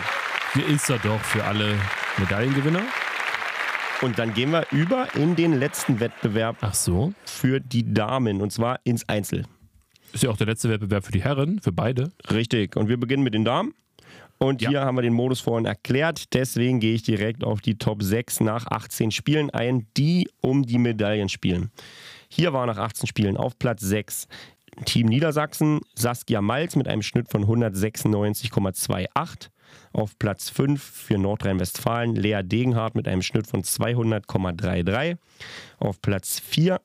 Hier 0.53 0.68
ist 0.68 0.90
er 0.90 0.98
doch 0.98 1.19
für 1.19 1.44
alle 1.44 1.78
Medaillengewinner. 2.18 2.82
Und 4.02 4.18
dann 4.18 4.34
gehen 4.34 4.52
wir 4.52 4.65
über 4.72 5.07
in 5.15 5.36
den 5.36 5.60
letzten 5.60 5.99
Wettbewerb 5.99 6.57
Ach 6.61 6.73
so. 6.73 7.14
für 7.26 7.60
die 7.60 7.94
Damen 7.94 8.41
und 8.41 8.52
zwar 8.52 8.80
ins 8.84 9.07
Einzel. 9.07 9.45
Ist 10.14 10.23
ja 10.23 10.30
auch 10.32 10.38
der 10.38 10.48
letzte 10.48 10.69
Wettbewerb 10.69 11.06
für 11.06 11.11
die 11.11 11.23
Herren, 11.23 11.60
für 11.61 11.72
beide. 11.72 12.11
Richtig. 12.32 12.76
Und 12.76 12.90
wir 12.90 12.98
beginnen 12.99 13.23
mit 13.23 13.34
den 13.34 13.45
Damen. 13.45 13.73
Und 14.40 14.61
Ja. 14.64 14.69
hier 14.69 14.82
haben 14.82 14.95
wir 14.95 15.03
den 15.03 15.14
Modus 15.14 15.40
vorhin 15.40 15.65
erklärt. 15.65 16.34
Deswegen 16.34 16.80
gehe 16.80 16.95
ich 16.95 17.03
direkt 17.03 17.44
auf 17.44 17.61
die 17.61 17.78
Top 17.78 18.02
6 18.02 18.40
nach 18.40 18.65
18 18.68 19.11
Spielen 19.11 19.52
ein, 19.52 19.86
die 19.95 20.28
um 20.41 20.64
die 20.64 20.80
Medaillen 20.80 21.30
spielen. 21.30 21.69
Hier 22.28 22.52
war 22.52 22.65
nach 22.65 22.78
18 22.78 23.07
Spielen 23.07 23.38
auf 23.38 23.57
Platz 23.60 23.82
6 23.82 24.28
Team 24.86 25.07
Niedersachsen 25.07 25.82
Saskia 25.95 26.41
Malz 26.41 26.76
mit 26.76 26.88
einem 26.88 27.03
Schnitt 27.03 27.30
von 27.30 27.45
196,28. 27.45 29.49
Auf 29.93 30.18
Platz 30.19 30.49
5 30.49 30.81
für 30.81 31.18
Nordrhein-Westfalen 31.18 32.15
Lea 32.15 32.41
Degenhardt 32.43 32.95
mit 32.95 33.07
einem 33.07 33.22
Schnitt 33.22 33.48
von 33.48 33.64
200,33. 33.64 35.18
Auf 35.80 36.02
Platz 36.02 36.39
4 36.39 36.81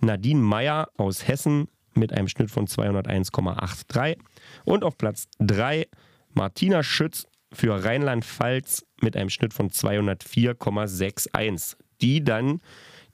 Nadine 0.00 0.40
Meyer 0.40 0.88
aus 0.96 1.26
Hessen 1.26 1.68
mit 1.94 2.12
einem 2.12 2.28
Schnitt 2.28 2.50
von 2.50 2.66
201,83. 2.66 4.18
Und 4.64 4.84
auf 4.84 4.98
Platz 4.98 5.28
3 5.38 5.86
Martina 6.34 6.82
Schütz 6.82 7.26
für 7.52 7.84
Rheinland-Pfalz 7.84 8.84
mit 9.00 9.16
einem 9.16 9.30
Schnitt 9.30 9.54
von 9.54 9.70
204,61, 9.70 11.76
die 12.00 12.24
dann 12.24 12.60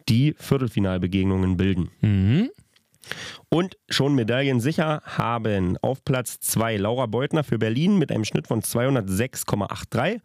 die 0.09 0.35
Viertelfinalbegegnungen 0.39 1.57
bilden. 1.57 1.91
Mhm. 2.01 2.51
Und 3.49 3.77
schon 3.89 4.15
Medaillen 4.15 4.61
sicher 4.61 5.03
haben 5.05 5.77
auf 5.83 6.05
Platz 6.05 6.39
2 6.41 6.77
Laura 6.77 7.07
Beutner 7.07 7.45
für 7.45 7.59
Berlin 7.59 7.99
mit 7.99 8.13
einem 8.13 8.25
Schnitt 8.25 8.47
von 8.47 8.63
206,83 8.63 10.21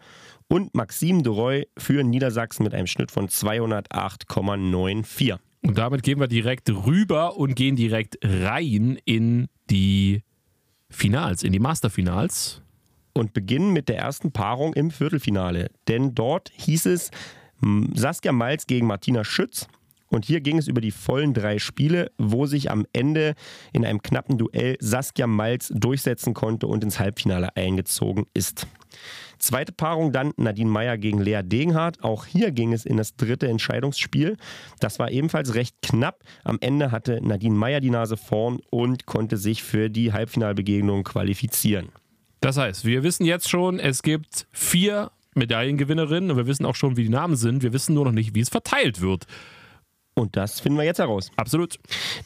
und 0.48 0.74
Maxime 0.76 1.24
Deroy 1.24 1.68
für 1.78 2.04
Niedersachsen 2.04 2.64
mit 2.64 2.74
einem 2.74 2.88
Schnitt 2.88 3.12
von 3.12 3.28
208,94. 3.28 5.38
Und 5.62 5.78
damit 5.78 6.04
gehen 6.04 6.20
wir 6.20 6.28
direkt 6.28 6.70
rüber 6.70 7.38
und 7.38 7.56
gehen 7.56 7.76
direkt 7.76 8.18
rein 8.22 8.98
in 9.06 9.48
die 9.70 10.24
Finals, 10.90 11.44
in 11.44 11.54
die 11.54 11.60
Masterfinals. 11.60 12.62
und 13.14 13.34
beginnen 13.34 13.74
mit 13.74 13.90
der 13.90 13.98
ersten 13.98 14.32
Paarung 14.32 14.74
im 14.74 14.92
Viertelfinale. 14.92 15.70
Denn 15.88 16.16
dort 16.16 16.52
hieß 16.56 16.88
es 16.88 17.12
Saskia 17.94 18.32
Malz 18.32 18.68
gegen 18.68 18.88
Martina 18.88 19.24
Schütz. 19.24 19.68
Und 20.14 20.26
hier 20.26 20.42
ging 20.42 20.60
es 20.60 20.68
über 20.68 20.80
die 20.80 20.92
vollen 20.92 21.34
drei 21.34 21.58
Spiele, 21.58 22.12
wo 22.20 22.46
sich 22.46 22.70
am 22.70 22.86
Ende 22.94 23.34
in 23.72 23.84
einem 23.84 24.04
knappen 24.04 24.38
Duell 24.38 24.78
Saskia 24.80 25.26
Malz 25.26 25.72
durchsetzen 25.74 26.36
konnte 26.36 26.68
und 26.68 26.84
ins 26.84 27.00
Halbfinale 27.00 27.56
eingezogen 27.58 28.28
ist. 28.36 28.68
Zweite 29.40 29.72
Paarung 29.72 30.12
dann 30.12 30.32
Nadine 30.38 30.70
Meyer 30.70 31.00
gegen 31.00 31.20
Lea 31.20 31.42
Degenhardt. 31.44 32.04
Auch 32.04 32.28
hier 32.28 32.52
ging 32.52 32.74
es 32.74 32.86
in 32.86 32.98
das 32.98 33.16
dritte 33.16 33.48
Entscheidungsspiel. 33.48 34.38
Das 34.80 35.00
war 35.00 35.10
ebenfalls 35.10 35.56
recht 35.56 35.78
knapp. 35.82 36.24
Am 36.44 36.60
Ende 36.62 36.92
hatte 36.92 37.20
Nadine 37.24 37.56
Meyer 37.56 37.80
die 37.80 37.90
Nase 37.90 38.16
vorn 38.16 38.60
und 38.70 39.08
konnte 39.08 39.38
sich 39.38 39.64
für 39.64 39.90
die 39.90 40.14
Halbfinalbegegnung 40.14 41.04
qualifizieren. 41.04 41.90
Das 42.40 42.58
heißt, 42.58 42.86
wir 42.86 43.02
wissen 43.02 43.26
jetzt 43.26 43.50
schon, 43.50 43.80
es 43.80 44.04
gibt 44.04 44.46
vier 44.52 45.10
Medaillengewinnerinnen 45.34 46.30
und 46.30 46.38
wir 46.38 46.46
wissen 46.46 46.68
auch 46.68 46.76
schon, 46.76 46.98
wie 46.98 47.04
die 47.04 47.10
Namen 47.10 47.36
sind. 47.36 47.64
Wir 47.64 47.74
wissen 47.74 47.96
nur 47.96 48.06
noch 48.06 48.12
nicht, 48.12 48.36
wie 48.36 48.42
es 48.42 48.50
verteilt 48.50 49.02
wird. 49.02 49.26
Und 50.16 50.36
das 50.38 50.60
finden 50.60 50.78
wir 50.78 50.86
jetzt 50.86 51.00
heraus. 51.00 51.32
Absolut. 51.36 51.80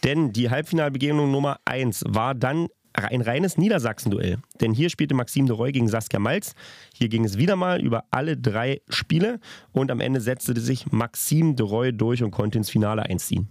Denn 0.03 0.33
die 0.33 0.49
Halbfinalbegegnung 0.49 1.31
Nummer 1.31 1.59
1 1.65 2.03
war 2.07 2.35
dann 2.35 2.67
ein 2.93 3.21
reines 3.21 3.57
Niedersachsen-Duell. 3.57 4.39
Denn 4.59 4.73
hier 4.73 4.89
spielte 4.89 5.13
Maxime 5.13 5.47
de 5.47 5.55
Roy 5.55 5.71
gegen 5.71 5.87
Saskia 5.87 6.19
Malz. 6.19 6.53
Hier 6.93 7.09
ging 7.09 7.23
es 7.23 7.37
wieder 7.37 7.55
mal 7.55 7.79
über 7.81 8.05
alle 8.11 8.37
drei 8.37 8.81
Spiele 8.89 9.39
und 9.71 9.91
am 9.91 9.99
Ende 9.99 10.19
setzte 10.19 10.59
sich 10.59 10.91
Maxime 10.91 11.53
de 11.53 11.65
Roy 11.65 11.93
durch 11.93 12.23
und 12.23 12.31
konnte 12.31 12.57
ins 12.57 12.69
Finale 12.69 13.03
einziehen. 13.03 13.49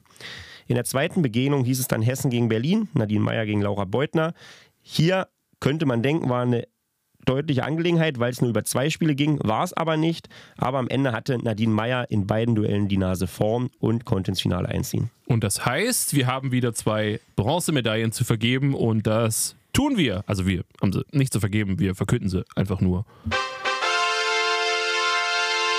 In 0.67 0.75
der 0.75 0.85
zweiten 0.85 1.23
Begegnung 1.23 1.65
hieß 1.65 1.79
es 1.79 1.87
dann 1.87 2.03
Hessen 2.03 2.31
gegen 2.31 2.49
Berlin, 2.49 2.89
Nadine 2.93 3.21
Meyer 3.21 3.47
gegen 3.47 3.63
Laura 3.63 3.85
Beutner. 3.85 4.35
Hier 4.83 5.29
könnte 5.61 5.87
man 5.87 6.03
denken, 6.03 6.29
war 6.29 6.43
eine 6.43 6.67
deutliche 7.27 7.65
Angelegenheit, 7.65 8.19
weil 8.19 8.31
es 8.31 8.41
nur 8.41 8.51
über 8.51 8.65
zwei 8.65 8.89
Spiele 8.89 9.15
ging, 9.15 9.39
war 9.43 9.65
es 9.65 9.73
aber 9.73 9.97
nicht. 9.97 10.29
Aber 10.57 10.79
am 10.79 10.89
Ende 10.89 11.13
hatte 11.13 11.39
Nadine 11.39 11.73
Meyer 11.73 12.11
in 12.11 12.27
beiden 12.27 12.55
Duellen 12.55 12.89
die 12.89 12.97
Nase 12.97 13.27
vorn 13.27 13.71
und 13.79 14.05
konnte 14.05 14.31
ins 14.31 14.41
Finale 14.41 14.69
einziehen. 14.69 15.11
Und 15.27 15.45
das 15.45 15.67
heißt, 15.67 16.15
wir 16.15 16.27
haben 16.27 16.53
wieder 16.53 16.73
zwei 16.73 17.21
Bronzemedaillen 17.37 18.13
zu 18.13 18.25
vergeben 18.25 18.75
und 18.75 19.07
das 19.07 19.57
tun 19.73 19.99
wir. 19.99 20.25
Also 20.27 20.47
wir 20.47 20.65
haben 20.81 20.93
sie 20.93 21.05
nicht 21.13 21.33
zu 21.33 21.41
vergeben, 21.41 21.79
wir 21.79 21.95
verkünden 21.95 22.31
sie 22.31 22.45
einfach 22.55 22.81
nur. 22.81 23.05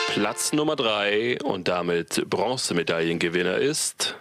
Platz 0.10 0.52
Nummer 0.52 0.76
3 0.76 1.44
und 1.44 1.68
damit 1.68 2.26
Bronzemedaillengewinner 2.30 3.58
ist 3.58 4.18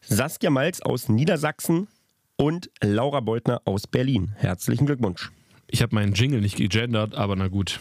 Saskia 0.00 0.48
Malz 0.48 0.80
aus 0.80 1.08
Niedersachsen 1.08 1.88
und 2.36 2.70
Laura 2.82 3.20
Beutner 3.20 3.60
aus 3.64 3.86
Berlin. 3.86 4.32
Herzlichen 4.36 4.86
Glückwunsch. 4.86 5.30
Ich 5.70 5.82
habe 5.82 5.94
meinen 5.94 6.14
Jingle 6.14 6.40
nicht 6.40 6.56
gegendert, 6.56 7.14
aber 7.14 7.36
na 7.36 7.48
gut. 7.48 7.80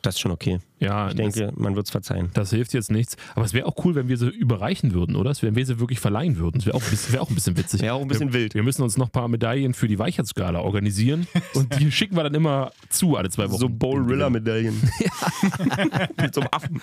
Das 0.00 0.14
ist 0.16 0.20
schon 0.20 0.32
okay. 0.32 0.60
Ja, 0.82 1.08
Ich 1.08 1.14
denke, 1.14 1.52
man 1.56 1.76
wird 1.76 1.86
es 1.86 1.90
verzeihen. 1.92 2.30
Das 2.34 2.50
hilft 2.50 2.72
jetzt 2.74 2.90
nichts. 2.90 3.16
Aber 3.34 3.44
es 3.44 3.54
wäre 3.54 3.66
auch 3.66 3.74
cool, 3.84 3.94
wenn 3.94 4.08
wir 4.08 4.16
sie 4.16 4.28
überreichen 4.28 4.92
würden, 4.94 5.16
oder? 5.16 5.32
Wenn 5.40 5.54
wir 5.56 5.64
sie 5.64 5.78
wirklich 5.80 6.00
verleihen 6.00 6.36
würden. 6.38 6.58
Das 6.58 6.66
wäre 6.66 6.76
auch, 6.76 6.82
ein 6.82 6.90
bisschen- 6.90 7.12
wär 7.14 7.22
auch 7.22 7.28
ein 7.30 7.34
bisschen 7.34 7.56
witzig. 7.56 7.80
Wäre 7.82 7.94
auch 7.94 8.02
ein 8.02 8.08
bisschen 8.08 8.32
wir, 8.32 8.40
wild. 8.40 8.54
Wir 8.54 8.62
müssen 8.62 8.82
uns 8.82 8.96
noch 8.96 9.06
ein 9.08 9.12
paar 9.12 9.28
Medaillen 9.28 9.74
für 9.74 9.88
die 9.88 9.98
Weichheitsskala 9.98 10.60
organisieren. 10.60 11.26
und 11.54 11.78
die 11.78 11.90
schicken 11.92 12.16
wir 12.16 12.24
dann 12.24 12.34
immer 12.34 12.72
zu, 12.90 13.16
alle 13.16 13.30
zwei 13.30 13.48
Wochen. 13.50 13.58
So 13.60 13.68
Bowl-Rilla-Medaillen. 13.68 14.74
Mit 16.20 16.34
so 16.34 16.40
einem 16.40 16.48
Affen. 16.52 16.80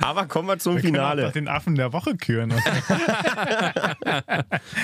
Aber 0.00 0.26
kommen 0.26 0.48
wir 0.48 0.58
zum 0.58 0.74
Wir 0.76 0.82
können 0.82 0.96
auch 0.96 1.00
Finale. 1.10 1.22
noch 1.24 1.32
den 1.32 1.48
Affen 1.48 1.74
der 1.74 1.92
Woche 1.92 2.16
küren. 2.16 2.52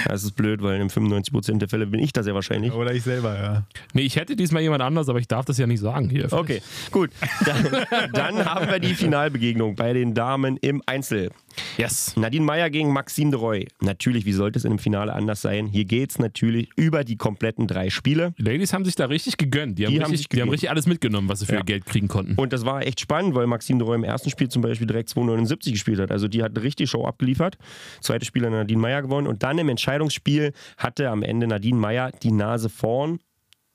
Das 0.09 0.23
ist 0.25 0.33
blöd, 0.33 0.63
weil 0.63 0.81
in 0.81 0.89
95% 0.89 1.59
der 1.59 1.69
Fälle 1.69 1.87
bin 1.87 2.01
ich 2.01 2.13
das 2.13 2.27
ja 2.27 2.35
wahrscheinlich. 2.35 2.73
Oder 2.73 2.93
ich 2.95 3.03
selber, 3.03 3.35
ja. 3.37 3.63
Nee, 3.93 4.03
ich 4.03 4.17
hätte 4.17 4.37
diesmal 4.37 4.63
jemand 4.63 4.83
anders, 4.83 5.09
aber 5.09 5.19
ich 5.19 5.29
darf 5.29 5.45
das 5.45 5.59
ja 5.59 5.67
nicht 5.67 5.81
sagen 5.81 6.09
hier. 6.09 6.33
Okay, 6.33 6.63
gut. 6.91 7.11
Dann, 7.45 7.86
Dann 8.13 8.45
haben 8.45 8.69
wir 8.69 8.79
die 8.79 8.95
Finalbegegnung 8.95 9.75
bei 9.77 9.93
den 9.93 10.15
Damen 10.15 10.57
im 10.59 10.83
Einzel. 10.87 11.31
Yes. 11.79 12.15
Nadine 12.17 12.45
Meyer 12.45 12.69
gegen 12.71 12.93
Maxime 12.93 13.31
de 13.31 13.41
Roy. 13.41 13.67
Natürlich, 13.81 14.27
wie 14.27 14.33
sollte 14.33 14.59
es 14.59 14.65
in 14.65 14.73
einem 14.73 14.79
Finale 14.79 15.13
anders 15.13 15.41
sein? 15.43 15.67
Hier 15.67 15.85
geht 15.85 16.11
es 16.11 16.19
natürlich 16.19 16.69
über 16.77 17.05
die 17.05 17.17
kompletten 17.17 17.67
drei 17.67 17.89
Spiele. 17.91 18.35
Die 18.39 18.43
Ladies 18.43 18.73
haben 18.73 18.85
sich 18.85 18.95
da 18.95 19.07
richtig 19.07 19.37
gegönnt. 19.39 19.79
Die 19.79 19.87
haben, 19.87 19.93
Die 19.93 19.99
haben 20.01 20.11
richtig, 20.11 20.19
sich 20.19 20.29
die 20.29 20.43
haben 20.43 20.49
richtig 20.51 20.71
alles 20.71 20.87
mitgenommen, 20.87 21.29
was 21.29 21.41
sie 21.41 21.47
für 21.47 21.53
Ja. 21.55 21.59
ihr 21.61 21.65
Geld 21.65 21.87
kriegen 21.87 22.09
konnten. 22.09 22.35
Und 22.37 22.53
das 22.53 22.65
war 22.65 22.83
echt 22.87 23.01
spannend, 23.01 23.35
weil 23.35 23.47
Maxime 23.47 23.79
de 23.79 23.87
Roy 23.87 23.97
im 23.97 24.05
ersten 24.05 24.31
Spiel 24.31 24.49
zum 24.49 24.63
Beispiel 24.63 24.87
direkt 24.87 25.09
2,79 25.11 25.73
gespielt 25.73 25.99
hat. 26.01 26.11
Also 26.11 26.29
die 26.29 26.43
hat 26.43 26.53
eine 26.55 26.63
richtige 26.63 26.87
Show 26.87 27.05
abgeliefert. 27.07 27.57
Zweites 28.01 28.29
Spiel 28.29 28.45
hat 28.45 28.51
Nadine 28.53 28.81
Meyer 28.81 29.03
gewonnen. 29.03 29.27
Und 29.27 29.43
dann 29.43 29.59
im 29.59 29.69
Entscheidungsspiel 29.69 30.53
hatte 30.77 31.09
am 31.09 31.23
Ende 31.23 31.47
Nadine 31.47 31.79
Meyer 31.79 32.13
die 32.23 32.33
Nase 32.33 32.69
vorn 32.69 33.19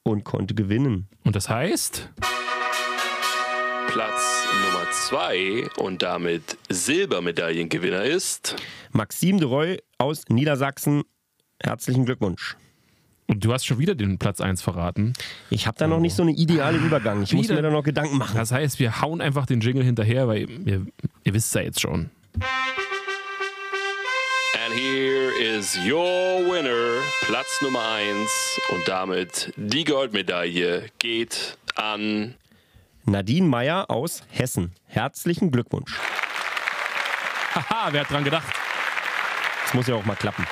und 0.04 0.24
konnte 0.24 0.54
gewinnen. 0.56 1.08
Und 1.24 1.36
das 1.36 1.50
heißt? 1.50 2.10
Platz 3.94 4.48
Nummer 4.64 4.90
zwei 4.92 5.68
und 5.78 6.02
damit 6.02 6.58
Silbermedaillengewinner 6.70 8.04
ist 8.06 8.56
Maxime 8.94 9.40
de 9.40 9.50
Roy 9.50 9.82
aus 9.98 10.30
Niedersachsen. 10.30 11.04
Herzlichen 11.62 12.06
Glückwunsch. 12.06 12.56
Und 13.28 13.44
du 13.44 13.52
hast 13.52 13.66
schon 13.66 13.80
wieder 13.80 13.94
den 13.94 14.18
Platz 14.18 14.40
1 14.40 14.62
verraten. 14.62 15.12
Ich 15.50 15.68
habe 15.68 15.78
da 15.78 15.88
noch 15.88 16.00
nicht 16.00 16.16
so 16.16 16.24
eine 16.24 16.32
ideale 16.32 16.78
Übergang. 16.78 17.22
Ich 17.24 17.34
muss 17.34 17.44
Wieder? 17.44 17.56
mir 17.56 17.64
da 17.64 17.70
noch 17.70 17.84
Gedanken 17.84 18.18
machen. 18.18 18.38
Das 18.38 18.54
heißt, 18.54 18.80
wir 18.80 19.02
hauen 19.02 19.20
einfach 19.20 19.46
den 19.46 19.60
Jingle 19.60 19.84
hinterher, 19.84 20.26
weil 20.30 20.50
ihr, 20.50 20.86
ihr 21.26 21.34
wisst 21.34 21.48
es 21.48 21.54
ja 21.54 21.62
jetzt 21.62 21.82
schon. 21.82 22.10
And 24.64 24.74
here 24.74 25.34
is 25.38 25.78
your 25.86 26.40
winner, 26.50 27.02
Platz 27.24 27.62
Nummer 27.62 27.84
eins 27.92 28.62
und 28.70 28.88
damit 28.88 29.52
die 29.58 29.84
Goldmedaille 29.84 30.86
geht 30.98 31.58
an 31.76 32.36
Nadine 33.06 33.48
Meyer 33.48 33.90
aus 33.90 34.24
Hessen. 34.30 34.72
Herzlichen 34.88 35.52
Glückwunsch. 35.52 35.98
Haha, 37.56 37.90
wer 37.92 38.02
hat 38.02 38.12
dran 38.12 38.24
gedacht? 38.24 38.48
Das 39.64 39.74
muss 39.74 39.88
ja 39.88 39.96
auch 39.96 40.06
mal 40.06 40.16
klappen. 40.16 40.46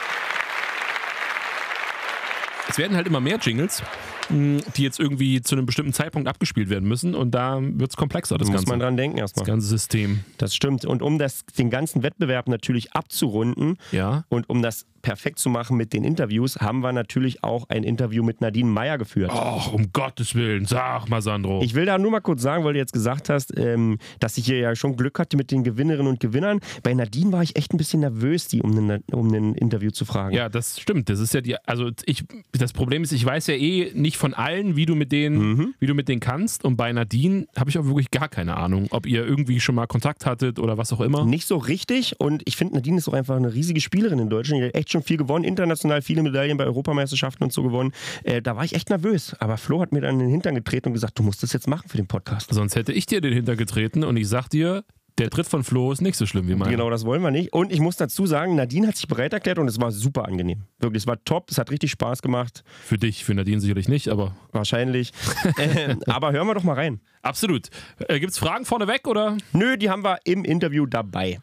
Es 2.67 2.77
werden 2.77 2.95
halt 2.95 3.07
immer 3.07 3.19
mehr 3.19 3.37
Jingles, 3.37 3.81
mh, 4.29 4.61
die 4.75 4.83
jetzt 4.83 4.99
irgendwie 4.99 5.41
zu 5.41 5.55
einem 5.55 5.65
bestimmten 5.65 5.93
Zeitpunkt 5.93 6.27
abgespielt 6.27 6.69
werden 6.69 6.87
müssen 6.87 7.15
und 7.15 7.31
da 7.31 7.57
wird 7.61 7.89
es 7.91 7.97
komplexer, 7.97 8.37
das 8.37 8.47
Da 8.47 8.51
muss 8.53 8.61
Ganze. 8.61 8.71
man 8.71 8.79
dran 8.79 8.97
denken 8.97 9.17
das 9.17 9.31
erstmal. 9.31 9.45
ganze 9.47 9.67
System. 9.67 10.23
Das 10.37 10.53
stimmt. 10.55 10.85
Und 10.85 11.01
um 11.01 11.17
das, 11.17 11.45
den 11.57 11.69
ganzen 11.69 12.03
Wettbewerb 12.03 12.47
natürlich 12.47 12.93
abzurunden 12.93 13.77
Ja. 13.91 14.23
und 14.29 14.49
um 14.49 14.61
das 14.61 14.85
perfekt 15.01 15.39
zu 15.39 15.49
machen 15.49 15.77
mit 15.77 15.93
den 15.93 16.03
Interviews, 16.03 16.57
haben 16.57 16.81
wir 16.81 16.91
natürlich 16.91 17.43
auch 17.43 17.67
ein 17.69 17.83
Interview 17.83 18.23
mit 18.23 18.41
Nadine 18.41 18.69
Meyer 18.69 18.97
geführt. 18.97 19.31
Ach, 19.33 19.71
um 19.71 19.91
Gottes 19.93 20.35
Willen, 20.35 20.65
sag 20.65 21.09
mal, 21.09 21.21
Sandro. 21.21 21.61
Ich 21.63 21.73
will 21.75 21.85
da 21.85 21.97
nur 21.97 22.11
mal 22.11 22.19
kurz 22.21 22.41
sagen, 22.41 22.63
weil 22.63 22.73
du 22.73 22.79
jetzt 22.79 22.93
gesagt 22.93 23.29
hast, 23.29 23.57
ähm, 23.57 23.97
dass 24.19 24.37
ich 24.37 24.45
hier 24.45 24.57
ja 24.59 24.75
schon 24.75 24.95
Glück 24.95 25.19
hatte 25.19 25.37
mit 25.37 25.51
den 25.51 25.63
Gewinnerinnen 25.63 26.07
und 26.07 26.19
Gewinnern. 26.19 26.59
Bei 26.83 26.93
Nadine 26.93 27.31
war 27.31 27.43
ich 27.43 27.55
echt 27.55 27.73
ein 27.73 27.77
bisschen 27.77 28.01
nervös, 28.01 28.47
die 28.47 28.61
um 28.61 28.77
ein, 28.89 29.03
um 29.11 29.33
Interview 29.55 29.91
zu 29.91 30.05
fragen. 30.05 30.35
Ja, 30.35 30.49
das 30.49 30.79
stimmt. 30.79 31.09
Das 31.09 31.19
ist 31.19 31.33
ja 31.33 31.41
die, 31.41 31.55
also 31.67 31.89
ich, 32.05 32.23
das 32.51 32.73
Problem 32.73 33.03
ist, 33.03 33.11
ich 33.11 33.25
weiß 33.25 33.47
ja 33.47 33.55
eh 33.55 33.91
nicht 33.93 34.17
von 34.17 34.33
allen, 34.33 34.75
wie 34.75 34.85
du 34.85 34.95
mit 34.95 35.11
denen, 35.11 35.39
Mhm. 35.39 35.73
wie 35.79 35.85
du 35.87 35.93
mit 35.93 36.07
denen 36.09 36.19
kannst. 36.19 36.65
Und 36.65 36.75
bei 36.75 36.91
Nadine 36.91 37.47
habe 37.57 37.69
ich 37.69 37.77
auch 37.77 37.85
wirklich 37.85 38.11
gar 38.11 38.27
keine 38.29 38.57
Ahnung, 38.57 38.87
ob 38.91 39.05
ihr 39.05 39.25
irgendwie 39.25 39.59
schon 39.59 39.75
mal 39.75 39.87
Kontakt 39.87 40.25
hattet 40.25 40.59
oder 40.59 40.77
was 40.77 40.91
auch 40.93 41.01
immer. 41.01 41.25
Nicht 41.25 41.47
so 41.47 41.57
richtig 41.57 42.19
und 42.19 42.41
ich 42.45 42.55
finde, 42.57 42.75
Nadine 42.75 42.97
ist 42.97 43.07
auch 43.07 43.13
einfach 43.13 43.35
eine 43.35 43.53
riesige 43.53 43.81
Spielerin 43.81 44.19
in 44.19 44.29
Deutschland. 44.29 44.61
Die 44.61 44.67
hat 44.67 44.75
echt 44.75 44.88
schon 44.91 45.03
viel 45.03 45.17
gewonnen, 45.17 45.45
international 45.45 46.01
viele 46.01 46.23
Medaillen 46.23 46.57
bei 46.57 46.65
Europameisterschaften 46.65 47.43
und 47.43 47.53
so 47.53 47.63
gewonnen. 47.63 47.93
Äh, 48.23 48.41
da 48.41 48.55
war 48.55 48.63
ich 48.63 48.73
echt 48.73 48.89
nervös. 48.89 49.35
Aber 49.39 49.57
Flo 49.57 49.81
hat 49.81 49.91
mir 49.91 50.01
dann 50.01 50.15
in 50.15 50.19
den 50.19 50.29
Hintern 50.29 50.55
getreten 50.55 50.89
und 50.89 50.93
gesagt, 50.93 51.17
du 51.19 51.23
musst 51.23 51.43
das 51.43 51.53
jetzt 51.53 51.67
machen 51.67 51.87
für 51.87 51.97
den 51.97 52.07
Podcast. 52.07 52.53
Sonst 52.53 52.75
hätte 52.75 52.93
ich 52.93 53.05
dir 53.05 53.21
den 53.21 53.33
hintergetreten 53.33 54.03
und 54.03 54.17
ich 54.17 54.27
sag 54.27 54.49
dir, 54.49 54.83
der 55.19 55.29
Tritt 55.29 55.47
von 55.47 55.65
Flo 55.65 55.91
ist 55.91 56.01
nicht 56.01 56.15
so 56.15 56.25
schlimm 56.25 56.47
wie 56.47 56.55
mein. 56.55 56.69
Genau, 56.69 56.89
das 56.89 57.05
wollen 57.05 57.21
wir 57.21 57.29
nicht. 57.29 57.51
Und 57.51 57.73
ich 57.73 57.81
muss 57.81 57.97
dazu 57.97 58.25
sagen, 58.25 58.55
Nadine 58.55 58.87
hat 58.87 58.95
sich 58.95 59.07
bereit 59.07 59.33
erklärt 59.33 59.59
und 59.59 59.67
es 59.67 59.79
war 59.79 59.91
super 59.91 60.25
angenehm. 60.25 60.63
Wirklich, 60.79 61.03
es 61.03 61.07
war 61.07 61.21
top, 61.25 61.51
es 61.51 61.57
hat 61.57 61.71
richtig 61.71 61.91
Spaß 61.91 62.21
gemacht. 62.21 62.63
Für 62.85 62.97
dich, 62.97 63.25
für 63.25 63.33
Nadine 63.33 63.59
sicherlich 63.59 63.89
nicht, 63.89 64.07
aber. 64.07 64.33
Wahrscheinlich. 64.53 65.11
äh, 65.57 65.95
aber 66.07 66.31
hören 66.31 66.47
wir 66.47 66.53
doch 66.53 66.63
mal 66.63 66.73
rein. 66.73 67.01
Absolut. 67.21 67.69
Äh, 68.07 68.19
Gibt 68.21 68.31
es 68.31 68.39
Fragen 68.39 68.63
vorneweg 68.63 69.07
oder? 69.07 69.35
Nö, 69.51 69.77
die 69.77 69.89
haben 69.89 70.05
wir 70.05 70.19
im 70.23 70.45
Interview 70.45 70.85
dabei. 70.85 71.39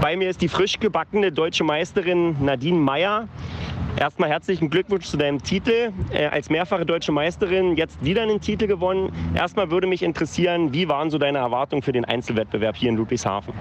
Bei 0.00 0.16
mir 0.16 0.30
ist 0.30 0.40
die 0.42 0.48
frisch 0.48 0.78
gebackene 0.78 1.32
deutsche 1.32 1.64
Meisterin 1.64 2.36
Nadine 2.40 2.78
Meyer. 2.78 3.28
Erstmal 3.98 4.28
herzlichen 4.28 4.70
Glückwunsch 4.70 5.06
zu 5.06 5.16
deinem 5.16 5.42
Titel. 5.42 5.90
Äh, 6.12 6.26
als 6.26 6.50
mehrfache 6.50 6.86
deutsche 6.86 7.10
Meisterin 7.10 7.74
jetzt 7.76 8.04
wieder 8.04 8.22
einen 8.22 8.40
Titel 8.40 8.68
gewonnen. 8.68 9.10
Erstmal 9.34 9.72
würde 9.72 9.88
mich 9.88 10.04
interessieren, 10.04 10.72
wie 10.72 10.88
waren 10.88 11.10
so 11.10 11.18
deine 11.18 11.38
Erwartungen 11.38 11.82
für 11.82 11.90
den 11.90 12.04
Einzelwettbewerb 12.04 12.76
hier 12.76 12.90
in 12.90 12.96
Ludwigshafen? 12.96 13.52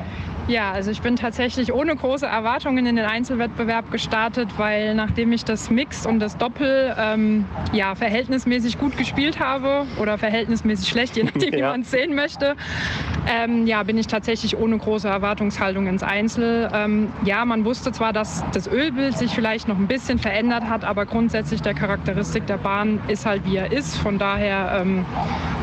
Ja, 0.48 0.72
also 0.72 0.92
ich 0.92 1.02
bin 1.02 1.16
tatsächlich 1.16 1.74
ohne 1.74 1.96
große 1.96 2.26
Erwartungen 2.26 2.86
in 2.86 2.96
den 2.96 3.06
Einzelwettbewerb 3.06 3.92
gestartet, 3.92 4.48
weil 4.58 4.94
nachdem 4.96 5.32
ich 5.34 5.44
das 5.44 5.70
Mix 5.72 6.06
und 6.06 6.20
das 6.20 6.38
Doppel 6.38 6.96
ähm, 6.98 7.46
ja, 7.74 7.96
verhältnismäßig 7.96 8.78
gut 8.78 8.96
gespielt 8.96 9.40
habe 9.40 9.86
oder 10.00 10.18
verhältnismäßig 10.20 10.88
schlecht, 10.88 11.18
je 11.18 11.24
nachdem, 11.26 11.52
wie 11.52 11.58
Ja. 11.60 11.72
man 11.72 11.82
es 11.82 11.90
sehen 11.92 12.14
möchte, 12.16 12.56
ähm, 13.28 13.66
ja, 13.66 13.82
bin 13.84 13.98
ich 13.98 14.08
tatsächlich 14.08 14.56
ohne 14.56 14.78
große 14.78 15.08
Erwartungshaltung 15.08 15.88
ins 15.88 16.04
Einzel. 16.04 16.70
Ähm, 16.74 17.12
ja, 17.26 17.44
man 17.44 17.66
wusste 17.66 17.92
zwar, 17.92 18.14
dass 18.14 18.46
das 18.54 18.68
Ölbild 18.68 19.18
sich 19.18 19.32
vielleicht 19.34 19.68
noch 19.68 19.78
ein 19.78 19.88
bisschen 19.88 20.20
verändert 20.28 20.66
hat, 20.70 20.84
aber 20.84 21.06
grundsätzlich 21.06 21.62
der 21.62 21.74
Charakteristik 21.74 22.46
der 22.48 22.58
Bahn 22.58 23.00
ist 23.08 23.26
halt, 23.26 23.46
wie 23.46 23.56
er 23.56 23.72
ist. 23.72 23.96
Von 23.98 24.18
daher, 24.20 24.82
ähm, 24.82 25.06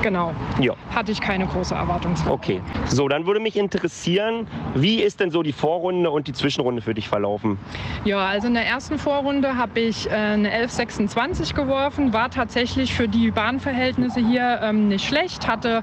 genau, 0.02 0.32
Ja. 0.58 0.72
hatte 0.94 1.12
ich 1.12 1.20
keine 1.20 1.46
große 1.46 1.74
Erwartungshaltung. 1.74 2.32
Okay. 2.32 2.60
So, 2.86 3.06
dann 3.08 3.26
würde 3.26 3.40
mich 3.40 3.56
interessieren, 3.56 4.46
wie 4.74 5.02
ist 5.02 5.20
denn 5.20 5.30
so 5.30 5.42
die 5.42 5.52
Vorrunde 5.52 6.10
und 6.10 6.28
die 6.28 6.32
Zwischenrunde 6.32 6.80
für 6.80 6.94
dich 6.94 7.08
verlaufen? 7.10 7.58
Ja, 8.06 8.20
also 8.20 8.46
in 8.48 8.54
der 8.54 8.66
ersten 8.66 8.98
Vorrunde 8.98 9.58
habe 9.58 9.80
ich 9.80 10.10
äh, 10.10 10.14
eine 10.14 10.50
11,26 10.50 11.52
geworfen, 11.54 12.14
war 12.14 12.30
tatsächlich 12.30 12.94
für 12.94 13.06
die 13.06 13.30
Bahnverhältnisse 13.30 14.20
hier 14.26 14.60
ähm, 14.62 14.88
nicht 14.88 15.06
schlecht, 15.06 15.46
hatte 15.46 15.82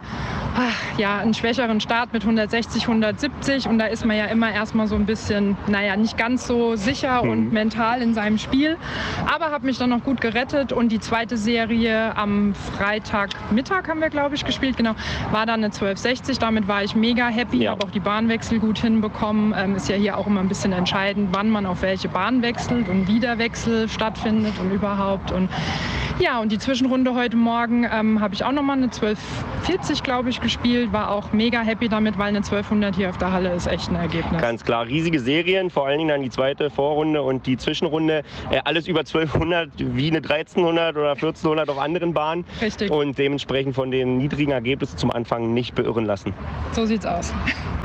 ach, 0.58 0.98
ja 0.98 1.20
einen 1.20 1.36
schwächeren 1.36 1.80
Start 1.82 2.14
mit 2.14 2.24
160, 2.24 2.82
170 2.88 3.68
und 3.68 3.78
da 3.78 3.86
ist 3.86 4.06
man 4.06 4.18
ja 4.18 4.26
immer 4.26 4.52
erstmal 4.52 4.88
so 4.88 4.96
ein 4.96 5.06
bisschen, 5.06 5.56
naja, 5.68 5.96
nicht 5.96 6.18
ganz 6.18 6.48
so 6.48 6.76
sicher 6.76 7.22
und 7.22 7.54
mental 7.54 8.02
in 8.02 8.16
seinem 8.16 8.40
Spiel, 8.40 8.71
aber 9.26 9.52
habe 9.52 9.66
mich 9.66 9.78
dann 9.78 9.90
noch 9.90 10.04
gut 10.04 10.22
gerettet. 10.22 10.72
Und 10.72 10.92
die 10.92 11.00
zweite 11.00 11.38
Serie 11.38 12.16
am 12.16 12.54
Freitagmittag 12.78 13.88
haben 13.88 14.02
wir, 14.02 14.10
glaube 14.10 14.36
ich, 14.36 14.46
gespielt, 14.46 14.78
genau, 14.78 14.96
war 15.32 15.46
dann 15.46 15.64
eine 15.64 15.74
12,60, 15.74 16.40
damit 16.40 16.68
war 16.68 16.84
ich 16.84 16.96
mega 16.96 17.28
happy, 17.28 17.64
habe 17.64 17.86
auch 17.86 17.92
die 17.92 18.00
Bahnwechsel 18.00 18.60
gut 18.60 18.80
hinbekommen, 18.80 19.54
ähm, 19.58 19.76
ist 19.76 19.90
ja 19.90 19.96
hier 19.96 20.18
auch 20.18 20.28
immer 20.28 20.42
ein 20.42 20.48
bisschen 20.48 20.74
entscheidend, 20.74 21.30
wann 21.32 21.50
man 21.50 21.66
auf 21.66 21.82
welche 21.82 22.10
Bahn 22.10 22.42
wechselt 22.42 22.90
und 22.90 23.08
wie 23.08 23.20
der 23.20 23.38
Wechsel 23.38 23.90
stattfindet 23.90 24.54
und 24.60 24.72
überhaupt. 24.72 25.32
Und 25.32 25.50
ja, 26.20 26.40
und 26.40 26.52
die 26.52 26.60
Zwischenrunde 26.60 27.16
heute 27.16 27.36
Morgen 27.36 27.84
ähm, 27.92 28.22
habe 28.22 28.36
ich 28.36 28.44
auch 28.44 28.52
nochmal 28.52 28.78
eine 28.78 28.86
1240, 28.86 30.04
glaube 30.04 30.30
ich, 30.30 30.40
gespielt. 30.40 30.94
War 30.94 31.10
auch 31.10 31.32
mega 31.34 31.62
happy 31.62 31.90
damit, 31.90 32.20
weil 32.20 32.28
eine 32.28 32.40
1200 32.40 32.96
hier 32.96 33.10
auf 33.10 33.18
der 33.18 33.32
Halle 33.32 33.54
ist 33.54 33.66
echt 33.66 33.90
ein 33.90 33.96
Ergebnis. 33.96 34.40
Ganz 34.40 34.64
klar, 34.64 34.86
riesige 34.86 35.20
Serien, 35.20 35.72
vor 35.72 35.88
allen 35.88 35.98
Dingen 35.98 36.10
dann 36.10 36.22
die 36.22 36.30
zweite 36.30 36.70
Vorrunde 36.70 37.24
und 37.24 37.48
die 37.48 37.58
Zwischenrunde. 37.58 38.24
Alles 38.66 38.88
über 38.88 39.00
1200, 39.00 39.70
wie 39.78 40.08
eine 40.08 40.18
1300 40.18 40.96
oder 40.96 41.12
1400 41.12 41.70
auf 41.70 41.78
anderen 41.80 42.14
Bahnen. 42.14 42.46
Richtig. 42.62 42.92
Und 42.92 43.18
dementsprechend 43.18 43.76
von 43.76 43.92
den 43.92 44.18
niedrigen 44.18 44.52
Ergebnissen 44.52 44.98
zum 44.98 45.12
Anfang 45.12 45.54
nicht 45.54 45.76
beirren 45.76 46.06
lassen. 46.06 46.34
So 46.74 46.86
sieht's 46.86 47.06
aus. 47.06 47.34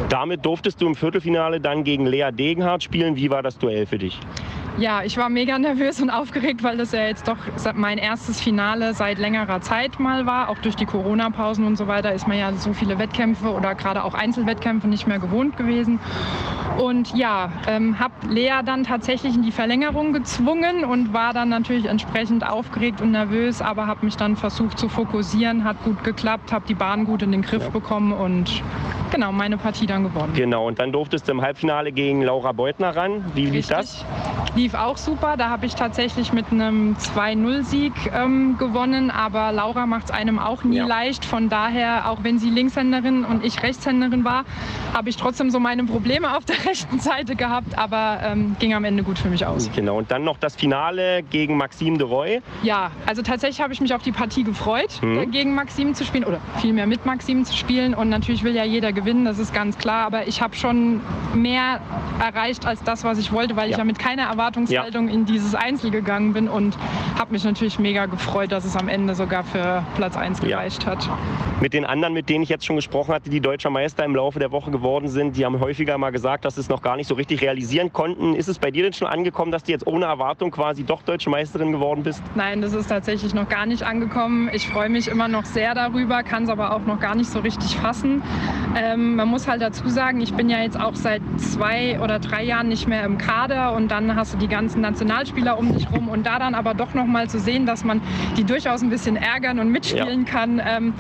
Damit 0.09 0.45
durftest 0.45 0.81
du 0.81 0.87
im 0.87 0.95
Viertelfinale 0.95 1.61
dann 1.61 1.85
gegen 1.85 2.07
Lea 2.07 2.31
Degenhardt 2.33 2.83
spielen. 2.83 3.17
Wie 3.17 3.31
war 3.31 3.43
das 3.43 3.59
Duell 3.59 3.87
für 3.87 3.99
dich? 3.99 4.19
Ja, 4.79 5.03
ich 5.03 5.17
war 5.17 5.31
mega 5.31 5.59
nervös 5.59 6.03
und 6.03 6.11
aufgeregt, 6.11 6.63
weil 6.63 6.77
das 6.77 6.93
ja 6.93 7.07
jetzt 7.07 7.27
doch 7.27 7.39
mein 7.75 7.97
erstes 7.97 8.43
Finale 8.43 8.93
seit 8.93 9.19
längerer 9.19 9.63
Zeit 9.63 9.99
mal 9.99 10.27
war. 10.27 10.51
Auch 10.51 10.59
durch 10.59 10.77
die 10.77 10.85
Corona-Pausen 10.85 11.65
und 11.65 11.77
so 11.77 11.87
weiter 11.87 12.13
ist 12.13 12.29
man 12.29 12.39
ja 12.39 12.53
so 12.53 12.75
viele 12.75 12.99
Wettkämpfe 12.99 13.55
oder 13.55 13.75
gerade 13.75 14.05
auch 14.05 14.13
Einzelwettkämpfe 14.13 14.87
nicht 14.87 15.07
mehr 15.07 15.19
gewohnt 15.19 15.57
gewesen. 15.57 15.99
Und 16.77 17.17
ja, 17.17 17.51
ähm, 17.67 17.99
habe 17.99 18.13
Lea 18.29 18.61
dann 18.67 18.85
tatsächlich 18.85 19.35
in 19.35 19.43
die 19.43 19.51
Verlängerung 19.51 20.13
gezwungen 20.13 20.85
und 20.85 21.15
war 21.15 21.33
dann 21.33 21.49
natürlich 21.49 21.87
entsprechend 21.87 22.47
aufgeregt 22.47 23.01
und 23.01 23.13
nervös, 23.13 23.63
aber 23.63 23.87
habe 23.87 24.05
mich 24.05 24.17
dann 24.17 24.37
versucht 24.37 24.79
zu 24.79 24.91
fokussieren, 24.91 25.65
hat 25.65 25.83
gut 25.85 26.05
geklappt, 26.05 26.53
habe 26.53 26.67
die 26.69 26.75
Bahn 26.75 27.07
gut 27.07 27.23
in 27.23 27.33
den 27.33 27.41
Griff 27.41 27.71
bekommen 27.71 28.13
und 28.13 28.63
genau 29.11 29.33
meine 29.33 29.57
Partie 29.57 29.87
dann 29.87 30.05
gewonnen. 30.05 30.35
Genau, 30.35 30.67
und 30.67 30.79
dann 30.79 30.93
durftest 30.93 31.29
du 31.29 31.33
im 31.33 31.41
Halbfinale 31.41 31.93
gegen 31.93 32.21
Laura 32.21 32.53
Beutner 32.53 32.95
ran. 32.95 33.25
Wie 33.35 33.47
lief 33.47 33.69
das? 33.69 34.05
Lief 34.67 34.75
auch 34.75 34.97
super. 34.97 35.37
Da 35.37 35.49
habe 35.49 35.65
ich 35.65 35.77
tatsächlich 35.77 36.33
mit 36.33 36.47
einem 36.51 36.97
2-0-Sieg 36.97 37.93
ähm, 38.13 38.57
gewonnen. 38.59 39.13
Aber 39.13 39.53
Laura 39.53 39.87
macht 39.87 40.07
es 40.07 40.11
einem 40.11 40.41
auch 40.41 40.65
nie 40.65 40.81
leicht. 40.81 41.25
Von 41.25 41.49
daher, 41.49 42.11
auch 42.11 42.25
wenn 42.25 42.41
sie 42.41 42.51
Linkshänderin 42.51 43.25
und 43.25 43.45
ich 43.45 43.63
Rechtshänderin 43.63 44.25
war, 44.25 44.45
habe 44.93 45.09
ich 45.09 45.17
trotzdem 45.17 45.51
so 45.51 45.61
meine 45.61 45.85
Probleme 45.85 46.37
auf 46.37 46.45
der 46.45 46.57
rechten 46.67 46.99
Seite 46.99 47.37
gehabt, 47.37 47.79
aber 47.79 48.19
ähm, 48.25 48.57
ging 48.59 48.75
am 48.75 48.83
Ende 48.83 49.05
gut 49.05 49.21
für 49.21 49.29
mich 49.29 49.47
aus. 49.47 49.71
Genau, 49.73 49.99
und 49.99 50.11
dann 50.11 50.25
noch 50.25 50.37
das 50.37 50.57
Finale 50.57 51.23
gegen 51.23 51.57
Maxime 51.57 51.97
de 51.99 52.09
Roy. 52.09 52.43
Ja, 52.65 52.91
also 53.07 53.23
tatsächlich 53.23 53.61
habe 53.61 53.73
ich 53.73 53.81
mich 53.81 53.95
auf 53.95 54.03
die 54.03 54.11
Partie 54.11 54.43
gefreut, 54.43 55.01
äh, 55.01 55.27
gegen 55.27 55.55
Maxim 55.55 55.95
zu 55.95 56.05
spielen 56.05 56.25
oder 56.25 56.41
vielmehr 56.61 56.89
mit 56.89 57.07
Maxim 57.07 57.45
zu 57.45 57.55
spielen. 57.57 57.95
Und 57.95 58.09
natürlich 58.09 58.43
will 58.43 58.57
ja 58.57 58.65
jeder 58.65 58.93
gewinnen, 58.93 59.27
das 59.27 59.39
ist 59.39 59.55
ganz 59.55 59.79
klar. 59.79 60.07
Aber 60.07 60.27
ich 60.27 60.43
habe 60.43 60.57
schon 60.57 61.03
mehr 61.35 61.79
erreicht 62.19 62.67
als 62.67 62.83
das, 62.83 63.05
was 63.05 63.19
ich 63.19 63.31
wollte, 63.31 63.55
weil 63.55 63.67
ich 63.67 63.73
Ja. 63.77 63.79
ja 63.79 63.85
mit 63.85 64.01
keiner 64.01 64.25
Erwartungshaltung 64.57 65.09
in 65.09 65.27
dieses 65.27 65.55
Einzel 65.55 65.91
gegangen 65.91 66.33
bin 66.33 66.49
und 66.49 66.77
habe 67.19 67.33
mich 67.33 67.45
natürlich 67.45 67.79
mega 67.79 68.07
gefreut, 68.07 68.53
dass 68.53 68.65
es 68.65 68.77
am 68.77 68.89
Ende 68.89 69.15
sogar 69.15 69.45
für 69.45 69.85
Platz 69.97 70.17
1 70.17 70.41
gereicht 70.41 70.87
hat. 70.87 71.09
Mit 71.59 71.73
den 71.73 71.87
anderen, 71.87 72.13
mit 72.13 72.29
denen 72.29 72.43
ich 72.43 72.51
jetzt 72.51 72.67
schon 72.67 72.77
gesprochen 72.77 73.15
hatte, 73.15 73.31
die 73.31 73.41
deutscher 73.41 73.71
Meister 73.71 74.05
im 74.05 74.15
Laufe 74.15 74.39
der 74.39 74.53
Woche 74.53 74.71
geworden 74.71 75.09
sind, 75.09 75.39
die 75.39 75.45
haben 75.47 75.59
häufiger 75.59 75.97
mal 75.97 76.11
gesagt, 76.11 76.45
dass 76.45 76.57
sie 76.57 76.61
es 76.61 76.69
noch 76.69 76.83
gar 76.83 76.97
nicht 76.97 77.07
so 77.07 77.15
richtig 77.15 77.41
realisieren 77.41 77.95
konnten. 77.95 78.35
Ist 78.35 78.49
es 78.49 78.59
bei 78.59 78.71
dir 78.71 78.83
denn 78.83 78.93
schon 78.93 79.09
angekommen, 79.09 79.53
dass 79.53 79.65
du 79.65 79.73
jetzt 79.73 79.87
ohne 79.87 80.05
Erwartung 80.05 80.51
quasi 80.51 80.85
doch 80.85 81.01
deutsche 81.01 81.31
Meisterin 81.31 81.73
geworden 81.73 82.03
bist? 82.03 82.23
Nein, 82.35 82.61
das 82.61 82.75
ist 82.75 82.89
tatsächlich 82.89 83.33
noch 83.33 83.49
gar 83.49 83.65
nicht 83.65 83.85
angekommen. 83.85 84.51
Ich 84.53 84.69
freue 84.69 84.91
mich 84.91 85.09
immer 85.09 85.29
noch 85.29 85.47
sehr 85.47 85.75
darüber, 85.75 86.23
kann 86.23 86.45
es 86.45 86.51
aber 86.51 86.75
auch 86.75 86.85
noch 86.85 87.01
gar 87.01 87.15
nicht 87.15 87.31
so 87.31 87.39
richtig 87.39 87.75
fassen. 87.77 88.23
Ähm, 88.77 89.17
man 89.17 89.29
muss 89.29 89.49
halt 89.49 89.63
dazu 89.63 89.89
sagen, 89.89 90.21
ich 90.21 90.35
bin 90.35 90.51
ja 90.51 90.59
jetzt 90.59 90.79
auch 90.79 90.95
seit 90.95 91.23
zwei 91.39 91.99
oder 92.01 92.19
drei 92.19 92.45
Jahren 92.45 92.69
nicht 92.69 92.87
mehr 92.87 93.03
im 93.05 93.17
Kader 93.17 93.73
und 93.73 93.91
dann 93.91 94.15
hast 94.15 94.35
du 94.35 94.39
die 94.39 94.49
ganzen 94.49 94.83
Nationalspieler 94.83 95.59
um 95.59 95.73
dich 95.75 95.91
rum 95.91 96.11
und 96.11 96.27
da 96.27 96.39
dann 96.39 96.55
aber 96.55 96.75
doch 96.75 96.93
noch 96.93 97.07
mal 97.07 97.31
zu 97.31 97.41
sehen, 97.41 97.65
dass 97.65 97.83
man 97.83 98.03
die 98.37 98.45
durchaus 98.45 98.83
ein 98.83 98.91
bisschen 98.91 99.17
ärgern 99.17 99.59
und 99.59 99.71
mitspielen 99.71 100.27
kann, 100.27 100.61
ähm, 100.63 100.93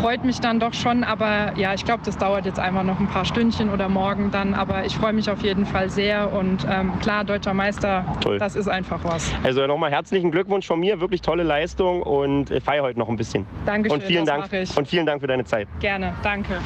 freut 0.00 0.24
mich 0.24 0.40
dann 0.40 0.60
doch 0.60 0.74
schon. 0.74 1.04
Aber 1.04 1.52
ja, 1.56 1.74
ich 1.74 1.84
glaube, 1.84 2.02
das 2.04 2.16
dauert 2.16 2.46
jetzt 2.46 2.58
einfach 2.58 2.82
noch 2.82 2.98
ein 2.98 3.08
paar 3.08 3.24
Stündchen 3.24 3.70
oder 3.70 3.88
morgen 3.88 4.30
dann. 4.30 4.54
Aber 4.54 4.84
ich 4.84 4.96
freue 4.96 5.12
mich 5.12 5.30
auf 5.30 5.42
jeden 5.42 5.66
Fall 5.66 5.90
sehr 5.90 6.32
und 6.32 6.66
ähm, 6.68 6.98
klar, 7.00 7.24
deutscher 7.24 7.54
Meister, 7.54 8.04
Toll. 8.20 8.38
das 8.38 8.56
ist 8.56 8.68
einfach 8.68 9.00
was. 9.04 9.32
Also 9.42 9.66
nochmal 9.66 9.90
herzlichen 9.90 10.30
Glückwunsch 10.30 10.66
von 10.66 10.80
mir, 10.80 11.00
wirklich 11.00 11.20
tolle 11.20 11.42
Leistung 11.42 12.02
und 12.02 12.50
äh, 12.50 12.60
feier 12.60 12.82
heute 12.82 12.98
noch 12.98 13.08
ein 13.08 13.16
bisschen. 13.16 13.46
Dankeschön, 13.66 14.00
und 14.00 14.06
vielen 14.06 14.26
das 14.26 14.48
Dank 14.50 14.76
und 14.76 14.88
vielen 14.88 15.06
Dank 15.06 15.20
für 15.20 15.26
deine 15.26 15.44
Zeit. 15.44 15.68
Gerne, 15.80 16.14
danke. 16.22 16.58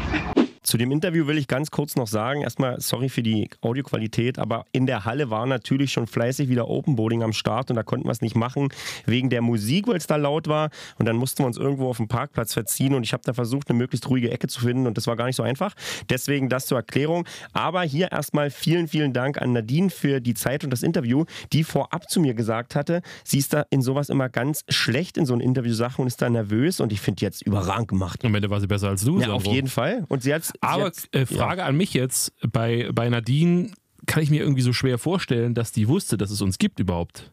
Zu 0.74 0.78
dem 0.78 0.90
Interview 0.90 1.28
will 1.28 1.38
ich 1.38 1.46
ganz 1.46 1.70
kurz 1.70 1.94
noch 1.94 2.08
sagen, 2.08 2.42
erstmal 2.42 2.80
sorry 2.80 3.08
für 3.08 3.22
die 3.22 3.48
Audioqualität, 3.60 4.40
aber 4.40 4.66
in 4.72 4.86
der 4.86 5.04
Halle 5.04 5.30
war 5.30 5.46
natürlich 5.46 5.92
schon 5.92 6.08
fleißig 6.08 6.48
wieder 6.48 6.66
Openboarding 6.66 7.22
am 7.22 7.32
Start 7.32 7.70
und 7.70 7.76
da 7.76 7.84
konnten 7.84 8.08
wir 8.08 8.10
es 8.10 8.22
nicht 8.22 8.34
machen 8.34 8.70
wegen 9.06 9.30
der 9.30 9.40
Musik, 9.40 9.86
weil 9.86 9.98
es 9.98 10.08
da 10.08 10.16
laut 10.16 10.48
war 10.48 10.70
und 10.98 11.06
dann 11.06 11.14
mussten 11.14 11.44
wir 11.44 11.46
uns 11.46 11.58
irgendwo 11.58 11.90
auf 11.90 11.98
dem 11.98 12.08
Parkplatz 12.08 12.54
verziehen 12.54 12.94
und 12.94 13.04
ich 13.04 13.12
habe 13.12 13.22
da 13.24 13.32
versucht, 13.32 13.70
eine 13.70 13.78
möglichst 13.78 14.10
ruhige 14.10 14.32
Ecke 14.32 14.48
zu 14.48 14.62
finden 14.62 14.88
und 14.88 14.96
das 14.96 15.06
war 15.06 15.14
gar 15.14 15.26
nicht 15.26 15.36
so 15.36 15.44
einfach. 15.44 15.74
Deswegen 16.10 16.48
das 16.48 16.66
zur 16.66 16.78
Erklärung. 16.78 17.24
Aber 17.52 17.82
hier 17.82 18.10
erstmal 18.10 18.50
vielen, 18.50 18.88
vielen 18.88 19.12
Dank 19.12 19.40
an 19.40 19.52
Nadine 19.52 19.90
für 19.90 20.20
die 20.20 20.34
Zeit 20.34 20.64
und 20.64 20.70
das 20.70 20.82
Interview, 20.82 21.24
die 21.52 21.62
vorab 21.62 22.10
zu 22.10 22.18
mir 22.18 22.34
gesagt 22.34 22.74
hatte, 22.74 23.02
sie 23.22 23.38
ist 23.38 23.52
da 23.52 23.64
in 23.70 23.80
sowas 23.80 24.08
immer 24.08 24.28
ganz 24.28 24.64
schlecht 24.68 25.18
in 25.18 25.24
so 25.24 25.34
einen 25.34 25.40
Interviewsachen 25.40 26.02
und 26.02 26.08
ist 26.08 26.20
da 26.20 26.28
nervös 26.28 26.80
und 26.80 26.92
ich 26.92 27.00
finde 27.00 27.20
jetzt 27.20 27.42
überragend 27.42 27.86
gemacht. 27.86 28.24
Am 28.24 28.34
Ende 28.34 28.50
war 28.50 28.58
sie 28.58 28.66
besser 28.66 28.88
als 28.88 29.04
du. 29.04 29.20
Ja, 29.20 29.28
auf 29.28 29.44
Sandro. 29.44 29.54
jeden 29.54 29.68
Fall. 29.68 30.04
Und 30.08 30.24
sie 30.24 30.34
hat 30.34 30.42
Aber 30.66 30.92
äh, 31.12 31.26
Frage 31.26 31.64
an 31.64 31.76
mich 31.76 31.94
jetzt, 31.94 32.32
bei, 32.50 32.90
bei 32.92 33.08
Nadine 33.08 33.70
kann 34.06 34.22
ich 34.22 34.30
mir 34.30 34.42
irgendwie 34.42 34.62
so 34.62 34.72
schwer 34.72 34.98
vorstellen, 34.98 35.54
dass 35.54 35.72
die 35.72 35.88
wusste, 35.88 36.16
dass 36.16 36.30
es 36.30 36.42
uns 36.42 36.58
gibt 36.58 36.78
überhaupt. 36.80 37.32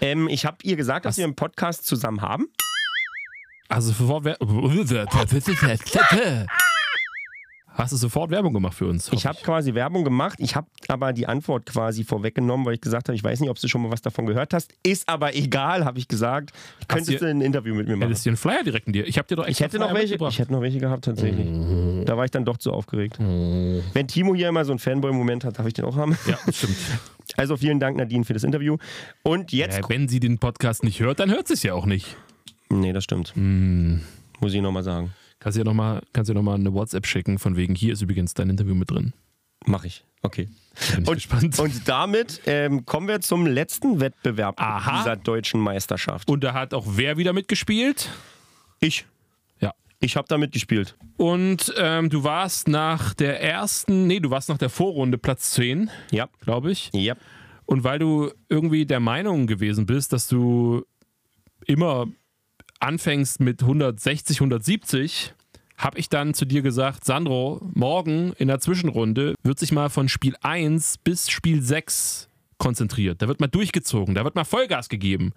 Ähm, 0.00 0.28
ich 0.28 0.44
habe 0.44 0.58
ihr 0.62 0.76
gesagt, 0.76 1.04
dass 1.06 1.16
wir 1.16 1.24
einen 1.24 1.36
Podcast 1.36 1.86
zusammen 1.86 2.22
haben. 2.22 2.48
Also 3.68 3.92
Wer 4.24 4.38
Hast 7.78 7.92
du 7.92 7.96
sofort 7.96 8.30
Werbung 8.32 8.52
gemacht 8.52 8.74
für 8.74 8.86
uns? 8.86 9.08
Ich 9.12 9.24
habe 9.24 9.38
quasi 9.40 9.72
Werbung 9.72 10.02
gemacht. 10.02 10.38
Ich 10.40 10.56
habe 10.56 10.66
aber 10.88 11.12
die 11.12 11.28
Antwort 11.28 11.64
quasi 11.66 12.02
vorweggenommen, 12.02 12.66
weil 12.66 12.74
ich 12.74 12.80
gesagt 12.80 13.08
habe, 13.08 13.14
ich 13.14 13.22
weiß 13.22 13.38
nicht, 13.38 13.50
ob 13.50 13.58
du 13.60 13.68
schon 13.68 13.82
mal 13.82 13.90
was 13.92 14.02
davon 14.02 14.26
gehört 14.26 14.52
hast. 14.52 14.74
Ist 14.82 15.08
aber 15.08 15.36
egal, 15.36 15.84
habe 15.84 15.98
ich 16.00 16.08
gesagt. 16.08 16.50
Könntest 16.88 17.20
du- 17.22 17.26
ein 17.26 17.40
Interview 17.40 17.76
mit 17.76 17.86
mir 17.86 17.94
machen? 17.96 18.08
Hättest 18.08 18.26
du 18.26 18.30
einen 18.30 18.36
Flyer 18.36 18.64
direkt 18.64 18.88
in 18.88 18.94
dir? 18.94 19.06
Ich 19.06 19.16
habe 19.16 19.28
dir 19.28 19.36
doch 19.36 19.46
Ich 19.46 19.60
hätte 19.60 19.78
noch 19.78 19.94
welche. 19.94 20.16
Ich 20.16 20.38
hätte 20.40 20.50
noch 20.52 20.60
welche 20.60 20.78
gehabt 20.80 21.04
tatsächlich. 21.04 21.46
Da 22.04 22.16
war 22.16 22.24
ich 22.24 22.32
dann 22.32 22.44
doch 22.44 22.56
zu 22.58 22.72
aufgeregt. 22.72 23.16
Wenn 23.20 24.08
Timo 24.08 24.34
hier 24.34 24.48
immer 24.48 24.64
so 24.64 24.72
einen 24.72 24.80
Fanboy-Moment 24.80 25.44
hat, 25.44 25.58
darf 25.60 25.66
ich 25.66 25.74
den 25.74 25.84
auch 25.84 25.96
haben. 25.96 26.18
Ja, 26.26 26.36
stimmt. 26.52 26.76
Also 27.36 27.58
vielen 27.58 27.78
Dank 27.78 27.96
Nadine 27.98 28.24
für 28.24 28.32
das 28.32 28.42
Interview. 28.42 28.78
Und 29.22 29.52
jetzt. 29.52 29.78
Ja, 29.78 29.88
wenn 29.88 30.08
sie 30.08 30.18
den 30.18 30.38
Podcast 30.38 30.82
nicht 30.82 30.98
hört, 30.98 31.20
dann 31.20 31.30
hört 31.30 31.46
sie 31.46 31.54
es 31.54 31.62
ja 31.62 31.74
auch 31.74 31.84
nicht. 31.84 32.16
Nee, 32.70 32.92
das 32.94 33.04
stimmt. 33.04 33.34
Muss 33.36 34.54
ich 34.54 34.62
nochmal 34.62 34.82
sagen. 34.82 35.10
Kannst 35.40 35.56
du 35.56 35.60
ja 35.60 35.64
nochmal 35.64 36.02
noch 36.16 36.54
eine 36.54 36.72
WhatsApp 36.74 37.06
schicken, 37.06 37.38
von 37.38 37.56
wegen, 37.56 37.74
hier 37.74 37.92
ist 37.92 38.02
übrigens 38.02 38.34
dein 38.34 38.50
Interview 38.50 38.74
mit 38.74 38.90
drin. 38.90 39.12
Mache 39.66 39.86
ich. 39.86 40.04
Okay. 40.22 40.48
Bin 40.94 41.02
ich 41.02 41.08
Und, 41.08 41.14
gespannt. 41.14 41.58
und 41.58 41.88
damit 41.88 42.40
ähm, 42.46 42.84
kommen 42.86 43.06
wir 43.08 43.20
zum 43.20 43.46
letzten 43.46 44.00
Wettbewerb 44.00 44.60
Aha. 44.60 44.98
dieser 44.98 45.16
deutschen 45.16 45.60
Meisterschaft. 45.60 46.28
Und 46.28 46.42
da 46.44 46.54
hat 46.54 46.74
auch 46.74 46.84
wer 46.88 47.16
wieder 47.18 47.32
mitgespielt? 47.32 48.08
Ich. 48.80 49.04
Ja. 49.60 49.74
Ich 50.00 50.16
habe 50.16 50.26
da 50.28 50.38
mitgespielt. 50.38 50.96
Und 51.16 51.72
ähm, 51.76 52.10
du 52.10 52.22
warst 52.24 52.68
nach 52.68 53.14
der 53.14 53.40
ersten, 53.42 54.06
nee, 54.06 54.20
du 54.20 54.30
warst 54.30 54.48
nach 54.48 54.58
der 54.58 54.70
Vorrunde 54.70 55.18
Platz 55.18 55.50
10, 55.52 55.90
Ja. 56.10 56.28
glaube 56.40 56.70
ich. 56.72 56.90
Ja. 56.92 57.14
Und 57.66 57.84
weil 57.84 57.98
du 57.98 58.30
irgendwie 58.48 58.86
der 58.86 59.00
Meinung 59.00 59.46
gewesen 59.46 59.86
bist, 59.86 60.12
dass 60.12 60.26
du 60.28 60.84
immer 61.66 62.06
anfängst 62.80 63.40
mit 63.40 63.62
160, 63.62 64.38
170, 64.38 65.34
habe 65.76 65.98
ich 65.98 66.08
dann 66.08 66.34
zu 66.34 66.44
dir 66.44 66.62
gesagt, 66.62 67.04
Sandro, 67.04 67.60
morgen 67.74 68.32
in 68.38 68.48
der 68.48 68.58
Zwischenrunde 68.60 69.34
wird 69.42 69.58
sich 69.58 69.72
mal 69.72 69.90
von 69.90 70.08
Spiel 70.08 70.34
1 70.42 70.98
bis 70.98 71.30
Spiel 71.30 71.62
6 71.62 72.28
konzentriert. 72.58 73.22
Da 73.22 73.28
wird 73.28 73.40
mal 73.40 73.46
durchgezogen, 73.46 74.14
da 74.14 74.24
wird 74.24 74.34
mal 74.34 74.44
Vollgas 74.44 74.88
gegeben. 74.88 75.32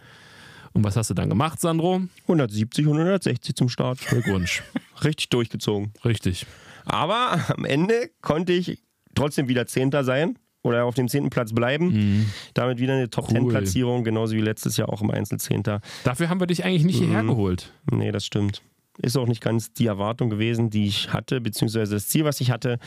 Und 0.74 0.84
was 0.84 0.96
hast 0.96 1.10
du 1.10 1.14
dann 1.14 1.30
gemacht, 1.30 1.60
Sandro? 1.60 2.02
170 2.24 2.88
und 2.88 2.98
160 2.98 3.56
zum 3.56 3.70
Start. 3.70 4.00
Glückwunsch. 4.00 4.64
Richtig 5.04 5.30
durchgezogen. 5.30 5.94
Richtig. 6.06 6.46
Aber 6.86 7.40
am 7.50 7.66
Ende 7.66 8.10
konnte 8.22 8.54
ich 8.54 8.82
trotzdem 9.14 9.48
wieder 9.48 9.68
Zehnter 9.68 10.04
sein 10.04 10.40
oder 10.64 10.86
auf 10.86 10.96
dem 10.96 11.08
zehnten 11.08 11.30
Platz 11.30 11.54
bleiben. 11.54 12.32
Damit 12.54 12.80
wieder 12.80 12.94
eine 12.94 13.10
Top 13.10 13.30
Mhm. 13.32 13.36
Cool. 13.38 13.42
Ten 13.44 13.50
Platzierung, 13.50 14.04
genauso 14.04 14.36
wie 14.36 14.42
letztes 14.42 14.78
Jahr 14.78 14.90
auch 14.90 15.02
im 15.02 15.12
Einzelzehnter. 15.12 15.82
Dafür 16.04 16.30
haben 16.30 16.40
wir 16.40 16.48
dich 16.48 16.64
eigentlich 16.66 16.84
nicht 16.84 17.00
hierher 17.00 17.24
Mhm. 17.24 17.28
geholt. 17.30 17.74
Nee, 17.92 18.12
das 18.12 18.26
stimmt. 18.26 18.62
Ist 18.98 19.18
auch 19.18 19.28
nicht 19.28 19.42
ganz 19.42 19.74
die 19.74 19.88
Erwartung 19.88 20.30
gewesen, 20.30 20.70
die 20.70 20.86
ich 20.86 21.12
hatte, 21.14 21.42
beziehungsweise 21.42 21.96
das 21.96 22.08
Ziel, 22.10 22.26
was 22.26 22.42
ich 22.42 22.52
hatte. 22.52 22.78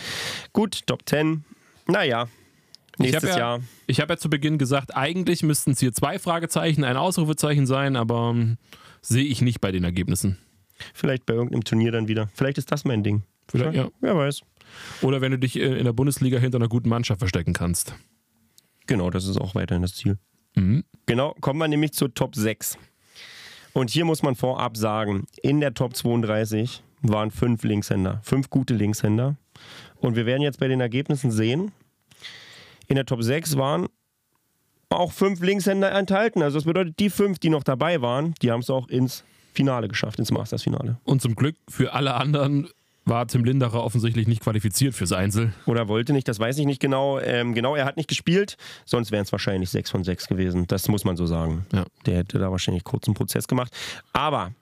Gut, 0.52 0.86
Top 0.86 1.02
10. 1.06 1.44
Naja, 1.88 2.28
Ich 2.92 2.98
nächstes 2.98 3.22
habe 3.30 3.32
ja, 3.32 3.38
Jahr. 3.56 3.60
ich 3.88 4.01
hab 4.01 4.09
ja 4.10 4.16
zu 4.16 4.30
Beginn 4.30 4.56
gesagt, 4.59 4.94
eigentlich 4.94 5.42
müssten 5.42 5.72
es 5.72 5.80
hier 5.80 5.92
zwei 5.92 6.18
Fragezeichen, 6.20 6.84
ein 6.84 6.96
Ausrufezeichen 6.96 7.66
sein, 7.66 7.96
aber 7.96 8.30
ähm, 8.34 8.59
sehe 9.02 9.24
ich 9.24 9.42
nicht 9.42 9.60
bei 9.60 9.72
den 9.72 9.82
Ergebnissen. 9.82 10.38
Vielleicht 10.92 11.26
bei 11.26 11.34
irgendeinem 11.34 11.64
Turnier 11.64 11.90
dann 11.90 12.06
wieder. 12.06 12.28
Vielleicht 12.34 12.59
ist 12.59 12.70
das 12.70 12.84
mein 12.84 13.02
Ding. 13.02 13.22
Vielleicht, 13.48 13.74
ja. 13.76 13.88
Wer 14.01 14.16
weiß. 14.16 14.42
Oder 15.02 15.20
wenn 15.20 15.32
du 15.32 15.38
dich 15.38 15.59
in 15.59 15.84
der 15.84 15.92
Bundesliga 15.92 16.38
hinter 16.38 16.56
einer 16.56 16.68
guten 16.68 16.88
Mannschaft 16.88 17.20
verstecken 17.20 17.52
kannst. 17.52 17.94
Genau, 18.86 19.10
das 19.10 19.26
ist 19.26 19.40
auch 19.40 19.55
weiterhin 19.55 19.82
das 19.82 19.94
Ziel. 19.94 20.18
Mhm. 20.56 20.84
Genau, 21.06 21.34
kommen 21.40 21.59
wir 21.59 21.68
nämlich 21.68 21.92
zur 21.92 22.12
Top 22.14 22.34
6. 22.34 22.78
Und 23.72 23.90
hier 23.90 24.05
muss 24.05 24.22
man 24.22 24.36
vorab 24.36 24.76
sagen, 24.76 25.26
in 25.42 25.60
der 25.60 25.74
Top 25.74 25.96
32 25.96 26.82
waren 27.02 27.30
fünf 27.30 27.64
Linkshänder, 27.64 28.20
fünf 28.22 28.51
gute 28.51 28.74
Linkshänder. 28.74 29.36
Und 29.96 30.16
wir 30.16 30.26
werden 30.26 30.42
jetzt 30.42 30.60
bei 30.60 30.68
den 30.68 30.80
Ergebnissen 30.80 31.30
sehen, 31.30 31.72
in 32.86 32.96
der 32.96 33.06
Top 33.06 33.22
6 33.22 33.56
waren 33.56 33.88
auch 34.90 35.12
fünf 35.12 35.40
Linkshänder 35.40 35.90
enthalten. 35.92 36.42
Also 36.42 36.59
das 36.59 36.64
bedeutet, 36.64 36.98
die 36.98 37.10
fünf, 37.10 37.38
die 37.38 37.48
noch 37.48 37.64
dabei 37.64 38.01
waren, 38.01 38.34
die 38.42 38.51
haben 38.51 38.60
es 38.60 38.70
auch 38.70 38.88
ins 38.88 39.24
Finale 39.52 39.88
geschafft, 39.88 40.18
ins 40.18 40.30
Masters-Finale. 40.30 40.98
Und 41.05 41.22
zum 41.22 41.34
Glück 41.34 41.56
für 41.68 41.92
alle 41.94 42.14
anderen 42.14 42.68
war 43.05 43.26
Tim 43.26 43.44
Linderer 43.44 43.85
offensichtlich 43.85 44.26
nicht 44.26 44.43
qualifiziert 44.43 44.94
fürs 44.94 45.12
Einzel. 45.12 45.52
Oder 45.66 45.89
wollte 45.89 46.12
nicht, 46.12 46.28
das 46.28 46.39
weiß 46.39 46.59
ich 46.59 46.66
nicht 46.66 46.81
genau. 46.81 47.18
Ähm, 47.18 47.55
genau, 47.55 47.76
er 47.76 47.85
hat 47.85 47.97
nicht 47.97 48.09
gespielt, 48.09 48.56
sonst 48.85 49.12
wären 49.12 49.22
es 49.22 49.32
wahrscheinlich 49.32 49.70
6 49.70 49.90
von 49.90 50.05
6 50.05 50.28
gewesen. 50.28 50.66
Das 50.66 50.89
muss 50.89 51.05
man 51.05 51.16
so 51.16 51.26
sagen. 51.26 51.66
Ja. 51.72 51.85
Der 52.06 52.18
hätte 52.18 52.39
da 52.39 52.51
wahrscheinlich 52.51 52.85
kurz 52.85 53.06
einen 53.06 53.14
Prozess 53.14 53.47
gemacht. 53.47 53.72
Aber 54.12 54.52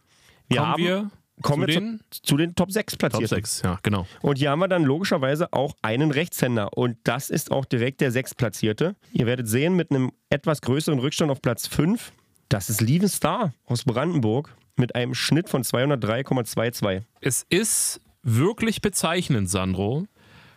wir 0.48 0.58
Kommen 0.58 0.72
haben. 0.72 0.82
wir 0.82 1.10
kommen 1.40 1.68
zu 1.68 1.80
den 1.80 2.00
zu, 2.10 2.22
zu 2.22 2.36
den 2.36 2.54
Top 2.54 2.70
6 2.70 2.92
Top 2.92 2.98
Platzierten. 2.98 3.36
6, 3.36 3.62
ja, 3.62 3.78
genau. 3.82 4.06
Und 4.20 4.38
hier 4.38 4.50
haben 4.50 4.60
wir 4.60 4.68
dann 4.68 4.84
logischerweise 4.84 5.52
auch 5.52 5.74
einen 5.82 6.10
Rechtshänder. 6.10 6.76
Und 6.76 6.96
das 7.04 7.30
ist 7.30 7.50
auch 7.50 7.64
direkt 7.64 8.00
der 8.00 8.12
Sechstplatzierte. 8.12 8.96
Ihr 9.12 9.26
werdet 9.26 9.48
sehen, 9.48 9.74
mit 9.74 9.90
einem 9.90 10.12
etwas 10.30 10.60
größeren 10.62 10.98
Rückstand 10.98 11.30
auf 11.30 11.40
Platz 11.42 11.66
5, 11.66 12.12
das 12.48 12.68
ist 12.68 12.80
Lieven 12.80 13.08
Star 13.08 13.54
aus 13.64 13.84
Brandenburg 13.84 14.54
mit 14.76 14.94
einem 14.94 15.14
Schnitt 15.14 15.48
von 15.48 15.62
203,22. 15.62 17.02
Es 17.20 17.46
ist 17.48 18.00
wirklich 18.22 18.80
bezeichnend, 18.80 19.50
Sandro, 19.50 20.06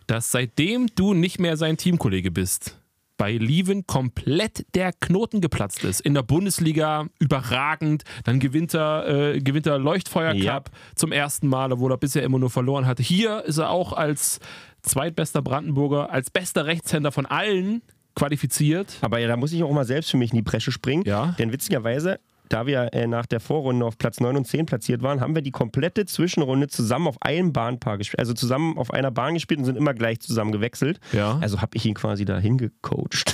dass 0.08 0.32
seitdem 0.32 0.88
du 0.96 1.14
nicht 1.14 1.40
mehr 1.40 1.58
sein 1.58 1.78
Teamkollege 1.78 2.32
bist, 2.32 2.80
bei 3.18 3.32
Lieven 3.32 3.88
komplett 3.88 4.66
der 4.76 4.92
Knoten 4.92 5.42
geplatzt 5.42 5.84
ist. 5.84 6.02
In 6.02 6.14
der 6.14 6.24
Bundesliga 6.24 7.08
überragend. 7.20 8.04
Dann 8.26 8.40
gewinnt 8.40 8.74
er, 8.74 9.08
äh, 9.08 9.40
gewinnt 9.40 9.68
er 9.68 9.80
Leuchtfeuer 9.80 10.34
Cup 10.34 10.70
ja. 10.72 10.80
zum 10.96 11.12
ersten 11.12 11.48
Mal, 11.48 11.72
obwohl 11.72 11.92
er 11.92 11.98
bisher 11.98 12.24
immer 12.24 12.40
nur 12.40 12.50
verloren 12.50 12.86
hatte. 12.86 13.04
Hier 13.04 13.44
ist 13.46 13.58
er 13.58 13.70
auch 13.70 13.94
als 13.94 14.40
zweitbester 14.82 15.42
Brandenburger, 15.42 16.12
als 16.12 16.30
bester 16.30 16.66
Rechtshänder 16.66 17.12
von 17.12 17.26
allen 17.26 17.82
qualifiziert. 18.16 18.98
Aber 19.02 19.20
ja, 19.20 19.28
da 19.28 19.38
muss 19.38 19.54
ich 19.54 19.64
auch 19.64 19.72
mal 19.72 19.86
selbst 19.86 20.12
für 20.12 20.18
mich 20.18 20.32
in 20.32 20.38
die 20.38 20.42
Bresche 20.42 20.72
springen. 20.72 21.04
Ja. 21.06 21.36
Denn 21.38 21.52
witzigerweise 21.52 22.20
da 22.50 22.66
wir 22.66 22.94
äh, 22.94 23.08
nach 23.08 23.26
der 23.26 23.40
Vorrunde 23.40 23.86
auf 23.86 23.98
Platz 23.98 24.20
9 24.20 24.38
und 24.38 24.46
10 24.46 24.66
platziert 24.66 25.02
waren, 25.02 25.22
haben 25.22 25.36
wir 25.36 25.42
die 25.42 25.52
komplette 25.52 26.06
Zwischenrunde 26.06 26.68
zusammen 26.68 27.08
auf 27.08 27.22
einem 27.22 27.54
Bahnpaar 27.54 27.98
gespielt. 27.98 28.20
Also 28.20 28.34
zusammen 28.34 28.78
auf 28.78 28.92
einer 28.92 29.12
Bahn 29.12 29.34
gespielt 29.34 29.60
und 29.60 29.66
sind 29.66 29.78
immer 29.78 29.94
gleich 29.94 30.20
zusammen 30.20 30.52
gewechselt. 30.52 31.00
Ja. 31.12 31.38
Also 31.42 31.62
habe 31.62 31.76
ich 31.76 31.86
ihn 31.86 31.94
quasi 31.94 32.26
dahin 32.26 32.58
gecoacht. 32.58 33.34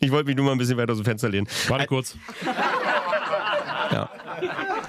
ich 0.00 0.10
wollte 0.10 0.26
mich 0.26 0.36
nur 0.36 0.46
mal 0.46 0.52
ein 0.52 0.58
bisschen 0.58 0.76
weiter 0.76 0.92
aus 0.92 0.98
dem 0.98 1.04
Fenster 1.04 1.28
lehnen. 1.28 1.46
Warte 1.68 1.86
kurz. 1.86 2.16
Ja. 3.92 4.10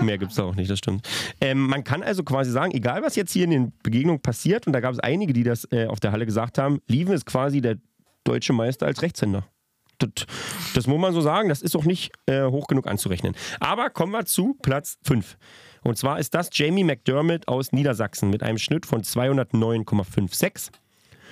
Mehr 0.02 0.18
gibt 0.18 0.32
es 0.32 0.38
da 0.38 0.44
auch 0.44 0.56
nicht, 0.56 0.70
das 0.70 0.80
stimmt. 0.80 1.08
Ähm, 1.40 1.68
man 1.68 1.84
kann 1.84 2.04
also 2.04 2.24
quasi 2.24 2.52
sagen, 2.52 2.72
egal 2.74 3.04
was 3.04 3.16
jetzt 3.16 3.32
hier 3.32 3.46
in 3.46 3.52
den 3.52 3.74
Begegnungen 3.84 4.22
passiert, 4.22 4.68
und 4.68 4.74
da 4.74 4.80
gab 4.80 4.94
es 4.94 5.00
einige, 5.00 5.34
die 5.34 5.44
das 5.44 5.68
äh, 5.72 5.88
auf 5.88 6.00
der 6.00 6.12
Halle 6.12 6.26
gesagt 6.26 6.58
haben, 6.58 6.80
Lieven 6.88 7.14
ist 7.14 7.26
quasi 7.26 7.62
der 7.62 7.78
deutsche 8.24 8.54
Meister 8.54 8.86
als 8.86 9.02
Rechtshänder. 9.02 9.46
Das, 10.00 10.28
das, 10.74 10.88
muss 10.88 11.00
man 11.00 11.14
so 11.14 11.22
sagen, 11.22 11.50
das 11.50 11.62
ist 11.62 11.76
auch 11.76 11.86
nicht 11.86 12.12
äh, 12.26 12.44
hoch 12.44 12.68
genug 12.68 12.88
anzurechnen. 12.88 13.36
Aber 13.60 13.90
kommen 13.90 14.12
wir 14.12 14.26
zu 14.26 14.56
Platz 14.62 14.98
5. 15.04 15.38
Und 15.84 15.98
zwar 15.98 16.20
ist 16.20 16.34
das 16.34 16.50
Jamie 16.52 16.84
McDermott 16.84 17.48
aus 17.48 17.72
Niedersachsen 17.72 18.30
mit 18.30 18.42
einem 18.44 18.58
Schnitt 18.58 18.86
von 18.86 19.04
209,56. 19.04 20.72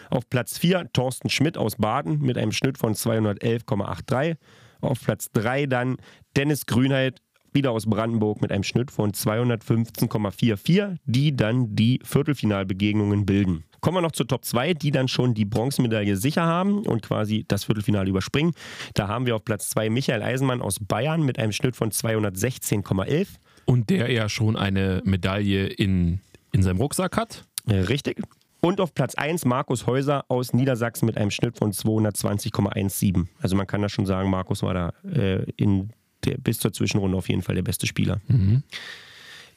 Auf 0.10 0.30
Platz 0.30 0.60
4 0.60 0.91
Thorsten 0.94 1.30
Schmidt 1.30 1.57
aus 1.57 1.77
Baden 1.77 2.19
mit 2.19 2.38
einem 2.38 2.52
Schnitt 2.52 2.77
von 2.77 2.94
211,83. 2.94 4.38
Auf 4.81 5.02
Platz 5.02 5.31
3 5.31 5.65
dann 5.65 5.98
Dennis 6.35 6.65
Grünheit 6.65 7.19
wieder 7.53 7.72
aus 7.72 7.85
Brandenburg 7.85 8.41
mit 8.41 8.52
einem 8.52 8.64
Schnitt 8.64 8.91
von 8.91 9.11
215,44, 9.11 10.98
die 11.06 11.35
dann 11.35 11.76
die 11.76 11.99
Viertelfinalbegegnungen 12.03 13.26
bilden. 13.26 13.64
Kommen 13.84 13.98
wir 13.98 14.02
noch 14.02 14.14
zur 14.14 14.26
Top 14.26 14.46
2, 14.46 14.76
die 14.76 14.92
dann 14.92 15.10
schon 15.10 15.34
die 15.34 15.44
Bronzemedaille 15.44 16.16
sicher 16.16 16.44
haben 16.44 16.86
und 16.88 17.02
quasi 17.02 17.44
das 17.46 17.66
Viertelfinale 17.66 18.10
überspringen. 18.10 18.54
Da 18.94 19.10
haben 19.10 19.26
wir 19.26 19.36
auf 19.36 19.44
Platz 19.44 19.68
2 19.72 19.90
Michael 19.90 20.24
Eisenmann 20.24 20.62
aus 20.62 20.80
Bayern 20.80 21.22
mit 21.22 21.38
einem 21.38 21.52
Schnitt 21.52 21.76
von 21.76 21.92
216,11. 21.92 23.28
Und 23.66 23.90
der 23.90 24.10
ja 24.10 24.30
schon 24.30 24.56
eine 24.56 25.02
Medaille 25.04 25.68
in, 25.68 26.22
in 26.54 26.64
seinem 26.64 26.78
Rucksack 26.78 27.18
hat. 27.18 27.44
Richtig. 27.68 28.22
Und 28.62 28.80
auf 28.80 28.94
Platz 28.94 29.16
1 29.16 29.44
Markus 29.44 29.86
Häuser 29.86 30.24
aus 30.30 30.54
Niedersachsen 30.54 31.06
mit 31.06 31.18
einem 31.18 31.30
Schnitt 31.30 31.58
von 31.58 31.74
220,17. 31.74 33.28
Also 33.42 33.58
man 33.58 33.68
kann 33.68 33.82
da 33.82 33.90
schon 33.90 34.06
sagen, 34.06 34.30
Markus 34.30 34.64
war 34.64 34.74
da 34.74 34.94
äh, 35.04 35.44
in 35.58 35.90
der, 36.24 36.38
bis 36.38 36.58
zur 36.60 36.72
Zwischenrunde 36.72 37.18
auf 37.18 37.28
jeden 37.28 37.42
Fall 37.42 37.56
der 37.56 37.64
beste 37.64 37.86
Spieler. 37.86 38.22
Mhm. 38.30 38.64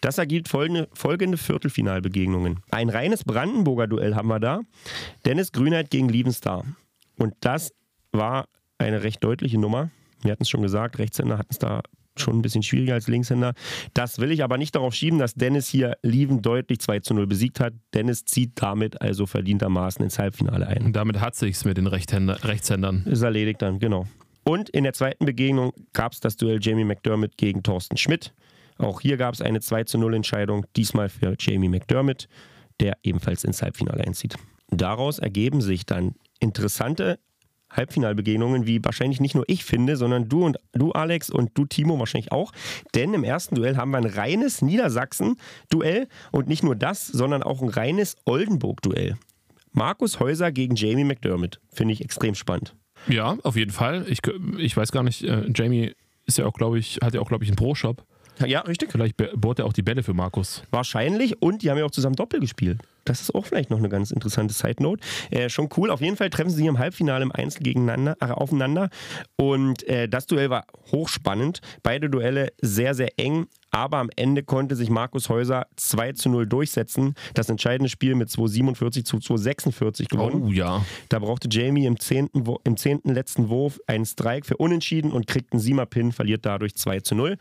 Das 0.06 0.18
ergibt 0.18 0.46
folgende, 0.46 0.88
folgende 0.92 1.36
Viertelfinalbegegnungen. 1.36 2.60
Ein 2.70 2.90
reines 2.90 3.24
Brandenburger 3.24 3.88
Duell 3.88 4.14
haben 4.14 4.28
wir 4.28 4.38
da. 4.38 4.60
Dennis 5.24 5.50
Grünheit 5.50 5.90
gegen 5.90 6.08
Lievenstar. 6.08 6.64
Und 7.18 7.34
das 7.40 7.72
war 8.12 8.46
eine 8.78 9.02
recht 9.02 9.24
deutliche 9.24 9.58
Nummer. 9.58 9.90
Wir 10.22 10.30
hatten 10.30 10.44
es 10.44 10.48
schon 10.48 10.62
gesagt, 10.62 11.00
Rechtshänder 11.00 11.38
hatten 11.38 11.50
es 11.50 11.58
da 11.58 11.82
schon 12.16 12.38
ein 12.38 12.42
bisschen 12.42 12.62
schwieriger 12.62 12.94
als 12.94 13.08
Linkshänder. 13.08 13.54
Das 13.94 14.20
will 14.20 14.30
ich 14.30 14.44
aber 14.44 14.58
nicht 14.58 14.76
darauf 14.76 14.94
schieben, 14.94 15.18
dass 15.18 15.34
Dennis 15.34 15.66
hier 15.66 15.96
Lieven 16.02 16.40
deutlich 16.40 16.78
2 16.78 17.00
zu 17.00 17.12
0 17.12 17.26
besiegt 17.26 17.58
hat. 17.58 17.74
Dennis 17.92 18.24
zieht 18.24 18.52
damit 18.62 19.02
also 19.02 19.26
verdientermaßen 19.26 20.04
ins 20.04 20.20
Halbfinale 20.20 20.68
ein. 20.68 20.84
Und 20.84 20.92
damit 20.94 21.20
hat 21.20 21.34
sich's 21.34 21.64
mit 21.64 21.78
den 21.78 21.88
Rechtshänder, 21.88 22.44
Rechtshändern. 22.44 23.02
Ist 23.06 23.22
erledigt 23.22 23.60
dann, 23.60 23.80
genau. 23.80 24.06
Und 24.44 24.68
in 24.68 24.84
der 24.84 24.92
zweiten 24.92 25.26
Begegnung 25.26 25.72
gab 25.94 26.12
es 26.12 26.20
das 26.20 26.36
Duell 26.36 26.60
Jamie 26.62 26.84
McDermott 26.84 27.36
gegen 27.36 27.64
Thorsten 27.64 27.96
Schmidt. 27.96 28.32
Auch 28.78 29.00
hier 29.00 29.16
gab 29.16 29.34
es 29.34 29.40
eine 29.40 29.60
2 29.60 29.84
zu 29.84 29.98
0 29.98 30.14
Entscheidung, 30.14 30.66
diesmal 30.76 31.08
für 31.08 31.34
Jamie 31.38 31.68
McDermott, 31.68 32.28
der 32.80 32.98
ebenfalls 33.02 33.44
ins 33.44 33.62
Halbfinale 33.62 34.04
einzieht. 34.04 34.36
Daraus 34.70 35.18
ergeben 35.18 35.60
sich 35.60 35.86
dann 35.86 36.14
interessante 36.40 37.18
Halbfinalbegegnungen, 37.70 38.66
wie 38.66 38.84
wahrscheinlich 38.84 39.20
nicht 39.20 39.34
nur 39.34 39.44
ich 39.48 39.64
finde, 39.64 39.96
sondern 39.96 40.28
du 40.28 40.44
und 40.44 40.58
du, 40.72 40.92
Alex, 40.92 41.30
und 41.30 41.50
du, 41.54 41.64
Timo, 41.64 41.98
wahrscheinlich 41.98 42.32
auch. 42.32 42.52
Denn 42.94 43.12
im 43.14 43.24
ersten 43.24 43.54
Duell 43.56 43.76
haben 43.76 43.90
wir 43.90 43.98
ein 43.98 44.04
reines 44.04 44.62
Niedersachsen-Duell 44.62 46.08
und 46.32 46.48
nicht 46.48 46.62
nur 46.62 46.76
das, 46.76 47.06
sondern 47.06 47.42
auch 47.42 47.62
ein 47.62 47.68
reines 47.68 48.16
Oldenburg-Duell. 48.24 49.16
Markus 49.72 50.20
Häuser 50.20 50.52
gegen 50.52 50.74
Jamie 50.74 51.04
McDermott. 51.04 51.60
Finde 51.72 51.92
ich 51.92 52.02
extrem 52.02 52.34
spannend. 52.34 52.74
Ja, 53.08 53.36
auf 53.42 53.56
jeden 53.56 53.72
Fall. 53.72 54.06
Ich, 54.08 54.20
ich 54.58 54.76
weiß 54.76 54.90
gar 54.90 55.02
nicht, 55.02 55.22
äh, 55.22 55.50
Jamie 55.54 55.92
ist 56.24 56.38
ja 56.38 56.46
auch, 56.46 56.54
glaube 56.54 56.78
ich, 56.78 56.98
hat 57.02 57.14
ja 57.14 57.20
auch, 57.20 57.28
glaube 57.28 57.44
ich, 57.44 57.50
einen 57.50 57.56
Pro-Shop. 57.56 58.04
Ja, 58.44 58.60
richtig. 58.60 58.92
Vielleicht 58.92 59.16
bohrt 59.16 59.58
er 59.58 59.66
auch 59.66 59.72
die 59.72 59.82
Bälle 59.82 60.02
für 60.02 60.14
Markus. 60.14 60.62
Wahrscheinlich. 60.70 61.40
Und 61.40 61.62
die 61.62 61.70
haben 61.70 61.78
ja 61.78 61.84
auch 61.84 61.90
zusammen 61.90 62.16
Doppel 62.16 62.40
gespielt. 62.40 62.80
Das 63.06 63.20
ist 63.20 63.34
auch 63.34 63.46
vielleicht 63.46 63.70
noch 63.70 63.78
eine 63.78 63.88
ganz 63.88 64.10
interessante 64.10 64.52
Side 64.52 64.82
Note. 64.82 65.02
Äh, 65.30 65.48
schon 65.48 65.68
cool. 65.76 65.90
Auf 65.90 66.00
jeden 66.00 66.16
Fall 66.16 66.28
treffen 66.28 66.50
sie 66.50 66.66
im 66.66 66.78
Halbfinale 66.78 67.22
im 67.22 67.32
Einzel 67.32 67.62
gegeneinander, 67.62 68.16
äh, 68.20 68.26
aufeinander. 68.26 68.90
Und 69.36 69.84
äh, 69.84 70.08
das 70.08 70.26
Duell 70.26 70.50
war 70.50 70.66
hochspannend. 70.90 71.60
Beide 71.82 72.10
Duelle 72.10 72.52
sehr, 72.60 72.94
sehr 72.94 73.18
eng. 73.18 73.46
Aber 73.70 73.98
am 73.98 74.10
Ende 74.16 74.42
konnte 74.42 74.74
sich 74.74 74.90
Markus 74.90 75.28
Häuser 75.28 75.66
2 75.76 76.12
zu 76.12 76.28
0 76.30 76.46
durchsetzen. 76.46 77.14
Das 77.34 77.48
entscheidende 77.48 77.90
Spiel 77.90 78.14
mit 78.14 78.28
2,47 78.28 79.04
zu 79.04 79.16
2,46 79.18 80.08
gewonnen. 80.08 80.42
Oh 80.44 80.50
ja. 80.50 80.84
Da 81.08 81.18
brauchte 81.18 81.48
Jamie 81.50 81.86
im 81.86 82.00
zehnten, 82.00 82.42
im 82.64 82.76
zehnten 82.76 83.12
letzten 83.12 83.48
Wurf 83.48 83.78
einen 83.86 84.06
Strike 84.06 84.46
für 84.46 84.56
Unentschieden 84.56 85.12
und 85.12 85.26
kriegt 85.26 85.52
einen 85.52 85.60
Siemer-Pin, 85.60 86.12
verliert 86.12 86.46
dadurch 86.46 86.74
2 86.74 87.00
zu 87.00 87.14
0. 87.14 87.36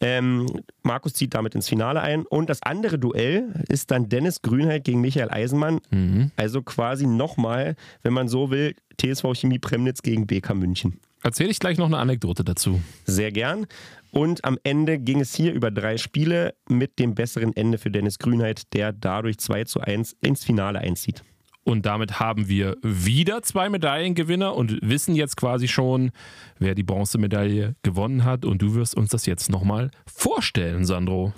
Ähm, 0.00 0.46
Markus 0.82 1.14
zieht 1.14 1.34
damit 1.34 1.54
ins 1.54 1.68
Finale 1.68 2.00
ein. 2.00 2.26
Und 2.26 2.50
das 2.50 2.62
andere 2.62 2.98
Duell 2.98 3.64
ist 3.68 3.90
dann 3.90 4.08
Dennis 4.08 4.42
Grünheit 4.42 4.84
gegen 4.84 5.00
Michael 5.00 5.30
Eisenmann. 5.30 5.80
Mhm. 5.90 6.30
Also 6.36 6.62
quasi 6.62 7.06
nochmal, 7.06 7.76
wenn 8.02 8.12
man 8.12 8.28
so 8.28 8.50
will, 8.50 8.74
TSV 9.00 9.34
Chemie 9.34 9.58
Premnitz 9.58 10.02
gegen 10.02 10.26
BK 10.26 10.54
München. 10.54 11.00
Erzähle 11.22 11.50
ich 11.50 11.58
gleich 11.58 11.78
noch 11.78 11.86
eine 11.86 11.96
Anekdote 11.96 12.44
dazu. 12.44 12.82
Sehr 13.06 13.32
gern. 13.32 13.66
Und 14.10 14.44
am 14.44 14.58
Ende 14.62 14.98
ging 14.98 15.20
es 15.20 15.34
hier 15.34 15.54
über 15.54 15.70
drei 15.70 15.96
Spiele 15.96 16.54
mit 16.68 16.98
dem 16.98 17.14
besseren 17.14 17.56
Ende 17.56 17.78
für 17.78 17.90
Dennis 17.90 18.18
Grünheit, 18.18 18.74
der 18.74 18.92
dadurch 18.92 19.38
2 19.38 19.64
zu 19.64 19.80
1 19.80 20.16
ins 20.20 20.44
Finale 20.44 20.80
einzieht. 20.80 21.24
Und 21.64 21.86
damit 21.86 22.20
haben 22.20 22.48
wir 22.48 22.76
wieder 22.82 23.42
zwei 23.42 23.68
Medaillengewinner 23.70 24.54
und 24.54 24.78
wissen 24.82 25.14
jetzt 25.14 25.36
quasi 25.36 25.66
schon, 25.66 26.10
wer 26.58 26.74
die 26.74 26.82
Bronzemedaille 26.82 27.74
gewonnen 27.82 28.24
hat. 28.24 28.44
Und 28.44 28.60
du 28.60 28.74
wirst 28.74 28.94
uns 28.96 29.10
das 29.10 29.24
jetzt 29.26 29.50
nochmal 29.50 29.90
vorstellen, 30.06 30.84
Sandro. 30.84 31.32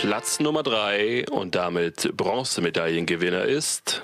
Platz 0.00 0.40
Nummer 0.40 0.62
drei 0.62 1.26
und 1.30 1.54
damit 1.54 2.10
Bronzemedaillengewinner 2.16 3.44
ist 3.44 4.02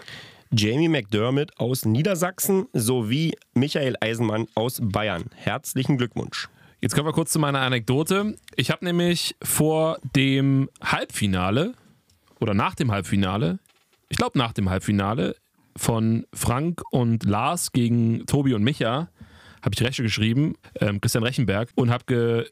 Jamie 0.52 0.88
McDermott 0.88 1.58
aus 1.58 1.86
Niedersachsen 1.86 2.66
sowie 2.74 3.34
Michael 3.54 3.96
Eisenmann 4.00 4.46
aus 4.54 4.78
Bayern. 4.82 5.24
Herzlichen 5.34 5.96
Glückwunsch. 5.96 6.48
Jetzt 6.82 6.94
kommen 6.94 7.08
wir 7.08 7.14
kurz 7.14 7.32
zu 7.32 7.38
meiner 7.38 7.60
Anekdote. 7.60 8.36
Ich 8.54 8.70
habe 8.70 8.84
nämlich 8.84 9.34
vor 9.42 9.98
dem 10.14 10.68
Halbfinale 10.84 11.72
oder 12.40 12.54
nach 12.54 12.74
dem 12.74 12.90
Halbfinale, 12.90 13.58
ich 14.08 14.16
glaube 14.16 14.38
nach 14.38 14.52
dem 14.52 14.70
Halbfinale 14.70 15.36
von 15.76 16.26
Frank 16.32 16.82
und 16.90 17.24
Lars 17.24 17.72
gegen 17.72 18.26
Tobi 18.26 18.54
und 18.54 18.62
Micha, 18.62 19.08
habe 19.62 19.74
ich 19.74 19.82
Reche 19.82 20.02
geschrieben, 20.02 20.54
ähm, 20.80 21.00
Christian 21.00 21.24
Rechenberg, 21.24 21.70
und 21.74 21.90
habe 21.90 22.04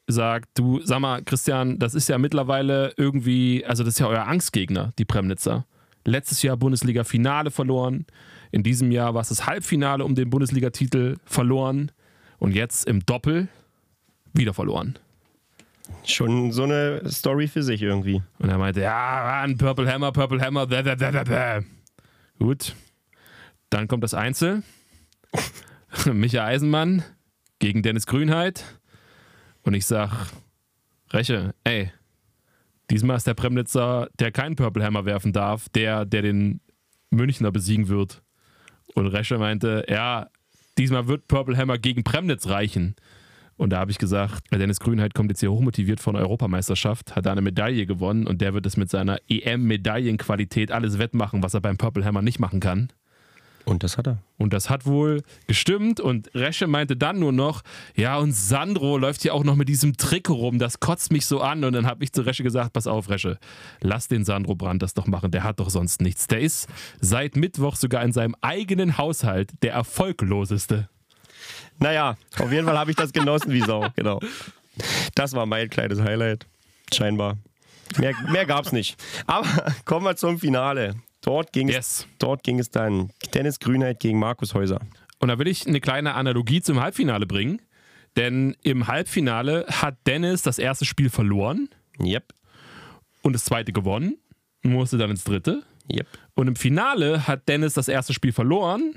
gesagt, 0.07 0.49
du 0.55 0.81
sag 0.83 0.99
mal, 1.01 1.23
Christian, 1.23 1.79
das 1.79 1.95
ist 1.95 2.09
ja 2.09 2.19
mittlerweile 2.19 2.93
irgendwie, 2.97 3.65
also 3.65 3.85
das 3.85 3.95
ist 3.95 3.99
ja 4.01 4.09
euer 4.09 4.27
Angstgegner, 4.27 4.93
die 4.99 5.05
Premnitzer. 5.05 5.65
Letztes 6.05 6.43
Jahr 6.43 6.57
Bundesliga-Finale 6.57 7.51
verloren, 7.51 8.05
in 8.51 8.63
diesem 8.63 8.91
Jahr 8.91 9.15
war 9.15 9.23
es 9.23 9.29
das 9.29 9.47
Halbfinale 9.47 10.05
um 10.05 10.15
den 10.15 10.29
Bundesligatitel 10.29 11.17
verloren 11.25 11.93
und 12.39 12.53
jetzt 12.53 12.87
im 12.87 13.07
Doppel 13.07 13.49
wieder 14.33 14.53
verloren. 14.53 14.99
Schon 16.05 16.53
so 16.53 16.65
eine 16.65 17.03
Story 17.11 17.49
für 17.49 17.63
sich 17.63 17.83
irgendwie. 17.83 18.23
Und 18.39 18.49
er 18.49 18.59
meinte, 18.59 18.81
ja, 18.81 19.43
Mann, 19.43 19.57
Purple 19.57 19.91
Hammer, 19.91 20.13
Purple 20.13 20.41
Hammer, 20.41 20.67
blah, 20.67 20.83
blah, 20.83 20.95
blah, 20.95 21.25
blah. 21.25 21.63
Gut. 22.39 22.75
Dann 23.71 23.89
kommt 23.89 24.05
das 24.05 24.15
Einzel. 24.15 24.63
Micha 26.13 26.45
Eisenmann 26.45 27.03
gegen 27.59 27.83
Dennis 27.83 28.07
Grünheit. 28.07 28.65
Und 29.63 29.75
ich 29.75 29.87
sag, 29.87 30.11
Reche, 31.11 31.55
ey, 31.65 31.91
diesmal 32.91 33.17
ist 33.17 33.27
der 33.27 33.35
Premnitzer, 33.35 34.09
der 34.19 34.33
keinen 34.33 34.57
Purple 34.57 34.85
Hammer 34.85 35.05
werfen 35.05 35.33
darf, 35.33 35.69
der, 35.71 36.05
der 36.05 36.23
den 36.23 36.61
Münchner 37.11 37.51
besiegen 37.51 37.89
wird. 37.89 38.23
Und 38.95 39.07
Reche 39.07 39.39
meinte, 39.39 39.87
ja, 39.89 40.29
diesmal 40.77 41.09
wird 41.09 41.29
Purple 41.29 41.57
Hammer 41.57 41.79
gegen 41.79 42.05
Premnitz 42.05 42.49
reichen. 42.49 42.97
Und 43.57 43.71
da 43.71 43.79
habe 43.79 43.91
ich 43.91 43.99
gesagt, 43.99 44.43
Dennis 44.53 44.81
Grünheit 44.81 45.15
kommt 45.15 45.31
jetzt 45.31 45.41
hier 45.41 45.53
hochmotiviert 45.53 46.01
von 46.01 46.15
der 46.15 46.23
Europameisterschaft, 46.25 47.15
hat 47.15 47.27
da 47.27 47.33
eine 47.33 47.41
Medaille 47.41 47.87
gewonnen 47.87 48.27
und 48.27 48.41
der 48.41 48.55
wird 48.55 48.67
es 48.67 48.77
mit 48.77 48.91
seiner 48.91 49.19
EM-Medaillenqualität 49.29 50.73
alles 50.73 50.99
wettmachen, 50.99 51.43
was 51.43 51.55
er 51.55 51.61
beim 51.61 51.77
Purple 51.77 52.05
Hammer 52.05 52.23
nicht 52.23 52.41
machen 52.41 52.61
kann. 52.61 52.89
Und 53.65 53.83
das 53.83 53.97
hat 53.97 54.07
er. 54.07 54.19
Und 54.37 54.53
das 54.53 54.69
hat 54.69 54.85
wohl 54.85 55.23
gestimmt. 55.47 55.99
Und 55.99 56.35
Resche 56.35 56.67
meinte 56.67 56.97
dann 56.97 57.19
nur 57.19 57.33
noch, 57.33 57.63
ja, 57.97 58.19
und 58.19 58.33
Sandro 58.33 58.99
läuft 58.99 59.23
hier 59.23 59.35
auch 59.35 59.45
noch 59.45 59.57
mit 59.57 59.69
diesem 59.69 59.97
Trick 59.97 60.29
rum. 60.29 60.59
Das 60.59 60.81
kotzt 60.81 61.11
mich 61.13 61.27
so 61.27 61.41
an. 61.41 61.65
Und 61.65 61.73
dann 61.73 61.87
habe 61.87 62.05
ich 62.05 62.13
zu 62.13 62.23
Resche 62.23 62.43
gesagt, 62.43 62.75
pass 62.75 62.87
auf, 62.87 63.09
Resche, 63.09 63.39
lass 63.81 64.09
den 64.09 64.25
Sandro 64.25 64.55
Brandt 64.55 64.83
das 64.83 64.93
doch 64.93 65.07
machen. 65.07 65.31
Der 65.31 65.45
hat 65.45 65.61
doch 65.61 65.71
sonst 65.71 66.03
nichts. 66.03 66.27
Der 66.27 66.41
ist 66.41 66.69
seit 67.01 67.37
Mittwoch 67.37 67.77
sogar 67.77 68.03
in 68.05 68.13
seinem 68.13 68.37
eigenen 68.43 68.99
Haushalt 68.99 69.51
der 69.63 69.73
erfolgloseste. 69.73 70.89
Naja, 71.79 72.17
auf 72.39 72.53
jeden 72.53 72.67
Fall 72.67 72.79
habe 72.79 72.91
ich 72.91 72.97
das 72.97 73.13
genossen 73.13 73.53
wie 73.53 73.61
Sau. 73.61 73.87
Genau. 73.97 74.21
Das 75.15 75.33
war 75.33 75.47
mein 75.47 75.71
kleines 75.71 76.01
Highlight. 76.01 76.47
Scheinbar. 76.93 77.37
Mehr, 77.99 78.15
mehr 78.31 78.47
gab 78.47 78.67
es 78.67 78.73
nicht. 78.73 78.97
Aber 79.27 79.47
kommen 79.85 80.05
wir 80.07 80.17
zum 80.17 80.39
Finale. 80.39 80.95
Dort 81.21 81.53
ging, 81.53 81.69
yes. 81.69 81.77
es, 81.79 82.07
dort 82.19 82.43
ging 82.43 82.59
es 82.59 82.71
dann 82.71 83.11
Dennis 83.33 83.59
Grünheit 83.59 84.01
gegen 84.01 84.19
Markus 84.19 84.55
Häuser. 84.55 84.81
Und 85.19 85.29
da 85.29 85.39
will 85.39 85.49
ich 85.49 85.67
eine 85.67 85.81
kleine 85.81 86.15
Analogie 86.15 86.61
zum 86.61 86.81
Halbfinale 86.81 87.27
bringen. 87.27 87.63
Denn 88.17 88.57
im 88.63 88.87
Halbfinale 88.87 89.67
hat 89.69 89.97
Dennis 90.07 90.43
das 90.43 90.59
erste 90.59 90.85
Spiel 90.85 91.11
verloren. 91.11 91.69
Yep. 92.01 92.33
Und 93.23 93.33
das 93.33 93.45
zweite 93.45 93.73
gewonnen. 93.73 94.19
Musste 94.63 94.99
dann 94.99 95.11
ins 95.11 95.25
dritte. 95.25 95.63
Yep. 95.93 96.07
Und 96.35 96.49
im 96.49 96.57
Finale 96.57 97.27
hat 97.27 97.49
Dennis 97.49 97.75
das 97.75 97.89
erste 97.89 98.13
Spiel 98.13 98.33
verloren. 98.33 98.95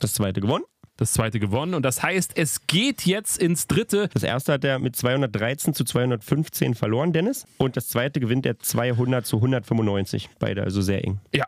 Das 0.00 0.14
zweite 0.14 0.40
gewonnen 0.40 0.64
das 0.96 1.12
zweite 1.12 1.40
gewonnen. 1.40 1.74
Und 1.74 1.82
das 1.82 2.02
heißt, 2.02 2.36
es 2.36 2.66
geht 2.66 3.02
jetzt 3.06 3.38
ins 3.38 3.66
dritte. 3.66 4.08
Das 4.14 4.22
erste 4.22 4.52
hat 4.52 4.64
er 4.64 4.78
mit 4.78 4.94
213 4.96 5.74
zu 5.74 5.84
215 5.84 6.74
verloren, 6.74 7.12
Dennis. 7.12 7.46
Und 7.58 7.76
das 7.76 7.88
zweite 7.88 8.20
gewinnt 8.20 8.46
er 8.46 8.58
200 8.58 9.26
zu 9.26 9.36
195. 9.36 10.30
Beide 10.38 10.62
also 10.62 10.82
sehr 10.82 11.04
eng. 11.04 11.20
Ja. 11.34 11.46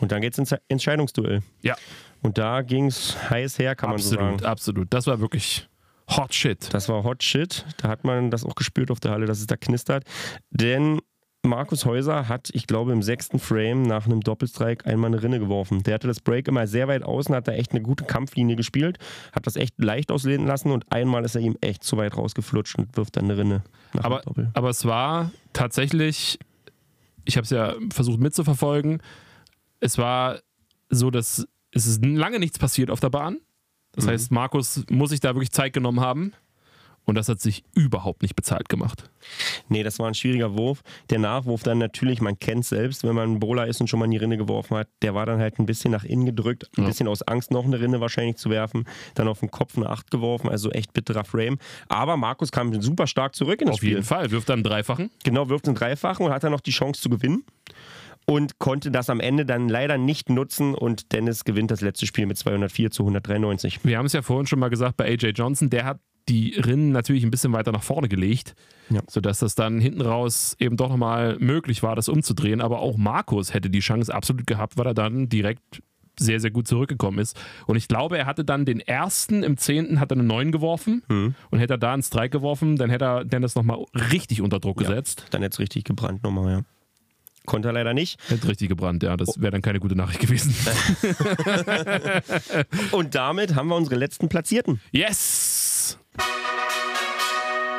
Und 0.00 0.12
dann 0.12 0.20
geht 0.20 0.34
es 0.34 0.38
ins 0.38 0.54
Entscheidungsduell. 0.68 1.42
Ja. 1.62 1.76
Und 2.22 2.38
da 2.38 2.62
ging 2.62 2.86
es 2.86 3.16
heiß 3.30 3.58
her, 3.58 3.74
kann 3.74 3.90
absolut, 3.90 4.20
man 4.20 4.32
so 4.32 4.38
sagen. 4.38 4.50
Absolut, 4.50 4.94
Das 4.94 5.06
war 5.06 5.20
wirklich 5.20 5.68
Hot 6.10 6.34
Shit. 6.34 6.72
Das 6.72 6.88
war 6.88 7.02
Hot 7.04 7.22
Shit. 7.22 7.64
Da 7.78 7.88
hat 7.88 8.04
man 8.04 8.30
das 8.30 8.44
auch 8.44 8.54
gespürt 8.54 8.90
auf 8.90 9.00
der 9.00 9.12
Halle, 9.12 9.26
dass 9.26 9.40
es 9.40 9.46
da 9.46 9.56
knistert. 9.56 10.04
Denn 10.50 11.00
Markus 11.44 11.84
Häuser 11.84 12.28
hat, 12.28 12.50
ich 12.52 12.66
glaube, 12.66 12.92
im 12.92 13.02
sechsten 13.02 13.38
Frame 13.38 13.82
nach 13.82 14.06
einem 14.06 14.20
Doppelstrike 14.20 14.86
einmal 14.86 15.08
eine 15.08 15.22
Rinne 15.22 15.38
geworfen. 15.38 15.82
Der 15.82 15.94
hatte 15.94 16.06
das 16.06 16.20
Break 16.20 16.48
immer 16.48 16.66
sehr 16.66 16.88
weit 16.88 17.02
außen, 17.02 17.34
hat 17.34 17.48
da 17.48 17.52
echt 17.52 17.72
eine 17.72 17.82
gute 17.82 18.04
Kampflinie 18.04 18.56
gespielt, 18.56 18.98
hat 19.32 19.46
das 19.46 19.56
echt 19.56 19.78
leicht 19.78 20.10
auslehnen 20.10 20.46
lassen 20.46 20.70
und 20.70 20.90
einmal 20.90 21.24
ist 21.24 21.34
er 21.34 21.42
ihm 21.42 21.56
echt 21.60 21.84
zu 21.84 21.96
weit 21.96 22.16
rausgeflutscht 22.16 22.78
und 22.78 22.96
wirft 22.96 23.16
dann 23.16 23.24
eine 23.24 23.36
Rinne. 23.36 23.62
Aber, 23.98 24.22
aber 24.54 24.68
es 24.70 24.84
war 24.84 25.30
tatsächlich, 25.52 26.38
ich 27.24 27.36
habe 27.36 27.44
es 27.44 27.50
ja 27.50 27.74
versucht 27.90 28.20
mitzuverfolgen, 28.20 29.02
es 29.80 29.98
war 29.98 30.40
so, 30.88 31.10
dass 31.10 31.46
es 31.70 31.86
ist 31.86 32.04
lange 32.04 32.38
nichts 32.38 32.58
passiert 32.58 32.90
auf 32.90 33.00
der 33.00 33.10
Bahn. 33.10 33.38
Das 33.92 34.06
mhm. 34.06 34.10
heißt, 34.10 34.30
Markus 34.30 34.84
muss 34.90 35.10
sich 35.10 35.20
da 35.20 35.34
wirklich 35.34 35.52
Zeit 35.52 35.72
genommen 35.72 36.00
haben. 36.00 36.32
Und 37.06 37.16
das 37.16 37.28
hat 37.28 37.40
sich 37.40 37.64
überhaupt 37.74 38.22
nicht 38.22 38.34
bezahlt 38.34 38.68
gemacht. 38.68 39.10
Nee, 39.68 39.82
das 39.82 39.98
war 39.98 40.08
ein 40.08 40.14
schwieriger 40.14 40.56
Wurf. 40.56 40.82
Der 41.10 41.18
Nachwurf 41.18 41.62
dann 41.62 41.78
natürlich, 41.78 42.20
man 42.20 42.38
kennt 42.38 42.64
es 42.64 42.70
selbst, 42.70 43.04
wenn 43.04 43.14
man 43.14 43.32
ein 43.32 43.40
Bowler 43.40 43.66
ist 43.66 43.80
und 43.80 43.88
schon 43.88 43.98
mal 43.98 44.06
in 44.06 44.10
die 44.10 44.16
Rinne 44.16 44.36
geworfen 44.36 44.76
hat, 44.76 44.88
der 45.02 45.14
war 45.14 45.26
dann 45.26 45.38
halt 45.38 45.58
ein 45.58 45.66
bisschen 45.66 45.90
nach 45.90 46.04
innen 46.04 46.26
gedrückt, 46.26 46.68
ein 46.76 46.82
ja. 46.82 46.88
bisschen 46.88 47.08
aus 47.08 47.22
Angst 47.22 47.50
noch 47.50 47.64
eine 47.64 47.80
Rinne 47.80 48.00
wahrscheinlich 48.00 48.36
zu 48.36 48.50
werfen, 48.50 48.84
dann 49.14 49.28
auf 49.28 49.40
den 49.40 49.50
Kopf 49.50 49.76
eine 49.76 49.88
Acht 49.88 50.10
geworfen, 50.10 50.48
also 50.48 50.70
echt 50.70 50.92
bitterer 50.92 51.24
Frame. 51.24 51.58
Aber 51.88 52.16
Markus 52.16 52.50
kam 52.50 52.80
super 52.80 53.06
stark 53.06 53.34
zurück 53.34 53.60
in 53.60 53.66
das 53.66 53.74
auf 53.74 53.78
Spiel. 53.78 53.90
Auf 53.90 53.96
jeden 53.96 54.06
Fall, 54.06 54.30
wirft 54.30 54.48
dann 54.48 54.54
einen 54.54 54.64
Dreifachen. 54.64 55.10
Genau, 55.24 55.48
wirft 55.48 55.66
einen 55.66 55.76
Dreifachen 55.76 56.26
und 56.26 56.32
hat 56.32 56.44
dann 56.44 56.52
noch 56.52 56.60
die 56.60 56.70
Chance 56.70 57.00
zu 57.00 57.10
gewinnen 57.10 57.44
und 58.26 58.58
konnte 58.58 58.90
das 58.90 59.10
am 59.10 59.20
Ende 59.20 59.44
dann 59.44 59.68
leider 59.68 59.98
nicht 59.98 60.30
nutzen 60.30 60.74
und 60.74 61.12
Dennis 61.12 61.44
gewinnt 61.44 61.70
das 61.70 61.80
letzte 61.80 62.06
Spiel 62.06 62.26
mit 62.26 62.38
204 62.38 62.90
zu 62.90 63.02
193. 63.02 63.84
Wir 63.84 63.98
haben 63.98 64.06
es 64.06 64.12
ja 64.12 64.22
vorhin 64.22 64.46
schon 64.46 64.58
mal 64.58 64.70
gesagt 64.70 64.96
bei 64.96 65.06
AJ 65.06 65.30
Johnson, 65.30 65.70
der 65.70 65.84
hat 65.84 66.00
die 66.28 66.54
Rinnen 66.54 66.90
natürlich 66.90 67.24
ein 67.24 67.30
bisschen 67.30 67.52
weiter 67.52 67.72
nach 67.72 67.82
vorne 67.82 68.08
gelegt, 68.08 68.54
ja. 68.90 69.02
sodass 69.08 69.38
das 69.38 69.54
dann 69.54 69.80
hinten 69.80 70.00
raus 70.00 70.56
eben 70.58 70.76
doch 70.76 70.88
nochmal 70.88 71.36
möglich 71.38 71.82
war, 71.82 71.96
das 71.96 72.08
umzudrehen. 72.08 72.60
Aber 72.60 72.80
auch 72.80 72.96
Markus 72.96 73.52
hätte 73.52 73.70
die 73.70 73.80
Chance 73.80 74.14
absolut 74.14 74.46
gehabt, 74.46 74.78
weil 74.78 74.86
er 74.86 74.94
dann 74.94 75.28
direkt 75.28 75.82
sehr, 76.18 76.40
sehr 76.40 76.50
gut 76.50 76.68
zurückgekommen 76.68 77.18
ist. 77.18 77.36
Und 77.66 77.76
ich 77.76 77.88
glaube, 77.88 78.18
er 78.18 78.26
hatte 78.26 78.44
dann 78.44 78.64
den 78.64 78.80
ersten 78.80 79.42
im 79.42 79.56
zehnten 79.56 80.00
hat 80.00 80.12
er 80.12 80.18
eine 80.18 80.24
9 80.24 80.52
geworfen 80.52 81.02
mhm. 81.08 81.34
und 81.50 81.58
hätte 81.58 81.74
er 81.74 81.78
da 81.78 81.92
einen 81.92 82.02
Strike 82.02 82.30
geworfen, 82.30 82.76
dann 82.76 82.90
hätte 82.90 83.04
er 83.04 83.24
Dennis 83.24 83.54
nochmal 83.54 83.84
richtig 84.12 84.40
unter 84.40 84.60
Druck 84.60 84.80
ja, 84.80 84.88
gesetzt. 84.88 85.26
Dann 85.30 85.42
hätte 85.42 85.54
es 85.54 85.58
richtig 85.58 85.84
gebrannt 85.84 86.22
nochmal, 86.22 86.52
ja. 86.52 86.60
Konnte 87.46 87.68
er 87.68 87.72
leider 87.72 87.92
nicht. 87.92 88.18
Hätte 88.28 88.48
richtig 88.48 88.70
gebrannt, 88.70 89.02
ja. 89.02 89.18
Das 89.18 89.38
wäre 89.38 89.52
dann 89.52 89.60
keine 89.60 89.78
gute 89.78 89.96
Nachricht 89.96 90.20
gewesen. 90.20 90.54
und 92.92 93.14
damit 93.14 93.54
haben 93.54 93.68
wir 93.68 93.76
unsere 93.76 93.96
letzten 93.96 94.30
Platzierten. 94.30 94.80
Yes! 94.92 95.63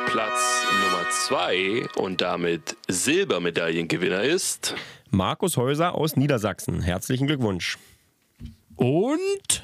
Platz 0.06 0.66
Nummer 0.82 1.10
2 1.10 1.88
und 1.96 2.20
damit 2.20 2.76
Silbermedaillengewinner 2.88 4.22
ist 4.22 4.74
Markus 5.10 5.56
Häuser 5.56 5.94
aus 5.94 6.16
Niedersachsen. 6.16 6.80
Herzlichen 6.80 7.26
Glückwunsch. 7.26 7.78
Und 8.76 9.62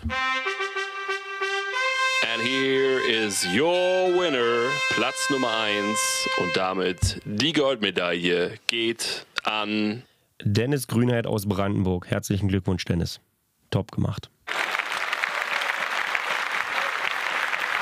And 2.33 2.43
here 2.43 3.01
is 3.07 3.45
your 3.55 4.09
winner, 4.19 4.71
Platz 4.91 5.29
Nummer 5.31 5.51
1 5.51 6.29
und 6.39 6.57
damit 6.57 7.21
die 7.25 7.53
Goldmedaille 7.53 8.55
geht 8.69 9.27
an 9.45 10.03
Dennis 10.43 10.87
Grünheit 10.87 11.27
aus 11.27 11.47
Brandenburg. 11.47 12.07
Herzlichen 12.09 12.49
Glückwunsch, 12.49 12.85
Dennis. 12.85 13.21
Top 13.71 13.93
gemacht. 13.93 14.31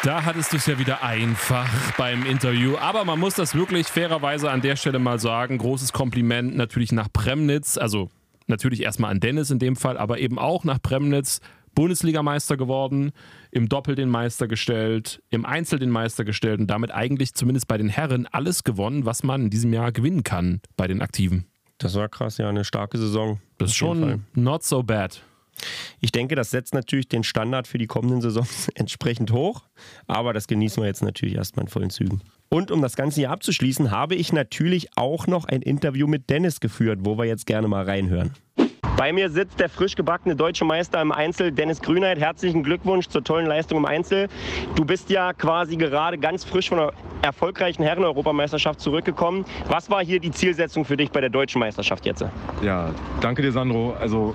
Da 0.03 0.25
hattest 0.25 0.55
du 0.55 0.57
es 0.57 0.65
ja 0.65 0.79
wieder 0.79 1.03
einfach 1.03 1.69
beim 1.99 2.25
Interview. 2.25 2.79
Aber 2.79 3.05
man 3.05 3.19
muss 3.19 3.35
das 3.35 3.55
wirklich 3.55 3.87
fairerweise 3.87 4.51
an 4.51 4.63
der 4.63 4.77
Stelle 4.77 4.99
mal 4.99 5.19
sagen. 5.19 5.59
Großes 5.59 5.93
Kompliment 5.93 6.57
natürlich 6.57 6.91
nach 6.91 7.13
Premnitz. 7.13 7.77
Also 7.77 8.09
natürlich 8.47 8.83
erstmal 8.83 9.11
an 9.11 9.21
Dennis 9.21 9.51
in 9.51 9.59
dem 9.59 9.77
Fall, 9.77 9.99
aber 9.99 10.19
eben 10.19 10.39
auch 10.39 10.65
nach 10.65 10.81
Premnitz. 10.81 11.41
Bundesligameister 11.75 12.57
geworden, 12.57 13.13
im 13.53 13.69
Doppel 13.69 13.95
den 13.95 14.09
Meister 14.09 14.49
gestellt, 14.49 15.23
im 15.31 15.45
Einzel 15.45 15.79
den 15.79 15.91
Meister 15.91 16.25
gestellt 16.25 16.61
und 16.61 16.67
damit 16.67 16.93
eigentlich 16.93 17.35
zumindest 17.35 17.69
bei 17.69 17.79
den 17.79 17.89
Herren 17.89 18.27
alles 18.27 18.65
gewonnen, 18.65 19.05
was 19.05 19.23
man 19.23 19.43
in 19.43 19.51
diesem 19.51 19.73
Jahr 19.73 19.93
gewinnen 19.93 20.25
kann 20.25 20.63
bei 20.77 20.89
den 20.89 21.01
Aktiven. 21.01 21.45
Das 21.79 21.95
war 21.95 22.09
krass, 22.09 22.39
ja, 22.39 22.49
eine 22.49 22.65
starke 22.65 22.99
Saison. 22.99 23.39
Das 23.59 23.71
ist 23.71 23.77
schon 23.77 24.25
not 24.35 24.65
so 24.65 24.83
bad. 24.83 25.23
Ich 26.01 26.13
denke, 26.13 26.35
das 26.35 26.51
setzt 26.51 26.75
natürlich 26.75 27.09
den 27.09 27.25
Standard 27.25 27.67
für 27.67 27.79
die 27.79 27.87
kommenden 27.87 28.21
Saisons 28.21 28.69
entsprechend 28.75 29.33
hoch, 29.33 29.63
aber 30.07 30.33
das 30.33 30.47
genießen 30.47 30.83
wir 30.83 30.89
jetzt 30.89 31.03
natürlich 31.03 31.35
erstmal 31.35 31.65
in 31.65 31.71
vollen 31.71 31.91
Zügen. 31.91 32.23
Und 32.49 32.71
um 32.73 32.83
das 32.83 32.97
Ganze 32.97 33.21
hier 33.21 33.31
abzuschließen, 33.31 33.91
habe 33.93 34.17
ich 34.17 34.33
natürlich 34.33 34.89
auch 34.97 35.27
noch 35.29 35.45
ein 35.45 35.63
Interview 35.63 36.09
mit 36.09 36.31
Dennis 36.31 36.59
geführt, 36.59 37.01
wo 37.03 37.17
wir 37.17 37.25
jetzt 37.25 37.47
gerne 37.47 37.69
mal 37.69 37.85
reinhören. 37.85 38.33
Bei 38.97 39.13
mir 39.13 39.31
sitzt 39.31 39.59
der 39.59 39.69
frisch 39.69 39.95
gebackene 39.95 40.37
deutsche 40.37 40.65
Meister 40.65 41.01
im 41.01 41.13
Einzel, 41.13 41.53
Dennis 41.53 41.81
Grünheit. 41.81 42.19
Herzlichen 42.19 42.63
Glückwunsch 42.63 43.09
zur 43.09 43.25
tollen 43.25 43.47
Leistung 43.47 43.79
im 43.79 43.87
Einzel. 43.87 44.29
Du 44.75 44.85
bist 44.85 45.11
ja 45.11 45.33
quasi 45.33 45.77
gerade 45.77 46.19
ganz 46.19 46.45
frisch 46.45 46.69
von 46.69 46.79
der 46.79 46.93
erfolgreichen 47.23 47.83
Herren-Europameisterschaft 47.83 48.81
zurückgekommen. 48.81 49.45
Was 49.69 49.91
war 49.91 50.05
hier 50.05 50.21
die 50.21 50.31
Zielsetzung 50.31 50.85
für 50.85 50.97
dich 50.97 51.11
bei 51.11 51.21
der 51.21 51.31
deutschen 51.31 51.61
Meisterschaft 51.61 52.05
jetzt? 52.05 52.25
Ja, 52.63 52.91
danke 53.21 53.43
dir, 53.43 53.53
Sandro. 53.53 53.95
Also 53.99 54.35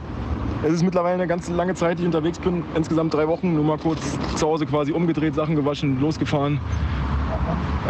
es 0.63 0.73
ist 0.73 0.83
mittlerweile 0.83 1.15
eine 1.15 1.27
ganz 1.27 1.47
lange 1.49 1.75
Zeit, 1.75 1.99
die 1.99 2.03
ich 2.03 2.07
unterwegs 2.07 2.39
bin. 2.39 2.63
Insgesamt 2.75 3.13
drei 3.13 3.27
Wochen. 3.27 3.53
Nur 3.53 3.63
mal 3.63 3.77
kurz 3.77 4.17
zu 4.35 4.47
Hause 4.47 4.65
quasi 4.65 4.91
umgedreht, 4.91 5.35
Sachen 5.35 5.55
gewaschen, 5.55 6.01
losgefahren. 6.01 6.59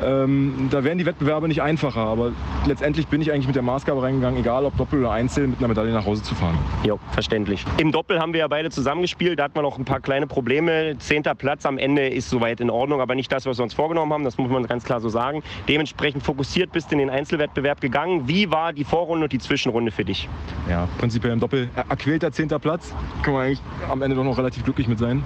Ähm, 0.04 0.68
da 0.72 0.84
werden 0.84 0.98
die 0.98 1.06
Wettbewerbe 1.06 1.48
nicht 1.48 1.62
einfacher, 1.62 2.02
aber 2.02 2.32
letztendlich 2.66 3.08
bin 3.08 3.22
ich 3.22 3.32
eigentlich 3.32 3.48
mit 3.48 3.56
der 3.56 3.64
Maßgabe 3.64 4.02
reingegangen, 4.02 4.40
egal 4.40 4.66
ob 4.66 4.76
Doppel 4.78 5.00
oder 5.00 5.12
Einzel, 5.12 5.48
mit 5.48 5.60
einer 5.60 5.68
Medaille 5.70 5.94
nach 5.94 6.06
Hause 6.06 6.24
zu 6.24 6.36
fahren. 6.36 6.58
Ja, 6.84 6.96
verständlich. 7.12 7.66
Im 7.78 7.92
Doppel 7.92 8.20
haben 8.20 8.34
wir 8.34 8.42
ja 8.42 8.48
beide 8.48 8.70
zusammengespielt, 8.70 9.40
da 9.40 9.46
hat 9.46 9.56
man 9.56 9.64
noch 9.64 9.78
ein 9.78 9.86
paar 9.86 10.00
kleine 10.00 10.28
Probleme. 10.28 10.98
Zehnter 11.00 11.36
Platz 11.36 11.66
am 11.66 11.78
Ende 11.78 12.08
ist 12.08 12.30
soweit 12.30 12.60
in 12.60 12.70
Ordnung, 12.70 13.02
aber 13.02 13.16
nicht 13.16 13.32
das, 13.32 13.46
was 13.46 13.58
wir 13.58 13.64
uns 13.64 13.74
vorgenommen 13.74 14.12
haben, 14.12 14.24
das 14.24 14.38
muss 14.38 14.50
man 14.50 14.66
ganz 14.68 14.84
klar 14.84 15.00
so 15.00 15.10
sagen. 15.10 15.44
Dementsprechend 15.68 16.24
fokussiert 16.24 16.72
bist 16.72 16.92
du 16.92 16.94
in 16.94 17.00
den 17.00 17.10
Einzelwettbewerb 17.10 17.82
gegangen. 17.82 18.28
Wie 18.28 18.52
war 18.52 18.74
die 18.74 18.84
Vorrunde 18.84 19.26
und 19.26 19.34
die 19.34 19.40
Zwischenrunde 19.40 19.92
für 19.92 20.06
dich? 20.06 20.28
Ja, 20.70 20.88
prinzipiell 20.98 21.34
im 21.34 21.40
Doppel 21.40 21.70
erquälter 21.90 22.32
zehnter 22.32 22.60
Platz. 22.60 22.94
Kann 23.24 23.34
man 23.34 23.44
eigentlich 23.44 23.62
am 23.90 24.02
Ende 24.02 24.16
doch 24.16 24.24
noch 24.24 24.38
relativ 24.38 24.64
glücklich 24.64 24.88
mit 24.88 25.00
sein. 25.00 25.24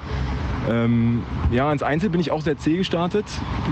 Ähm, 0.69 1.23
ja, 1.51 1.71
ins 1.71 1.83
Einzel 1.83 2.09
bin 2.09 2.21
ich 2.21 2.31
auch 2.31 2.41
sehr 2.41 2.57
zäh 2.57 2.77
gestartet. 2.77 3.25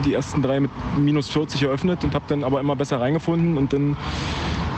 Die 0.06 0.14
ersten 0.14 0.41
drei 0.41 0.60
mit 0.60 0.72
minus 0.98 1.30
40 1.30 1.64
eröffnet 1.64 2.03
und 2.03 2.15
habe 2.15 2.26
dann 2.28 2.44
aber 2.44 2.60
immer 2.60 2.76
besser 2.76 2.99
reingefunden 2.99 3.57
und 3.57 3.74
dann 3.74 3.95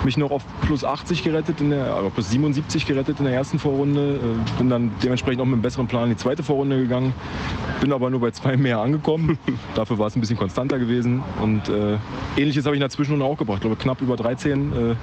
mich 0.06 0.18
noch 0.18 0.32
auf 0.32 0.44
plus 0.62 0.84
80 0.84 1.24
gerettet, 1.24 1.62
in 1.62 1.72
der, 1.72 1.94
also 1.94 2.10
plus 2.10 2.30
77 2.30 2.86
gerettet 2.86 3.20
in 3.20 3.26
der 3.26 3.34
ersten 3.34 3.60
Vorrunde. 3.60 4.16
Äh, 4.16 4.58
bin 4.58 4.70
dann 4.70 4.92
dementsprechend 5.04 5.42
auch 5.42 5.46
mit 5.46 5.54
einem 5.54 5.62
besseren 5.62 5.88
Plan 5.88 6.06
in 6.06 6.10
die 6.12 6.18
zweite 6.18 6.44
Vorrunde 6.44 6.78
gegangen. 6.78 7.14
Bin 7.82 7.92
aber 7.94 8.10
nur 8.10 8.20
bei 8.20 8.32
zwei 8.32 8.58
mehr 8.58 8.80
angekommen. 8.80 9.38
Dafür 9.76 9.98
war 9.98 10.08
es 10.08 10.16
ein 10.16 10.22
bisschen 10.22 10.38
konstanter 10.38 10.80
gewesen. 10.80 11.24
Und 11.42 11.70
äh, 11.70 11.98
ähnliches 12.38 12.66
habe 12.66 12.76
ich 12.76 12.80
in 12.80 12.82
der 12.82 12.90
Zwischenrunde 12.90 13.26
auch 13.26 13.38
gebracht. 13.38 13.58
Ich 13.58 13.62
glaube 13.62 13.76
knapp 13.78 14.02
über 14.02 14.16
13. 14.16 14.74
Äh, 14.74 14.96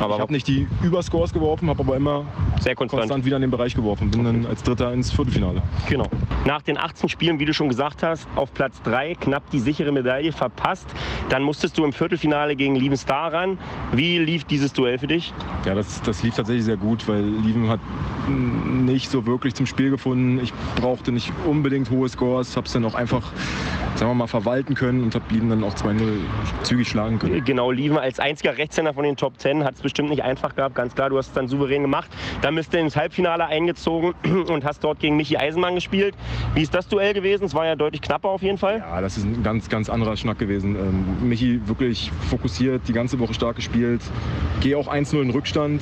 aber 0.00 0.14
ich 0.14 0.20
habe 0.20 0.32
nicht 0.32 0.48
die 0.48 0.66
Überscores 0.82 1.32
geworfen, 1.32 1.68
habe 1.68 1.82
aber 1.82 1.96
immer 1.96 2.24
sehr 2.60 2.74
konstant. 2.74 3.02
konstant. 3.02 3.24
wieder 3.24 3.36
in 3.36 3.42
den 3.42 3.50
Bereich 3.50 3.74
geworfen. 3.74 4.10
Bin 4.10 4.24
dann 4.24 4.46
als 4.46 4.62
Dritter 4.62 4.92
ins 4.92 5.12
Viertelfinale. 5.12 5.62
Genau. 5.88 6.06
Nach 6.44 6.62
den 6.62 6.78
18 6.78 7.08
Spielen, 7.08 7.38
wie 7.38 7.44
du 7.44 7.54
schon 7.54 7.68
gesagt 7.68 8.02
hast, 8.02 8.26
auf 8.36 8.52
Platz 8.52 8.80
3 8.82 9.14
knapp 9.14 9.48
die 9.50 9.60
sichere 9.60 9.92
Medaille 9.92 10.32
verpasst. 10.32 10.86
Dann 11.28 11.42
musstest 11.42 11.76
du 11.78 11.84
im 11.84 11.92
Viertelfinale 11.92 12.56
gegen 12.56 12.76
Lieven 12.76 12.96
Star 12.96 13.32
ran. 13.32 13.58
Wie 13.92 14.18
lief 14.18 14.44
dieses 14.44 14.72
Duell 14.72 14.98
für 14.98 15.06
dich? 15.06 15.32
Ja, 15.64 15.74
das, 15.74 16.02
das 16.02 16.22
lief 16.22 16.34
tatsächlich 16.34 16.64
sehr 16.64 16.76
gut, 16.76 17.06
weil 17.08 17.22
Lieven 17.22 17.68
hat 17.68 17.80
nicht 18.28 19.10
so 19.10 19.26
wirklich 19.26 19.54
zum 19.54 19.66
Spiel 19.66 19.90
gefunden. 19.90 20.40
Ich 20.42 20.52
brauchte 20.80 21.12
nicht 21.12 21.32
unbedingt 21.46 21.90
hohe 21.90 22.08
Scores, 22.08 22.56
habe 22.56 22.66
es 22.66 22.72
dann 22.72 22.84
auch 22.84 22.94
einfach, 22.94 23.32
sagen 23.94 24.10
wir 24.10 24.14
mal, 24.14 24.26
verwalten 24.26 24.74
können 24.74 25.02
und 25.02 25.14
habe 25.14 25.24
Lieven 25.30 25.50
dann 25.50 25.62
auch 25.64 25.74
2-0 25.74 26.00
zügig 26.62 26.88
schlagen 26.88 27.18
können. 27.18 27.44
Genau, 27.44 27.70
Lieven 27.70 27.98
als 27.98 28.20
einziger 28.20 28.56
Rechtshänder 28.56 28.94
von 28.94 29.04
den 29.04 29.16
Top 29.16 29.38
10 29.38 29.64
hat 29.64 29.74
es 29.74 29.82
bestimmt 29.86 30.10
nicht 30.10 30.24
einfach 30.24 30.56
gehabt, 30.56 30.74
ganz 30.74 30.96
klar, 30.96 31.10
du 31.10 31.16
hast 31.16 31.28
es 31.28 31.32
dann 31.32 31.46
souverän 31.46 31.82
gemacht. 31.82 32.10
Dann 32.42 32.56
bist 32.56 32.74
du 32.74 32.78
ins 32.78 32.96
Halbfinale 32.96 33.46
eingezogen 33.46 34.14
und 34.48 34.64
hast 34.64 34.82
dort 34.82 34.98
gegen 34.98 35.16
Michi 35.16 35.36
Eisenmann 35.36 35.76
gespielt. 35.76 36.16
Wie 36.54 36.62
ist 36.62 36.74
das 36.74 36.88
Duell 36.88 37.14
gewesen? 37.14 37.44
Es 37.44 37.54
war 37.54 37.66
ja 37.66 37.76
deutlich 37.76 38.02
knapper 38.02 38.28
auf 38.30 38.42
jeden 38.42 38.58
Fall. 38.58 38.78
Ja, 38.78 39.00
das 39.00 39.16
ist 39.16 39.24
ein 39.24 39.44
ganz, 39.44 39.68
ganz 39.68 39.88
anderer 39.88 40.16
Schnack 40.16 40.38
gewesen. 40.40 40.74
Ähm, 40.74 41.28
Michi 41.28 41.60
wirklich 41.68 42.10
fokussiert, 42.28 42.82
die 42.88 42.92
ganze 42.92 43.20
Woche 43.20 43.32
stark 43.32 43.56
gespielt. 43.56 44.02
Gehe 44.60 44.76
auch 44.76 44.88
1-0 44.88 45.22
in 45.22 45.30
Rückstand. 45.30 45.80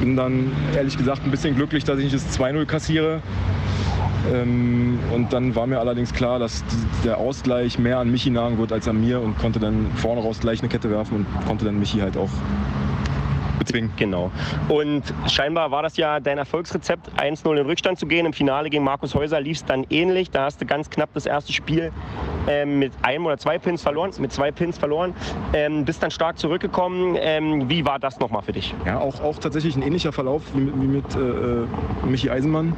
Bin 0.00 0.16
dann 0.16 0.50
ehrlich 0.74 0.98
gesagt 0.98 1.22
ein 1.24 1.30
bisschen 1.30 1.54
glücklich, 1.54 1.84
dass 1.84 1.98
ich 1.98 2.12
nicht 2.12 2.16
das 2.16 2.36
2-0 2.36 2.64
kassiere. 2.66 3.22
Ähm, 4.32 4.98
und 5.12 5.32
dann 5.32 5.54
war 5.54 5.66
mir 5.66 5.78
allerdings 5.78 6.12
klar, 6.12 6.38
dass 6.38 6.64
der 7.04 7.18
Ausgleich 7.18 7.78
mehr 7.78 7.98
an 7.98 8.10
Michi 8.10 8.30
nagen 8.30 8.58
wird 8.58 8.72
als 8.72 8.86
an 8.88 9.00
mir 9.00 9.20
und 9.20 9.38
konnte 9.38 9.58
dann 9.58 9.86
vorne 9.96 10.20
raus 10.20 10.40
gleich 10.40 10.60
eine 10.60 10.68
Kette 10.68 10.90
werfen 10.90 11.18
und 11.18 11.46
konnte 11.46 11.64
dann 11.64 11.78
Michi 11.78 12.00
halt 12.00 12.16
auch 12.16 12.30
bezwingen. 13.60 13.92
Genau. 13.96 14.32
Und 14.68 15.02
scheinbar 15.28 15.70
war 15.70 15.84
das 15.84 15.96
ja 15.96 16.18
dein 16.18 16.38
Erfolgsrezept, 16.38 17.08
1-0 17.16 17.60
in 17.60 17.66
Rückstand 17.66 17.98
zu 18.00 18.06
gehen. 18.06 18.26
Im 18.26 18.32
Finale 18.32 18.70
gegen 18.70 18.82
Markus 18.82 19.14
Häuser 19.14 19.40
lief 19.40 19.58
es 19.58 19.64
dann 19.64 19.86
ähnlich. 19.90 20.30
Da 20.30 20.46
hast 20.46 20.60
du 20.60 20.66
ganz 20.66 20.90
knapp 20.90 21.10
das 21.14 21.26
erste 21.26 21.52
Spiel 21.52 21.92
ähm, 22.48 22.80
mit 22.80 22.92
einem 23.02 23.26
oder 23.26 23.38
zwei 23.38 23.58
Pins 23.58 23.82
verloren, 23.82 24.10
mit 24.18 24.32
zwei 24.32 24.50
Pins 24.50 24.78
verloren. 24.78 25.14
Ähm, 25.52 25.84
bist 25.84 26.02
dann 26.02 26.10
stark 26.10 26.38
zurückgekommen. 26.38 27.16
Ähm, 27.20 27.68
wie 27.68 27.84
war 27.84 28.00
das 28.00 28.18
nochmal 28.18 28.42
für 28.42 28.52
dich? 28.52 28.74
Ja, 28.84 28.98
auch, 28.98 29.20
auch 29.20 29.38
tatsächlich 29.38 29.76
ein 29.76 29.82
ähnlicher 29.82 30.12
Verlauf 30.12 30.42
wie 30.54 30.60
mit, 30.60 30.74
wie 30.80 30.86
mit 30.86 31.14
äh, 31.14 31.18
äh 31.18 31.66
Michi 32.06 32.30
Eisenmann. 32.30 32.74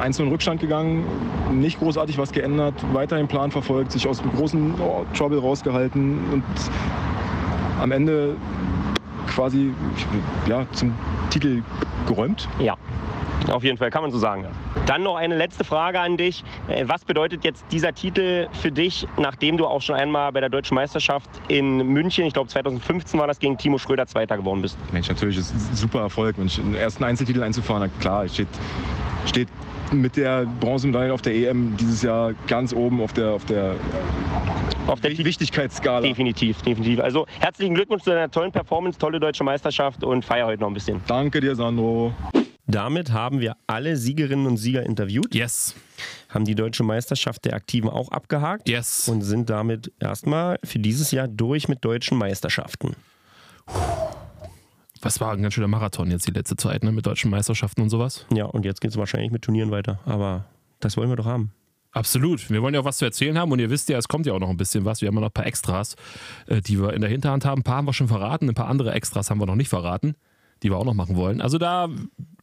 1-0 0.00 0.22
in 0.22 0.28
Rückstand 0.30 0.60
gegangen, 0.60 1.04
nicht 1.52 1.78
großartig 1.78 2.18
was 2.18 2.32
geändert, 2.32 2.74
weiter 2.92 3.16
den 3.16 3.28
Plan 3.28 3.50
verfolgt, 3.50 3.92
sich 3.92 4.08
aus 4.08 4.20
dem 4.20 4.32
großen 4.32 4.74
oh, 4.80 5.04
Trouble 5.14 5.38
rausgehalten 5.38 6.18
und 6.32 6.44
am 7.80 7.92
Ende 7.92 8.36
quasi 9.36 9.72
ja, 10.48 10.66
zum 10.72 10.94
Titel 11.30 11.62
geräumt. 12.08 12.48
Ja. 12.58 12.76
Auf 13.50 13.62
jeden 13.62 13.76
Fall 13.76 13.90
kann 13.90 14.02
man 14.02 14.10
so 14.10 14.18
sagen. 14.18 14.46
Dann 14.86 15.02
noch 15.02 15.16
eine 15.16 15.36
letzte 15.36 15.62
Frage 15.62 16.00
an 16.00 16.16
dich. 16.16 16.42
Äh, 16.68 16.84
was 16.88 17.04
bedeutet 17.04 17.44
jetzt 17.44 17.64
dieser 17.70 17.92
Titel 17.92 18.48
für 18.52 18.72
dich, 18.72 19.06
nachdem 19.18 19.56
du 19.56 19.66
auch 19.66 19.82
schon 19.82 19.94
einmal 19.94 20.32
bei 20.32 20.40
der 20.40 20.48
Deutschen 20.48 20.74
Meisterschaft 20.74 21.28
in 21.48 21.86
München, 21.86 22.24
ich 22.24 22.32
glaube 22.32 22.48
2015 22.48 23.20
war 23.20 23.26
das, 23.26 23.38
gegen 23.38 23.56
Timo 23.56 23.78
Schröder 23.78 24.06
Zweiter 24.06 24.36
geworden 24.36 24.62
bist? 24.62 24.78
Mensch, 24.90 25.08
natürlich 25.08 25.36
ist 25.36 25.54
es 25.54 25.68
ein 25.68 25.76
super 25.76 26.00
Erfolg. 26.00 26.38
Mensch, 26.38 26.56
den 26.56 26.74
ersten 26.74 27.04
Einzeltitel 27.04 27.42
einzufahren, 27.42 27.90
klar, 28.00 28.26
steht, 28.26 28.48
steht 29.26 29.48
mit 29.92 30.16
der 30.16 30.46
Bronzemedaille 30.60 31.12
auf 31.12 31.22
der 31.22 31.34
EM 31.34 31.76
dieses 31.76 32.02
Jahr 32.02 32.32
ganz 32.46 32.72
oben 32.72 33.00
auf 33.00 33.12
der, 33.12 33.30
auf 33.30 33.44
der, 33.44 33.74
auf 34.86 35.00
der 35.00 35.16
Wichtigkeitsskala. 35.16 36.00
Definitiv, 36.00 36.62
definitiv. 36.62 37.00
Also 37.00 37.26
herzlichen 37.40 37.74
Glückwunsch 37.74 38.02
zu 38.02 38.10
deiner 38.10 38.30
tollen 38.30 38.52
Performance, 38.52 38.98
tolle 38.98 39.20
deutsche 39.20 39.44
Meisterschaft 39.44 40.04
und 40.04 40.24
feier 40.24 40.46
heute 40.46 40.62
noch 40.62 40.68
ein 40.68 40.74
bisschen. 40.74 41.00
Danke 41.06 41.40
dir, 41.40 41.54
Sandro. 41.54 42.12
Damit 42.68 43.12
haben 43.12 43.40
wir 43.40 43.56
alle 43.68 43.96
Siegerinnen 43.96 44.46
und 44.46 44.56
Sieger 44.56 44.84
interviewt. 44.84 45.34
Yes. 45.34 45.74
Haben 46.28 46.44
die 46.44 46.56
deutsche 46.56 46.82
Meisterschaft 46.82 47.44
der 47.44 47.54
Aktiven 47.54 47.88
auch 47.88 48.10
abgehakt. 48.10 48.68
Yes. 48.68 49.08
Und 49.08 49.22
sind 49.22 49.48
damit 49.50 49.92
erstmal 50.00 50.58
für 50.64 50.80
dieses 50.80 51.12
Jahr 51.12 51.28
durch 51.28 51.68
mit 51.68 51.84
deutschen 51.84 52.18
Meisterschaften. 52.18 52.96
Was 55.06 55.20
war 55.20 55.32
ein 55.32 55.40
ganz 55.40 55.54
schöner 55.54 55.68
Marathon 55.68 56.10
jetzt 56.10 56.26
die 56.26 56.32
letzte 56.32 56.56
Zeit, 56.56 56.82
ne? 56.82 56.90
Mit 56.90 57.06
deutschen 57.06 57.30
Meisterschaften 57.30 57.80
und 57.80 57.90
sowas. 57.90 58.26
Ja, 58.34 58.46
und 58.46 58.64
jetzt 58.64 58.80
geht 58.80 58.90
es 58.90 58.96
wahrscheinlich 58.96 59.30
mit 59.30 59.42
Turnieren 59.42 59.70
weiter. 59.70 60.00
Aber 60.04 60.46
das 60.80 60.96
wollen 60.96 61.08
wir 61.08 61.16
doch 61.16 61.26
haben. 61.26 61.52
Absolut. 61.92 62.50
Wir 62.50 62.60
wollen 62.60 62.74
ja 62.74 62.80
auch 62.80 62.84
was 62.84 62.98
zu 62.98 63.04
erzählen 63.04 63.38
haben 63.38 63.52
und 63.52 63.60
ihr 63.60 63.70
wisst 63.70 63.88
ja, 63.88 63.96
es 63.98 64.08
kommt 64.08 64.26
ja 64.26 64.32
auch 64.32 64.40
noch 64.40 64.50
ein 64.50 64.56
bisschen 64.56 64.84
was. 64.84 65.00
Wir 65.00 65.06
haben 65.06 65.14
ja 65.14 65.20
noch 65.20 65.28
ein 65.28 65.32
paar 65.32 65.46
Extras, 65.46 65.94
äh, 66.46 66.60
die 66.60 66.80
wir 66.80 66.92
in 66.92 67.00
der 67.00 67.08
Hinterhand 67.08 67.44
haben. 67.44 67.60
Ein 67.60 67.62
paar 67.62 67.76
haben 67.76 67.86
wir 67.86 67.92
schon 67.92 68.08
verraten, 68.08 68.48
ein 68.48 68.54
paar 68.54 68.66
andere 68.66 68.92
Extras 68.92 69.30
haben 69.30 69.40
wir 69.40 69.46
noch 69.46 69.54
nicht 69.54 69.68
verraten, 69.68 70.16
die 70.62 70.70
wir 70.70 70.76
auch 70.76 70.84
noch 70.84 70.92
machen 70.92 71.14
wollen. 71.14 71.40
Also 71.40 71.56
da, 71.56 71.88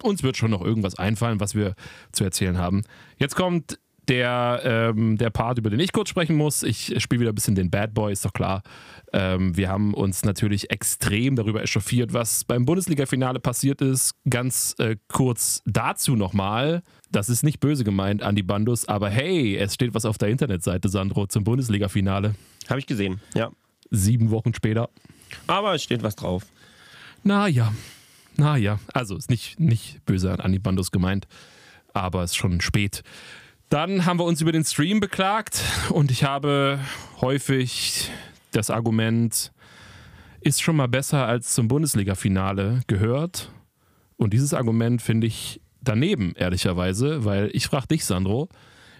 uns 0.02 0.23
wird 0.23 0.38
schon 0.38 0.49
noch 0.49 0.61
irgendwas 0.61 0.95
einfallen, 0.95 1.41
was 1.41 1.56
wir 1.56 1.76
zu 2.14 2.23
erzählen 2.23 2.57
haben. 2.57 2.84
Jetzt 3.18 3.35
kommt 3.35 3.77
der, 4.07 4.61
ähm, 4.63 5.17
der 5.17 5.30
Part, 5.30 5.57
über 5.57 5.69
den 5.69 5.80
ich 5.80 5.93
kurz 5.93 6.09
sprechen 6.09 6.35
muss. 6.35 6.63
Ich 6.63 6.93
spiele 7.01 7.21
wieder 7.21 7.31
ein 7.31 7.35
bisschen 7.35 7.55
den 7.55 7.69
Bad 7.69 7.93
Boy, 7.93 8.11
ist 8.11 8.25
doch 8.25 8.34
klar. 8.34 8.61
Ähm, 9.13 9.55
wir 9.55 9.69
haben 9.69 9.93
uns 9.93 10.25
natürlich 10.25 10.71
extrem 10.71 11.35
darüber 11.35 11.61
echauffiert, 11.61 12.13
was 12.13 12.43
beim 12.43 12.65
Bundesliga-Finale 12.65 13.39
passiert 13.39 13.81
ist. 13.81 14.15
Ganz 14.30 14.75
äh, 14.80 14.97
kurz 15.07 15.61
dazu 15.65 16.15
nochmal. 16.15 16.84
Das 17.11 17.30
ist 17.30 17.43
nicht 17.43 17.59
böse 17.59 17.84
gemeint 17.84 18.23
an 18.23 18.35
die 18.35 18.43
Bandus, 18.43 18.88
aber 18.88 19.09
hey, 19.09 19.55
es 19.55 19.75
steht 19.75 19.93
was 19.93 20.05
auf 20.05 20.17
der 20.17 20.30
Internetseite, 20.30 20.89
Sandro, 20.89 21.27
zum 21.27 21.43
Bundesliga-Finale. 21.43 22.35
Habe 22.69 22.80
ich 22.80 22.88
gesehen, 22.88 23.21
ja. 23.35 23.51
Sieben 23.91 24.31
Wochen 24.31 24.53
später. 24.53 24.89
Aber 25.47 25.75
es 25.75 25.84
steht 25.84 26.01
was 26.03 26.15
drauf. 26.15 26.45
Naja, 27.23 27.71
naja. 28.35 28.80
Also 28.91 29.15
ist 29.15 29.30
nicht, 29.30 29.59
nicht 29.59 30.03
böse 30.05 30.43
an 30.43 30.51
die 30.51 30.59
Bandus 30.59 30.91
gemeint, 30.91 31.27
aber 31.93 32.23
es 32.23 32.31
ist 32.31 32.38
schon 32.38 32.59
spät. 32.59 33.03
Dann 33.73 34.05
haben 34.05 34.19
wir 34.19 34.25
uns 34.25 34.39
über 34.39 34.51
den 34.51 34.63
Stream 34.63 34.99
beklagt 34.99 35.63
und 35.89 36.11
ich 36.11 36.23
habe 36.23 36.79
häufig 37.21 38.11
das 38.51 38.69
Argument, 38.69 39.51
ist 40.41 40.61
schon 40.61 40.75
mal 40.75 40.87
besser 40.87 41.25
als 41.25 41.55
zum 41.55 41.69
Bundesliga-Finale 41.69 42.81
gehört. 42.85 43.51
Und 44.15 44.31
dieses 44.31 44.53
Argument 44.53 45.01
finde 45.01 45.25
ich 45.25 45.59
daneben, 45.81 46.35
ehrlicherweise, 46.35 47.25
weil 47.25 47.49
ich 47.53 47.65
frage 47.65 47.87
dich, 47.87 48.05
Sandro, 48.05 48.47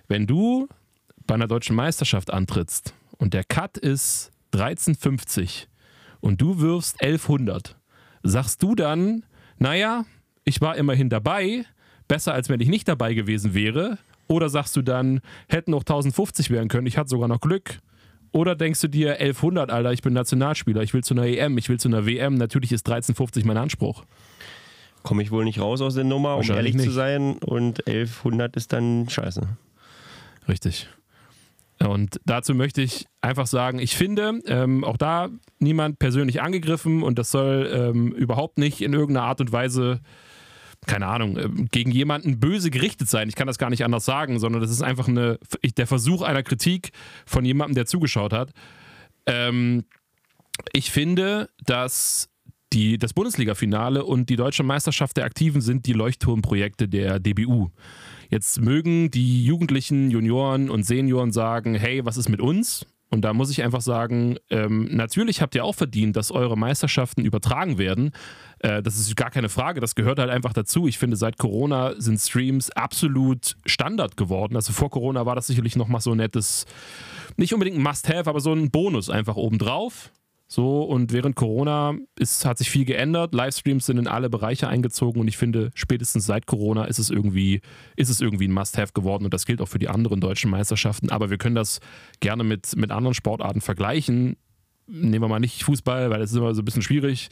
wenn 0.08 0.26
du 0.26 0.68
bei 1.28 1.36
einer 1.36 1.48
deutschen 1.48 1.76
Meisterschaft 1.76 2.34
antrittst 2.34 2.96
und 3.20 3.36
der 3.36 3.44
Cut 3.44 3.78
ist 3.78 4.32
13,50 4.54 5.68
und 6.20 6.42
du 6.42 6.60
wirfst 6.60 7.00
1100, 7.00 7.78
sagst 8.24 8.64
du 8.64 8.74
dann, 8.74 9.24
naja, 9.60 10.06
ich 10.46 10.62
war 10.62 10.78
immerhin 10.78 11.10
dabei, 11.10 11.64
besser 12.08 12.34
als 12.34 12.50
wenn 12.50 12.60
ich 12.60 12.70
nicht 12.70 12.88
dabei 12.88 13.14
gewesen 13.14 13.54
wäre, 13.54 14.00
oder 14.28 14.50
sagst 14.50 14.76
du 14.76 14.82
dann, 14.82 15.22
hätten 15.48 15.72
noch 15.72 15.82
1050 15.82 16.50
werden 16.50 16.70
können, 16.70 16.88
ich 16.88 16.98
hatte 16.98 17.10
sogar 17.10 17.28
noch 17.28 17.42
Glück? 17.42 17.80
Oder 18.32 18.56
denkst 18.56 18.82
du 18.82 18.88
dir, 18.88 19.12
1100, 19.14 19.70
Alter, 19.70 19.94
ich 19.94 20.02
bin 20.02 20.14
Nationalspieler, 20.14 20.82
ich 20.82 20.94
will 20.94 21.04
zu 21.04 21.14
einer 21.14 21.28
EM, 21.28 21.58
ich 21.60 21.70
will 21.70 21.80
zu 21.80 21.88
einer 21.88 22.08
WM, 22.08 22.36
natürlich 22.36 22.72
ist 22.72 22.88
1350 22.88 23.46
mein 23.46 23.58
Anspruch. 23.58 24.06
Komme 25.04 25.22
ich 25.22 25.32
wohl 25.32 25.44
nicht 25.44 25.60
raus 25.60 25.82
aus 25.82 25.96
der 25.96 26.04
Nummer, 26.04 26.38
um 26.38 26.50
ehrlich 26.50 26.74
nicht. 26.74 26.86
zu 26.86 26.92
sein. 26.92 27.38
Und 27.40 27.86
1100 27.88 28.56
ist 28.56 28.74
dann 28.74 29.08
scheiße. 29.10 29.42
Richtig. 30.48 30.88
Und 31.80 32.20
dazu 32.26 32.56
möchte 32.56 32.82
ich 32.82 33.06
einfach 33.22 33.48
sagen, 33.48 33.80
ich 33.80 33.96
finde, 33.96 34.40
ähm, 34.48 34.84
auch 34.84 34.98
da 34.98 35.30
niemand 35.60 36.00
persönlich 36.00 36.42
angegriffen 36.42 37.04
und 37.04 37.20
das 37.20 37.32
soll 37.32 37.70
ähm, 37.72 38.14
überhaupt 38.14 38.58
nicht 38.58 38.82
in 38.82 38.94
irgendeiner 38.94 39.28
Art 39.28 39.42
und 39.42 39.52
Weise 39.52 40.00
keine 40.86 41.08
Ahnung, 41.08 41.38
äh, 41.38 41.50
gegen 41.72 41.92
jemanden 41.92 42.40
böse 42.40 42.70
gerichtet 42.70 43.10
sein. 43.10 43.30
Ich 43.30 43.36
kann 43.36 43.48
das 43.48 43.58
gar 43.58 43.70
nicht 43.70 43.84
anders 43.84 44.06
sagen, 44.06 44.40
sondern 44.40 44.62
das 44.62 44.72
ist 44.72 44.82
einfach 44.82 45.08
eine, 45.08 45.40
der 45.78 45.88
Versuch 45.88 46.22
einer 46.22 46.44
Kritik 46.44 46.92
von 47.26 47.46
jemandem, 47.46 47.76
der 47.76 47.86
zugeschaut 47.86 48.34
hat. 48.34 48.52
Ähm, 49.26 49.86
ich 50.72 50.92
finde, 50.92 51.50
dass 51.66 52.30
die, 52.74 52.98
das 52.98 53.14
Bundesliga-Finale 53.14 54.04
und 54.04 54.30
die 54.30 54.36
deutsche 54.36 54.64
Meisterschaft 54.64 55.18
der 55.18 55.26
Aktiven 55.26 55.62
sind 55.62 55.86
die 55.86 55.94
Leuchtturmprojekte 55.94 56.88
der 56.88 57.20
DBU. 57.20 57.70
Jetzt 58.30 58.60
mögen 58.62 59.12
die 59.12 59.46
Jugendlichen, 59.46 60.10
Junioren 60.10 60.70
und 60.70 60.84
Senioren 60.84 61.32
sagen, 61.32 61.76
hey, 61.76 62.04
was 62.04 62.18
ist 62.18 62.30
mit 62.30 62.42
uns? 62.42 62.88
Und 63.14 63.22
da 63.22 63.34
muss 63.34 63.52
ich 63.52 63.62
einfach 63.62 63.82
sagen, 63.82 64.38
ähm, 64.50 64.88
natürlich 64.90 65.40
habt 65.40 65.54
ihr 65.54 65.64
auch 65.64 65.76
verdient, 65.76 66.16
dass 66.16 66.32
eure 66.32 66.58
Meisterschaften 66.58 67.24
übertragen 67.24 67.78
werden. 67.78 68.12
Äh, 68.64 68.82
das 68.82 68.98
ist 68.98 69.16
gar 69.16 69.30
keine 69.30 69.50
Frage, 69.50 69.80
das 69.80 69.94
gehört 69.94 70.18
halt 70.18 70.32
einfach 70.32 70.54
dazu. 70.54 70.88
Ich 70.88 70.98
finde, 70.98 71.18
seit 71.18 71.38
Corona 71.38 71.94
sind 71.98 72.18
Streams 72.20 72.72
absolut 72.72 73.58
Standard 73.66 74.18
geworden. 74.18 74.56
Also 74.56 74.74
vor 74.74 74.90
Corona 74.90 75.26
war 75.26 75.36
das 75.36 75.48
sicherlich 75.48 75.76
nochmal 75.76 76.02
so 76.02 76.12
ein 76.12 76.18
nettes, 76.18 76.66
nicht 77.38 77.54
unbedingt 77.54 77.78
ein 77.78 77.84
Must-Have, 77.84 78.30
aber 78.30 78.40
so 78.40 78.54
ein 78.54 78.72
Bonus 78.72 79.10
einfach 79.10 79.36
obendrauf. 79.36 80.12
So, 80.48 80.84
und 80.84 81.12
während 81.12 81.36
Corona 81.36 81.96
ist, 82.18 82.46
hat 82.46 82.60
sich 82.60 82.70
viel 82.70 82.86
geändert. 82.86 83.34
Livestreams 83.34 83.86
sind 83.88 83.98
in 83.98 84.08
alle 84.08 84.30
Bereiche 84.30 84.68
eingezogen 84.68 85.20
und 85.20 85.28
ich 85.28 85.36
finde, 85.36 85.72
spätestens 85.74 86.26
seit 86.26 86.46
Corona 86.46 86.86
ist 86.86 87.00
es 87.00 87.10
irgendwie, 87.10 87.62
ist 87.96 88.10
es 88.10 88.22
irgendwie 88.22 88.48
ein 88.48 88.54
Must-Have 88.54 88.94
geworden 88.94 89.26
und 89.26 89.34
das 89.34 89.46
gilt 89.46 89.62
auch 89.62 89.68
für 89.68 89.80
die 89.80 89.90
anderen 89.90 90.22
deutschen 90.22 90.52
Meisterschaften. 90.52 91.10
Aber 91.10 91.30
wir 91.30 91.38
können 91.38 91.56
das 91.56 91.80
gerne 92.20 92.44
mit, 92.44 92.76
mit 92.76 92.92
anderen 92.92 93.16
Sportarten 93.16 93.62
vergleichen. 93.62 94.38
Nehmen 94.86 95.24
wir 95.24 95.28
mal 95.28 95.40
nicht 95.40 95.64
Fußball, 95.64 96.12
weil 96.12 96.20
das 96.20 96.32
ist 96.32 96.38
immer 96.38 96.54
so 96.54 96.62
ein 96.62 96.66
bisschen 96.66 96.82
schwierig. 96.82 97.30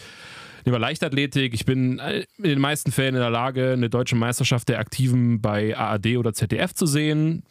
Wir 0.64 0.78
Leichtathletik. 0.80 1.54
Ich 1.54 1.66
bin 1.66 2.00
in 2.00 2.44
den 2.44 2.60
meisten 2.60 2.92
Fällen 2.92 3.16
in 3.16 3.22
der 3.22 3.30
Lage, 3.30 3.74
eine 3.74 3.90
deutsche 3.90 4.16
Meisterschaft 4.16 4.70
der 4.70 4.80
Aktiven 4.80 5.42
bei 5.42 5.76
ARD 5.78 6.18
oder 6.18 6.34
ZDF 6.34 6.74
zu 6.74 6.86
sehen. 6.86 7.44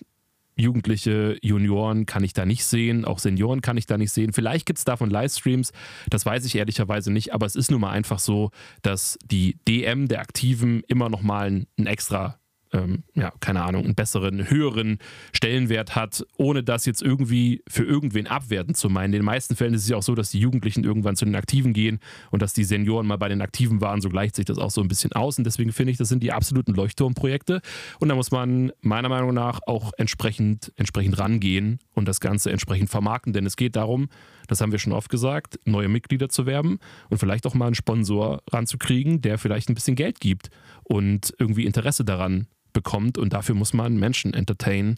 Jugendliche, 0.56 1.38
Junioren 1.42 2.06
kann 2.06 2.22
ich 2.22 2.34
da 2.34 2.44
nicht 2.44 2.64
sehen, 2.64 3.04
auch 3.04 3.18
Senioren 3.18 3.62
kann 3.62 3.76
ich 3.76 3.86
da 3.86 3.96
nicht 3.96 4.12
sehen. 4.12 4.32
Vielleicht 4.32 4.66
gibt 4.66 4.78
es 4.78 4.84
davon 4.84 5.08
Livestreams, 5.08 5.72
das 6.10 6.26
weiß 6.26 6.44
ich 6.44 6.56
ehrlicherweise 6.56 7.10
nicht, 7.10 7.32
aber 7.32 7.46
es 7.46 7.56
ist 7.56 7.70
nun 7.70 7.80
mal 7.80 7.90
einfach 7.90 8.18
so, 8.18 8.50
dass 8.82 9.18
die 9.24 9.56
DM 9.66 10.08
der 10.08 10.20
Aktiven 10.20 10.82
immer 10.86 11.08
noch 11.08 11.22
mal 11.22 11.46
ein, 11.46 11.66
ein 11.78 11.86
extra 11.86 12.39
ähm, 12.72 13.02
ja, 13.14 13.32
keine 13.40 13.62
Ahnung, 13.62 13.84
einen 13.84 13.94
besseren, 13.94 14.48
höheren 14.48 14.98
Stellenwert 15.32 15.96
hat, 15.96 16.24
ohne 16.36 16.62
das 16.62 16.86
jetzt 16.86 17.02
irgendwie 17.02 17.62
für 17.68 17.84
irgendwen 17.84 18.26
abwerten 18.26 18.74
zu 18.74 18.88
meinen. 18.88 19.12
In 19.12 19.20
den 19.20 19.24
meisten 19.24 19.56
Fällen 19.56 19.74
ist 19.74 19.82
es 19.82 19.88
ja 19.88 19.96
auch 19.96 20.02
so, 20.02 20.14
dass 20.14 20.30
die 20.30 20.38
Jugendlichen 20.38 20.84
irgendwann 20.84 21.16
zu 21.16 21.24
den 21.24 21.34
Aktiven 21.34 21.72
gehen 21.72 21.98
und 22.30 22.42
dass 22.42 22.52
die 22.52 22.64
Senioren 22.64 23.06
mal 23.06 23.16
bei 23.16 23.28
den 23.28 23.42
Aktiven 23.42 23.80
waren, 23.80 24.00
so 24.00 24.08
gleicht 24.08 24.36
sich 24.36 24.44
das 24.44 24.58
auch 24.58 24.70
so 24.70 24.80
ein 24.80 24.88
bisschen 24.88 25.12
aus. 25.12 25.38
Und 25.38 25.44
deswegen 25.44 25.72
finde 25.72 25.92
ich, 25.92 25.98
das 25.98 26.08
sind 26.08 26.22
die 26.22 26.32
absoluten 26.32 26.74
Leuchtturmprojekte. 26.74 27.60
Und 27.98 28.08
da 28.08 28.14
muss 28.14 28.30
man 28.30 28.72
meiner 28.80 29.08
Meinung 29.08 29.34
nach 29.34 29.60
auch 29.66 29.92
entsprechend, 29.96 30.72
entsprechend 30.76 31.18
rangehen 31.18 31.80
und 31.94 32.06
das 32.06 32.20
Ganze 32.20 32.50
entsprechend 32.50 32.90
vermarkten. 32.90 33.32
Denn 33.32 33.46
es 33.46 33.56
geht 33.56 33.76
darum, 33.76 34.08
das 34.46 34.60
haben 34.60 34.72
wir 34.72 34.78
schon 34.78 34.92
oft 34.92 35.10
gesagt, 35.10 35.58
neue 35.64 35.88
Mitglieder 35.88 36.28
zu 36.28 36.46
werben 36.46 36.78
und 37.08 37.18
vielleicht 37.18 37.46
auch 37.46 37.54
mal 37.54 37.66
einen 37.66 37.74
Sponsor 37.74 38.42
ranzukriegen, 38.50 39.20
der 39.20 39.38
vielleicht 39.38 39.68
ein 39.68 39.74
bisschen 39.74 39.96
Geld 39.96 40.20
gibt 40.20 40.50
und 40.82 41.32
irgendwie 41.38 41.66
Interesse 41.66 42.04
daran 42.04 42.48
bekommt 42.72 43.18
und 43.18 43.32
dafür 43.32 43.54
muss 43.54 43.72
man 43.72 43.96
Menschen 43.96 44.34
entertainen 44.34 44.96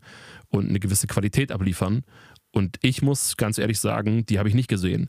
und 0.48 0.68
eine 0.68 0.80
gewisse 0.80 1.06
Qualität 1.06 1.52
abliefern. 1.52 2.02
Und 2.52 2.76
ich 2.82 3.02
muss 3.02 3.36
ganz 3.36 3.58
ehrlich 3.58 3.80
sagen, 3.80 4.26
die 4.26 4.38
habe 4.38 4.48
ich 4.48 4.54
nicht 4.54 4.68
gesehen, 4.68 5.08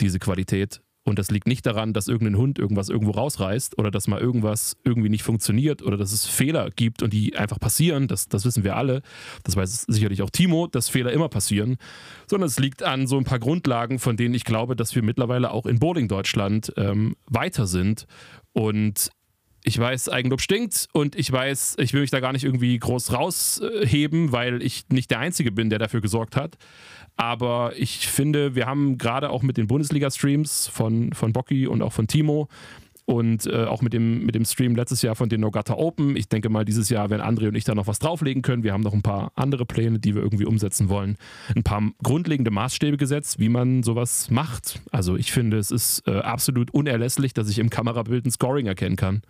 diese 0.00 0.18
Qualität. 0.18 0.80
Und 1.02 1.18
das 1.18 1.30
liegt 1.30 1.46
nicht 1.46 1.64
daran, 1.64 1.94
dass 1.94 2.08
irgendein 2.08 2.36
Hund 2.36 2.58
irgendwas 2.58 2.90
irgendwo 2.90 3.12
rausreißt 3.12 3.78
oder 3.78 3.90
dass 3.90 4.06
mal 4.06 4.20
irgendwas 4.20 4.76
irgendwie 4.84 5.08
nicht 5.08 5.22
funktioniert 5.22 5.82
oder 5.82 5.96
dass 5.96 6.12
es 6.12 6.26
Fehler 6.26 6.70
gibt 6.70 7.02
und 7.02 7.12
die 7.12 7.36
einfach 7.36 7.58
passieren. 7.58 8.06
Das, 8.06 8.28
das 8.28 8.44
wissen 8.44 8.64
wir 8.64 8.76
alle. 8.76 9.00
Das 9.42 9.56
weiß 9.56 9.86
sicherlich 9.88 10.20
auch 10.20 10.30
Timo, 10.30 10.66
dass 10.66 10.90
Fehler 10.90 11.12
immer 11.12 11.30
passieren. 11.30 11.78
Sondern 12.26 12.48
es 12.48 12.58
liegt 12.58 12.82
an 12.82 13.06
so 13.06 13.16
ein 13.16 13.24
paar 13.24 13.38
Grundlagen, 13.38 13.98
von 13.98 14.16
denen 14.16 14.34
ich 14.34 14.44
glaube, 14.44 14.76
dass 14.76 14.94
wir 14.94 15.02
mittlerweile 15.02 15.52
auch 15.52 15.64
in 15.64 15.78
Bowling 15.78 16.06
Deutschland 16.06 16.72
ähm, 16.76 17.16
weiter 17.26 17.66
sind. 17.66 18.06
Und 18.52 19.10
ich 19.64 19.78
weiß, 19.78 20.08
Eigenlob 20.08 20.40
stinkt 20.40 20.88
und 20.92 21.16
ich 21.16 21.30
weiß, 21.30 21.76
ich 21.78 21.92
will 21.92 22.00
mich 22.00 22.10
da 22.10 22.20
gar 22.20 22.32
nicht 22.32 22.44
irgendwie 22.44 22.78
groß 22.78 23.12
rausheben, 23.12 24.32
weil 24.32 24.62
ich 24.62 24.88
nicht 24.88 25.10
der 25.10 25.18
Einzige 25.18 25.52
bin, 25.52 25.70
der 25.70 25.78
dafür 25.78 26.00
gesorgt 26.00 26.36
hat. 26.36 26.56
Aber 27.16 27.72
ich 27.76 28.06
finde, 28.06 28.54
wir 28.54 28.66
haben 28.66 28.96
gerade 28.96 29.28
auch 29.30 29.42
mit 29.42 29.58
den 29.58 29.66
Bundesliga-Streams 29.66 30.68
von, 30.68 31.12
von 31.12 31.32
Bocky 31.34 31.66
und 31.66 31.82
auch 31.82 31.92
von 31.92 32.06
Timo 32.06 32.48
und 33.04 33.46
äh, 33.46 33.64
auch 33.64 33.82
mit 33.82 33.92
dem, 33.92 34.24
mit 34.24 34.34
dem 34.34 34.44
Stream 34.44 34.76
letztes 34.76 35.02
Jahr 35.02 35.16
von 35.16 35.28
den 35.28 35.40
Nogata 35.40 35.74
Open. 35.74 36.16
Ich 36.16 36.28
denke 36.28 36.48
mal, 36.48 36.64
dieses 36.64 36.88
Jahr 36.88 37.10
werden 37.10 37.20
André 37.20 37.48
und 37.48 37.56
ich 37.56 37.64
da 37.64 37.74
noch 37.74 37.88
was 37.88 37.98
drauflegen 37.98 38.40
können. 38.40 38.62
Wir 38.62 38.72
haben 38.72 38.82
noch 38.82 38.94
ein 38.94 39.02
paar 39.02 39.32
andere 39.34 39.66
Pläne, 39.66 39.98
die 39.98 40.14
wir 40.14 40.22
irgendwie 40.22 40.46
umsetzen 40.46 40.88
wollen. 40.88 41.16
Ein 41.54 41.64
paar 41.64 41.82
grundlegende 42.02 42.50
Maßstäbe 42.50 42.96
gesetzt, 42.96 43.38
wie 43.38 43.48
man 43.48 43.82
sowas 43.82 44.30
macht. 44.30 44.80
Also 44.92 45.16
ich 45.16 45.32
finde, 45.32 45.58
es 45.58 45.70
ist 45.70 46.06
äh, 46.06 46.20
absolut 46.20 46.70
unerlässlich, 46.70 47.34
dass 47.34 47.50
ich 47.50 47.58
im 47.58 47.68
Kamerabild 47.68 48.24
ein 48.24 48.30
Scoring 48.30 48.66
erkennen 48.66 48.96
kann 48.96 49.22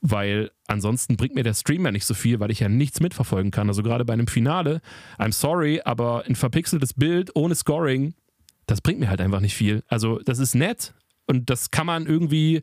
weil 0.00 0.50
ansonsten 0.66 1.16
bringt 1.16 1.34
mir 1.34 1.42
der 1.42 1.54
Stream 1.54 1.84
ja 1.84 1.92
nicht 1.92 2.06
so 2.06 2.14
viel, 2.14 2.40
weil 2.40 2.50
ich 2.50 2.60
ja 2.60 2.68
nichts 2.68 3.00
mitverfolgen 3.00 3.50
kann. 3.50 3.68
Also 3.68 3.82
gerade 3.82 4.04
bei 4.04 4.12
einem 4.12 4.26
Finale, 4.26 4.80
I'm 5.18 5.32
sorry, 5.32 5.80
aber 5.84 6.24
ein 6.26 6.36
verpixeltes 6.36 6.94
Bild 6.94 7.30
ohne 7.34 7.54
Scoring, 7.54 8.14
das 8.66 8.80
bringt 8.80 9.00
mir 9.00 9.10
halt 9.10 9.20
einfach 9.20 9.40
nicht 9.40 9.54
viel. 9.54 9.82
Also 9.88 10.20
das 10.20 10.38
ist 10.38 10.54
nett 10.54 10.94
und 11.26 11.50
das 11.50 11.70
kann 11.70 11.86
man 11.86 12.06
irgendwie 12.06 12.62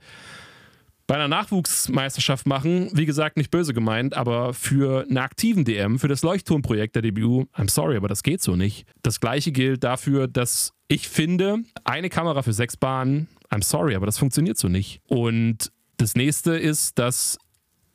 bei 1.05 1.15
einer 1.15 1.29
Nachwuchsmeisterschaft 1.29 2.45
machen. 2.45 2.89
Wie 2.93 3.05
gesagt, 3.05 3.37
nicht 3.37 3.49
böse 3.49 3.73
gemeint, 3.73 4.15
aber 4.15 4.53
für 4.53 5.03
einen 5.03 5.17
aktiven 5.17 5.63
DM, 5.63 5.99
für 5.99 6.09
das 6.09 6.21
Leuchtturmprojekt 6.21 6.95
der 6.95 7.01
DBU, 7.01 7.45
I'm 7.55 7.69
sorry, 7.69 7.95
aber 7.95 8.09
das 8.09 8.23
geht 8.23 8.41
so 8.41 8.55
nicht. 8.55 8.85
Das 9.03 9.21
gleiche 9.21 9.53
gilt 9.53 9.83
dafür, 9.83 10.27
dass 10.27 10.73
ich 10.89 11.07
finde, 11.07 11.59
eine 11.85 12.09
Kamera 12.09 12.41
für 12.41 12.53
sechs 12.53 12.75
Bahnen, 12.75 13.27
I'm 13.49 13.63
sorry, 13.63 13.95
aber 13.95 14.05
das 14.05 14.17
funktioniert 14.17 14.57
so 14.57 14.67
nicht. 14.67 15.01
Und 15.07 15.71
das 15.97 16.15
nächste 16.15 16.57
ist, 16.57 16.99
dass 16.99 17.37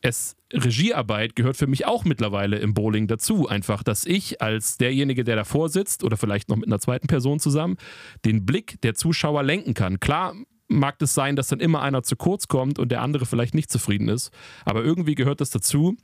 es 0.03 0.37
Regiearbeit 0.53 1.37
gehört 1.37 1.57
für 1.57 1.67
mich 1.67 1.87
auch 1.87 2.05
mittlerweile 2.05 2.59
im 2.59 2.75
Bowling 2.75 3.07
dazu. 3.07 3.49
Einfach, 3.49 3.83
dass 3.83 4.05
ich 4.05 4.43
als 4.43 4.77
derjenige, 4.77 5.25
der 5.25 5.37
davor 5.37 5.69
sitzt 5.69 6.05
oder 6.05 6.17
vielleicht 6.17 6.49
noch 6.49 6.57
mit 6.57 6.67
einer 6.67 6.81
zweiten 6.81 7.07
Person 7.07 7.39
zusammen, 7.39 7.77
den 8.25 8.45
Blick 8.45 8.81
der 8.83 8.95
Zuschauer 8.95 9.43
lenken 9.43 9.75
kann. 9.75 10.01
Klar 10.01 10.35
mag 10.69 10.97
es 11.01 11.15
sein, 11.15 11.37
dass 11.37 11.49
dann 11.49 11.61
immer 11.61 11.83
einer 11.83 12.03
zu 12.03 12.17
kurz 12.17 12.49
kommt 12.49 12.79
und 12.79 12.91
der 12.91 13.03
andere 13.03 13.27
vielleicht 13.27 13.55
nicht 13.55 13.71
zufrieden 13.71 14.09
ist, 14.09 14.31
aber 14.65 14.83
irgendwie 14.83 15.15
gehört 15.15 15.41
das 15.41 15.51
dazu. 15.51 15.97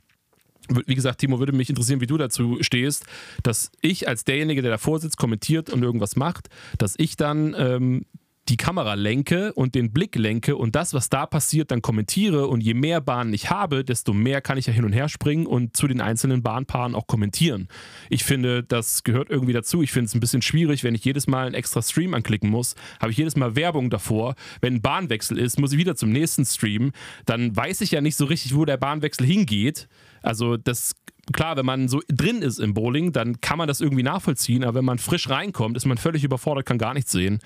Wie 0.85 0.95
gesagt, 0.95 1.19
Timo, 1.19 1.39
würde 1.39 1.51
mich 1.51 1.69
interessieren, 1.69 1.99
wie 1.99 2.07
du 2.07 2.17
dazu 2.17 2.57
stehst, 2.61 3.05
dass 3.41 3.71
ich 3.81 4.07
als 4.07 4.23
derjenige, 4.23 4.61
der 4.61 4.71
davor 4.71 4.99
sitzt, 4.99 5.17
kommentiert 5.17 5.69
und 5.71 5.81
irgendwas 5.81 6.15
macht, 6.15 6.49
dass 6.77 6.93
ich 6.97 7.15
dann 7.15 7.55
ähm, 7.57 8.05
die 8.49 8.57
Kamera 8.57 8.95
lenke 8.95 9.53
und 9.53 9.75
den 9.75 9.91
Blick 9.91 10.15
lenke 10.15 10.55
und 10.55 10.75
das, 10.75 10.93
was 10.93 11.09
da 11.09 11.27
passiert, 11.27 11.69
dann 11.69 11.81
kommentiere. 11.81 12.47
Und 12.47 12.61
je 12.61 12.73
mehr 12.73 12.99
Bahnen 12.99 13.31
ich 13.33 13.51
habe, 13.51 13.83
desto 13.83 14.11
mehr 14.11 14.41
kann 14.41 14.57
ich 14.57 14.65
ja 14.65 14.73
hin 14.73 14.85
und 14.85 14.93
her 14.93 15.07
springen 15.07 15.45
und 15.45 15.77
zu 15.77 15.87
den 15.87 16.01
einzelnen 16.01 16.41
Bahnpaaren 16.41 16.95
auch 16.95 17.05
kommentieren. 17.05 17.67
Ich 18.09 18.23
finde, 18.23 18.63
das 18.63 19.03
gehört 19.03 19.29
irgendwie 19.29 19.53
dazu. 19.53 19.83
Ich 19.83 19.91
finde 19.91 20.05
es 20.05 20.15
ein 20.15 20.19
bisschen 20.19 20.41
schwierig, 20.41 20.83
wenn 20.83 20.95
ich 20.95 21.05
jedes 21.05 21.27
Mal 21.27 21.45
einen 21.45 21.55
extra 21.55 21.81
Stream 21.81 22.13
anklicken 22.13 22.49
muss, 22.49 22.75
habe 22.99 23.11
ich 23.11 23.17
jedes 23.17 23.35
Mal 23.35 23.55
Werbung 23.55 23.89
davor. 23.89 24.35
Wenn 24.61 24.75
ein 24.75 24.81
Bahnwechsel 24.81 25.37
ist, 25.37 25.59
muss 25.59 25.71
ich 25.71 25.77
wieder 25.77 25.95
zum 25.95 26.11
nächsten 26.11 26.43
Stream. 26.43 26.91
Dann 27.25 27.55
weiß 27.55 27.81
ich 27.81 27.91
ja 27.91 28.01
nicht 28.01 28.15
so 28.15 28.25
richtig, 28.25 28.55
wo 28.55 28.65
der 28.65 28.77
Bahnwechsel 28.77 29.25
hingeht. 29.25 29.87
Also 30.23 30.57
das 30.57 30.95
klar, 31.31 31.55
wenn 31.55 31.65
man 31.65 31.87
so 31.87 32.01
drin 32.07 32.41
ist 32.41 32.57
im 32.57 32.73
Bowling, 32.73 33.11
dann 33.11 33.39
kann 33.39 33.59
man 33.59 33.67
das 33.67 33.81
irgendwie 33.81 34.01
nachvollziehen, 34.01 34.63
aber 34.63 34.79
wenn 34.79 34.85
man 34.85 34.97
frisch 34.97 35.29
reinkommt, 35.29 35.77
ist 35.77 35.85
man 35.85 35.97
völlig 35.97 36.23
überfordert, 36.23 36.65
kann 36.65 36.79
gar 36.79 36.95
nichts 36.95 37.11
sehen 37.11 37.39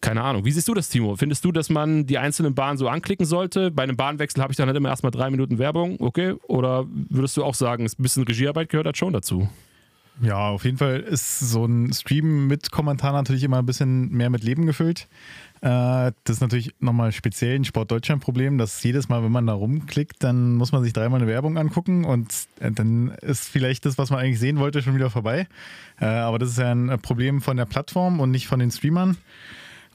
keine 0.00 0.22
Ahnung. 0.22 0.44
Wie 0.44 0.50
siehst 0.50 0.68
du 0.68 0.74
das, 0.74 0.88
Timo? 0.88 1.16
Findest 1.16 1.44
du, 1.44 1.52
dass 1.52 1.70
man 1.70 2.06
die 2.06 2.18
einzelnen 2.18 2.54
Bahnen 2.54 2.78
so 2.78 2.88
anklicken 2.88 3.26
sollte? 3.26 3.70
Bei 3.70 3.82
einem 3.82 3.96
Bahnwechsel 3.96 4.42
habe 4.42 4.52
ich 4.52 4.56
dann 4.56 4.66
halt 4.66 4.76
immer 4.76 4.88
erstmal 4.88 5.12
drei 5.12 5.30
Minuten 5.30 5.58
Werbung, 5.58 5.96
okay? 6.00 6.34
Oder 6.48 6.86
würdest 6.88 7.36
du 7.36 7.44
auch 7.44 7.54
sagen, 7.54 7.84
ein 7.84 8.02
bisschen 8.02 8.24
Regiearbeit 8.24 8.68
gehört 8.68 8.86
halt 8.86 8.96
schon 8.96 9.12
dazu? 9.12 9.48
Ja, 10.22 10.48
auf 10.48 10.64
jeden 10.64 10.76
Fall 10.76 11.00
ist 11.00 11.40
so 11.40 11.64
ein 11.64 11.92
Stream 11.94 12.46
mit 12.46 12.70
Kommentar 12.70 13.12
natürlich 13.12 13.42
immer 13.42 13.58
ein 13.58 13.66
bisschen 13.66 14.10
mehr 14.10 14.28
mit 14.28 14.44
Leben 14.44 14.66
gefüllt. 14.66 15.08
Äh, 15.62 16.12
das 16.24 16.36
ist 16.36 16.40
natürlich 16.40 16.74
nochmal 16.78 17.12
speziell 17.12 17.56
ein 17.56 17.64
Sport 17.64 17.90
Deutschland 17.90 18.22
Problem, 18.22 18.58
dass 18.58 18.82
jedes 18.82 19.08
Mal, 19.08 19.22
wenn 19.22 19.32
man 19.32 19.46
da 19.46 19.54
rumklickt, 19.54 20.22
dann 20.22 20.56
muss 20.56 20.72
man 20.72 20.82
sich 20.82 20.92
dreimal 20.92 21.20
eine 21.20 21.30
Werbung 21.30 21.56
angucken 21.56 22.04
und 22.04 22.34
äh, 22.60 22.70
dann 22.70 23.12
ist 23.22 23.48
vielleicht 23.48 23.86
das, 23.86 23.96
was 23.96 24.10
man 24.10 24.20
eigentlich 24.20 24.40
sehen 24.40 24.58
wollte, 24.58 24.82
schon 24.82 24.94
wieder 24.94 25.08
vorbei. 25.08 25.46
Äh, 26.00 26.06
aber 26.06 26.38
das 26.38 26.50
ist 26.50 26.58
ja 26.58 26.70
ein 26.70 26.98
Problem 27.00 27.40
von 27.40 27.56
der 27.56 27.66
Plattform 27.66 28.20
und 28.20 28.30
nicht 28.30 28.46
von 28.46 28.60
den 28.60 28.70
Streamern. 28.70 29.16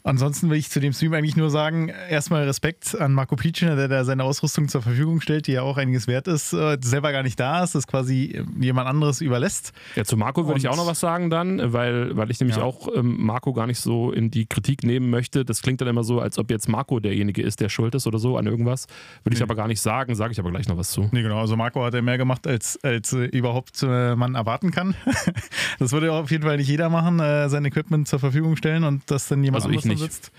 Ansonsten 0.05 0.51
will 0.51 0.57
ich 0.57 0.69
zu 0.69 0.79
dem 0.79 0.93
Stream 0.93 1.15
eigentlich 1.15 1.35
nur 1.35 1.49
sagen, 1.49 1.91
erstmal 2.09 2.43
Respekt 2.43 2.95
an 2.95 3.11
Marco 3.11 3.35
Pietschner, 3.35 3.75
der 3.75 3.87
da 3.87 4.05
seine 4.05 4.23
Ausrüstung 4.23 4.67
zur 4.67 4.83
Verfügung 4.83 5.19
stellt, 5.19 5.47
die 5.47 5.53
ja 5.53 5.63
auch 5.63 5.77
einiges 5.77 6.07
wert 6.07 6.27
ist, 6.27 6.53
äh, 6.53 6.77
selber 6.79 7.11
gar 7.11 7.23
nicht 7.23 7.39
da 7.39 7.63
ist, 7.63 7.73
das 7.73 7.87
quasi 7.87 8.45
jemand 8.59 8.87
anderes 8.87 9.19
überlässt. 9.19 9.73
Ja, 9.95 10.05
zu 10.05 10.15
Marco 10.15 10.45
würde 10.45 10.59
ich 10.59 10.67
auch 10.67 10.77
noch 10.77 10.85
was 10.85 10.99
sagen 10.99 11.31
dann, 11.31 11.73
weil, 11.73 12.15
weil 12.15 12.29
ich 12.29 12.39
nämlich 12.39 12.57
ja. 12.57 12.63
auch 12.63 12.87
ähm, 12.95 13.15
Marco 13.19 13.51
gar 13.53 13.65
nicht 13.65 13.79
so 13.79 14.11
in 14.11 14.29
die 14.29 14.45
Kritik 14.45 14.83
nehmen 14.83 15.09
möchte. 15.09 15.43
Das 15.43 15.63
klingt 15.63 15.81
dann 15.81 15.87
immer 15.87 16.03
so, 16.03 16.19
als 16.19 16.37
ob 16.37 16.51
jetzt 16.51 16.69
Marco 16.69 16.99
derjenige 16.99 17.41
ist, 17.41 17.59
der 17.59 17.69
schuld 17.69 17.95
ist 17.95 18.05
oder 18.05 18.19
so 18.19 18.37
an 18.37 18.45
irgendwas. 18.45 18.85
Würde 19.23 19.33
nee. 19.33 19.37
ich 19.37 19.41
aber 19.41 19.55
gar 19.55 19.67
nicht 19.67 19.81
sagen, 19.81 20.13
sage 20.13 20.33
ich 20.33 20.39
aber 20.39 20.51
gleich 20.51 20.67
noch 20.67 20.77
was 20.77 20.91
zu. 20.91 21.09
Nee, 21.11 21.23
genau. 21.23 21.39
Also 21.39 21.55
Marco 21.55 21.83
hat 21.83 21.95
ja 21.95 22.03
mehr 22.03 22.19
gemacht, 22.19 22.45
als, 22.45 22.77
als 22.83 23.11
äh, 23.13 23.25
überhaupt 23.25 23.81
äh, 23.81 24.15
man 24.15 24.35
erwarten 24.35 24.69
kann. 24.69 24.93
das 25.79 25.93
würde 25.93 26.13
auf 26.13 26.29
jeden 26.29 26.43
Fall 26.43 26.57
nicht 26.57 26.69
jeder 26.69 26.89
machen, 26.89 27.19
äh, 27.19 27.49
sein 27.49 27.65
Equipment 27.65 28.07
zur 28.07 28.19
Verfügung 28.19 28.55
stellen 28.55 28.83
und 28.83 29.01
das 29.09 29.27
dann 29.29 29.43
jemand 29.43 29.65
also 29.65 29.69
anderes 29.69 29.94
sitzt. 29.97 30.31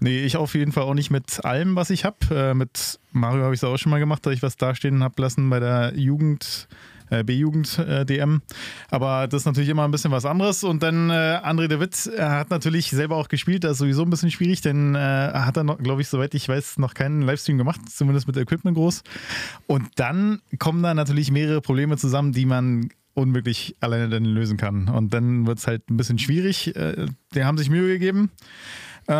Nee, 0.00 0.24
ich 0.24 0.36
auf 0.36 0.54
jeden 0.54 0.72
Fall 0.72 0.84
auch 0.84 0.94
nicht 0.94 1.10
mit 1.10 1.44
allem, 1.44 1.76
was 1.76 1.90
ich 1.90 2.04
habe. 2.04 2.16
Äh, 2.30 2.54
mit 2.54 2.98
Mario 3.12 3.44
habe 3.44 3.54
ich 3.54 3.60
es 3.60 3.64
auch 3.64 3.76
schon 3.76 3.90
mal 3.90 4.00
gemacht, 4.00 4.26
dass 4.26 4.34
ich 4.34 4.42
was 4.42 4.56
dastehen 4.56 5.02
habe 5.02 5.20
lassen 5.22 5.48
bei 5.50 5.60
der 5.60 5.92
Jugend. 5.96 6.68
Äh, 7.10 7.22
B-Jugend-DM. 7.22 8.36
Äh, 8.36 8.54
Aber 8.90 9.28
das 9.28 9.42
ist 9.42 9.46
natürlich 9.46 9.68
immer 9.68 9.84
ein 9.84 9.90
bisschen 9.90 10.10
was 10.10 10.24
anderes. 10.24 10.64
Und 10.64 10.82
dann 10.82 11.10
äh, 11.10 11.38
André 11.44 11.68
de 11.68 11.78
Witt 11.78 12.10
hat 12.18 12.50
natürlich 12.50 12.90
selber 12.90 13.16
auch 13.16 13.28
gespielt. 13.28 13.64
Das 13.64 13.72
ist 13.72 13.78
sowieso 13.78 14.02
ein 14.02 14.10
bisschen 14.10 14.30
schwierig, 14.30 14.62
denn 14.62 14.94
äh, 14.94 14.98
hat 14.98 15.56
er, 15.56 15.64
glaube 15.64 16.00
ich, 16.00 16.08
soweit 16.08 16.34
ich 16.34 16.48
weiß, 16.48 16.78
noch 16.78 16.94
keinen 16.94 17.22
Livestream 17.22 17.58
gemacht, 17.58 17.80
zumindest 17.90 18.26
mit 18.26 18.36
Equipment 18.36 18.76
groß. 18.76 19.02
Und 19.66 19.88
dann 19.96 20.40
kommen 20.58 20.82
da 20.82 20.94
natürlich 20.94 21.30
mehrere 21.30 21.60
Probleme 21.60 21.96
zusammen, 21.98 22.32
die 22.32 22.46
man 22.46 22.88
unmöglich 23.12 23.76
alleine 23.80 24.08
dann 24.08 24.24
lösen 24.24 24.56
kann. 24.56 24.88
Und 24.88 25.14
dann 25.14 25.46
wird 25.46 25.58
es 25.58 25.66
halt 25.66 25.88
ein 25.90 25.96
bisschen 25.96 26.18
schwierig. 26.18 26.74
Äh, 26.74 27.06
die 27.34 27.44
haben 27.44 27.58
sich 27.58 27.70
Mühe 27.70 27.86
gegeben. 27.88 28.30
Äh, 29.06 29.12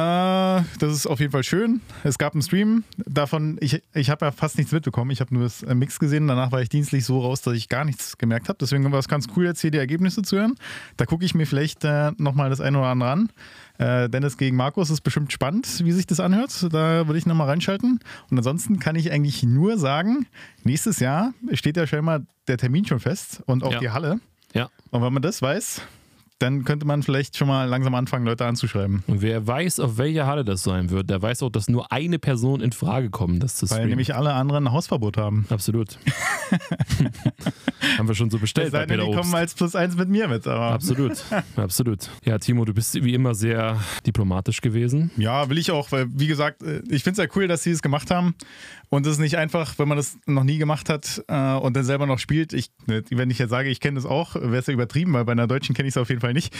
das 0.78 0.92
ist 0.92 1.06
auf 1.06 1.20
jeden 1.20 1.32
Fall 1.32 1.42
schön. 1.44 1.80
Es 2.04 2.16
gab 2.16 2.32
einen 2.32 2.40
Stream. 2.42 2.84
Davon, 2.96 3.58
ich, 3.60 3.82
ich 3.92 4.08
habe 4.10 4.24
ja 4.26 4.32
fast 4.32 4.56
nichts 4.56 4.72
mitbekommen. 4.72 5.10
Ich 5.10 5.20
habe 5.20 5.34
nur 5.34 5.42
das 5.42 5.62
äh, 5.62 5.74
Mix 5.74 5.98
gesehen. 5.98 6.26
Danach 6.26 6.52
war 6.52 6.62
ich 6.62 6.68
dienstlich 6.70 7.04
so 7.04 7.20
raus, 7.20 7.42
dass 7.42 7.54
ich 7.54 7.68
gar 7.68 7.84
nichts 7.84 8.16
gemerkt 8.16 8.48
habe. 8.48 8.56
Deswegen 8.60 8.90
war 8.90 8.98
es 8.98 9.08
ganz 9.08 9.26
cool, 9.36 9.44
jetzt 9.44 9.60
hier 9.60 9.70
die 9.70 9.78
Ergebnisse 9.78 10.22
zu 10.22 10.36
hören. 10.38 10.54
Da 10.96 11.04
gucke 11.04 11.24
ich 11.24 11.34
mir 11.34 11.46
vielleicht 11.46 11.84
äh, 11.84 12.12
nochmal 12.16 12.48
das 12.48 12.60
eine 12.62 12.78
oder 12.78 12.88
andere 12.88 13.10
an. 13.10 13.28
Äh, 13.76 14.08
Dennis 14.08 14.38
gegen 14.38 14.56
Markus 14.56 14.88
ist 14.88 15.02
bestimmt 15.02 15.32
spannend, 15.32 15.84
wie 15.84 15.92
sich 15.92 16.06
das 16.06 16.18
anhört. 16.20 16.50
Da 16.72 17.06
würde 17.06 17.18
ich 17.18 17.26
nochmal 17.26 17.48
reinschalten. 17.48 18.00
Und 18.30 18.38
ansonsten 18.38 18.78
kann 18.78 18.96
ich 18.96 19.12
eigentlich 19.12 19.42
nur 19.42 19.76
sagen, 19.78 20.26
nächstes 20.62 20.98
Jahr 21.00 21.34
steht 21.52 21.76
ja 21.76 21.86
scheinbar 21.86 22.20
der 22.48 22.56
Termin 22.56 22.86
schon 22.86 23.00
fest 23.00 23.42
und 23.46 23.62
auch 23.64 23.72
Ja. 23.72 23.80
die 23.80 23.90
Halle. 23.90 24.20
Ja. 24.54 24.70
Und 24.90 25.02
wenn 25.02 25.12
man 25.12 25.22
das 25.22 25.42
weiß, 25.42 25.82
dann 26.40 26.64
könnte 26.64 26.84
man 26.86 27.02
vielleicht 27.02 27.36
schon 27.36 27.48
mal 27.48 27.68
langsam 27.68 27.94
anfangen, 27.94 28.24
Leute 28.26 28.44
anzuschreiben. 28.44 29.04
Und 29.06 29.22
wer 29.22 29.46
weiß, 29.46 29.80
auf 29.80 29.98
welcher 29.98 30.26
Halle 30.26 30.44
das 30.44 30.62
sein 30.62 30.90
wird, 30.90 31.08
der 31.08 31.22
weiß 31.22 31.42
auch, 31.42 31.50
dass 31.50 31.68
nur 31.68 31.90
eine 31.92 32.18
Person 32.18 32.60
in 32.60 32.72
Frage 32.72 33.08
kommt, 33.10 33.42
das 33.42 33.56
zu 33.56 33.62
Weil 33.66 33.68
streamen. 33.76 33.88
nämlich 33.90 34.14
alle 34.14 34.32
anderen 34.34 34.66
ein 34.66 34.72
Hausverbot 34.72 35.16
haben. 35.16 35.46
Absolut. 35.48 35.98
Haben 37.98 38.08
wir 38.08 38.14
schon 38.14 38.30
so 38.30 38.38
bestellt 38.38 38.66
Es 38.68 38.72
sei 38.72 38.86
denn, 38.86 38.98
die 38.98 39.04
Obst. 39.06 39.18
kommen 39.20 39.34
als 39.34 39.54
plus 39.54 39.74
eins 39.76 39.96
mit 39.96 40.08
mir 40.08 40.28
mit. 40.28 40.46
Aber 40.46 40.72
Absolut, 40.72 41.22
absolut. 41.56 42.10
Ja, 42.24 42.38
Timo, 42.38 42.64
du 42.64 42.74
bist 42.74 42.94
wie 43.02 43.14
immer 43.14 43.34
sehr 43.34 43.78
diplomatisch 44.06 44.60
gewesen. 44.60 45.10
Ja, 45.16 45.48
will 45.50 45.58
ich 45.58 45.70
auch, 45.70 45.92
weil, 45.92 46.06
wie 46.10 46.26
gesagt, 46.26 46.62
äh, 46.62 46.82
ich 46.88 47.02
finde 47.04 47.22
es 47.22 47.26
ja 47.28 47.32
cool, 47.36 47.46
dass 47.48 47.62
sie 47.62 47.70
es 47.70 47.82
gemacht 47.82 48.10
haben. 48.10 48.34
Und 48.90 49.06
es 49.06 49.12
ist 49.14 49.18
nicht 49.18 49.36
einfach, 49.38 49.78
wenn 49.78 49.88
man 49.88 49.96
das 49.96 50.16
noch 50.26 50.44
nie 50.44 50.58
gemacht 50.58 50.88
hat 50.88 51.22
äh, 51.28 51.54
und 51.54 51.74
dann 51.76 51.84
selber 51.84 52.06
noch 52.06 52.18
spielt. 52.18 52.52
Ich, 52.52 52.70
äh, 52.88 53.02
wenn 53.10 53.30
ich 53.30 53.38
jetzt 53.38 53.50
sage, 53.50 53.68
ich 53.68 53.80
kenne 53.80 53.96
das 53.96 54.06
auch, 54.06 54.34
wäre 54.36 54.56
es 54.56 54.66
ja 54.66 54.72
übertrieben, 54.72 55.12
weil 55.12 55.24
bei 55.24 55.32
einer 55.32 55.46
Deutschen 55.46 55.74
kenne 55.74 55.88
ich 55.88 55.94
es 55.94 55.98
auf 55.98 56.08
jeden 56.08 56.20
Fall 56.20 56.23
nicht. 56.32 56.54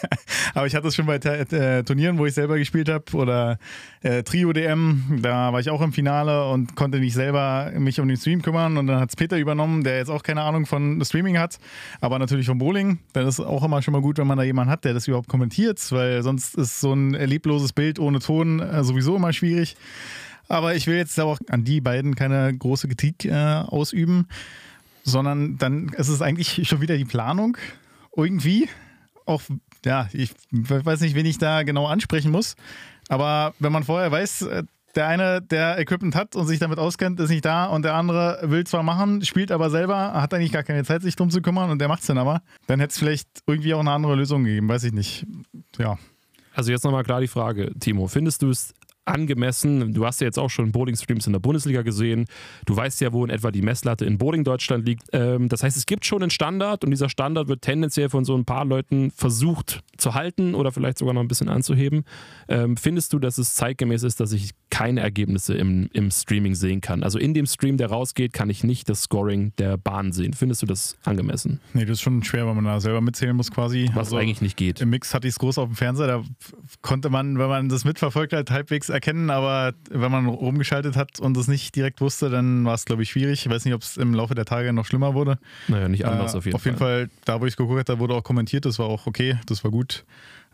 Aber 0.54 0.66
ich 0.66 0.74
hatte 0.74 0.88
es 0.88 0.94
schon 0.94 1.06
bei 1.06 1.16
äh, 1.16 1.82
Turnieren, 1.82 2.18
wo 2.18 2.26
ich 2.26 2.34
selber 2.34 2.58
gespielt 2.58 2.88
habe 2.88 3.04
oder 3.14 3.58
äh, 4.02 4.22
Trio-DM, 4.22 5.20
da 5.22 5.52
war 5.52 5.60
ich 5.60 5.70
auch 5.70 5.80
im 5.80 5.92
Finale 5.92 6.48
und 6.48 6.76
konnte 6.76 6.98
nicht 6.98 7.14
selber 7.14 7.72
mich 7.78 8.00
um 8.00 8.08
den 8.08 8.16
Stream 8.16 8.42
kümmern. 8.42 8.76
Und 8.76 8.86
dann 8.86 9.00
hat 9.00 9.10
es 9.10 9.16
Peter 9.16 9.38
übernommen, 9.38 9.84
der 9.84 9.98
jetzt 9.98 10.10
auch 10.10 10.22
keine 10.22 10.42
Ahnung 10.42 10.66
von 10.66 11.02
Streaming 11.04 11.38
hat, 11.38 11.58
aber 12.00 12.18
natürlich 12.18 12.46
vom 12.46 12.58
Bowling. 12.58 12.98
Dann 13.12 13.26
ist 13.26 13.40
auch 13.40 13.64
immer 13.64 13.82
schon 13.82 13.92
mal 13.92 14.02
gut, 14.02 14.18
wenn 14.18 14.26
man 14.26 14.38
da 14.38 14.44
jemanden 14.44 14.70
hat, 14.70 14.84
der 14.84 14.94
das 14.94 15.08
überhaupt 15.08 15.28
kommentiert, 15.28 15.80
weil 15.92 16.22
sonst 16.22 16.54
ist 16.56 16.80
so 16.80 16.92
ein 16.92 17.10
lebloses 17.10 17.72
Bild 17.72 17.98
ohne 17.98 18.18
Ton 18.20 18.60
äh, 18.60 18.84
sowieso 18.84 19.16
immer 19.16 19.32
schwierig. 19.32 19.76
Aber 20.48 20.74
ich 20.74 20.86
will 20.86 20.96
jetzt 20.96 21.18
auch 21.20 21.38
an 21.48 21.64
die 21.64 21.80
beiden 21.80 22.14
keine 22.14 22.54
große 22.56 22.88
Kritik 22.88 23.24
äh, 23.24 23.32
ausüben, 23.32 24.28
sondern 25.02 25.58
dann 25.58 25.88
ist 25.88 26.08
es 26.08 26.22
eigentlich 26.22 26.68
schon 26.68 26.80
wieder 26.80 26.96
die 26.96 27.04
Planung 27.04 27.56
irgendwie. 28.16 28.68
Auch, 29.26 29.42
ja, 29.84 30.08
ich 30.12 30.32
weiß 30.50 31.00
nicht, 31.00 31.14
wen 31.14 31.26
ich 31.26 31.38
da 31.38 31.62
genau 31.62 31.86
ansprechen 31.86 32.30
muss. 32.30 32.56
Aber 33.08 33.54
wenn 33.58 33.72
man 33.72 33.84
vorher 33.84 34.10
weiß, 34.10 34.42
äh, 34.42 34.62
der 34.94 35.08
eine, 35.08 35.42
der 35.42 35.78
Equipment 35.78 36.14
hat 36.14 36.36
und 36.36 36.46
sich 36.46 36.58
damit 36.58 36.78
auskennt, 36.78 37.18
ist 37.20 37.30
nicht 37.30 37.44
da 37.44 37.66
und 37.66 37.84
der 37.84 37.94
andere 37.94 38.40
will 38.44 38.64
zwar 38.64 38.82
machen, 38.82 39.24
spielt 39.24 39.50
aber 39.50 39.70
selber, 39.70 40.12
hat 40.14 40.32
eigentlich 40.32 40.52
gar 40.52 40.62
keine 40.62 40.84
Zeit, 40.84 41.02
sich 41.02 41.16
drum 41.16 41.30
zu 41.30 41.42
kümmern 41.42 41.70
und 41.70 41.80
der 41.80 41.88
macht 41.88 42.00
es 42.00 42.06
dann 42.06 42.18
aber, 42.18 42.42
dann 42.66 42.80
hätte 42.80 42.92
es 42.92 42.98
vielleicht 42.98 43.28
irgendwie 43.46 43.74
auch 43.74 43.80
eine 43.80 43.90
andere 43.90 44.14
Lösung 44.14 44.44
gegeben, 44.44 44.68
weiß 44.68 44.84
ich 44.84 44.92
nicht. 44.92 45.26
Ja. 45.78 45.98
Also 46.54 46.70
jetzt 46.70 46.84
nochmal 46.84 47.02
klar 47.02 47.20
die 47.20 47.28
Frage, 47.28 47.72
Timo, 47.80 48.06
findest 48.06 48.42
du 48.42 48.50
es 48.50 48.74
angemessen? 49.04 49.92
Du 49.92 50.06
hast 50.06 50.20
ja 50.20 50.26
jetzt 50.26 50.38
auch 50.38 50.50
schon 50.50 50.72
Bowling-Streams 50.72 51.26
in 51.26 51.32
der 51.32 51.40
Bundesliga 51.40 51.82
gesehen. 51.82 52.26
Du 52.66 52.76
weißt 52.76 53.00
ja, 53.00 53.12
wo 53.12 53.24
in 53.24 53.30
etwa 53.30 53.50
die 53.50 53.62
Messlatte 53.62 54.04
in 54.04 54.18
Bowling 54.18 54.44
Deutschland 54.44 54.86
liegt. 54.86 55.04
Ähm, 55.12 55.48
das 55.48 55.62
heißt, 55.62 55.76
es 55.76 55.86
gibt 55.86 56.04
schon 56.04 56.22
einen 56.22 56.30
Standard 56.30 56.84
und 56.84 56.90
dieser 56.90 57.08
Standard 57.08 57.48
wird 57.48 57.62
tendenziell 57.62 58.08
von 58.08 58.24
so 58.24 58.36
ein 58.36 58.44
paar 58.44 58.64
Leuten 58.64 59.10
versucht 59.10 59.80
zu 59.96 60.14
halten 60.14 60.54
oder 60.54 60.72
vielleicht 60.72 60.98
sogar 60.98 61.14
noch 61.14 61.20
ein 61.20 61.28
bisschen 61.28 61.48
anzuheben. 61.48 62.04
Ähm, 62.48 62.76
findest 62.76 63.12
du, 63.12 63.18
dass 63.18 63.38
es 63.38 63.54
zeitgemäß 63.54 64.02
ist, 64.02 64.20
dass 64.20 64.32
ich 64.32 64.50
keine 64.70 65.00
Ergebnisse 65.00 65.54
im, 65.54 65.88
im 65.92 66.10
Streaming 66.10 66.54
sehen 66.54 66.80
kann? 66.80 67.02
Also 67.02 67.18
in 67.18 67.34
dem 67.34 67.46
Stream, 67.46 67.76
der 67.76 67.88
rausgeht, 67.88 68.32
kann 68.32 68.50
ich 68.50 68.64
nicht 68.64 68.88
das 68.88 69.02
Scoring 69.02 69.52
der 69.58 69.76
Bahn 69.76 70.12
sehen. 70.12 70.32
Findest 70.32 70.62
du 70.62 70.66
das 70.66 70.96
angemessen? 71.04 71.60
Nee, 71.74 71.84
das 71.84 71.98
ist 71.98 72.02
schon 72.02 72.22
schwer, 72.24 72.46
weil 72.46 72.54
man 72.54 72.64
da 72.64 72.80
selber 72.80 73.00
mitzählen 73.00 73.36
muss 73.36 73.50
quasi. 73.50 73.90
Was 73.94 74.12
eigentlich 74.12 74.40
nicht 74.40 74.56
geht. 74.56 74.80
Im 74.80 74.90
Mix 74.90 75.14
hatte 75.14 75.28
ich 75.28 75.34
es 75.34 75.38
groß 75.38 75.58
auf 75.58 75.68
dem 75.68 75.76
Fernseher, 75.76 76.06
da 76.06 76.22
konnte 76.82 77.10
man, 77.10 77.38
wenn 77.38 77.48
man 77.48 77.68
das 77.68 77.84
mitverfolgt 77.84 78.32
hat, 78.32 78.50
halbwegs 78.50 78.90
erkennen, 78.94 79.28
aber 79.30 79.74
wenn 79.90 80.10
man 80.10 80.26
rumgeschaltet 80.26 80.96
hat 80.96 81.20
und 81.20 81.36
es 81.36 81.48
nicht 81.48 81.74
direkt 81.76 82.00
wusste, 82.00 82.30
dann 82.30 82.64
war 82.64 82.74
es, 82.74 82.84
glaube 82.86 83.02
ich, 83.02 83.10
schwierig. 83.10 83.44
Ich 83.44 83.50
weiß 83.52 83.64
nicht, 83.66 83.74
ob 83.74 83.82
es 83.82 83.96
im 83.98 84.14
Laufe 84.14 84.34
der 84.34 84.44
Tage 84.46 84.72
noch 84.72 84.86
schlimmer 84.86 85.12
wurde. 85.14 85.38
Naja, 85.68 85.88
nicht 85.88 86.06
anders 86.06 86.32
Äh, 86.34 86.38
auf 86.38 86.44
jeden 86.46 86.56
Auf 86.56 86.64
jeden 86.64 86.78
Fall, 86.78 87.10
da 87.26 87.40
wo 87.40 87.46
ich 87.46 87.56
geguckt 87.56 87.88
habe, 87.90 87.98
wurde 88.00 88.14
auch 88.14 88.24
kommentiert, 88.24 88.64
das 88.64 88.78
war 88.78 88.86
auch 88.86 89.06
okay, 89.06 89.38
das 89.46 89.62
war 89.64 89.70
gut. 89.70 90.04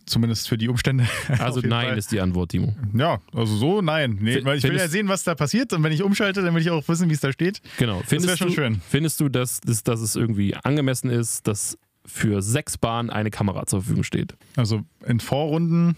Zumindest 0.07 0.49
für 0.49 0.57
die 0.59 0.69
Umstände. 0.69 1.05
Also 1.39 1.61
nein 1.61 1.89
Fall. 1.89 1.99
ist 1.99 2.11
die 2.11 2.21
Antwort, 2.21 2.51
Timo. 2.51 2.75
Ja, 2.95 3.21
also 3.35 3.55
so 3.57 3.83
nein. 3.83 4.19
Nee, 4.21 4.39
F- 4.39 4.45
weil 4.47 4.57
ich 4.57 4.63
will 4.65 4.71
ja 4.73 4.79
findest- 4.79 4.93
sehen, 4.93 5.09
was 5.09 5.23
da 5.25 5.35
passiert 5.35 5.73
und 5.75 5.83
wenn 5.83 5.93
ich 5.93 6.03
umschalte, 6.03 6.43
dann 6.43 6.55
will 6.55 6.63
ich 6.63 6.71
auch 6.71 6.89
wissen, 6.89 7.09
wie 7.11 7.15
es 7.15 7.21
da 7.21 7.31
steht. 7.33 7.61
Genau. 7.79 8.01
Das 8.01 8.11
wäre 8.11 8.21
Findest 8.23 8.39
schon 8.39 8.53
schön. 8.53 8.81
Findest 8.89 9.21
du, 9.21 9.29
dass, 9.29 9.61
dass, 9.61 9.85
dass 9.85 10.01
es 10.01 10.17
irgendwie 10.17 10.57
angemessen 10.57 11.11
ist, 11.11 11.47
dass 11.47 11.79
für 12.07 12.41
sechs 12.41 12.79
Bahnen 12.79 13.11
eine 13.11 13.31
Kamera 13.31 13.67
zur 13.67 13.83
Verfügung 13.83 14.03
steht? 14.03 14.35
Also 14.57 14.81
in 15.07 15.21
Vorrunden 15.21 15.97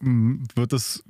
m, 0.00 0.42
wird 0.56 0.72
es 0.72 1.04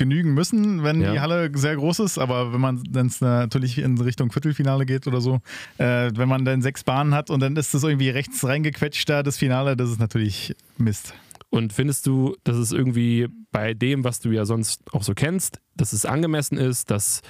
genügen 0.00 0.32
müssen, 0.34 0.82
wenn 0.82 1.00
Ja. 1.02 1.12
die 1.12 1.20
Halle 1.20 1.50
sehr 1.54 1.76
groß 1.76 2.00
ist, 2.00 2.18
aber 2.18 2.52
wenn 2.52 2.60
man 2.60 2.82
dann 2.90 3.12
natürlich 3.20 3.76
in 3.78 3.96
Richtung 4.00 4.32
Viertelfinale 4.32 4.86
geht 4.86 5.06
oder 5.06 5.20
so, 5.20 5.40
äh, 5.78 6.10
wenn 6.14 6.28
man 6.28 6.44
dann 6.46 6.62
sechs 6.62 6.82
Bahnen 6.82 7.14
hat 7.14 7.28
und 7.30 7.40
dann 7.40 7.54
ist 7.56 7.74
das 7.74 7.82
irgendwie 7.84 8.08
rechts 8.08 8.42
reingequetscht 8.44 9.08
da, 9.08 9.22
das 9.22 9.36
Finale, 9.36 9.76
das 9.76 9.90
ist 9.90 10.00
natürlich 10.00 10.56
Mist. 10.78 11.12
Und 11.50 11.72
findest 11.72 12.06
du, 12.06 12.36
dass 12.44 12.56
es 12.56 12.72
irgendwie 12.72 13.28
bei 13.52 13.74
dem, 13.74 14.02
was 14.04 14.20
du 14.20 14.30
ja 14.30 14.44
sonst 14.46 14.82
auch 14.92 15.02
so 15.02 15.14
kennst, 15.14 15.60
dass 15.76 15.92
es 15.92 16.06
angemessen 16.06 16.56
ist, 16.56 16.90
dass 16.90 17.20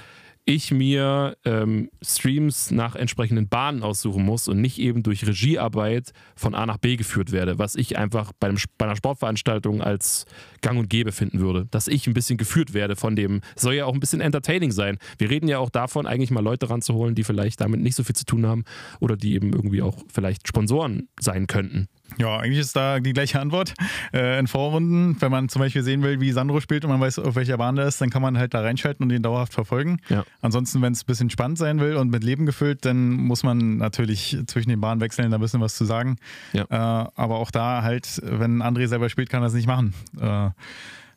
ich 0.45 0.71
mir 0.71 1.37
ähm, 1.45 1.89
Streams 2.01 2.71
nach 2.71 2.95
entsprechenden 2.95 3.47
Bahnen 3.47 3.83
aussuchen 3.83 4.23
muss 4.23 4.47
und 4.47 4.59
nicht 4.59 4.79
eben 4.79 5.03
durch 5.03 5.25
Regiearbeit 5.25 6.11
von 6.35 6.55
A 6.55 6.65
nach 6.65 6.77
B 6.77 6.95
geführt 6.95 7.31
werde, 7.31 7.59
was 7.59 7.75
ich 7.75 7.97
einfach 7.97 8.31
bei, 8.39 8.47
einem, 8.47 8.57
bei 8.77 8.85
einer 8.85 8.95
Sportveranstaltung 8.95 9.81
als 9.81 10.25
gang 10.61 10.79
und 10.79 10.89
gäbe 10.89 11.11
finden 11.11 11.39
würde. 11.39 11.67
Dass 11.69 11.87
ich 11.87 12.07
ein 12.07 12.13
bisschen 12.13 12.37
geführt 12.37 12.73
werde 12.73 12.95
von 12.95 13.15
dem, 13.15 13.41
soll 13.55 13.75
ja 13.75 13.85
auch 13.85 13.93
ein 13.93 13.99
bisschen 13.99 14.21
entertaining 14.21 14.71
sein. 14.71 14.97
Wir 15.17 15.29
reden 15.29 15.47
ja 15.47 15.59
auch 15.59 15.69
davon, 15.69 16.07
eigentlich 16.07 16.31
mal 16.31 16.43
Leute 16.43 16.69
ranzuholen, 16.69 17.15
die 17.15 17.23
vielleicht 17.23 17.61
damit 17.61 17.79
nicht 17.81 17.95
so 17.95 18.03
viel 18.03 18.15
zu 18.15 18.25
tun 18.25 18.45
haben 18.45 18.63
oder 18.99 19.15
die 19.17 19.35
eben 19.35 19.53
irgendwie 19.53 19.81
auch 19.81 19.97
vielleicht 20.11 20.47
Sponsoren 20.47 21.07
sein 21.19 21.47
könnten. 21.47 21.87
Ja, 22.17 22.37
eigentlich 22.37 22.59
ist 22.59 22.75
da 22.75 22.99
die 22.99 23.13
gleiche 23.13 23.39
Antwort. 23.39 23.73
Äh, 24.13 24.39
in 24.39 24.47
Vorrunden, 24.47 25.15
wenn 25.19 25.31
man 25.31 25.49
zum 25.49 25.61
Beispiel 25.61 25.83
sehen 25.83 26.03
will, 26.03 26.19
wie 26.19 26.31
Sandro 26.31 26.59
spielt 26.59 26.83
und 26.83 26.91
man 26.91 26.99
weiß, 26.99 27.19
auf 27.19 27.35
welcher 27.35 27.57
Bahn 27.57 27.75
der 27.75 27.87
ist, 27.87 28.01
dann 28.01 28.09
kann 28.09 28.21
man 28.21 28.37
halt 28.37 28.53
da 28.53 28.61
reinschalten 28.61 29.03
und 29.03 29.11
ihn 29.11 29.21
dauerhaft 29.21 29.53
verfolgen. 29.53 29.99
Ja. 30.09 30.23
Ansonsten, 30.41 30.81
wenn 30.81 30.93
es 30.93 31.03
ein 31.03 31.07
bisschen 31.07 31.29
spannend 31.29 31.57
sein 31.57 31.79
will 31.79 31.95
und 31.95 32.09
mit 32.09 32.23
Leben 32.23 32.45
gefüllt, 32.45 32.85
dann 32.85 33.11
muss 33.11 33.43
man 33.43 33.77
natürlich 33.77 34.37
zwischen 34.47 34.69
den 34.69 34.81
Bahnen 34.81 35.01
wechseln, 35.01 35.31
da 35.31 35.37
ein 35.37 35.41
bisschen 35.41 35.61
was 35.61 35.75
zu 35.75 35.85
sagen. 35.85 36.17
Ja. 36.53 36.63
Äh, 36.63 37.09
aber 37.15 37.37
auch 37.37 37.51
da 37.51 37.81
halt, 37.81 38.21
wenn 38.23 38.61
André 38.61 38.87
selber 38.87 39.09
spielt, 39.09 39.29
kann 39.29 39.41
er 39.41 39.45
das 39.45 39.53
nicht 39.53 39.67
machen. 39.67 39.93
Äh, 40.19 40.49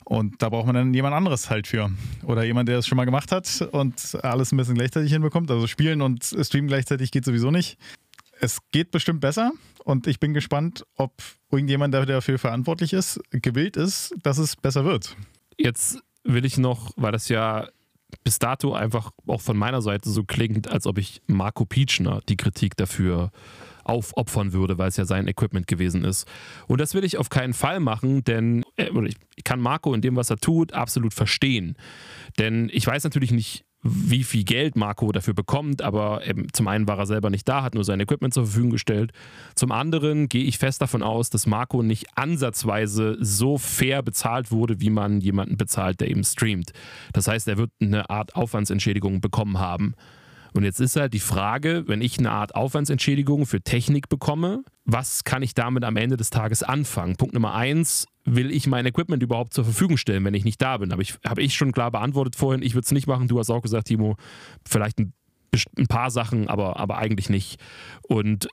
und 0.05 0.43
da 0.43 0.51
braucht 0.51 0.67
man 0.67 0.75
dann 0.75 0.95
jemand 0.95 1.15
anderes 1.15 1.49
halt 1.49 1.67
für. 1.67 1.91
Oder 2.25 2.45
jemand, 2.45 2.69
der 2.69 2.79
es 2.79 2.87
schon 2.87 2.97
mal 2.97 3.07
gemacht 3.07 3.33
hat 3.33 3.67
und 3.73 4.19
alles 4.23 4.53
ein 4.53 4.59
bisschen 4.59 4.75
gleichzeitig 4.75 5.11
hinbekommt. 5.11 5.51
Also 5.51 5.67
spielen 5.67 6.03
und 6.03 6.25
streamen 6.25 6.69
gleichzeitig 6.69 7.11
geht 7.11 7.25
sowieso 7.25 7.51
nicht. 7.51 7.79
Es 8.45 8.59
geht 8.73 8.91
bestimmt 8.91 9.23
besser 9.23 9.53
und 9.85 10.07
ich 10.07 10.21
bin 10.21 10.35
gespannt, 10.35 10.85
ob 10.97 11.15
irgendjemand, 11.51 11.95
der 11.95 12.05
dafür 12.05 12.39
verantwortlich 12.39 12.93
ist, 12.93 13.19
gewillt 13.31 13.79
ist, 13.79 14.15
dass 14.23 14.37
es 14.37 14.55
besser 14.55 14.85
wird. 14.85 15.17
Jetzt 15.57 16.03
will 16.25 16.45
ich 16.45 16.59
noch, 16.59 16.93
weil 16.97 17.13
das 17.13 17.31
ja 17.31 17.67
bis 18.23 18.39
dato 18.39 18.75
einfach 18.75 19.13
auch 19.27 19.41
von 19.41 19.57
meiner 19.57 19.81
Seite 19.81 20.11
so 20.11 20.25
klingt, 20.25 20.69
als 20.69 20.87
ob 20.87 20.99
ich 20.99 21.23
Marco 21.27 21.65
Pietschner 21.65 22.21
die 22.29 22.37
Kritik 22.37 22.77
dafür 22.77 23.31
aufopfern 23.83 24.53
würde, 24.53 24.77
weil 24.77 24.89
es 24.89 24.99
ja 24.99 25.07
sein 25.07 25.27
Equipment 25.27 25.67
gewesen 25.67 26.05
ist. 26.05 26.29
Und 26.67 26.83
das 26.83 26.93
will 26.93 27.05
ich 27.05 27.17
auf 27.17 27.31
keinen 27.31 27.55
Fall 27.55 27.81
machen, 27.81 28.25
denn 28.25 28.63
äh, 28.77 28.91
ich 29.37 29.45
kann 29.45 29.59
Marco 29.59 29.95
in 29.95 30.03
dem, 30.03 30.17
was 30.17 30.29
er 30.29 30.37
tut, 30.37 30.75
absolut 30.75 31.15
verstehen. 31.15 31.79
Denn 32.39 32.69
ich 32.71 32.87
weiß 32.87 33.05
natürlich 33.05 33.31
nicht, 33.31 33.65
wie 33.85 34.25
viel 34.25 34.45
Geld 34.45 34.77
Marco 34.77 35.13
dafür 35.13 35.35
bekommt, 35.35 35.83
aber 35.83 36.27
ähm, 36.27 36.47
zum 36.53 36.69
einen 36.69 36.89
war 36.89 36.99
er 36.99 37.07
selber 37.07 37.29
nicht 37.29 37.47
da, 37.47 37.63
hat 37.63 37.75
nur 37.75 37.85
sein 37.85 38.01
Equipment 38.01 38.33
zur 38.33 38.47
Verfügung 38.47 38.71
gestellt. 38.71 39.13
Zum 39.55 39.73
anderen 39.73 40.31
gehe 40.31 40.45
ich 40.45 40.57
fest 40.57 40.81
davon 40.81 41.03
aus, 41.03 41.29
dass 41.29 41.47
Marco 41.47 41.83
nicht 41.83 42.07
ansatzweise 42.17 43.19
so 43.21 43.59
fair 43.59 44.03
bezahlt 44.03 44.51
wurde, 44.51 44.81
wie 44.81 44.89
man 44.89 45.21
jemanden 45.21 45.59
bezahlt, 45.59 46.01
der 46.01 46.11
eben 46.11 46.25
streamt. 46.25 46.73
Das 47.13 47.29
heißt, 47.29 47.47
er 47.47 47.59
wird 47.59 47.71
eine 47.81 48.09
Art 48.09 48.35
Aufwandsentschädigung 48.35 49.21
bekommen 49.21 49.59
haben. 49.59 49.95
Und 50.55 50.63
jetzt 50.63 50.81
ist 50.81 50.95
halt 50.97 51.13
die 51.13 51.21
Frage, 51.21 51.83
wenn 51.87 52.01
ich 52.01 52.19
eine 52.19 52.31
Art 52.31 52.55
Aufwandsentschädigung 52.55 53.45
für 53.45 53.61
Technik 53.61 54.09
bekomme, 54.09 54.63
was 54.85 55.25
kann 55.25 55.43
ich 55.43 55.55
damit 55.55 55.83
am 55.83 55.97
Ende 55.97 56.17
des 56.17 56.31
Tages 56.31 56.63
anfangen? 56.63 57.17
Punkt 57.17 57.35
Nummer 57.35 57.55
eins, 57.55 58.07
will 58.25 58.53
ich 58.53 58.69
mein 58.69 58.87
Equipment 58.87 59.23
überhaupt 59.23 59.53
zur 59.53 59.65
Verfügung 59.65 59.97
stellen, 59.97 60.25
wenn 60.25 60.35
ich 60.35 60.45
nicht 60.45 60.63
da 60.63 60.79
bin? 60.79 60.93
Aber 60.93 61.03
ich 61.03 61.17
habe 61.27 61.43
ich 61.43 61.55
schon 61.55 61.73
klar 61.73 61.91
beantwortet 61.91 62.37
vorhin, 62.37 62.63
ich 62.63 62.75
würde 62.75 62.85
es 62.85 62.93
nicht 62.93 63.09
machen. 63.09 63.27
Du 63.27 63.39
hast 63.41 63.51
auch 63.51 63.63
gesagt, 63.63 63.89
Timo, 63.89 64.17
vielleicht 64.65 65.01
ein, 65.01 65.13
ein 65.77 65.89
paar 65.89 66.13
Sachen, 66.13 66.49
aber, 66.49 66.79
aber 66.79 66.99
eigentlich 66.99 67.29
nicht. 67.29 67.61
Und 68.03 68.49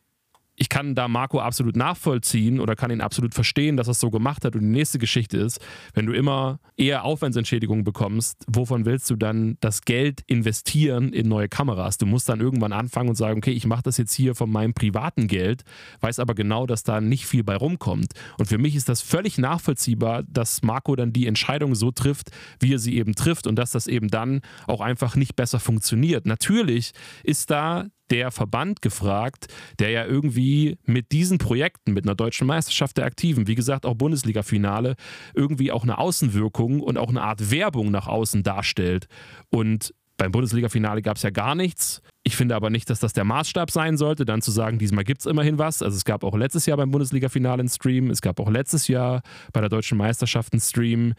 ich 0.61 0.69
kann 0.69 0.93
da 0.93 1.07
Marco 1.07 1.39
absolut 1.39 1.75
nachvollziehen 1.75 2.59
oder 2.59 2.75
kann 2.75 2.91
ihn 2.91 3.01
absolut 3.01 3.33
verstehen, 3.33 3.77
dass 3.77 3.87
er 3.87 3.93
es 3.93 3.99
so 3.99 4.11
gemacht 4.11 4.45
hat. 4.45 4.53
Und 4.53 4.61
die 4.61 4.67
nächste 4.67 4.99
Geschichte 4.99 5.37
ist, 5.37 5.59
wenn 5.95 6.05
du 6.05 6.13
immer 6.13 6.59
eher 6.77 7.03
Aufwandsentschädigungen 7.03 7.83
bekommst, 7.83 8.45
wovon 8.45 8.85
willst 8.85 9.09
du 9.09 9.15
dann 9.15 9.57
das 9.59 9.81
Geld 9.81 10.21
investieren 10.27 11.13
in 11.13 11.27
neue 11.27 11.49
Kameras? 11.49 11.97
Du 11.97 12.05
musst 12.05 12.29
dann 12.29 12.41
irgendwann 12.41 12.73
anfangen 12.73 13.09
und 13.09 13.15
sagen, 13.15 13.39
okay, 13.39 13.53
ich 13.53 13.65
mache 13.65 13.81
das 13.81 13.97
jetzt 13.97 14.13
hier 14.13 14.35
von 14.35 14.51
meinem 14.51 14.75
privaten 14.75 15.25
Geld, 15.25 15.63
weiß 16.01 16.19
aber 16.19 16.35
genau, 16.35 16.67
dass 16.67 16.83
da 16.83 17.01
nicht 17.01 17.25
viel 17.25 17.43
bei 17.43 17.55
rumkommt. 17.55 18.13
Und 18.37 18.45
für 18.45 18.59
mich 18.59 18.75
ist 18.75 18.87
das 18.87 19.01
völlig 19.01 19.39
nachvollziehbar, 19.39 20.21
dass 20.27 20.61
Marco 20.61 20.95
dann 20.95 21.11
die 21.11 21.25
Entscheidung 21.25 21.73
so 21.73 21.89
trifft, 21.89 22.29
wie 22.59 22.75
er 22.75 22.79
sie 22.79 22.97
eben 22.97 23.15
trifft 23.15 23.47
und 23.47 23.55
dass 23.55 23.71
das 23.71 23.87
eben 23.87 24.09
dann 24.09 24.41
auch 24.67 24.81
einfach 24.81 25.15
nicht 25.15 25.35
besser 25.35 25.59
funktioniert. 25.59 26.27
Natürlich 26.27 26.91
ist 27.23 27.49
da 27.49 27.87
der 28.11 28.29
Verband 28.29 28.81
gefragt, 28.81 29.47
der 29.79 29.89
ja 29.89 30.05
irgendwie 30.05 30.77
mit 30.85 31.11
diesen 31.11 31.37
Projekten, 31.37 31.93
mit 31.93 32.05
einer 32.05 32.15
deutschen 32.15 32.45
Meisterschaft 32.45 32.97
der 32.97 33.05
Aktiven, 33.05 33.47
wie 33.47 33.55
gesagt 33.55 33.85
auch 33.85 33.95
Bundesliga-Finale, 33.95 34.95
irgendwie 35.33 35.71
auch 35.71 35.83
eine 35.83 35.97
Außenwirkung 35.97 36.81
und 36.81 36.97
auch 36.97 37.09
eine 37.09 37.21
Art 37.21 37.49
Werbung 37.51 37.89
nach 37.89 38.07
außen 38.07 38.43
darstellt. 38.43 39.07
Und 39.49 39.93
beim 40.17 40.31
Bundesliga-Finale 40.31 41.01
gab 41.01 41.17
es 41.17 41.23
ja 41.23 41.31
gar 41.31 41.55
nichts. 41.55 42.01
Ich 42.23 42.35
finde 42.35 42.55
aber 42.55 42.69
nicht, 42.69 42.89
dass 42.91 42.99
das 42.99 43.13
der 43.13 43.23
Maßstab 43.23 43.71
sein 43.71 43.97
sollte, 43.97 44.25
dann 44.25 44.43
zu 44.43 44.51
sagen, 44.51 44.77
diesmal 44.77 45.03
gibt 45.03 45.21
es 45.21 45.25
immerhin 45.25 45.57
was. 45.57 45.81
Also 45.81 45.97
es 45.97 46.05
gab 46.05 46.23
auch 46.23 46.37
letztes 46.37 46.67
Jahr 46.67 46.77
beim 46.77 46.91
Bundesliga-Finale 46.91 47.61
einen 47.61 47.69
Stream, 47.69 48.11
es 48.11 48.21
gab 48.21 48.39
auch 48.39 48.49
letztes 48.49 48.87
Jahr 48.87 49.23
bei 49.53 49.61
der 49.61 49.69
deutschen 49.69 49.97
Meisterschaft 49.97 50.53
einen 50.53 50.61
Stream. 50.61 51.13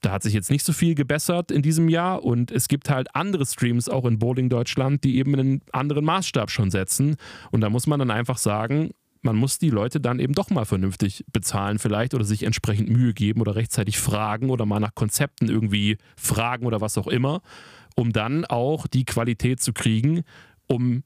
Da 0.00 0.12
hat 0.12 0.22
sich 0.22 0.32
jetzt 0.32 0.50
nicht 0.50 0.64
so 0.64 0.72
viel 0.72 0.94
gebessert 0.94 1.50
in 1.50 1.62
diesem 1.62 1.88
Jahr 1.88 2.24
und 2.24 2.50
es 2.50 2.68
gibt 2.68 2.88
halt 2.88 3.14
andere 3.14 3.44
Streams 3.44 3.88
auch 3.88 4.06
in 4.06 4.18
Bowling 4.18 4.48
Deutschland, 4.48 5.04
die 5.04 5.18
eben 5.18 5.34
einen 5.34 5.62
anderen 5.72 6.04
Maßstab 6.04 6.50
schon 6.50 6.70
setzen. 6.70 7.16
Und 7.50 7.60
da 7.60 7.68
muss 7.68 7.86
man 7.86 7.98
dann 7.98 8.10
einfach 8.10 8.38
sagen, 8.38 8.90
man 9.22 9.36
muss 9.36 9.58
die 9.58 9.70
Leute 9.70 10.00
dann 10.00 10.18
eben 10.18 10.32
doch 10.32 10.50
mal 10.50 10.64
vernünftig 10.64 11.24
bezahlen 11.30 11.78
vielleicht 11.78 12.14
oder 12.14 12.24
sich 12.24 12.44
entsprechend 12.44 12.88
Mühe 12.88 13.12
geben 13.12 13.40
oder 13.40 13.54
rechtzeitig 13.56 13.98
fragen 13.98 14.50
oder 14.50 14.64
mal 14.64 14.80
nach 14.80 14.94
Konzepten 14.94 15.48
irgendwie 15.48 15.98
fragen 16.16 16.66
oder 16.66 16.80
was 16.80 16.96
auch 16.96 17.06
immer, 17.06 17.42
um 17.96 18.12
dann 18.12 18.46
auch 18.46 18.86
die 18.86 19.04
Qualität 19.04 19.60
zu 19.60 19.74
kriegen, 19.74 20.22
um 20.66 21.02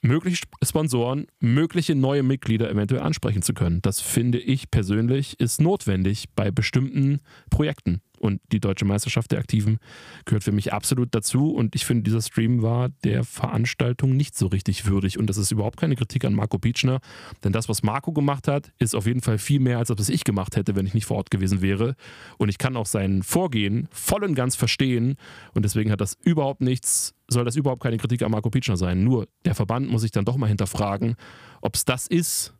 mögliche 0.00 0.46
Sponsoren, 0.62 1.26
mögliche 1.40 1.94
neue 1.94 2.22
Mitglieder 2.22 2.70
eventuell 2.70 3.02
ansprechen 3.02 3.42
zu 3.42 3.52
können. 3.52 3.82
Das 3.82 4.00
finde 4.00 4.38
ich 4.38 4.70
persönlich 4.70 5.38
ist 5.40 5.60
notwendig 5.60 6.26
bei 6.34 6.50
bestimmten 6.50 7.20
Projekten. 7.50 8.00
Und 8.18 8.40
die 8.52 8.60
deutsche 8.60 8.84
Meisterschaft 8.84 9.32
der 9.32 9.38
Aktiven 9.38 9.78
gehört 10.24 10.44
für 10.44 10.52
mich 10.52 10.72
absolut 10.72 11.14
dazu. 11.14 11.50
Und 11.50 11.74
ich 11.74 11.84
finde, 11.84 12.02
dieser 12.02 12.22
Stream 12.22 12.62
war 12.62 12.88
der 13.04 13.24
Veranstaltung 13.24 14.16
nicht 14.16 14.36
so 14.36 14.46
richtig 14.46 14.86
würdig. 14.86 15.18
Und 15.18 15.28
das 15.28 15.36
ist 15.36 15.50
überhaupt 15.50 15.78
keine 15.78 15.96
Kritik 15.96 16.24
an 16.24 16.34
Marco 16.34 16.58
Pietschner. 16.58 17.00
Denn 17.44 17.52
das, 17.52 17.68
was 17.68 17.82
Marco 17.82 18.12
gemacht 18.12 18.48
hat, 18.48 18.72
ist 18.78 18.94
auf 18.94 19.06
jeden 19.06 19.20
Fall 19.20 19.38
viel 19.38 19.60
mehr, 19.60 19.78
als 19.78 19.88
das, 19.88 19.98
was 19.98 20.08
ich 20.08 20.24
gemacht 20.24 20.56
hätte, 20.56 20.76
wenn 20.76 20.86
ich 20.86 20.94
nicht 20.94 21.06
vor 21.06 21.16
Ort 21.16 21.30
gewesen 21.30 21.62
wäre. 21.62 21.94
Und 22.36 22.48
ich 22.48 22.58
kann 22.58 22.76
auch 22.76 22.86
sein 22.86 23.22
Vorgehen 23.22 23.88
voll 23.90 24.24
und 24.24 24.34
ganz 24.34 24.56
verstehen. 24.56 25.16
Und 25.54 25.64
deswegen 25.64 25.90
hat 25.90 26.00
das 26.00 26.16
überhaupt 26.22 26.60
nichts, 26.60 27.14
soll 27.28 27.44
das 27.44 27.56
überhaupt 27.56 27.82
keine 27.82 27.98
Kritik 27.98 28.22
an 28.22 28.30
Marco 28.30 28.50
Pietschner 28.50 28.76
sein. 28.76 29.04
Nur 29.04 29.28
der 29.44 29.54
Verband 29.54 29.90
muss 29.90 30.02
sich 30.02 30.10
dann 30.10 30.24
doch 30.24 30.36
mal 30.36 30.46
hinterfragen, 30.46 31.16
ob 31.60 31.74
es 31.74 31.84
das 31.84 32.06
ist, 32.06 32.54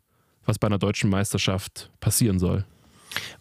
was 0.45 0.59
bei 0.59 0.67
einer 0.67 0.79
deutschen 0.79 1.11
Meisterschaft 1.11 1.91
passieren 2.01 2.39
soll. 2.39 2.65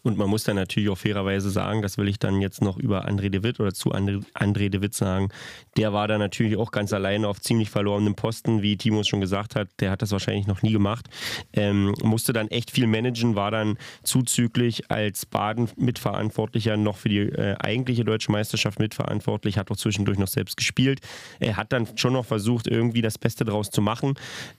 Und 0.02 0.16
man 0.16 0.28
muss 0.28 0.44
dann 0.44 0.56
natürlich 0.56 0.88
auch 0.88 0.98
fairerweise 0.98 1.50
sagen, 1.50 1.82
das 1.82 1.98
will 1.98 2.08
ich 2.08 2.18
dann 2.18 2.40
jetzt 2.40 2.62
noch 2.62 2.78
über 2.78 3.06
André 3.08 3.28
de 3.28 3.42
Witt 3.42 3.60
oder 3.60 3.72
zu 3.72 3.92
André, 3.92 4.68
de 4.68 4.80
Witt 4.80 4.94
sagen, 4.94 5.28
der 5.76 5.92
war 5.92 6.08
da 6.08 6.18
natürlich 6.18 6.56
auch 6.56 6.70
ganz 6.70 6.92
alleine 6.92 7.28
auf 7.28 7.40
ziemlich 7.40 7.70
verlorenem 7.70 8.14
Posten, 8.14 8.62
wie 8.62 8.76
Timo 8.76 9.02
schon 9.04 9.20
gesagt 9.20 9.54
hat. 9.54 9.68
Der 9.80 9.90
hat 9.90 10.02
das 10.02 10.10
wahrscheinlich 10.12 10.46
noch 10.46 10.62
nie 10.62 10.72
gemacht. 10.72 11.08
Ähm, 11.52 11.94
musste 12.02 12.32
dann 12.32 12.48
echt 12.48 12.70
viel 12.70 12.86
managen, 12.86 13.36
war 13.36 13.50
dann 13.50 13.78
zuzüglich 14.02 14.90
als 14.90 15.26
Baden-Mitverantwortlicher 15.26 16.76
noch 16.76 16.96
für 16.96 17.08
die 17.08 17.20
äh, 17.20 17.56
eigentliche 17.58 18.04
deutsche 18.04 18.32
Meisterschaft 18.32 18.78
mitverantwortlich, 18.78 19.58
hat 19.58 19.70
auch 19.70 19.76
zwischendurch 19.76 20.18
noch 20.18 20.28
selbst 20.28 20.56
gespielt. 20.56 21.00
Er 21.40 21.56
hat 21.56 21.72
dann 21.72 21.96
schon 21.96 22.12
noch 22.12 22.24
versucht, 22.24 22.66
irgendwie 22.66 23.02
das 23.02 23.18
Beste 23.18 23.44
draus 23.44 23.70
zu 23.70 23.82
machen. 23.82 24.14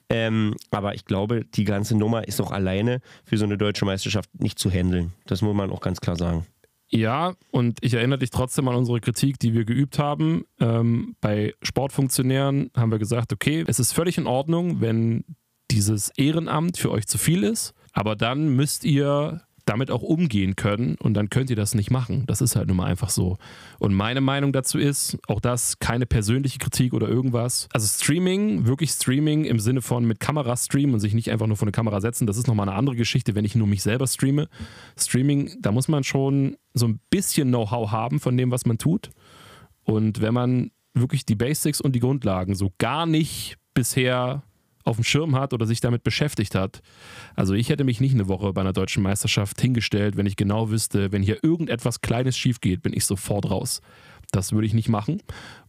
Ähm, 0.09 0.55
aber 0.71 0.95
ich 0.95 1.05
glaube, 1.05 1.45
die 1.45 1.65
ganze 1.65 1.95
Nummer 1.95 2.27
ist 2.27 2.41
auch 2.41 2.51
alleine 2.51 2.99
für 3.23 3.37
so 3.37 3.45
eine 3.45 3.57
deutsche 3.57 3.85
Meisterschaft 3.85 4.29
nicht 4.39 4.57
zu 4.57 4.71
handeln. 4.71 5.13
Das 5.27 5.41
muss 5.41 5.55
man 5.55 5.69
auch 5.69 5.81
ganz 5.81 6.01
klar 6.01 6.15
sagen. 6.15 6.45
Ja, 6.91 7.35
und 7.51 7.77
ich 7.81 7.93
erinnere 7.93 8.17
dich 8.17 8.31
trotzdem 8.31 8.67
an 8.67 8.75
unsere 8.75 8.99
Kritik, 8.99 9.37
die 9.37 9.53
wir 9.53 9.63
geübt 9.63 9.99
haben. 9.99 10.45
Ähm, 10.59 11.15
bei 11.21 11.53
Sportfunktionären 11.61 12.71
haben 12.75 12.91
wir 12.91 12.97
gesagt, 12.97 13.31
okay, 13.31 13.63
es 13.67 13.79
ist 13.79 13.93
völlig 13.93 14.17
in 14.17 14.25
Ordnung, 14.25 14.81
wenn 14.81 15.23
dieses 15.69 16.09
Ehrenamt 16.17 16.79
für 16.79 16.89
euch 16.89 17.05
zu 17.05 17.19
viel 17.19 17.43
ist, 17.43 17.75
aber 17.93 18.15
dann 18.15 18.55
müsst 18.55 18.85
ihr 18.85 19.41
damit 19.65 19.91
auch 19.91 20.01
umgehen 20.01 20.55
können 20.55 20.95
und 20.95 21.13
dann 21.13 21.29
könnt 21.29 21.49
ihr 21.49 21.55
das 21.55 21.75
nicht 21.75 21.91
machen. 21.91 22.23
Das 22.27 22.41
ist 22.41 22.55
halt 22.55 22.67
nun 22.67 22.77
mal 22.77 22.85
einfach 22.85 23.09
so. 23.09 23.37
Und 23.79 23.93
meine 23.93 24.21
Meinung 24.21 24.53
dazu 24.53 24.77
ist, 24.77 25.17
auch 25.27 25.39
das 25.39 25.79
keine 25.79 26.05
persönliche 26.05 26.59
Kritik 26.59 26.93
oder 26.93 27.07
irgendwas. 27.07 27.67
Also 27.73 27.87
Streaming, 27.87 28.65
wirklich 28.65 28.91
Streaming 28.91 29.45
im 29.45 29.59
Sinne 29.59 29.81
von 29.81 30.05
mit 30.05 30.19
Kamera 30.19 30.55
streamen 30.55 30.93
und 30.93 30.99
sich 30.99 31.13
nicht 31.13 31.31
einfach 31.31 31.47
nur 31.47 31.57
vor 31.57 31.65
eine 31.65 31.71
Kamera 31.71 32.01
setzen, 32.01 32.27
das 32.27 32.37
ist 32.37 32.47
nochmal 32.47 32.67
eine 32.67 32.77
andere 32.77 32.95
Geschichte, 32.95 33.35
wenn 33.35 33.45
ich 33.45 33.55
nur 33.55 33.67
mich 33.67 33.83
selber 33.83 34.07
streame. 34.07 34.47
Streaming, 34.97 35.51
da 35.61 35.71
muss 35.71 35.87
man 35.87 36.03
schon 36.03 36.57
so 36.73 36.87
ein 36.87 36.99
bisschen 37.09 37.49
Know-how 37.49 37.91
haben 37.91 38.19
von 38.19 38.37
dem, 38.37 38.51
was 38.51 38.65
man 38.65 38.77
tut. 38.77 39.09
Und 39.83 40.21
wenn 40.21 40.33
man 40.33 40.71
wirklich 40.93 41.25
die 41.25 41.35
Basics 41.35 41.81
und 41.81 41.93
die 41.93 41.99
Grundlagen 41.99 42.55
so 42.55 42.71
gar 42.77 43.05
nicht 43.05 43.55
bisher 43.73 44.43
auf 44.89 44.97
dem 44.97 45.03
Schirm 45.03 45.35
hat 45.35 45.53
oder 45.53 45.65
sich 45.65 45.79
damit 45.79 46.03
beschäftigt 46.03 46.55
hat. 46.55 46.81
Also 47.35 47.53
ich 47.53 47.69
hätte 47.69 47.83
mich 47.83 48.01
nicht 48.01 48.13
eine 48.13 48.27
Woche 48.27 48.51
bei 48.53 48.61
einer 48.61 48.73
deutschen 48.73 49.03
Meisterschaft 49.03 49.61
hingestellt, 49.61 50.17
wenn 50.17 50.25
ich 50.25 50.35
genau 50.35 50.69
wüsste, 50.69 51.11
wenn 51.11 51.23
hier 51.23 51.43
irgendetwas 51.43 52.01
Kleines 52.01 52.37
schief 52.37 52.59
geht, 52.59 52.81
bin 52.81 52.93
ich 52.93 53.05
sofort 53.05 53.49
raus. 53.49 53.81
Das 54.31 54.51
würde 54.51 54.67
ich 54.67 54.73
nicht 54.73 54.89
machen. 54.89 55.21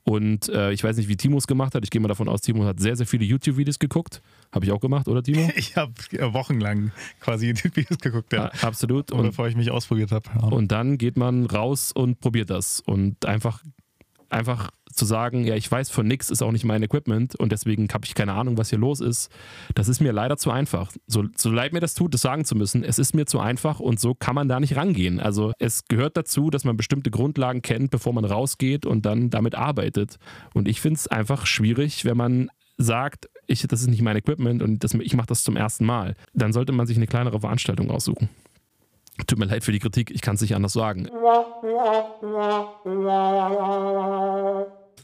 Und 0.05 0.49
äh, 0.49 0.73
ich 0.73 0.83
weiß 0.83 0.97
nicht, 0.97 1.09
wie 1.09 1.17
Timo 1.17 1.39
es 1.39 1.47
gemacht 1.47 1.75
hat. 1.75 1.85
Ich 1.85 1.91
gehe 1.91 2.01
mal 2.01 2.09
davon 2.09 2.29
aus, 2.29 2.41
Timo 2.41 2.65
hat 2.65 2.81
sehr, 2.81 2.97
sehr 2.97 3.07
viele 3.07 3.25
YouTube-Videos 3.25 3.79
geguckt. 3.79 4.23
Habe 4.53 4.65
ich 4.65 4.73
auch 4.73 4.81
gemacht, 4.81 5.09
oder 5.09 5.23
Timo? 5.23 5.49
Ich 5.57 5.77
habe 5.77 5.93
wochenlang 6.33 6.93
quasi 7.21 7.49
YouTube-Videos 7.49 7.99
geguckt, 7.99 8.33
ja. 8.33 8.51
ja 8.53 8.63
absolut. 8.63 9.13
Und, 9.13 9.23
bevor 9.23 9.49
ich 9.49 9.57
mich 9.57 9.71
ausprobiert 9.71 10.13
habe. 10.13 10.29
Ja. 10.35 10.49
Und 10.49 10.73
dann 10.73 10.99
geht 10.99 11.17
man 11.17 11.47
raus 11.47 11.93
und 11.93 12.21
probiert 12.21 12.51
das. 12.51 12.81
Und 12.81 13.25
einfach, 13.25 13.63
einfach 14.33 14.71
zu 14.93 15.05
sagen, 15.05 15.45
ja, 15.45 15.55
ich 15.55 15.71
weiß 15.71 15.91
von 15.91 16.07
nichts, 16.07 16.31
ist 16.31 16.43
auch 16.43 16.53
nicht 16.53 16.65
mein 16.65 16.83
Equipment 16.83 17.37
und 17.37 17.53
deswegen 17.53 17.89
habe 17.93 18.05
ich 18.05 18.15
keine 18.15 18.33
Ahnung, 18.35 18.59
was 18.59 18.71
hier 18.71 18.79
los 18.79 19.01
ist, 19.01 19.31
das 19.75 19.89
ist 19.89 20.01
mir 20.01 20.13
leider 20.13 20.37
zu 20.37 20.51
einfach. 20.51 20.93
So, 21.07 21.25
so 21.37 21.51
leid 21.51 21.73
mir 21.73 21.81
das 21.81 21.95
tut, 21.95 22.15
das 22.15 22.23
sagen 22.23 22.45
zu 22.45 22.57
müssen, 22.57 22.83
es 22.85 22.99
ist 22.99 23.15
mir 23.15 23.27
zu 23.27 23.39
einfach 23.39 23.81
und 23.81 24.01
so 24.01 24.15
kann 24.15 24.35
man 24.35 24.49
da 24.49 24.61
nicht 24.61 24.77
rangehen. 24.77 25.21
Also 25.21 25.53
es 25.59 25.85
gehört 25.87 26.17
dazu, 26.17 26.51
dass 26.51 26.65
man 26.65 26.77
bestimmte 26.77 27.11
Grundlagen 27.11 27.63
kennt, 27.63 27.91
bevor 27.91 28.13
man 28.13 28.25
rausgeht 28.25 28.87
und 28.87 29.07
dann 29.07 29.31
damit 29.31 29.55
arbeitet. 29.55 30.17
Und 30.55 30.69
ich 30.69 30.81
finde 30.81 30.99
es 30.99 31.09
einfach 31.09 31.47
schwierig, 31.47 32.05
wenn 32.05 32.17
man 32.17 32.51
sagt, 32.77 33.29
ich, 33.47 33.67
das 33.67 33.83
ist 33.83 33.89
nicht 33.89 34.03
mein 34.03 34.17
Equipment 34.17 34.63
und 34.63 34.83
das, 34.85 34.95
ich 34.95 35.15
mache 35.15 35.27
das 35.27 35.43
zum 35.43 35.57
ersten 35.57 35.85
Mal. 35.85 36.15
Dann 36.33 36.53
sollte 36.53 36.73
man 36.73 36.87
sich 36.87 36.97
eine 36.97 37.07
kleinere 37.07 37.41
Veranstaltung 37.41 37.91
aussuchen. 37.91 38.29
Tut 39.27 39.39
mir 39.39 39.45
leid 39.47 39.65
für 39.65 39.73
die 39.73 39.79
Kritik, 39.79 40.11
ich 40.11 40.21
kann 40.21 40.37
es 40.37 40.41
nicht 40.41 40.55
anders 40.55 40.73
sagen. 40.73 41.09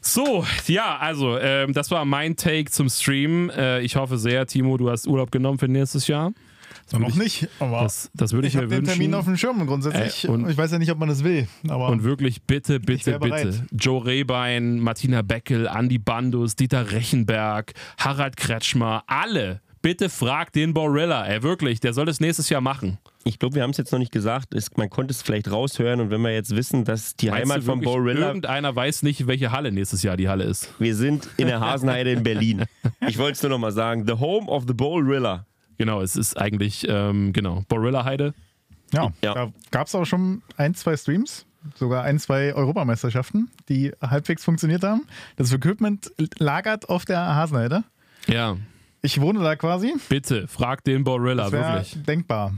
So, 0.01 0.45
ja, 0.67 0.97
also, 0.97 1.37
ähm, 1.37 1.73
das 1.73 1.91
war 1.91 2.05
mein 2.05 2.35
Take 2.35 2.71
zum 2.71 2.89
Stream. 2.89 3.49
Äh, 3.49 3.81
ich 3.81 3.95
hoffe 3.95 4.17
sehr, 4.17 4.45
Timo, 4.47 4.77
du 4.77 4.89
hast 4.89 5.07
Urlaub 5.07 5.31
genommen 5.31 5.59
für 5.59 5.67
nächstes 5.67 6.07
Jahr. 6.07 6.31
Das 6.89 6.99
noch 6.99 7.09
ich, 7.09 7.15
nicht, 7.15 7.49
aber 7.59 7.81
das, 7.81 8.09
das 8.13 8.31
würde 8.31 8.47
ich, 8.47 8.55
ich 8.55 8.61
mir 8.61 8.69
wünschen. 8.69 8.83
Ich 8.83 8.89
habe 8.89 8.97
den 8.97 8.99
Termin 8.99 9.13
auf 9.13 9.25
dem 9.25 9.37
Schirm 9.37 9.67
grundsätzlich. 9.67 10.23
Äh, 10.23 10.27
und, 10.27 10.49
ich 10.49 10.57
weiß 10.57 10.71
ja 10.71 10.79
nicht, 10.79 10.91
ob 10.91 10.99
man 10.99 11.09
das 11.09 11.23
will. 11.23 11.47
Aber 11.67 11.89
und 11.89 12.03
wirklich, 12.03 12.43
bitte, 12.43 12.79
bitte, 12.79 13.19
bitte. 13.19 13.65
Joe 13.71 14.05
Rehbein, 14.05 14.79
Martina 14.79 15.21
Beckel, 15.21 15.67
Andy 15.67 15.97
Bandus, 15.97 16.55
Dieter 16.55 16.91
Rechenberg, 16.91 17.73
Harald 17.97 18.37
Kretschmer, 18.37 19.03
alle. 19.07 19.61
Bitte 19.81 20.09
frag 20.09 20.53
den 20.53 20.73
Borilla. 20.73 21.25
Ey, 21.25 21.43
wirklich, 21.43 21.79
der 21.79 21.93
soll 21.93 22.05
das 22.05 22.19
nächstes 22.19 22.49
Jahr 22.49 22.61
machen. 22.61 22.97
Ich 23.27 23.39
glaube, 23.39 23.55
wir 23.55 23.63
haben 23.63 23.71
es 23.71 23.77
jetzt 23.77 23.91
noch 23.91 23.99
nicht 23.99 24.11
gesagt. 24.11 24.53
Es, 24.53 24.75
man 24.77 24.89
konnte 24.89 25.11
es 25.11 25.21
vielleicht 25.21 25.51
raushören 25.51 25.99
und 25.99 26.09
wenn 26.09 26.21
wir 26.21 26.33
jetzt 26.33 26.55
wissen, 26.55 26.85
dass 26.85 27.15
die 27.15 27.29
Meinst 27.29 27.51
Heimat 27.51 27.63
von 27.63 27.81
Borilla. 27.81 28.27
Irgendeiner 28.27 28.75
weiß 28.75 29.03
nicht, 29.03 29.27
welche 29.27 29.51
Halle 29.51 29.71
nächstes 29.71 30.01
Jahr 30.03 30.17
die 30.17 30.29
Halle 30.29 30.45
ist. 30.45 30.69
Wir 30.79 30.95
sind 30.95 31.27
in 31.37 31.47
der 31.47 31.59
Hasenheide 31.59 32.11
in 32.11 32.23
Berlin. 32.23 32.65
Ich 33.07 33.17
wollte 33.17 33.33
es 33.33 33.43
nur 33.43 33.49
noch 33.49 33.59
mal 33.59 33.71
sagen. 33.71 34.05
The 34.07 34.13
home 34.13 34.47
of 34.47 34.63
the 34.67 34.73
Borilla. 34.73 35.45
Genau, 35.77 36.01
es 36.01 36.15
ist 36.15 36.37
eigentlich, 36.37 36.85
ähm, 36.89 37.33
genau, 37.33 37.63
Borilla 37.67 38.05
Heide. 38.05 38.33
Ja, 38.93 39.11
ja. 39.21 39.33
da 39.33 39.51
gab 39.71 39.87
es 39.87 39.95
auch 39.95 40.05
schon 40.05 40.41
ein, 40.55 40.73
zwei 40.73 40.95
Streams 40.95 41.45
sogar 41.75 42.03
ein, 42.03 42.19
zwei 42.19 42.53
Europameisterschaften, 42.53 43.49
die 43.69 43.91
halbwegs 44.01 44.43
funktioniert 44.43 44.83
haben. 44.83 45.05
Das 45.35 45.51
Equipment 45.51 46.11
lagert 46.37 46.89
auf 46.89 47.05
der 47.05 47.35
Hasenheide. 47.35 47.83
Ja. 48.27 48.57
Ich 49.01 49.21
wohne 49.21 49.39
da 49.39 49.55
quasi. 49.55 49.93
Bitte, 50.09 50.47
frag 50.47 50.83
den 50.83 51.03
Borilla, 51.03 51.51
wirklich. 51.51 52.01
Denkbar. 52.03 52.53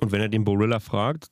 Und 0.00 0.12
wenn 0.12 0.20
er 0.20 0.28
den 0.28 0.44
Borilla 0.44 0.80
fragt, 0.80 1.28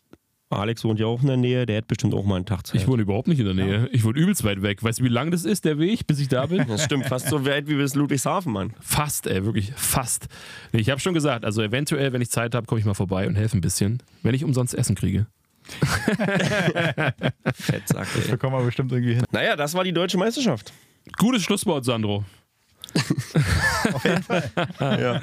Alex 0.50 0.82
wohnt 0.84 0.98
ja 0.98 1.06
auch 1.06 1.20
in 1.20 1.26
der 1.26 1.36
Nähe, 1.36 1.66
der 1.66 1.76
hat 1.78 1.88
bestimmt 1.88 2.14
auch 2.14 2.24
mal 2.24 2.36
einen 2.36 2.46
Tag 2.46 2.66
Zeit. 2.66 2.80
Ich 2.80 2.86
wohne 2.88 3.02
überhaupt 3.02 3.28
nicht 3.28 3.38
in 3.38 3.44
der 3.44 3.54
Nähe. 3.54 3.88
Ich 3.92 4.02
wohne 4.04 4.18
übelst 4.18 4.44
weit 4.44 4.62
weg. 4.62 4.82
Weißt 4.82 5.00
du, 5.00 5.04
wie 5.04 5.08
lang 5.08 5.30
das 5.30 5.44
ist, 5.44 5.66
der 5.66 5.78
Weg, 5.78 6.06
bis 6.06 6.20
ich 6.20 6.28
da 6.28 6.46
bin? 6.46 6.66
Das 6.66 6.84
stimmt, 6.84 7.04
fast 7.06 7.28
so 7.28 7.44
weit 7.44 7.68
wie 7.68 7.74
bis 7.74 7.94
Ludwigshafen, 7.94 8.52
Mann. 8.52 8.72
Fast, 8.80 9.26
ey, 9.26 9.44
wirklich 9.44 9.72
fast. 9.76 10.28
Nee, 10.72 10.80
ich 10.80 10.88
habe 10.88 11.00
schon 11.00 11.12
gesagt, 11.12 11.44
also 11.44 11.62
eventuell, 11.62 12.14
wenn 12.14 12.22
ich 12.22 12.30
Zeit 12.30 12.54
habe, 12.54 12.66
komme 12.66 12.80
ich 12.80 12.86
mal 12.86 12.94
vorbei 12.94 13.26
und 13.26 13.34
helfe 13.36 13.58
ein 13.58 13.60
bisschen, 13.60 14.02
wenn 14.22 14.34
ich 14.34 14.42
umsonst 14.42 14.74
Essen 14.74 14.94
kriege. 14.94 15.26
Fettsack, 17.54 18.08
Das 18.14 18.28
bekommen 18.28 18.56
wir 18.56 18.64
bestimmt 18.64 18.90
irgendwie 18.90 19.16
hin. 19.16 19.24
Naja, 19.30 19.54
das 19.54 19.74
war 19.74 19.84
die 19.84 19.92
deutsche 19.92 20.16
Meisterschaft. 20.16 20.72
Gutes 21.18 21.42
Schlusswort, 21.42 21.84
Sandro. 21.84 22.24
Auf 23.92 24.04
jeden 24.04 24.22
Fall. 24.22 24.50
ja. 24.80 25.20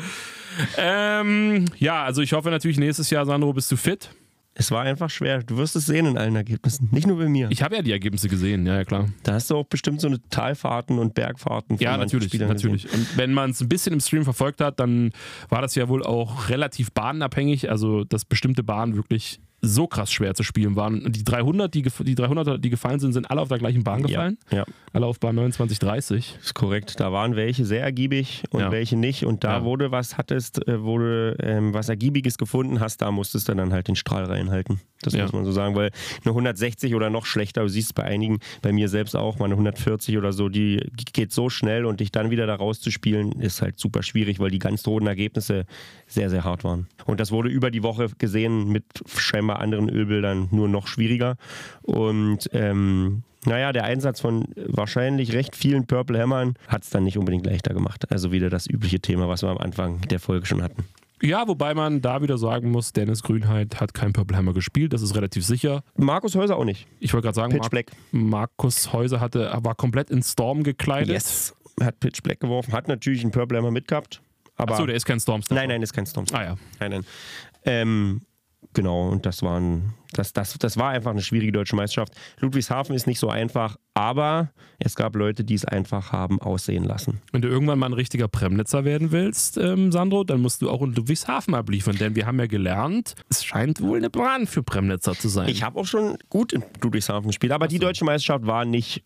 Ähm, 0.77 1.65
ja, 1.77 2.03
also 2.03 2.21
ich 2.21 2.33
hoffe 2.33 2.49
natürlich 2.49 2.77
nächstes 2.77 3.09
Jahr, 3.09 3.25
Sandro, 3.25 3.53
bist 3.53 3.71
du 3.71 3.77
fit. 3.77 4.09
Es 4.57 4.71
war 4.71 4.83
einfach 4.83 5.09
schwer. 5.09 5.43
Du 5.43 5.57
wirst 5.57 5.75
es 5.75 5.85
sehen 5.85 6.05
in 6.05 6.17
allen 6.17 6.35
Ergebnissen. 6.37 6.87
Nicht 6.91 7.07
nur 7.07 7.17
bei 7.17 7.27
mir. 7.27 7.49
Ich 7.51 7.61
habe 7.61 7.75
ja 7.75 7.81
die 7.81 7.91
Ergebnisse 7.91 8.29
gesehen, 8.29 8.65
ja, 8.65 8.77
ja 8.77 8.83
klar. 8.85 9.09
Da 9.23 9.33
hast 9.33 9.49
du 9.49 9.57
auch 9.57 9.65
bestimmt 9.65 9.99
so 9.99 10.07
eine 10.07 10.21
Talfahrten 10.29 10.97
und 10.97 11.13
Bergfahrten. 11.13 11.77
von 11.77 11.83
Ja, 11.83 11.97
natürlich, 11.97 12.29
Spielern 12.29 12.47
natürlich. 12.47 12.83
gesehen. 12.83 13.01
Und 13.01 13.17
wenn 13.17 13.33
man 13.33 13.49
es 13.49 13.59
ein 13.59 13.67
bisschen 13.67 13.91
im 13.91 13.99
Stream 13.99 14.23
verfolgt 14.23 14.61
hat, 14.61 14.79
dann 14.79 15.11
war 15.49 15.61
das 15.61 15.75
ja 15.75 15.89
wohl 15.89 16.03
auch 16.03 16.47
relativ 16.47 16.93
bahnabhängig, 16.93 17.69
also 17.69 18.05
dass 18.05 18.23
bestimmte 18.23 18.63
Bahnen 18.63 18.95
wirklich 18.95 19.41
so 19.67 19.87
krass 19.87 20.11
schwer 20.11 20.33
zu 20.35 20.43
spielen 20.43 20.75
waren. 20.75 21.11
Die 21.11 21.23
300, 21.23 21.73
die, 21.73 21.81
die 21.81 22.15
300er, 22.15 22.57
die 22.57 22.69
gefallen 22.69 22.99
sind, 22.99 23.13
sind 23.13 23.29
alle 23.29 23.41
auf 23.41 23.47
der 23.49 23.57
gleichen 23.59 23.83
Bahn 23.83 24.03
gefallen. 24.03 24.37
Ja, 24.51 24.57
ja. 24.59 24.65
Alle 24.93 25.05
auf 25.07 25.19
Bahn 25.19 25.35
2930. 25.35 26.37
ist 26.41 26.53
korrekt. 26.53 26.99
Da 26.99 27.11
waren 27.11 27.35
welche 27.35 27.65
sehr 27.65 27.81
ergiebig 27.81 28.43
und 28.51 28.61
Ja. 28.61 28.71
welche 28.71 28.95
nicht. 28.95 29.25
Und 29.25 29.43
da, 29.43 29.59
Ja. 29.65 29.75
du 29.75 29.91
was 29.91 30.17
hattest, 30.17 30.67
äh, 30.67 30.77
du 30.77 31.35
ähm, 31.39 31.73
was 31.73 31.89
Ergiebiges 31.89 32.37
gefunden 32.37 32.79
hast, 32.79 33.01
da 33.01 33.11
musstest 33.11 33.49
du 33.49 33.53
dann 33.55 33.73
halt 33.73 33.87
den 33.87 33.95
Strahl 33.95 34.23
reinhalten. 34.25 34.79
Das 35.01 35.13
muss 35.15 35.33
man 35.33 35.45
so 35.45 35.51
sagen, 35.51 35.75
weil 35.75 35.91
eine 36.23 36.33
160 36.33 36.95
oder 36.95 37.09
noch 37.11 37.25
schlechter, 37.27 37.61
du 37.61 37.67
siehst 37.69 37.89
es 37.89 37.93
bei 37.93 38.03
einigen, 38.03 38.39
bei 38.63 38.71
mir 38.71 38.89
selbst 38.89 39.15
auch, 39.15 39.37
mal 39.37 39.45
eine 39.45 39.53
140 39.55 40.17
oder 40.17 40.33
so, 40.33 40.49
die 40.49 40.79
geht 41.13 41.31
so 41.31 41.49
schnell 41.49 41.85
und 41.85 41.99
dich 41.99 42.11
dann 42.11 42.31
wieder 42.31 42.47
da 42.47 42.55
rauszuspielen, 42.55 43.33
ist 43.33 43.61
halt 43.61 43.77
super 43.79 44.01
schwierig, 44.01 44.39
weil 44.39 44.49
die 44.49 44.57
ganz 44.57 44.87
roten 44.87 45.05
Ergebnisse 45.05 45.65
sehr, 46.07 46.29
sehr 46.31 46.43
hart 46.43 46.63
waren. 46.63 46.87
Und 47.05 47.19
das 47.19 47.31
wurde 47.31 47.49
über 47.49 47.69
die 47.69 47.83
Woche 47.83 48.07
gesehen 48.17 48.69
mit 48.69 48.85
scheinbar 49.15 49.54
anderen 49.59 49.89
Ölbildern 49.89 50.47
nur 50.51 50.67
noch 50.67 50.87
schwieriger. 50.87 51.35
Und 51.81 52.49
ähm, 52.53 53.23
naja, 53.45 53.71
der 53.71 53.83
Einsatz 53.83 54.21
von 54.21 54.45
wahrscheinlich 54.55 55.33
recht 55.33 55.55
vielen 55.55 55.85
Purple 55.85 56.19
Hammern 56.19 56.55
hat 56.67 56.83
es 56.83 56.89
dann 56.89 57.03
nicht 57.03 57.17
unbedingt 57.17 57.45
leichter 57.45 57.73
gemacht. 57.73 58.11
Also 58.11 58.31
wieder 58.31 58.49
das 58.49 58.67
übliche 58.67 58.99
Thema, 58.99 59.27
was 59.27 59.43
wir 59.43 59.49
am 59.49 59.57
Anfang 59.57 60.01
der 60.01 60.19
Folge 60.19 60.45
schon 60.45 60.63
hatten. 60.63 60.85
Ja, 61.21 61.47
wobei 61.47 61.73
man 61.73 62.01
da 62.01 62.21
wieder 62.21 62.37
sagen 62.37 62.71
muss, 62.71 62.91
Dennis 62.91 63.23
Grünheit 63.23 63.79
hat 63.79 63.93
kein 63.93 64.13
Purple 64.13 64.37
Hammer 64.37 64.53
gespielt, 64.53 64.91
das 64.93 65.01
ist 65.01 65.15
relativ 65.15 65.45
sicher. 65.45 65.81
Markus 65.95 66.35
Häuser 66.35 66.57
auch 66.57 66.65
nicht. 66.65 66.87
Ich 66.99 67.13
wollte 67.13 67.25
gerade 67.25 67.35
sagen, 67.35 67.53
Pitch 67.53 67.69
Black. 67.69 67.91
Markus 68.11 68.91
Häuser 68.91 69.21
hatte, 69.21 69.51
war 69.61 69.75
komplett 69.75 70.09
in 70.09 70.21
Storm 70.21 70.63
gekleidet. 70.63 71.13
Yes. 71.13 71.55
Hat 71.81 71.99
Pitch 71.99 72.21
Black 72.21 72.41
geworfen, 72.41 72.73
hat 72.73 72.87
natürlich 72.87 73.21
einen 73.21 73.31
Purple 73.31 73.57
Hammer 73.57 73.71
mitgehabt. 73.71 74.21
Aber 74.57 74.73
Achso, 74.73 74.85
der 74.85 74.95
ist 74.95 75.05
kein 75.05 75.19
Stormstar. 75.19 75.57
Nein, 75.57 75.69
nein, 75.69 75.81
ist 75.81 75.93
kein 75.93 76.05
Stormstar. 76.05 76.39
Ah 76.39 76.43
ja. 76.43 76.57
Nein, 76.79 76.91
nein. 76.91 77.05
Ähm, 77.65 78.21
genau, 78.73 79.09
und 79.09 79.25
das, 79.25 79.41
waren, 79.41 79.93
das, 80.13 80.33
das, 80.33 80.57
das 80.57 80.77
war 80.77 80.89
einfach 80.89 81.11
eine 81.11 81.21
schwierige 81.21 81.51
deutsche 81.51 81.75
Meisterschaft. 81.75 82.13
Ludwigshafen 82.39 82.95
ist 82.95 83.07
nicht 83.07 83.19
so 83.19 83.29
einfach, 83.29 83.77
aber 83.93 84.51
es 84.79 84.95
gab 84.95 85.15
Leute, 85.15 85.43
die 85.43 85.53
es 85.53 85.65
einfach 85.65 86.11
haben 86.11 86.41
aussehen 86.41 86.83
lassen. 86.83 87.21
Wenn 87.31 87.41
du 87.41 87.47
irgendwann 87.47 87.79
mal 87.79 87.87
ein 87.87 87.93
richtiger 87.93 88.27
Premnitzer 88.27 88.85
werden 88.85 89.11
willst, 89.11 89.57
ähm, 89.57 89.91
Sandro, 89.91 90.23
dann 90.23 90.41
musst 90.41 90.61
du 90.61 90.69
auch 90.69 90.81
in 90.81 90.93
Ludwigshafen 90.93 91.55
abliefern, 91.55 91.97
denn 91.97 92.15
wir 92.15 92.25
haben 92.25 92.39
ja 92.39 92.47
gelernt, 92.47 93.15
es 93.29 93.43
scheint 93.43 93.81
wohl 93.81 93.97
eine 93.97 94.09
Plan 94.09 94.47
für 94.47 94.63
Premnitzer 94.63 95.13
zu 95.13 95.29
sein. 95.29 95.49
Ich 95.49 95.63
habe 95.63 95.79
auch 95.79 95.85
schon 95.85 96.17
gut 96.29 96.53
in 96.53 96.63
Ludwigshafen 96.81 97.27
gespielt, 97.27 97.51
aber 97.51 97.67
die 97.67 97.79
deutsche 97.79 98.05
Meisterschaft 98.05 98.45
war 98.45 98.65
nicht 98.65 99.03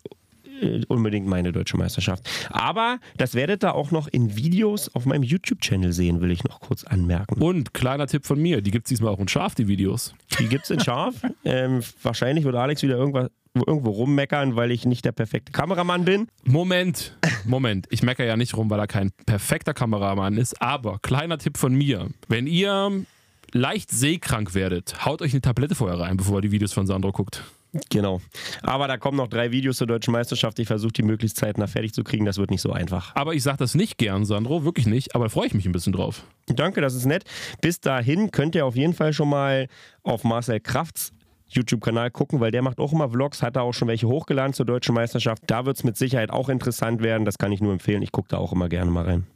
unbedingt 0.88 1.26
meine 1.26 1.52
deutsche 1.52 1.76
Meisterschaft. 1.76 2.28
Aber 2.50 2.98
das 3.16 3.34
werdet 3.34 3.64
ihr 3.64 3.74
auch 3.74 3.90
noch 3.90 4.08
in 4.08 4.36
Videos 4.36 4.94
auf 4.94 5.06
meinem 5.06 5.22
YouTube-Channel 5.22 5.92
sehen, 5.92 6.20
will 6.20 6.30
ich 6.30 6.44
noch 6.44 6.60
kurz 6.60 6.84
anmerken. 6.84 7.40
Und 7.40 7.74
kleiner 7.74 8.06
Tipp 8.06 8.26
von 8.26 8.40
mir, 8.40 8.60
die 8.60 8.70
gibt 8.70 8.86
es 8.86 8.88
diesmal 8.90 9.12
auch 9.12 9.18
in 9.18 9.28
scharf, 9.28 9.54
die 9.54 9.68
Videos. 9.68 10.14
Die 10.38 10.48
gibt 10.48 10.64
es 10.64 10.70
in 10.70 10.80
scharf. 10.80 11.14
ähm, 11.44 11.80
wahrscheinlich 12.02 12.44
wird 12.44 12.56
Alex 12.56 12.82
wieder 12.82 12.96
irgendwas, 12.96 13.30
irgendwo 13.54 13.90
rummeckern, 13.90 14.56
weil 14.56 14.70
ich 14.70 14.84
nicht 14.84 15.04
der 15.04 15.12
perfekte 15.12 15.52
Kameramann 15.52 16.04
bin. 16.04 16.28
Moment, 16.44 17.16
Moment. 17.44 17.86
Ich 17.90 18.02
meckere 18.02 18.26
ja 18.26 18.36
nicht 18.36 18.56
rum, 18.56 18.70
weil 18.70 18.78
er 18.78 18.86
kein 18.86 19.10
perfekter 19.26 19.74
Kameramann 19.74 20.36
ist, 20.36 20.60
aber 20.62 20.98
kleiner 21.00 21.38
Tipp 21.38 21.56
von 21.56 21.74
mir. 21.74 22.08
Wenn 22.28 22.46
ihr 22.46 23.04
leicht 23.52 23.90
seekrank 23.90 24.54
werdet, 24.54 25.04
haut 25.04 25.22
euch 25.22 25.32
eine 25.32 25.40
Tablette 25.40 25.74
vorher 25.74 25.98
rein, 25.98 26.16
bevor 26.16 26.38
ihr 26.38 26.42
die 26.42 26.52
Videos 26.52 26.72
von 26.72 26.86
Sandro 26.86 27.12
guckt. 27.12 27.42
Genau. 27.90 28.20
Aber 28.62 28.88
da 28.88 28.96
kommen 28.96 29.16
noch 29.16 29.28
drei 29.28 29.52
Videos 29.52 29.76
zur 29.76 29.86
deutschen 29.86 30.12
Meisterschaft. 30.12 30.58
Ich 30.58 30.66
versuche 30.66 30.92
die 30.92 31.02
möglichst 31.02 31.36
zeitnah 31.36 31.66
fertig 31.66 31.94
zu 31.94 32.02
kriegen. 32.02 32.24
Das 32.24 32.38
wird 32.38 32.50
nicht 32.50 32.62
so 32.62 32.72
einfach. 32.72 33.14
Aber 33.14 33.34
ich 33.34 33.42
sage 33.42 33.58
das 33.58 33.74
nicht 33.74 33.96
gern, 33.98 34.24
Sandro, 34.24 34.64
wirklich 34.64 34.86
nicht, 34.86 35.14
aber 35.14 35.26
da 35.26 35.28
freue 35.30 35.46
ich 35.46 35.54
mich 35.54 35.66
ein 35.66 35.72
bisschen 35.72 35.92
drauf. 35.92 36.24
Danke, 36.46 36.80
das 36.80 36.94
ist 36.94 37.06
nett. 37.06 37.24
Bis 37.60 37.80
dahin 37.80 38.30
könnt 38.30 38.54
ihr 38.54 38.66
auf 38.66 38.76
jeden 38.76 38.94
Fall 38.94 39.12
schon 39.12 39.28
mal 39.28 39.68
auf 40.02 40.24
Marcel 40.24 40.60
Krafts 40.60 41.12
YouTube-Kanal 41.50 42.10
gucken, 42.10 42.40
weil 42.40 42.50
der 42.50 42.62
macht 42.62 42.78
auch 42.78 42.92
immer 42.92 43.10
Vlogs, 43.10 43.42
hat 43.42 43.56
da 43.56 43.62
auch 43.62 43.72
schon 43.72 43.88
welche 43.88 44.06
hochgeladen 44.06 44.52
zur 44.52 44.66
deutschen 44.66 44.94
Meisterschaft. 44.94 45.42
Da 45.46 45.66
wird 45.66 45.76
es 45.76 45.84
mit 45.84 45.96
Sicherheit 45.96 46.30
auch 46.30 46.48
interessant 46.48 47.02
werden. 47.02 47.24
Das 47.24 47.38
kann 47.38 47.52
ich 47.52 47.60
nur 47.60 47.72
empfehlen. 47.72 48.02
Ich 48.02 48.12
gucke 48.12 48.28
da 48.28 48.38
auch 48.38 48.52
immer 48.52 48.68
gerne 48.68 48.90
mal 48.90 49.04
rein. 49.04 49.26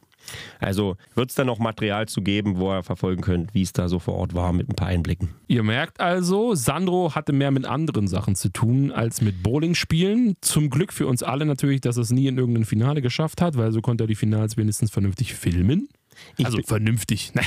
Also 0.60 0.96
wird 1.14 1.30
es 1.30 1.36
da 1.36 1.44
noch 1.44 1.58
Material 1.58 2.06
zu 2.06 2.22
geben, 2.22 2.58
wo 2.58 2.72
ihr 2.72 2.82
verfolgen 2.82 3.22
könnt, 3.22 3.54
wie 3.54 3.62
es 3.62 3.72
da 3.72 3.88
so 3.88 3.98
vor 3.98 4.14
Ort 4.14 4.34
war 4.34 4.52
mit 4.52 4.68
ein 4.68 4.76
paar 4.76 4.88
Einblicken. 4.88 5.30
Ihr 5.46 5.62
merkt 5.62 6.00
also, 6.00 6.54
Sandro 6.54 7.14
hatte 7.14 7.32
mehr 7.32 7.50
mit 7.50 7.64
anderen 7.64 8.08
Sachen 8.08 8.34
zu 8.34 8.48
tun 8.48 8.92
als 8.92 9.20
mit 9.20 9.42
Bowling 9.42 9.74
spielen. 9.74 10.36
Zum 10.40 10.70
Glück 10.70 10.92
für 10.92 11.06
uns 11.06 11.22
alle 11.22 11.46
natürlich, 11.46 11.80
dass 11.80 11.96
er 11.96 12.02
es 12.02 12.10
nie 12.10 12.26
in 12.26 12.38
irgendein 12.38 12.64
Finale 12.64 13.02
geschafft 13.02 13.40
hat, 13.40 13.56
weil 13.56 13.72
so 13.72 13.80
konnte 13.80 14.04
er 14.04 14.06
die 14.06 14.14
Finals 14.14 14.56
wenigstens 14.56 14.90
vernünftig 14.90 15.34
filmen. 15.34 15.88
also 16.42 16.58
vernünftig. 16.64 17.32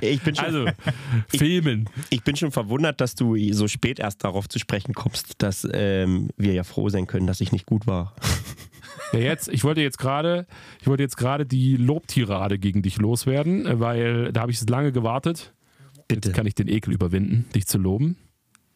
Ich 0.00 0.22
bin 0.22 0.34
schon, 0.34 0.44
also 0.44 0.66
filmen. 1.28 1.88
Ich 2.10 2.22
bin 2.22 2.36
schon 2.36 2.50
verwundert, 2.50 3.00
dass 3.00 3.14
du 3.14 3.36
so 3.52 3.68
spät 3.68 3.98
erst 3.98 4.24
darauf 4.24 4.48
zu 4.48 4.58
sprechen 4.58 4.94
kommst, 4.94 5.34
dass 5.38 5.66
ähm, 5.72 6.30
wir 6.36 6.52
ja 6.52 6.64
froh 6.64 6.88
sein 6.88 7.06
können, 7.06 7.26
dass 7.26 7.40
ich 7.40 7.52
nicht 7.52 7.66
gut 7.66 7.86
war. 7.86 8.14
Ja, 9.12 9.18
jetzt, 9.18 9.48
ich 9.48 9.64
wollte 9.64 9.80
jetzt 9.80 9.98
gerade, 9.98 10.46
ich 10.80 10.86
wollte 10.86 11.02
jetzt 11.02 11.16
gerade 11.16 11.46
die 11.46 11.76
Lobtirade 11.76 12.58
gegen 12.58 12.82
dich 12.82 12.98
loswerden, 12.98 13.80
weil 13.80 14.32
da 14.32 14.42
habe 14.42 14.52
ich 14.52 14.68
lange 14.68 14.92
gewartet. 14.92 15.52
Bitte. 16.08 16.28
Jetzt 16.28 16.36
kann 16.36 16.46
ich 16.46 16.54
den 16.54 16.68
Ekel 16.68 16.92
überwinden, 16.92 17.46
dich 17.54 17.66
zu 17.66 17.78
loben. 17.78 18.16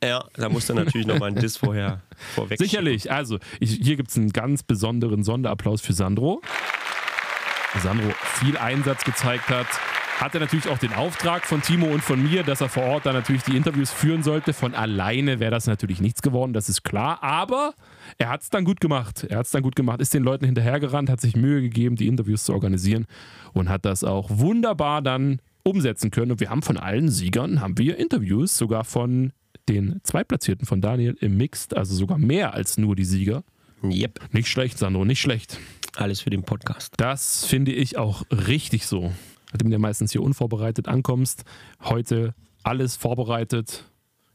Ja, 0.02 0.24
da 0.34 0.48
musst 0.48 0.68
du 0.70 0.74
natürlich 0.74 1.06
nochmal 1.06 1.28
einen 1.28 1.40
Diss 1.40 1.58
vorher 1.58 2.00
vorweg. 2.34 2.58
Sicherlich. 2.58 3.12
Also, 3.12 3.38
ich, 3.58 3.72
hier 3.82 3.96
gibt 3.96 4.10
es 4.10 4.16
einen 4.16 4.30
ganz 4.30 4.62
besonderen 4.62 5.22
Sonderapplaus 5.22 5.82
für 5.82 5.92
Sandro. 5.92 6.40
Sandro 7.82 8.10
viel 8.38 8.56
Einsatz 8.56 9.04
gezeigt 9.04 9.48
hat. 9.48 9.66
Hatte 10.20 10.38
natürlich 10.38 10.68
auch 10.68 10.76
den 10.76 10.92
Auftrag 10.92 11.46
von 11.46 11.62
Timo 11.62 11.86
und 11.86 12.02
von 12.02 12.22
mir, 12.22 12.42
dass 12.42 12.60
er 12.60 12.68
vor 12.68 12.82
Ort 12.82 13.06
dann 13.06 13.14
natürlich 13.14 13.42
die 13.42 13.56
Interviews 13.56 13.90
führen 13.90 14.22
sollte. 14.22 14.52
Von 14.52 14.74
alleine 14.74 15.40
wäre 15.40 15.50
das 15.50 15.66
natürlich 15.66 16.02
nichts 16.02 16.20
geworden, 16.20 16.52
das 16.52 16.68
ist 16.68 16.82
klar. 16.82 17.22
Aber 17.22 17.72
er 18.18 18.28
hat 18.28 18.42
es 18.42 18.50
dann 18.50 18.64
gut 18.66 18.82
gemacht. 18.82 19.24
Er 19.24 19.38
hat 19.38 19.46
es 19.46 19.52
dann 19.52 19.62
gut 19.62 19.76
gemacht, 19.76 19.98
ist 20.02 20.12
den 20.12 20.22
Leuten 20.22 20.44
hinterhergerannt, 20.44 21.08
hat 21.08 21.22
sich 21.22 21.36
Mühe 21.36 21.62
gegeben, 21.62 21.96
die 21.96 22.06
Interviews 22.06 22.44
zu 22.44 22.52
organisieren 22.52 23.06
und 23.54 23.70
hat 23.70 23.86
das 23.86 24.04
auch 24.04 24.28
wunderbar 24.30 25.00
dann 25.00 25.40
umsetzen 25.62 26.10
können. 26.10 26.32
Und 26.32 26.40
wir 26.40 26.50
haben 26.50 26.60
von 26.60 26.76
allen 26.76 27.08
Siegern 27.08 27.62
haben 27.62 27.78
wir 27.78 27.96
Interviews, 27.96 28.58
sogar 28.58 28.84
von 28.84 29.32
den 29.70 30.00
Zweitplatzierten 30.02 30.66
von 30.66 30.82
Daniel 30.82 31.16
im 31.20 31.38
Mixed, 31.38 31.74
also 31.74 31.94
sogar 31.94 32.18
mehr 32.18 32.52
als 32.52 32.76
nur 32.76 32.94
die 32.94 33.06
Sieger. 33.06 33.42
Yep. 33.82 34.20
Nicht 34.34 34.48
schlecht, 34.48 34.76
Sandro, 34.76 35.06
nicht 35.06 35.22
schlecht. 35.22 35.58
Alles 35.96 36.20
für 36.20 36.28
den 36.28 36.42
Podcast. 36.42 36.92
Das 36.98 37.46
finde 37.46 37.72
ich 37.72 37.96
auch 37.96 38.24
richtig 38.30 38.86
so. 38.86 39.12
Nachdem 39.52 39.70
du 39.70 39.78
meistens 39.78 40.12
hier 40.12 40.22
unvorbereitet 40.22 40.88
ankommst, 40.88 41.44
heute 41.82 42.34
alles 42.62 42.96
vorbereitet, 42.96 43.84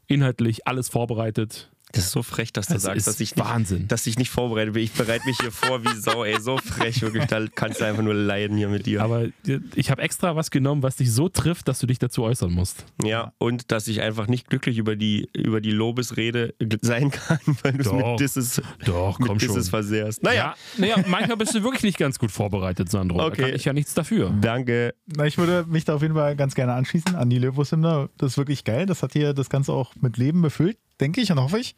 inhaltlich 0.06 0.66
alles 0.66 0.88
vorbereitet. 0.88 1.70
Das 1.92 2.04
ist 2.06 2.10
so 2.10 2.22
frech, 2.22 2.52
dass 2.52 2.66
du 2.66 2.74
Das 2.74 2.82
sagst, 2.82 2.98
ist 2.98 3.06
dass 3.06 3.20
ich, 3.20 3.36
nicht, 3.36 3.44
Wahnsinn. 3.44 3.88
dass 3.88 4.06
ich 4.06 4.18
nicht 4.18 4.28
vorbereitet 4.30 4.74
bin. 4.74 4.82
Ich 4.82 4.92
bereite 4.92 5.24
mich 5.24 5.38
hier 5.40 5.52
vor 5.52 5.82
wie 5.84 5.94
Sau, 5.98 6.24
ey. 6.24 6.38
So 6.40 6.58
frech, 6.58 7.00
wirklich. 7.00 7.24
Da 7.26 7.46
kannst 7.54 7.80
du 7.80 7.84
einfach 7.86 8.02
nur 8.02 8.12
leiden 8.12 8.56
hier 8.56 8.68
mit 8.68 8.86
dir. 8.86 9.02
Aber 9.02 9.26
ich 9.74 9.90
habe 9.90 10.02
extra 10.02 10.34
was 10.36 10.50
genommen, 10.50 10.82
was 10.82 10.96
dich 10.96 11.12
so 11.12 11.28
trifft, 11.28 11.68
dass 11.68 11.78
du 11.78 11.86
dich 11.86 11.98
dazu 11.98 12.24
äußern 12.24 12.52
musst. 12.52 12.84
Ja, 13.04 13.32
und 13.38 13.70
dass 13.70 13.86
ich 13.88 14.02
einfach 14.02 14.26
nicht 14.26 14.48
glücklich 14.48 14.78
über 14.78 14.96
die, 14.96 15.28
über 15.34 15.60
die 15.60 15.70
Lobesrede 15.70 16.54
sein 16.82 17.10
kann, 17.12 17.38
weil 17.62 17.72
du 17.74 17.78
es 17.80 17.84
Doch. 17.86 18.10
mit 18.12 18.20
Disses, 18.20 18.60
Doch, 18.84 19.18
mit 19.18 19.28
komm 19.28 19.38
schon. 19.40 19.48
Disses 19.48 19.68
versehrst. 19.70 20.22
Naja, 20.22 20.36
Ja, 20.36 20.54
naja, 20.78 21.04
manchmal 21.08 21.36
bist 21.36 21.54
du 21.54 21.62
wirklich 21.62 21.82
nicht 21.84 21.98
ganz 21.98 22.18
gut 22.18 22.30
vorbereitet, 22.32 22.90
Sandro. 22.90 23.18
Da 23.18 23.26
Okay. 23.26 23.42
kann 23.42 23.54
ich 23.54 23.64
ja 23.64 23.72
nichts 23.72 23.94
dafür. 23.94 24.34
danke. 24.40 24.94
Na, 25.16 25.24
ich 25.26 25.38
würde 25.38 25.64
mich 25.68 25.84
da 25.84 25.94
auf 25.94 26.02
jeden 26.02 26.14
Fall 26.14 26.36
ganz 26.36 26.54
gerne 26.54 26.74
anschließen 26.74 27.14
an 27.14 27.30
die 27.30 27.38
Löwus-Hymne. 27.38 28.10
Das 28.18 28.32
ist 28.32 28.38
wirklich 28.38 28.64
geil. 28.64 28.86
Das 28.86 29.02
hat 29.02 29.12
hier 29.12 29.32
das 29.34 29.48
Ganze 29.50 29.72
auch 29.72 29.94
mit 30.00 30.16
Leben 30.18 30.42
befüllt, 30.42 30.76
denke 31.00 31.20
ich 31.20 31.30
und 31.30 31.40
hoffe 31.40 31.58
ich. 31.58 31.76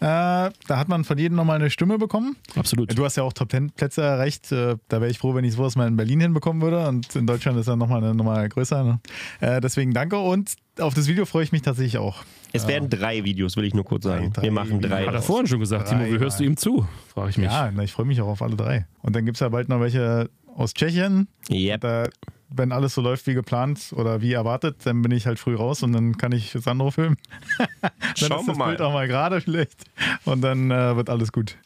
da 0.00 0.52
hat 0.70 0.88
man 0.88 1.04
von 1.04 1.18
jedem 1.18 1.36
nochmal 1.36 1.56
eine 1.56 1.70
Stimme 1.70 1.98
bekommen. 1.98 2.36
Absolut. 2.56 2.96
Du 2.96 3.04
hast 3.04 3.16
ja 3.16 3.22
auch 3.22 3.32
Top 3.32 3.50
10 3.50 3.70
Plätze 3.70 4.02
erreicht. 4.02 4.52
Äh, 4.52 4.76
da 4.88 5.00
wäre 5.00 5.10
ich 5.10 5.18
froh, 5.18 5.34
wenn 5.34 5.44
ich 5.44 5.54
sowas 5.54 5.76
mal 5.76 5.86
in 5.86 5.96
Berlin 5.96 6.20
hinbekommen 6.20 6.62
würde. 6.62 6.86
Und 6.88 7.14
in 7.16 7.26
Deutschland 7.26 7.58
ist 7.58 7.66
ja 7.66 7.76
nochmal 7.76 8.02
eine 8.02 8.14
Nummer 8.14 8.48
größer. 8.48 8.84
Ne? 8.84 9.00
Äh, 9.40 9.60
deswegen 9.60 9.92
danke. 9.92 10.18
Und 10.18 10.54
auf 10.78 10.94
das 10.94 11.06
Video 11.06 11.24
freue 11.24 11.44
ich 11.44 11.52
mich 11.52 11.62
tatsächlich 11.62 11.98
auch. 11.98 12.24
Es 12.52 12.68
werden 12.68 12.88
drei 12.88 13.24
Videos, 13.24 13.56
will 13.56 13.64
ich 13.64 13.74
nur 13.74 13.84
kurz 13.84 14.04
sagen. 14.04 14.32
drei 14.32 14.42
Wir 14.42 14.52
machen 14.52 14.80
drei. 14.80 15.06
Hat 15.06 15.14
er 15.14 15.22
vorhin 15.22 15.48
schon 15.48 15.58
gesagt, 15.58 15.88
Timo, 15.88 16.04
wie 16.06 16.18
hörst 16.18 16.38
du 16.38 16.44
ihm 16.44 16.56
zu? 16.56 16.86
Frage 17.08 17.30
ich 17.30 17.36
mich. 17.36 17.50
Ja, 17.50 17.70
na, 17.74 17.82
ich 17.82 17.92
freue 17.92 18.06
mich 18.06 18.20
auch 18.20 18.28
auf 18.28 18.42
alle 18.42 18.54
drei. 18.54 18.86
Und 19.02 19.16
dann 19.16 19.24
gibt 19.24 19.36
es 19.36 19.40
ja 19.40 19.48
bald 19.48 19.68
noch 19.68 19.80
welche 19.80 20.30
aus 20.54 20.72
Tschechien. 20.72 21.26
Yep. 21.50 21.80
Da, 21.80 22.08
wenn 22.48 22.72
alles 22.72 22.94
so 22.94 23.00
läuft 23.00 23.26
wie 23.26 23.34
geplant 23.34 23.92
oder 23.96 24.20
wie 24.20 24.32
erwartet, 24.32 24.76
dann 24.84 25.02
bin 25.02 25.12
ich 25.12 25.26
halt 25.26 25.38
früh 25.38 25.54
raus 25.54 25.82
und 25.82 25.92
dann 25.92 26.16
kann 26.16 26.32
ich 26.32 26.52
Sandro 26.52 26.90
filmen. 26.90 27.16
dann 27.80 27.90
Schauen 28.16 28.40
ist 28.40 28.46
wir 28.46 28.52
das 28.52 28.56
mal. 28.58 28.68
Bild 28.68 28.80
auch 28.80 28.92
mal 28.92 29.08
gerade 29.08 29.40
vielleicht. 29.40 29.84
Und 30.24 30.40
dann 30.42 30.70
äh, 30.70 30.96
wird 30.96 31.10
alles 31.10 31.32
gut. 31.32 31.56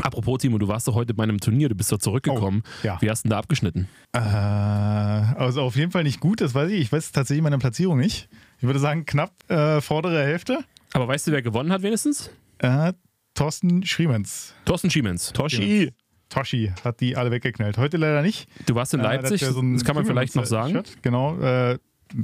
Apropos, 0.00 0.38
Timo, 0.38 0.58
du 0.58 0.68
warst 0.68 0.88
doch 0.88 0.94
heute 0.94 1.14
bei 1.14 1.22
einem 1.22 1.38
Turnier, 1.38 1.68
du 1.68 1.74
bist 1.74 1.92
doch 1.92 1.98
zurückgekommen. 1.98 2.62
Oh, 2.64 2.86
ja. 2.86 2.98
Wie 3.00 3.10
hast 3.10 3.24
du 3.24 3.28
denn 3.28 3.30
da 3.32 3.38
abgeschnitten? 3.38 3.88
Äh, 4.12 4.18
also 4.18 5.62
auf 5.62 5.76
jeden 5.76 5.92
Fall 5.92 6.02
nicht 6.02 6.20
gut, 6.20 6.40
das 6.40 6.54
weiß 6.54 6.70
ich. 6.70 6.80
Ich 6.80 6.92
weiß 6.92 7.12
tatsächlich 7.12 7.42
meine 7.42 7.58
Platzierung 7.58 7.98
nicht. 7.98 8.28
Ich 8.58 8.64
würde 8.64 8.78
sagen, 8.78 9.04
knapp 9.04 9.32
äh, 9.50 9.80
vordere 9.80 10.22
Hälfte. 10.24 10.64
Aber 10.92 11.08
weißt 11.08 11.26
du, 11.26 11.32
wer 11.32 11.42
gewonnen 11.42 11.72
hat 11.72 11.82
wenigstens? 11.82 12.30
Äh, 12.58 12.92
Thorsten 13.34 13.84
Schriemens. 13.84 14.54
Thorsten 14.64 14.90
Schiemens. 14.90 15.32
Toshi. 15.32 15.92
Toshi 16.32 16.72
hat 16.84 17.00
die 17.00 17.16
alle 17.16 17.30
weggeknallt. 17.30 17.78
Heute 17.78 17.96
leider 17.96 18.22
nicht. 18.22 18.48
Du 18.66 18.74
warst 18.74 18.94
in 18.94 19.00
Äh, 19.00 19.04
Leipzig, 19.04 19.42
hat 19.42 19.48
ja 19.48 19.52
so 19.52 19.62
das 19.62 19.84
kann 19.84 19.94
man 19.94 20.04
vielleicht 20.06 20.34
noch 20.34 20.46
sagen. 20.46 20.72
Shirt. 20.72 21.02
Genau, 21.02 21.38
äh, 21.40 21.78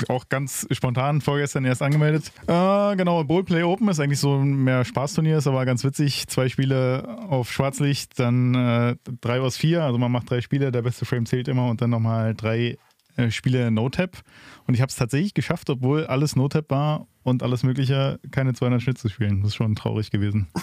auch 0.09 0.29
ganz 0.29 0.67
spontan 0.71 1.21
vorgestern 1.21 1.65
erst 1.65 1.83
angemeldet. 1.83 2.31
Äh, 2.47 2.97
genau, 2.97 3.25
Bowlplay 3.25 3.63
Open 3.63 3.89
ist 3.89 4.01
eigentlich 4.01 4.21
so 4.21 4.37
ein 4.37 4.65
mehr 4.65 4.85
Spaßturnier, 4.85 5.39
ist 5.39 5.47
aber 5.47 5.65
ganz 5.65 5.85
witzig. 5.85 6.27
Zwei 6.29 6.49
Spiele 6.49 7.19
auf 7.29 7.51
Schwarzlicht, 7.53 8.19
dann 8.19 8.55
äh, 8.55 8.97
drei 9.21 9.41
aus 9.41 9.57
vier. 9.57 9.85
Also 9.85 9.99
man 9.99 10.13
macht 10.13 10.31
drei 10.31 10.41
Spiele, 10.41 10.73
der 10.73 10.83
beste 10.83 11.05
Frame 11.05 11.27
zählt 11.27 11.49
immer 11.49 11.69
und 11.69 11.81
dann 11.81 11.91
nochmal 11.91 12.35
drei 12.35 12.77
äh, 13.17 13.31
Spiele 13.31 13.71
No-Tap. 13.71 14.19
Und 14.67 14.75
ich 14.75 14.81
habe 14.83 14.91
es 14.91 14.97
tatsächlich 14.97 15.33
geschafft, 15.35 15.71
obwohl 15.71 16.07
alles 16.07 16.37
No-Tap 16.37 16.71
war 16.71 17.07
und 17.29 17.43
alles 17.43 17.63
Mögliche, 17.63 18.19
keine 18.31 18.55
200 18.55 18.83
Schnitt 18.83 18.99
zu 18.99 19.09
spielen. 19.09 19.41
Das 19.41 19.51
ist 19.51 19.57
schon 19.57 19.75
traurig 19.75 20.11
gewesen. 20.11 20.49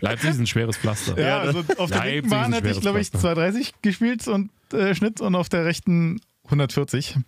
Leipzig 0.00 0.30
ist 0.30 0.38
ein 0.38 0.46
schweres 0.46 0.76
Pflaster. 0.76 1.18
Ja, 1.20 1.38
also 1.38 1.60
auf 1.78 1.90
der 1.90 1.98
Leipzig 1.98 2.14
linken 2.14 2.30
Bahn 2.30 2.44
ein 2.46 2.52
hätte 2.54 2.70
ich, 2.70 2.80
glaube 2.80 3.00
ich, 3.00 3.08
Pflaster. 3.08 3.34
230 3.34 3.74
gespielt 3.82 4.28
und 4.28 4.50
äh, 4.72 4.94
Schnitt 4.94 5.20
und 5.20 5.34
auf 5.34 5.48
der 5.48 5.64
rechten 5.64 6.20
140. 6.44 7.18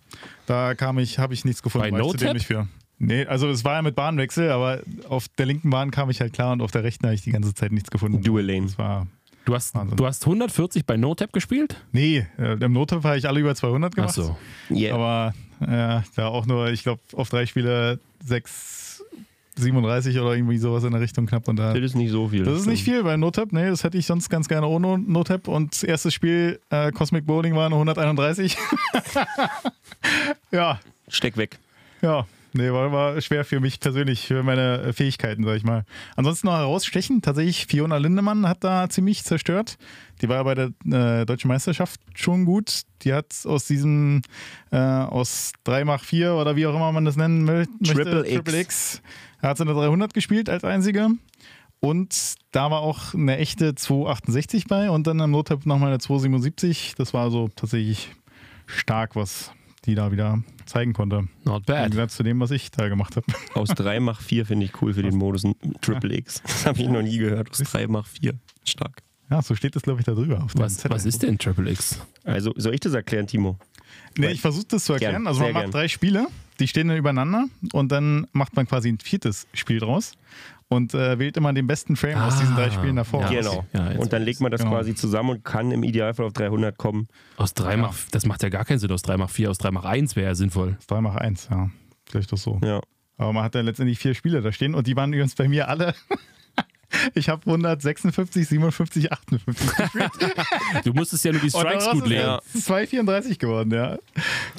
Da 0.45 0.75
kam 0.75 0.99
ich, 0.99 1.19
habe 1.19 1.33
ich 1.33 1.45
nichts 1.45 1.61
gefunden. 1.61 1.87
Bei 1.87 1.91
war 1.91 1.99
ich 1.99 2.05
No-Tap? 2.05 2.19
dämlich 2.19 2.47
für. 2.47 2.67
Nee, 3.01 3.25
also 3.25 3.47
es 3.49 3.63
war 3.63 3.75
ja 3.75 3.81
mit 3.81 3.95
Bahnwechsel, 3.95 4.51
aber 4.51 4.81
auf 5.07 5.27
der 5.37 5.45
linken 5.45 5.69
Bahn 5.69 5.89
kam 5.89 6.09
ich 6.09 6.19
halt 6.19 6.33
klar 6.33 6.51
und 6.51 6.61
auf 6.61 6.71
der 6.71 6.83
rechten 6.83 7.05
habe 7.05 7.15
ich 7.15 7.21
die 7.21 7.31
ganze 7.31 7.53
Zeit 7.53 7.71
nichts 7.71 7.89
gefunden. 7.91 8.21
Dual 8.21 8.43
Lane. 8.45 8.63
Das 8.65 8.77
war. 8.77 9.07
Du 9.45 9.55
hast, 9.55 9.73
Wahnsinn. 9.73 9.97
du 9.97 10.05
hast 10.05 10.25
140 10.25 10.85
bei 10.85 10.97
No-Tap 10.97 11.31
gespielt? 11.33 11.81
Nee, 11.91 12.27
äh, 12.37 12.53
im 12.63 12.73
Notap 12.73 13.03
habe 13.03 13.17
ich 13.17 13.27
alle 13.27 13.39
über 13.39 13.55
200 13.55 13.91
Ach 13.91 13.95
gemacht. 13.95 14.13
so. 14.13 14.37
Yeah. 14.69 14.93
Aber 14.93 15.33
äh, 15.61 16.01
da 16.15 16.27
auch 16.27 16.45
nur, 16.45 16.69
ich 16.69 16.83
glaube, 16.83 17.01
auf 17.13 17.29
drei 17.29 17.45
Spiele 17.45 17.99
6, 18.25 19.03
37 19.57 20.19
oder 20.19 20.33
irgendwie 20.35 20.57
sowas 20.57 20.83
in 20.83 20.91
der 20.91 21.01
Richtung 21.01 21.25
knapp. 21.25 21.47
Und 21.47 21.57
da, 21.57 21.73
Das 21.73 21.81
ist 21.83 21.95
nicht 21.95 22.11
so 22.11 22.29
viel. 22.29 22.43
Das 22.43 22.59
ist 22.61 22.65
nicht 22.65 22.83
viel 22.83 23.03
bei 23.03 23.17
Notap, 23.17 23.51
nee, 23.51 23.69
das 23.69 23.83
hätte 23.83 23.97
ich 23.97 24.05
sonst 24.05 24.29
ganz 24.29 24.47
gerne 24.47 24.67
ohne 24.67 24.97
Notap. 24.97 25.47
Und 25.47 25.73
das 25.73 25.83
erste 25.83 26.11
Spiel, 26.11 26.59
äh, 26.69 26.91
Cosmic 26.91 27.25
Bowling, 27.25 27.55
war 27.55 27.69
nur 27.69 27.79
131. 27.79 28.57
ja, 30.51 30.79
Steck 31.07 31.37
weg. 31.37 31.59
ja. 32.01 32.25
Nee, 32.53 32.71
war, 32.71 32.91
war 32.91 33.21
schwer 33.21 33.45
für 33.45 33.59
mich 33.59 33.79
persönlich, 33.79 34.25
für 34.27 34.41
meine 34.41 34.91
Fähigkeiten, 34.93 35.43
sag 35.43 35.55
ich 35.57 35.63
mal. 35.63 35.83
Ansonsten 36.15 36.47
noch 36.47 36.57
herausstechen, 36.57 37.21
tatsächlich 37.21 37.67
Fiona 37.67 37.97
Lindemann 37.97 38.47
hat 38.47 38.63
da 38.63 38.89
ziemlich 38.89 39.23
zerstört. 39.23 39.77
Die 40.21 40.29
war 40.29 40.37
ja 40.37 40.43
bei 40.43 40.55
der 40.55 40.71
äh, 41.21 41.25
Deutschen 41.25 41.47
Meisterschaft 41.47 41.99
schon 42.15 42.45
gut. 42.45 42.81
Die 43.03 43.13
hat 43.13 43.35
aus 43.45 43.65
diesem, 43.67 44.21
äh, 44.71 44.77
aus 44.77 45.51
3x4 45.65 46.31
oder 46.33 46.55
wie 46.55 46.65
auch 46.65 46.75
immer 46.75 46.91
man 46.91 47.05
das 47.05 47.15
nennen 47.17 47.47
mö- 47.47 47.67
möchte, 47.79 47.93
Triple 47.93 48.25
X. 48.25 48.33
Triple 48.33 48.59
X, 48.61 49.01
hat 49.41 49.57
sie 49.57 49.63
eine 49.63 49.73
300 49.73 50.13
gespielt 50.13 50.49
als 50.49 50.63
einzige. 50.63 51.09
Und 51.81 52.33
da 52.51 52.71
war 52.71 52.81
auch 52.81 53.13
eine 53.13 53.37
echte 53.37 53.73
268 53.75 54.65
bei 54.67 54.89
und 54.89 55.07
dann 55.07 55.19
im 55.19 55.31
Notap 55.31 55.65
nochmal 55.65 55.89
eine 55.89 55.99
277. 55.99 56.95
Das 56.97 57.13
war 57.13 57.23
also 57.23 57.49
tatsächlich 57.55 58.09
stark, 58.65 59.15
was 59.15 59.51
die 59.85 59.95
da 59.95 60.11
wieder 60.11 60.43
zeigen 60.69 60.93
konnte. 60.93 61.27
Not 61.43 61.61
Im 61.61 61.65
bad. 61.65 61.83
Gegensatz 61.83 62.15
zu 62.15 62.23
dem, 62.23 62.39
was 62.39 62.51
ich 62.51 62.71
da 62.71 62.87
gemacht 62.87 63.15
habe. 63.15 63.25
Aus 63.53 63.69
3 63.69 63.99
mach 63.99 64.21
4 64.21 64.45
finde 64.45 64.65
ich 64.65 64.81
cool 64.81 64.93
für 64.93 65.03
den 65.03 65.15
Modus 65.15 65.43
Triple 65.81 66.15
X. 66.17 66.41
Das 66.49 66.65
habe 66.65 66.81
ich 66.81 66.87
noch 66.87 67.01
nie 67.01 67.17
gehört. 67.17 67.51
Aus 67.51 67.57
3 67.57 67.87
mach 67.87 68.07
4. 68.07 68.33
Stark. 68.63 69.01
Ja, 69.29 69.41
so 69.41 69.55
steht 69.55 69.75
das, 69.75 69.83
glaube 69.83 69.99
ich, 69.99 70.05
da 70.05 70.13
drüber. 70.13 70.43
Auf 70.43 70.53
dem 70.53 70.61
Was, 70.61 70.89
was 70.89 71.05
ist 71.05 71.21
denn 71.21 71.37
Triple 71.37 71.69
X? 71.71 71.99
Also, 72.23 72.53
soll 72.55 72.73
ich 72.73 72.79
das 72.79 72.93
erklären, 72.93 73.27
Timo? 73.27 73.59
Nee, 74.17 74.31
ich 74.31 74.41
versuche 74.41 74.65
das 74.69 74.85
zu 74.85 74.93
erklären. 74.93 75.13
Gern, 75.13 75.27
also 75.27 75.41
man 75.41 75.53
macht 75.53 75.63
gern. 75.63 75.71
drei 75.71 75.87
Spiele, 75.87 76.27
die 76.59 76.67
stehen 76.67 76.87
dann 76.87 76.97
übereinander 76.97 77.45
und 77.73 77.91
dann 77.91 78.27
macht 78.31 78.55
man 78.55 78.67
quasi 78.67 78.89
ein 78.89 78.99
viertes 78.99 79.47
Spiel 79.53 79.79
draus 79.79 80.13
und 80.69 80.93
äh, 80.93 81.19
wählt 81.19 81.35
immer 81.35 81.51
den 81.51 81.67
besten 81.67 81.95
Frame 81.95 82.17
aus 82.21 82.39
diesen 82.39 82.55
drei 82.55 82.67
Ah, 82.67 82.71
Spielen 82.71 82.95
davor. 82.95 83.21
ja. 83.23 83.41
Genau. 83.41 83.65
Ja, 83.73 83.99
und 83.99 84.13
dann 84.13 84.21
legt 84.23 84.39
man 84.39 84.51
das 84.51 84.61
Genau. 84.61 84.71
quasi 84.75 84.95
zusammen 84.95 85.31
und 85.31 85.43
kann 85.43 85.71
im 85.71 85.83
Idealfall 85.83 86.25
auf 86.27 86.33
300 86.33 86.77
kommen. 86.77 87.07
Aus 87.37 87.53
3 87.55 87.75
mach, 87.77 87.93
das 88.11 88.25
macht 88.25 88.43
ja 88.43 88.49
gar 88.49 88.65
keinen 88.65 88.79
Sinn. 88.79 88.91
Aus 88.91 89.01
3 89.01 89.17
mach 89.17 89.29
4, 89.29 89.49
aus 89.49 89.57
3 89.57 89.71
mach 89.71 89.83
1 89.85 90.15
wäre 90.15 90.27
ja 90.27 90.35
sinnvoll. 90.35 90.77
3 90.87 91.01
macht 91.01 91.19
1, 91.19 91.49
ja. 91.51 91.69
Vielleicht 92.09 92.31
doch 92.31 92.37
so. 92.37 92.59
Ja. 92.63 92.79
Aber 93.17 93.33
man 93.33 93.43
hat 93.43 93.53
ja 93.55 93.61
letztendlich 93.61 93.99
vier 93.99 94.13
Spiele 94.13 94.41
da 94.41 94.51
stehen 94.51 94.73
und 94.75 94.87
die 94.87 94.95
waren 94.95 95.11
übrigens 95.11 95.35
bei 95.35 95.47
mir 95.49 95.67
alle. 95.67 95.93
ich 97.13 97.29
habe 97.29 97.41
156, 97.45 98.47
57, 98.47 99.11
58 99.11 99.75
gespielt. 99.77 100.11
Du 100.83 100.93
musstest 100.93 101.25
ja 101.25 101.31
nur 101.31 101.41
die 101.41 101.49
Strikes 101.49 101.89
gut 101.91 102.03
ist 102.03 102.09
legen. 102.09 102.37
es 102.53 102.65
234 102.65 103.39
geworden, 103.39 103.71
ja. 103.71 103.97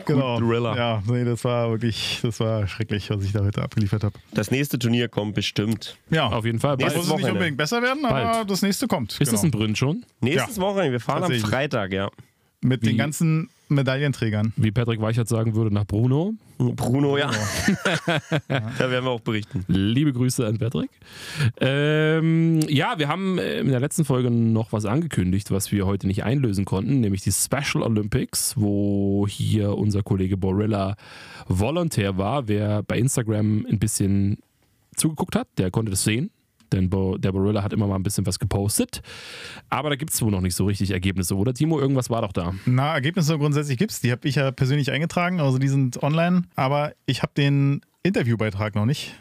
Genau. 0.06 0.38
Thriller. 0.38 0.76
Ja, 0.76 1.02
nee, 1.06 1.24
das 1.24 1.44
war 1.44 1.70
wirklich, 1.70 2.20
das 2.22 2.40
war 2.40 2.66
schrecklich, 2.68 3.10
was 3.10 3.24
ich 3.24 3.32
da 3.32 3.40
heute 3.44 3.62
abgeliefert 3.62 4.04
habe. 4.04 4.18
Das 4.32 4.50
nächste 4.50 4.78
Turnier 4.78 5.08
kommt 5.08 5.34
bestimmt. 5.34 5.96
Ja, 6.10 6.26
Auf 6.28 6.44
jeden 6.44 6.60
Fall. 6.60 6.76
das 6.76 6.94
Bald. 6.94 6.96
muss 6.96 7.08
es 7.08 7.16
nicht 7.22 7.30
unbedingt 7.32 7.56
besser 7.56 7.82
werden, 7.82 8.04
aber 8.04 8.22
Bald. 8.22 8.50
das 8.50 8.62
nächste 8.62 8.86
kommt. 8.86 9.12
Ist 9.12 9.32
das 9.32 9.40
genau. 9.42 9.44
in 9.44 9.50
Brünn 9.50 9.76
schon? 9.76 10.04
Nächstes 10.20 10.58
Wochenende, 10.60 10.92
wir 10.92 11.00
fahren 11.00 11.24
am. 11.24 11.32
Freitag, 11.32 11.92
ja. 11.92 12.10
Mit 12.60 12.82
Wie- 12.82 12.88
den 12.88 12.98
ganzen 12.98 13.48
Medaillenträgern. 13.74 14.52
Wie 14.56 14.70
Patrick 14.70 15.00
Weichert 15.00 15.28
sagen 15.28 15.54
würde, 15.54 15.74
nach 15.74 15.84
Bruno. 15.84 16.34
Bruno, 16.58 17.16
ja. 17.16 17.30
da 18.08 18.18
werden 18.90 19.04
wir 19.04 19.10
auch 19.10 19.20
berichten. 19.20 19.64
Liebe 19.68 20.12
Grüße 20.12 20.46
an 20.46 20.58
Patrick. 20.58 20.90
Ähm, 21.60 22.60
ja, 22.68 22.98
wir 22.98 23.08
haben 23.08 23.38
äh, 23.38 23.60
in 23.60 23.68
der 23.68 23.80
letzten 23.80 24.04
Folge 24.04 24.30
noch 24.30 24.72
was 24.72 24.84
angekündigt, 24.84 25.50
was 25.50 25.72
wir 25.72 25.86
heute 25.86 26.06
nicht 26.06 26.24
einlösen 26.24 26.64
konnten, 26.64 27.00
nämlich 27.00 27.22
die 27.22 27.32
Special 27.32 27.82
Olympics, 27.82 28.54
wo 28.56 29.26
hier 29.28 29.76
unser 29.76 30.02
Kollege 30.02 30.36
Borilla 30.36 30.96
Volontär 31.48 32.18
war. 32.18 32.48
Wer 32.48 32.82
bei 32.82 32.98
Instagram 32.98 33.66
ein 33.66 33.78
bisschen 33.78 34.38
zugeguckt 34.96 35.36
hat, 35.36 35.48
der 35.58 35.70
konnte 35.70 35.90
das 35.90 36.04
sehen. 36.04 36.30
Denn 36.72 36.90
Bo, 36.90 37.18
der 37.18 37.32
Borilla 37.32 37.62
hat 37.62 37.72
immer 37.72 37.86
mal 37.86 37.96
ein 37.96 38.02
bisschen 38.02 38.26
was 38.26 38.38
gepostet. 38.38 39.02
Aber 39.68 39.90
da 39.90 39.96
gibt 39.96 40.12
es 40.12 40.22
wohl 40.22 40.30
noch 40.30 40.40
nicht 40.40 40.54
so 40.54 40.64
richtig 40.66 40.90
Ergebnisse, 40.90 41.36
oder 41.36 41.54
Timo? 41.54 41.80
Irgendwas 41.80 42.10
war 42.10 42.22
doch 42.22 42.32
da. 42.32 42.54
Na, 42.66 42.94
Ergebnisse 42.94 43.38
grundsätzlich 43.38 43.78
gibt's. 43.78 44.00
Die 44.00 44.12
habe 44.12 44.26
ich 44.28 44.36
ja 44.36 44.50
persönlich 44.50 44.90
eingetragen, 44.90 45.40
also 45.40 45.58
die 45.58 45.68
sind 45.68 46.02
online. 46.02 46.42
Aber 46.54 46.92
ich 47.06 47.22
habe 47.22 47.32
den 47.36 47.80
Interviewbeitrag 48.02 48.74
noch 48.74 48.86
nicht. 48.86 49.14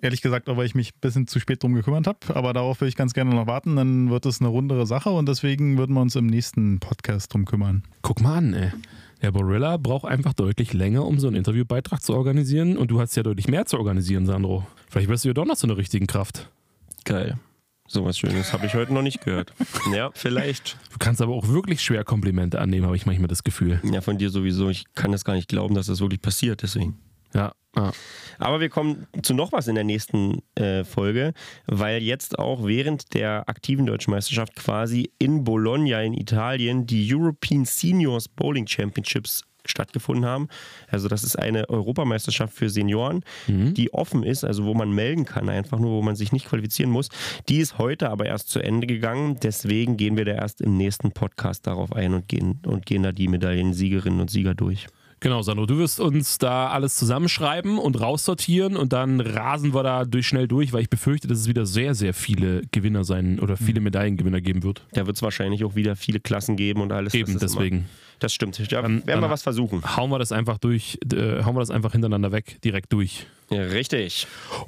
Ehrlich 0.00 0.20
gesagt, 0.20 0.48
weil 0.48 0.66
ich 0.66 0.74
mich 0.74 0.94
ein 0.94 1.00
bisschen 1.00 1.26
zu 1.28 1.38
spät 1.38 1.62
drum 1.62 1.74
gekümmert 1.74 2.08
habe. 2.08 2.18
Aber 2.34 2.52
darauf 2.52 2.80
will 2.80 2.88
ich 2.88 2.96
ganz 2.96 3.14
gerne 3.14 3.30
noch 3.30 3.46
warten. 3.46 3.76
Dann 3.76 4.10
wird 4.10 4.26
es 4.26 4.40
eine 4.40 4.48
rundere 4.48 4.84
Sache 4.84 5.10
und 5.10 5.28
deswegen 5.28 5.78
würden 5.78 5.94
wir 5.94 6.00
uns 6.00 6.16
im 6.16 6.26
nächsten 6.26 6.80
Podcast 6.80 7.32
drum 7.32 7.44
kümmern. 7.44 7.84
Guck 8.02 8.20
mal 8.20 8.38
an, 8.38 8.52
ey. 8.52 8.72
Der 9.22 9.30
Borilla 9.30 9.76
braucht 9.76 10.04
einfach 10.04 10.32
deutlich 10.32 10.72
länger, 10.72 11.06
um 11.06 11.20
so 11.20 11.28
einen 11.28 11.36
Interviewbeitrag 11.36 12.02
zu 12.02 12.14
organisieren. 12.14 12.76
Und 12.76 12.90
du 12.90 13.00
hast 13.00 13.14
ja 13.14 13.22
deutlich 13.22 13.46
mehr 13.46 13.66
zu 13.66 13.78
organisieren, 13.78 14.26
Sandro. 14.26 14.66
Vielleicht 14.90 15.08
wirst 15.08 15.24
du 15.24 15.28
ja 15.28 15.34
doch 15.34 15.44
noch 15.44 15.54
zu 15.56 15.68
einer 15.68 15.76
richtigen 15.76 16.08
Kraft. 16.08 16.50
Geil. 17.04 17.38
Sowas 17.88 18.18
Schönes 18.18 18.52
habe 18.52 18.66
ich 18.66 18.74
heute 18.74 18.94
noch 18.94 19.02
nicht 19.02 19.22
gehört. 19.22 19.52
Ja, 19.92 20.10
vielleicht. 20.14 20.78
Du 20.92 20.98
kannst 20.98 21.20
aber 21.20 21.34
auch 21.34 21.48
wirklich 21.48 21.82
schwer 21.82 22.04
Komplimente 22.04 22.60
annehmen, 22.60 22.86
habe 22.86 22.96
ich 22.96 23.04
manchmal 23.04 23.28
das 23.28 23.42
Gefühl. 23.42 23.80
Ja, 23.82 24.00
von 24.00 24.16
dir 24.16 24.30
sowieso. 24.30 24.70
Ich 24.70 24.84
kann 24.94 25.12
das 25.12 25.24
gar 25.24 25.34
nicht 25.34 25.48
glauben, 25.48 25.74
dass 25.74 25.86
das 25.86 26.00
wirklich 26.00 26.22
passiert, 26.22 26.62
deswegen. 26.62 26.96
Ja. 27.34 27.52
Ah. 27.74 27.92
Aber 28.38 28.60
wir 28.60 28.68
kommen 28.68 29.06
zu 29.22 29.34
noch 29.34 29.52
was 29.52 29.66
in 29.66 29.74
der 29.74 29.84
nächsten 29.84 30.42
äh, 30.54 30.84
Folge, 30.84 31.32
weil 31.66 32.02
jetzt 32.02 32.38
auch 32.38 32.66
während 32.66 33.14
der 33.14 33.48
aktiven 33.48 33.86
deutschen 33.86 34.10
Meisterschaft 34.10 34.56
quasi 34.56 35.10
in 35.18 35.42
Bologna 35.44 36.02
in 36.02 36.12
Italien 36.12 36.86
die 36.86 37.14
European 37.14 37.64
Seniors 37.64 38.28
Bowling 38.28 38.66
Championships 38.66 39.44
stattgefunden 39.66 40.24
haben. 40.24 40.48
Also 40.90 41.08
das 41.08 41.24
ist 41.24 41.36
eine 41.36 41.68
Europameisterschaft 41.68 42.54
für 42.54 42.68
Senioren, 42.70 43.24
die 43.48 43.92
offen 43.92 44.22
ist, 44.22 44.44
also 44.44 44.64
wo 44.64 44.74
man 44.74 44.92
melden 44.92 45.24
kann, 45.24 45.48
einfach 45.48 45.78
nur, 45.78 45.90
wo 45.92 46.02
man 46.02 46.16
sich 46.16 46.32
nicht 46.32 46.46
qualifizieren 46.48 46.90
muss. 46.90 47.08
Die 47.48 47.58
ist 47.58 47.78
heute 47.78 48.10
aber 48.10 48.26
erst 48.26 48.50
zu 48.50 48.60
Ende 48.60 48.86
gegangen. 48.86 49.38
Deswegen 49.42 49.96
gehen 49.96 50.16
wir 50.16 50.24
da 50.24 50.32
erst 50.32 50.60
im 50.60 50.76
nächsten 50.76 51.12
Podcast 51.12 51.66
darauf 51.66 51.92
ein 51.92 52.14
und 52.14 52.28
gehen, 52.28 52.60
und 52.66 52.86
gehen 52.86 53.02
da 53.02 53.12
die 53.12 53.28
Medaillensiegerinnen 53.28 54.20
und 54.20 54.30
Sieger 54.30 54.54
durch. 54.54 54.86
Genau, 55.20 55.40
Sandro, 55.42 55.66
du 55.66 55.78
wirst 55.78 56.00
uns 56.00 56.38
da 56.38 56.70
alles 56.70 56.96
zusammenschreiben 56.96 57.78
und 57.78 58.00
raussortieren 58.00 58.76
und 58.76 58.92
dann 58.92 59.20
rasen 59.20 59.72
wir 59.72 59.84
da 59.84 60.04
durch 60.04 60.26
schnell 60.26 60.48
durch, 60.48 60.72
weil 60.72 60.82
ich 60.82 60.90
befürchte, 60.90 61.28
dass 61.28 61.38
es 61.38 61.46
wieder 61.46 61.64
sehr, 61.64 61.94
sehr 61.94 62.12
viele 62.12 62.62
Gewinner 62.72 63.04
sein 63.04 63.38
oder 63.38 63.56
viele 63.56 63.78
Mhm. 63.78 63.84
Medaillengewinner 63.84 64.40
geben 64.40 64.64
wird. 64.64 64.84
Da 64.94 65.06
wird 65.06 65.14
es 65.14 65.22
wahrscheinlich 65.22 65.62
auch 65.64 65.76
wieder 65.76 65.94
viele 65.94 66.18
Klassen 66.18 66.56
geben 66.56 66.80
und 66.80 66.90
alles. 66.90 67.14
Eben, 67.14 67.38
deswegen. 67.38 67.76
Immer, 67.76 67.86
das 68.22 68.32
stimmt. 68.32 68.58
Ja, 68.58 68.82
Dann- 68.82 69.06
werden 69.06 69.20
wir 69.20 69.30
was 69.30 69.42
versuchen. 69.42 69.82
Hauen 69.96 70.10
wir 70.10 70.18
das 70.18 70.32
einfach 70.32 70.58
durch, 70.58 70.98
äh, 71.12 71.42
hauen 71.44 71.54
wir 71.54 71.60
das 71.60 71.70
einfach 71.70 71.92
hintereinander 71.92 72.32
weg, 72.32 72.58
direkt 72.62 72.92
durch. 72.92 73.26
Ja, 73.50 73.62
richtig. 73.62 74.26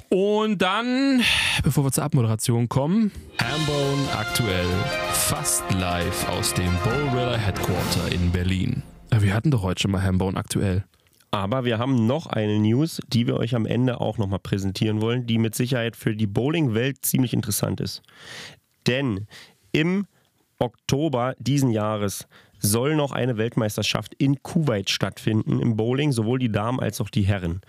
Und 0.09 0.61
dann, 0.61 1.21
bevor 1.63 1.83
wir 1.85 1.91
zur 1.91 2.03
Abmoderation 2.03 2.69
kommen, 2.69 3.11
Hambone 3.41 4.07
aktuell 4.17 4.67
fast 5.13 5.63
live 5.79 6.29
aus 6.29 6.53
dem 6.53 6.71
Bowrilla 6.83 7.37
Headquarter 7.37 8.11
in 8.11 8.31
Berlin. 8.31 8.83
Ja, 9.11 9.21
Wir 9.21 9.33
hatten 9.33 9.49
doch 9.51 9.63
heute 9.63 9.81
schon 9.81 9.91
mal 9.91 10.03
Hambone 10.03 10.37
aktuell. 10.37 10.83
Aber 11.31 11.65
wir 11.65 11.79
haben 11.79 12.05
noch 12.07 12.27
eine 12.27 12.59
News, 12.59 13.01
die 13.07 13.27
wir 13.27 13.35
euch 13.37 13.55
am 13.55 13.65
Ende 13.65 13.99
auch 13.99 14.17
nochmal 14.17 14.39
präsentieren 14.39 15.01
wollen, 15.01 15.25
die 15.25 15.37
mit 15.37 15.53
Sicherheit 15.55 15.95
für 15.97 16.15
die 16.15 16.27
Bowling-Welt 16.27 17.03
ziemlich 17.05 17.33
interessant 17.33 17.81
ist. 17.81 18.01
Denn 18.87 19.27
im 19.73 20.07
Oktober 20.59 21.35
diesen 21.39 21.71
Jahres 21.71 22.27
soll 22.65 22.95
noch 22.95 23.11
eine 23.11 23.37
Weltmeisterschaft 23.37 24.13
in 24.15 24.41
Kuwait 24.43 24.89
stattfinden 24.89 25.59
im 25.59 25.75
Bowling, 25.75 26.11
sowohl 26.11 26.39
die 26.39 26.51
Damen 26.51 26.79
als 26.79 26.99
auch 26.99 27.09
die 27.09 27.23
Herren. 27.23 27.61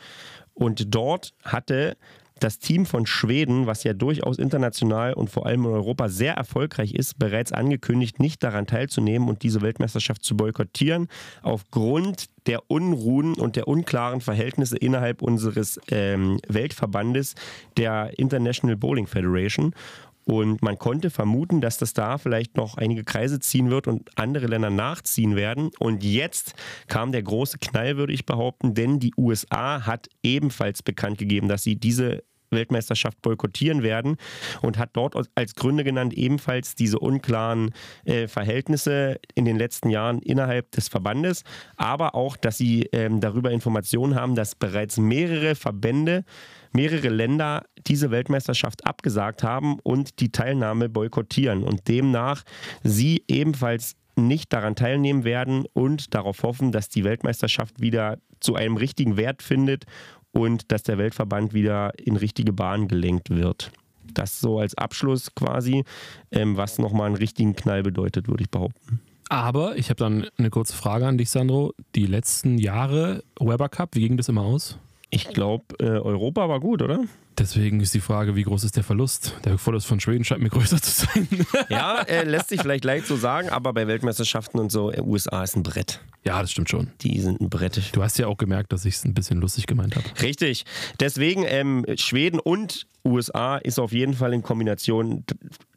Und 0.55 0.95
dort 0.95 1.35
hatte 1.45 1.97
das 2.39 2.59
Team 2.59 2.85
von 2.85 3.07
Schweden, 3.07 3.67
was 3.67 3.85
ja 3.85 3.95
durchaus 3.95 4.39
international 4.39 5.15
und 5.15 5.31
vor 5.31 5.47
allem 5.47 5.65
in 5.65 5.71
Europa 5.71 6.09
sehr 6.09 6.35
erfolgreich 6.35 6.95
ist, 6.95 7.19
bereits 7.19 7.53
angekündigt, 7.53 8.21
nicht 8.21 8.43
daran 8.43 8.67
teilzunehmen 8.67 9.29
und 9.29 9.43
diese 9.43 9.63
Weltmeisterschaft 9.63 10.23
zu 10.23 10.37
boykottieren, 10.37 11.09
aufgrund 11.43 12.27
der 12.47 12.71
Unruhen 12.71 13.35
und 13.35 13.57
der 13.57 13.69
unklaren 13.69 14.21
Verhältnisse 14.21 14.77
innerhalb 14.77 15.23
unseres 15.23 15.81
ähm, 15.91 16.39
Weltverbandes, 16.47 17.35
der 17.77 18.13
International 18.19 18.77
Bowling 18.77 19.07
Federation. 19.07 19.75
Und 20.27 20.61
man 20.61 20.77
konnte 20.77 21.11
vermuten, 21.11 21.61
dass 21.61 21.79
das 21.79 21.93
da 21.93 22.19
vielleicht 22.19 22.57
noch 22.57 22.77
einige 22.77 23.05
Kreise 23.05 23.39
ziehen 23.39 23.71
wird 23.71 23.87
und 23.87 24.11
andere 24.19 24.49
Länder 24.49 24.71
nachziehen 24.71 25.37
werden. 25.37 25.71
Und 25.79 26.03
jetzt 26.03 26.55
kam 26.89 27.13
der 27.13 27.23
große 27.23 27.59
Knall, 27.59 27.97
würde 27.97 28.13
ich 28.13 28.27
behaupten, 28.27 28.75
denn 28.75 28.99
die 28.99 29.15
USA 29.17 29.87
hat 29.87 30.09
ebenfalls 30.25 30.83
bekannt 30.83 31.19
gegeben, 31.19 31.47
dass 31.47 31.63
sie 31.63 31.77
diese 31.77 32.25
Weltmeisterschaft 32.51 33.23
boykottieren 33.23 33.83
werden 33.83 34.17
und 34.63 34.79
hat 34.79 34.91
dort 34.95 35.15
als 35.35 35.55
Gründe 35.55 35.85
genannt 35.85 36.15
ebenfalls 36.15 36.75
diese 36.75 36.99
unklaren 36.99 37.73
äh, 38.05 38.29
Verhältnisse 38.29 39.21
in 39.35 39.45
den 39.45 39.57
letzten 39.57 39.91
Jahren 39.91 40.21
innerhalb 40.21 40.71
des 40.73 40.89
Verbandes, 40.89 41.45
aber 41.77 42.15
auch, 42.15 42.37
dass 42.37 42.59
sie 42.59 42.89
ähm, 42.93 43.21
darüber 43.21 43.51
Informationen 43.51 44.15
haben, 44.15 44.35
dass 44.35 44.55
bereits 44.55 44.97
mehrere 44.97 45.55
Verbände 45.55 46.25
mehrere 46.77 47.09
Länder 47.09 47.65
diese 47.87 48.11
Weltmeisterschaft 48.11 48.87
abgesagt 48.87 49.43
haben 49.43 49.79
und 49.83 50.21
die 50.21 50.31
Teilnahme 50.31 50.89
boykottieren 50.89 51.65
und 51.65 51.89
demnach 51.89 52.43
sie 52.85 53.25
ebenfalls 53.27 53.97
nicht 54.15 54.53
daran 54.53 54.77
teilnehmen 54.77 55.25
werden 55.25 55.65
und 55.73 56.15
darauf 56.15 56.43
hoffen, 56.43 56.73
dass 56.73 56.89
die 56.89 57.05
Weltmeisterschaft 57.05 57.81
wieder 57.81 58.19
zu 58.41 58.55
einem 58.55 58.77
richtigen 58.77 59.17
Wert 59.17 59.43
findet 59.43 59.85
und 60.33 60.71
dass 60.71 60.83
der 60.83 60.99
Weltverband 60.99 61.55
wieder 61.55 61.93
in 61.99 62.17
richtige 62.17 62.53
Bahn 62.53 62.89
gelenkt 62.89 63.31
wird. 63.31 63.73
Das 64.13 64.41
so 64.41 64.59
als 64.59 64.77
Abschluss 64.77 65.35
quasi, 65.35 65.85
ähm, 66.31 66.57
was 66.57 66.79
nochmal 66.79 67.07
einen 67.07 67.17
richtigen 67.17 67.57
Knall 67.57 67.83
bedeutet, 67.83 68.29
würde 68.29 68.45
ich 68.45 68.51
behaupten. 68.51 69.01
Aber 69.29 69.77
ich 69.77 69.89
habe 69.91 69.97
dann 69.97 70.27
eine 70.39 70.51
kurze 70.51 70.75
Frage 70.75 71.07
an 71.07 71.19
dich, 71.19 71.31
Sandro. 71.31 71.73
Die 71.95 72.07
letzten 72.07 72.59
Jahre 72.59 73.25
Weber 73.41 73.69
Cup, 73.69 73.95
wie 73.95 74.01
ging 74.01 74.17
das 74.17 74.29
immer 74.29 74.43
aus? 74.43 74.79
Ich 75.11 75.29
glaube, 75.29 75.65
äh, 75.79 75.85
Europa 75.85 76.49
war 76.49 76.61
gut, 76.61 76.83
oder? 76.83 77.01
Deswegen 77.39 77.81
ist 77.81 77.93
die 77.95 78.01
Frage, 78.01 78.35
wie 78.35 78.45
groß 78.45 78.65
ist 78.65 78.77
der 78.77 78.83
Verlust? 78.83 79.37
Der 79.45 79.59
Verlust 79.59 79.87
von 79.87 80.01
Schweden 80.01 80.25
scheint 80.25 80.41
mir 80.41 80.49
größer 80.49 80.81
zu 80.81 81.07
sein. 81.07 81.29
Ja, 81.69 82.01
äh, 82.03 82.25
lässt 82.25 82.49
sich 82.49 82.61
vielleicht 82.61 82.85
leicht 82.85 83.07
so 83.07 83.17
sagen, 83.17 83.51
aber 83.51 83.73
bei 83.75 83.87
Weltmeisterschaften 83.87 84.59
und 84.59 84.73
so, 84.73 84.91
äh, 84.91 85.03
USA 85.03 85.43
ist 85.43 85.55
ein 85.55 85.63
Brett. 85.63 86.01
Ja, 86.25 86.41
das 86.41 86.51
stimmt 86.51 86.71
schon. 86.71 86.91
Die 87.03 87.21
sind 87.21 87.41
ein 87.41 87.51
Brett. 87.51 87.95
Du 87.95 88.03
hast 88.03 88.19
ja 88.19 88.27
auch 88.27 88.39
gemerkt, 88.39 88.73
dass 88.73 88.85
ich 88.85 88.97
es 88.97 89.05
ein 89.05 89.15
bisschen 89.15 89.41
lustig 89.41 89.67
gemeint 89.67 89.97
habe. 89.97 90.05
Richtig. 90.23 90.65
Deswegen 90.99 91.45
ähm, 91.47 91.85
Schweden 91.97 92.41
und 92.41 92.87
USA 93.05 93.59
ist 93.59 93.79
auf 93.79 93.93
jeden 93.93 94.15
Fall 94.15 94.33
in 94.33 94.43
Kombination, 94.43 95.25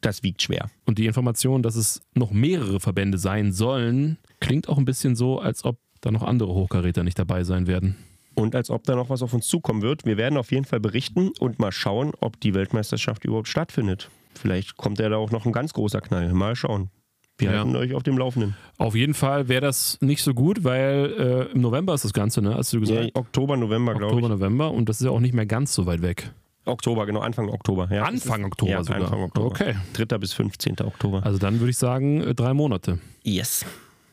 das 0.01 0.23
wiegt 0.23 0.41
schwer. 0.41 0.71
Und 0.85 0.97
die 0.97 1.05
Information, 1.05 1.61
dass 1.61 1.75
es 1.75 2.01
noch 2.15 2.31
mehrere 2.31 2.79
Verbände 2.79 3.17
sein 3.17 3.51
sollen, 3.51 4.17
klingt 4.39 4.69
auch 4.69 4.77
ein 4.77 4.85
bisschen 4.85 5.15
so, 5.15 5.39
als 5.39 5.65
ob 5.65 5.77
da 6.01 6.09
noch 6.11 6.23
andere 6.23 6.53
Hochkaräter 6.53 7.03
nicht 7.03 7.19
dabei 7.19 7.43
sein 7.43 7.67
werden. 7.67 7.97
Und 8.39 8.55
als 8.55 8.69
ob 8.69 8.83
da 8.83 8.95
noch 8.95 9.09
was 9.09 9.21
auf 9.21 9.33
uns 9.33 9.47
zukommen 9.47 9.81
wird. 9.81 10.05
Wir 10.05 10.17
werden 10.17 10.37
auf 10.37 10.51
jeden 10.51 10.65
Fall 10.65 10.79
berichten 10.79 11.31
und 11.39 11.59
mal 11.59 11.71
schauen, 11.71 12.11
ob 12.19 12.39
die 12.39 12.53
Weltmeisterschaft 12.53 13.25
überhaupt 13.25 13.47
stattfindet. 13.47 14.09
Vielleicht 14.35 14.77
kommt 14.77 14.99
ja 14.99 15.09
da 15.09 15.17
auch 15.17 15.31
noch 15.31 15.45
ein 15.45 15.51
ganz 15.51 15.73
großer 15.73 16.01
Knall. 16.01 16.31
Mal 16.33 16.55
schauen. 16.55 16.89
Wir 17.37 17.51
Ja. 17.51 17.57
halten 17.59 17.75
euch 17.75 17.93
auf 17.93 18.03
dem 18.03 18.17
Laufenden. 18.17 18.55
Auf 18.77 18.95
jeden 18.95 19.13
Fall 19.13 19.47
wäre 19.47 19.61
das 19.61 19.97
nicht 20.01 20.21
so 20.23 20.33
gut, 20.33 20.63
weil 20.65 21.47
äh, 21.49 21.53
im 21.53 21.61
November 21.61 21.93
ist 21.93 22.03
das 22.03 22.11
Ganze, 22.13 22.41
ne? 22.41 22.53
Hast 22.55 22.73
du 22.73 22.79
gesagt? 22.81 23.01
Ja, 23.05 23.09
Oktober, 23.13 23.55
November, 23.55 23.93
glaube 23.93 24.13
Oktober, 24.15 24.27
ich. 24.33 24.39
November 24.39 24.71
und 24.71 24.89
das 24.89 24.99
ist 24.99 25.05
ja 25.05 25.11
auch 25.11 25.21
nicht 25.21 25.33
mehr 25.33 25.45
ganz 25.45 25.73
so 25.73 25.85
weit 25.85 26.01
weg. 26.01 26.31
Oktober, 26.65 27.05
genau, 27.05 27.21
Anfang 27.21 27.49
Oktober. 27.49 27.87
Ja, 27.91 28.03
Anfang 28.03 28.43
Oktober 28.43 28.71
ja, 28.71 28.83
sogar. 28.83 29.01
Anfang 29.03 29.21
Oktober. 29.23 29.47
Okay. 29.47 29.75
3. 29.93 30.17
bis 30.17 30.33
15. 30.33 30.75
Oktober. 30.81 31.25
Also 31.25 31.39
dann 31.39 31.59
würde 31.59 31.71
ich 31.71 31.77
sagen, 31.77 32.21
äh, 32.21 32.35
drei 32.35 32.53
Monate. 32.53 32.99
Yes. 33.23 33.65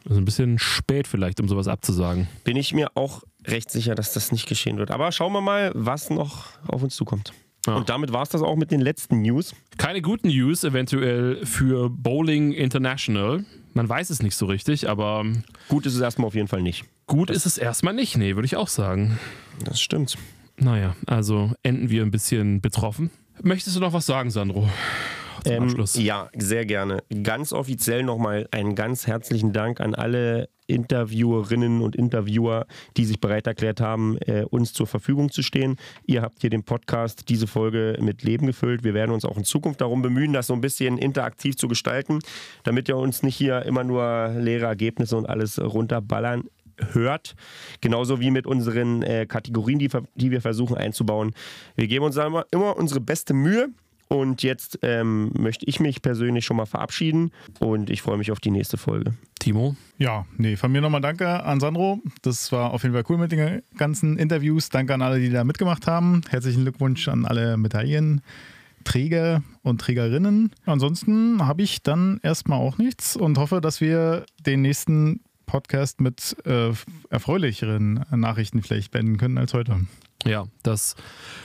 Also 0.08 0.20
ein 0.20 0.24
bisschen 0.24 0.58
spät 0.60 1.08
vielleicht, 1.08 1.40
um 1.40 1.48
sowas 1.48 1.66
abzusagen. 1.66 2.28
Bin 2.44 2.56
ich 2.56 2.72
mir 2.72 2.90
auch 2.96 3.24
recht 3.46 3.70
sicher, 3.70 3.94
dass 3.94 4.12
das 4.12 4.32
nicht 4.32 4.46
geschehen 4.48 4.78
wird. 4.78 4.90
Aber 4.90 5.12
schauen 5.12 5.32
wir 5.32 5.40
mal, 5.40 5.72
was 5.74 6.10
noch 6.10 6.46
auf 6.68 6.82
uns 6.82 6.94
zukommt. 6.96 7.32
Und 7.66 7.88
damit 7.88 8.12
war 8.12 8.22
es 8.22 8.28
das 8.28 8.42
auch 8.42 8.54
mit 8.54 8.70
den 8.70 8.80
letzten 8.80 9.22
News. 9.22 9.52
Keine 9.76 10.00
guten 10.00 10.28
News 10.28 10.62
eventuell 10.62 11.44
für 11.44 11.90
Bowling 11.90 12.52
International. 12.52 13.44
Man 13.74 13.88
weiß 13.88 14.10
es 14.10 14.22
nicht 14.22 14.36
so 14.36 14.46
richtig, 14.46 14.88
aber 14.88 15.24
Gut 15.68 15.84
ist 15.84 15.94
es 15.94 16.00
erstmal 16.00 16.28
auf 16.28 16.34
jeden 16.36 16.46
Fall 16.46 16.62
nicht. 16.62 16.84
gut 17.06 17.28
ist 17.28 17.44
es 17.44 17.58
erstmal 17.58 17.92
nicht. 17.92 18.16
Nee, 18.16 18.36
würde 18.36 18.46
ich 18.46 18.54
auch 18.56 18.68
sagen. 18.68 19.18
Das 19.64 19.80
stimmt. 19.80 20.16
Naja, 20.58 20.94
also 21.06 21.52
enden 21.64 21.90
wir 21.90 22.02
ein 22.02 22.12
bisschen 22.12 22.60
betroffen. 22.60 23.10
Möchtest 23.42 23.74
du 23.76 23.80
noch 23.80 23.92
was 23.92 24.06
sagen, 24.06 24.30
Sandro? 24.30 24.70
Zum 25.44 25.52
Ähm, 25.52 25.62
Abschluss. 25.64 25.96
ja, 25.96 26.28
sehr 26.36 26.66
gerne. 26.66 27.02
Ganz 27.22 27.52
offiziell 27.52 28.02
nochmal 28.02 28.46
einen 28.50 28.74
ganz 28.74 29.06
herzlichen 29.06 29.52
Dank 29.52 29.80
an 29.80 29.94
alle 29.94 30.48
Interviewerinnen 30.68 31.80
und 31.80 31.94
Interviewer, 31.94 32.66
die 32.96 33.04
sich 33.04 33.20
bereit 33.20 33.46
erklärt 33.46 33.80
haben, 33.80 34.18
äh, 34.18 34.44
uns 34.50 34.72
zur 34.72 34.86
Verfügung 34.86 35.30
zu 35.30 35.42
stehen. 35.42 35.76
Ihr 36.06 36.22
habt 36.22 36.40
hier 36.40 36.50
den 36.50 36.64
Podcast, 36.64 37.28
diese 37.28 37.46
Folge 37.46 37.96
mit 38.00 38.22
Leben 38.22 38.46
gefüllt. 38.46 38.82
Wir 38.82 38.94
werden 38.94 39.12
uns 39.12 39.24
auch 39.24 39.36
in 39.36 39.44
Zukunft 39.44 39.80
darum 39.80 40.02
bemühen, 40.02 40.32
das 40.32 40.48
so 40.48 40.54
ein 40.54 40.60
bisschen 40.60 40.98
interaktiv 40.98 41.56
zu 41.56 41.68
gestalten, 41.68 42.18
damit 42.64 42.88
ihr 42.88 42.96
uns 42.96 43.22
nicht 43.22 43.36
hier 43.36 43.62
immer 43.62 43.84
nur 43.84 44.32
leere 44.36 44.66
Ergebnisse 44.66 45.16
und 45.16 45.26
alles 45.28 45.60
runterballern 45.62 46.44
hört. 46.92 47.36
Genauso 47.80 48.20
wie 48.20 48.30
mit 48.30 48.46
unseren 48.46 49.02
äh, 49.02 49.26
Kategorien, 49.26 49.78
die, 49.78 49.88
die 50.14 50.30
wir 50.30 50.40
versuchen 50.40 50.76
einzubauen. 50.76 51.32
Wir 51.74 51.86
geben 51.86 52.04
uns 52.04 52.16
immer, 52.16 52.44
immer 52.50 52.76
unsere 52.76 53.00
beste 53.00 53.34
Mühe. 53.34 53.68
Und 54.08 54.42
jetzt 54.42 54.78
ähm, 54.82 55.32
möchte 55.36 55.66
ich 55.66 55.80
mich 55.80 56.00
persönlich 56.00 56.44
schon 56.44 56.56
mal 56.56 56.66
verabschieden 56.66 57.32
und 57.58 57.90
ich 57.90 58.02
freue 58.02 58.18
mich 58.18 58.30
auf 58.30 58.38
die 58.38 58.50
nächste 58.50 58.76
Folge. 58.76 59.14
Timo? 59.40 59.76
Ja, 59.98 60.26
nee, 60.36 60.56
von 60.56 60.70
mir 60.70 60.80
nochmal 60.80 61.00
danke 61.00 61.42
an 61.44 61.60
Sandro. 61.60 62.00
Das 62.22 62.52
war 62.52 62.72
auf 62.72 62.82
jeden 62.82 62.94
Fall 62.94 63.04
cool 63.08 63.18
mit 63.18 63.32
den 63.32 63.62
ganzen 63.76 64.18
Interviews. 64.18 64.68
Danke 64.70 64.94
an 64.94 65.02
alle, 65.02 65.18
die 65.18 65.30
da 65.30 65.44
mitgemacht 65.44 65.86
haben. 65.86 66.20
Herzlichen 66.28 66.62
Glückwunsch 66.62 67.08
an 67.08 67.24
alle 67.24 67.56
Medaillenträger 67.56 69.42
und 69.62 69.80
Trägerinnen. 69.80 70.52
Ansonsten 70.66 71.44
habe 71.44 71.62
ich 71.62 71.82
dann 71.82 72.20
erstmal 72.22 72.58
auch 72.58 72.78
nichts 72.78 73.16
und 73.16 73.38
hoffe, 73.38 73.60
dass 73.60 73.80
wir 73.80 74.24
den 74.44 74.62
nächsten 74.62 75.20
Podcast 75.46 76.00
mit 76.00 76.36
äh, 76.44 76.72
erfreulicheren 77.08 78.04
Nachrichten 78.10 78.62
vielleicht 78.62 78.90
beenden 78.90 79.16
können 79.16 79.38
als 79.38 79.54
heute. 79.54 79.80
Ja, 80.26 80.46
das 80.62 80.96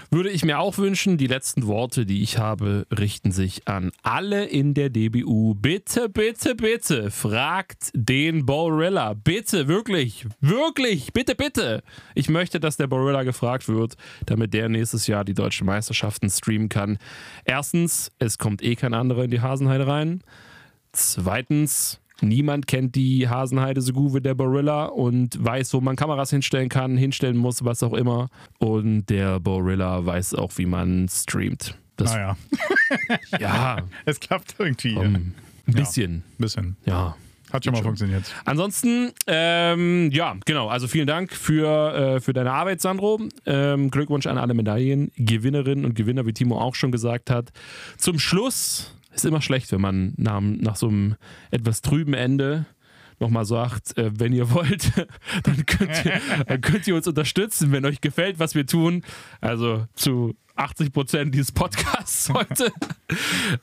würde 0.10 0.30
ich 0.30 0.44
mir 0.44 0.60
auch 0.60 0.78
wünschen. 0.78 1.18
Die 1.18 1.28
letzten 1.28 1.68
Worte, 1.68 2.06
die 2.06 2.22
ich 2.22 2.38
habe, 2.38 2.86
richten 2.92 3.32
sich 3.32 3.68
an 3.68 3.92
alle 4.04 4.46
in 4.46 4.74
der 4.74 4.90
DBU. 4.90 5.56
Bitte, 5.56 6.10
bitte, 6.10 6.56
bitte, 6.56 7.12
fragt 7.12 7.92
den 7.94 8.46
Borilla. 8.46 9.14
Bitte, 9.14 9.68
wirklich, 9.68 10.26
wirklich, 10.42 11.14
bitte, 11.14 11.36
bitte. 11.36 11.84
Ich 12.16 12.30
möchte, 12.30 12.60
dass 12.60 12.78
der 12.78 12.88
Borilla 12.88 13.24
gefragt 13.24 13.68
wird, 13.70 13.96
damit 14.26 14.54
der 14.54 14.68
nächstes 14.68 15.08
Jahr 15.08 15.24
die 15.24 15.34
deutschen 15.34 15.66
Meisterschaften 15.66 16.30
streamen 16.30 16.70
kann. 16.70 16.98
Erstens, 17.46 18.12
es 18.20 18.38
kommt 18.38 18.62
eh 18.62 18.76
kein 18.76 18.94
anderer 18.94 19.24
in 19.24 19.32
die 19.32 19.42
Hasenheide 19.42 19.88
rein. 19.88 20.24
Zweitens, 20.92 22.02
niemand 22.22 22.68
kennt 22.68 22.96
die 22.96 23.28
Hasenheide 23.28 23.82
so 23.82 23.94
gut 23.94 24.14
wie 24.14 24.22
der 24.22 24.36
Borilla 24.36 24.86
und 24.86 25.44
weiß, 25.44 25.74
wo 25.74 25.82
man 25.82 25.96
Kameras 25.96 26.30
hinstellen 26.30 26.70
kann, 26.70 26.98
hinstellen 26.98 27.38
muss, 27.38 27.64
was 27.66 27.84
auch 27.84 27.94
immer. 27.94 28.30
Und 28.60 29.06
der 29.08 29.40
Borilla 29.40 30.06
weiß 30.06 30.36
auch, 30.36 30.52
wie 30.58 30.66
man 30.66 31.08
streamt. 31.10 31.76
Das, 31.98 32.14
naja. 32.14 32.38
Ja, 33.40 33.78
es 34.06 34.20
klappt 34.20 34.56
irgendwie. 34.60 34.96
um, 34.96 35.06
ein 35.16 35.34
bisschen. 35.66 36.24
bisschen. 36.38 36.76
Ja. 36.86 37.16
Hat 37.52 37.66
schon 37.66 37.74
mal 37.74 37.84
funktioniert. 37.84 38.24
Ansonsten, 38.46 39.12
ähm, 39.28 40.10
ja, 40.14 40.38
genau. 40.46 40.70
Also 40.70 40.88
vielen 40.88 41.08
Dank 41.08 41.34
für, 41.34 42.16
äh, 42.16 42.20
für 42.22 42.32
deine 42.32 42.52
Arbeit, 42.54 42.80
Sandro. 42.80 43.20
Ähm, 43.46 43.92
Glückwunsch 43.92 44.26
an 44.26 44.38
alle 44.38 44.54
Medaillengewinnerinnen 44.54 45.84
und 45.84 45.94
Gewinner, 45.94 46.26
wie 46.26 46.32
Timo 46.34 46.60
auch 46.60 46.76
schon 46.76 46.94
gesagt 46.94 47.30
hat. 47.30 47.52
Zum 47.98 48.20
Schluss 48.20 48.96
ist 49.14 49.26
immer 49.26 49.42
schlecht, 49.42 49.72
wenn 49.72 49.82
man 49.82 50.14
nach, 50.18 50.42
nach 50.42 50.76
so 50.76 50.88
einem 50.88 51.16
etwas 51.52 51.82
trüben 51.82 52.14
Ende 52.14 52.66
nochmal 53.20 53.46
sagt, 53.46 53.98
äh, 53.98 54.12
wenn 54.20 54.34
ihr 54.34 54.52
wollt, 54.52 54.92
dann 55.44 55.66
könnt 55.66 56.06
ihr, 56.06 56.20
dann 56.48 56.60
könnt 56.60 56.88
ihr 56.88 56.96
uns 56.96 57.08
unterstützen, 57.08 57.72
wenn 57.72 57.86
euch 57.86 58.02
gefällt, 58.02 58.40
was 58.40 58.56
wir 58.56 58.66
tun. 58.66 59.04
Also 59.40 59.86
zu 59.94 60.36
80 60.56 60.92
Prozent 60.92 61.34
dieses 61.34 61.52
Podcasts 61.52 62.30
heute. 62.34 62.72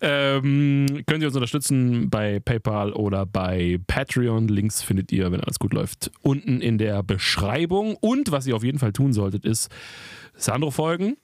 ähm, 0.01 1.03
könnt 1.07 1.23
ihr 1.23 1.29
uns 1.29 1.37
unterstützen 1.37 2.09
bei 2.09 2.41
PayPal 2.41 2.93
oder 2.93 3.27
bei 3.27 3.79
Patreon. 3.87 4.49
Links 4.49 4.83
findet 4.83 5.13
ihr, 5.13 5.31
wenn 5.31 5.41
alles 5.41 5.59
gut 5.59 5.75
läuft, 5.75 6.11
unten 6.23 6.61
in 6.61 6.79
der 6.79 7.03
Beschreibung. 7.03 7.97
Und 7.97 8.31
was 8.31 8.47
ihr 8.47 8.57
auf 8.57 8.65
jeden 8.65 8.79
Fall 8.79 8.93
tun 8.93 9.13
solltet, 9.13 9.45
ist 9.45 9.71
Sandro 10.35 10.71
folgen, 10.71 11.17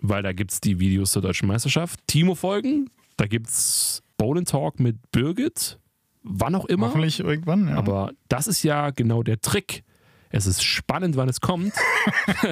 weil 0.00 0.22
da 0.22 0.32
gibt 0.32 0.52
es 0.52 0.60
die 0.60 0.78
Videos 0.78 1.12
zur 1.12 1.22
deutschen 1.22 1.48
Meisterschaft. 1.48 2.00
Timo 2.06 2.34
folgen, 2.34 2.90
da 3.18 3.26
gibt 3.26 3.48
es 3.48 4.02
Bowling 4.16 4.46
Talk 4.46 4.80
mit 4.80 4.96
Birgit. 5.12 5.78
Wann 6.22 6.54
auch 6.54 6.64
immer. 6.64 6.86
Hoffentlich 6.86 7.20
irgendwann, 7.20 7.68
ja. 7.68 7.76
Aber 7.76 8.12
das 8.28 8.46
ist 8.46 8.62
ja 8.62 8.90
genau 8.90 9.22
der 9.22 9.40
Trick. 9.40 9.84
Es 10.30 10.46
ist 10.46 10.62
spannend, 10.62 11.16
wann 11.16 11.28
es 11.28 11.40
kommt. 11.40 11.72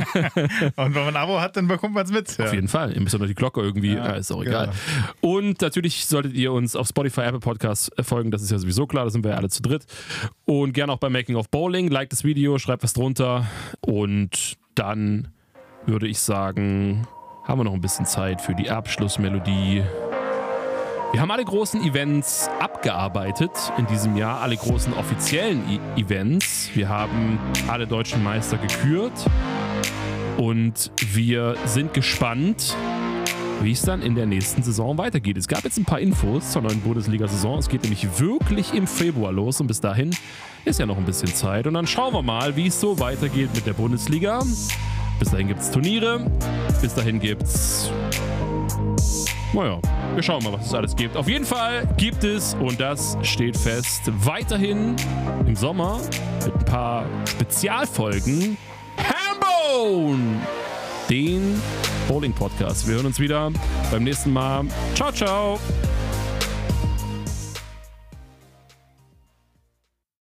Und 0.76 0.94
wenn 0.94 1.04
man 1.04 1.08
ein 1.08 1.16
Abo 1.16 1.40
hat, 1.40 1.56
dann 1.58 1.68
bekommt 1.68 1.94
man 1.94 2.06
es 2.06 2.10
mit. 2.10 2.40
Auf 2.40 2.54
jeden 2.54 2.68
Fall. 2.68 2.94
Ihr 2.94 3.02
müsst 3.02 3.18
nur 3.18 3.26
die 3.26 3.34
Glocke 3.34 3.60
irgendwie, 3.60 3.92
Ja, 3.94 4.06
ja, 4.06 4.12
ist 4.14 4.32
auch 4.32 4.42
genau. 4.42 4.62
egal. 4.62 4.72
Und 5.20 5.60
natürlich 5.60 6.06
solltet 6.06 6.32
ihr 6.32 6.52
uns 6.52 6.74
auf 6.74 6.88
Spotify, 6.88 7.22
Apple 7.22 7.40
Podcasts 7.40 7.90
äh, 7.98 8.02
folgen. 8.02 8.30
Das 8.30 8.40
ist 8.40 8.50
ja 8.50 8.58
sowieso 8.58 8.86
klar, 8.86 9.04
da 9.04 9.10
sind 9.10 9.24
wir 9.24 9.32
ja 9.32 9.36
alle 9.36 9.50
zu 9.50 9.60
dritt. 9.60 9.84
Und 10.46 10.72
gerne 10.72 10.90
auch 10.90 10.98
bei 10.98 11.10
Making 11.10 11.36
of 11.36 11.50
Bowling. 11.50 11.88
Like 11.88 12.08
das 12.08 12.24
Video, 12.24 12.56
schreibt 12.58 12.82
was 12.82 12.94
drunter. 12.94 13.46
Und 13.82 14.56
dann 14.74 15.28
würde 15.84 16.08
ich 16.08 16.18
sagen, 16.18 17.06
haben 17.44 17.60
wir 17.60 17.64
noch 17.64 17.74
ein 17.74 17.82
bisschen 17.82 18.06
Zeit 18.06 18.40
für 18.40 18.54
die 18.54 18.70
Abschlussmelodie. 18.70 19.82
Wir 21.12 21.20
haben 21.22 21.30
alle 21.30 21.44
großen 21.44 21.82
Events 21.82 22.48
abgearbeitet 22.60 23.50
in 23.78 23.86
diesem 23.86 24.16
Jahr, 24.16 24.40
alle 24.40 24.56
großen 24.56 24.92
offiziellen 24.92 25.62
I 25.70 25.80
Events. 26.00 26.68
Wir 26.74 26.88
haben 26.88 27.38
alle 27.68 27.86
deutschen 27.86 28.22
Meister 28.22 28.58
gekürt 28.58 29.12
und 30.36 30.90
wir 31.14 31.56
sind 31.64 31.94
gespannt, 31.94 32.76
wie 33.62 33.72
es 33.72 33.82
dann 33.82 34.02
in 34.02 34.14
der 34.14 34.26
nächsten 34.26 34.62
Saison 34.62 34.98
weitergeht. 34.98 35.38
Es 35.38 35.48
gab 35.48 35.64
jetzt 35.64 35.78
ein 35.78 35.84
paar 35.84 36.00
Infos 36.00 36.52
zur 36.52 36.62
neuen 36.62 36.80
Bundesliga-Saison. 36.80 37.58
Es 37.58 37.68
geht 37.68 37.82
nämlich 37.82 38.18
wirklich 38.18 38.74
im 38.74 38.86
Februar 38.86 39.32
los 39.32 39.60
und 39.60 39.68
bis 39.68 39.80
dahin 39.80 40.10
ist 40.64 40.80
ja 40.80 40.86
noch 40.86 40.98
ein 40.98 41.04
bisschen 41.04 41.28
Zeit. 41.28 41.66
Und 41.66 41.74
dann 41.74 41.86
schauen 41.86 42.12
wir 42.12 42.22
mal, 42.22 42.56
wie 42.56 42.66
es 42.66 42.78
so 42.78 42.98
weitergeht 42.98 43.50
mit 43.54 43.64
der 43.64 43.72
Bundesliga. 43.72 44.42
Bis 45.18 45.30
dahin 45.30 45.48
gibt 45.48 45.60
es 45.60 45.70
Turniere, 45.70 46.30
bis 46.82 46.94
dahin 46.94 47.20
gibt 47.20 47.44
es 47.44 47.90
naja, 49.56 49.80
wir 50.14 50.22
schauen 50.22 50.44
mal, 50.44 50.52
was 50.52 50.66
es 50.66 50.74
alles 50.74 50.94
gibt. 50.94 51.16
Auf 51.16 51.28
jeden 51.28 51.46
Fall 51.46 51.88
gibt 51.96 52.24
es, 52.24 52.54
und 52.54 52.78
das 52.78 53.16
steht 53.22 53.56
fest, 53.56 54.02
weiterhin 54.18 54.94
im 55.46 55.56
Sommer 55.56 56.00
mit 56.44 56.54
ein 56.54 56.64
paar 56.66 57.06
Spezialfolgen 57.26 58.58
Hambone, 58.98 60.42
den 61.08 61.60
Bowling 62.06 62.34
Podcast. 62.34 62.86
Wir 62.86 62.96
hören 62.96 63.06
uns 63.06 63.18
wieder 63.18 63.50
beim 63.90 64.04
nächsten 64.04 64.32
Mal. 64.32 64.66
Ciao, 64.94 65.10
ciao. 65.10 65.58